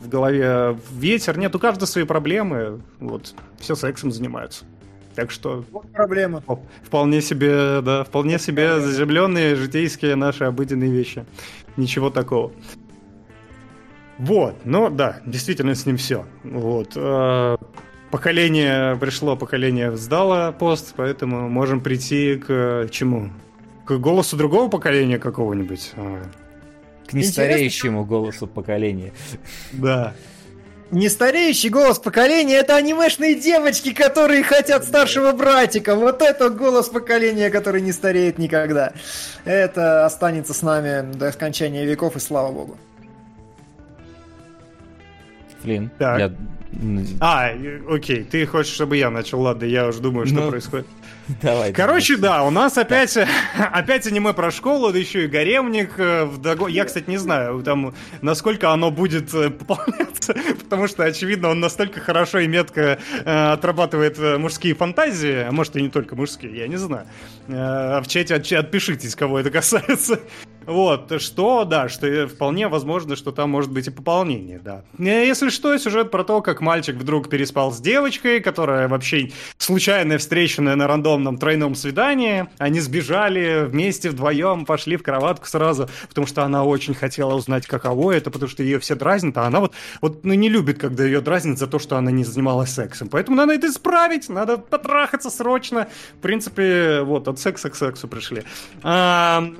в 0.00 0.08
голове 0.08 0.76
ветер. 0.90 1.38
Нет, 1.38 1.54
у 1.54 1.58
каждого 1.58 1.86
свои 1.86 2.04
проблемы. 2.04 2.80
Вот, 3.00 3.34
все 3.58 3.74
сексом 3.74 4.12
занимаются. 4.12 4.64
Так 5.14 5.32
что... 5.32 5.64
Вот 5.72 5.90
проблема. 5.92 6.42
Вполне 6.84 7.20
себе, 7.20 7.80
да, 7.80 8.04
вполне 8.04 8.38
себе 8.38 8.80
заземленные 8.80 9.56
житейские 9.56 10.14
наши 10.14 10.44
обыденные 10.44 10.92
вещи. 10.92 11.24
Ничего 11.76 12.10
такого. 12.10 12.52
Вот, 14.18 14.56
ну 14.64 14.90
да, 14.90 15.20
действительно 15.26 15.74
с 15.74 15.86
ним 15.86 15.96
все. 15.96 16.24
Вот. 16.44 16.92
Э, 16.94 17.56
поколение 18.10 18.96
пришло, 18.96 19.36
поколение 19.36 19.96
сдало 19.96 20.52
пост, 20.52 20.94
поэтому 20.96 21.48
можем 21.48 21.80
прийти 21.80 22.36
к 22.36 22.88
чему? 22.90 23.30
К 23.86 23.96
голосу 23.98 24.36
другого 24.36 24.68
поколения 24.68 25.18
какого-нибудь 25.18 25.94
к 27.08 27.12
нестареющему 27.14 28.04
голосу 28.04 28.46
поколения. 28.46 29.12
Да. 29.72 30.14
Нестареющий 30.90 31.68
голос 31.68 31.98
поколения 31.98 32.56
это 32.56 32.76
анимешные 32.76 33.34
девочки, 33.34 33.92
которые 33.92 34.42
хотят 34.42 34.84
старшего 34.84 35.32
братика. 35.32 35.94
Вот 35.94 36.22
это 36.22 36.48
голос 36.48 36.88
поколения, 36.88 37.50
который 37.50 37.82
не 37.82 37.92
стареет 37.92 38.38
никогда. 38.38 38.92
Это 39.44 40.06
останется 40.06 40.54
с 40.54 40.62
нами 40.62 41.12
до 41.12 41.30
скончания 41.32 41.84
веков, 41.84 42.16
и 42.16 42.20
слава 42.20 42.52
богу. 42.52 42.78
Флин, 45.60 45.90
так. 45.98 46.18
я 46.18 46.32
а, 47.20 47.50
окей, 47.88 48.24
ты 48.24 48.44
хочешь, 48.46 48.74
чтобы 48.74 48.96
я 48.96 49.10
начал, 49.10 49.40
ладно, 49.40 49.64
я 49.64 49.88
уже 49.88 50.00
думаю, 50.00 50.26
что 50.26 50.36
ну, 50.36 50.50
происходит. 50.50 50.86
Давай. 51.42 51.72
Короче, 51.72 52.16
давай. 52.16 52.38
да, 52.40 52.44
у 52.44 52.50
нас 52.50 52.76
опять, 52.78 53.18
опять 53.72 54.06
аниме 54.06 54.32
про 54.32 54.50
школу, 54.50 54.92
да 54.92 54.98
еще 54.98 55.24
и 55.24 55.28
гаремник. 55.28 55.98
Э, 55.98 56.24
в 56.24 56.68
Я, 56.68 56.84
кстати, 56.84 57.08
не 57.08 57.16
знаю, 57.18 57.62
там, 57.62 57.94
насколько 58.22 58.70
оно 58.70 58.90
будет 58.90 59.32
э, 59.34 59.50
пополняться, 59.68 60.34
потому 60.60 60.88
что, 60.88 61.04
очевидно, 61.04 61.48
он 61.48 61.60
настолько 61.60 62.00
хорошо 62.00 62.38
и 62.40 62.46
метко 62.46 62.98
э, 63.24 63.52
отрабатывает 63.52 64.18
э, 64.18 64.38
мужские 64.38 64.74
фантазии, 64.74 65.46
а 65.48 65.52
может 65.52 65.76
и 65.76 65.82
не 65.82 65.88
только 65.88 66.16
мужские, 66.16 66.56
я 66.56 66.68
не 66.68 66.76
знаю. 66.76 67.06
Э, 67.48 68.00
в 68.00 68.06
чате 68.08 68.34
отпишитесь, 68.34 69.14
кого 69.14 69.38
это 69.38 69.50
касается. 69.50 70.20
Вот, 70.68 71.22
что, 71.22 71.64
да, 71.64 71.88
что 71.88 72.28
вполне 72.28 72.68
возможно, 72.68 73.16
что 73.16 73.32
там 73.32 73.48
может 73.48 73.72
быть 73.72 73.86
и 73.86 73.90
пополнение, 73.90 74.60
да. 74.62 74.84
Если 74.98 75.48
что, 75.48 75.76
сюжет 75.78 76.10
про 76.10 76.24
то, 76.24 76.42
как 76.42 76.60
мальчик 76.60 76.96
вдруг 76.96 77.30
переспал 77.30 77.72
с 77.72 77.80
девочкой, 77.80 78.40
которая 78.40 78.86
вообще 78.86 79.30
случайно 79.56 80.18
встреченная 80.18 80.76
на 80.76 80.86
рандомном 80.86 81.38
тройном 81.38 81.74
свидании. 81.74 82.48
Они 82.58 82.80
сбежали 82.80 83.64
вместе 83.64 84.10
вдвоем, 84.10 84.66
пошли 84.66 84.98
в 84.98 85.02
кроватку 85.02 85.46
сразу, 85.46 85.88
потому 86.10 86.26
что 86.26 86.44
она 86.44 86.64
очень 86.64 86.92
хотела 86.92 87.34
узнать, 87.34 87.66
каково 87.66 88.12
это, 88.12 88.30
потому 88.30 88.50
что 88.50 88.62
ее 88.62 88.78
все 88.78 88.94
дразнят, 88.94 89.38
а 89.38 89.46
она 89.46 89.60
вот, 89.60 89.72
вот 90.02 90.22
ну, 90.24 90.34
не 90.34 90.50
любит, 90.50 90.78
когда 90.78 91.02
ее 91.02 91.22
дразнят 91.22 91.58
за 91.58 91.66
то, 91.66 91.78
что 91.78 91.96
она 91.96 92.10
не 92.10 92.24
занималась 92.24 92.74
сексом. 92.74 93.08
Поэтому 93.08 93.38
надо 93.38 93.54
это 93.54 93.68
исправить, 93.68 94.28
надо 94.28 94.58
потрахаться 94.58 95.30
срочно. 95.30 95.88
В 96.18 96.20
принципе, 96.20 97.00
вот, 97.00 97.26
от 97.26 97.38
секса 97.38 97.70
к 97.70 97.74
сексу 97.74 98.06
пришли. 98.06 98.42
А, 98.82 99.50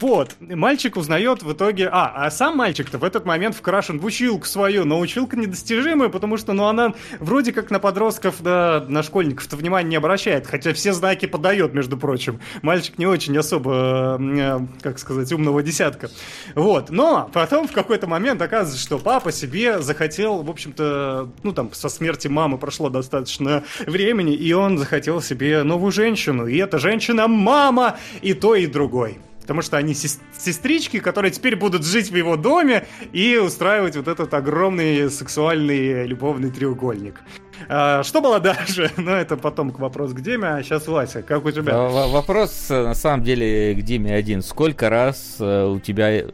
вот, 0.00 0.36
мальчик 0.40 0.96
узнает 0.96 1.42
в 1.42 1.52
итоге... 1.52 1.88
А, 1.90 2.26
а 2.26 2.30
сам 2.30 2.56
мальчик-то 2.56 2.98
в 2.98 3.04
этот 3.04 3.24
момент 3.24 3.56
вкрашен 3.56 3.98
в 3.98 4.04
училку 4.04 4.46
свою, 4.46 4.84
но 4.84 4.98
училка 5.00 5.36
недостижимая, 5.36 6.08
потому 6.08 6.36
что, 6.36 6.52
ну, 6.52 6.66
она 6.66 6.94
вроде 7.18 7.52
как 7.52 7.70
на 7.70 7.78
подростков, 7.78 8.36
да, 8.40 8.84
на 8.88 9.02
школьников-то 9.02 9.56
внимания 9.56 9.88
не 9.90 9.96
обращает, 9.96 10.46
хотя 10.46 10.72
все 10.72 10.92
знаки 10.92 11.26
подает, 11.26 11.74
между 11.74 11.96
прочим. 11.96 12.40
Мальчик 12.62 12.98
не 12.98 13.06
очень 13.06 13.36
особо, 13.36 14.18
э, 14.20 14.58
как 14.82 14.98
сказать, 14.98 15.32
умного 15.32 15.62
десятка. 15.62 16.10
Вот, 16.54 16.90
но 16.90 17.30
потом 17.32 17.66
в 17.66 17.72
какой-то 17.72 18.06
момент 18.06 18.40
оказывается, 18.40 18.80
что 18.80 18.98
папа 18.98 19.32
себе 19.32 19.80
захотел, 19.80 20.42
в 20.42 20.50
общем-то, 20.50 21.28
ну, 21.42 21.52
там, 21.52 21.72
со 21.72 21.88
смерти 21.88 22.28
мамы 22.28 22.58
прошло 22.58 22.88
достаточно 22.88 23.64
времени, 23.86 24.34
и 24.34 24.52
он 24.52 24.78
захотел 24.78 25.20
себе 25.20 25.62
новую 25.62 25.92
женщину, 25.92 26.46
и 26.46 26.56
эта 26.56 26.78
женщина 26.78 27.28
мама, 27.28 27.98
и 28.22 28.34
то, 28.34 28.54
и 28.54 28.66
другой 28.66 29.18
потому 29.48 29.62
что 29.62 29.78
они 29.78 29.94
сестрички, 29.94 31.00
которые 31.00 31.30
теперь 31.30 31.56
будут 31.56 31.82
жить 31.82 32.10
в 32.10 32.14
его 32.14 32.36
доме 32.36 32.86
и 33.14 33.38
устраивать 33.38 33.96
вот 33.96 34.06
этот 34.06 34.34
огромный 34.34 35.10
сексуальный 35.10 36.06
любовный 36.06 36.50
треугольник. 36.50 37.22
А, 37.66 38.02
что 38.02 38.20
было 38.20 38.40
дальше? 38.40 38.90
Ну, 38.98 39.10
это 39.12 39.38
потом 39.38 39.70
к 39.70 39.78
вопросу 39.78 40.14
к 40.14 40.20
Диме, 40.20 40.48
а 40.48 40.62
сейчас 40.62 40.86
Вася, 40.86 41.22
как 41.22 41.46
у 41.46 41.50
тебя? 41.50 41.88
В 41.88 42.10
вопрос, 42.10 42.70
э, 42.70 42.84
на 42.88 42.94
самом 42.94 43.24
деле, 43.24 43.74
к 43.74 43.80
Диме 43.80 44.14
один. 44.14 44.42
Сколько 44.42 44.90
раз 44.90 45.36
э, 45.40 45.64
у 45.64 45.80
тебя 45.80 46.24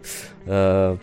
э, 0.46 0.96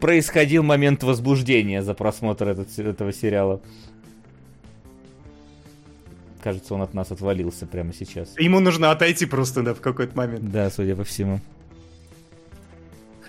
происходил 0.00 0.64
момент 0.64 1.04
возбуждения 1.04 1.82
за 1.82 1.94
просмотр 1.94 2.48
этого 2.48 3.12
сериала? 3.12 3.60
Кажется, 6.42 6.74
он 6.74 6.82
от 6.82 6.94
нас 6.94 7.10
отвалился 7.10 7.66
прямо 7.66 7.92
сейчас. 7.92 8.34
Ему 8.38 8.60
нужно 8.60 8.90
отойти 8.90 9.26
просто, 9.26 9.62
да, 9.62 9.74
в 9.74 9.80
какой-то 9.80 10.16
момент. 10.16 10.50
Да, 10.50 10.70
судя 10.70 10.96
по 10.96 11.04
всему. 11.04 11.40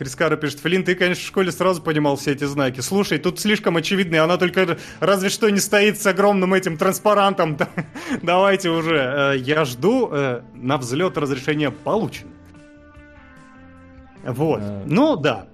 Хрискара 0.02 0.36
пишет, 0.36 0.60
Флин, 0.62 0.84
ты, 0.84 0.96
конечно, 0.96 1.24
в 1.24 1.28
школе 1.28 1.52
сразу 1.52 1.80
понимал 1.80 2.16
все 2.16 2.32
эти 2.32 2.46
знаки. 2.46 2.80
Слушай, 2.80 3.20
тут 3.20 3.40
слишком 3.40 3.78
очевидно, 3.78 4.24
она 4.24 4.38
только 4.38 4.80
разве 5.00 5.30
что 5.30 5.48
не 5.50 5.60
стоит 5.60 6.02
с 6.02 6.08
огромным 6.08 6.56
этим 6.56 6.76
транспарантом. 6.76 7.56
Давайте 8.24 8.70
уже. 8.70 8.96
Э, 9.36 9.38
я 9.38 9.64
жду, 9.64 10.10
э, 10.12 10.42
на 10.56 10.80
взлет 10.80 11.20
разрешения 11.20 11.70
получен. 11.70 12.30
Вот. 14.24 14.62
А... 14.64 14.84
Ну, 14.88 15.18
да. 15.18 15.48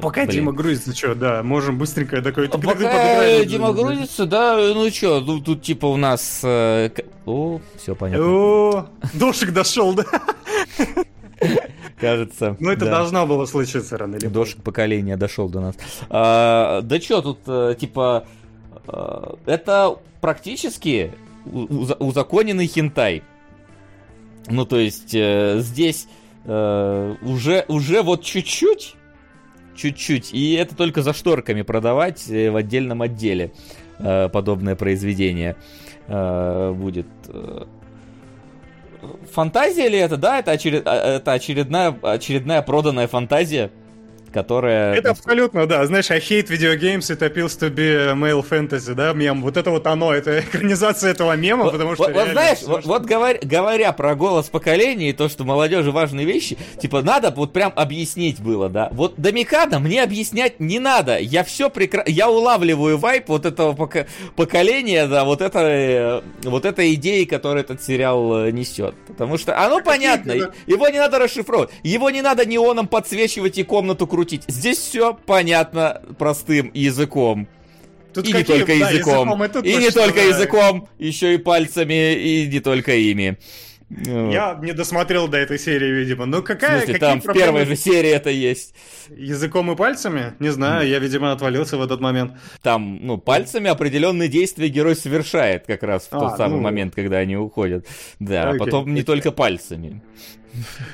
Пока 0.00 0.24
Блин. 0.24 0.32
Дима 0.32 0.52
грузится, 0.52 0.94
что, 0.94 1.14
да, 1.14 1.42
можем 1.42 1.78
быстренько 1.78 2.22
такой... 2.22 2.48
Пока 2.48 3.44
Дима 3.44 3.72
грузится, 3.72 4.26
да, 4.26 4.56
ну 4.56 4.90
что, 4.90 5.20
ну 5.20 5.40
тут 5.40 5.62
типа 5.62 5.86
у 5.86 5.96
нас... 5.96 6.40
Э, 6.44 6.90
о, 7.26 7.60
все 7.76 7.94
понятно. 7.94 8.26
О, 8.26 8.86
дошик 9.14 9.52
дошел, 9.52 9.94
да? 9.94 10.04
Кажется. 12.00 12.56
Ну, 12.60 12.70
это 12.70 12.84
да. 12.84 12.98
должно 12.98 13.26
было 13.26 13.44
случиться 13.46 13.98
рано 13.98 14.16
или. 14.16 14.26
Дошик 14.26 14.62
поколения 14.62 15.16
дошел 15.16 15.48
до 15.48 15.60
нас. 15.60 15.74
А, 16.08 16.80
да 16.82 17.00
что, 17.00 17.22
тут, 17.22 17.40
э, 17.46 17.74
типа, 17.78 18.26
э, 18.86 19.34
это 19.46 19.96
практически 20.20 21.12
узаконенный 21.44 22.66
хентай. 22.66 23.22
Ну, 24.46 24.64
то 24.64 24.78
есть, 24.78 25.14
э, 25.14 25.58
здесь 25.58 26.08
э, 26.44 27.14
уже, 27.22 27.64
уже 27.68 28.02
вот 28.02 28.22
чуть-чуть 28.22 28.94
чуть-чуть. 29.78 30.34
И 30.34 30.54
это 30.54 30.76
только 30.76 31.02
за 31.02 31.14
шторками 31.14 31.62
продавать 31.62 32.28
э, 32.28 32.50
в 32.50 32.56
отдельном 32.56 33.02
отделе 33.02 33.52
э, 33.98 34.28
подобное 34.28 34.76
произведение 34.76 35.56
э, 36.08 36.72
будет. 36.72 37.06
Фантазия 39.32 39.88
ли 39.88 39.98
это? 39.98 40.16
Да, 40.16 40.40
это, 40.40 40.50
очеред... 40.50 40.86
это 40.86 41.32
очередная, 41.32 41.96
очередная 42.02 42.62
проданная 42.62 43.06
фантазия 43.06 43.70
которая... 44.32 44.94
Это 44.94 45.10
абсолютно, 45.10 45.66
да. 45.66 45.84
Знаешь, 45.86 46.10
I 46.10 46.18
hate 46.18 46.48
video 46.48 46.78
games, 46.78 47.10
it 47.10 47.20
appeals 47.20 47.58
to 47.60 47.70
be 47.70 48.14
male 48.14 48.44
fantasy, 48.48 48.94
да, 48.94 49.12
мем. 49.12 49.42
Вот 49.42 49.56
это 49.56 49.70
вот 49.70 49.86
оно, 49.86 50.12
это 50.12 50.40
экранизация 50.48 51.10
этого 51.10 51.36
мема, 51.36 51.64
вот, 51.64 51.72
потому 51.72 51.94
что... 51.94 52.04
Вот, 52.04 52.14
вот 52.14 52.28
знаешь, 52.30 52.58
вот, 52.62 52.80
что... 52.80 52.88
вот 52.88 53.04
говоря, 53.04 53.38
говоря 53.42 53.92
про 53.92 54.14
голос 54.14 54.48
поколения 54.48 55.10
и 55.10 55.12
то, 55.12 55.28
что 55.28 55.44
молодежи 55.44 55.90
важные 55.90 56.26
вещи, 56.26 56.58
типа, 56.80 57.02
надо 57.02 57.30
вот 57.30 57.52
прям 57.52 57.72
объяснить 57.74 58.40
было, 58.40 58.68
да. 58.68 58.88
Вот 58.92 59.14
до 59.16 59.32
Микада 59.32 59.78
мне 59.78 60.02
объяснять 60.02 60.60
не 60.60 60.78
надо. 60.78 61.18
Я 61.18 61.44
все 61.44 61.70
прекрасно... 61.70 62.10
Я 62.10 62.28
улавливаю 62.30 62.98
вайп 62.98 63.28
вот 63.28 63.46
этого 63.46 63.72
пока... 63.74 64.06
поколения, 64.36 65.06
да, 65.06 65.24
вот 65.24 65.40
это, 65.40 65.58
э, 65.60 66.22
вот 66.42 66.64
этой 66.64 66.94
идеи, 66.94 67.24
которую 67.24 67.64
этот 67.64 67.82
сериал 67.82 68.46
э, 68.46 68.50
несет. 68.50 68.94
Потому 69.06 69.38
что 69.38 69.58
оно 69.58 69.80
понятно, 69.80 70.32
его 70.66 70.88
не 70.88 70.98
надо 70.98 71.18
расшифровывать, 71.18 71.70
его 71.82 72.10
не 72.10 72.22
надо 72.22 72.46
неоном 72.46 72.88
подсвечивать 72.88 73.58
и 73.58 73.64
комнату 73.64 74.06
крутить. 74.18 74.44
Здесь 74.48 74.78
все 74.78 75.14
понятно 75.14 76.02
простым 76.18 76.72
языком. 76.74 77.46
Тут 78.12 78.26
и 78.26 78.32
какие, 78.32 78.56
не 78.56 78.58
только 78.58 78.78
да, 78.78 78.90
языком. 78.90 79.28
языком 79.28 79.62
и 79.62 79.76
не 79.76 79.90
только 79.90 80.16
да. 80.16 80.22
языком, 80.22 80.88
еще 80.98 81.34
и 81.34 81.38
пальцами, 81.38 82.14
и 82.14 82.48
не 82.48 82.58
только 82.58 82.96
ими. 82.96 83.38
Я 83.90 84.58
не 84.60 84.72
досмотрел 84.72 85.28
до 85.28 85.38
этой 85.38 85.58
серии, 85.58 85.90
видимо. 85.90 86.26
Ну 86.26 86.42
какая? 86.42 86.80
В 86.80 86.84
смысле, 86.84 86.98
там 86.98 87.20
проблемы? 87.20 87.40
в 87.40 87.44
первой 87.44 87.66
же 87.66 87.76
серии 87.76 88.10
это 88.10 88.28
есть. 88.28 88.74
Языком 89.08 89.70
и 89.70 89.76
пальцами? 89.76 90.34
Не 90.40 90.50
знаю, 90.50 90.86
mm. 90.86 90.90
я, 90.90 90.98
видимо, 90.98 91.32
отвалился 91.32 91.78
в 91.78 91.82
этот 91.82 92.00
момент. 92.00 92.32
Там, 92.60 92.98
ну, 93.00 93.16
пальцами 93.16 93.70
определенные 93.70 94.28
действия 94.28 94.68
герой 94.68 94.94
совершает 94.94 95.64
как 95.64 95.82
раз 95.82 96.08
в 96.10 96.12
а, 96.12 96.20
тот 96.20 96.36
самый 96.36 96.56
ну... 96.56 96.62
момент, 96.62 96.94
когда 96.94 97.18
они 97.18 97.36
уходят. 97.36 97.86
Да, 98.18 98.52
okay. 98.52 98.58
потом 98.58 98.92
не 98.92 99.04
только 99.04 99.32
пальцами. 99.32 100.02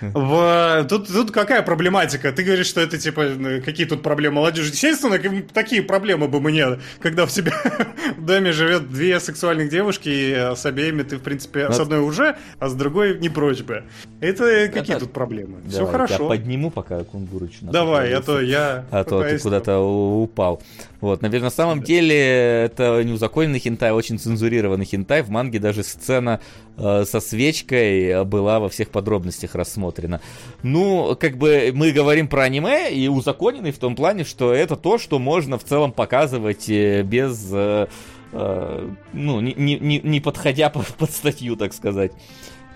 В... 0.00 0.86
Тут, 0.88 1.08
тут 1.08 1.30
какая 1.30 1.62
проблематика? 1.62 2.32
Ты 2.32 2.42
говоришь, 2.42 2.66
что 2.66 2.80
это 2.80 2.98
типа 2.98 3.26
какие 3.64 3.86
тут 3.86 4.02
проблемы 4.02 4.36
молодежи? 4.36 4.70
Естественно, 4.70 5.18
такие 5.52 5.82
проблемы 5.82 6.28
бы 6.28 6.40
мне, 6.40 6.78
когда 7.00 7.26
в 7.26 7.30
себе 7.30 7.52
в 8.16 8.24
доме 8.24 8.52
живет 8.52 8.90
две 8.90 9.20
сексуальных 9.20 9.70
девушки, 9.70 10.08
и 10.08 10.54
с 10.56 10.66
обеими 10.66 11.02
ты, 11.02 11.16
в 11.16 11.22
принципе, 11.22 11.70
с 11.72 11.80
одной 11.80 12.00
уже, 12.00 12.36
а 12.58 12.68
с 12.68 12.74
другой 12.74 13.18
не 13.18 13.28
прочь 13.28 13.62
бы. 13.62 13.84
Это 14.20 14.70
какие 14.72 14.96
тут 14.96 15.12
проблемы? 15.12 15.58
Все 15.68 15.86
хорошо. 15.86 16.24
Я 16.24 16.28
подниму 16.28 16.70
пока 16.70 17.04
Кунгурыч. 17.04 17.58
Давай, 17.60 18.12
а 18.12 18.22
то 18.22 18.40
я... 18.40 18.84
А 18.90 19.04
то 19.04 19.22
ты 19.22 19.38
куда-то 19.38 19.78
упал. 19.78 20.62
Вот, 21.04 21.20
наверное, 21.20 21.48
на 21.48 21.50
самом 21.50 21.82
деле 21.82 22.16
это 22.16 23.02
не 23.04 23.12
узаконенный 23.12 23.58
хентай, 23.58 23.92
очень 23.92 24.18
цензурированный 24.18 24.86
хентай. 24.86 25.20
В 25.20 25.28
манге 25.28 25.58
даже 25.58 25.82
сцена 25.82 26.40
э, 26.78 27.04
со 27.06 27.20
свечкой 27.20 28.24
была 28.24 28.58
во 28.58 28.70
всех 28.70 28.88
подробностях 28.88 29.54
рассмотрена. 29.54 30.22
Ну, 30.62 31.14
как 31.20 31.36
бы 31.36 31.72
мы 31.74 31.92
говорим 31.92 32.26
про 32.26 32.44
аниме 32.44 32.90
и 32.90 33.06
узаконенный 33.06 33.70
в 33.72 33.78
том 33.78 33.96
плане, 33.96 34.24
что 34.24 34.54
это 34.54 34.76
то, 34.76 34.96
что 34.96 35.18
можно 35.18 35.58
в 35.58 35.64
целом 35.64 35.92
показывать 35.92 36.70
э, 36.70 37.02
без... 37.02 37.50
Э, 37.52 37.88
э, 38.32 38.90
ну, 39.12 39.40
не, 39.42 39.52
не, 39.52 39.98
не 39.98 40.20
подходя 40.20 40.70
под, 40.70 41.10
статью, 41.10 41.56
так 41.56 41.74
сказать. 41.74 42.12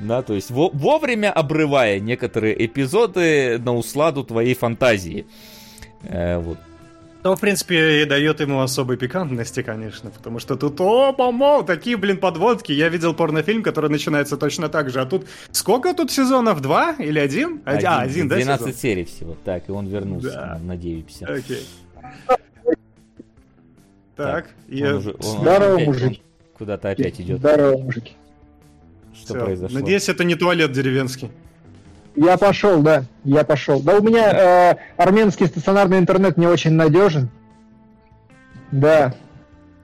Да, 0.00 0.20
то 0.20 0.34
есть 0.34 0.50
во, 0.50 0.68
вовремя 0.68 1.32
обрывая 1.32 1.98
некоторые 1.98 2.62
эпизоды 2.66 3.58
на 3.58 3.74
усладу 3.74 4.23
твоей 4.23 4.52
фантазии. 4.52 5.24
Э, 6.02 6.36
вот. 6.40 6.58
Ну, 7.24 7.34
в 7.34 7.40
принципе, 7.40 8.02
и 8.02 8.05
дает 8.05 8.40
ему 8.40 8.60
особой 8.60 8.97
пикантности, 8.97 9.62
конечно, 9.62 10.10
потому 10.10 10.38
что 10.38 10.55
тут, 10.55 10.80
о, 10.80 11.12
мамо, 11.18 11.64
такие, 11.64 11.97
блин, 11.97 12.18
подводки. 12.18 12.70
Я 12.70 12.88
видел 12.88 13.12
порнофильм, 13.12 13.62
который 13.62 13.90
начинается 13.90 14.36
точно 14.36 14.68
так 14.68 14.90
же, 14.90 15.00
а 15.00 15.06
тут 15.06 15.26
сколько 15.50 15.94
тут 15.94 16.12
сезонов? 16.12 16.60
Два 16.60 16.94
или 16.98 17.18
один? 17.18 17.60
один 17.64 17.88
а, 17.88 18.00
один, 18.02 18.28
12 18.28 18.47
да, 18.47 18.56
12 18.56 18.80
серий 18.80 19.05
всего, 19.05 19.36
так, 19.44 19.68
и 19.68 19.72
он 19.72 19.88
вернулся, 19.88 20.30
да. 20.30 20.60
надеюсь. 20.62 21.20
Окей. 21.22 21.66
Так, 24.14 24.50
я... 24.68 24.90
он 24.90 24.97
уже, 24.97 25.10
он, 25.10 25.22
Здорово, 25.22 25.74
опять, 25.74 25.86
мужик. 25.86 26.18
Куда-то 26.56 26.90
опять 26.90 27.20
идет. 27.20 27.38
Здорово, 27.38 27.78
мужики. 27.78 28.12
Что 29.14 29.34
Все. 29.34 29.44
произошло? 29.44 29.78
Надеюсь, 29.78 30.08
это 30.08 30.24
не 30.24 30.34
туалет 30.36 30.72
деревенский. 30.72 31.30
Я 32.18 32.36
пошел, 32.36 32.82
да, 32.82 33.05
я 33.22 33.44
пошел. 33.44 33.80
Да 33.80 33.97
у 33.97 34.02
меня 34.02 34.32
э, 34.32 34.76
армянский 34.97 35.47
стационарный 35.47 35.98
интернет 35.98 36.36
не 36.36 36.48
очень 36.48 36.72
надежен. 36.72 37.30
Да. 38.72 39.14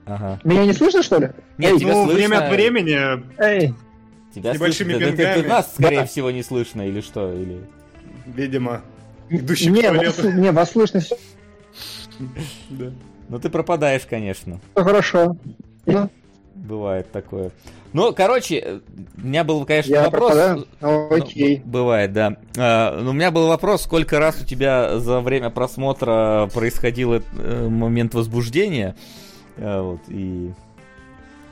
Ага. 0.05 0.41
Меня 0.43 0.65
не 0.65 0.73
слышно, 0.73 1.05
что 1.05 1.19
ли? 1.19 1.31
Нет, 1.59 1.75
Эй, 1.75 1.79
тебя 1.79 1.93
ну, 1.93 2.05
слышно. 2.05 2.15
время 2.15 2.45
от 2.45 2.51
времени. 2.51 2.99
Эй. 3.39 3.75
Тебя 4.35 4.53
небольшими 4.53 4.95
слышно. 4.95 5.11
Ты, 5.13 5.17
ты, 5.17 5.43
ты, 5.43 5.49
нас, 5.49 5.73
скорее 5.75 6.01
да. 6.01 6.07
всего, 6.07 6.33
не 6.33 6.43
слышно, 6.43 6.83
или 6.83 7.01
что? 7.01 7.33
Или... 7.33 7.61
Видимо. 8.27 8.83
Идущий 9.29 9.71
не, 9.71 9.89
вас, 9.93 10.19
не, 10.19 10.51
вас 10.51 10.73
слышно 10.73 11.01
все. 11.01 11.17
Да. 12.69 12.91
Ну 13.29 13.39
ты 13.39 13.49
пропадаешь, 13.49 14.07
конечно. 14.11 14.61
Ну, 14.75 14.83
хорошо. 14.83 15.37
Ну. 15.87 16.11
Бывает 16.65 17.13
такое. 17.13 17.51
Ну, 17.93 18.15
короче, 18.15 18.81
у 19.23 19.27
меня 19.27 19.45
был, 19.45 19.67
конечно, 19.67 19.93
Я 19.93 20.05
вопрос. 20.05 20.33
Пропадаю? 20.33 20.67
Ну, 20.81 21.15
окей. 21.15 21.63
Ну, 21.63 21.71
бывает, 21.71 22.13
да. 22.15 22.37
А, 22.57 22.99
у 22.99 23.13
меня 23.13 23.31
был 23.31 23.49
вопрос, 23.49 23.83
сколько 23.83 24.19
раз 24.19 24.41
у 24.41 24.47
тебя 24.47 24.99
за 24.99 25.21
время 25.21 25.51
просмотра 25.51 26.49
происходил 26.55 27.13
э, 27.13 27.21
момент 27.69 28.15
возбуждения. 28.15 28.97
А, 29.59 29.83
вот, 29.83 30.01
и, 30.09 30.53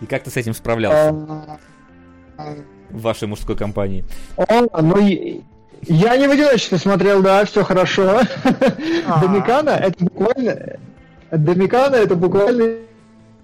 и 0.00 0.06
как 0.06 0.22
ты 0.22 0.30
с 0.30 0.36
этим 0.38 0.54
справлялся? 0.54 1.12
В 2.88 3.02
вашей 3.02 3.28
мужской 3.28 3.54
компании. 3.54 4.04
О, 4.36 4.80
ну, 4.80 4.96
я 5.82 6.16
не 6.16 6.26
в 6.26 6.30
одиночестве 6.30 6.78
смотрел, 6.78 7.22
да, 7.22 7.44
все 7.44 7.64
хорошо. 7.64 8.22
А. 9.06 9.20
Домикана 9.20 9.70
это 9.70 10.04
буквально... 10.04 10.78
Домикана 11.30 11.96
это 11.96 12.14
буквально 12.14 12.76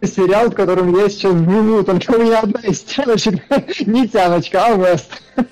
сериал, 0.03 0.51
в 0.51 0.55
котором 0.55 0.97
я 0.97 1.09
сейчас 1.09 1.33
вживую, 1.33 1.85
только 1.85 2.13
у 2.13 2.23
меня 2.23 2.41
одна 2.41 2.61
из 2.61 2.81
тяночек, 2.81 3.43
не 3.87 4.09
тяночка, 4.09 4.67
а 4.67 4.75
вест. 4.75 5.23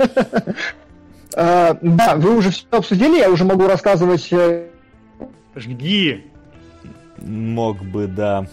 А, 1.39 1.76
да, 1.83 2.16
вы 2.16 2.34
уже 2.39 2.50
все 2.50 2.65
обсудили, 2.70 3.18
я 3.18 3.31
уже 3.31 3.44
могу 3.44 3.66
рассказывать. 3.66 4.26
Э, 4.33 4.68
Жги. 5.55 6.25
Мог 7.18 7.84
бы, 7.84 8.07
да. 8.07 8.47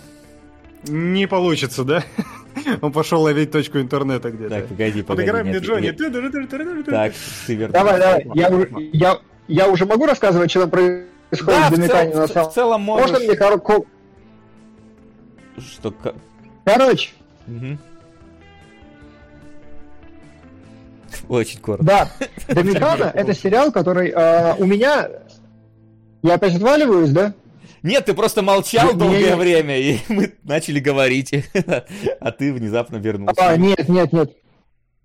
Не 0.88 1.26
получится, 1.28 1.86
да? 1.86 2.04
Он 2.82 2.92
пошел 2.92 3.22
ловить 3.22 3.52
точку 3.52 3.80
интернета 3.80 4.32
где-то. 4.32 4.50
Так, 4.56 4.68
погоди, 4.68 5.02
погоди. 5.02 5.28
Подыграй 5.28 5.44
мне 5.44 5.60
Джонни. 5.60 5.92
Так, 5.92 7.14
ты 7.48 7.56
вернулся. 7.56 7.72
Давай, 7.72 8.00
давай. 8.00 8.28
Я, 8.36 8.68
я, 8.92 9.20
я 9.48 9.68
уже 9.70 9.86
могу 9.86 10.06
рассказывать, 10.06 10.52
что 10.52 10.62
там 10.62 10.70
происходит 10.70 11.08
да, 11.46 11.70
в 11.70 11.78
на 11.80 12.28
самом... 12.28 12.50
в 12.50 12.54
целом 12.54 12.82
можешь. 12.82 13.12
Можно 13.12 13.26
мне 13.26 13.38
коротко... 13.38 13.86
Что... 15.58 15.94
Короче. 16.66 17.12
Угу. 17.48 17.78
Очень 21.30 21.60
коротко. 21.60 21.86
Да. 21.86 22.12
Домикана— 22.48 23.04
это 23.14 23.34
сериал, 23.34 23.72
который 23.72 24.10
э, 24.10 24.56
у 24.58 24.66
меня... 24.66 25.10
Я 26.22 26.36
опять 26.36 26.56
отваливаюсь, 26.56 27.12
да? 27.12 27.34
Нет, 27.82 28.06
ты 28.06 28.14
просто 28.14 28.42
молчал 28.42 28.94
долгое 28.94 29.36
время, 29.36 29.78
и 29.78 30.00
мы 30.08 30.34
начали 30.44 30.80
говорить, 30.80 31.34
а 32.20 32.32
ты 32.32 32.54
внезапно 32.54 32.96
вернулся. 32.98 33.36
А, 33.38 33.58
нет, 33.58 33.88
нет, 33.90 34.14
нет. 34.14 34.32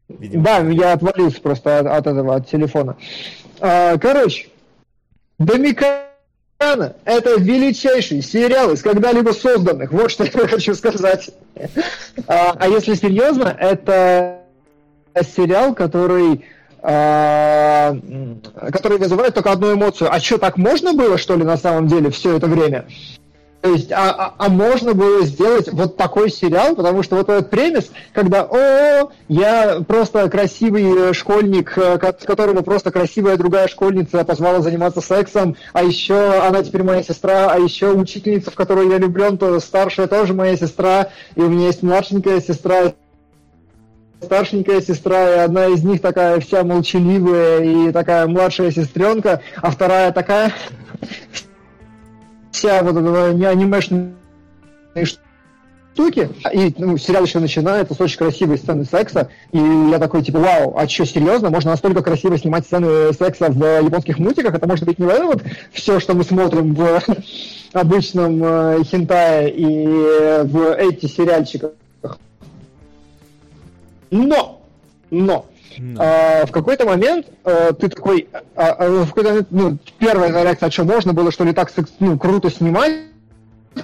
Видимо. 0.08 0.44
Да, 0.44 0.58
я 0.60 0.92
отвалился 0.92 1.40
просто 1.40 1.80
от, 1.80 1.86
от 1.86 2.06
этого, 2.06 2.36
от 2.36 2.48
телефона. 2.48 2.96
А, 3.60 3.98
короче, 3.98 4.48
Домикана– 5.38 6.04
это 6.60 7.38
величайший 7.38 8.20
сериал 8.20 8.72
из 8.72 8.82
когда-либо 8.82 9.30
созданных. 9.30 9.92
Вот 9.92 10.10
что 10.10 10.24
я 10.34 10.48
хочу 10.48 10.74
сказать. 10.74 11.30
А, 12.26 12.56
а 12.58 12.68
если 12.68 12.94
серьезно, 12.94 13.56
это 13.56 14.40
сериал, 15.36 15.72
который 15.72 16.44
а, 16.82 17.96
который 18.72 18.98
вызывает 18.98 19.34
только 19.34 19.52
одну 19.52 19.74
эмоцию. 19.74 20.12
А 20.12 20.18
что, 20.18 20.38
так 20.38 20.56
можно 20.56 20.94
было, 20.94 21.16
что 21.16 21.36
ли, 21.36 21.44
на 21.44 21.56
самом 21.56 21.86
деле, 21.86 22.10
все 22.10 22.36
это 22.36 22.48
время? 22.48 22.86
То 23.68 23.74
есть, 23.74 23.92
а, 23.92 24.10
а, 24.10 24.34
а 24.38 24.48
можно 24.48 24.94
было 24.94 25.26
сделать 25.26 25.70
вот 25.70 25.98
такой 25.98 26.30
сериал, 26.30 26.74
потому 26.74 27.02
что 27.02 27.16
вот 27.16 27.28
этот 27.28 27.50
премис, 27.50 27.90
когда 28.14 28.48
о, 28.50 29.10
я 29.28 29.80
просто 29.86 30.30
красивый 30.30 31.12
школьник, 31.12 31.76
э, 31.76 31.98
которому 31.98 32.62
просто 32.62 32.90
красивая 32.90 33.36
другая 33.36 33.68
школьница 33.68 34.24
позвала 34.24 34.62
заниматься 34.62 35.02
сексом, 35.02 35.54
а 35.74 35.82
еще 35.82 36.14
она 36.14 36.62
теперь 36.62 36.82
моя 36.82 37.02
сестра, 37.02 37.52
а 37.52 37.58
еще 37.58 37.92
учительница, 37.92 38.50
в 38.50 38.54
которую 38.54 38.88
я 38.88 38.96
влюблен, 38.96 39.36
то 39.36 39.60
старшая 39.60 40.06
тоже 40.06 40.32
моя 40.32 40.56
сестра, 40.56 41.08
и 41.34 41.42
у 41.42 41.50
меня 41.50 41.66
есть 41.66 41.82
младшенькая 41.82 42.40
сестра, 42.40 42.94
старшенькая 44.22 44.80
сестра, 44.80 45.28
и 45.28 45.38
одна 45.40 45.66
из 45.66 45.84
них 45.84 46.00
такая 46.00 46.40
вся 46.40 46.64
молчаливая 46.64 47.60
и 47.60 47.92
такая 47.92 48.26
младшая 48.28 48.70
сестренка, 48.70 49.42
а 49.56 49.70
вторая 49.70 50.10
такая 50.10 50.54
вся 52.58 52.82
вот 52.82 52.96
эта 52.96 53.50
анимешная 53.50 54.12
штуки. 55.94 56.28
И 56.52 56.74
ну, 56.78 56.98
сериал 56.98 57.24
еще 57.24 57.38
начинается 57.38 57.94
с 57.94 58.00
очень 58.00 58.18
красивой 58.18 58.58
сцены 58.58 58.84
секса. 58.84 59.28
И 59.52 59.58
я 59.58 59.98
такой, 59.98 60.22
типа, 60.22 60.40
вау, 60.40 60.76
а 60.76 60.88
что, 60.88 61.06
серьезно? 61.06 61.50
Можно 61.50 61.72
настолько 61.72 62.02
красиво 62.02 62.36
снимать 62.36 62.66
сцены 62.66 63.12
секса 63.12 63.50
в 63.50 63.84
японских 63.84 64.18
мультиках? 64.18 64.54
Это 64.54 64.66
может 64.66 64.84
быть 64.84 64.98
не 64.98 65.06
вот, 65.06 65.42
все, 65.72 66.00
что 66.00 66.14
мы 66.14 66.24
смотрим 66.24 66.74
в 66.74 67.00
обычном 67.72 68.42
э, 68.42 68.84
хентае 68.84 69.50
и 69.50 69.86
в 70.44 70.74
эти 70.76 71.06
сериальчиках. 71.06 71.72
Но, 74.10 74.62
но, 75.10 75.46
а, 75.98 76.46
в 76.46 76.52
какой-то 76.52 76.86
момент 76.86 77.26
а, 77.44 77.72
ты 77.72 77.88
такой, 77.88 78.28
а, 78.54 78.68
а, 78.70 79.04
в 79.04 79.08
какой-то 79.08 79.30
момент, 79.30 79.48
ну, 79.50 79.78
первая 79.98 80.30
реакция, 80.42 80.70
что 80.70 80.84
можно 80.84 81.12
было, 81.12 81.30
что 81.30 81.44
ли, 81.44 81.52
так 81.52 81.70
ну, 82.00 82.18
круто 82.18 82.50
снимать, 82.50 83.08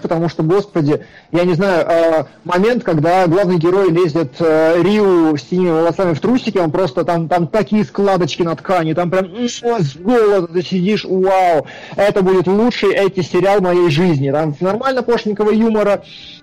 потому 0.01 0.29
что, 0.29 0.43
господи, 0.43 1.05
я 1.33 1.45
не 1.45 1.55
знаю, 1.55 1.87
э, 1.89 2.25
момент, 2.45 2.85
когда 2.85 3.27
главный 3.27 3.59
герой 3.59 3.91
лезет 3.91 4.33
э, 4.39 4.83
Риу 4.83 5.37
с 5.37 5.43
синими 5.43 5.71
волосами 5.71 6.15
в 6.15 6.21
трусики, 6.21 6.59
он 6.59 6.71
просто 6.71 7.05
там, 7.05 7.29
там 7.29 7.47
такие 7.47 7.85
складочки 7.85 8.43
на 8.43 8.57
ткани, 8.57 8.93
там 8.93 9.11
прям 9.11 9.27
с 9.47 9.97
голода 9.97 10.49
ты 10.49 10.63
сидишь, 10.63 11.05
вау, 11.05 11.67
это 11.97 12.23
будет 12.23 12.47
лучший 12.47 12.93
эти 12.93 13.21
сериал 13.21 13.61
моей 13.61 13.91
жизни. 13.91 14.31
Там 14.31 14.55
нормально 14.61 15.03
пошленького 15.03 15.51
юмора, 15.51 16.03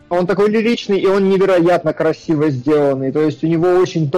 он 0.09 0.27
такой 0.27 0.49
лиричный, 0.49 0.99
и 0.99 1.05
он 1.05 1.29
невероятно 1.29 1.93
красиво 1.93 2.49
сделанный. 2.49 3.11
То 3.11 3.21
есть 3.21 3.43
у 3.43 3.47
него 3.47 3.67
очень 3.75 4.09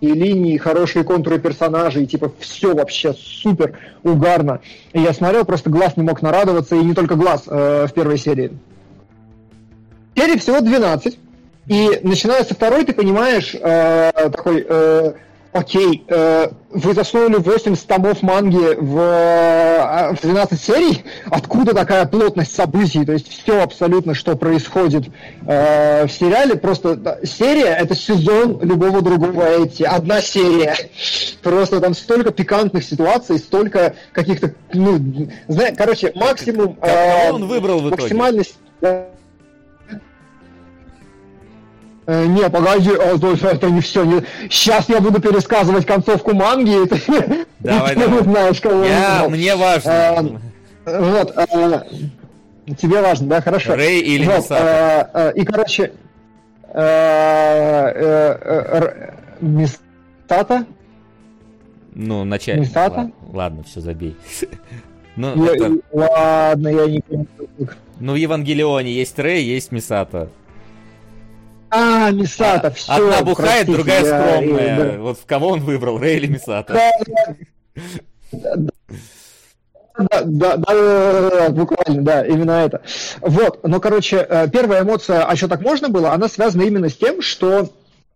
тонкие 0.00 0.14
линии, 0.14 0.56
хорошие 0.56 1.04
контуры 1.04 1.38
персонажей, 1.38 2.06
типа 2.06 2.32
все 2.38 2.74
вообще 2.74 3.14
супер 3.14 3.78
угарно. 4.02 4.60
И 4.92 5.00
я 5.00 5.12
смотрел, 5.12 5.44
просто 5.44 5.70
глаз 5.70 5.96
не 5.96 6.02
мог 6.02 6.22
нарадоваться, 6.22 6.76
и 6.76 6.84
не 6.84 6.94
только 6.94 7.14
глаз 7.14 7.44
э, 7.46 7.86
в 7.88 7.92
первой 7.92 8.18
серии. 8.18 8.52
Серии 10.16 10.38
всего 10.38 10.60
12, 10.60 11.18
и 11.66 12.00
начиная 12.02 12.44
со 12.44 12.54
второй, 12.54 12.84
ты 12.84 12.92
понимаешь, 12.92 13.54
э, 13.54 14.10
такой... 14.30 14.64
Э, 14.68 15.12
окей, 15.58 16.04
э, 16.08 16.48
вы 16.70 16.94
засунули 16.94 17.36
80 17.36 17.86
томов 17.86 18.22
манги 18.22 18.74
в, 18.76 18.98
э, 18.98 20.14
в 20.14 20.20
12 20.22 20.60
серий, 20.60 21.04
откуда 21.26 21.74
такая 21.74 22.06
плотность 22.06 22.54
событий, 22.54 23.04
то 23.04 23.12
есть 23.12 23.28
все 23.28 23.62
абсолютно, 23.62 24.14
что 24.14 24.36
происходит 24.36 25.08
э, 25.46 26.06
в 26.06 26.12
сериале, 26.12 26.56
просто 26.56 26.96
да, 26.96 27.18
серия 27.24 27.74
это 27.74 27.94
сезон 27.94 28.60
любого 28.62 29.02
другого 29.02 29.42
эти, 29.42 29.82
одна 29.82 30.20
серия, 30.20 30.76
просто 31.42 31.80
там 31.80 31.94
столько 31.94 32.30
пикантных 32.30 32.84
ситуаций, 32.84 33.38
столько 33.38 33.94
каких-то, 34.12 34.54
ну, 34.72 35.28
знаешь, 35.48 35.74
короче, 35.76 36.12
максимум... 36.14 36.78
Э, 36.80 37.32
он 37.32 37.46
выбрал 37.46 37.80
в 37.80 37.88
итоге? 37.88 38.02
Максимальность... 38.02 38.56
Э, 42.08 42.24
не, 42.24 42.48
погоди, 42.48 42.90
это 42.90 43.70
не 43.70 43.82
все. 43.82 44.02
Не... 44.02 44.22
Сейчас 44.48 44.88
я 44.88 44.98
буду 44.98 45.20
пересказывать 45.20 45.84
концовку 45.84 46.34
манги. 46.34 46.88
Давай, 47.60 47.94
ты 47.94 48.00
давай. 48.00 48.22
знаешь, 48.22 48.60
кого 48.62 48.82
я, 48.82 49.26
Мне 49.28 49.54
важно. 49.54 49.92
А, 49.92 50.22
вот, 50.86 51.36
а, 51.36 51.84
тебе 52.78 53.02
важно, 53.02 53.26
да, 53.26 53.42
хорошо. 53.42 53.74
Рэй 53.74 54.00
или 54.00 54.24
вот, 54.24 54.38
Мисата? 54.38 55.10
А, 55.12 55.28
и, 55.32 55.44
короче, 55.44 55.92
а, 56.72 57.92
Мисата? 59.42 60.64
Ну, 61.94 62.24
начать. 62.24 62.58
Мисата? 62.58 63.10
Ладно, 63.34 63.64
все, 63.64 63.80
забей. 63.80 64.16
Ну, 65.20 65.46
я, 65.46 65.52
это... 65.52 65.78
Ладно, 65.90 66.68
я 66.68 66.86
не 66.86 67.00
помню. 67.00 67.26
Ну, 67.98 68.12
в 68.12 68.14
Евангелионе 68.14 68.92
есть 68.92 69.18
Рэй, 69.18 69.42
есть 69.42 69.72
Мисата. 69.72 70.28
А, 71.70 72.10
Мисата, 72.10 72.70
все. 72.70 72.92
Одна 72.92 73.22
бухает, 73.22 73.66
простите, 73.66 73.72
другая 73.72 74.04
скромная. 74.04 74.76
Да. 74.76 74.98
Вот 75.00 75.18
в 75.18 75.26
кого 75.26 75.48
он 75.48 75.60
выбрал, 75.60 75.98
Рэй 75.98 76.16
или 76.16 76.26
Мисата? 76.26 76.80
да, 79.98 80.24
да, 80.24 80.56
да, 80.56 80.56
да, 80.56 81.48
буквально, 81.50 82.02
да, 82.02 82.26
именно 82.26 82.52
это. 82.52 82.82
Вот, 83.20 83.66
но, 83.66 83.80
короче, 83.80 84.24
э, 84.28 84.48
первая 84.48 84.82
эмоция, 84.82 85.24
а 85.24 85.36
что 85.36 85.48
так 85.48 85.60
можно 85.60 85.88
было, 85.88 86.12
она 86.12 86.28
связана 86.28 86.62
именно 86.62 86.88
с 86.88 86.96
тем, 86.96 87.20
что, 87.20 87.70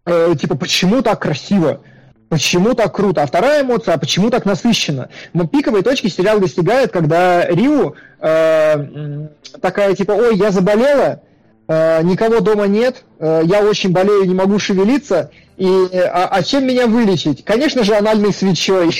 э, 0.07 0.35
типа, 0.41 0.57
почему 0.57 1.03
так 1.03 1.21
красиво? 1.21 1.81
Почему 2.29 2.73
так 2.75 2.95
круто? 2.95 3.23
А 3.23 3.27
вторая 3.27 3.63
эмоция, 3.63 3.95
а 3.95 3.99
почему 3.99 4.31
так 4.31 4.47
насыщенно? 4.47 5.11
Но 5.35 5.47
пиковой 5.47 5.83
точки 5.83 6.07
сериал 6.07 6.41
достигает, 6.41 6.91
когда 6.91 7.45
Риу 7.45 7.95
э, 8.21 9.27
такая 9.61 9.95
типа, 9.95 10.13
ой, 10.13 10.37
я 10.39 10.51
заболела, 10.51 11.21
никого 11.69 12.41
дома 12.41 12.67
нет, 12.67 13.05
э, 13.19 13.43
я 13.45 13.65
очень 13.65 13.91
болею, 13.91 14.25
не 14.25 14.35
могу 14.35 14.59
шевелиться, 14.59 15.31
и 15.57 15.67
а, 15.95 16.29
а 16.31 16.43
чем 16.43 16.67
меня 16.67 16.87
вылечить? 16.87 17.45
Конечно 17.45 17.85
же, 17.85 17.95
анальной 17.95 18.33
свечой. 18.33 18.95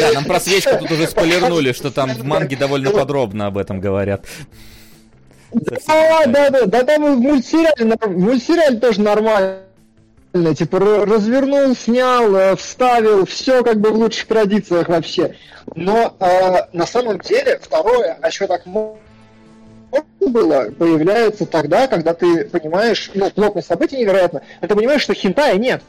Да, 0.00 0.12
нам 0.14 0.24
про 0.24 0.40
свечку 0.40 0.76
тут 0.78 0.90
уже 0.90 1.06
спойлернули, 1.06 1.72
что 1.72 1.90
там 1.90 2.10
в 2.10 2.24
манге 2.24 2.56
довольно 2.56 2.90
подробно 2.90 3.46
об 3.46 3.58
этом 3.58 3.80
говорят. 3.80 4.24
Да, 5.52 6.26
да, 6.26 6.50
да, 6.50 6.66
да, 6.66 6.82
там 6.82 7.16
в 7.16 7.20
мультсериале, 7.20 7.96
в 8.00 8.18
мультсериале 8.18 8.78
тоже 8.78 9.00
нормально. 9.00 9.60
Типа 10.56 10.78
развернул, 10.78 11.74
снял, 11.74 12.34
э, 12.34 12.56
вставил, 12.56 13.24
все 13.24 13.62
как 13.62 13.80
бы 13.80 13.90
в 13.90 13.96
лучших 13.96 14.26
традициях 14.26 14.88
вообще. 14.88 15.36
Но 15.74 16.14
э, 16.20 16.56
на 16.72 16.86
самом 16.86 17.18
деле 17.20 17.58
второе, 17.62 18.18
а 18.20 18.30
что 18.30 18.46
так 18.46 18.66
можно 18.66 18.98
было, 20.36 20.70
появляется 20.76 21.46
тогда, 21.46 21.86
когда 21.86 22.14
ты 22.14 22.44
понимаешь, 22.44 23.10
ну, 23.14 23.30
плотность 23.30 23.68
событий 23.68 23.96
невероятно, 23.96 24.42
но 24.60 24.68
ты 24.68 24.74
понимаешь, 24.74 25.02
что 25.02 25.14
хентая 25.14 25.56
нет. 25.56 25.82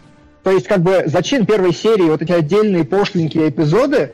То 0.44 0.52
есть, 0.52 0.68
как 0.68 0.82
бы, 0.82 1.04
зачин 1.08 1.46
первой 1.46 1.74
серии, 1.74 2.10
вот 2.10 2.22
эти 2.22 2.32
отдельные 2.32 2.86
пошленькие 2.86 3.50
эпизоды, 3.50 4.14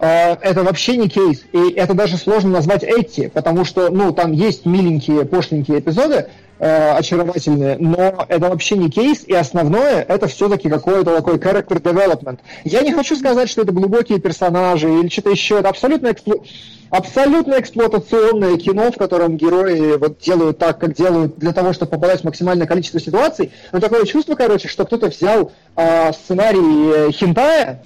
э, 0.00 0.32
это 0.32 0.62
вообще 0.64 0.96
не 0.96 1.08
кейс. 1.08 1.44
И 1.52 1.70
это 1.70 1.94
даже 1.94 2.16
сложно 2.16 2.50
назвать 2.50 2.82
эти, 2.82 3.28
потому 3.28 3.64
что, 3.64 3.90
ну, 3.90 4.12
там 4.12 4.32
есть 4.32 4.66
миленькие, 4.66 5.24
пошленькие 5.24 5.78
эпизоды, 5.78 6.26
э, 6.58 6.90
очаровательные, 6.92 7.76
но 7.78 8.24
это 8.28 8.48
вообще 8.48 8.76
не 8.76 8.90
кейс, 8.90 9.22
и 9.24 9.34
основное, 9.34 10.02
это 10.02 10.26
все-таки 10.26 10.68
какой-то 10.68 11.14
такой 11.16 11.36
character 11.36 11.80
development. 11.80 12.40
Я 12.64 12.82
не 12.82 12.92
хочу 12.92 13.14
сказать, 13.14 13.48
что 13.48 13.62
это 13.62 13.72
глубокие 13.72 14.18
персонажи 14.18 14.92
или 14.92 15.08
что-то 15.08 15.30
еще, 15.30 15.60
это 15.60 15.68
абсолютно 15.68 16.10
эксплу 16.10 16.44
абсолютно 16.92 17.58
эксплуатационное 17.58 18.58
кино, 18.58 18.92
в 18.92 18.98
котором 18.98 19.38
герои 19.38 19.96
вот 19.96 20.18
делают 20.18 20.58
так, 20.58 20.78
как 20.78 20.94
делают 20.94 21.38
для 21.38 21.52
того, 21.52 21.72
чтобы 21.72 21.90
попадать 21.90 22.20
в 22.20 22.24
максимальное 22.24 22.66
количество 22.66 23.00
ситуаций. 23.00 23.50
Но 23.72 23.80
такое 23.80 24.04
чувство, 24.04 24.34
короче, 24.34 24.68
что 24.68 24.84
кто-то 24.84 25.08
взял 25.08 25.52
э, 25.74 26.12
сценарий 26.12 27.10
хентая 27.12 27.82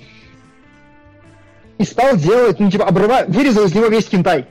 и 1.78 1.84
стал 1.84 2.16
делать, 2.16 2.58
ну, 2.58 2.68
типа, 2.68 2.84
обрывать, 2.84 3.28
вырезал 3.28 3.66
из 3.66 3.74
него 3.74 3.86
весь 3.86 4.08
хентай. 4.08 4.46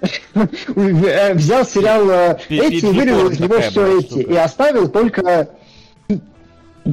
Э, 0.76 1.34
взял 1.34 1.66
сериал 1.66 2.08
э, 2.08 2.38
эти 2.48 2.86
и 2.86 2.92
вырезал 2.92 3.28
из 3.28 3.40
него 3.40 3.60
все 3.60 3.98
эти. 3.98 4.20
И 4.20 4.36
оставил 4.36 4.88
только 4.88 5.50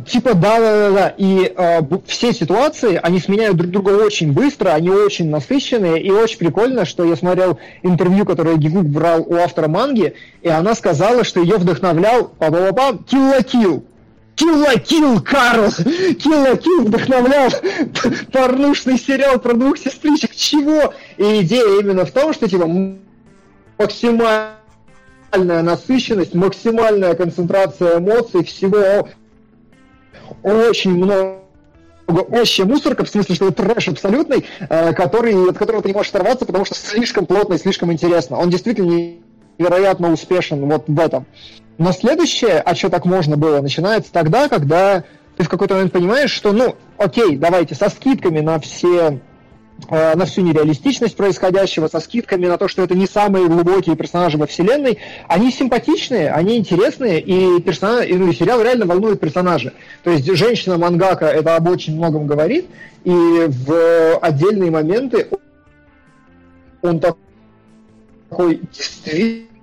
Типа, 0.03 0.33
да, 0.33 0.59
да, 0.59 0.90
да, 0.90 0.91
да. 0.91 1.14
И 1.17 1.53
э, 1.56 1.80
все 2.06 2.33
ситуации, 2.33 2.99
они 3.01 3.19
сменяют 3.19 3.56
друг 3.56 3.72
друга 3.72 3.91
очень 3.91 4.33
быстро, 4.33 4.72
они 4.72 4.90
очень 4.90 5.30
насыщенные, 5.30 6.01
и 6.01 6.11
очень 6.11 6.38
прикольно, 6.38 6.83
что 6.83 7.06
я 7.06 7.15
смотрел 7.15 7.59
интервью, 7.82 8.25
которое 8.25 8.57
Гигук 8.57 8.85
брал 8.85 9.22
у 9.22 9.35
автора 9.35 9.69
манги, 9.69 10.15
и 10.41 10.49
она 10.49 10.75
сказала, 10.75 11.24
что 11.24 11.40
ее 11.40 11.56
вдохновлял, 11.56 12.27
па 12.27 12.51
па 12.51 12.74
па 12.74 12.91
Kill 12.91 13.32
la 13.32 13.41
Kill. 13.41 13.83
Kill 14.35 14.65
la 14.65 14.75
Kill, 14.75 15.22
Карл! 15.22 15.67
Kill 15.67 16.82
вдохновлял 16.82 17.49
порнушный 18.33 18.98
сериал 18.98 19.40
про 19.40 19.53
двух 19.53 19.77
сестричек. 19.77 20.35
Чего? 20.35 20.93
И 21.15 21.41
идея 21.41 21.80
именно 21.80 22.06
в 22.06 22.11
том, 22.11 22.33
что, 22.33 22.49
типа, 22.49 22.69
максимальная 23.77 24.57
насыщенность, 25.32 26.33
максимальная 26.33 27.14
концентрация 27.15 27.99
эмоций, 27.99 28.43
всего 28.43 29.07
очень 30.44 30.95
много 30.95 31.40
вообще 32.08 32.66
мусорка, 32.66 33.04
в 33.04 33.10
смысле, 33.10 33.36
что 33.36 33.48
это 33.48 33.64
трэш 33.64 33.88
абсолютный, 33.90 34.45
э, 34.70 34.94
который, 34.94 35.50
от 35.50 35.58
которого 35.58 35.82
ты 35.82 35.90
не 35.90 35.94
можешь 35.94 36.12
оторваться, 36.12 36.45
потому 36.45 36.66
что 36.66 36.76
слишком 36.76 37.26
плотно 37.26 37.56
и 37.56 37.58
слишком 37.58 37.92
интересно. 37.92 38.38
Он 38.38 38.50
действительно 38.50 39.16
невероятно 39.58 40.12
успешен 40.12 40.68
вот 40.70 40.86
в 40.88 41.00
этом. 41.00 41.26
Но 41.78 41.92
следующее, 41.92 42.60
а 42.60 42.76
что 42.76 42.90
так 42.90 43.06
можно 43.06 43.38
было, 43.38 43.62
начинается 43.62 44.12
тогда, 44.12 44.48
когда 44.48 45.04
ты 45.36 45.44
в 45.44 45.50
какой-то 45.50 45.74
момент 45.74 45.92
понимаешь, 45.92 46.32
что, 46.32 46.54
ну, 46.54 46.76
окей, 46.98 47.36
давайте 47.36 47.76
со 47.76 47.90
скидками 47.90 48.40
на 48.40 48.60
все 48.60 49.20
на 49.90 50.26
всю 50.26 50.42
нереалистичность 50.42 51.16
происходящего, 51.16 51.88
со 51.88 52.00
скидками 52.00 52.48
на 52.48 52.58
то, 52.58 52.68
что 52.68 52.82
это 52.82 52.95
не 52.95 53.08
самые 53.08 53.48
глубокие 53.48 53.95
персонажи 53.95 54.38
во 54.38 54.48
вселенной, 54.48 55.00
они 55.28 55.52
симпатичные, 55.52 56.32
они 56.32 56.58
интересные, 56.58 57.22
и, 57.22 57.62
персонаж, 57.62 58.08
и, 58.08 58.14
ну, 58.14 58.30
и 58.30 58.34
сериал 58.34 58.62
реально 58.62 58.86
волнует 58.86 59.20
персонажи. 59.20 59.74
То 60.04 60.12
есть 60.12 60.26
женщина 60.36 60.78
Мангака 60.78 61.26
это 61.26 61.56
об 61.56 61.68
очень 61.68 61.95
многом 61.95 62.26
говорит, 62.26 62.68
и 63.04 63.12
в 63.12 64.18
отдельные 64.18 64.72
моменты 64.72 65.28
он 66.82 67.00
такой 67.00 68.62
действительно 68.72 69.55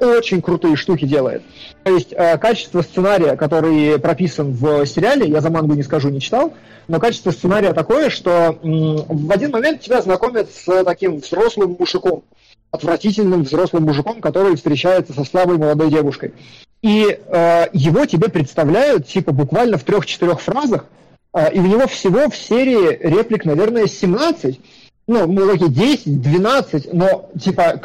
очень 0.00 0.42
крутые 0.42 0.76
штуки 0.76 1.04
делает. 1.04 1.42
То 1.84 1.94
есть 1.94 2.12
э, 2.12 2.38
качество 2.38 2.82
сценария, 2.82 3.36
который 3.36 3.98
прописан 3.98 4.52
в 4.52 4.86
сериале, 4.86 5.28
я 5.28 5.40
за 5.40 5.50
мангу 5.50 5.74
не 5.74 5.82
скажу, 5.82 6.10
не 6.10 6.20
читал, 6.20 6.54
но 6.88 7.00
качество 7.00 7.30
сценария 7.30 7.72
такое, 7.72 8.10
что 8.10 8.58
в 8.62 9.32
один 9.32 9.50
момент 9.50 9.80
тебя 9.80 10.02
знакомят 10.02 10.50
с 10.50 10.84
таким 10.84 11.18
взрослым 11.18 11.76
мужиком, 11.78 12.24
отвратительным 12.70 13.42
взрослым 13.42 13.84
мужиком, 13.84 14.20
который 14.20 14.56
встречается 14.56 15.12
со 15.12 15.24
слабой 15.24 15.58
молодой 15.58 15.90
девушкой. 15.90 16.34
И 16.82 17.06
э, 17.06 17.66
его 17.72 18.06
тебе 18.06 18.28
представляют, 18.28 19.06
типа, 19.06 19.32
буквально 19.32 19.78
в 19.78 19.84
трех-четырех 19.84 20.40
фразах, 20.40 20.86
э, 21.32 21.52
и 21.52 21.60
у 21.60 21.66
него 21.66 21.86
всего 21.86 22.28
в 22.28 22.36
серии 22.36 22.98
реплик, 23.00 23.44
наверное, 23.44 23.86
17, 23.86 24.58
ну, 25.06 25.26
ну 25.26 25.48
такие 25.48 25.70
10, 25.70 26.20
12, 26.20 26.92
но, 26.92 27.30
типа, 27.40 27.80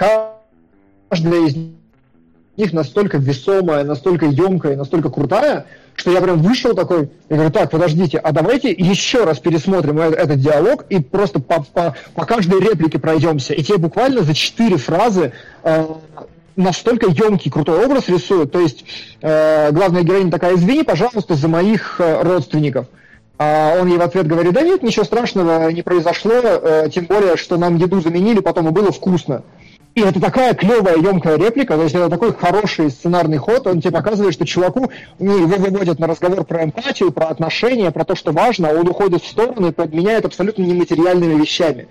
каждая 1.10 1.48
из 1.48 1.56
них 2.58 2.74
настолько 2.74 3.18
весомая, 3.18 3.84
настолько 3.84 4.26
емкая, 4.26 4.76
настолько 4.76 5.10
крутая, 5.10 5.66
что 5.96 6.12
я 6.12 6.22
прям 6.22 6.42
вышел 6.42 6.74
такой, 6.76 7.10
и 7.30 7.34
говорю, 7.34 7.52
так, 7.52 7.72
подождите, 7.72 8.18
а 8.18 8.32
давайте 8.32 8.72
еще 8.72 9.24
раз 9.24 9.40
пересмотрим 9.40 10.00
этот, 10.00 10.20
этот 10.20 10.40
диалог 10.40 10.86
и 10.90 11.00
просто 11.00 11.40
по, 11.40 11.64
по, 11.64 11.96
по 12.14 12.26
каждой 12.26 12.60
реплике 12.60 13.00
пройдемся. 13.00 13.54
И 13.54 13.64
тебе 13.64 13.78
буквально 13.78 14.22
за 14.22 14.34
четыре 14.34 14.78
фразы 14.78 15.34
э, 15.64 15.86
настолько 16.56 17.08
емкий, 17.10 17.50
крутой 17.50 17.86
образ 17.86 18.10
рисуют. 18.10 18.52
То 18.52 18.60
есть 18.60 18.86
э, 19.22 19.72
главная 19.72 20.04
героиня 20.04 20.32
такая, 20.32 20.56
извини, 20.56 20.84
пожалуйста, 20.84 21.36
за 21.36 21.48
моих 21.48 22.00
э, 22.00 22.22
родственников. 22.22 22.88
А 23.40 23.78
он 23.80 23.88
ей 23.88 23.98
в 23.98 24.02
ответ 24.02 24.28
говорит, 24.28 24.54
да 24.54 24.62
нет, 24.62 24.82
ничего 24.82 25.06
страшного 25.06 25.70
не 25.72 25.84
произошло, 25.84 26.34
э, 26.34 26.90
тем 26.92 27.06
более, 27.06 27.38
что 27.38 27.58
нам 27.58 27.78
еду 27.78 28.02
заменили, 28.02 28.40
потом 28.40 28.68
и 28.68 28.72
было 28.72 28.92
вкусно. 28.92 29.44
И 29.98 30.02
это 30.02 30.20
такая 30.20 30.54
клевая, 30.54 30.98
емкая 30.98 31.40
реплика, 31.40 31.76
то 31.76 31.82
есть 31.82 31.96
это 31.96 32.08
такой 32.08 32.32
хороший 32.32 32.92
сценарный 32.92 33.38
ход, 33.38 33.66
он 33.66 33.82
тебе 33.82 33.94
показывает, 33.94 34.36
что 34.36 34.46
чуваку, 34.46 34.92
ну, 35.18 35.36
его 35.40 35.56
выводят 35.58 35.98
на 35.98 36.06
разговор 36.06 36.46
про 36.46 36.66
эмпатию, 36.66 37.12
про 37.12 37.30
отношения, 37.30 37.90
про 37.90 38.06
то, 38.06 38.14
что 38.14 38.32
важно, 38.32 38.70
а 38.70 38.74
он 38.74 38.88
уходит 38.88 39.24
в 39.24 39.28
сторону 39.28 39.70
и 39.70 39.72
подменяет 39.72 40.24
абсолютно 40.24 40.62
нематериальными 40.62 41.42
вещами. 41.42 41.88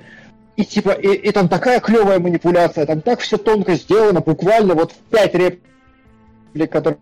И 0.55 0.65
типа, 0.65 0.91
и, 0.91 1.15
и 1.15 1.33
там 1.33 1.49
такая 1.49 1.81
клевая 1.81 2.21
манипуляция, 2.21 2.87
там 2.87 3.01
так 3.01 3.19
все 3.19 3.39
тонко 3.39 3.75
сделано, 3.75 4.21
буквально 4.21 4.75
вот 4.75 4.93
в 4.93 4.99
пять 5.11 5.35
реплик, 5.35 6.71
которые 6.71 7.01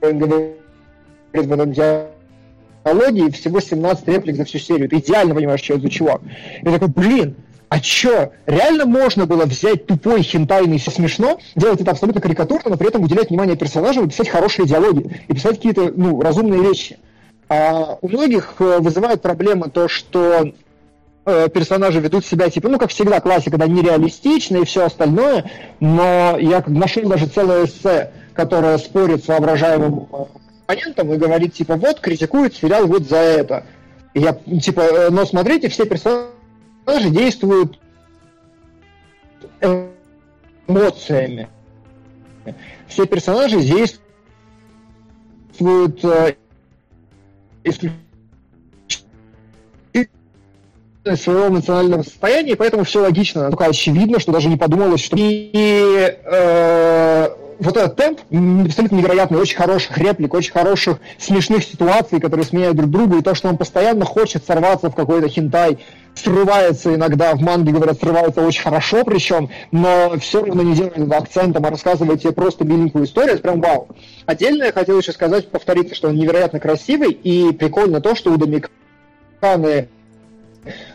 он 0.00 0.18
говорит 0.20 0.56
в 1.34 1.52
этом 1.52 1.70
диалоге, 1.70 3.26
и 3.26 3.30
всего 3.30 3.60
17 3.60 4.08
реплик 4.08 4.36
за 4.36 4.46
всю 4.46 4.58
серию. 4.58 4.88
Ты 4.88 5.00
идеально 5.00 5.34
понимаешь, 5.34 5.60
что 5.60 5.74
это 5.74 5.82
за 5.82 5.90
чувак. 5.90 6.22
И 6.62 6.64
такой, 6.64 6.88
блин, 6.88 7.36
а 7.74 7.80
чё, 7.80 8.30
реально 8.46 8.86
можно 8.86 9.26
было 9.26 9.46
взять 9.46 9.86
тупой 9.86 10.22
хентайный 10.22 10.78
все 10.78 10.92
смешно, 10.92 11.40
делать 11.56 11.80
это 11.80 11.90
абсолютно 11.90 12.20
карикатурно, 12.20 12.70
но 12.70 12.76
при 12.76 12.86
этом 12.86 13.02
уделять 13.02 13.30
внимание 13.30 13.56
персонажам 13.56 14.04
и 14.04 14.08
писать 14.08 14.28
хорошие 14.28 14.64
диалоги, 14.64 15.20
и 15.26 15.34
писать 15.34 15.56
какие-то 15.56 15.92
ну, 15.96 16.20
разумные 16.20 16.62
вещи. 16.62 17.00
А 17.48 17.98
у 18.00 18.06
многих 18.06 18.54
э, 18.60 18.78
вызывает 18.78 19.22
проблема 19.22 19.70
то, 19.70 19.88
что 19.88 20.52
э, 21.26 21.48
персонажи 21.52 21.98
ведут 21.98 22.24
себя, 22.24 22.48
типа, 22.48 22.68
ну, 22.68 22.78
как 22.78 22.90
всегда, 22.90 23.18
классика, 23.18 23.58
да, 23.58 23.66
нереалистично 23.66 24.58
и 24.58 24.64
все 24.64 24.84
остальное, 24.84 25.50
но 25.80 26.36
я 26.38 26.62
нашел 26.68 27.02
даже 27.08 27.26
целое 27.26 27.64
эссе, 27.64 28.12
которое 28.34 28.78
спорит 28.78 29.24
с 29.24 29.26
воображаемым 29.26 30.06
э, 30.12 30.16
оппонентом 30.62 31.12
и 31.12 31.16
говорит, 31.16 31.54
типа, 31.54 31.74
вот, 31.74 31.98
критикует 31.98 32.54
сериал 32.54 32.86
вот 32.86 33.08
за 33.08 33.16
это. 33.16 33.66
И 34.12 34.20
я, 34.20 34.32
типа, 34.32 35.08
но 35.10 35.26
смотрите, 35.26 35.68
все 35.68 35.86
персонажи 35.86 36.33
персонажи 36.84 37.10
действуют 37.10 37.78
эмоциями. 40.66 41.48
Все 42.86 43.06
персонажи 43.06 43.60
действуют 43.60 44.00
э, 46.04 46.34
исключительно 47.64 48.00
своего 51.16 51.48
эмоционального 51.48 52.02
состояния, 52.02 52.56
поэтому 52.56 52.84
все 52.84 53.00
логично, 53.00 53.48
только 53.48 53.66
очевидно, 53.66 54.20
что 54.20 54.32
даже 54.32 54.48
не 54.48 54.56
подумалось, 54.56 55.02
что 55.02 55.16
и 55.18 56.18
э, 56.24 57.28
вот 57.58 57.76
этот 57.76 57.96
темп 57.96 58.20
абсолютно 58.66 58.96
невероятный, 58.96 59.38
очень 59.38 59.56
хороших 59.56 59.96
реплик, 59.98 60.34
очень 60.34 60.52
хороших 60.52 60.98
смешных 61.18 61.64
ситуаций, 61.64 62.20
которые 62.20 62.44
сменяют 62.44 62.76
друг 62.76 62.90
друга, 62.90 63.18
и 63.18 63.22
то, 63.22 63.34
что 63.34 63.48
он 63.48 63.56
постоянно 63.56 64.04
хочет 64.04 64.44
сорваться 64.44 64.90
в 64.90 64.94
какой-то 64.94 65.28
хинтай, 65.28 65.78
срывается 66.14 66.94
иногда, 66.94 67.34
в 67.34 67.40
манге, 67.40 67.72
говорят, 67.72 67.98
срывается 67.98 68.40
очень 68.40 68.62
хорошо 68.62 69.04
причем, 69.04 69.50
но 69.72 70.14
все 70.20 70.44
равно 70.44 70.62
не 70.62 70.74
делает 70.74 71.12
акцентом, 71.12 71.64
а 71.66 71.70
рассказывает 71.70 72.20
тебе 72.22 72.32
просто 72.32 72.64
миленькую 72.64 73.04
историю, 73.04 73.34
это 73.34 73.42
прям 73.42 73.60
вау. 73.60 73.88
Отдельно 74.26 74.64
я 74.64 74.72
хотел 74.72 74.98
еще 74.98 75.12
сказать, 75.12 75.48
повториться, 75.48 75.94
что 75.94 76.08
он 76.08 76.16
невероятно 76.16 76.60
красивый, 76.60 77.10
и 77.10 77.52
прикольно 77.52 78.00
то, 78.00 78.14
что 78.14 78.32
у 78.32 78.36
Домиканы 78.36 79.88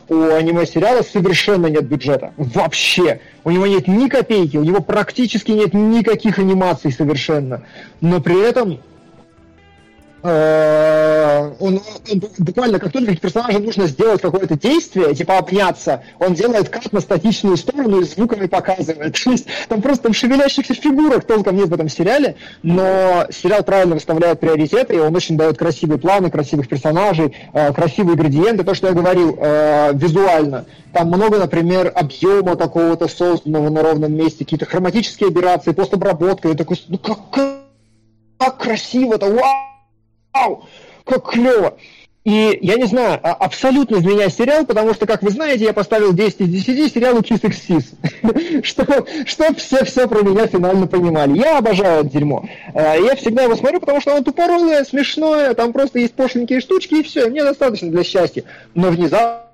у 0.07 0.33
аниме-сериала 0.33 1.03
совершенно 1.03 1.67
нет 1.67 1.85
бюджета. 1.85 2.33
Вообще. 2.37 3.19
У 3.43 3.51
него 3.51 3.67
нет 3.67 3.87
ни 3.87 4.07
копейки, 4.07 4.57
у 4.57 4.63
него 4.63 4.81
практически 4.81 5.51
нет 5.51 5.73
никаких 5.73 6.39
анимаций 6.39 6.91
совершенно. 6.91 7.63
Но 8.01 8.19
при 8.19 8.41
этом 8.41 8.79
он, 10.23 11.81
он 12.11 12.23
буквально 12.39 12.79
как 12.79 12.91
только 12.91 13.15
персонажу 13.15 13.59
нужно 13.59 13.87
сделать 13.87 14.21
какое-то 14.21 14.57
действие, 14.57 15.15
типа 15.15 15.37
обняться, 15.37 16.03
он 16.19 16.33
делает 16.33 16.69
кат 16.69 16.91
на 16.91 16.99
статичную 16.99 17.57
сторону 17.57 18.01
и 18.01 18.03
звуками 18.03 18.47
показывает. 18.47 19.17
То 19.23 19.31
есть 19.31 19.47
там 19.67 19.81
просто 19.81 20.03
там 20.03 20.13
шевелящихся 20.13 20.73
фигурок 20.73 21.25
толком 21.25 21.55
нет 21.55 21.69
в 21.69 21.73
этом 21.73 21.89
сериале, 21.89 22.35
но 22.63 23.27
сериал 23.31 23.63
правильно 23.63 23.95
выставляет 23.95 24.39
приоритеты, 24.39 24.95
и 24.95 24.99
он 24.99 25.15
очень 25.15 25.37
дает 25.37 25.57
красивые 25.57 25.99
планы, 25.99 26.29
красивых 26.29 26.67
персонажей, 26.67 27.35
э, 27.53 27.73
красивые 27.73 28.15
ингредиенты, 28.15 28.63
то, 28.63 28.73
что 28.73 28.87
я 28.87 28.93
говорил, 28.93 29.37
э, 29.39 29.91
визуально. 29.93 30.65
Там 30.93 31.07
много, 31.07 31.37
например, 31.37 31.91
объема 31.93 32.55
какого-то 32.55 33.07
созданного 33.07 33.69
на 33.69 33.83
ровном 33.83 34.13
месте, 34.13 34.39
какие-то 34.39 34.65
хроматические 34.65 35.29
операции, 35.29 35.71
постобработка, 35.71 36.49
и 36.49 36.55
такой, 36.55 36.81
ну 36.87 36.97
как, 36.97 37.19
как 38.37 38.57
красиво-то, 38.57 39.27
вау! 39.27 39.68
Вау, 40.33 40.65
как 41.05 41.31
клево. 41.31 41.77
И 42.25 42.59
я 42.61 42.75
не 42.75 42.83
знаю, 42.83 43.19
а, 43.23 43.31
абсолютно 43.31 43.95
из 43.95 44.05
меня 44.05 44.29
сериал, 44.29 44.65
потому 44.65 44.93
что, 44.93 45.07
как 45.07 45.23
вы 45.23 45.31
знаете, 45.31 45.63
я 45.63 45.73
поставил 45.73 46.13
10 46.13 46.41
из 46.41 46.65
10 46.65 46.93
сериалу 46.93 47.21
Kiss 47.21 47.47
X 47.47 47.93
что, 48.63 49.05
что 49.25 49.53
все 49.55 49.85
все 49.85 50.07
про 50.07 50.21
меня 50.21 50.45
финально 50.45 50.85
понимали. 50.85 51.37
Я 51.37 51.57
обожаю 51.57 52.01
это 52.01 52.09
дерьмо. 52.09 52.45
А, 52.73 52.95
я 52.95 53.15
всегда 53.15 53.43
его 53.43 53.55
смотрю, 53.55 53.79
потому 53.79 54.01
что 54.01 54.11
оно 54.13 54.23
тупорылое, 54.23 54.83
смешное, 54.83 55.53
там 55.53 55.71
просто 55.71 55.99
есть 55.99 56.13
пошленькие 56.13 56.59
штучки 56.59 56.95
и 56.95 57.03
все, 57.03 57.29
мне 57.29 57.43
достаточно 57.43 57.89
для 57.89 58.03
счастья. 58.03 58.43
Но 58.75 58.89
внезапно 58.89 59.48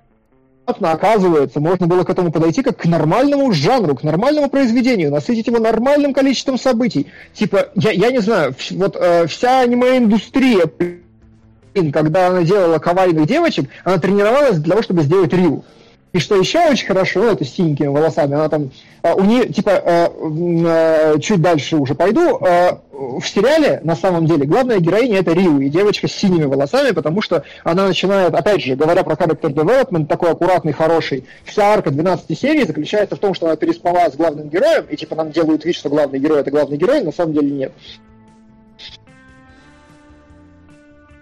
оказывается, 0.66 1.60
можно 1.60 1.88
было 1.88 2.03
к 2.03 2.10
этому 2.10 2.32
подойти 2.32 2.64
как 2.64 2.77
к 2.77 2.85
нормальному 2.85 3.52
жанру, 3.52 3.95
к 3.95 4.03
нормальному 4.03 4.50
произведению, 4.50 5.11
насытить 5.11 5.48
его 5.48 5.60
нормальным 5.60 6.14
количеством 6.14 6.58
событий. 6.58 7.08
Типа, 7.34 7.69
я, 7.76 7.92
я 7.92 8.11
не 8.11 8.19
знаю, 8.19 8.56
вот 8.72 8.95
э, 9.00 9.27
вся 9.27 9.61
аниме-индустрия, 9.61 10.69
когда 11.94 12.27
она 12.27 12.44
делала 12.44 12.80
кавайных 12.80 13.27
девочек, 13.27 13.69
она 13.84 13.98
тренировалась 14.00 14.58
для 14.58 14.72
того, 14.72 14.82
чтобы 14.82 15.03
сделать 15.03 15.34
Риву. 15.34 15.66
И 16.16 16.19
что 16.19 16.35
еще 16.38 16.60
очень 16.60 16.88
хорошо, 16.88 17.30
это 17.30 17.44
с 17.44 17.50
синенькими 17.50 17.88
волосами, 17.88 18.35
она 18.35 18.48
там, 18.48 18.72
а, 19.03 19.16
у 19.16 19.26
нее, 19.26 19.50
типа, 19.50 19.72
а, 19.74 20.14
а, 20.16 21.19
чуть 21.19 21.42
дальше 21.42 21.76
уже 21.76 21.94
пойду, 21.94 22.40
в 22.40 23.22
сериале, 23.26 23.82
на 23.84 23.98
самом 23.98 24.26
деле, 24.26 24.45
главная 24.45 24.80
героиня 24.80 25.19
это 25.19 25.34
Риу, 25.34 25.60
и 25.60 25.68
девочка 25.68 26.08
с 26.08 26.14
синими 26.14 26.45
волосами, 26.45 26.92
потому 26.92 27.22
что 27.22 27.44
она 27.66 27.85
начинает, 27.85 28.34
опять 28.34 28.64
же, 28.64 28.77
говоря 28.77 29.03
про 29.03 29.16
character 29.16 29.53
development, 29.53 30.06
такой 30.06 30.32
аккуратный, 30.32 30.72
хороший, 30.72 31.26
вся 31.44 31.74
арка 31.74 31.92
12 31.92 32.40
серий 32.40 32.66
заключается 32.66 33.18
в 33.18 33.19
том, 33.19 33.34
что 33.34 33.48
она 33.48 33.58
переспала 33.58 34.10
с 34.10 34.16
главным 34.16 34.48
героем, 34.48 34.85
и 34.90 34.95
типа 34.95 35.16
нам 35.16 35.32
делают 35.32 35.66
вид, 35.66 35.76
что 35.76 35.90
главный 35.90 36.19
герой 36.19 36.40
это 36.40 36.50
главный 36.50 36.77
герой, 36.77 37.02
на 37.02 37.11
самом 37.11 37.34
деле 37.34 37.52
нет. 37.52 37.72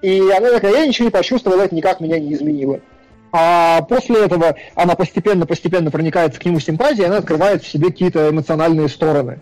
И 0.03 0.19
она 0.19 0.51
такая, 0.51 0.73
я 0.73 0.85
ничего 0.85 1.05
не 1.05 1.11
почувствовала, 1.11 1.63
это 1.63 1.73
никак 1.73 1.99
меня 1.99 2.19
не 2.19 2.33
изменило. 2.33 2.79
А 3.35 3.81
после 3.81 4.25
этого 4.25 4.55
она 4.75 4.93
постепенно-постепенно 4.93 5.89
проникается 5.89 6.39
к 6.39 6.45
нему 6.45 6.59
симпатией, 6.59 7.05
и 7.05 7.07
она 7.07 7.17
открывает 7.17 7.63
в 7.63 7.67
себе 7.67 7.87
какие-то 7.87 8.29
эмоциональные 8.29 8.87
стороны. 8.87 9.39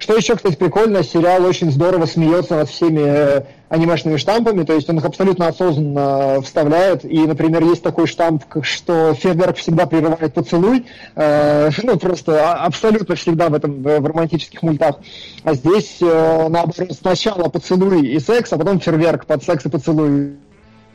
Что 0.00 0.16
еще, 0.16 0.36
кстати, 0.36 0.56
прикольно, 0.56 1.02
сериал 1.02 1.44
очень 1.44 1.70
здорово 1.70 2.06
смеется 2.06 2.56
над 2.56 2.68
всеми 2.68 3.00
э, 3.00 3.42
анимешными 3.68 4.16
штампами, 4.16 4.64
то 4.64 4.72
есть 4.72 4.88
он 4.88 4.98
их 4.98 5.04
абсолютно 5.04 5.48
осознанно 5.48 6.40
вставляет, 6.42 7.04
и, 7.04 7.26
например, 7.26 7.64
есть 7.64 7.82
такой 7.82 8.06
штамп, 8.06 8.44
что 8.62 9.14
Фейерверк 9.14 9.56
всегда 9.56 9.86
прерывает 9.86 10.34
поцелуй, 10.34 10.86
э, 11.16 11.70
ну, 11.82 11.96
просто 11.96 12.52
а, 12.52 12.66
абсолютно 12.66 13.16
всегда 13.16 13.48
в 13.48 13.54
этом, 13.54 13.82
в 13.82 14.06
романтических 14.06 14.62
мультах, 14.62 14.96
а 15.42 15.54
здесь, 15.54 15.98
э, 16.00 16.48
наоборот, 16.48 16.92
сначала 16.92 17.48
поцелуй 17.48 18.06
и 18.06 18.20
секс, 18.20 18.52
а 18.52 18.58
потом 18.58 18.80
фейерверк 18.80 19.26
под 19.26 19.42
секс 19.42 19.66
и 19.66 19.68
поцелуй 19.68 20.38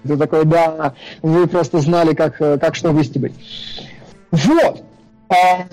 ты 0.04 0.18
такой, 0.18 0.46
да, 0.46 0.94
вы 1.22 1.48
просто 1.48 1.80
знали, 1.80 2.14
как, 2.14 2.38
как 2.38 2.76
что 2.76 2.92
выстебать. 2.92 3.34
Вот. 4.32 4.84
А, 5.30 5.66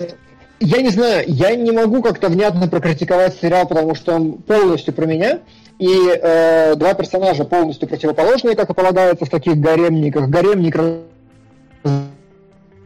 я 0.59 0.81
не 0.81 0.89
знаю, 0.89 1.23
я 1.27 1.55
не 1.55 1.71
могу 1.71 2.01
как-то 2.01 2.29
внятно 2.29 2.67
прокритиковать 2.67 3.35
сериал, 3.41 3.67
потому 3.67 3.95
что 3.95 4.13
он 4.13 4.33
полностью 4.33 4.93
про 4.93 5.05
меня. 5.05 5.39
И 5.79 5.89
э, 5.89 6.75
два 6.75 6.93
персонажа 6.93 7.43
полностью 7.43 7.87
противоположные, 7.87 8.55
как 8.55 8.69
и 8.69 8.73
полагается 8.73 9.25
в 9.25 9.29
таких 9.29 9.57
гаремниках. 9.57 10.29
Гаремник 10.29 10.79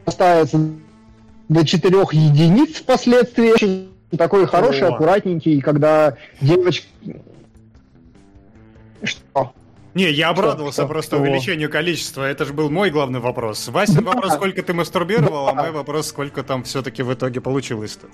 растается 0.06 0.60
до 1.50 1.66
четырех 1.66 2.14
единиц 2.14 2.78
впоследствии. 2.78 3.52
Очень 3.52 3.90
такой 4.18 4.48
хороший, 4.48 4.88
аккуратненький, 4.88 5.60
когда 5.60 6.16
девочка... 6.40 6.88
Не, 9.96 10.12
я 10.12 10.30
обрадовался 10.30 10.82
что, 10.82 10.88
просто 10.90 11.16
что? 11.16 11.24
увеличению 11.24 11.70
количества. 11.70 12.24
Это 12.24 12.44
же 12.44 12.52
был 12.52 12.70
мой 12.70 12.92
главный 12.92 13.22
вопрос. 13.22 13.70
Вася 13.70 14.02
да. 14.02 14.12
вопрос, 14.12 14.34
сколько 14.36 14.62
ты 14.62 14.74
мастурбировал, 14.74 15.46
да. 15.46 15.52
а 15.52 15.56
мой 15.56 15.72
вопрос, 15.80 16.08
сколько 16.08 16.44
там 16.44 16.64
все-таки 16.64 17.02
в 17.02 17.14
итоге 17.14 17.40
получилось-то. 17.40 18.08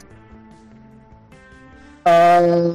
А, 2.04 2.72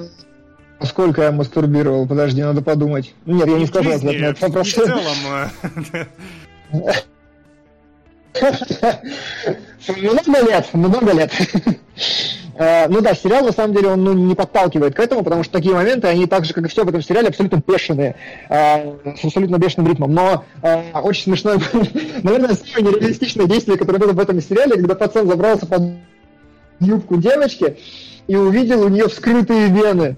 сколько 0.82 1.22
я 1.22 1.30
мастурбировал? 1.30 2.08
Подожди, 2.08 2.42
надо 2.42 2.62
подумать. 2.62 3.14
Нет, 3.26 3.46
я 3.46 3.58
не 3.58 3.66
скажу 3.66 3.92
ответ 3.92 4.20
на 4.20 4.26
этот 4.26 4.42
вопрос. 4.42 4.68
В 4.68 4.74
целом. 4.74 5.16
Много 9.96 10.40
лет, 10.42 10.74
много 10.74 11.12
лет. 11.12 11.32
Э, 12.58 12.88
ну 12.88 13.02
да, 13.02 13.14
сериал 13.14 13.44
на 13.44 13.52
самом 13.52 13.74
деле 13.74 13.88
он 13.88 14.02
ну, 14.02 14.12
не 14.14 14.34
подталкивает 14.34 14.94
к 14.94 15.00
этому, 15.00 15.22
потому 15.22 15.42
что 15.42 15.52
такие 15.52 15.74
моменты, 15.74 16.08
они 16.08 16.26
так 16.26 16.44
же, 16.44 16.54
как 16.54 16.64
и 16.64 16.68
все 16.68 16.84
в 16.84 16.88
этом 16.88 17.02
сериале, 17.02 17.28
абсолютно 17.28 17.62
бешеные, 17.66 18.16
э, 18.48 19.14
с 19.16 19.24
абсолютно 19.24 19.58
бешеным 19.58 19.88
ритмом. 19.88 20.14
Но 20.14 20.44
э, 20.62 20.92
очень 20.94 21.24
смешное, 21.24 21.60
наверное, 22.22 22.54
самое 22.54 22.94
нереалистичное 22.94 23.46
действие, 23.46 23.76
которое 23.76 23.98
было 23.98 24.12
в 24.12 24.20
этом 24.20 24.40
сериале, 24.40 24.72
когда 24.72 24.94
пацан 24.94 25.26
забрался 25.26 25.66
под 25.66 25.82
юбку 26.80 27.16
девочки 27.16 27.76
и 28.26 28.36
увидел 28.36 28.84
у 28.84 28.88
нее 28.88 29.08
вскрытые 29.08 29.68
вены. 29.68 30.16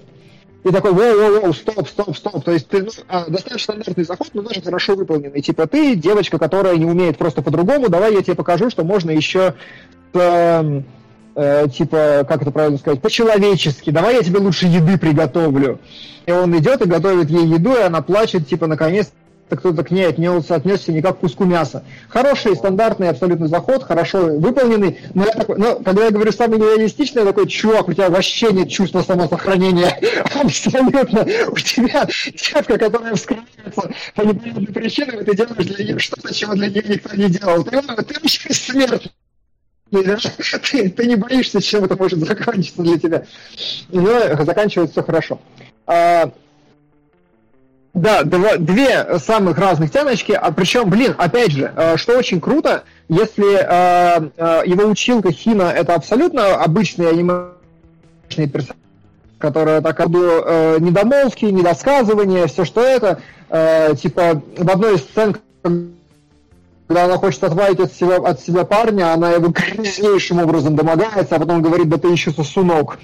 И 0.65 0.71
такой, 0.71 0.93
воу-воу-воу, 0.93 1.53
стоп, 1.55 1.89
стоп, 1.89 2.17
стоп. 2.17 2.45
То 2.45 2.53
есть 2.53 2.69
ты, 2.69 2.83
ну, 2.83 2.91
а, 3.09 3.27
достаточно 3.29 3.75
стандартный 3.75 4.05
заход, 4.05 4.29
но 4.35 4.43
даже 4.43 4.61
хорошо 4.61 4.97
выполненный. 4.97 5.41
Типа 5.41 5.67
ты 5.67 5.95
девочка, 5.95 6.39
которая 6.39 6.77
не 6.77 6.85
умеет 6.85 7.17
просто 7.17 7.43
по-другому, 7.43 7.89
давай 7.89 8.15
я 8.15 8.23
тебе 8.23 8.35
покажу, 8.35 8.69
что 8.69 8.85
можно 8.85 9.11
еще 9.11 9.55
э, 10.15 10.83
э, 11.39 11.69
типа, 11.69 12.27
как 12.29 12.43
это 12.43 12.51
правильно 12.51 12.79
сказать, 12.79 13.01
по-человечески, 13.01 13.91
давай 13.91 14.17
я 14.17 14.23
тебе 14.23 14.41
лучше 14.41 14.67
еды 14.67 14.99
приготовлю. 14.99 15.79
И 16.27 16.33
он 16.33 16.57
идет 16.59 16.83
и 16.83 16.89
готовит 16.89 17.31
ей 17.31 17.47
еду, 17.47 17.75
и 17.75 17.81
она 17.81 18.03
плачет, 18.03 18.49
типа, 18.49 18.67
наконец 18.67 19.11
кто-то 19.49 19.83
к 19.83 19.91
ней 19.91 20.07
отнесся, 20.07 20.57
отнесся 20.57 20.93
не 20.93 21.01
как 21.01 21.17
к 21.17 21.21
куску 21.21 21.45
мяса. 21.45 21.83
Хороший, 22.09 22.55
стандартный 22.55 23.09
абсолютно 23.09 23.49
заход, 23.49 23.83
хорошо 23.83 24.27
выполненный, 24.27 24.99
но, 25.15 25.25
я 25.25 25.31
такой, 25.31 25.57
но 25.57 25.77
когда 25.77 26.05
я 26.05 26.11
говорю 26.11 26.33
самый 26.33 26.59
нереалистичный, 26.59 27.23
я 27.23 27.29
такой, 27.29 27.47
чувак, 27.47 27.89
у 27.89 27.93
тебя 27.95 28.11
вообще 28.11 28.53
нет 28.53 28.69
чувства 28.69 29.01
самосохранения, 29.01 29.99
абсолютно. 30.35 31.27
У 31.51 31.57
тебя 31.57 32.07
девка, 32.27 32.79
которая 32.79 33.15
вскрывается 33.15 33.91
по 34.15 34.21
непонятным 34.21 34.67
причинам, 34.67 35.21
и 35.21 35.25
ты 35.25 35.35
делаешь 35.35 35.67
для 35.67 35.85
нее 35.85 35.99
что-то, 35.99 36.35
чего 36.35 36.55
для 36.55 36.69
нее 36.69 36.83
никто 36.87 37.17
не 37.17 37.31
делал. 37.31 37.65
Ты, 37.65 37.81
ты 37.81 38.21
вообще 38.21 38.53
смерть 38.53 39.11
ты, 40.71 40.91
ты 40.91 41.07
не 41.07 41.17
боишься, 41.17 41.63
чем 41.63 41.85
это 41.85 41.97
может 41.97 42.19
закончиться 42.21 42.83
для 42.83 42.99
тебя. 42.99 43.25
Но 43.89 44.45
заканчивается 44.45 44.93
все 44.93 45.03
хорошо. 45.03 45.41
А, 45.87 46.31
да, 47.95 48.23
два, 48.23 48.57
две 48.59 49.19
самых 49.19 49.59
разных 49.59 49.91
тяночки, 49.91 50.33
а 50.33 50.53
причем, 50.53 50.91
блин, 50.91 51.15
опять 51.19 51.53
же, 51.53 51.73
э, 51.75 51.97
что 51.97 52.17
очень 52.17 52.41
круто, 52.41 52.85
если 53.09 53.57
э, 53.57 54.31
э, 54.37 54.63
его 54.67 54.85
училка 54.85 55.33
Хина 55.33 55.63
это 55.63 55.95
абсолютно 55.95 56.57
обычный 56.57 57.09
анимешный 57.09 58.49
персонаж, 58.53 58.77
который 59.39 59.81
так 59.81 59.99
э, 59.99 60.77
недомолвки, 60.81 61.47
недосказывания, 61.47 62.47
все 62.47 62.65
что 62.65 62.83
это, 62.83 63.21
э, 63.49 63.95
типа 63.97 64.43
в 64.57 64.71
одной 64.71 64.97
из 64.97 65.01
сцен, 65.01 65.37
когда 66.89 67.05
она 67.05 67.19
хочет 67.19 67.45
отвалить 67.45 67.79
от 67.81 67.93
себя, 67.93 68.17
от 68.17 68.41
себя 68.41 68.65
парня, 68.65 69.13
она 69.13 69.33
его 69.33 69.49
грязнейшим 69.49 70.41
образом 70.41 70.75
домогается, 70.75 71.37
а 71.37 71.39
потом 71.39 71.61
говорит, 71.61 71.91
да 71.91 71.99
ты 71.99 72.09
еще 72.09 72.31
сосунок. 72.33 72.99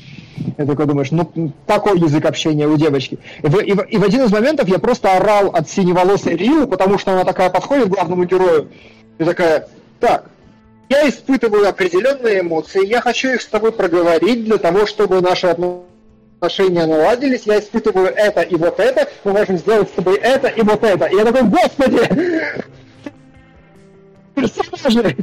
Я 0.57 0.65
такой 0.65 0.87
думаешь, 0.87 1.11
ну, 1.11 1.53
такой 1.67 2.01
язык 2.01 2.25
общения 2.25 2.67
у 2.67 2.77
девочки. 2.77 3.19
И 3.43 3.47
в, 3.47 3.59
и, 3.61 3.73
в, 3.75 3.83
и 3.83 3.99
в 3.99 4.03
один 4.03 4.25
из 4.25 4.33
моментов 4.33 4.69
я 4.69 4.79
просто 4.79 5.13
орал 5.13 5.49
от 5.49 5.69
синеволосой 5.69 6.35
Рию, 6.35 6.67
потому 6.67 6.99
что 6.99 7.13
она 7.13 7.25
такая 7.25 7.51
подходит 7.51 7.89
к 7.89 7.91
главному 7.91 8.25
герою 8.25 8.69
и 9.19 9.25
такая, 9.25 9.69
так, 10.01 10.31
я 10.89 11.07
испытываю 11.07 11.69
определенные 11.69 12.41
эмоции, 12.41 12.87
я 12.87 13.03
хочу 13.03 13.29
их 13.29 13.43
с 13.43 13.47
тобой 13.47 13.71
проговорить 13.71 14.45
для 14.45 14.57
того, 14.57 14.87
чтобы 14.87 15.21
наши 15.21 15.47
отношения 15.47 16.87
наладились, 16.87 17.43
я 17.45 17.59
испытываю 17.59 18.07
это 18.07 18.41
и 18.41 18.57
вот 18.57 18.81
это, 18.81 19.09
мы 19.25 19.33
можем 19.33 19.59
сделать 19.59 19.91
с 19.91 19.93
тобой 19.93 20.17
это 20.17 20.49
и 20.49 20.63
вот 20.63 20.83
это. 20.83 21.05
И 21.05 21.17
я 21.17 21.25
такой, 21.25 21.43
господи, 21.43 22.65
персонажи, 24.35 25.17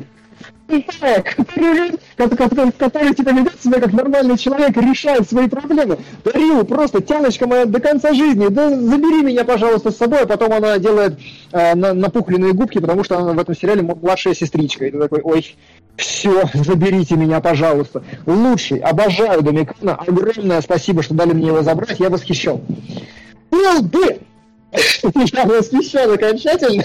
который, 2.18 2.72
который, 2.72 3.14
типа 3.14 3.30
ведет 3.30 3.62
себя 3.62 3.80
как 3.80 3.94
нормальный 3.94 4.38
человек 4.38 4.76
решает 4.78 5.28
свои 5.30 5.48
проблемы. 5.48 5.98
Дарил 6.24 6.64
просто 6.66 7.02
тяночка 7.02 7.48
моя 7.48 7.66
до 7.66 7.80
конца 7.80 8.14
жизни. 8.14 8.48
Да 8.48 8.70
забери 8.70 9.24
меня, 9.24 9.44
пожалуйста, 9.44 9.92
с 9.92 9.98
собой. 9.98 10.22
А 10.22 10.28
потом 10.28 10.54
она 10.54 10.78
делает 10.78 11.20
э, 11.52 11.76
на, 11.76 11.94
напухленные 11.94 12.54
губки, 12.54 12.80
потому 12.80 13.04
что 13.04 13.18
она 13.18 13.34
в 13.34 13.40
этом 13.40 13.56
сериале 13.56 13.82
младшая 13.82 14.34
сестричка. 14.34 14.86
И 14.86 14.92
ты 14.92 15.00
такой, 15.00 15.22
ой, 15.24 15.56
все, 15.98 16.44
заберите 16.54 17.16
меня, 17.16 17.42
пожалуйста. 17.42 18.04
Лучший, 18.26 18.80
обожаю 18.80 19.42
Домикана. 19.42 19.96
Огромное 19.96 20.62
спасибо, 20.62 21.04
что 21.04 21.14
дали 21.14 21.34
мне 21.34 21.48
его 21.48 21.62
забрать. 21.62 22.00
Я 22.00 22.10
восхищен. 22.10 22.62
Ну, 23.52 23.82
бы! 23.84 24.20
Я 25.34 25.46
восхищен 25.46 26.12
окончательно. 26.12 26.84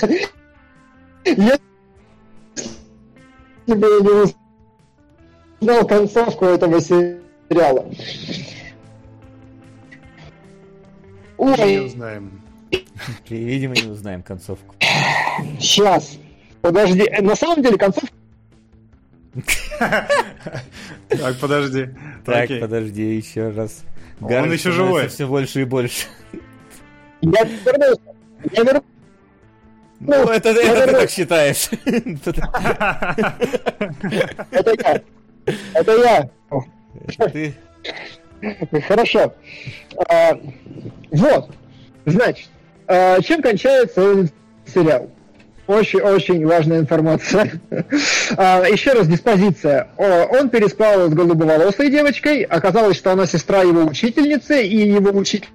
Я 1.24 1.58
бы 3.74 3.86
не 3.86 4.32
узнал 5.60 5.86
концовку 5.86 6.44
этого 6.44 6.80
сериала. 6.80 7.90
Ой. 11.38 11.56
Не 11.56 11.80
узнаем. 11.80 12.40
Видимо, 13.28 13.74
не 13.74 13.90
узнаем 13.90 14.22
концовку. 14.22 14.74
Сейчас. 15.60 16.18
Подожди. 16.62 17.08
На 17.20 17.36
самом 17.36 17.62
деле 17.62 17.76
концовка 17.76 18.08
так, 19.78 21.38
подожди. 21.40 21.90
Так, 22.24 22.48
подожди, 22.60 23.16
еще 23.16 23.50
раз. 23.50 23.84
Он 24.20 24.50
еще 24.50 24.70
живой. 24.70 25.08
Все 25.08 25.26
больше 25.26 25.62
и 25.62 25.64
больше. 25.64 26.06
Я 27.20 27.44
вернулся. 27.44 28.00
Я 28.52 28.62
вернулся. 28.62 28.95
Ну, 30.00 30.14
это, 30.24 30.50
это, 30.50 30.60
это 30.60 30.86
ты 30.86 30.92
так 30.92 31.10
считаешь. 31.10 31.70
Это 34.50 34.74
я. 34.78 35.00
Это 35.74 35.92
я. 35.96 36.28
Ты. 37.28 37.54
Хорошо. 38.86 39.34
А, 40.08 40.38
вот. 41.10 41.50
Значит, 42.04 42.48
а, 42.86 43.20
чем 43.22 43.42
кончается 43.42 44.28
сериал? 44.66 45.10
Очень-очень 45.66 46.46
важная 46.46 46.78
информация. 46.78 47.60
а, 48.36 48.64
еще 48.68 48.92
раз, 48.92 49.08
диспозиция. 49.08 49.88
О, 49.96 50.26
он 50.26 50.50
переспал 50.50 51.08
с 51.08 51.14
голубоволосой 51.14 51.90
девочкой. 51.90 52.42
Оказалось, 52.42 52.96
что 52.96 53.10
она 53.12 53.26
сестра 53.26 53.62
его 53.62 53.84
учительницы, 53.84 54.64
и 54.64 54.88
его 54.88 55.10
учительница 55.10 55.52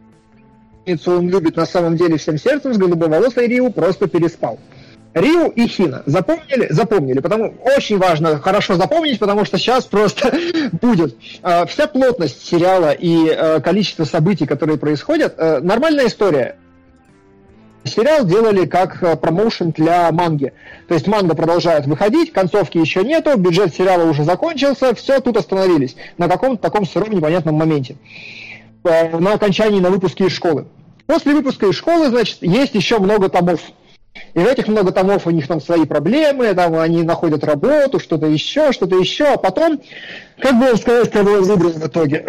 он 1.05 1.29
любит 1.29 1.55
на 1.55 1.65
самом 1.65 1.95
деле 1.95 2.17
всем 2.17 2.37
сердцем, 2.37 2.73
с 2.73 2.77
голубоволосой 2.77 3.47
Риу 3.47 3.71
просто 3.71 4.07
переспал. 4.07 4.59
Риу 5.13 5.49
и 5.49 5.67
Хина. 5.67 6.03
Запомнили? 6.05 6.67
Запомнили. 6.69 7.19
Потому 7.19 7.53
очень 7.77 7.97
важно 7.97 8.39
хорошо 8.39 8.75
запомнить, 8.75 9.19
потому 9.19 9.43
что 9.45 9.57
сейчас 9.57 9.85
просто 9.85 10.33
будет 10.71 11.17
э, 11.43 11.65
вся 11.65 11.87
плотность 11.87 12.45
сериала 12.45 12.91
и 12.91 13.27
э, 13.27 13.59
количество 13.59 14.05
событий, 14.05 14.45
которые 14.45 14.77
происходят. 14.77 15.35
Э, 15.37 15.59
нормальная 15.59 16.07
история. 16.07 16.55
Сериал 17.83 18.25
делали 18.25 18.65
как 18.65 19.03
э, 19.03 19.17
промоушен 19.17 19.71
для 19.71 20.09
манги. 20.11 20.53
То 20.87 20.93
есть 20.93 21.07
манга 21.07 21.35
продолжает 21.35 21.87
выходить, 21.87 22.31
концовки 22.31 22.77
еще 22.77 23.03
нету, 23.03 23.37
бюджет 23.37 23.75
сериала 23.75 24.09
уже 24.09 24.23
закончился, 24.23 24.95
все, 24.95 25.19
тут 25.19 25.35
остановились. 25.35 25.97
На 26.17 26.29
каком-то 26.29 26.61
таком 26.61 26.85
сыром 26.85 27.11
непонятном 27.11 27.55
моменте. 27.55 27.95
Э, 27.95 28.40
на 28.83 29.33
окончании, 29.33 29.79
на 29.79 29.89
выпуске 29.89 30.25
из 30.25 30.33
школы. 30.33 30.67
После 31.07 31.33
выпуска 31.33 31.67
из 31.67 31.75
школы, 31.75 32.07
значит, 32.07 32.37
есть 32.41 32.73
еще 32.73 32.99
много 32.99 33.29
томов. 33.29 33.61
И 34.33 34.39
в 34.39 34.45
этих 34.45 34.67
много 34.67 34.91
томов 34.91 35.25
у 35.27 35.31
них 35.31 35.47
там 35.47 35.61
свои 35.61 35.85
проблемы, 35.85 36.53
там 36.53 36.77
они 36.77 37.03
находят 37.03 37.43
работу, 37.43 37.99
что-то 37.99 38.27
еще, 38.27 38.71
что-то 38.71 38.97
еще, 38.97 39.25
а 39.25 39.37
потом, 39.37 39.81
как 40.39 40.59
бы 40.59 40.75
сказать, 40.77 41.11
кого 41.11 41.31
он 41.31 41.43
выбрал 41.43 41.71
в 41.71 41.87
итоге. 41.87 42.25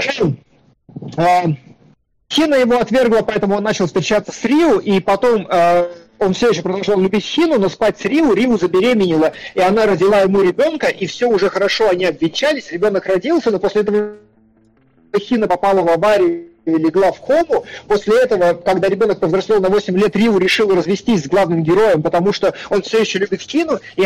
Хина 2.31 2.55
его 2.55 2.79
отвергла, 2.79 3.21
поэтому 3.23 3.57
он 3.57 3.63
начал 3.63 3.87
встречаться 3.87 4.33
с 4.33 4.43
Рио, 4.45 4.81
и 4.81 5.01
потом 5.01 5.47
э, 5.51 5.89
он 6.19 6.33
все 6.33 6.49
еще 6.49 6.63
продолжал 6.63 6.99
любить 6.99 7.25
Хину, 7.25 7.59
но 7.59 7.69
спать 7.69 8.01
с 8.01 8.07
Риу, 8.07 8.33
Риу 8.33 8.57
забеременела, 8.57 9.33
и 9.55 9.61
она 9.61 9.85
родила 9.85 10.21
ему 10.21 10.41
ребенка, 10.41 10.87
и 10.87 11.07
все 11.07 11.29
уже 11.29 11.51
хорошо, 11.51 11.91
они 11.91 12.07
обвенчались, 12.07 12.73
ребенок 12.73 13.05
родился, 13.07 13.51
но 13.51 13.59
после 13.59 13.83
этого 13.83 14.15
Хина 15.19 15.49
попала 15.49 15.83
в 15.83 15.89
аварию 15.89 16.49
и 16.65 16.71
легла 16.71 17.13
в 17.13 17.21
кому. 17.21 17.65
После 17.89 18.21
этого, 18.21 18.55
когда 18.55 18.89
ребенок 18.89 19.21
повзрослел 19.21 19.61
на 19.61 19.69
8 19.69 19.97
лет, 19.99 20.15
Риу 20.17 20.39
решил 20.39 20.75
развестись 20.75 21.25
с 21.25 21.29
главным 21.29 21.63
героем, 21.63 22.03
потому 22.03 22.33
что 22.33 22.55
он 22.71 22.83
все 22.83 23.01
еще 23.01 23.19
любит 23.19 23.41
Хину, 23.41 23.81
и 23.97 24.05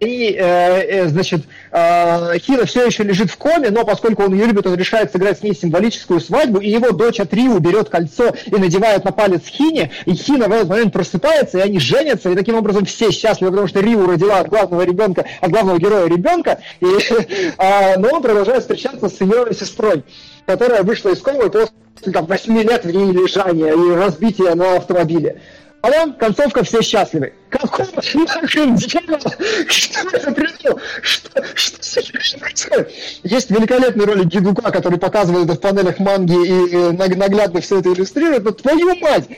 и, 0.00 0.34
э, 0.34 1.02
э, 1.02 1.08
значит, 1.08 1.42
э, 1.70 2.38
Хина 2.38 2.64
все 2.64 2.86
еще 2.86 3.02
лежит 3.02 3.30
в 3.30 3.36
коме, 3.36 3.68
но 3.68 3.84
поскольку 3.84 4.24
он 4.24 4.32
ее 4.32 4.46
любит, 4.46 4.66
он 4.66 4.74
решает 4.74 5.12
сыграть 5.12 5.38
с 5.38 5.42
ней 5.42 5.54
символическую 5.54 6.20
свадьбу, 6.20 6.58
и 6.58 6.70
его 6.70 6.92
дочь 6.92 7.20
от 7.20 7.32
Риу 7.34 7.58
берет 7.58 7.90
кольцо 7.90 8.32
и 8.46 8.54
надевает 8.56 9.04
на 9.04 9.12
палец 9.12 9.42
Хине, 9.46 9.90
и 10.06 10.14
Хина 10.14 10.48
в 10.48 10.52
этот 10.52 10.68
момент 10.70 10.92
просыпается, 10.94 11.58
и 11.58 11.60
они 11.60 11.78
женятся, 11.78 12.30
и 12.30 12.34
таким 12.34 12.54
образом 12.54 12.86
все 12.86 13.10
счастливы, 13.10 13.50
потому 13.50 13.68
что 13.68 13.80
Риу 13.80 14.06
родила 14.06 14.38
от 14.38 14.48
главного 14.48 14.82
ребенка, 14.82 15.26
от 15.40 15.50
главного 15.50 15.78
героя 15.78 16.06
ребенка, 16.06 16.60
и, 16.80 16.86
э, 16.86 17.96
но 17.98 18.08
он 18.08 18.22
продолжает 18.22 18.62
встречаться 18.62 19.10
с 19.10 19.20
ее 19.20 19.48
сестрой, 19.52 20.02
которая 20.46 20.82
вышла 20.82 21.10
из 21.10 21.20
комы 21.20 21.50
после 21.50 21.68
там, 22.10 22.24
8 22.24 22.62
лет 22.62 22.84
в 22.86 22.90
ней 22.90 23.12
лежания 23.12 23.74
и 23.74 23.94
разбития 23.94 24.54
на 24.54 24.76
автомобиле. 24.76 25.42
Потом 25.80 26.12
концовка 26.14 26.62
все 26.62 26.82
счастливы. 26.82 27.32
Какого 27.48 27.88
нахрен 27.94 28.76
дьявола? 28.76 29.18
Что 29.66 30.08
это 30.12 30.32
придумал? 30.32 30.80
Что, 31.02 31.42
что 31.54 32.38
происходит? 32.38 32.92
Есть 33.22 33.50
великолепный 33.50 34.04
ролик 34.04 34.26
Гидука, 34.26 34.70
который 34.70 34.98
показывает 34.98 35.46
это 35.46 35.54
в 35.54 35.60
панелях 35.60 35.98
манги 35.98 36.46
и 36.46 36.74
э, 36.74 36.92
наглядно 36.92 37.60
все 37.60 37.80
это 37.80 37.92
иллюстрирует. 37.92 38.44
Но 38.44 38.50
твою 38.50 38.94
мать! 38.96 39.28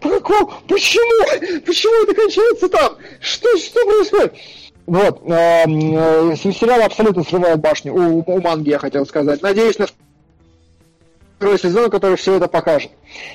Какого? 0.00 0.54
Почему? 0.68 1.60
Почему 1.66 2.04
это 2.04 2.14
кончается 2.14 2.68
там? 2.68 2.96
Что, 3.20 3.56
что 3.58 3.84
происходит? 3.84 4.34
Вот. 4.86 5.22
Э, 5.26 5.64
э, 5.64 6.36
сериал 6.36 6.82
абсолютно 6.82 7.24
срывает 7.24 7.60
башню. 7.60 7.92
У, 7.92 8.22
у 8.24 8.40
манги, 8.40 8.70
я 8.70 8.78
хотел 8.78 9.04
сказать. 9.04 9.42
Надеюсь 9.42 9.78
на 9.78 9.86
второй 11.38 11.58
сезон, 11.58 11.88
который 11.88 12.16
все 12.16 12.36
это 12.36 12.48
покажет. 12.48 12.90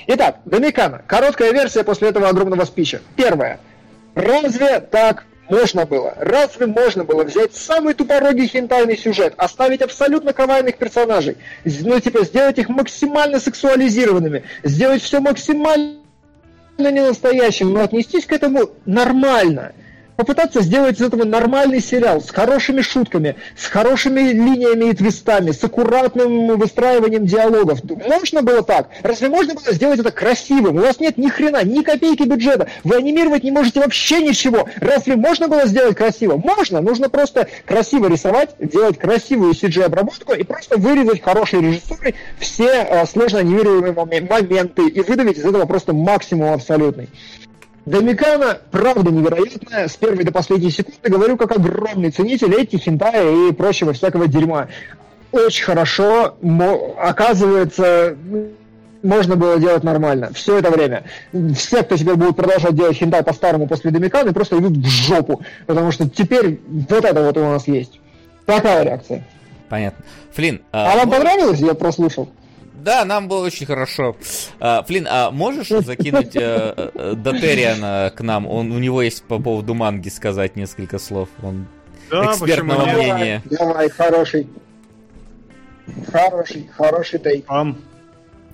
Итак, 0.08 0.36
Домикана. 0.44 1.02
Короткая 1.06 1.52
версия 1.52 1.84
после 1.84 2.10
этого 2.10 2.28
огромного 2.28 2.66
спича. 2.66 3.00
Первое. 3.16 3.58
Разве 4.14 4.80
так 4.80 5.24
можно 5.48 5.86
было? 5.86 6.12
Разве 6.18 6.66
можно 6.66 7.04
было 7.04 7.24
взять 7.24 7.54
самый 7.54 7.94
тупорогий 7.94 8.46
хентайный 8.46 8.98
сюжет, 8.98 9.32
оставить 9.38 9.80
абсолютно 9.80 10.34
кавайных 10.34 10.76
персонажей, 10.76 11.38
ну, 11.64 11.98
типа, 11.98 12.24
сделать 12.24 12.58
их 12.58 12.68
максимально 12.68 13.40
сексуализированными, 13.40 14.44
сделать 14.62 15.02
все 15.02 15.20
максимально 15.20 15.96
ненастоящим, 16.78 17.72
но 17.72 17.80
отнестись 17.80 18.26
к 18.26 18.32
этому 18.32 18.70
нормально– 18.84 19.72
попытаться 20.16 20.60
сделать 20.62 20.96
из 20.96 21.02
этого 21.02 21.24
нормальный 21.24 21.80
сериал 21.80 22.20
с 22.20 22.30
хорошими 22.30 22.80
шутками, 22.80 23.36
с 23.56 23.66
хорошими 23.66 24.20
линиями 24.20 24.90
и 24.90 24.94
твистами, 24.94 25.50
с 25.50 25.62
аккуратным 25.62 26.56
выстраиванием 26.56 27.26
диалогов. 27.26 27.80
Можно 27.84 28.42
было 28.42 28.62
так? 28.62 28.88
Разве 29.02 29.28
можно 29.28 29.54
было 29.54 29.72
сделать 29.72 30.00
это 30.00 30.10
красивым? 30.10 30.76
У 30.76 30.80
вас 30.80 31.00
нет 31.00 31.18
ни 31.18 31.28
хрена, 31.28 31.64
ни 31.64 31.82
копейки 31.82 32.22
бюджета. 32.22 32.68
Вы 32.84 32.96
анимировать 32.96 33.44
не 33.44 33.50
можете 33.50 33.80
вообще 33.80 34.22
ничего. 34.22 34.68
Разве 34.76 35.16
можно 35.16 35.48
было 35.48 35.66
сделать 35.66 35.96
красиво? 35.96 36.36
Можно. 36.36 36.80
Нужно 36.80 37.08
просто 37.08 37.48
красиво 37.64 38.08
рисовать, 38.08 38.54
делать 38.58 38.98
красивую 38.98 39.52
CG-обработку 39.52 40.34
и 40.34 40.44
просто 40.44 40.76
вырезать 40.76 41.22
хорошей 41.22 41.60
режиссурой 41.60 42.14
все 42.38 42.68
э, 42.68 43.06
сложно 43.06 43.40
анимируемые 43.40 43.92
моменты 43.92 44.88
и 44.88 45.00
выдавить 45.00 45.38
из 45.38 45.44
этого 45.44 45.64
просто 45.66 45.92
максимум 45.92 46.52
абсолютный. 46.52 47.08
Домикана, 47.86 48.58
правда 48.70 49.10
невероятная, 49.10 49.88
с 49.88 49.96
первой 49.96 50.24
до 50.24 50.32
последней 50.32 50.70
секунды 50.70 51.10
говорю, 51.10 51.36
как 51.36 51.52
огромный 51.52 52.10
ценитель 52.10 52.54
этих 52.54 52.80
хентая 52.80 53.48
и 53.48 53.52
прочего 53.52 53.92
всякого 53.92 54.26
дерьма. 54.26 54.68
Очень 55.32 55.64
хорошо, 55.64 56.36
оказывается, 56.96 58.16
можно 59.02 59.36
было 59.36 59.58
делать 59.58 59.84
нормально. 59.84 60.30
Все 60.32 60.58
это 60.58 60.70
время. 60.70 61.04
Все, 61.54 61.82
кто 61.82 61.96
теперь 61.96 62.14
будет 62.14 62.36
продолжать 62.36 62.74
делать 62.74 62.96
хентай 62.96 63.22
по-старому 63.22 63.66
после 63.66 63.90
Домиканы, 63.90 64.32
просто 64.32 64.58
идут 64.58 64.78
в 64.78 64.88
жопу. 64.88 65.42
Потому 65.66 65.92
что 65.92 66.08
теперь 66.08 66.60
вот 66.66 67.04
это 67.04 67.22
вот 67.22 67.36
у 67.36 67.40
нас 67.40 67.68
есть. 67.68 68.00
Такая 68.46 68.84
реакция. 68.84 69.26
Понятно. 69.68 70.04
Флин. 70.32 70.62
А, 70.72 70.92
а 70.92 70.96
вам 70.98 71.10
понравилось? 71.10 71.58
Я 71.58 71.74
прослушал. 71.74 72.28
Да, 72.84 73.06
нам 73.06 73.28
было 73.28 73.46
очень 73.46 73.64
хорошо. 73.64 74.14
А, 74.60 74.82
Флин, 74.82 75.06
а 75.10 75.30
можешь 75.30 75.68
закинуть 75.68 76.36
э, 76.36 76.90
э, 76.94 77.14
Дотериана 77.16 78.12
к 78.14 78.20
нам? 78.20 78.46
Он, 78.46 78.72
у 78.72 78.78
него 78.78 79.00
есть 79.00 79.24
по 79.24 79.38
поводу 79.38 79.72
манги 79.72 80.10
сказать 80.10 80.54
несколько 80.54 80.98
слов. 80.98 81.30
Он 81.42 81.66
да, 82.10 82.26
экспертного 82.26 82.84
мнения. 82.84 83.42
Давай, 83.46 83.88
давай, 83.88 83.88
хороший. 83.88 84.48
Хороший, 86.12 86.68
хороший 86.76 87.18
тейк. 87.20 87.46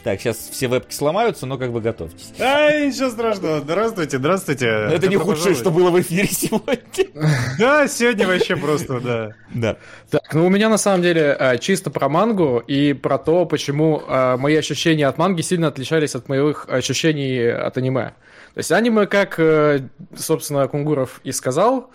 Так, 0.02 0.20
сейчас 0.20 0.36
все 0.50 0.68
вебки 0.68 0.94
сломаются, 0.94 1.46
но 1.46 1.58
как 1.58 1.72
бы 1.72 1.80
готовьтесь. 1.80 2.32
А, 2.38 2.70
ничего 2.70 3.10
страшного. 3.10 3.60
Здравствуйте, 3.60 4.18
здравствуйте. 4.18 4.66
Но 4.88 4.94
это 4.94 5.08
не 5.08 5.16
худшее, 5.16 5.54
что 5.54 5.70
было 5.70 5.90
в 5.90 6.00
эфире 6.00 6.28
сегодня. 6.28 6.80
Да, 7.58 7.86
сегодня 7.88 8.26
вообще 8.26 8.56
просто, 8.56 9.00
да. 9.00 9.30
Да. 9.52 9.76
Так, 10.10 10.32
ну 10.32 10.46
у 10.46 10.48
меня 10.48 10.68
на 10.68 10.78
самом 10.78 11.02
деле 11.02 11.36
а, 11.38 11.58
чисто 11.58 11.90
про 11.90 12.08
мангу 12.08 12.62
и 12.66 12.94
про 12.94 13.18
то, 13.18 13.44
почему 13.44 14.02
а, 14.06 14.36
мои 14.36 14.56
ощущения 14.56 15.06
от 15.06 15.18
манги 15.18 15.42
сильно 15.42 15.68
отличались 15.68 16.14
от 16.14 16.28
моих 16.28 16.66
ощущений 16.68 17.50
от 17.50 17.76
аниме. 17.76 18.14
То 18.54 18.58
есть 18.58 18.72
аниме, 18.72 19.06
как, 19.06 19.38
э, 19.38 19.80
собственно, 20.16 20.66
Кунгуров 20.66 21.20
и 21.22 21.30
сказал, 21.30 21.90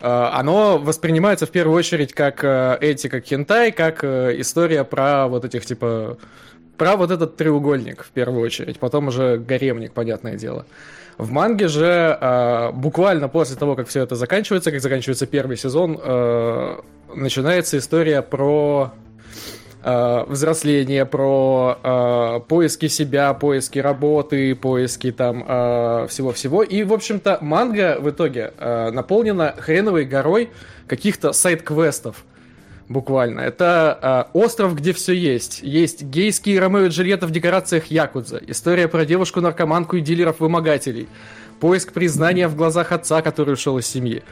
а, 0.00 0.38
оно 0.38 0.78
воспринимается 0.78 1.46
в 1.46 1.50
первую 1.50 1.76
очередь 1.76 2.12
как 2.12 2.44
э, 2.44 2.78
эти, 2.80 3.08
как 3.08 3.24
хентай, 3.24 3.72
как 3.72 4.04
э, 4.04 4.34
история 4.38 4.84
про 4.84 5.26
вот 5.26 5.44
этих, 5.44 5.66
типа, 5.66 6.18
про 6.78 6.96
вот 6.96 7.10
этот 7.10 7.36
треугольник 7.36 8.04
в 8.04 8.10
первую 8.10 8.40
очередь, 8.40 8.78
потом 8.78 9.08
уже 9.08 9.36
гаремник, 9.36 9.92
понятное 9.92 10.36
дело. 10.36 10.64
В 11.18 11.32
манге 11.32 11.66
же 11.66 12.16
э, 12.20 12.70
буквально 12.72 13.28
после 13.28 13.56
того, 13.56 13.74
как 13.74 13.88
все 13.88 14.02
это 14.04 14.14
заканчивается, 14.14 14.70
как 14.70 14.80
заканчивается 14.80 15.26
первый 15.26 15.56
сезон, 15.56 15.98
э, 16.00 16.80
начинается 17.12 17.76
история 17.78 18.22
про 18.22 18.92
э, 19.82 20.24
взросление, 20.28 21.04
про 21.06 21.76
э, 21.82 22.40
поиски 22.46 22.86
себя, 22.86 23.34
поиски 23.34 23.80
работы, 23.80 24.54
поиски 24.54 25.10
там 25.10 25.42
всего-всего. 26.06 26.62
И, 26.62 26.84
в 26.84 26.92
общем-то, 26.92 27.38
манга 27.40 27.98
в 27.98 28.08
итоге 28.10 28.52
э, 28.56 28.90
наполнена 28.92 29.56
хреновой 29.58 30.04
горой 30.04 30.50
каких-то 30.86 31.32
сайт-квестов 31.32 32.24
буквально. 32.88 33.40
Это 33.40 34.28
э, 34.32 34.38
остров, 34.38 34.74
где 34.74 34.92
все 34.92 35.12
есть. 35.12 35.62
Есть 35.62 36.02
гейские 36.02 36.60
Ромео 36.60 36.86
и 36.86 36.88
Джульетта 36.88 37.26
в 37.26 37.30
декорациях 37.30 37.86
Якудза. 37.86 38.40
История 38.46 38.88
про 38.88 39.04
девушку-наркоманку 39.04 39.96
и 39.96 40.00
дилеров-вымогателей. 40.00 41.08
Поиск 41.60 41.92
признания 41.92 42.48
в 42.48 42.56
глазах 42.56 42.92
отца, 42.92 43.22
который 43.22 43.54
ушел 43.54 43.78
из 43.78 43.86
семьи. 43.86 44.22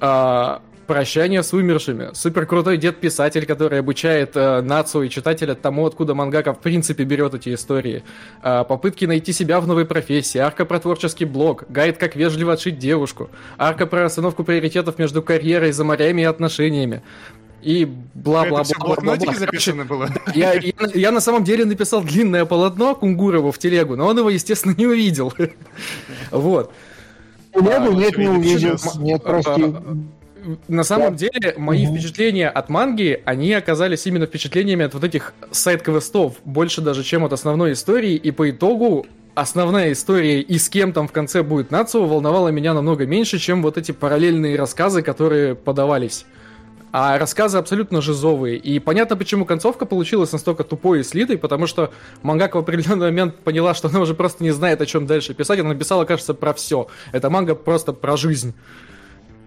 Э, 0.00 0.58
прощание 0.86 1.42
с 1.42 1.52
умершими. 1.52 2.10
Супер 2.12 2.44
крутой 2.44 2.76
дед-писатель, 2.76 3.46
который 3.46 3.78
обучает 3.78 4.32
э, 4.36 4.60
нацию 4.60 5.04
и 5.04 5.08
читателя 5.10 5.54
тому, 5.54 5.86
откуда 5.86 6.14
мангака 6.14 6.52
в 6.52 6.60
принципе 6.60 7.04
берет 7.04 7.34
эти 7.34 7.54
истории. 7.54 8.02
Э, 8.42 8.64
попытки 8.68 9.06
найти 9.06 9.32
себя 9.32 9.60
в 9.60 9.66
новой 9.66 9.86
профессии. 9.86 10.38
Арка 10.38 10.64
про 10.64 10.80
творческий 10.80 11.24
блог. 11.24 11.64
Гайд, 11.68 11.96
как 11.96 12.16
вежливо 12.16 12.54
отшить 12.54 12.78
девушку. 12.78 13.30
Арка 13.56 13.86
про 13.86 14.02
расстановку 14.02 14.44
приоритетов 14.44 14.98
между 14.98 15.22
карьерой, 15.22 15.72
за 15.72 15.84
морями 15.84 16.22
и 16.22 16.24
отношениями 16.24 17.02
и 17.62 17.84
бла-бла-бла. 18.14 18.62
Это 18.62 18.78
бла, 18.78 18.96
бла, 18.96 19.16
бла, 19.16 19.34
записано 19.34 19.84
было? 19.84 20.08
Я, 20.34 20.52
я, 20.54 20.72
я 20.94 21.12
на 21.12 21.20
самом 21.20 21.44
деле 21.44 21.64
написал 21.64 22.02
длинное 22.02 22.44
полотно 22.44 22.94
Кунгурову 22.94 23.52
в 23.52 23.58
телегу, 23.58 23.96
но 23.96 24.06
он 24.06 24.18
его, 24.18 24.30
естественно, 24.30 24.74
не 24.76 24.86
увидел. 24.86 25.32
Вот. 26.30 26.72
Телегу? 27.52 27.92
Нет, 27.92 28.16
не 28.16 28.28
увидел. 28.28 28.76
Нет, 28.98 29.22
прости. 29.22 29.62
А, 29.62 29.96
на 30.68 30.82
самом 30.84 31.14
деле, 31.16 31.54
мои 31.56 31.86
впечатления 31.86 32.48
от 32.48 32.68
манги, 32.68 33.22
они 33.24 33.52
оказались 33.52 34.06
именно 34.06 34.26
впечатлениями 34.26 34.84
от 34.84 34.94
вот 34.94 35.04
этих 35.04 35.34
сайт-квестов, 35.50 36.34
больше 36.44 36.80
даже, 36.80 37.04
чем 37.04 37.24
от 37.24 37.32
основной 37.32 37.72
истории, 37.72 38.14
и 38.14 38.30
по 38.30 38.50
итогу 38.50 39.06
основная 39.34 39.92
история 39.92 40.40
и 40.40 40.58
с 40.58 40.68
кем 40.68 40.92
там 40.92 41.08
в 41.08 41.12
конце 41.12 41.42
будет 41.42 41.70
Нацуо 41.70 42.06
волновала 42.06 42.48
меня 42.48 42.74
намного 42.74 43.06
меньше, 43.06 43.38
чем 43.38 43.62
вот 43.62 43.78
эти 43.78 43.92
параллельные 43.92 44.56
рассказы, 44.56 45.02
которые 45.02 45.54
подавались 45.54 46.26
а 46.92 47.18
рассказы 47.18 47.56
абсолютно 47.56 48.02
жизовые. 48.02 48.58
И 48.58 48.78
понятно, 48.78 49.16
почему 49.16 49.46
концовка 49.46 49.86
получилась 49.86 50.30
настолько 50.32 50.62
тупой 50.62 51.00
и 51.00 51.02
слитой, 51.02 51.38
потому 51.38 51.66
что 51.66 51.92
Мангак 52.22 52.54
в 52.54 52.58
определенный 52.58 53.06
момент 53.06 53.36
поняла, 53.36 53.74
что 53.74 53.88
она 53.88 54.00
уже 54.00 54.14
просто 54.14 54.44
не 54.44 54.50
знает, 54.50 54.80
о 54.82 54.86
чем 54.86 55.06
дальше 55.06 55.32
писать. 55.32 55.58
Она 55.58 55.70
написала, 55.70 56.04
кажется, 56.04 56.34
про 56.34 56.52
все. 56.52 56.88
Это 57.12 57.30
манга 57.30 57.54
просто 57.54 57.94
про 57.94 58.16
жизнь 58.18 58.54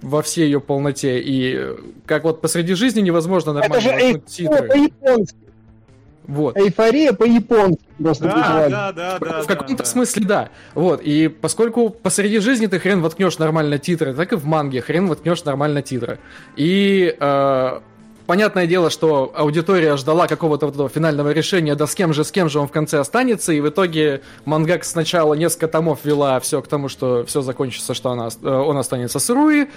во 0.01 0.23
всей 0.23 0.45
ее 0.45 0.59
полноте. 0.59 1.19
И 1.19 1.75
как 2.05 2.23
вот 2.23 2.41
посреди 2.41 2.73
жизни 2.73 3.01
невозможно 3.01 3.53
нормально 3.53 3.75
Это 3.75 4.13
же 4.13 4.19
титры. 4.27 4.67
по-японски. 4.67 5.44
Вот. 6.27 6.57
Эйфория 6.57 7.13
по-японски 7.13 7.83
просто 8.01 8.25
да, 8.25 8.69
да, 8.69 8.91
да, 8.91 9.19
да, 9.19 9.41
В 9.41 9.47
каком-то 9.47 9.83
да, 9.83 9.85
смысле 9.85 10.25
да. 10.25 10.49
Вот. 10.73 11.01
И 11.01 11.27
поскольку 11.27 11.89
посреди 11.89 12.39
жизни 12.39 12.67
ты 12.67 12.79
хрен 12.79 13.01
воткнешь 13.01 13.37
нормально 13.37 13.77
титры, 13.77 14.13
так 14.13 14.33
и 14.33 14.35
в 14.35 14.45
манге 14.45 14.81
хрен 14.81 15.07
воткнешь 15.07 15.43
нормально 15.43 15.81
титры. 15.81 16.19
И 16.55 17.15
э, 17.19 17.79
понятное 18.25 18.67
дело, 18.67 18.89
что 18.89 19.31
аудитория 19.35 19.97
ждала 19.97 20.27
какого-то 20.27 20.65
вот 20.65 20.75
этого 20.75 20.89
финального 20.89 21.31
решения, 21.31 21.75
да 21.75 21.87
с 21.87 21.95
кем 21.95 22.13
же, 22.13 22.23
с 22.23 22.31
кем 22.31 22.49
же 22.49 22.59
он 22.59 22.67
в 22.67 22.71
конце 22.71 22.99
останется, 22.99 23.53
и 23.53 23.59
в 23.59 23.69
итоге 23.69 24.21
мангак 24.45 24.83
сначала 24.83 25.33
несколько 25.33 25.67
томов 25.67 25.99
вела 26.03 26.39
все 26.39 26.61
к 26.61 26.67
тому, 26.67 26.89
что 26.89 27.25
все 27.25 27.41
закончится, 27.41 27.93
что 27.93 28.11
она, 28.11 28.27
э, 28.27 28.49
он 28.49 28.77
останется 28.77 29.19
с 29.19 29.29
Руи, 29.29 29.67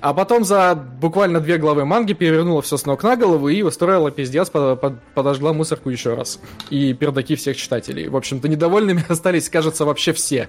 а 0.00 0.14
потом 0.14 0.44
за 0.44 0.74
буквально 0.74 1.40
две 1.40 1.58
главы 1.58 1.84
манги 1.84 2.12
перевернула 2.14 2.62
все 2.62 2.76
с 2.76 2.86
ног 2.86 3.02
на 3.02 3.16
голову 3.16 3.48
и 3.48 3.62
устроила 3.62 4.10
пиздец, 4.10 4.48
под, 4.48 4.80
под, 4.80 5.00
подожгла 5.14 5.52
мусорку 5.52 5.90
еще 5.90 6.14
раз. 6.14 6.40
И 6.70 6.94
пердаки 6.94 7.36
всех 7.36 7.56
читателей. 7.56 8.08
В 8.08 8.16
общем-то, 8.16 8.48
недовольными 8.48 9.04
остались, 9.08 9.48
кажется, 9.48 9.84
вообще 9.84 10.12
все. 10.12 10.48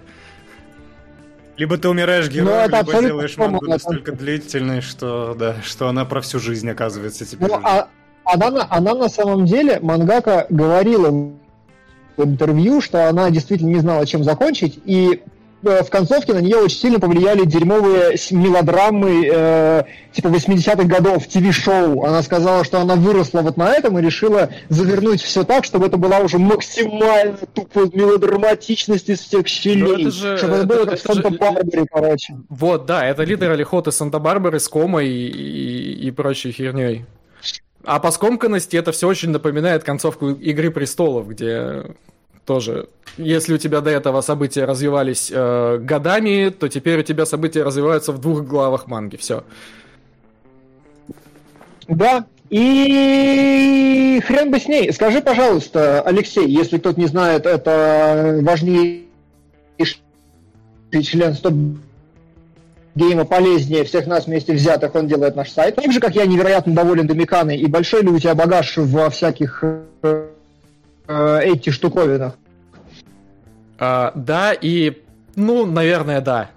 Либо 1.58 1.78
ты 1.78 1.90
умираешь 1.90 2.28
ну, 2.28 2.32
героем, 2.32 2.72
либо 2.72 3.02
делаешь 3.02 3.38
мангу 3.38 3.66
настолько 3.66 4.14
длительной, 4.14 4.82
что, 4.82 5.36
да, 5.38 5.58
что 5.64 5.88
она 5.90 6.06
про 6.06 6.22
всю 6.22 6.40
жизнь 6.40 6.70
оказывается 6.70 7.26
теперь. 7.26 7.50
Ну, 7.50 7.60
а, 7.64 7.90
она, 8.24 8.66
она 8.70 8.96
на 8.96 9.10
самом 9.10 9.46
деле, 9.46 9.80
Мангака 9.82 10.48
говорила 10.50 11.10
в 12.18 12.24
интервью, 12.24 12.82
что 12.82 13.10
она 13.10 13.30
действительно 13.30 13.70
не 13.70 13.80
знала, 13.80 14.06
чем 14.06 14.24
закончить, 14.24 14.80
и 14.86 15.22
в 15.62 15.90
концовке 15.90 16.34
на 16.34 16.40
нее 16.40 16.58
очень 16.58 16.78
сильно 16.78 17.00
повлияли 17.00 17.46
дерьмовые 17.46 18.16
мелодрамы 18.32 19.28
э, 19.32 19.84
типа 20.12 20.28
80-х 20.28 20.84
годов, 20.84 21.28
ТВ-шоу. 21.28 22.04
Она 22.04 22.22
сказала, 22.24 22.64
что 22.64 22.80
она 22.80 22.96
выросла 22.96 23.42
вот 23.42 23.58
на 23.58 23.74
этом 23.74 23.98
и 24.00 24.02
решила 24.02 24.50
завернуть 24.70 25.22
все 25.22 25.44
так, 25.44 25.64
чтобы 25.64 25.88
это 25.88 25.98
была 25.98 26.20
уже 26.20 26.38
максимально 26.38 27.38
тупо 27.54 27.90
мелодраматичность 27.94 29.10
из 29.10 29.20
всех 29.20 29.48
щелей. 29.48 30.02
Это 30.02 30.12
же, 30.12 30.38
чтобы 30.38 30.54
это, 30.56 30.64
это 30.64 30.76
было 30.76 30.86
как 30.86 31.00
Санта-Барбаре, 31.00 31.86
короче. 31.92 32.38
Вот, 32.50 32.86
да, 32.86 33.06
это 33.06 33.24
литерали 33.24 33.64
ход 33.64 33.88
из 33.88 33.96
Санта-Барбары 33.96 34.60
с 34.60 34.68
комой 34.68 35.08
и, 35.08 35.28
и, 35.28 36.08
и 36.08 36.12
прочей 36.12 36.52
херней. 36.52 37.06
А 37.84 38.00
по 38.00 38.12
скомканности 38.12 38.76
это 38.78 38.92
все 38.92 39.08
очень 39.08 39.30
напоминает 39.30 39.84
концовку 39.84 40.30
Игры 40.30 40.70
престолов, 40.70 41.28
где 41.28 41.84
тоже. 42.52 42.90
Если 43.18 43.54
у 43.54 43.58
тебя 43.58 43.80
до 43.80 43.92
этого 43.92 44.20
события 44.20 44.66
развивались 44.66 45.32
э, 45.34 45.78
годами, 45.78 46.50
то 46.50 46.68
теперь 46.68 47.00
у 47.00 47.04
тебя 47.04 47.26
события 47.26 47.64
развиваются 47.64 48.12
в 48.12 48.20
двух 48.20 48.44
главах 48.44 48.88
манги. 48.88 49.16
Все. 49.16 49.46
Да, 51.88 52.26
и 52.50 54.22
хрен 54.28 54.52
бы 54.52 54.60
с 54.60 54.68
ней. 54.68 54.92
Скажи, 54.92 55.22
пожалуйста, 55.22 56.02
Алексей, 56.02 56.46
если 56.46 56.78
кто-то 56.78 57.00
не 57.00 57.08
знает, 57.08 57.46
это 57.46 58.40
важнейший 58.42 59.06
член 60.92 61.34
стоп 61.34 61.54
гейма 62.96 63.24
полезнее 63.24 63.86
всех 63.86 64.08
нас 64.08 64.28
вместе 64.28 64.52
взятых, 64.52 64.94
он 64.94 65.08
делает 65.08 65.38
наш 65.38 65.52
сайт. 65.52 65.76
Так 65.76 65.90
же, 65.94 66.02
как 66.02 66.16
я 66.16 66.26
невероятно 66.26 66.74
доволен 66.74 67.08
Домиканой, 67.08 67.56
и 67.56 67.66
большой 67.68 68.02
ли 68.02 68.10
у 68.10 68.20
тебя 68.20 68.36
багаж 68.36 68.74
во 68.76 69.10
всяких 69.10 69.64
э, 70.04 70.26
э, 71.12 71.42
эти 71.44 71.70
штуковинах? 71.70 72.36
А, 73.80 74.12
да, 74.16 74.54
и, 74.54 75.02
ну, 75.36 75.66
наверное, 75.66 76.22
да. 76.22 76.50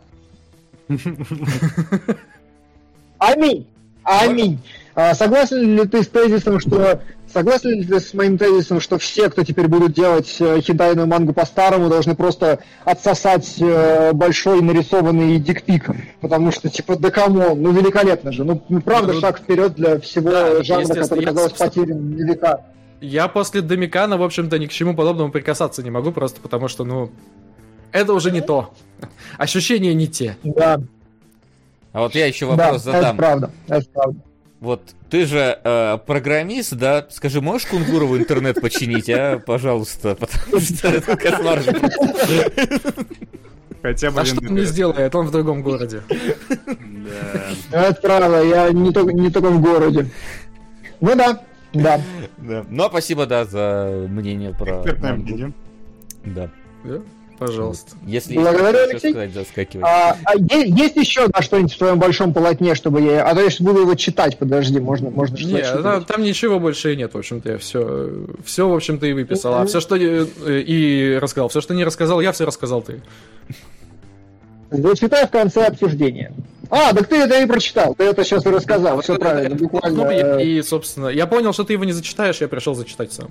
Аминь. 3.18 3.66
Аминь. 4.02 4.60
А, 4.94 5.14
согласен 5.14 5.76
ли 5.76 5.86
ты 5.86 6.02
с 6.02 6.08
тезисом, 6.08 6.60
что 6.60 7.00
согласен 7.32 7.70
ли 7.70 7.84
ты 7.84 7.98
с 7.98 8.14
моим 8.14 8.38
тезисом, 8.38 8.80
что 8.80 8.98
все, 8.98 9.28
кто 9.28 9.42
теперь 9.42 9.66
будут 9.66 9.92
делать 9.92 10.36
э, 10.38 10.60
хентайную 10.60 11.08
мангу 11.08 11.32
по-старому, 11.32 11.88
должны 11.88 12.14
просто 12.14 12.60
отсосать 12.84 13.56
э, 13.60 14.12
большой 14.12 14.62
нарисованный 14.62 15.38
dick 15.38 15.64
pic? 15.64 15.90
Потому 16.20 16.52
что, 16.52 16.68
типа, 16.68 16.96
да 16.96 17.10
come 17.10 17.39
on, 17.39 17.60
ну 17.60 17.72
великолепно 17.72 18.30
же. 18.30 18.44
Ну, 18.44 18.62
правда, 18.84 19.14
ну, 19.14 19.20
шаг 19.20 19.38
вперед 19.38 19.74
для 19.74 19.98
всего 19.98 20.30
да, 20.30 20.62
жанра, 20.62 20.94
который, 20.94 21.24
казалось, 21.24 21.52
потерян 21.52 22.12
века. 22.12 22.60
Я 23.00 23.28
после 23.28 23.60
Домикана, 23.60 24.16
в 24.16 24.22
общем-то, 24.22 24.58
ни 24.58 24.66
к 24.66 24.72
чему 24.72 24.94
подобному 24.94 25.30
прикасаться 25.30 25.82
не 25.82 25.90
могу, 25.90 26.12
просто 26.12 26.40
потому 26.40 26.68
что, 26.68 26.84
ну, 26.84 27.10
это 27.92 28.12
уже 28.12 28.30
не 28.30 28.40
то. 28.40 28.74
Ощущения 29.38 29.94
не 29.94 30.08
те. 30.08 30.36
Да. 30.42 30.80
А 31.92 32.00
вот 32.00 32.14
я 32.14 32.26
еще 32.26 32.46
вопрос 32.46 32.82
да, 32.82 32.92
задам. 32.92 33.04
Это 33.04 33.14
правда, 33.16 33.50
это 33.68 33.86
правда. 33.92 34.20
Вот 34.60 34.80
ты 35.10 35.26
же 35.26 35.60
э, 35.62 35.98
программист, 36.06 36.72
да? 36.72 37.06
Скажи, 37.10 37.40
можешь 37.40 37.68
Кунгурову 37.68 38.16
интернет 38.16 38.60
починить, 38.60 39.10
а, 39.10 39.38
пожалуйста, 39.38 40.16
потому 40.16 40.60
что 40.60 40.88
это 40.88 41.16
кошмар. 41.16 41.62
Хотя 43.82 44.10
бы. 44.10 44.20
А 44.22 44.24
что 44.24 44.40
он 44.40 44.54
не 44.54 44.64
сделает? 44.64 45.14
Он 45.14 45.26
в 45.26 45.30
другом 45.30 45.62
городе. 45.62 46.02
Да. 47.70 47.88
Это 47.88 48.00
правда, 48.00 48.42
я 48.42 48.70
не 48.70 48.90
только 48.90 49.12
не 49.12 49.30
только 49.30 49.50
в 49.50 49.60
городе. 49.60 50.10
Ну 51.00 51.14
да, 51.14 51.42
да. 51.74 52.00
да. 52.38 52.64
Но 52.70 52.88
спасибо, 52.88 53.26
да, 53.26 53.44
за 53.44 54.06
мнение 54.08 54.52
про. 54.52 54.78
Экспертное 54.78 55.14
мнение. 55.14 55.52
Да. 56.24 56.50
Да? 56.84 57.00
Пожалуйста. 57.38 57.96
Если 58.06 58.36
Благодарю, 58.36 58.78
есть, 58.78 58.92
Алексей. 58.92 59.10
Сказать, 59.10 59.34
заскакивай. 59.34 59.84
А, 59.84 60.16
а 60.24 60.36
есть, 60.36 60.78
есть 60.78 60.96
еще 60.96 61.26
на 61.34 61.42
что-нибудь 61.42 61.74
в 61.74 61.78
твоем 61.78 61.98
большом 61.98 62.32
полотне, 62.32 62.74
чтобы 62.74 63.00
я... 63.00 63.28
А 63.28 63.34
то 63.34 63.40
я 63.40 63.48
буду 63.58 63.80
его 63.80 63.94
читать, 63.96 64.38
подожди, 64.38 64.78
можно, 64.78 65.10
можно 65.10 65.36
что-то 65.36 65.52
Нет, 65.52 65.82
там, 65.82 66.04
там 66.04 66.22
ничего 66.22 66.60
больше 66.60 66.92
и 66.92 66.96
нет, 66.96 67.12
в 67.12 67.18
общем-то, 67.18 67.52
я 67.52 67.58
все, 67.58 68.26
все, 68.44 68.68
в 68.68 68.74
общем-то, 68.74 69.06
и 69.06 69.12
выписал. 69.12 69.54
А 69.54 69.66
все, 69.66 69.80
что 69.80 69.96
и 69.96 71.16
рассказал, 71.16 71.48
все, 71.48 71.60
что 71.60 71.74
не 71.74 71.84
рассказал, 71.84 72.20
я 72.20 72.32
все 72.32 72.46
рассказал 72.46 72.82
ты. 72.82 73.02
Зачитай 74.70 75.26
в 75.26 75.30
конце 75.30 75.66
обсуждения. 75.66 76.32
А, 76.70 76.94
так 76.94 77.06
ты 77.08 77.16
это 77.16 77.40
и 77.42 77.46
прочитал, 77.46 77.94
ты 77.94 78.04
это 78.04 78.24
сейчас 78.24 78.44
и 78.46 78.48
рассказал, 78.48 79.00
все 79.00 79.16
правильно, 79.16 79.54
буквально. 79.54 80.38
И, 80.38 80.62
собственно, 80.62 81.08
я 81.08 81.26
понял, 81.26 81.52
что 81.52 81.64
ты 81.64 81.74
его 81.74 81.84
не 81.84 81.92
зачитаешь, 81.92 82.40
я 82.40 82.48
пришел 82.48 82.74
зачитать 82.74 83.12
сам. 83.12 83.30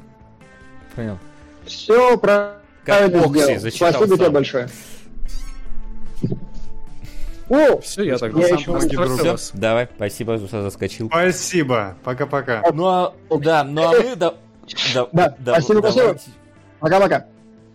Понял. 0.95 1.17
Все 1.65 2.17
правильно. 2.17 2.59
Как 2.85 3.13
Окси 3.15 3.57
зачитал 3.57 3.91
Спасибо 3.93 4.17
тебе 4.17 4.29
большое. 4.29 4.69
О, 7.49 7.79
все, 7.79 8.03
я 8.03 8.17
тогда 8.17 8.41
я 8.41 8.57
сам 8.57 8.57
еще 8.57 9.35
Все, 9.35 9.57
давай, 9.57 9.87
спасибо, 9.95 10.37
что 10.37 10.63
заскочил. 10.63 11.07
Спасибо, 11.07 11.95
пока-пока. 12.03 12.63
Ну 12.73 12.87
а, 12.87 13.13
да, 13.39 13.63
ну 13.63 13.83
а 13.83 13.91
мы... 13.91 14.15
Да, 14.15 14.33
да, 14.93 15.07
да, 15.13 15.35
да 15.39 15.61
спасибо, 15.61 15.81
спасибо. 15.81 16.17
Пока-пока. 16.79 17.25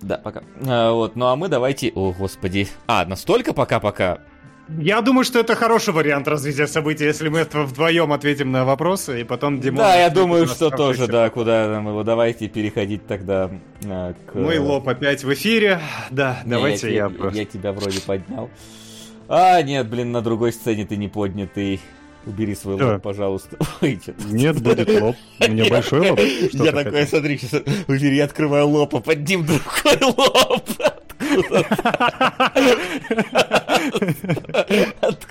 Да, 0.00 0.18
пока. 0.18 0.42
А, 0.66 0.92
вот, 0.92 1.16
ну 1.16 1.26
а 1.26 1.36
мы 1.36 1.48
давайте... 1.48 1.92
О, 1.94 2.12
господи. 2.12 2.68
А, 2.86 3.04
настолько 3.04 3.52
пока-пока? 3.52 4.18
Я 4.76 5.00
думаю, 5.00 5.24
что 5.24 5.38
это 5.38 5.54
хороший 5.54 5.94
вариант 5.94 6.28
развития 6.28 6.66
событий, 6.66 7.04
если 7.04 7.28
мы 7.28 7.44
вдвоем 7.44 8.12
ответим 8.12 8.52
на 8.52 8.64
вопросы, 8.64 9.22
и 9.22 9.24
потом 9.24 9.60
Димон... 9.60 9.78
Да, 9.78 9.96
я 9.96 10.10
думаю, 10.10 10.46
что 10.46 10.70
тоже, 10.70 11.06
да, 11.06 11.30
куда 11.30 11.68
нам 11.68 11.88
его... 11.88 12.04
Давайте 12.04 12.48
переходить 12.48 13.06
тогда 13.06 13.50
а, 13.86 14.14
к... 14.26 14.34
Мой 14.34 14.58
лоб 14.58 14.86
опять 14.86 15.24
в 15.24 15.32
эфире. 15.32 15.80
Да, 16.10 16.40
не, 16.44 16.50
давайте 16.50 16.94
я... 16.94 17.10
Я, 17.18 17.30
я 17.30 17.44
тебя 17.46 17.72
вроде 17.72 18.00
поднял. 18.00 18.50
А, 19.28 19.62
нет, 19.62 19.88
блин, 19.88 20.12
на 20.12 20.20
другой 20.20 20.52
сцене 20.52 20.84
ты 20.84 20.96
не 20.96 21.08
поднятый. 21.08 21.80
Убери 22.26 22.54
свой 22.54 22.74
лоб, 22.74 23.00
пожалуйста. 23.00 23.56
Ой, 23.80 23.98
Нет, 24.30 24.60
будет 24.60 24.88
лоб. 25.00 25.16
У 25.40 25.50
меня 25.50 25.64
большой 25.70 26.10
лоб. 26.10 26.20
я 26.52 26.72
такой, 26.72 27.06
смотри, 27.06 27.38
сейчас 27.38 27.62
я 27.88 28.24
открываю 28.24 28.68
лоб, 28.68 28.94
а 28.94 29.00
под 29.00 29.26
ним 29.26 29.46
другой 29.46 29.98
лоб. 30.16 30.68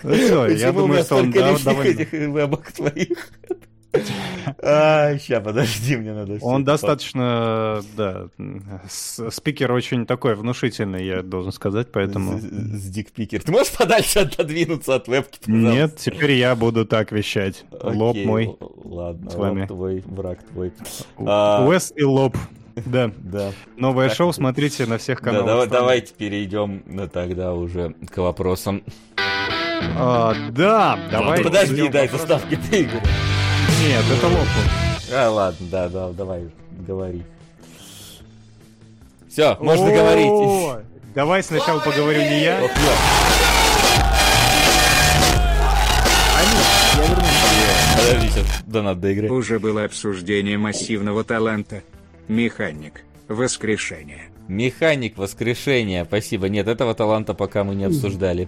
Ну 0.03 0.13
все, 0.13 0.47
я 0.47 0.71
думаю, 0.71 1.03
что 1.03 1.15
он 1.17 1.31
довольно... 1.31 2.29
вебок 2.31 2.71
твоих? 2.71 3.31
А, 4.61 5.17
ща, 5.17 5.41
подожди, 5.41 5.97
мне 5.97 6.13
надо... 6.13 6.37
Он 6.41 6.63
достаточно, 6.63 7.81
да, 7.95 8.27
спикер 8.87 9.71
очень 9.71 10.05
такой 10.05 10.35
внушительный, 10.35 11.05
я 11.05 11.23
должен 11.23 11.51
сказать, 11.51 11.91
поэтому... 11.91 12.39
С 12.39 12.89
дикпикер. 12.89 13.43
Ты 13.43 13.51
можешь 13.51 13.73
подальше 13.73 14.19
отодвинуться 14.19 14.95
от 14.95 15.07
вебки? 15.07 15.39
Нет, 15.47 15.97
теперь 15.97 16.31
я 16.31 16.55
буду 16.55 16.85
так 16.85 17.11
вещать. 17.11 17.65
Лоб 17.71 18.17
мой. 18.17 18.55
Ладно, 18.59 19.29
с 19.29 19.35
вами. 19.35 19.65
твой, 19.65 20.03
враг 20.05 20.43
твой. 20.43 20.73
Уэс 21.17 21.93
и 21.95 22.03
лоб. 22.03 22.37
Да, 22.85 23.11
да. 23.17 23.51
Новое 23.75 24.09
шоу 24.09 24.31
смотрите 24.33 24.85
на 24.85 24.97
всех 24.97 25.19
каналах. 25.19 25.45
Да, 25.45 25.51
давай, 25.51 25.67
давайте 25.67 26.13
перейдем 26.13 26.83
ну, 26.85 27.07
тогда 27.07 27.53
уже 27.53 27.95
к 28.13 28.17
вопросам. 28.17 28.83
А, 29.95 30.35
да, 30.51 30.99
давай. 31.11 31.43
Подожди, 31.43 31.87
дай 31.89 32.07
заставки 32.07 32.55
ты, 32.69 32.81
Игорь. 32.81 33.01
Нет, 33.83 34.03
это 34.15 34.27
лопу. 34.27 34.47
А, 35.13 35.29
ладно, 35.29 35.67
да, 35.71 35.89
да, 35.89 36.09
давай, 36.09 36.49
говори. 36.87 37.23
Все, 39.29 39.57
можно 39.59 39.91
говорить. 39.91 40.85
Давай 41.15 41.43
сначала 41.43 41.79
поговорю 41.79 42.19
не 42.19 42.43
я. 42.43 42.59
Подожди, 47.95 48.29
сейчас 48.29 48.63
донат 48.65 48.99
доиграть. 48.99 49.31
Уже 49.31 49.59
было 49.59 49.83
обсуждение 49.83 50.57
массивного 50.57 51.23
таланта. 51.23 51.81
Механик. 52.27 53.03
Воскрешение. 53.27 54.29
Механик 54.47 55.17
воскрешения. 55.17 56.05
Спасибо. 56.05 56.47
Нет, 56.47 56.67
этого 56.67 56.93
таланта 56.93 57.33
пока 57.33 57.63
мы 57.65 57.75
не 57.75 57.83
обсуждали. 57.83 58.47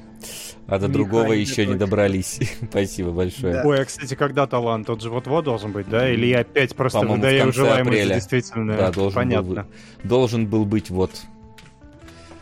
А 0.67 0.79
до 0.79 0.87
другого 0.87 1.33
еще 1.33 1.65
не 1.65 1.75
добрались. 1.75 2.39
Спасибо 2.69 3.11
большое. 3.11 3.55
Да. 3.55 3.63
Ой, 3.65 3.81
а 3.81 3.85
кстати, 3.85 4.15
когда 4.15 4.47
талант? 4.47 4.89
Он 4.89 4.99
же 4.99 5.09
вот-вот 5.09 5.43
должен 5.43 5.71
быть, 5.73 5.89
да? 5.89 6.09
Или 6.09 6.27
я 6.27 6.39
опять 6.39 6.75
просто 6.75 6.99
выдаю 6.99 7.51
желаемое 7.51 8.07
действительно? 8.07 8.77
Да, 8.77 8.91
должен 8.91 9.15
Понятно. 9.15 9.67
Был, 10.03 10.09
должен 10.09 10.47
был 10.47 10.65
быть 10.65 10.89
вот. 10.89 11.11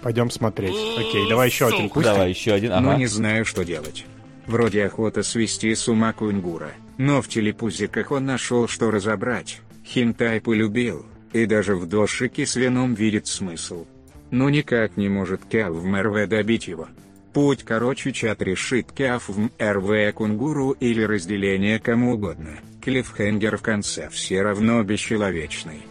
Пойдем 0.03 0.29
смотреть. 0.29 0.75
Окей, 0.97 1.27
давай 1.27 1.49
еще 1.49 1.67
один. 1.67 1.89
Пусть 1.89 2.05
давай 2.05 2.29
еще 2.29 2.53
один. 2.53 2.73
Ага. 2.73 2.81
Но 2.81 2.93
не 2.95 3.07
знаю, 3.07 3.45
что 3.45 3.65
делать. 3.65 4.05
Вроде 4.45 4.85
охота 4.85 5.23
свести 5.23 5.73
с 5.73 5.87
ума 5.87 6.13
кунгура, 6.13 6.71
но 6.97 7.21
в 7.21 7.27
телепузиках 7.27 8.11
он 8.11 8.25
нашел, 8.25 8.67
что 8.67 8.91
разобрать. 8.91 9.59
Хинтай 9.85 10.39
полюбил, 10.39 11.05
и 11.43 11.45
даже 11.45 11.75
в 11.75 11.87
дошике 11.87 12.45
с 12.45 12.55
вином 12.55 12.93
видит 12.93 13.27
смысл. 13.27 13.85
Но 14.31 14.49
никак 14.49 14.97
не 14.97 15.09
может 15.09 15.41
Кяв 15.45 15.73
в 15.73 15.85
МРВ 15.85 16.27
добить 16.27 16.67
его. 16.67 16.87
Путь 17.33 17.63
короче 17.63 18.11
чат 18.11 18.41
решит 18.41 18.91
Кяв 18.91 19.29
в 19.29 19.39
МРВ 19.39 20.13
кунгуру 20.15 20.71
или 20.71 21.03
разделение 21.03 21.79
кому 21.79 22.13
угодно. 22.13 22.59
Клиффхенгер 22.81 23.57
в 23.57 23.61
конце 23.61 24.09
все 24.09 24.41
равно 24.41 24.81
бесчеловечный. 24.83 25.81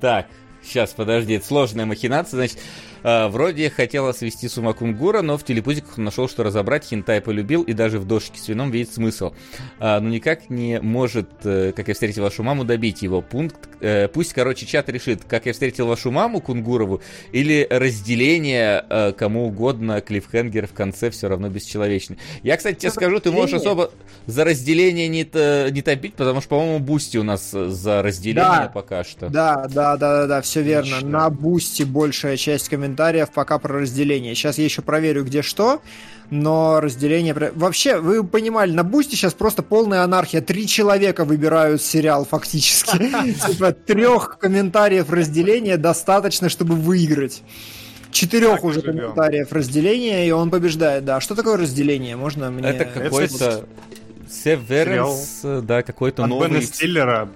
Так, 0.00 0.28
сейчас, 0.62 0.92
подожди, 0.92 1.34
это 1.34 1.46
сложная 1.46 1.86
махинация, 1.86 2.36
значит... 2.38 2.58
Э, 3.02 3.28
вроде 3.28 3.70
хотела 3.70 4.12
свести 4.12 4.48
с 4.48 4.58
ума 4.58 4.72
Кунгура, 4.72 5.22
но 5.22 5.38
в 5.38 5.44
телепузиках 5.44 5.96
нашел, 5.96 6.28
что 6.28 6.42
разобрать, 6.42 6.84
хентай 6.84 7.20
полюбил 7.20 7.62
и 7.62 7.72
даже 7.72 7.98
в 7.98 8.06
дошке 8.06 8.38
с 8.38 8.48
вином 8.48 8.70
видит 8.70 8.92
смысл. 8.92 9.32
А, 9.78 10.00
но 10.00 10.08
никак 10.08 10.50
не 10.50 10.80
может, 10.80 11.30
э, 11.44 11.72
как 11.74 11.88
я 11.88 11.94
встретил 11.94 12.22
вашу 12.22 12.42
маму, 12.42 12.64
добить 12.64 13.02
его. 13.02 13.22
Пункт, 13.22 13.69
э, 13.80 14.08
пусть, 14.08 14.32
короче, 14.32 14.66
чат 14.66 14.88
решит, 14.88 15.24
как 15.24 15.46
я 15.46 15.52
встретил 15.52 15.86
вашу 15.86 16.10
маму 16.10 16.40
Кунгурову 16.40 17.00
или 17.32 17.66
разделение 17.70 18.84
э, 18.88 19.12
кому 19.12 19.46
угодно, 19.46 20.00
клиффхенгер 20.00 20.66
в 20.66 20.72
конце 20.72 21.10
все 21.10 21.28
равно 21.28 21.48
бесчеловечный. 21.48 22.18
Я, 22.42 22.56
кстати, 22.56 22.78
тебе 22.78 22.90
скажу, 22.90 23.20
ты 23.20 23.30
можешь 23.30 23.54
особо 23.54 23.90
за 24.26 24.44
разделение 24.44 25.08
не, 25.08 25.24
не 25.70 25.82
топить, 25.82 26.14
потому 26.14 26.40
что, 26.40 26.50
по-моему, 26.50 26.78
Бусти 26.78 27.18
у 27.18 27.22
нас 27.22 27.50
за 27.50 28.02
разделение 28.02 28.40
да, 28.42 28.70
пока 28.72 29.04
что. 29.04 29.28
Да, 29.28 29.66
да, 29.68 29.96
да, 29.96 30.20
да, 30.20 30.26
да, 30.26 30.40
все 30.42 30.62
верно. 30.62 30.96
Отлично. 30.96 31.08
На 31.08 31.30
Бусти 31.30 31.82
большая 31.82 32.36
часть 32.36 32.68
комментариев 32.68 33.30
пока 33.30 33.58
про 33.58 33.80
разделение. 33.80 34.34
Сейчас 34.34 34.58
я 34.58 34.64
еще 34.64 34.82
проверю, 34.82 35.24
где 35.24 35.42
что, 35.42 35.80
но 36.30 36.80
разделение... 36.80 37.34
Вообще, 37.34 37.98
вы 37.98 38.24
понимали, 38.24 38.72
на 38.72 38.84
Бусти 38.84 39.16
сейчас 39.16 39.34
просто 39.34 39.62
полная 39.62 40.02
анархия. 40.02 40.40
Три 40.40 40.66
человека 40.66 41.24
выбирают 41.24 41.82
сериал 41.82 42.24
фактически. 42.24 42.98
Типа 43.48 43.72
трех 43.72 44.38
комментариев 44.38 45.10
разделения 45.10 45.76
достаточно, 45.76 46.48
чтобы 46.48 46.76
выиграть. 46.76 47.42
Четырех 48.12 48.64
уже 48.64 48.80
комментариев 48.80 49.52
разделения, 49.52 50.26
и 50.26 50.30
он 50.30 50.50
побеждает. 50.50 51.04
Да, 51.04 51.20
что 51.20 51.34
такое 51.34 51.56
разделение? 51.56 52.16
Можно 52.16 52.50
мне... 52.50 52.68
Это 52.68 52.84
какой-то... 52.84 53.64
Severance, 54.28 55.60
да, 55.62 55.82
какой-то 55.82 56.24
новый... 56.26 56.48
Бена 56.48 56.62
Стиллера. 56.62 57.28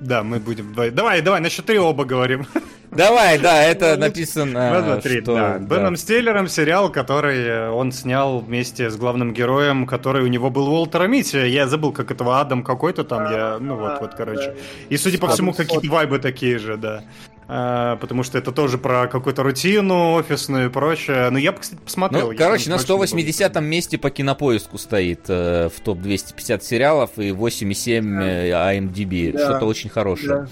Да, 0.00 0.22
мы 0.22 0.38
будем... 0.38 0.74
Давай, 0.74 1.22
давай, 1.22 1.40
на 1.40 1.48
счет 1.48 1.64
три 1.66 1.78
оба 1.78 2.04
говорим. 2.04 2.46
Давай, 2.90 3.38
да, 3.38 3.62
это 3.64 3.96
написано. 3.96 4.82
Смотри, 4.84 5.22
что... 5.22 5.34
да. 5.34 5.58
Беном 5.58 5.96
Стиллером 5.96 6.48
сериал, 6.48 6.90
который 6.90 7.38
э, 7.38 7.70
он 7.70 7.92
снял 7.92 8.40
вместе 8.40 8.90
с 8.90 8.96
главным 8.96 9.32
героем, 9.32 9.86
который 9.86 10.22
у 10.22 10.26
него 10.26 10.50
был 10.50 10.68
Уолтер 10.68 11.08
Митти. 11.08 11.48
Я 11.48 11.66
забыл, 11.66 11.92
как 11.92 12.10
этого 12.10 12.40
Адам 12.40 12.62
какой-то 12.62 13.04
там, 13.04 13.30
я, 13.30 13.58
ну 13.60 13.76
вот, 13.76 14.00
вот, 14.00 14.14
короче. 14.14 14.54
И, 14.88 14.96
судя 14.96 15.18
по 15.18 15.28
всему, 15.28 15.52
какие-то 15.52 15.88
вайбы 15.88 16.18
такие 16.18 16.58
же, 16.58 16.76
да. 16.76 17.02
А, 17.48 17.96
потому 17.96 18.24
что 18.24 18.38
это 18.38 18.50
тоже 18.50 18.76
про 18.76 19.06
какую-то 19.06 19.42
рутину 19.42 20.14
офисную 20.14 20.66
и 20.66 20.68
прочее. 20.68 21.30
Но 21.30 21.38
я 21.38 21.52
бы, 21.52 21.60
кстати, 21.60 21.80
посмотрел. 21.80 22.32
Ну, 22.32 22.36
короче, 22.36 22.70
на 22.70 22.78
180 22.78 23.60
месте 23.60 23.98
по 23.98 24.10
кинопоиску 24.10 24.78
стоит 24.78 25.26
э, 25.28 25.68
в 25.68 25.80
топ 25.80 26.00
250 26.00 26.64
сериалов 26.64 27.10
и 27.18 27.30
8,7 27.30 28.50
да. 28.50 28.74
IMDb. 28.74 29.32
Да. 29.32 29.38
Что-то 29.38 29.66
очень 29.66 29.90
хорошее. 29.90 30.28
Да. 30.28 30.48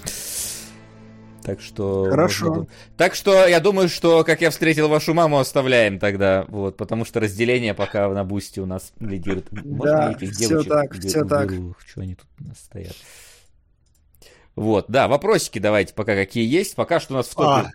Так 1.45 1.61
что... 1.61 2.07
Хорошо. 2.09 2.47
Можно... 2.47 2.67
Так 2.97 3.15
что 3.15 3.47
я 3.47 3.61
думаю, 3.61 3.89
что 3.89 4.25
как 4.25 4.41
я 4.41 4.51
встретил 4.51 4.89
вашу 4.89 5.13
маму, 5.13 5.39
оставляем 5.39 5.99
тогда. 5.99 6.47
Вот, 6.49 6.77
потому 6.77 7.05
что 7.05 7.21
разделение 7.21 7.75
пока 7.75 8.09
на 8.09 8.25
бусте 8.25 8.63
у 8.63 8.67
нас 8.67 8.93
лидирует. 8.99 9.53
Можно 9.53 9.93
да, 9.93 10.13
этих 10.13 10.31
все 10.33 10.49
девочек, 10.49 10.73
так, 10.73 10.95
все 10.95 11.25
так. 11.25 11.51
Что 11.87 12.01
они 12.01 12.15
тут 12.15 12.27
у 12.41 12.49
нас 12.49 12.59
стоят? 12.59 12.95
Вот, 14.57 14.87
да, 14.89 15.09
вопросики 15.09 15.59
давайте 15.59 15.95
пока 15.95 16.15
какие 16.15 16.47
есть. 16.47 16.75
Пока 16.75 17.01
что 17.01 17.15
у 17.15 17.17
нас 17.17 17.27
в 17.27 17.35
топе. 17.35 17.69
А. 17.69 17.71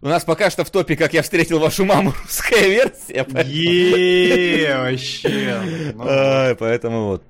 У 0.00 0.08
нас 0.08 0.24
пока 0.24 0.50
что 0.50 0.64
в 0.64 0.70
топе, 0.70 0.96
как 0.96 1.14
я 1.14 1.22
встретил 1.22 1.58
вашу 1.58 1.84
маму, 1.84 2.12
русская 2.22 2.68
версия. 2.68 3.26
Еее, 3.44 4.78
вообще. 4.78 5.92
Ну 5.94 6.56
поэтому 6.58 7.08
вот. 7.08 7.22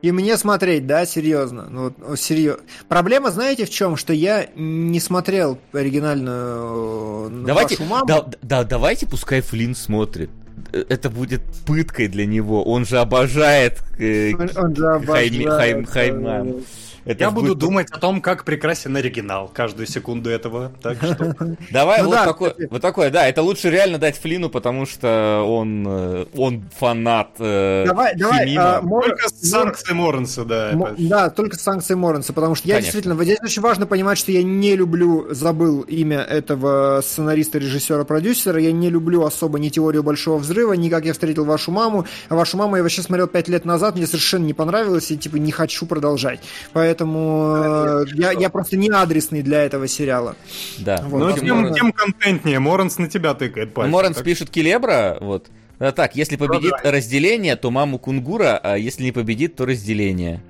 И 0.00 0.12
мне 0.12 0.36
смотреть, 0.36 0.86
да, 0.86 1.04
серьезно. 1.06 1.66
Ну, 1.68 1.92
серьезно. 2.16 2.62
Проблема, 2.86 3.30
знаете, 3.30 3.64
в 3.64 3.70
чем? 3.70 3.96
Что 3.96 4.12
я 4.12 4.46
не 4.54 5.00
смотрел 5.00 5.58
оригинальную 5.72 7.30
э, 7.30 7.44
давайте, 7.46 7.76
вашу 7.76 7.90
маму. 7.90 8.06
Да, 8.06 8.26
да, 8.42 8.64
давайте 8.64 9.06
пускай 9.06 9.40
Флинн 9.40 9.74
смотрит. 9.74 10.30
Э, 10.72 10.84
это 10.88 11.10
будет 11.10 11.42
пыткой 11.66 12.06
для 12.06 12.26
него. 12.26 12.62
Он 12.62 12.86
же 12.86 12.98
обожает, 12.98 13.82
э, 13.98 14.34
он, 14.34 14.50
он 14.54 14.76
же 14.76 14.86
обожает 14.86 15.32
Хайм, 15.32 15.84
Хайм, 15.84 15.84
Хайман. 15.84 16.64
Это 17.08 17.24
Я 17.24 17.30
буду 17.30 17.54
думать 17.54 17.88
о 17.90 17.98
том, 17.98 18.20
как 18.20 18.44
прекрасен 18.44 18.94
оригинал 18.94 19.48
каждую 19.48 19.86
секунду 19.86 20.28
этого. 20.28 20.72
Так 20.82 20.98
что... 20.98 21.34
Давай 21.70 22.02
ну, 22.02 22.08
вот, 22.08 22.14
да, 22.14 22.24
такой, 22.26 22.54
вот 22.70 22.82
такое, 22.82 23.10
да, 23.10 23.26
это 23.26 23.40
лучше 23.40 23.70
реально 23.70 23.96
дать 23.96 24.18
Флину, 24.18 24.50
потому 24.50 24.84
что 24.84 25.42
он, 25.48 25.86
э, 25.88 26.26
он 26.36 26.68
фанат 26.78 27.30
э, 27.38 27.84
Давай, 27.86 28.14
давай. 28.14 28.54
А, 28.56 28.82
Мор... 28.82 29.04
Только 29.04 29.28
с 29.30 29.40
санкцией 29.40 29.94
Моренса, 29.94 30.44
да. 30.44 30.72
М- 30.72 30.96
Да, 30.98 31.30
только 31.30 31.56
с 31.56 31.62
санкцией 31.62 31.96
Моренса, 31.96 32.34
потому 32.34 32.54
что 32.54 32.68
я 32.68 32.74
Конечно. 32.74 32.92
действительно, 32.92 33.24
здесь 33.24 33.38
очень 33.42 33.62
важно 33.62 33.86
понимать, 33.86 34.18
что 34.18 34.30
я 34.30 34.42
не 34.42 34.76
люблю, 34.76 35.28
забыл 35.30 35.80
имя 35.80 36.18
этого 36.18 37.00
сценариста, 37.02 37.58
режиссера, 37.58 38.04
продюсера, 38.04 38.60
я 38.60 38.70
не 38.70 38.90
люблю 38.90 39.24
особо 39.24 39.58
ни 39.58 39.70
теорию 39.70 40.02
Большого 40.02 40.36
Взрыва, 40.36 40.74
ни 40.74 40.90
как 40.90 41.06
я 41.06 41.14
встретил 41.14 41.46
вашу 41.46 41.70
маму, 41.70 42.04
а 42.28 42.34
вашу 42.34 42.58
маму 42.58 42.76
я 42.76 42.82
вообще 42.82 43.00
смотрел 43.00 43.28
пять 43.28 43.48
лет 43.48 43.64
назад, 43.64 43.96
мне 43.96 44.06
совершенно 44.06 44.44
не 44.44 44.54
понравилось, 44.54 45.10
и 45.10 45.16
типа 45.16 45.36
не 45.36 45.52
хочу 45.52 45.86
продолжать. 45.86 46.40
Поэтому 46.74 46.97
поэтому 46.98 48.04
э, 48.04 48.04
я, 48.14 48.32
я 48.32 48.50
просто 48.50 48.76
не 48.76 48.90
адресный 48.90 49.42
для 49.42 49.64
этого 49.64 49.86
сериала. 49.88 50.36
Да. 50.78 51.02
Вот. 51.06 51.18
Ну, 51.18 51.32
тем, 51.32 51.56
Моренс... 51.56 51.76
тем 51.76 51.92
контентнее. 51.92 52.58
Моренс 52.58 52.98
на 52.98 53.08
тебя 53.08 53.34
тыкает 53.34 53.74
пальцем. 53.74 53.92
Моренс 53.92 54.16
так. 54.16 54.24
пишет 54.24 54.50
Келебра, 54.50 55.18
вот. 55.20 55.48
А 55.78 55.92
так, 55.92 56.16
если 56.16 56.36
победит 56.36 56.72
ну, 56.82 56.90
разделение, 56.90 57.54
то 57.54 57.70
маму 57.70 57.98
Кунгура, 57.98 58.58
а 58.60 58.76
если 58.76 59.04
не 59.04 59.12
победит, 59.12 59.54
то 59.54 59.64
разделение. 59.64 60.42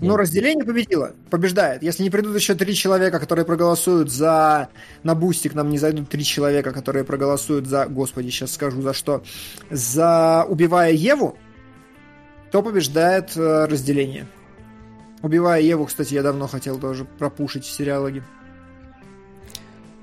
Ну, 0.00 0.16
разделение 0.16 0.64
победило, 0.64 1.12
побеждает. 1.30 1.82
Если 1.82 2.02
не 2.02 2.10
придут 2.10 2.36
еще 2.36 2.54
три 2.54 2.74
человека, 2.74 3.18
которые 3.18 3.44
проголосуют 3.44 4.10
за... 4.10 4.68
На 5.02 5.14
Бусти 5.14 5.47
к 5.47 5.54
нам 5.54 5.70
не 5.70 5.78
зайдут 5.78 6.08
три 6.08 6.24
человека, 6.24 6.72
которые 6.72 7.04
проголосуют 7.04 7.66
за... 7.66 7.86
Господи, 7.86 8.28
сейчас 8.28 8.52
скажу 8.52 8.82
за 8.82 8.92
что. 8.92 9.22
За 9.70 10.44
«Убивая 10.48 10.92
Еву», 10.92 11.36
то 12.50 12.62
побеждает 12.62 13.36
э, 13.36 13.66
разделение. 13.66 14.26
Убивая 15.22 15.60
Еву, 15.60 15.86
кстати, 15.86 16.14
я 16.14 16.22
давно 16.22 16.46
хотел 16.46 16.78
тоже 16.78 17.04
пропушить 17.04 17.64
в 17.64 17.70
сериалоге. 17.70 18.22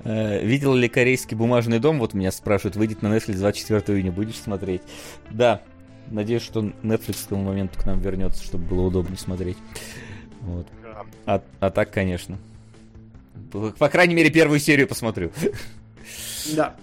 Э, 0.04 0.44
видел 0.44 0.74
ли 0.74 0.88
корейский 0.88 1.36
бумажный 1.36 1.78
дом? 1.78 1.98
Вот 1.98 2.14
меня 2.14 2.30
спрашивают, 2.30 2.76
выйдет 2.76 3.02
на 3.02 3.08
Netflix 3.08 3.36
24 3.36 3.98
июня, 3.98 4.12
будешь 4.12 4.36
смотреть? 4.36 4.82
Да, 5.30 5.62
надеюсь, 6.10 6.42
что 6.42 6.60
Netflix 6.60 7.24
к 7.24 7.28
тому 7.28 7.44
моменту 7.44 7.80
к 7.80 7.86
нам 7.86 8.00
вернется, 8.00 8.44
чтобы 8.44 8.64
было 8.66 8.82
удобнее 8.82 9.18
смотреть. 9.18 9.56
Вот. 10.42 10.66
А, 11.24 11.42
а 11.60 11.70
так, 11.70 11.90
конечно. 11.90 12.38
По 13.50 13.88
крайней 13.88 14.14
мере, 14.14 14.30
первую 14.30 14.60
серию 14.60 14.86
посмотрю. 14.86 15.30
Да. 16.54 16.76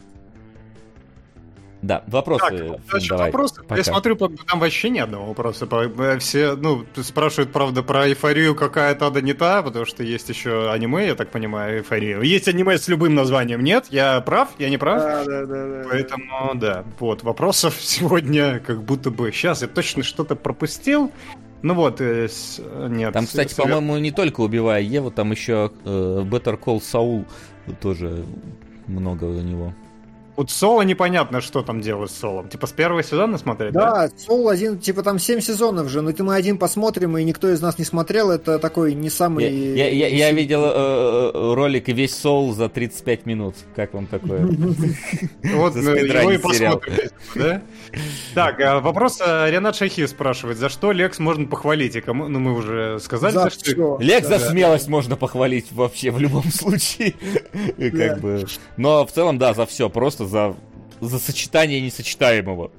Да, 1.84 2.02
вопросы. 2.08 2.46
Так, 2.50 2.80
значит, 2.90 3.10
давай, 3.10 3.26
вопросы. 3.26 3.62
Пока. 3.62 3.76
Я 3.76 3.84
смотрю, 3.84 4.16
там 4.16 4.60
вообще 4.60 4.90
ни 4.90 5.00
одного 5.00 5.26
вопроса. 5.26 5.68
Э, 5.70 6.18
все, 6.18 6.56
ну, 6.56 6.86
спрашивают, 6.96 7.52
правда, 7.52 7.84
про 7.84 8.08
эйфорию, 8.08 8.56
какая 8.56 8.96
то 8.96 9.12
да 9.12 9.20
не 9.20 9.34
та, 9.34 9.62
потому 9.62 9.86
что 9.86 10.02
есть 10.02 10.30
еще 10.30 10.72
аниме, 10.72 11.08
я 11.08 11.16
так 11.16 11.30
понимаю, 11.30 11.80
эйфорию. 11.80 12.22
Есть 12.22 12.48
аниме 12.48 12.78
с 12.78 12.88
любым 12.88 13.16
названием, 13.16 13.62
нет? 13.62 13.88
Я 13.90 14.22
прав? 14.22 14.52
Я 14.60 14.70
не 14.70 14.78
прав? 14.78 15.02
Да, 15.02 15.26
да, 15.26 15.46
да. 15.46 15.66
да 15.68 15.84
Поэтому, 15.90 16.56
да, 16.56 16.86
вот, 17.00 17.24
вопросов 17.24 17.76
сегодня 17.82 18.62
как 18.62 18.82
будто 18.82 19.12
бы... 19.12 19.34
Сейчас 19.34 19.62
я 19.62 19.68
точно 19.68 20.04
что-то 20.04 20.38
пропустил. 20.38 21.12
Ну 21.64 21.74
вот, 21.74 22.00
э, 22.00 22.30
с, 22.30 22.62
нет. 22.88 23.12
Там, 23.12 23.26
кстати, 23.26 23.52
с... 23.52 23.56
по-моему, 23.58 23.98
не 23.98 24.12
только 24.12 24.40
убивая 24.40 24.82
Еву, 24.82 25.12
там 25.12 25.32
еще 25.32 25.70
э, 25.84 26.24
Better 26.24 26.58
Call 26.58 26.80
Saul 26.80 27.26
тоже 27.82 28.24
много 28.88 29.26
у 29.26 29.42
него. 29.42 29.74
Вот 30.36 30.50
Соло 30.50 30.82
непонятно, 30.82 31.42
что 31.42 31.62
там 31.62 31.82
делают 31.82 32.12
с 32.12 32.18
Солом. 32.18 32.50
Типа 32.50 32.66
с 32.66 32.72
первого 32.72 33.04
сезона 33.04 33.38
смотреть, 33.38 33.74
да? 33.74 34.08
Да, 34.08 34.18
Сол 34.18 34.50
один, 34.50 34.80
типа 34.80 35.04
там 35.04 35.20
7 35.20 35.42
сезонов 35.42 35.90
же, 35.90 36.02
но 36.02 36.12
ты 36.12 36.24
мы 36.24 36.36
один 36.36 36.58
посмотрим, 36.58 37.18
и 37.18 37.24
никто 37.24 37.52
из 37.52 37.62
нас 37.62 37.78
не 37.78 37.86
смотрел, 37.86 38.32
это 38.32 38.58
такой 38.58 38.96
не 38.96 39.12
самый... 39.12 39.46
Я, 39.46 39.90
я, 39.90 40.08
я, 40.08 40.08
я 40.08 40.32
видел 40.32 40.64
э, 40.66 41.32
э, 41.34 41.54
ролик 41.54 41.88
весь 41.88 42.16
Сол 42.16 42.52
за 42.54 42.68
35 42.68 43.26
минут. 43.28 43.56
Как 43.76 43.94
вам 43.94 44.08
такое? 44.08 44.48
Вот 45.44 45.76
ну, 45.76 45.96
его 45.96 46.32
и 46.32 46.38
посмотрим, 46.38 47.10
да? 47.36 47.62
Так, 48.34 48.60
а 48.60 48.80
вопрос 48.80 49.22
э, 49.24 49.52
Ренат 49.52 49.76
Шахи 49.76 50.06
спрашивает, 50.08 50.58
за 50.58 50.70
что 50.70 50.92
Лекс 50.92 51.20
можно 51.20 51.46
похвалить? 51.46 51.96
И 51.96 52.02
кому, 52.02 52.28
ну 52.28 52.40
мы 52.40 52.54
уже 52.54 53.00
сказали, 53.00 53.34
за 53.34 53.50
что. 53.50 53.98
Лекс 54.00 54.28
за 54.28 54.40
смелость 54.40 54.88
можно 54.88 55.16
похвалить 55.16 55.72
вообще 55.72 56.10
в 56.10 56.20
любом 56.20 56.44
случае. 56.52 57.14
Как 57.78 58.20
бы. 58.20 58.46
Но 58.78 59.06
в 59.06 59.12
целом, 59.12 59.38
да, 59.38 59.54
за 59.54 59.66
все. 59.66 59.90
Просто 59.90 60.23
просто 60.24 60.56
за, 61.02 61.08
за 61.08 61.20
сочетание 61.20 61.82
несочетаемого. 61.82 62.72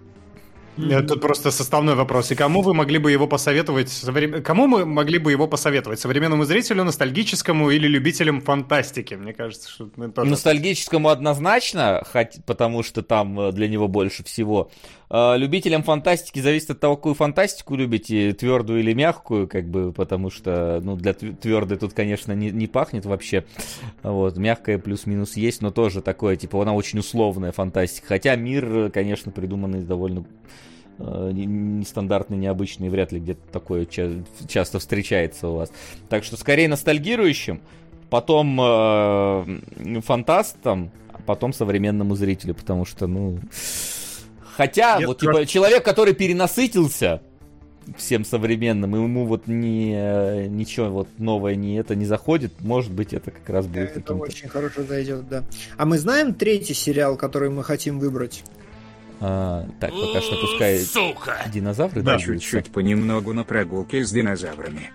Это 0.76 1.16
просто 1.16 1.52
составной 1.52 1.94
вопрос. 1.94 2.32
И 2.32 2.34
кому 2.34 2.60
вы 2.60 2.74
могли 2.74 2.98
бы 2.98 3.12
его 3.12 3.28
посоветовать? 3.28 3.90
Соврем... 3.90 4.42
Кому 4.42 4.66
мы 4.66 4.84
могли 4.84 5.18
бы 5.18 5.30
его 5.30 5.46
посоветовать? 5.46 6.00
Современному 6.00 6.44
зрителю, 6.44 6.82
ностальгическому 6.82 7.70
или 7.70 7.86
любителям 7.86 8.40
фантастики? 8.40 9.14
Мне 9.14 9.32
кажется, 9.32 9.70
что 9.70 9.86
тоже... 9.86 10.28
Ностальгическому 10.28 11.10
однозначно, 11.10 12.02
хоть, 12.12 12.44
потому 12.44 12.82
что 12.82 13.02
там 13.02 13.38
э, 13.38 13.52
для 13.52 13.68
него 13.68 13.86
больше 13.86 14.24
всего. 14.24 14.70
А 15.16 15.36
любителям 15.36 15.84
фантастики 15.84 16.40
зависит 16.40 16.70
от 16.70 16.80
того, 16.80 16.96
какую 16.96 17.14
фантастику 17.14 17.76
любите, 17.76 18.32
твердую 18.32 18.80
или 18.80 18.94
мягкую, 18.94 19.46
как 19.46 19.68
бы, 19.68 19.92
потому 19.92 20.28
что, 20.28 20.80
ну, 20.82 20.96
для 20.96 21.14
твердой 21.14 21.78
тут, 21.78 21.92
конечно, 21.92 22.32
не, 22.32 22.50
не 22.50 22.66
пахнет 22.66 23.06
вообще. 23.06 23.44
Вот, 24.02 24.36
мягкая 24.36 24.76
плюс-минус 24.76 25.36
есть, 25.36 25.62
но 25.62 25.70
тоже 25.70 26.02
такое, 26.02 26.34
типа, 26.34 26.60
она 26.60 26.74
очень 26.74 26.98
условная 26.98 27.52
фантастика. 27.52 28.08
Хотя 28.08 28.34
мир, 28.34 28.90
конечно, 28.90 29.30
придуманный 29.30 29.82
довольно 29.82 30.24
э, 30.98 31.30
нестандартный, 31.32 32.36
необычный, 32.36 32.88
вряд 32.88 33.12
ли 33.12 33.20
где-то 33.20 33.52
такое 33.52 33.84
ча- 33.84 34.24
часто 34.48 34.80
встречается 34.80 35.46
у 35.46 35.54
вас. 35.54 35.70
Так 36.08 36.24
что 36.24 36.36
скорее 36.36 36.66
ностальгирующим, 36.66 37.60
потом 38.10 38.58
э, 38.60 40.00
фантастам, 40.00 40.90
а 41.12 41.22
потом 41.24 41.52
современному 41.52 42.16
зрителю, 42.16 42.56
потому 42.56 42.84
что, 42.84 43.06
ну, 43.06 43.38
Хотя, 44.56 44.98
Нет, 44.98 45.08
вот, 45.08 45.18
типа, 45.18 45.32
просто... 45.32 45.46
человек, 45.46 45.84
который 45.84 46.14
перенасытился 46.14 47.22
всем 47.96 48.24
современным, 48.24 48.96
и 48.96 48.98
ему 48.98 49.26
вот 49.26 49.46
не, 49.46 50.48
ничего 50.48 50.88
вот 50.88 51.08
новое 51.18 51.54
не 51.54 51.76
это 51.76 51.94
не 51.94 52.06
заходит, 52.06 52.52
может 52.60 52.92
быть, 52.92 53.12
это 53.12 53.30
как 53.30 53.48
раз 53.48 53.66
будет 53.66 53.90
это 53.90 54.00
каким-то... 54.00 54.24
очень 54.24 54.48
хорошо 54.48 54.82
зайдет, 54.84 55.28
да. 55.28 55.44
А 55.76 55.84
мы 55.84 55.98
знаем 55.98 56.34
третий 56.34 56.74
сериал, 56.74 57.16
который 57.16 57.50
мы 57.50 57.62
хотим 57.62 57.98
выбрать? 57.98 58.44
А, 59.20 59.66
так, 59.80 59.90
пока 59.90 60.20
что 60.20 60.36
пускай 60.40 60.78
Сука! 60.80 61.36
динозавры 61.52 62.02
да, 62.02 62.18
чуть-чуть 62.18 62.70
понемногу 62.70 63.32
на 63.32 63.44
прогулке 63.44 64.04
с 64.04 64.10
динозаврами. 64.10 64.90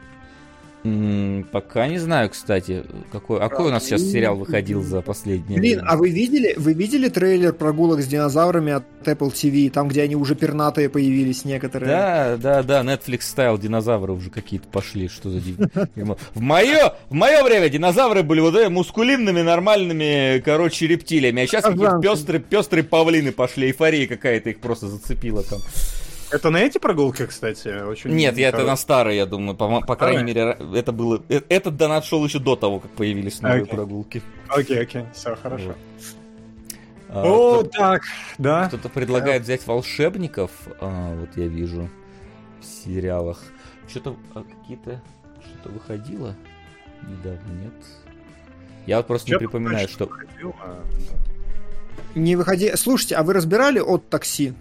Пока 0.84 1.88
не 1.88 1.98
знаю, 1.98 2.30
кстати, 2.30 2.86
какой, 3.12 3.40
а 3.40 3.50
какой 3.50 3.68
у 3.68 3.70
нас 3.70 3.84
сейчас 3.84 4.02
сериал 4.02 4.38
выходил 4.38 4.82
за 4.82 5.02
последние. 5.02 5.60
Блин, 5.60 5.82
а 5.86 5.98
вы 5.98 6.10
видели, 6.10 6.54
вы 6.56 6.74
видели 6.74 7.10
трейлер 7.10 7.52
прогулок 7.52 8.02
с 8.02 8.08
динозаврами 8.08 8.72
от 8.72 8.86
Apple 9.04 9.32
TV, 9.34 9.70
там, 9.70 9.90
где 9.90 10.04
они 10.04 10.16
уже 10.16 10.36
пернатые 10.36 10.90
появились 10.90 11.44
некоторые? 11.44 11.90
Да, 11.90 12.38
да, 12.38 12.64
да, 12.64 12.82
Netflix 12.82 13.24
стайл 13.24 13.58
динозавры 13.58 14.14
уже 14.14 14.30
какие-то 14.30 14.68
пошли, 14.70 15.10
что 15.10 15.30
за 15.30 15.42
В 16.34 16.40
мое, 16.40 16.94
в 17.10 17.14
мое 17.14 17.44
время 17.44 17.68
динозавры 17.68 18.24
были 18.24 18.40
вот 18.40 18.56
этими 18.56 18.72
мускулинными, 18.74 19.42
нормальными, 19.42 20.42
короче, 20.46 20.88
рептилиями, 20.88 21.44
а 21.44 21.48
сейчас 21.48 21.66
какие-то 21.66 22.00
пестрые, 22.00 22.40
пестрые 22.40 22.84
павлины 22.86 23.34
пошли, 23.34 23.68
эйфория 23.68 24.08
какая-то 24.08 24.52
их 24.52 24.60
просто 24.60 24.88
зацепила 24.88 25.44
там. 25.44 25.60
Это 26.32 26.50
на 26.50 26.58
эти 26.58 26.78
прогулки, 26.78 27.26
кстати? 27.26 27.84
Очень 27.84 28.12
Нет, 28.12 28.38
я 28.38 28.50
это 28.50 28.64
на 28.64 28.76
старые, 28.76 29.18
я 29.18 29.26
думаю. 29.26 29.56
По, 29.56 29.82
по 29.82 29.96
крайней 29.96 30.24
мере, 30.24 30.58
это 30.76 30.92
было... 30.92 31.24
Э, 31.30 31.42
этот 31.50 31.76
донат 31.76 32.06
шел 32.06 32.24
еще 32.24 32.40
до 32.40 32.56
того, 32.56 32.80
как 32.80 32.92
появились 32.92 33.42
новые 33.42 33.64
okay. 33.64 33.70
прогулки. 33.70 34.22
Окей, 34.48 34.78
okay, 34.78 34.82
окей, 34.82 35.02
okay. 35.02 35.14
все, 35.14 35.36
хорошо. 35.36 35.68
Вот. 35.68 35.78
А, 37.10 37.24
О, 37.24 37.64
так, 37.64 38.04
да. 38.38 38.68
Кто-то 38.68 38.90
предлагает 38.90 39.42
взять 39.42 39.66
волшебников, 39.66 40.52
а, 40.80 41.16
вот 41.16 41.30
я 41.36 41.48
вижу 41.48 41.90
в 42.62 42.66
сериалах. 42.66 43.42
Что-то 43.88 44.16
а, 44.36 44.44
какие-то 44.44 45.02
что-то 45.44 45.70
выходило 45.70 46.36
недавно, 47.02 47.52
нет? 47.64 47.74
Я 48.86 48.98
вот 48.98 49.08
просто 49.08 49.28
Чё 49.28 49.36
не 49.36 49.40
припоминаю, 49.40 49.88
что... 49.88 50.06
Выходило, 50.06 50.54
Не 52.16 52.36
выходи. 52.36 52.72
Слушайте, 52.76 53.16
а 53.16 53.24
вы 53.24 53.34
разбирали 53.34 53.80
от 53.80 54.08
такси? 54.10 54.54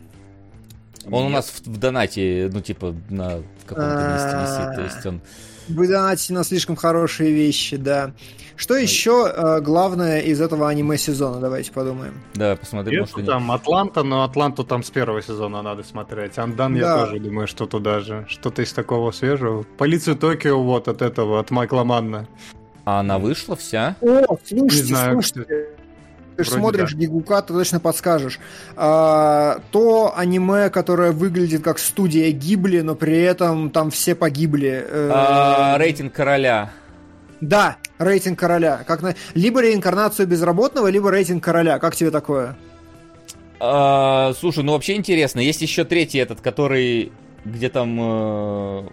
Он 1.11 1.27
у 1.27 1.29
нас 1.29 1.47
в, 1.47 1.67
в 1.67 1.77
донате, 1.79 2.51
ну, 2.53 2.61
типа, 2.61 2.95
на 3.09 3.43
каком-то 3.67 4.09
месте 4.13 4.39
висит. 4.43 4.77
То 4.77 4.83
есть 4.83 5.07
он 5.07 5.21
вы 5.69 5.87
донатите 5.87 6.33
на 6.33 6.45
слишком 6.45 6.77
хорошие 6.77 7.33
вещи, 7.33 7.77
да. 7.77 8.13
Что 8.57 8.75
еще 8.77 9.31
э, 9.33 9.61
главное 9.61 10.21
из 10.21 10.41
этого 10.41 10.69
аниме-сезона? 10.69 11.41
Давайте 11.41 11.71
подумаем. 11.73 12.15
Да, 12.35 12.57
посмотрим. 12.57 13.01
Может, 13.01 13.27
там 13.27 13.53
Атланта, 13.53 14.03
но 14.03 14.25
Атланту 14.25 14.65
там 14.65 14.83
с 14.83 14.91
первого 14.91 15.23
сезона 15.23 15.63
надо 15.63 15.85
смотреть. 15.85 16.39
Андан, 16.39 16.75
да. 16.75 16.81
я 16.81 17.05
тоже 17.05 17.21
думаю, 17.21 17.47
что 17.47 17.67
туда 17.67 18.01
же. 18.01 18.25
Что-то 18.29 18.63
из 18.63 18.73
такого 18.73 19.13
свежего. 19.13 19.65
Полицию 19.77 20.17
Токио 20.17 20.61
вот 20.61 20.89
от 20.89 21.03
этого, 21.03 21.39
от 21.39 21.51
Майкла 21.51 21.85
Манна. 21.85 22.27
А 22.85 23.01
она 23.01 23.19
вышла 23.19 23.55
вся? 23.55 23.97
О, 24.01 24.39
слушайте, 24.45 24.57
Не 24.57 24.71
знаю, 24.71 25.13
слушайте 25.13 25.69
ты 26.39 26.45
же 26.45 26.53
смотришь 26.53 26.93
да. 26.93 26.99
Гигука, 26.99 27.43
ты 27.43 27.53
точно 27.53 27.81
подскажешь. 27.81 28.39
А, 28.77 29.61
то 29.73 30.17
аниме, 30.17 30.71
которое 30.71 31.11
выглядит 31.11 31.65
как 31.65 31.81
студия 31.81 32.31
Гибли, 32.31 32.81
но 32.81 32.95
при 32.95 33.21
этом 33.21 33.71
там 33.71 33.91
все 33.91 34.15
погибли. 34.15 34.85
Э, 34.89 35.11
а, 35.13 35.79
рейтинг 35.79 36.13
короля. 36.13 36.71
Да, 37.41 37.79
рейтинг 37.99 38.39
короля. 38.39 38.85
Как 38.87 39.03
на... 39.03 39.17
Либо 39.35 39.61
реинкарнацию 39.61 40.29
безработного, 40.29 40.87
либо 40.87 41.11
рейтинг 41.11 41.43
короля. 41.43 41.81
Как 41.81 41.97
тебе 41.97 42.13
такое? 42.13 42.57
А, 43.59 44.33
слушай, 44.39 44.63
ну 44.63 44.75
вообще 44.75 44.95
интересно. 44.95 45.41
Есть 45.41 45.61
еще 45.61 45.85
третий 45.85 46.19
этот, 46.19 46.41
который 46.41 47.11
где 47.45 47.69
там 47.69 47.99
э, 48.01 48.89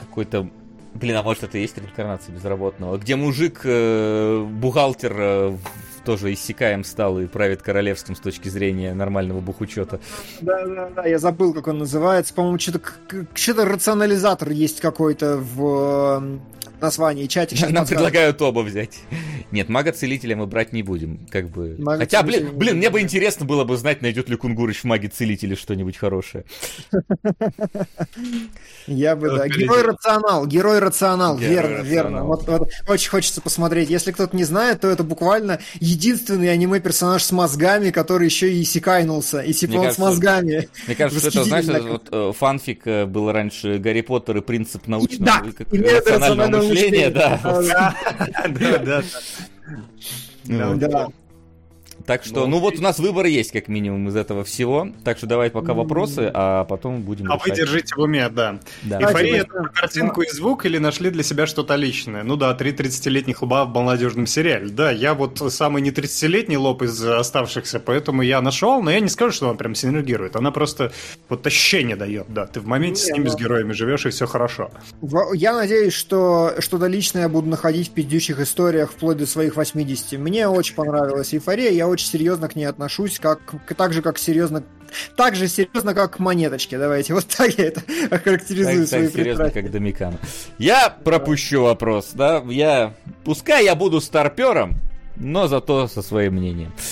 какой-то 0.00 0.48
Блин, 0.94 1.16
а 1.16 1.22
может 1.22 1.42
это 1.42 1.58
и 1.58 1.60
есть 1.60 1.76
реинкарнация 1.76 2.34
безработного? 2.34 2.96
Где 2.96 3.16
мужик, 3.16 3.60
э, 3.64 4.46
бухгалтер 4.48 5.14
э, 5.14 5.56
тоже 6.06 6.32
иссякаем 6.32 6.84
стал 6.84 7.18
и 7.18 7.26
правит 7.26 7.62
королевством 7.62 8.14
с 8.14 8.20
точки 8.20 8.48
зрения 8.48 8.94
нормального 8.94 9.40
бухучета. 9.40 10.00
Да, 10.40 10.64
да, 10.64 10.88
да, 10.94 11.04
я 11.04 11.18
забыл, 11.18 11.52
как 11.52 11.66
он 11.66 11.78
называется. 11.78 12.32
По-моему, 12.32 12.58
что-то, 12.58 12.80
что-то 13.34 13.64
рационализатор 13.66 14.50
есть 14.50 14.80
какой-то 14.80 15.36
в 15.36 16.40
названии 16.80 17.26
чате. 17.26 17.66
Нам 17.68 17.86
предлагают 17.86 18.40
оба 18.42 18.60
взять. 18.60 19.00
Нет, 19.52 19.68
мага-целителя 19.68 20.36
мы 20.36 20.46
брать 20.46 20.72
не 20.72 20.82
будем. 20.82 21.26
Как 21.30 21.48
бы... 21.48 21.76
Мага 21.78 22.00
Хотя, 22.00 22.22
блин, 22.22 22.50
блин, 22.56 22.78
мне 22.78 22.90
бы 22.90 23.00
интересно 23.00 23.46
было 23.46 23.64
бы 23.64 23.76
знать, 23.76 24.02
найдет 24.02 24.28
ли 24.28 24.36
Кунгурыч 24.36 24.80
в 24.80 24.84
маге-целителе 24.84 25.54
что-нибудь 25.54 25.96
хорошее. 25.96 26.44
Я 28.86 29.16
бы, 29.16 29.28
да. 29.28 29.48
Герой 29.48 29.82
рационал, 29.82 30.46
герой 30.46 30.78
рационал, 30.78 31.36
верно, 31.36 31.82
верно. 31.82 32.24
Вот, 32.24 32.48
очень 32.88 33.10
хочется 33.10 33.40
посмотреть. 33.40 33.90
Если 33.90 34.12
кто-то 34.12 34.36
не 34.36 34.44
знает, 34.44 34.80
то 34.80 34.88
это 34.88 35.04
буквально 35.04 35.60
единственный 35.80 36.52
аниме-персонаж 36.52 37.22
с 37.22 37.32
мозгами, 37.32 37.90
который 37.90 38.26
еще 38.26 38.52
и 38.52 38.62
исекайнулся. 38.62 39.40
И 39.40 39.52
типа 39.52 39.76
он 39.76 39.92
с 39.92 39.98
мозгами. 39.98 40.68
Мне 40.86 40.96
кажется, 40.96 41.28
это, 41.28 41.44
знаешь, 41.44 41.66
вот, 41.66 42.08
э, 42.10 42.32
фанфик 42.36 42.86
э, 42.86 43.06
был 43.06 43.30
раньше 43.30 43.78
Гарри 43.78 44.02
Поттер 44.02 44.38
и 44.38 44.40
принцип 44.40 44.86
научного 44.86 45.44
рационального 45.70 46.65
мышления, 46.68 47.10
да. 47.10 47.40
Да, 47.42 49.02
да, 50.48 50.88
да. 50.88 51.08
Так 52.06 52.24
что, 52.24 52.46
ну, 52.46 52.56
ну 52.56 52.58
вот 52.60 52.78
у 52.78 52.82
нас 52.82 52.98
выбор 52.98 53.26
есть, 53.26 53.50
как 53.50 53.66
минимум, 53.66 54.08
из 54.08 54.16
этого 54.16 54.44
всего. 54.44 54.88
Так 55.04 55.18
что 55.18 55.26
давай 55.26 55.50
пока 55.50 55.74
вопросы, 55.74 56.30
а 56.32 56.64
потом 56.64 57.02
будем. 57.02 57.30
А 57.30 57.34
решать. 57.34 57.48
вы 57.48 57.56
держите 57.56 57.94
в 57.96 57.98
уме, 57.98 58.28
да. 58.28 58.60
да. 58.84 59.00
Эйфория 59.00 59.42
это 59.42 59.70
картинку 59.74 60.22
и 60.22 60.30
звук 60.30 60.66
или 60.66 60.78
нашли 60.78 61.10
для 61.10 61.24
себя 61.24 61.46
что-то 61.46 61.74
личное? 61.74 62.22
Ну 62.22 62.36
да, 62.36 62.54
три 62.54 62.70
30-летних 62.70 63.42
лба 63.42 63.64
в 63.64 63.74
молодежном 63.74 64.26
сериале. 64.26 64.68
Да, 64.68 64.90
я 64.90 65.14
вот 65.14 65.42
самый 65.52 65.82
не 65.82 65.90
30-летний 65.90 66.56
лоб 66.56 66.82
из 66.82 67.02
оставшихся, 67.04 67.80
поэтому 67.80 68.22
я 68.22 68.40
нашел, 68.40 68.80
но 68.82 68.90
я 68.90 69.00
не 69.00 69.08
скажу, 69.08 69.32
что 69.32 69.48
она 69.48 69.58
прям 69.58 69.74
синергирует. 69.74 70.36
Она 70.36 70.52
просто 70.52 70.92
вот 71.28 71.44
ощущение 71.44 71.96
дает, 71.96 72.26
да. 72.28 72.46
Ты 72.46 72.60
в 72.60 72.66
моменте 72.66 73.02
не, 73.02 73.08
с 73.08 73.12
ними, 73.12 73.24
но... 73.24 73.30
с 73.30 73.36
героями 73.36 73.72
живешь, 73.72 74.06
и 74.06 74.10
все 74.10 74.26
хорошо. 74.26 74.70
Я 75.34 75.54
надеюсь, 75.54 75.92
что 75.92 76.54
что-то 76.60 76.86
личное 76.86 77.22
я 77.22 77.28
буду 77.28 77.48
находить 77.48 77.88
в 77.88 77.90
пиздючих 77.90 78.38
историях 78.38 78.92
вплоть 78.92 79.16
до 79.16 79.26
своих 79.26 79.56
80. 79.56 80.20
Мне 80.20 80.46
очень 80.46 80.76
понравилась 80.76 81.34
эйфория, 81.34 81.70
я 81.70 81.88
очень 81.88 81.95
серьезно 82.04 82.48
к 82.48 82.56
ней 82.56 82.64
отношусь, 82.64 83.18
как, 83.18 83.40
так 83.76 83.92
же, 83.92 84.02
как 84.02 84.18
серьезно 84.18 84.64
так 85.16 85.34
же 85.34 85.48
серьезно, 85.48 85.94
как 85.94 86.16
к 86.16 86.18
монеточке. 86.18 86.78
Давайте, 86.78 87.14
вот 87.14 87.26
так 87.26 87.56
я 87.58 87.66
это 87.66 87.82
охарактеризую 88.10 88.80
так, 88.80 88.88
свои 88.88 89.08
так 89.08 89.12
серьезно, 89.12 89.50
как 89.50 89.70
Домикана. 89.70 90.18
Я 90.58 90.90
пропущу 90.90 91.62
вопрос, 91.62 92.10
да? 92.14 92.42
Я... 92.48 92.94
Пускай 93.24 93.64
я 93.64 93.74
буду 93.74 94.00
старпером, 94.00 94.76
но 95.16 95.48
зато 95.48 95.88
со 95.88 96.02
своим 96.02 96.34
мнением. 96.34 96.72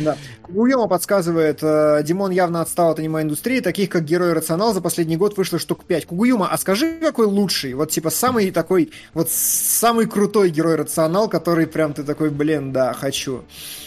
Да. 0.00 0.16
Кугуема 0.42 0.88
подсказывает, 0.88 1.60
э, 1.62 2.02
Димон 2.02 2.32
явно 2.32 2.60
отстал 2.60 2.90
от 2.90 2.98
аниме-индустрии, 2.98 3.60
таких 3.60 3.88
как 3.88 4.04
Герой 4.04 4.32
Рационал 4.32 4.74
за 4.74 4.80
последний 4.80 5.16
год 5.16 5.36
вышло 5.36 5.60
штук 5.60 5.84
5. 5.84 6.06
Кугуюма, 6.06 6.48
а 6.50 6.58
скажи, 6.58 6.98
какой 7.00 7.26
лучший? 7.26 7.74
Вот 7.74 7.92
типа 7.92 8.10
самый 8.10 8.50
такой, 8.50 8.90
вот 9.14 9.30
самый 9.30 10.06
крутой 10.06 10.50
Герой 10.50 10.74
Рационал, 10.74 11.28
который 11.28 11.68
прям 11.68 11.94
ты 11.94 12.02
такой, 12.02 12.30
блин, 12.30 12.72
да, 12.72 12.94
хочу. 12.94 13.38
Э, 13.38 13.85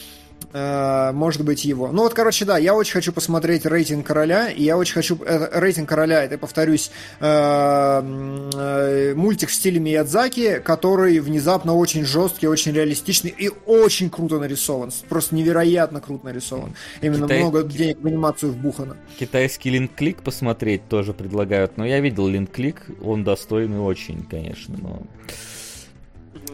может 0.51 1.43
быть 1.43 1.65
его. 1.65 1.91
Ну 1.91 2.03
вот, 2.03 2.13
короче, 2.13 2.45
да, 2.45 2.57
я 2.57 2.73
очень 2.73 2.93
хочу 2.93 3.13
посмотреть 3.13 3.65
рейтинг 3.65 4.05
короля, 4.05 4.49
и 4.49 4.63
я 4.63 4.77
очень 4.77 4.93
хочу... 4.93 5.17
Э, 5.25 5.59
рейтинг 5.59 5.87
короля, 5.87 6.23
это, 6.23 6.37
повторюсь, 6.37 6.91
э, 7.19 7.25
э, 7.25 9.13
мультик 9.15 9.49
в 9.49 9.53
стиле 9.53 9.79
Миядзаки, 9.79 10.59
который 10.59 11.19
внезапно 11.19 11.75
очень 11.75 12.05
жесткий, 12.05 12.47
очень 12.47 12.71
реалистичный 12.71 13.33
и 13.37 13.49
очень 13.65 14.09
круто 14.09 14.39
нарисован. 14.39 14.91
Просто 15.07 15.35
невероятно 15.35 16.01
круто 16.01 16.25
нарисован. 16.25 16.73
Именно 17.01 17.27
Китай... 17.27 17.39
много 17.41 17.63
денег 17.63 17.99
в 18.01 18.07
анимацию 18.07 18.51
вбухано. 18.51 18.97
Китайский 19.19 19.69
линк-клик 19.69 20.23
посмотреть 20.23 20.87
тоже 20.89 21.13
предлагают, 21.13 21.77
но 21.77 21.85
я 21.85 21.99
видел 21.99 22.27
линк-клик, 22.27 22.87
он 23.03 23.23
достойный 23.23 23.79
очень, 23.79 24.23
конечно, 24.23 24.75
но... 24.81 25.01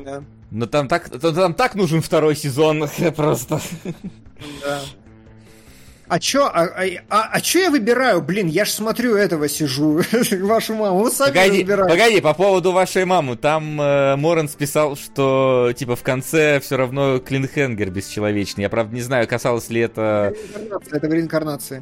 Да. 0.03 0.23
Но 0.51 0.65
там 0.65 0.87
так, 0.87 1.09
там 1.09 1.53
так 1.53 1.75
нужен 1.75 2.01
второй 2.01 2.35
сезон 2.35 2.87
просто. 3.15 3.61
Да. 4.63 4.81
А 6.07 6.19
чё, 6.19 6.45
а, 6.45 6.65
а, 6.65 6.83
а, 7.09 7.29
а 7.31 7.41
чё 7.41 7.61
я 7.61 7.71
выбираю? 7.71 8.21
Блин, 8.21 8.47
я 8.47 8.63
ж 8.63 8.69
смотрю 8.69 9.15
этого 9.15 9.49
сижу, 9.49 10.01
вашу 10.41 10.75
маму, 10.75 10.99
вы 10.99 11.09
сами 11.09 11.29
погоди, 11.29 11.63
выбираете. 11.63 11.89
Погоди, 11.89 12.21
по 12.21 12.33
поводу 12.35 12.71
вашей 12.71 13.05
мамы, 13.05 13.35
там 13.37 13.81
э, 13.81 14.15
Морен 14.15 14.47
списал, 14.47 14.95
что 14.95 15.73
типа 15.75 15.95
в 15.95 16.03
конце 16.03 16.59
все 16.59 16.77
равно 16.77 17.17
Клинхенгер 17.17 17.89
бесчеловечный. 17.89 18.63
Я 18.63 18.69
правда 18.69 18.93
не 18.93 19.01
знаю, 19.01 19.27
касалось 19.27 19.69
ли 19.69 19.81
это... 19.81 20.33
Это 20.91 21.07
в 21.07 21.11
реинкарнации. 21.11 21.81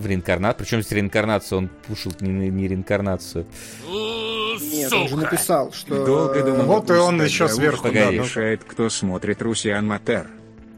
В 0.00 0.06
реинкарнацию? 0.06 0.58
Причем 0.64 0.80
здесь 0.80 0.92
реинкарнацию? 0.92 1.58
Он 1.58 1.68
пушил 1.86 2.12
не, 2.20 2.48
не 2.48 2.68
реинкарнацию. 2.68 3.46
Нет, 3.86 4.92
он 4.92 5.08
же 5.08 5.16
написал, 5.16 5.72
что... 5.72 6.06
Долго 6.06 6.42
думал, 6.42 6.64
вот 6.64 6.90
и 6.90 6.94
он 6.94 7.22
еще 7.22 7.48
сверху. 7.48 7.88
Решает, 7.88 8.64
кто 8.64 8.88
смотрит 8.88 9.42
Русиан 9.42 9.86
Матер. 9.86 10.26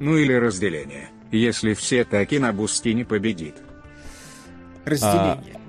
Ну 0.00 0.16
или 0.16 0.32
разделение. 0.32 1.08
Если 1.30 1.74
все 1.74 2.04
таки 2.04 2.38
на 2.38 2.52
Бустине 2.52 3.04
победит. 3.04 3.54
Разделение. 4.84 5.60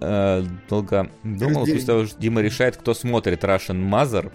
А, 0.00 0.42
э, 0.42 0.46
долго 0.68 1.10
думал, 1.22 1.64
после 1.64 1.80
того, 1.80 2.04
что 2.04 2.20
Дима 2.20 2.42
решает, 2.42 2.76
кто 2.76 2.92
смотрит 2.92 3.42
Russian 3.42 3.88
Mother. 3.88 4.30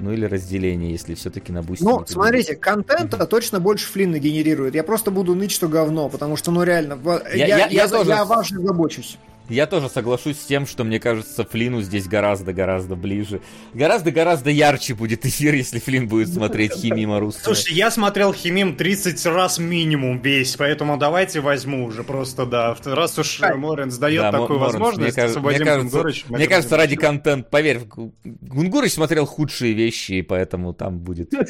Ну 0.00 0.12
или 0.12 0.24
разделение, 0.24 0.90
если 0.92 1.14
все-таки 1.14 1.52
на 1.52 1.62
бусте. 1.62 1.84
Ну, 1.84 2.04
смотрите, 2.06 2.56
контента 2.56 3.26
точно 3.26 3.60
больше 3.60 3.86
Флинна 3.86 4.18
генерирует. 4.18 4.74
Я 4.74 4.82
просто 4.82 5.10
буду 5.10 5.34
ныть, 5.34 5.50
что 5.50 5.68
говно, 5.68 6.08
потому 6.08 6.36
что, 6.36 6.50
ну 6.50 6.62
реально, 6.62 6.98
я, 7.34 7.46
я, 7.46 7.58
я, 7.58 7.66
я, 7.66 7.88
тоже... 7.88 8.10
я 8.10 8.24
важно 8.24 8.60
забочусь. 8.62 9.18
Я 9.50 9.66
тоже 9.66 9.88
соглашусь 9.88 10.38
с 10.38 10.44
тем, 10.44 10.64
что 10.64 10.84
мне 10.84 11.00
кажется, 11.00 11.44
Флину 11.44 11.82
здесь 11.82 12.06
гораздо-гораздо 12.06 12.94
ближе. 12.94 13.40
Гораздо-гораздо 13.74 14.50
ярче 14.50 14.94
будет 14.94 15.26
эфир, 15.26 15.54
если 15.54 15.80
Флин 15.80 16.06
будет 16.06 16.28
смотреть 16.28 16.72
Химима 16.74 17.18
русского. 17.18 17.54
Слушай, 17.54 17.74
я 17.74 17.90
смотрел 17.90 18.32
Химим 18.32 18.76
30 18.76 19.26
раз 19.26 19.58
минимум 19.58 20.20
весь, 20.20 20.54
поэтому 20.54 20.96
давайте 20.96 21.40
возьму 21.40 21.84
уже 21.84 22.04
просто, 22.04 22.46
да. 22.46 22.76
Раз 22.84 23.18
уж 23.18 23.40
Моренс 23.40 23.98
дает 23.98 24.22
да, 24.22 24.30
такую 24.30 24.60
Моренс, 24.60 24.74
возможность, 24.74 25.16
мне, 25.16 25.26
освободим 25.26 25.58
мне 25.58 25.66
кажется, 25.66 25.96
Гунгурыч. 25.96 26.24
Мне 26.28 26.46
кажется, 26.46 26.76
ради 26.76 26.96
контент, 26.96 27.50
поверь, 27.50 27.80
Гунгурыч 28.24 28.92
смотрел 28.92 29.26
худшие 29.26 29.72
вещи, 29.72 30.12
и 30.12 30.22
поэтому 30.22 30.72
там 30.72 30.98
будет... 31.00 31.32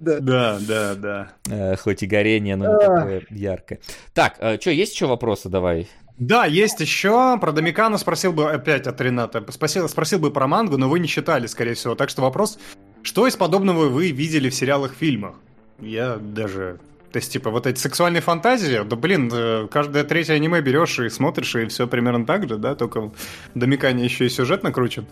Да, 0.00 0.58
да, 0.60 0.94
да. 0.94 1.76
Хоть 1.76 2.02
и 2.04 2.06
горение, 2.06 2.54
но 2.54 2.72
не 2.72 2.78
такое 2.78 3.22
яркое. 3.30 3.80
Так, 4.14 4.36
э, 4.38 4.58
что, 4.60 4.70
есть 4.70 4.94
еще 4.94 5.06
вопросы? 5.06 5.48
Давай. 5.48 5.88
Да, 6.22 6.46
есть 6.46 6.78
еще. 6.78 7.36
Про 7.40 7.50
Домикана 7.50 7.98
спросил 7.98 8.32
бы 8.32 8.48
опять 8.48 8.86
от 8.86 9.00
Рената. 9.00 9.44
Спросил, 9.50 9.88
спросил 9.88 10.20
бы 10.20 10.30
про 10.30 10.46
мангу, 10.46 10.78
но 10.78 10.88
вы 10.88 11.00
не 11.00 11.08
читали, 11.08 11.48
скорее 11.48 11.74
всего. 11.74 11.96
Так 11.96 12.10
что 12.10 12.22
вопрос, 12.22 12.60
что 13.02 13.26
из 13.26 13.34
подобного 13.34 13.88
вы 13.88 14.12
видели 14.12 14.48
в 14.48 14.54
сериалах, 14.54 14.94
фильмах? 14.94 15.34
Я 15.80 16.18
даже 16.18 16.78
то 17.10 17.18
есть, 17.18 17.30
типа, 17.30 17.50
вот 17.50 17.66
эти 17.66 17.78
сексуальные 17.78 18.22
фантазии, 18.22 18.82
да, 18.84 18.96
блин, 18.96 19.30
э, 19.30 19.68
каждое 19.70 20.02
третье 20.02 20.32
аниме 20.32 20.62
берешь 20.62 20.98
и 20.98 21.10
смотришь, 21.10 21.54
и 21.56 21.66
все 21.66 21.86
примерно 21.86 22.24
так 22.24 22.48
же, 22.48 22.56
да, 22.56 22.74
только 22.74 23.12
Домикане 23.54 24.04
еще 24.04 24.24
и 24.24 24.30
сюжет 24.30 24.62
накручен, 24.62 25.04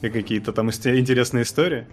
и 0.00 0.08
какие-то 0.08 0.52
там 0.52 0.70
интересные 0.70 1.42
истории. 1.42 1.86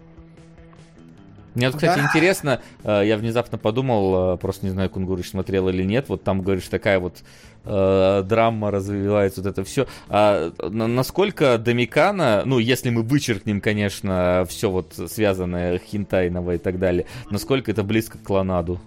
Мне 1.56 1.68
вот, 1.68 1.76
кстати, 1.76 2.00
да. 2.00 2.06
интересно, 2.06 2.62
э, 2.84 3.04
я 3.06 3.18
внезапно 3.18 3.58
подумал, 3.58 4.36
э, 4.36 4.38
просто 4.38 4.66
не 4.66 4.72
знаю, 4.72 4.90
Кунгурыч 4.90 5.30
смотрел 5.30 5.70
или 5.70 5.84
нет, 5.84 6.10
вот 6.10 6.24
там, 6.24 6.42
говоришь, 6.42 6.68
такая 6.68 7.00
вот 7.00 7.24
э, 7.66 8.24
драма 8.26 8.72
развивается, 8.72 9.42
вот 9.42 9.50
это 9.50 9.64
все. 9.64 9.88
А 10.10 10.52
насколько 10.70 11.58
Домикана, 11.58 12.44
ну, 12.46 12.60
если 12.60 12.90
мы 12.92 13.02
вычеркнем, 13.02 13.62
конечно, 13.62 14.46
все 14.48 14.70
вот 14.70 14.94
связанное 15.08 15.80
хинтайного 15.80 16.56
и 16.56 16.58
так 16.58 16.78
далее, 16.78 17.06
насколько 17.30 17.72
это 17.72 17.84
близко 17.84 18.18
к 18.18 18.24
Клонаду? 18.24 18.80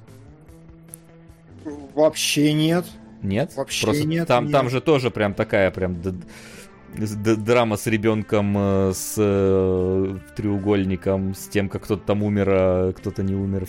Вообще 1.95 2.53
нет. 2.53 2.87
Нет? 3.23 3.53
Вообще 3.57 3.87
Просто 3.87 4.07
нет. 4.07 4.27
Там, 4.29 4.45
нет. 4.45 4.53
там 4.53 4.71
же 4.71 4.81
тоже 4.81 5.11
прям 5.11 5.35
такая 5.35 5.71
прям 5.71 5.97
драма 6.97 7.77
с 7.77 7.87
ребенком, 7.87 8.55
э, 8.57 8.93
с 8.95 9.15
э, 9.19 10.19
треугольником, 10.37 11.35
с 11.35 11.49
тем, 11.49 11.69
как 11.69 11.85
кто-то 11.85 12.05
там 12.05 12.23
умер, 12.23 12.49
а 12.51 12.93
кто-то 12.93 13.23
не 13.23 13.35
умер. 13.35 13.67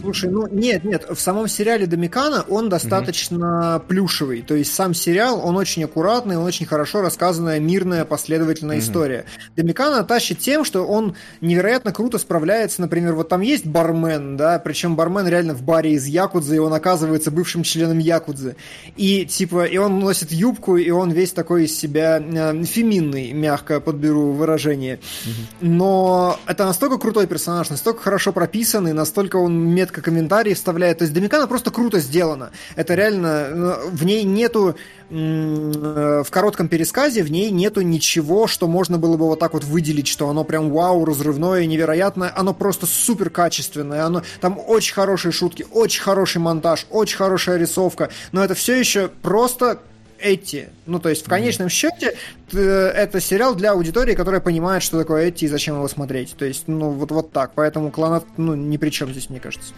Слушай, 0.00 0.30
ну 0.30 0.46
нет, 0.48 0.84
нет, 0.84 1.06
в 1.08 1.20
самом 1.20 1.48
сериале 1.48 1.86
Домикана 1.86 2.44
он 2.48 2.68
достаточно 2.68 3.76
угу. 3.76 3.84
плюшевый. 3.86 4.42
То 4.42 4.54
есть 4.54 4.74
сам 4.74 4.94
сериал, 4.94 5.40
он 5.44 5.56
очень 5.56 5.84
аккуратный, 5.84 6.36
он 6.36 6.44
очень 6.44 6.66
хорошо 6.66 7.00
рассказанная, 7.00 7.60
мирная, 7.60 8.04
последовательная 8.04 8.76
угу. 8.76 8.84
история. 8.84 9.24
Домикана 9.56 10.04
тащит 10.04 10.38
тем, 10.38 10.64
что 10.64 10.86
он 10.86 11.16
невероятно 11.40 11.92
круто 11.92 12.18
справляется. 12.18 12.80
Например, 12.80 13.14
вот 13.14 13.28
там 13.28 13.40
есть 13.40 13.66
бармен, 13.66 14.36
да, 14.36 14.58
причем 14.58 14.96
бармен 14.96 15.26
реально 15.26 15.54
в 15.54 15.62
баре 15.62 15.92
из 15.92 16.06
Якудзы, 16.06 16.56
и 16.56 16.58
он 16.58 16.72
оказывается 16.72 17.30
бывшим 17.30 17.62
членом 17.62 17.98
Якудзы. 17.98 18.56
И 18.96 19.26
типа, 19.26 19.64
и 19.64 19.76
он 19.76 19.98
носит 19.98 20.32
юбку, 20.32 20.76
и 20.76 20.90
он 20.90 21.10
весь 21.10 21.32
такой 21.32 21.64
из 21.64 21.78
себя 21.78 22.20
э, 22.20 22.64
феминный, 22.64 23.32
мягко 23.32 23.80
подберу 23.80 24.32
выражение. 24.32 25.00
Угу. 25.24 25.68
Но 25.68 26.38
это 26.46 26.64
настолько 26.64 26.98
крутой 26.98 27.26
персонаж, 27.26 27.70
настолько 27.70 28.02
хорошо 28.02 28.32
прописанный, 28.32 28.92
настолько 28.92 29.36
он 29.36 29.57
метко 29.58 30.02
комментарии 30.02 30.54
вставляет. 30.54 30.98
То 30.98 31.04
есть 31.04 31.14
Домикана 31.14 31.46
просто 31.46 31.70
круто 31.70 32.00
сделано. 32.00 32.50
Это 32.76 32.94
реально... 32.94 33.48
Ну, 33.54 33.74
в 33.90 34.04
ней 34.04 34.24
нету... 34.24 34.76
Э, 35.10 36.22
в 36.24 36.30
коротком 36.30 36.68
пересказе 36.68 37.22
в 37.22 37.30
ней 37.30 37.50
нету 37.50 37.80
ничего, 37.80 38.46
что 38.46 38.66
можно 38.66 38.98
было 38.98 39.16
бы 39.16 39.26
вот 39.26 39.38
так 39.38 39.54
вот 39.54 39.64
выделить, 39.64 40.06
что 40.06 40.28
оно 40.28 40.44
прям 40.44 40.70
вау, 40.70 41.04
разрывное, 41.04 41.64
невероятное. 41.66 42.32
Оно 42.36 42.52
просто 42.52 42.86
супер 42.86 43.30
качественное. 43.30 44.04
Оно, 44.04 44.22
там 44.40 44.58
очень 44.66 44.94
хорошие 44.94 45.32
шутки, 45.32 45.66
очень 45.70 46.02
хороший 46.02 46.38
монтаж, 46.38 46.86
очень 46.90 47.16
хорошая 47.16 47.58
рисовка. 47.58 48.10
Но 48.32 48.44
это 48.44 48.54
все 48.54 48.78
еще 48.78 49.08
просто 49.08 49.80
эти. 50.20 50.68
Ну, 50.86 50.98
то 50.98 51.08
есть, 51.08 51.24
в 51.24 51.28
конечном 51.28 51.68
счете, 51.68 52.14
это 52.52 53.20
сериал 53.20 53.54
для 53.54 53.72
аудитории, 53.72 54.14
которая 54.14 54.40
понимает, 54.40 54.82
что 54.82 54.98
такое 54.98 55.26
эти 55.26 55.44
и 55.44 55.48
зачем 55.48 55.76
его 55.76 55.88
смотреть. 55.88 56.34
То 56.36 56.44
есть, 56.44 56.68
ну, 56.68 56.90
вот, 56.90 57.10
вот 57.10 57.32
так. 57.32 57.52
Поэтому 57.54 57.90
кланат, 57.90 58.24
ну, 58.36 58.54
ни 58.54 58.76
при 58.76 58.90
чем 58.90 59.10
здесь, 59.10 59.30
мне 59.30 59.40
кажется. 59.40 59.72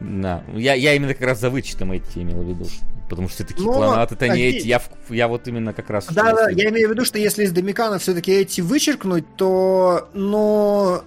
Да, 0.00 0.44
я, 0.54 0.74
я 0.74 0.94
именно 0.94 1.12
как 1.12 1.26
раз 1.26 1.40
за 1.40 1.50
вычетом 1.50 1.92
эти 1.92 2.18
имел 2.18 2.42
в 2.42 2.48
виду. 2.48 2.66
Потому 3.08 3.28
что 3.28 3.44
все-таки 3.44 3.64
кланат 3.64 4.12
это 4.12 4.28
не 4.28 4.42
эти. 4.42 4.66
Я, 4.66 4.82
я 5.08 5.28
вот 5.28 5.48
именно 5.48 5.72
как 5.72 5.90
раз... 5.90 6.06
Да, 6.10 6.32
да, 6.32 6.50
я 6.50 6.68
имею 6.68 6.88
в 6.88 6.92
виду, 6.92 7.04
что 7.04 7.18
если 7.18 7.44
из 7.44 7.52
Домикана 7.52 7.98
все-таки 7.98 8.32
эти 8.32 8.60
вычеркнуть, 8.60 9.24
то, 9.36 10.08
ну, 10.12 11.02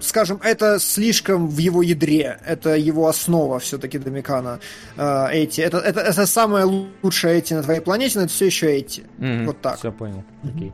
скажем, 0.00 0.40
это 0.42 0.78
слишком 0.78 1.48
в 1.48 1.58
его 1.58 1.82
ядре, 1.82 2.38
это 2.46 2.76
его 2.76 3.06
основа 3.08 3.58
все-таки 3.58 3.98
Домикана. 3.98 4.60
Эти, 4.96 5.60
это, 5.60 5.78
это, 5.78 6.00
это 6.00 6.26
самое 6.26 6.64
лучшее 6.64 7.38
эти 7.38 7.54
на 7.54 7.62
твоей 7.62 7.80
планете, 7.80 8.18
но 8.18 8.24
это 8.24 8.32
все 8.32 8.46
еще 8.46 8.72
эти. 8.72 9.02
Mm-hmm. 9.18 9.46
Вот 9.46 9.60
так. 9.60 9.78
Все 9.78 9.92
понял. 9.92 10.24
Mm-hmm. 10.42 10.58
Okay. 10.58 10.72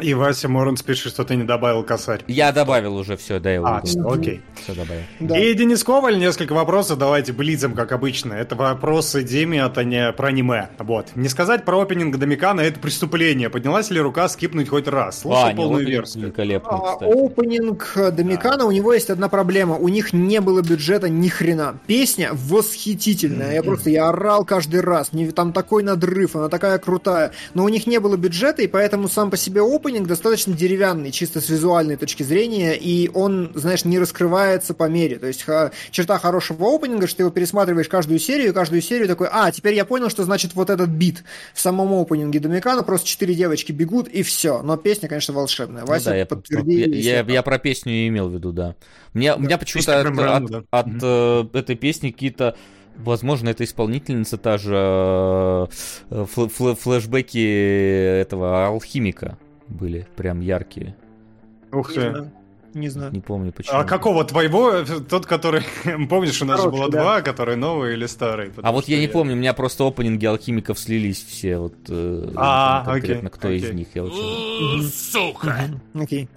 И 0.00 0.12
Вася 0.12 0.48
Моранс 0.48 0.82
пишет, 0.82 1.12
что 1.12 1.24
ты 1.24 1.36
не 1.36 1.44
добавил 1.44 1.84
косарь. 1.84 2.22
Я 2.26 2.50
добавил 2.50 2.96
уже 2.96 3.16
все, 3.16 3.38
да, 3.38 3.52
я 3.52 3.62
А, 3.62 3.80
все, 3.82 4.00
окей. 4.00 4.42
Все 4.60 4.74
добавил. 4.74 5.02
Да. 5.20 5.38
И 5.38 5.54
Денис 5.54 5.84
Коваль, 5.84 6.18
несколько 6.18 6.52
вопросов, 6.52 6.98
давайте 6.98 7.32
блицем, 7.32 7.74
как 7.74 7.92
обычно. 7.92 8.32
Это 8.32 8.56
вопросы 8.56 9.22
Диме, 9.22 9.60
это 9.60 9.84
не 9.84 10.12
про 10.12 10.28
аниме. 10.28 10.70
Вот. 10.78 11.14
Не 11.14 11.28
сказать 11.28 11.64
про 11.64 11.80
опенинг 11.80 12.16
Домикана, 12.16 12.60
это 12.62 12.80
преступление. 12.80 13.50
Поднялась 13.50 13.90
ли 13.90 14.00
рука 14.00 14.28
скипнуть 14.28 14.68
хоть 14.68 14.88
раз? 14.88 15.20
Слушай 15.20 15.52
а, 15.52 15.54
полную 15.54 15.86
версию. 15.86 16.24
Великолепно, 16.24 16.70
а, 16.72 16.94
Опенинг 16.94 17.92
Домикана, 17.94 18.58
да. 18.58 18.64
у 18.66 18.72
него 18.72 18.92
есть 18.92 19.10
одна 19.10 19.28
проблема. 19.28 19.76
У 19.76 19.88
них 19.88 20.12
не 20.12 20.40
было 20.40 20.60
бюджета 20.60 21.08
ни 21.08 21.28
хрена. 21.28 21.78
Песня 21.86 22.30
восхитительная. 22.32 23.52
Mm-hmm. 23.52 23.54
Я 23.54 23.62
просто, 23.62 23.90
я 23.90 24.08
орал 24.08 24.44
каждый 24.44 24.80
раз. 24.80 25.12
Там 25.36 25.52
такой 25.52 25.84
надрыв, 25.84 26.34
она 26.34 26.48
такая 26.48 26.78
крутая. 26.78 27.30
Но 27.54 27.62
у 27.62 27.68
них 27.68 27.86
не 27.86 28.00
было 28.00 28.16
бюджета, 28.16 28.62
и 28.62 28.66
поэтому 28.66 29.08
сам 29.08 29.30
по 29.30 29.36
себе 29.36 29.62
опенинг 29.62 29.83
опенинг 29.84 30.06
достаточно 30.06 30.54
деревянный, 30.54 31.10
чисто 31.12 31.40
с 31.40 31.48
визуальной 31.48 31.96
точки 31.96 32.22
зрения, 32.22 32.74
и 32.74 33.10
он, 33.12 33.52
знаешь, 33.54 33.84
не 33.84 33.98
раскрывается 33.98 34.74
по 34.74 34.88
мере. 34.88 35.18
То 35.18 35.26
есть 35.26 35.44
черта 35.90 36.18
хорошего 36.18 36.74
опенинга, 36.74 37.06
что 37.06 37.18
ты 37.18 37.22
его 37.24 37.30
пересматриваешь 37.30 37.88
каждую 37.88 38.18
серию, 38.18 38.50
и 38.50 38.52
каждую 38.52 38.82
серию 38.82 39.08
такой, 39.08 39.28
а, 39.30 39.50
теперь 39.52 39.74
я 39.74 39.84
понял, 39.84 40.08
что 40.08 40.24
значит 40.24 40.54
вот 40.54 40.70
этот 40.70 40.88
бит 40.88 41.24
в 41.52 41.60
самом 41.60 41.92
опенинге 41.92 42.40
Домикана, 42.40 42.82
просто 42.82 43.06
четыре 43.06 43.34
девочки 43.34 43.72
бегут, 43.72 44.08
и 44.08 44.22
все. 44.22 44.62
Но 44.62 44.76
песня, 44.76 45.08
конечно, 45.08 45.34
волшебная. 45.34 45.82
Ну 45.82 45.88
Вася, 45.88 46.06
ну, 46.06 46.10
да, 46.10 46.16
я, 46.16 46.26
подтверди. 46.26 46.74
Я, 46.74 47.20
я, 47.20 47.24
я 47.26 47.42
про 47.42 47.58
песню 47.58 47.92
и 47.92 48.08
имел 48.08 48.28
в 48.28 48.34
виду, 48.34 48.52
да. 48.52 48.74
Мне, 49.12 49.30
да. 49.30 49.36
У 49.36 49.40
меня 49.40 49.58
почему-то 49.58 50.00
от, 50.00 50.06
от, 50.06 50.50
да. 50.50 50.62
от 50.70 50.86
mm-hmm. 50.86 51.50
э, 51.54 51.58
этой 51.58 51.76
песни 51.76 52.10
какие-то 52.10 52.56
Возможно, 52.96 53.48
это 53.48 53.64
исполнительница 53.64 54.38
та 54.38 54.56
же 54.56 54.72
э, 54.72 55.66
фл- 56.10 56.48
фл- 56.48 56.76
флешбеки 56.76 58.20
этого 58.20 58.68
алхимика 58.68 59.36
были 59.68 60.06
прям 60.16 60.40
яркие. 60.40 60.96
Ух 61.72 61.92
ты. 61.92 62.30
Не 62.74 62.88
знаю. 62.88 63.12
Не 63.12 63.20
помню 63.20 63.52
почему. 63.52 63.78
А 63.78 63.84
какого 63.84 64.24
твоего? 64.24 64.82
Тот, 65.08 65.26
который... 65.26 65.62
Помнишь, 66.08 66.42
у 66.42 66.44
нас 66.44 66.60
Короче, 66.60 66.76
же 66.76 66.82
было 66.82 66.90
да. 66.90 67.02
два, 67.02 67.22
который 67.22 67.54
новый 67.54 67.92
или 67.92 68.06
старый? 68.06 68.50
А 68.62 68.72
вот 68.72 68.88
я, 68.88 68.96
я 68.96 69.02
не 69.02 69.08
помню, 69.08 69.34
у 69.34 69.36
меня 69.36 69.54
просто 69.54 69.86
опенинги 69.86 70.26
алхимиков 70.26 70.78
слились 70.78 71.22
все. 71.22 71.58
Вот, 71.58 71.74
э, 71.88 72.32
а, 72.34 72.84
конкретно 72.84 73.28
окей, 73.28 73.38
кто 73.38 73.48
окей. 73.48 73.60
из 73.60 73.72
них. 73.72 73.88
Я 73.94 74.04
очень... 74.04 74.88
Сука! 74.88 75.56
Окей. 75.94 76.28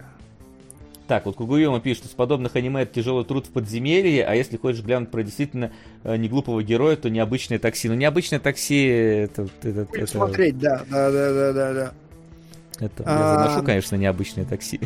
Так, 1.07 1.25
вот 1.25 1.37
Кугуема 1.37 1.79
пишет, 1.79 2.03
что 2.03 2.11
с 2.11 2.15
подобных 2.15 2.55
аниме 2.55 2.81
это 2.81 2.93
тяжелый 2.93 3.23
труд 3.23 3.47
в 3.47 3.51
подземелье, 3.51 4.25
а 4.25 4.35
если 4.35 4.57
хочешь 4.57 4.83
глянуть 4.83 5.09
про 5.09 5.23
действительно 5.23 5.71
э, 6.03 6.17
неглупого 6.17 6.61
героя, 6.61 6.97
то 6.97 7.09
необычное 7.09 7.59
такси. 7.59 7.87
Ну, 7.87 7.95
необычное 7.95 8.39
такси... 8.39 8.85
Это, 8.85 9.47
это, 9.63 9.87
это... 9.91 10.05
Смотреть, 10.05 10.59
да, 10.59 10.83
да, 10.89 11.09
да, 11.09 11.33
да, 11.33 11.53
да, 11.53 11.73
да. 11.73 11.93
Это 12.79 13.03
я 13.03 13.35
заношу, 13.35 13.63
конечно, 13.63 13.95
необычное 13.95 14.45
такси. 14.45 14.79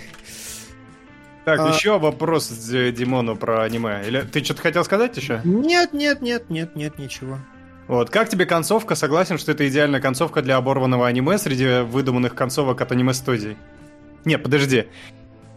Так, 1.46 1.60
а... 1.60 1.70
еще 1.70 1.98
вопрос 2.00 2.50
Димону 2.50 3.36
про 3.36 3.64
аниме. 3.64 4.04
Или 4.08 4.22
ты 4.22 4.44
что-то 4.44 4.62
хотел 4.62 4.84
сказать 4.84 5.16
еще? 5.18 5.42
Нет, 5.44 5.94
нет, 5.94 6.22
нет, 6.22 6.50
нет, 6.50 6.76
нет, 6.76 7.00
ничего. 7.00 7.38
Вот, 7.88 8.10
как 8.10 8.30
тебе 8.30 8.46
концовка? 8.46 8.96
Согласен, 8.96 9.38
что 9.38 9.52
это 9.52 9.68
идеальная 9.68 10.00
концовка 10.00 10.42
для 10.42 10.58
оборванного 10.58 11.08
аниме 11.08 11.38
среди 11.38 11.82
выдуманных 11.82 12.36
концовок 12.36 12.80
от 12.80 12.92
аниме-студий? 12.92 13.58
Не, 14.24 14.38
подожди. 14.38 14.86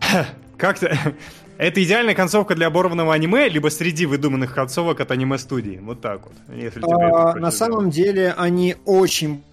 Как 0.56 0.78
ты... 0.78 0.98
Это 1.58 1.80
идеальная 1.84 2.14
концовка 2.16 2.56
для 2.56 2.66
оборванного 2.66 3.14
аниме, 3.14 3.48
либо 3.48 3.68
среди 3.68 4.06
выдуманных 4.06 4.52
концовок 4.52 5.00
от 5.00 5.12
аниме-студии. 5.12 5.78
Вот 5.80 6.00
так 6.00 6.22
вот. 6.24 6.32
Если 6.52 6.80
а, 6.82 7.34
на 7.34 7.52
самом 7.52 7.90
деле 7.90 8.34
они 8.36 8.74
очень 8.84 9.44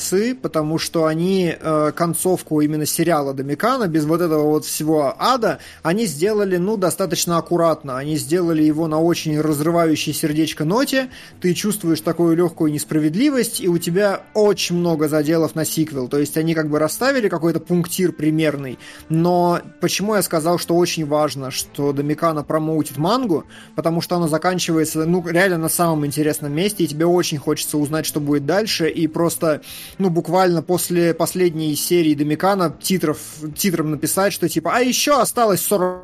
молодцы, 0.00 0.34
потому 0.34 0.78
что 0.78 1.06
они 1.06 1.54
э, 1.58 1.92
концовку 1.94 2.60
именно 2.60 2.86
сериала 2.86 3.34
Домикана, 3.34 3.86
без 3.86 4.04
вот 4.04 4.20
этого 4.20 4.44
вот 4.44 4.64
всего 4.64 5.14
ада, 5.18 5.58
они 5.82 6.06
сделали, 6.06 6.56
ну, 6.56 6.76
достаточно 6.76 7.36
аккуратно. 7.36 7.98
Они 7.98 8.16
сделали 8.16 8.62
его 8.62 8.88
на 8.88 9.00
очень 9.00 9.40
разрывающей 9.40 10.12
сердечко 10.12 10.64
ноте, 10.64 11.10
ты 11.40 11.54
чувствуешь 11.54 12.00
такую 12.00 12.36
легкую 12.36 12.72
несправедливость, 12.72 13.60
и 13.60 13.68
у 13.68 13.78
тебя 13.78 14.22
очень 14.34 14.76
много 14.76 15.08
заделов 15.08 15.54
на 15.54 15.64
сиквел. 15.64 16.08
То 16.08 16.18
есть 16.18 16.36
они 16.36 16.54
как 16.54 16.68
бы 16.68 16.78
расставили 16.78 17.28
какой-то 17.28 17.60
пунктир 17.60 18.12
примерный, 18.12 18.78
но 19.08 19.60
почему 19.80 20.14
я 20.14 20.22
сказал, 20.22 20.58
что 20.58 20.76
очень 20.76 21.06
важно, 21.06 21.50
что 21.50 21.92
Домикана 21.92 22.42
промоутит 22.42 22.96
мангу, 22.96 23.44
потому 23.76 24.00
что 24.00 24.16
она 24.16 24.28
заканчивается, 24.28 25.04
ну, 25.04 25.26
реально 25.26 25.58
на 25.58 25.68
самом 25.68 26.06
интересном 26.06 26.52
месте, 26.52 26.84
и 26.84 26.86
тебе 26.86 27.06
очень 27.06 27.38
хочется 27.38 27.76
узнать, 27.78 28.06
что 28.06 28.20
будет 28.20 28.46
дальше, 28.46 28.88
и 28.88 29.06
просто 29.06 29.60
ну, 29.98 30.10
буквально 30.10 30.62
после 30.62 31.14
последней 31.14 31.74
серии 31.74 32.14
Домикана 32.14 32.74
титров, 32.80 33.18
титром 33.56 33.90
написать, 33.90 34.32
что 34.32 34.48
типа, 34.48 34.72
а 34.74 34.80
еще 34.80 35.20
осталось 35.20 35.62
40... 35.62 36.02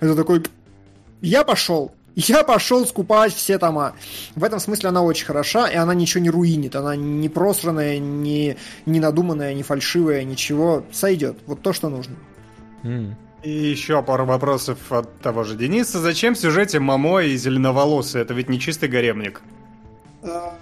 Это 0.00 0.16
такой, 0.16 0.42
я 1.20 1.44
пошел. 1.44 1.92
Я 2.16 2.44
пошел 2.44 2.86
скупать 2.86 3.32
все 3.32 3.58
тома. 3.58 3.94
В 4.34 4.44
этом 4.44 4.60
смысле 4.60 4.88
она 4.88 5.02
очень 5.02 5.26
хороша, 5.26 5.68
и 5.68 5.76
она 5.76 5.94
ничего 5.94 6.22
не 6.22 6.30
руинит. 6.30 6.76
Она 6.76 6.96
не 6.96 7.28
просранная, 7.28 7.98
не, 7.98 8.56
не 8.84 9.00
надуманная, 9.00 9.54
не 9.54 9.62
фальшивая, 9.62 10.24
ничего. 10.24 10.84
Сойдет. 10.92 11.38
Вот 11.46 11.62
то, 11.62 11.72
что 11.72 11.88
нужно. 11.88 12.16
Mm. 12.82 13.14
И 13.42 13.50
еще 13.50 14.02
пару 14.02 14.26
вопросов 14.26 14.78
от 14.90 15.18
того 15.20 15.44
же 15.44 15.56
Дениса. 15.56 15.98
Зачем 15.98 16.34
в 16.34 16.38
сюжете 16.38 16.78
Мамо 16.78 17.22
и 17.22 17.36
Зеленоволосый? 17.36 18.20
Это 18.20 18.34
ведь 18.34 18.48
не 18.48 18.60
чистый 18.60 18.88
гаремник. 18.88 19.40
А, 20.22 20.54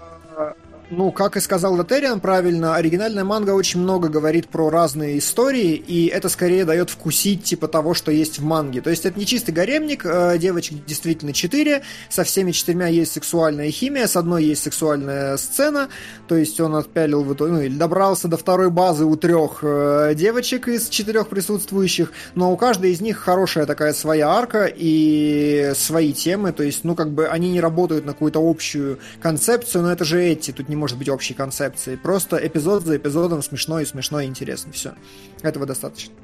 ну, 0.90 1.12
как 1.12 1.36
и 1.36 1.40
сказал 1.40 1.74
Латериан 1.74 2.20
правильно, 2.20 2.74
оригинальная 2.76 3.24
манга 3.24 3.50
очень 3.50 3.80
много 3.80 4.08
говорит 4.08 4.48
про 4.48 4.70
разные 4.70 5.18
истории, 5.18 5.74
и 5.74 6.06
это 6.06 6.28
скорее 6.28 6.64
дает 6.64 6.90
вкусить 6.90 7.44
типа 7.44 7.68
того, 7.68 7.94
что 7.94 8.10
есть 8.10 8.38
в 8.38 8.44
манге. 8.44 8.80
То 8.80 8.90
есть 8.90 9.04
это 9.04 9.18
не 9.18 9.26
чистый 9.26 9.50
гаремник, 9.50 10.04
э, 10.06 10.38
девочек 10.38 10.84
действительно 10.86 11.32
четыре, 11.32 11.82
со 12.08 12.24
всеми 12.24 12.52
четырьмя 12.52 12.88
есть 12.88 13.12
сексуальная 13.12 13.70
химия, 13.70 14.06
с 14.06 14.16
одной 14.16 14.44
есть 14.44 14.62
сексуальная 14.62 15.36
сцена, 15.36 15.88
то 16.26 16.36
есть 16.36 16.58
он 16.60 16.74
отпялил, 16.74 17.24
ну, 17.38 17.60
или 17.60 17.76
добрался 17.76 18.28
до 18.28 18.36
второй 18.36 18.70
базы 18.70 19.04
у 19.04 19.16
трех 19.16 19.58
э, 19.62 20.14
девочек 20.14 20.68
из 20.68 20.88
четырех 20.88 21.28
присутствующих, 21.28 22.12
но 22.34 22.52
у 22.52 22.56
каждой 22.56 22.92
из 22.92 23.00
них 23.00 23.18
хорошая 23.18 23.66
такая 23.66 23.92
своя 23.92 24.30
арка 24.30 24.64
и 24.64 25.72
свои 25.74 26.14
темы, 26.14 26.52
то 26.52 26.62
есть, 26.62 26.84
ну, 26.84 26.94
как 26.94 27.10
бы 27.10 27.26
они 27.26 27.50
не 27.50 27.60
работают 27.60 28.06
на 28.06 28.12
какую-то 28.12 28.40
общую 28.40 28.98
концепцию, 29.20 29.82
но 29.82 29.92
это 29.92 30.04
же 30.04 30.22
эти, 30.22 30.50
тут 30.50 30.68
не 30.68 30.77
может 30.78 30.98
быть 30.98 31.08
общей 31.08 31.34
концепции. 31.34 31.96
Просто 31.96 32.36
эпизод 32.36 32.84
за 32.84 32.96
эпизодом 32.96 33.42
смешно 33.42 33.80
и 33.80 33.84
смешно 33.84 34.20
и 34.20 34.26
интересно. 34.26 34.72
Все. 34.72 34.94
Этого 35.42 35.66
достаточно. 35.66 36.14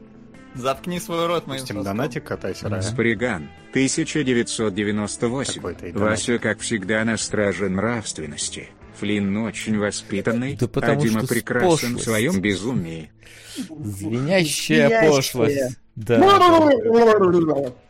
Заткни 0.54 1.00
свой 1.00 1.26
рот, 1.26 1.48
моим 1.48 1.60
Пустим 1.60 1.82
донатик, 1.82 2.24
катайся. 2.24 2.68
Да. 2.68 2.80
Сприган, 2.80 3.48
1998. 3.70 5.92
Вася, 5.92 6.38
как 6.38 6.60
всегда, 6.60 7.04
на 7.04 7.16
страже 7.16 7.68
нравственности. 7.68 8.68
Флинн 9.00 9.36
очень 9.38 9.76
воспитанный, 9.78 10.56
да 10.56 10.68
а 10.80 10.94
Дима 10.94 11.26
прекрасен 11.26 11.96
в 11.96 12.02
своем 12.02 12.40
безумии. 12.40 13.10
Звенящая 13.56 15.10
пошлость. 15.10 15.76
Да. 15.96 17.72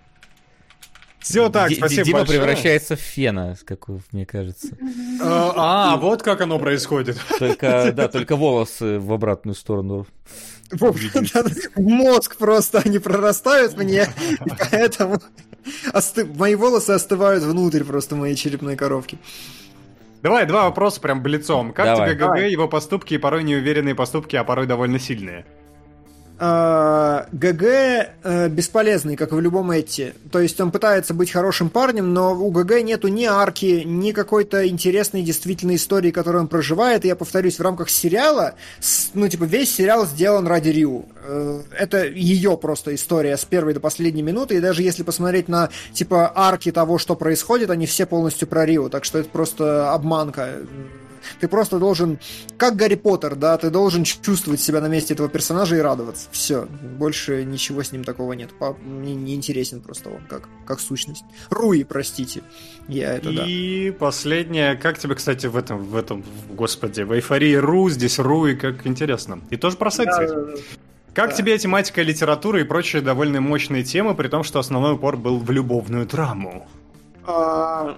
Все 1.24 1.48
так, 1.48 1.70
Д- 1.70 1.76
спасибо 1.76 2.04
Дима 2.04 2.18
большое. 2.18 2.38
превращается 2.38 2.96
в 2.96 3.00
фена, 3.00 3.56
как 3.64 3.88
мне 4.12 4.26
кажется. 4.26 4.76
А, 5.22 5.94
а, 5.94 5.96
вот 5.96 6.22
как 6.22 6.42
оно 6.42 6.58
происходит. 6.58 7.18
Только, 7.38 7.92
да, 7.96 8.08
только 8.08 8.36
волосы 8.36 8.98
в 8.98 9.10
обратную 9.10 9.54
сторону. 9.54 10.06
Мозг 11.76 12.36
просто, 12.36 12.82
они 12.84 12.98
прорастают 12.98 13.74
мне, 13.78 14.06
поэтому 14.70 15.18
мои 16.34 16.54
волосы 16.56 16.90
остывают 16.90 17.42
внутрь 17.42 17.84
просто 17.84 18.16
моей 18.16 18.34
черепной 18.34 18.76
коробки. 18.76 19.18
Давай, 20.22 20.44
два 20.44 20.64
вопроса 20.64 21.00
прям 21.00 21.22
блицом. 21.22 21.72
Как 21.72 21.86
Давай. 21.86 22.14
тебе 22.14 22.26
ГГ, 22.26 22.50
его 22.50 22.68
поступки, 22.68 23.16
порой 23.16 23.44
неуверенные 23.44 23.94
поступки, 23.94 24.36
а 24.36 24.44
порой 24.44 24.66
довольно 24.66 24.98
сильные? 24.98 25.46
А, 26.46 27.26
ГГ 27.32 27.62
э, 27.62 28.48
бесполезный, 28.50 29.16
как 29.16 29.32
и 29.32 29.34
в 29.34 29.40
любом 29.40 29.70
этти. 29.70 30.12
То 30.30 30.40
есть 30.40 30.60
он 30.60 30.72
пытается 30.72 31.14
быть 31.14 31.30
хорошим 31.30 31.70
парнем, 31.70 32.12
но 32.12 32.34
у 32.34 32.50
ГГ 32.50 32.82
нету 32.82 33.08
ни 33.08 33.24
арки, 33.24 33.82
ни 33.86 34.12
какой-то 34.12 34.68
интересной 34.68 35.22
действительной 35.22 35.76
истории, 35.76 36.10
которую 36.10 36.42
он 36.42 36.48
проживает. 36.48 37.06
И 37.06 37.08
я 37.08 37.16
повторюсь, 37.16 37.58
в 37.58 37.62
рамках 37.62 37.88
сериала, 37.88 38.56
ну, 39.14 39.26
типа, 39.26 39.44
весь 39.44 39.74
сериал 39.74 40.04
сделан 40.04 40.46
ради 40.46 40.68
Риу. 40.68 41.06
Э, 41.26 41.62
это 41.78 42.04
ее 42.04 42.58
просто 42.58 42.94
история 42.94 43.38
с 43.38 43.44
первой 43.46 43.72
до 43.72 43.80
последней 43.80 44.22
минуты. 44.22 44.56
И 44.56 44.60
даже 44.60 44.82
если 44.82 45.02
посмотреть 45.02 45.48
на, 45.48 45.70
типа, 45.94 46.30
арки 46.34 46.70
того, 46.72 46.98
что 46.98 47.16
происходит, 47.16 47.70
они 47.70 47.86
все 47.86 48.04
полностью 48.04 48.48
про 48.48 48.66
Риу. 48.66 48.90
Так 48.90 49.06
что 49.06 49.18
это 49.18 49.30
просто 49.30 49.94
обманка 49.94 50.50
ты 51.40 51.48
просто 51.48 51.78
должен, 51.78 52.18
как 52.56 52.76
Гарри 52.76 52.94
Поттер, 52.94 53.34
да, 53.36 53.56
ты 53.56 53.70
должен 53.70 54.04
чувствовать 54.04 54.60
себя 54.60 54.80
на 54.80 54.86
месте 54.86 55.14
этого 55.14 55.28
персонажа 55.28 55.76
и 55.76 55.80
радоваться. 55.80 56.28
Все, 56.32 56.66
больше 56.98 57.44
ничего 57.44 57.82
с 57.82 57.92
ним 57.92 58.04
такого 58.04 58.32
нет. 58.32 58.50
Мне 58.84 59.14
не 59.14 59.34
интересен 59.34 59.80
просто 59.80 60.10
он 60.10 60.22
как, 60.28 60.48
как 60.66 60.80
сущность. 60.80 61.24
Руи, 61.50 61.84
простите. 61.84 62.42
Я 62.88 63.14
это, 63.14 63.32
да. 63.32 63.44
И 63.46 63.90
последнее, 63.90 64.76
как 64.76 64.98
тебе, 64.98 65.14
кстати, 65.14 65.46
в 65.46 65.56
этом, 65.56 65.82
в 65.82 65.96
этом, 65.96 66.24
господи, 66.50 67.02
в 67.02 67.12
эйфории 67.12 67.54
Ру, 67.54 67.90
здесь 67.90 68.18
Руи, 68.18 68.54
как 68.54 68.86
интересно. 68.86 69.40
И 69.50 69.56
тоже 69.56 69.76
про 69.76 69.90
секс 69.90 70.16
да, 70.16 70.26
Как 71.14 71.30
да. 71.30 71.36
тебе 71.36 71.56
тематика 71.58 72.02
литературы 72.02 72.60
и 72.60 72.64
прочие 72.64 73.02
довольно 73.02 73.40
мощные 73.40 73.84
темы, 73.84 74.14
при 74.14 74.28
том, 74.28 74.44
что 74.44 74.58
основной 74.58 74.94
упор 74.94 75.16
был 75.16 75.38
в 75.38 75.50
любовную 75.50 76.06
драму? 76.06 76.68
А, 77.26 77.96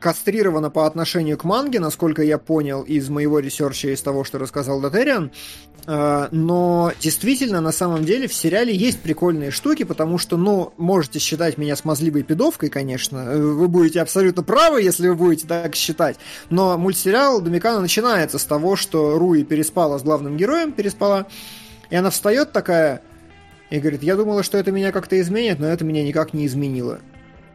кастрирована 0.00 0.70
по 0.70 0.86
отношению 0.86 1.38
к 1.38 1.44
манге, 1.44 1.80
насколько 1.80 2.22
я 2.22 2.38
понял 2.38 2.82
из 2.82 3.08
моего 3.08 3.38
research 3.38 3.78
а, 3.78 3.88
из 3.88 4.02
того, 4.02 4.24
что 4.24 4.38
рассказал 4.38 4.80
Дотериан. 4.80 5.30
А, 5.86 6.28
но 6.32 6.92
действительно, 7.00 7.60
на 7.60 7.72
самом 7.72 8.04
деле, 8.04 8.28
в 8.28 8.34
сериале 8.34 8.74
есть 8.74 9.00
прикольные 9.00 9.50
штуки, 9.50 9.84
потому 9.84 10.18
что, 10.18 10.36
ну, 10.36 10.72
можете 10.76 11.18
считать 11.18 11.58
меня 11.58 11.76
смазливой 11.76 12.22
пидовкой, 12.22 12.68
конечно. 12.68 13.24
Вы 13.36 13.68
будете 13.68 14.00
абсолютно 14.00 14.42
правы, 14.42 14.82
если 14.82 15.08
вы 15.08 15.14
будете 15.14 15.46
так 15.46 15.74
считать. 15.74 16.16
Но 16.50 16.76
мультсериал 16.76 17.40
Домикана 17.40 17.80
начинается 17.80 18.38
с 18.38 18.44
того, 18.44 18.76
что 18.76 19.18
Руи 19.18 19.44
переспала 19.44 19.98
с 19.98 20.02
главным 20.02 20.36
героем, 20.36 20.72
переспала, 20.72 21.26
и 21.90 21.96
она 21.96 22.10
встает 22.10 22.52
такая 22.52 23.02
и 23.70 23.78
говорит, 23.80 24.02
я 24.02 24.16
думала, 24.16 24.42
что 24.42 24.58
это 24.58 24.72
меня 24.72 24.92
как-то 24.92 25.20
изменит, 25.20 25.58
но 25.58 25.66
это 25.66 25.84
меня 25.84 26.02
никак 26.02 26.32
не 26.32 26.46
изменило. 26.46 27.00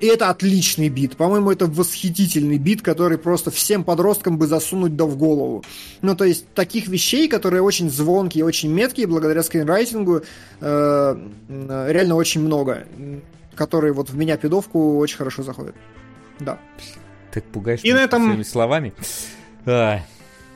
И 0.04 0.06
это 0.06 0.30
отличный 0.30 0.90
бит. 0.90 1.16
По-моему, 1.16 1.50
это 1.50 1.66
восхитительный 1.66 2.58
бит, 2.58 2.82
который 2.82 3.18
просто 3.18 3.52
всем 3.52 3.86
подросткам 3.86 4.38
бы 4.38 4.48
засунуть 4.48 4.98
да 4.98 5.06
в 5.06 5.16
голову. 5.16 5.64
Ну, 6.02 6.14
то 6.14 6.26
есть, 6.26 6.46
таких 6.54 6.90
вещей, 6.90 7.30
которые 7.30 7.62
очень 7.62 7.90
звонкие, 7.90 8.44
очень 8.44 8.70
меткие, 8.70 9.08
благодаря 9.08 9.42
скринрайтингу, 9.44 10.24
э, 10.60 11.18
реально 11.48 12.16
очень 12.16 12.42
много. 12.42 12.86
Которые 13.56 13.94
вот 13.94 14.10
в 14.10 14.18
меня 14.18 14.36
пидовку 14.36 14.98
очень 14.98 15.16
хорошо 15.16 15.42
заходят. 15.42 15.76
Да. 16.42 16.60
Так 17.32 17.46
пугаешь 17.46 17.80
И 17.84 17.94
на 17.94 18.00
этом... 18.00 18.26
своими 18.26 18.44
словами. 18.44 18.94
А. 19.66 20.02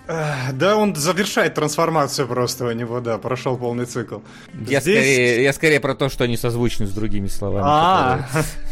Да, 0.07 0.75
он 0.75 0.93
завершает 0.93 1.53
трансформацию 1.53 2.27
просто 2.27 2.65
у 2.65 2.71
него, 2.71 2.99
да, 2.99 3.17
прошел 3.17 3.57
полный 3.57 3.85
цикл. 3.85 4.19
Я, 4.53 4.81
Здесь... 4.81 4.81
скорее, 4.81 5.43
я 5.43 5.53
скорее 5.53 5.79
про 5.79 5.95
то, 5.95 6.09
что 6.09 6.25
они 6.25 6.35
созвучны 6.35 6.85
с 6.85 6.91
другими 6.91 7.27
словами. 7.27 7.65
А, 7.65 8.27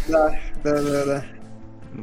да, 0.08 0.34
да, 0.66 0.82
да, 0.82 1.06
да. 1.06 1.26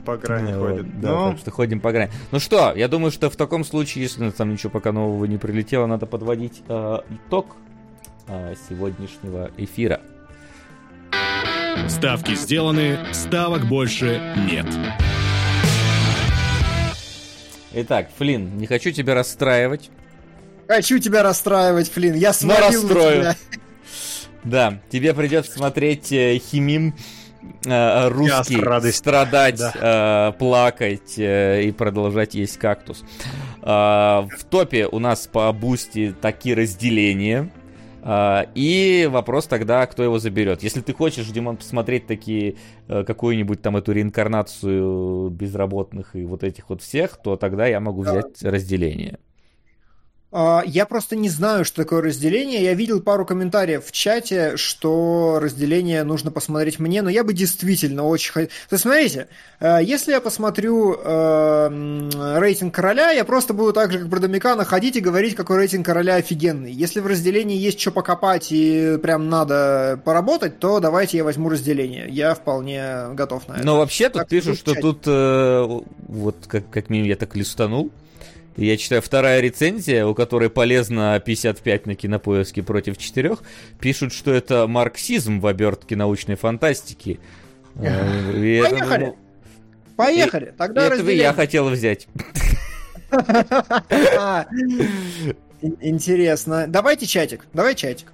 По 0.06 0.16
грани 0.16 0.52
ну, 0.52 0.60
ходит. 0.60 1.00
Да, 1.00 1.10
ну... 1.10 1.30
так 1.30 1.38
что 1.40 1.50
ходим 1.50 1.80
по 1.80 1.92
грани. 1.92 2.10
Ну 2.30 2.38
что, 2.38 2.72
я 2.74 2.88
думаю, 2.88 3.10
что 3.10 3.28
в 3.28 3.36
таком 3.36 3.64
случае, 3.64 4.04
если 4.04 4.30
там 4.30 4.52
ничего 4.52 4.70
пока 4.70 4.92
нового 4.92 5.24
не 5.26 5.36
прилетело, 5.36 5.86
надо 5.86 6.06
подводить 6.06 6.62
э, 6.68 6.98
итог 7.10 7.56
э, 8.28 8.54
сегодняшнего 8.68 9.50
эфира. 9.56 10.00
Ставки 11.88 12.34
сделаны, 12.34 12.98
ставок 13.12 13.66
больше 13.66 14.20
нет. 14.50 14.66
Итак, 17.74 18.08
Флин, 18.18 18.58
не 18.58 18.66
хочу 18.66 18.92
тебя 18.92 19.14
расстраивать. 19.14 19.90
Хочу 20.68 20.98
тебя 20.98 21.22
расстраивать, 21.22 21.90
Флин. 21.90 22.14
Я 22.14 22.32
смотрел 22.32 22.88
тебя. 22.88 23.36
Да, 24.44 24.80
тебе 24.90 25.14
придется 25.14 25.52
смотреть 25.52 26.12
э, 26.12 26.38
Химим 26.38 26.94
э, 27.64 28.08
русский, 28.08 28.92
страдать, 28.92 29.58
да. 29.58 30.30
э, 30.30 30.38
плакать 30.38 31.18
э, 31.18 31.62
и 31.64 31.72
продолжать 31.72 32.34
есть 32.34 32.58
кактус. 32.58 33.04
Э, 33.62 34.22
в 34.22 34.44
топе 34.48 34.86
у 34.86 34.98
нас 34.98 35.26
по 35.26 35.52
бусти 35.52 36.14
такие 36.20 36.54
разделения. 36.54 37.50
Uh, 38.02 38.48
и 38.56 39.08
вопрос 39.08 39.46
тогда, 39.46 39.86
кто 39.86 40.02
его 40.02 40.18
заберет. 40.18 40.64
Если 40.64 40.80
ты 40.80 40.92
хочешь, 40.92 41.24
Димон, 41.26 41.56
посмотреть 41.56 42.08
такие 42.08 42.56
uh, 42.88 43.04
какую-нибудь 43.04 43.62
там 43.62 43.76
эту 43.76 43.92
реинкарнацию 43.92 45.30
безработных 45.30 46.16
и 46.16 46.24
вот 46.24 46.42
этих 46.42 46.68
вот 46.68 46.82
всех, 46.82 47.16
то 47.22 47.36
тогда 47.36 47.66
я 47.66 47.78
могу 47.78 48.02
взять 48.02 48.42
разделение. 48.42 49.20
А, 50.32 50.62
я 50.64 50.86
просто 50.86 51.14
не 51.14 51.28
знаю, 51.28 51.64
что 51.66 51.82
такое 51.82 52.00
разделение. 52.00 52.62
Я 52.62 52.72
видел 52.72 53.02
пару 53.02 53.26
комментариев 53.26 53.84
в 53.84 53.92
чате, 53.92 54.56
что 54.56 55.38
разделение 55.40 56.04
нужно 56.04 56.30
посмотреть 56.30 56.78
мне, 56.78 57.02
но 57.02 57.10
я 57.10 57.22
бы 57.22 57.34
действительно 57.34 58.04
очень 58.04 58.32
хотел... 58.32 58.48
То 58.70 58.74
есть, 58.74 58.82
смотрите, 58.82 59.28
э, 59.60 59.80
если 59.82 60.12
я 60.12 60.22
посмотрю 60.22 60.94
э, 60.94 62.38
рейтинг 62.38 62.74
короля, 62.74 63.10
я 63.10 63.26
просто 63.26 63.52
буду 63.52 63.74
так 63.74 63.92
же, 63.92 63.98
как 63.98 64.08
Брадомикана, 64.08 64.64
ходить 64.64 64.96
и 64.96 65.00
говорить, 65.00 65.34
какой 65.34 65.58
рейтинг 65.58 65.84
короля 65.84 66.14
офигенный. 66.14 66.72
Если 66.72 67.00
в 67.00 67.06
разделении 67.06 67.58
есть 67.58 67.78
что 67.78 67.90
покопать 67.90 68.48
и 68.52 68.98
прям 69.02 69.28
надо 69.28 70.00
поработать, 70.02 70.58
то 70.58 70.80
давайте 70.80 71.18
я 71.18 71.24
возьму 71.24 71.50
разделение. 71.50 72.06
Я 72.08 72.34
вполне 72.34 73.12
готов 73.12 73.48
на 73.48 73.54
это. 73.54 73.66
Но 73.66 73.76
вообще 73.76 74.08
тут 74.08 74.26
пишут, 74.28 74.56
что 74.56 74.74
тут, 74.74 75.02
э, 75.04 75.80
вот 76.08 76.36
как, 76.48 76.70
как 76.70 76.88
минимум 76.88 77.10
я 77.10 77.16
так 77.16 77.36
листанул, 77.36 77.90
я 78.56 78.76
читаю 78.76 79.00
вторая 79.02 79.40
рецензия, 79.40 80.04
у 80.06 80.14
которой 80.14 80.50
полезно 80.50 81.20
55 81.24 81.86
на 81.86 81.94
кинопоиске 81.94 82.62
против 82.62 82.98
4, 82.98 83.36
пишут, 83.80 84.12
что 84.12 84.32
это 84.32 84.66
марксизм 84.66 85.40
в 85.40 85.46
обертке 85.46 85.96
научной 85.96 86.36
фантастики. 86.36 87.20
Э, 87.74 88.60
Поехали! 88.60 89.14
Поехали. 89.96 90.54
Тогда 90.58 90.88
Это 90.88 91.10
я 91.10 91.32
хотел 91.32 91.70
взять. 91.70 92.06
Интересно. 95.80 96.66
Давайте 96.68 97.06
чатик. 97.06 97.46
Давай 97.52 97.74
чатик. 97.74 98.12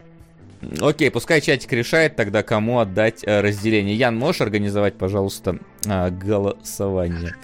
Окей, 0.80 1.10
пускай 1.10 1.40
чатик 1.40 1.72
решает 1.72 2.16
тогда, 2.16 2.42
кому 2.42 2.80
отдать 2.80 3.22
э, 3.24 3.40
разделение. 3.40 3.94
Ян, 3.96 4.16
можешь 4.16 4.40
организовать, 4.40 4.94
пожалуйста, 4.94 5.58
э, 5.86 6.10
голосование? 6.10 7.34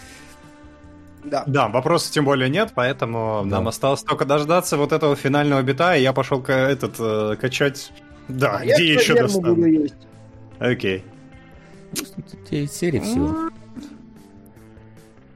Да. 1.24 1.44
Да, 1.46 1.68
вопросов 1.68 2.10
тем 2.10 2.24
более 2.24 2.48
нет, 2.48 2.72
поэтому 2.74 3.42
да. 3.44 3.56
нам 3.56 3.68
осталось 3.68 4.02
только 4.02 4.24
дождаться 4.24 4.76
вот 4.76 4.92
этого 4.92 5.16
финального 5.16 5.62
бита, 5.62 5.96
и 5.96 6.02
я 6.02 6.12
пошел 6.12 6.40
к, 6.40 6.50
этот, 6.50 6.96
э, 6.98 7.36
качать... 7.40 7.92
Да, 8.28 8.58
а 8.58 8.62
где 8.62 8.86
я 8.86 8.94
еще 8.94 9.14
достану? 9.14 9.86
Окей. 10.58 11.04
9 12.50 12.72
серий 12.72 13.00
всего. 13.00 13.50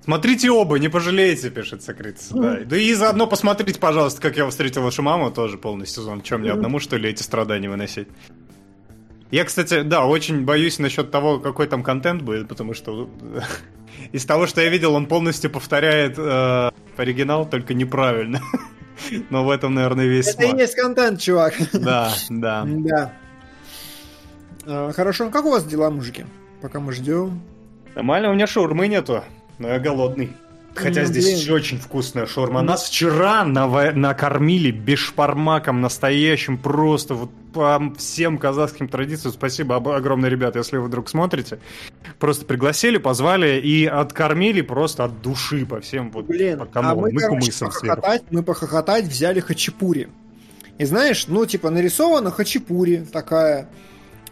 Смотрите 0.08 0.50
оба, 0.50 0.78
не 0.78 0.88
пожалеете, 0.88 1.50
пишет 1.50 1.82
Сокрытие. 1.82 2.40
Да. 2.40 2.60
да 2.64 2.76
и 2.78 2.94
заодно 2.94 3.26
посмотрите, 3.26 3.78
пожалуйста, 3.78 4.22
как 4.22 4.38
я 4.38 4.48
встретил 4.48 4.82
вашу 4.82 5.02
маму, 5.02 5.30
тоже 5.30 5.58
полный 5.58 5.86
сезон. 5.86 6.22
Чем 6.22 6.40
мне 6.40 6.50
одному, 6.50 6.80
что 6.80 6.96
ли, 6.96 7.10
эти 7.10 7.22
страдания 7.22 7.68
выносить? 7.68 8.08
Я, 9.30 9.44
кстати, 9.44 9.82
да, 9.82 10.06
очень 10.06 10.46
боюсь 10.46 10.78
насчет 10.78 11.10
того, 11.10 11.38
какой 11.38 11.66
там 11.66 11.82
контент 11.82 12.22
будет, 12.22 12.48
потому 12.48 12.72
что 12.72 13.10
из 14.12 14.24
того, 14.24 14.46
что 14.46 14.60
я 14.60 14.68
видел, 14.68 14.94
он 14.94 15.06
полностью 15.06 15.50
повторяет 15.50 16.18
э, 16.18 16.70
оригинал, 16.96 17.48
только 17.48 17.74
неправильно. 17.74 18.40
Но 19.30 19.44
в 19.44 19.50
этом, 19.50 19.74
наверное, 19.74 20.06
весь 20.06 20.28
Это 20.28 20.44
и 20.44 20.58
есть 20.58 20.74
контент, 20.74 21.20
чувак. 21.20 21.54
Да, 21.72 22.12
да. 22.28 22.64
Да. 22.66 23.12
Э, 24.66 24.92
хорошо, 24.94 25.30
как 25.30 25.44
у 25.44 25.50
вас 25.50 25.64
дела, 25.64 25.90
мужики? 25.90 26.24
Пока 26.60 26.80
мы 26.80 26.92
ждем. 26.92 27.40
Нормально, 27.94 28.30
у 28.30 28.34
меня 28.34 28.46
шаурмы 28.46 28.88
нету 28.88 29.22
но 29.58 29.68
я 29.68 29.78
голодный. 29.78 30.32
Хотя 30.74 31.00
ну, 31.02 31.06
здесь 31.06 31.44
блин. 31.44 31.54
очень 31.54 31.78
вкусная 31.78 32.26
шаурма. 32.26 32.62
Нас 32.62 32.84
вчера 32.84 33.44
нав... 33.44 33.94
накормили 33.94 34.70
бешпармаком 34.70 35.80
настоящим, 35.80 36.56
просто 36.58 37.14
вот 37.14 37.30
по 37.52 37.92
всем 37.96 38.38
казахским 38.38 38.88
традициям. 38.88 39.32
Спасибо 39.32 39.76
огромное, 39.76 40.30
ребята, 40.30 40.58
если 40.58 40.76
вы 40.76 40.86
вдруг 40.86 41.08
смотрите. 41.08 41.58
Просто 42.18 42.44
пригласили, 42.44 42.98
позвали 42.98 43.60
и 43.60 43.86
откормили 43.86 44.60
просто 44.60 45.04
от 45.04 45.20
души 45.22 45.66
по 45.66 45.80
всем 45.80 46.10
вот 46.10 46.26
Блин, 46.26 46.58
по 46.58 46.68
а 46.74 46.94
мы, 46.94 47.12
мы 47.12 47.20
короче, 47.20 47.52
похохотать, 47.58 48.22
мы 48.30 48.42
похохотать 48.42 49.04
взяли 49.06 49.40
хачапури. 49.40 50.08
И 50.78 50.84
знаешь, 50.84 51.26
ну, 51.26 51.44
типа, 51.44 51.70
нарисована 51.70 52.30
хачапури 52.30 53.04
такая. 53.12 53.68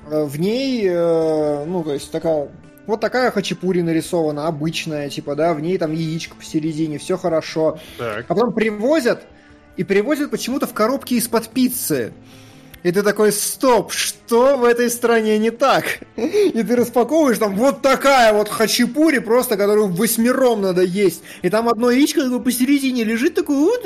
Э, 0.08 0.24
в 0.24 0.38
ней, 0.38 0.86
э, 0.86 1.64
ну, 1.66 1.82
то 1.82 1.92
есть 1.92 2.10
такая 2.12 2.48
вот 2.86 3.00
такая 3.00 3.30
хачапури 3.30 3.80
нарисована, 3.80 4.46
обычная, 4.46 5.08
типа, 5.10 5.34
да, 5.34 5.54
в 5.54 5.60
ней 5.60 5.78
там 5.78 5.92
яичко 5.92 6.36
посередине, 6.36 6.98
все 6.98 7.16
хорошо. 7.16 7.78
Так. 7.98 8.24
А 8.28 8.34
потом 8.34 8.52
привозят, 8.52 9.24
и 9.76 9.84
привозят 9.84 10.30
почему-то 10.30 10.66
в 10.66 10.72
коробке 10.72 11.16
из-под 11.16 11.48
пиццы. 11.48 12.12
И 12.82 12.92
ты 12.92 13.02
такой, 13.02 13.32
стоп, 13.32 13.90
что 13.90 14.56
в 14.56 14.64
этой 14.64 14.90
стране 14.90 15.38
не 15.38 15.50
так? 15.50 15.98
И 16.16 16.62
ты 16.62 16.76
распаковываешь, 16.76 17.38
там 17.38 17.56
вот 17.56 17.82
такая 17.82 18.32
вот 18.32 18.48
хачапури, 18.48 19.18
просто, 19.18 19.56
которую 19.56 19.88
восьмером 19.88 20.62
надо 20.62 20.82
есть. 20.82 21.22
И 21.42 21.50
там 21.50 21.68
одно 21.68 21.90
яичко 21.90 22.22
такое 22.22 22.38
посередине 22.38 23.02
лежит, 23.02 23.34
такое, 23.34 23.80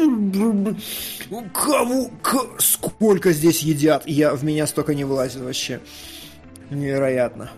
кого, 1.54 2.10
сколько 2.58 3.32
здесь 3.32 3.60
едят? 3.60 4.02
Я, 4.06 4.34
в 4.34 4.44
меня 4.44 4.66
столько 4.66 4.94
не 4.94 5.04
вылазит 5.04 5.40
вообще. 5.40 5.80
Невероятно. 6.68 7.50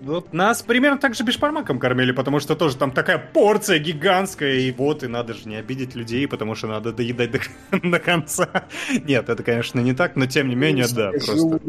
Вот 0.00 0.32
нас 0.32 0.62
примерно 0.62 0.98
так 0.98 1.14
же 1.14 1.24
бешпармаком 1.24 1.78
кормили, 1.78 2.12
потому 2.12 2.40
что 2.40 2.56
тоже 2.56 2.76
там 2.76 2.90
такая 2.90 3.18
порция 3.18 3.78
гигантская, 3.78 4.54
и 4.54 4.72
вот, 4.72 5.02
и 5.02 5.08
надо 5.08 5.34
же 5.34 5.48
не 5.48 5.56
обидеть 5.56 5.94
людей, 5.94 6.26
потому 6.26 6.54
что 6.54 6.68
надо 6.68 6.92
доедать 6.92 7.30
до, 7.30 7.40
до 7.82 7.98
конца. 7.98 8.48
Нет, 9.04 9.28
это, 9.28 9.42
конечно, 9.42 9.80
не 9.80 9.92
так, 9.92 10.16
но 10.16 10.26
тем 10.26 10.48
не 10.48 10.54
менее, 10.54 10.86
да, 10.94 11.10
просто. 11.10 11.60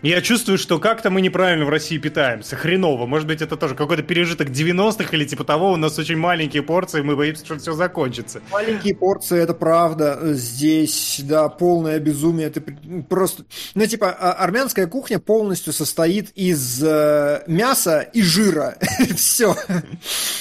Я 0.00 0.20
чувствую, 0.20 0.58
что 0.58 0.78
как-то 0.78 1.10
мы 1.10 1.20
неправильно 1.20 1.64
в 1.64 1.70
России 1.70 1.98
питаемся. 1.98 2.54
Хреново. 2.54 3.06
Может 3.06 3.26
быть, 3.26 3.42
это 3.42 3.56
тоже 3.56 3.74
какой-то 3.74 4.04
пережиток 4.04 4.48
90-х 4.48 5.08
или 5.12 5.24
типа 5.24 5.42
того. 5.42 5.72
У 5.72 5.76
нас 5.76 5.98
очень 5.98 6.16
маленькие 6.16 6.62
порции, 6.62 7.00
мы 7.00 7.16
боимся, 7.16 7.44
что 7.44 7.58
все 7.58 7.72
закончится. 7.72 8.40
Маленькие 8.52 8.94
порции, 8.94 9.40
это 9.40 9.54
правда. 9.54 10.20
Здесь, 10.34 11.20
да, 11.24 11.48
полное 11.48 11.98
безумие. 11.98 12.50
Ты 12.50 12.60
просто... 13.08 13.44
Ну, 13.74 13.86
типа, 13.86 14.10
а, 14.12 14.34
армянская 14.34 14.86
кухня 14.86 15.18
полностью 15.18 15.72
состоит 15.72 16.30
из 16.36 16.80
э, 16.80 17.42
мяса 17.48 18.00
и 18.00 18.22
жира. 18.22 18.76
Все. 19.16 19.56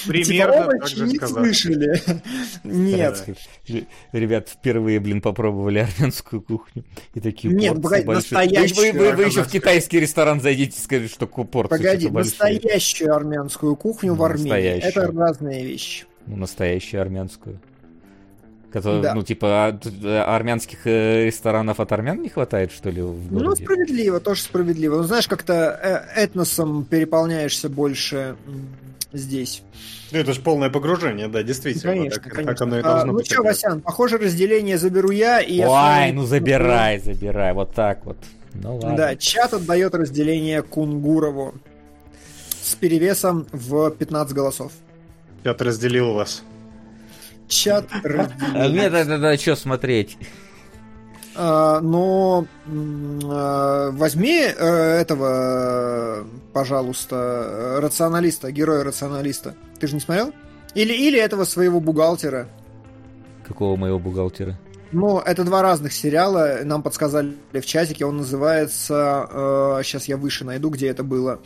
Примерно 0.05 0.65
типа, 0.65 0.71
так 0.71 0.87
же 0.87 1.07
не 1.07 1.17
слышали. 1.17 2.01
Нет. 2.63 3.25
Ребят 4.11 4.49
впервые, 4.49 4.99
блин, 4.99 5.19
попробовали 5.19 5.79
армянскую 5.79 6.43
кухню. 6.43 6.85
И 7.15 7.19
такие 7.19 7.51
Нет, 7.51 7.81
погоди, 7.81 8.05
настоящую. 8.05 8.93
Вы, 8.93 8.99
вы, 8.99 9.11
вы 9.13 9.23
еще 9.23 9.46
в 9.47 9.51
китайский 9.51 9.99
ресторан 9.99 10.41
зайдите 10.41 10.77
и 10.77 10.81
скажите, 10.81 11.13
что 11.13 11.27
порции 11.27 11.77
Погоди, 11.77 12.09
настоящую 12.09 13.15
армянскую 13.15 13.75
кухню 13.75 14.13
в 14.13 14.23
Армении. 14.23 14.79
Это 14.79 15.11
разные 15.11 15.65
вещи. 15.65 16.05
Ну, 16.25 16.37
настоящую 16.37 17.01
армянскую. 17.01 17.59
Который, 18.71 19.01
да. 19.01 19.15
Ну, 19.15 19.23
типа, 19.23 19.79
а, 20.03 20.35
армянских 20.35 20.85
э, 20.85 21.25
ресторанов 21.25 21.79
от 21.79 21.91
армян 21.93 22.21
не 22.21 22.27
хватает, 22.27 22.73
что 22.73 22.89
ли, 22.89 23.01
в 23.01 23.29
городе? 23.29 23.45
Ну, 23.45 23.55
справедливо, 23.55 24.19
тоже 24.19 24.41
справедливо. 24.41 24.97
Ну, 24.97 25.03
знаешь, 25.03 25.27
как-то 25.27 25.79
э, 26.13 26.21
этносом 26.21 26.83
переполняешься 26.83 27.69
больше 27.69 28.35
здесь. 29.13 29.63
Ну, 30.11 30.19
это 30.19 30.33
же 30.33 30.41
полное 30.41 30.69
погружение, 30.69 31.29
да, 31.29 31.43
действительно. 31.43 31.93
Конечно, 31.93 32.21
так, 32.21 32.33
конечно. 32.33 32.53
Так 32.53 32.61
оно 32.61 32.79
и 32.79 32.81
должно 32.81 33.11
а, 33.11 33.15
быть. 33.15 33.29
Ну 33.29 33.33
что, 33.33 33.43
Васян, 33.43 33.81
похоже, 33.81 34.17
разделение 34.17 34.77
заберу 34.77 35.11
я. 35.11 35.39
И 35.39 35.61
Ой, 35.61 36.11
ну 36.11 36.25
забирай, 36.25 36.99
забирай, 36.99 37.53
вот 37.53 37.73
так 37.73 38.05
вот. 38.05 38.17
Ну 38.63 38.75
ладно. 38.75 38.97
Да, 38.97 39.15
чат 39.15 39.53
отдает 39.53 39.93
разделение 39.95 40.61
Кунгурову 40.61 41.55
с 42.61 42.75
перевесом 42.75 43.47
в 43.51 43.91
15 43.91 44.35
голосов. 44.35 44.71
Чат 45.43 45.61
разделил 45.61 46.13
вас. 46.13 46.43
Чат 47.47 47.85
разделил. 48.03 48.61
А 48.61 48.67
мне 48.67 48.89
тогда 48.89 49.37
что 49.37 49.55
смотреть? 49.55 50.17
А, 51.39 51.79
но 51.81 52.47
а, 52.67 53.91
возьми 53.91 54.41
э, 54.41 54.65
этого, 54.99 56.25
пожалуйста, 56.51 57.77
рационалиста, 57.79 58.51
героя 58.51 58.83
рационалиста. 58.83 59.53
Ты 59.79 59.87
же 59.87 59.93
не 59.93 59.99
смотрел? 59.99 60.33
Или, 60.73 60.93
или 60.93 61.19
этого 61.19 61.45
своего 61.45 61.79
бухгалтера. 61.79 62.49
Какого 63.47 63.75
моего 63.75 63.99
бухгалтера? 63.99 64.57
Ну, 64.91 65.19
это 65.19 65.43
два 65.43 65.61
разных 65.61 65.93
сериала. 65.93 66.59
Нам 66.63 66.81
подсказали 66.81 67.35
в 67.53 67.65
чатике. 67.65 68.05
Он 68.05 68.17
называется... 68.17 69.27
Э, 69.79 69.81
сейчас 69.83 70.07
я 70.07 70.17
выше 70.17 70.45
найду, 70.45 70.69
где 70.69 70.87
это 70.87 71.03
было. 71.03 71.39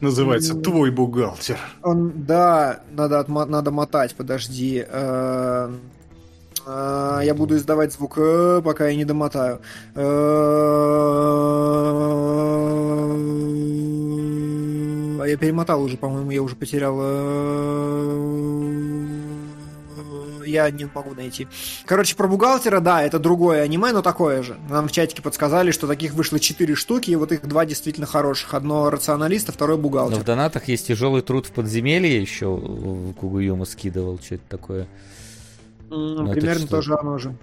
Называется 0.00 0.54
«Твой 0.54 0.90
бухгалтер». 0.92 1.58
Он, 1.82 2.12
да, 2.14 2.80
надо, 2.92 3.18
отмо- 3.20 3.46
надо 3.46 3.72
мотать, 3.72 4.14
подожди. 4.14 4.84
Э, 4.88 5.72
э, 6.66 7.20
я 7.24 7.34
буду 7.34 7.56
издавать 7.56 7.92
звук, 7.92 8.16
э, 8.16 8.62
пока 8.64 8.86
я 8.86 8.94
не 8.96 9.04
домотаю. 9.04 9.58
Э, 9.96 10.02
а 15.20 15.24
я 15.26 15.36
перемотал 15.36 15.82
уже, 15.82 15.96
по-моему, 15.96 16.30
я 16.30 16.42
уже 16.42 16.54
потерял... 16.54 16.96
Э, 17.00 18.38
я 20.50 20.70
не 20.70 20.88
могу 20.94 21.14
найти. 21.14 21.48
Короче, 21.84 22.16
про 22.16 22.28
бухгалтера, 22.28 22.80
да, 22.80 23.02
это 23.02 23.18
другое 23.18 23.62
аниме, 23.62 23.92
но 23.92 24.02
такое 24.02 24.42
же. 24.42 24.56
Нам 24.68 24.88
в 24.88 24.92
чатике 24.92 25.22
подсказали, 25.22 25.70
что 25.70 25.86
таких 25.86 26.14
вышло 26.14 26.38
4 26.38 26.74
штуки, 26.74 27.10
и 27.10 27.16
вот 27.16 27.32
их 27.32 27.46
два 27.46 27.66
действительно 27.66 28.06
хороших. 28.06 28.54
Одно 28.54 28.90
рационалист, 28.90 29.48
а 29.48 29.52
второй 29.52 29.76
бухгалтер. 29.76 30.16
Но 30.16 30.22
в 30.22 30.26
донатах 30.26 30.68
есть 30.68 30.86
тяжелый 30.86 31.22
труд 31.22 31.46
в 31.46 31.52
подземелье 31.52 32.20
еще 32.20 32.58
Кугуюма 33.18 33.64
скидывал, 33.64 34.18
что 34.18 34.36
это 34.36 34.44
такое. 34.48 34.86
Mm, 35.90 36.32
примерно 36.32 36.66
тоже 36.66 36.94
оно 36.94 37.18
же. 37.18 37.34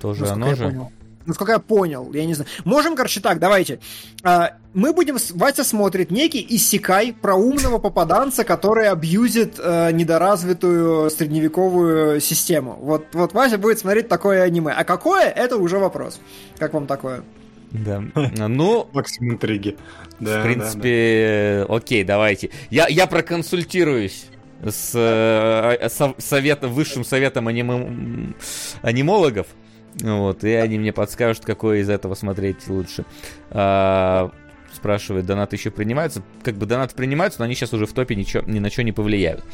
Тоже 0.00 0.26
оно 0.26 0.54
же? 0.54 0.88
Насколько 1.26 1.52
я 1.52 1.58
понял, 1.58 2.12
я 2.12 2.24
не 2.24 2.34
знаю. 2.34 2.48
Можем, 2.64 2.96
короче, 2.96 3.20
так, 3.20 3.38
давайте. 3.38 3.80
А, 4.22 4.52
мы 4.74 4.92
будем... 4.92 5.16
Вася 5.34 5.64
смотрит 5.64 6.10
некий 6.10 6.44
иссякай 6.48 7.12
про 7.12 7.34
умного 7.34 7.78
попаданца, 7.78 8.44
который 8.44 8.88
абьюзит 8.88 9.58
э, 9.58 9.90
недоразвитую 9.92 11.10
средневековую 11.10 12.20
систему. 12.20 12.78
Вот, 12.80 13.06
вот 13.12 13.32
Вася 13.32 13.58
будет 13.58 13.78
смотреть 13.78 14.08
такое 14.08 14.42
аниме. 14.42 14.72
А 14.72 14.84
какое, 14.84 15.24
это 15.24 15.56
уже 15.56 15.78
вопрос. 15.78 16.20
Как 16.58 16.74
вам 16.74 16.86
такое? 16.86 17.22
Да. 17.70 18.02
Ну... 18.48 18.88
Максим 18.92 19.32
интриги. 19.32 19.76
Да, 20.20 20.40
в 20.40 20.42
принципе, 20.44 21.60
да, 21.60 21.68
да. 21.68 21.76
окей, 21.76 22.04
давайте. 22.04 22.50
Я, 22.70 22.86
я 22.88 23.06
проконсультируюсь 23.06 24.26
с 24.64 24.92
э, 24.94 25.88
советом, 26.18 26.72
высшим 26.72 27.04
советом 27.04 27.48
аним... 27.48 28.34
анимологов. 28.82 29.46
Вот, 30.02 30.44
и 30.44 30.52
они 30.52 30.78
мне 30.78 30.92
подскажут, 30.92 31.44
какой 31.44 31.80
из 31.80 31.88
этого 31.88 32.14
смотреть 32.14 32.68
лучше. 32.68 33.04
А, 33.50 34.30
спрашивает, 34.72 35.24
донаты 35.26 35.56
еще 35.56 35.70
принимаются. 35.70 36.22
Как 36.42 36.54
бы 36.56 36.66
донаты 36.66 36.94
принимаются, 36.94 37.40
но 37.40 37.46
они 37.46 37.54
сейчас 37.54 37.72
уже 37.72 37.86
в 37.86 37.92
топе 37.92 38.14
ничего, 38.14 38.42
ни 38.46 38.58
на 38.58 38.70
что 38.70 38.82
не 38.82 38.92
повлияют. 38.92 39.44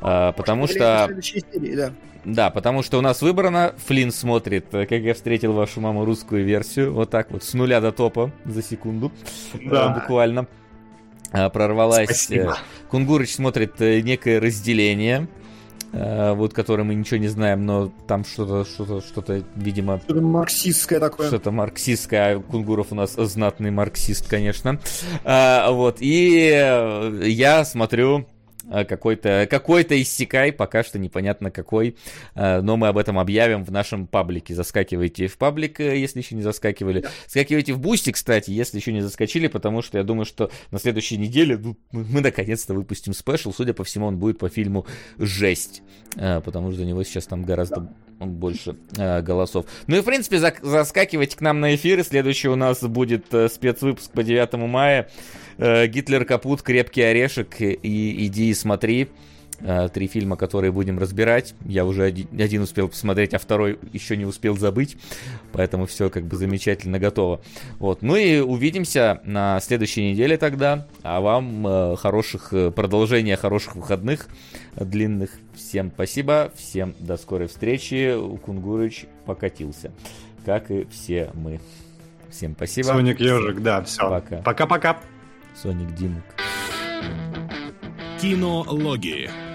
А, 0.00 0.32
потому 0.32 0.66
что... 0.66 1.10
Серии, 1.22 1.74
да. 1.76 1.92
да, 2.24 2.50
потому 2.50 2.82
что 2.82 2.98
у 2.98 3.02
нас 3.02 3.20
выбрано. 3.20 3.74
Флинн 3.86 4.10
смотрит, 4.10 4.72
э, 4.72 4.86
как 4.86 5.00
я 5.00 5.12
встретил 5.12 5.52
вашу 5.52 5.80
маму 5.80 6.04
русскую 6.04 6.44
версию. 6.44 6.94
Вот 6.94 7.10
так 7.10 7.30
вот, 7.30 7.44
с 7.44 7.52
нуля 7.52 7.80
до 7.80 7.92
топа 7.92 8.32
за 8.46 8.62
секунду. 8.62 9.12
Да. 9.66 9.90
Буквально 9.90 10.46
прорвалась. 11.30 12.06
Спасибо. 12.06 12.56
Кунгурыч 12.88 13.34
смотрит 13.34 13.78
некое 13.78 14.40
разделение 14.40 15.28
Э, 15.92 16.32
вот, 16.34 16.54
который 16.54 16.84
мы 16.84 16.94
ничего 16.94 17.18
не 17.18 17.28
знаем, 17.28 17.66
но 17.66 17.92
там 18.06 18.24
что-то, 18.24 18.64
что-то, 18.64 19.00
что-то, 19.00 19.42
видимо... 19.56 19.98
Что-то 19.98 20.20
марксистское 20.20 21.00
такое. 21.00 21.26
Что-то 21.26 21.50
марксистское, 21.50 22.36
а 22.36 22.40
Кунгуров 22.40 22.88
у 22.90 22.94
нас 22.94 23.14
знатный 23.14 23.70
марксист, 23.70 24.28
конечно. 24.28 24.78
А, 25.24 25.70
вот, 25.70 25.96
и 26.00 27.20
я 27.24 27.64
смотрю 27.64 28.26
Э, 28.39 28.39
какой-то 28.70 29.46
какой-то 29.50 30.00
исекай, 30.00 30.52
пока 30.52 30.82
что 30.82 30.98
непонятно 30.98 31.50
какой, 31.50 31.96
э, 32.34 32.60
но 32.60 32.76
мы 32.76 32.88
об 32.88 32.98
этом 32.98 33.18
объявим 33.18 33.64
в 33.64 33.70
нашем 33.70 34.06
паблике. 34.06 34.54
Заскакивайте 34.54 35.26
в 35.26 35.36
паблик, 35.38 35.80
э, 35.80 35.98
если 35.98 36.20
еще 36.20 36.34
не 36.34 36.42
заскакивали. 36.42 37.00
Да. 37.00 37.10
Скакивайте 37.26 37.72
в 37.72 37.80
Бусти, 37.80 38.12
кстати, 38.12 38.50
если 38.50 38.78
еще 38.78 38.92
не 38.92 39.00
заскочили, 39.00 39.48
потому 39.48 39.82
что 39.82 39.98
я 39.98 40.04
думаю, 40.04 40.24
что 40.24 40.50
на 40.70 40.78
следующей 40.78 41.16
неделе 41.16 41.56
ну, 41.56 41.76
мы 41.92 42.20
наконец-то 42.20 42.74
выпустим 42.74 43.12
special. 43.12 43.52
Судя 43.52 43.74
по 43.74 43.84
всему, 43.84 44.06
он 44.06 44.18
будет 44.18 44.38
по 44.38 44.48
фильму 44.48 44.86
«Жесть», 45.18 45.82
потому 46.14 46.72
что 46.72 46.82
у 46.82 46.84
него 46.84 47.02
сейчас 47.04 47.26
там 47.26 47.44
гораздо 47.44 47.88
больше 48.20 48.76
голосов. 48.96 49.66
Ну 49.86 49.96
и, 49.96 50.00
в 50.00 50.04
принципе, 50.04 50.38
заскакивайте 50.38 51.36
к 51.36 51.40
нам 51.40 51.60
на 51.60 51.74
эфиры. 51.74 52.04
Следующий 52.04 52.48
у 52.48 52.56
нас 52.56 52.80
будет 52.82 53.26
спецвыпуск 53.26 54.10
по 54.12 54.22
9 54.22 54.52
мая. 54.54 55.08
Э, 55.58 55.86
Гитлер 55.86 56.24
капут, 56.24 56.62
крепкий 56.62 57.02
орешек 57.02 57.60
и 57.60 58.26
иди 58.26 58.50
и 58.50 58.54
смотри. 58.54 59.08
Э, 59.62 59.88
три 59.92 60.06
фильма, 60.06 60.36
которые 60.36 60.72
будем 60.72 60.98
разбирать. 60.98 61.54
Я 61.64 61.84
уже 61.84 62.04
один, 62.04 62.28
один 62.40 62.62
успел 62.62 62.88
посмотреть, 62.88 63.34
а 63.34 63.38
второй 63.38 63.78
еще 63.92 64.16
не 64.16 64.24
успел 64.24 64.56
забыть. 64.56 64.96
Поэтому 65.52 65.86
все 65.86 66.08
как 66.08 66.24
бы 66.24 66.36
замечательно 66.36 66.98
готово. 66.98 67.40
Вот. 67.78 68.02
Ну 68.02 68.16
и 68.16 68.38
увидимся 68.38 69.20
на 69.24 69.60
следующей 69.60 70.10
неделе 70.10 70.36
тогда. 70.36 70.86
А 71.02 71.20
вам 71.20 71.66
э, 71.66 71.96
хороших 71.96 72.50
продолжения, 72.74 73.36
хороших 73.36 73.76
выходных 73.76 74.28
длинных. 74.76 75.30
Всем 75.54 75.90
спасибо. 75.94 76.52
Всем 76.56 76.94
до 76.98 77.16
скорой 77.16 77.48
встречи. 77.48 78.16
Кунгурыч 78.42 79.06
покатился. 79.26 79.92
Как 80.44 80.70
и 80.70 80.86
все 80.90 81.30
мы. 81.34 81.60
Всем 82.30 82.54
спасибо. 82.54 82.86
Соник 82.86 83.20
Ежик, 83.20 83.60
да, 83.60 83.82
все. 83.82 84.08
Пока. 84.08 84.36
Пока-пока. 84.38 84.98
Соник 85.54 85.94
Димок. 85.94 86.24
Кинологии. 88.20 89.49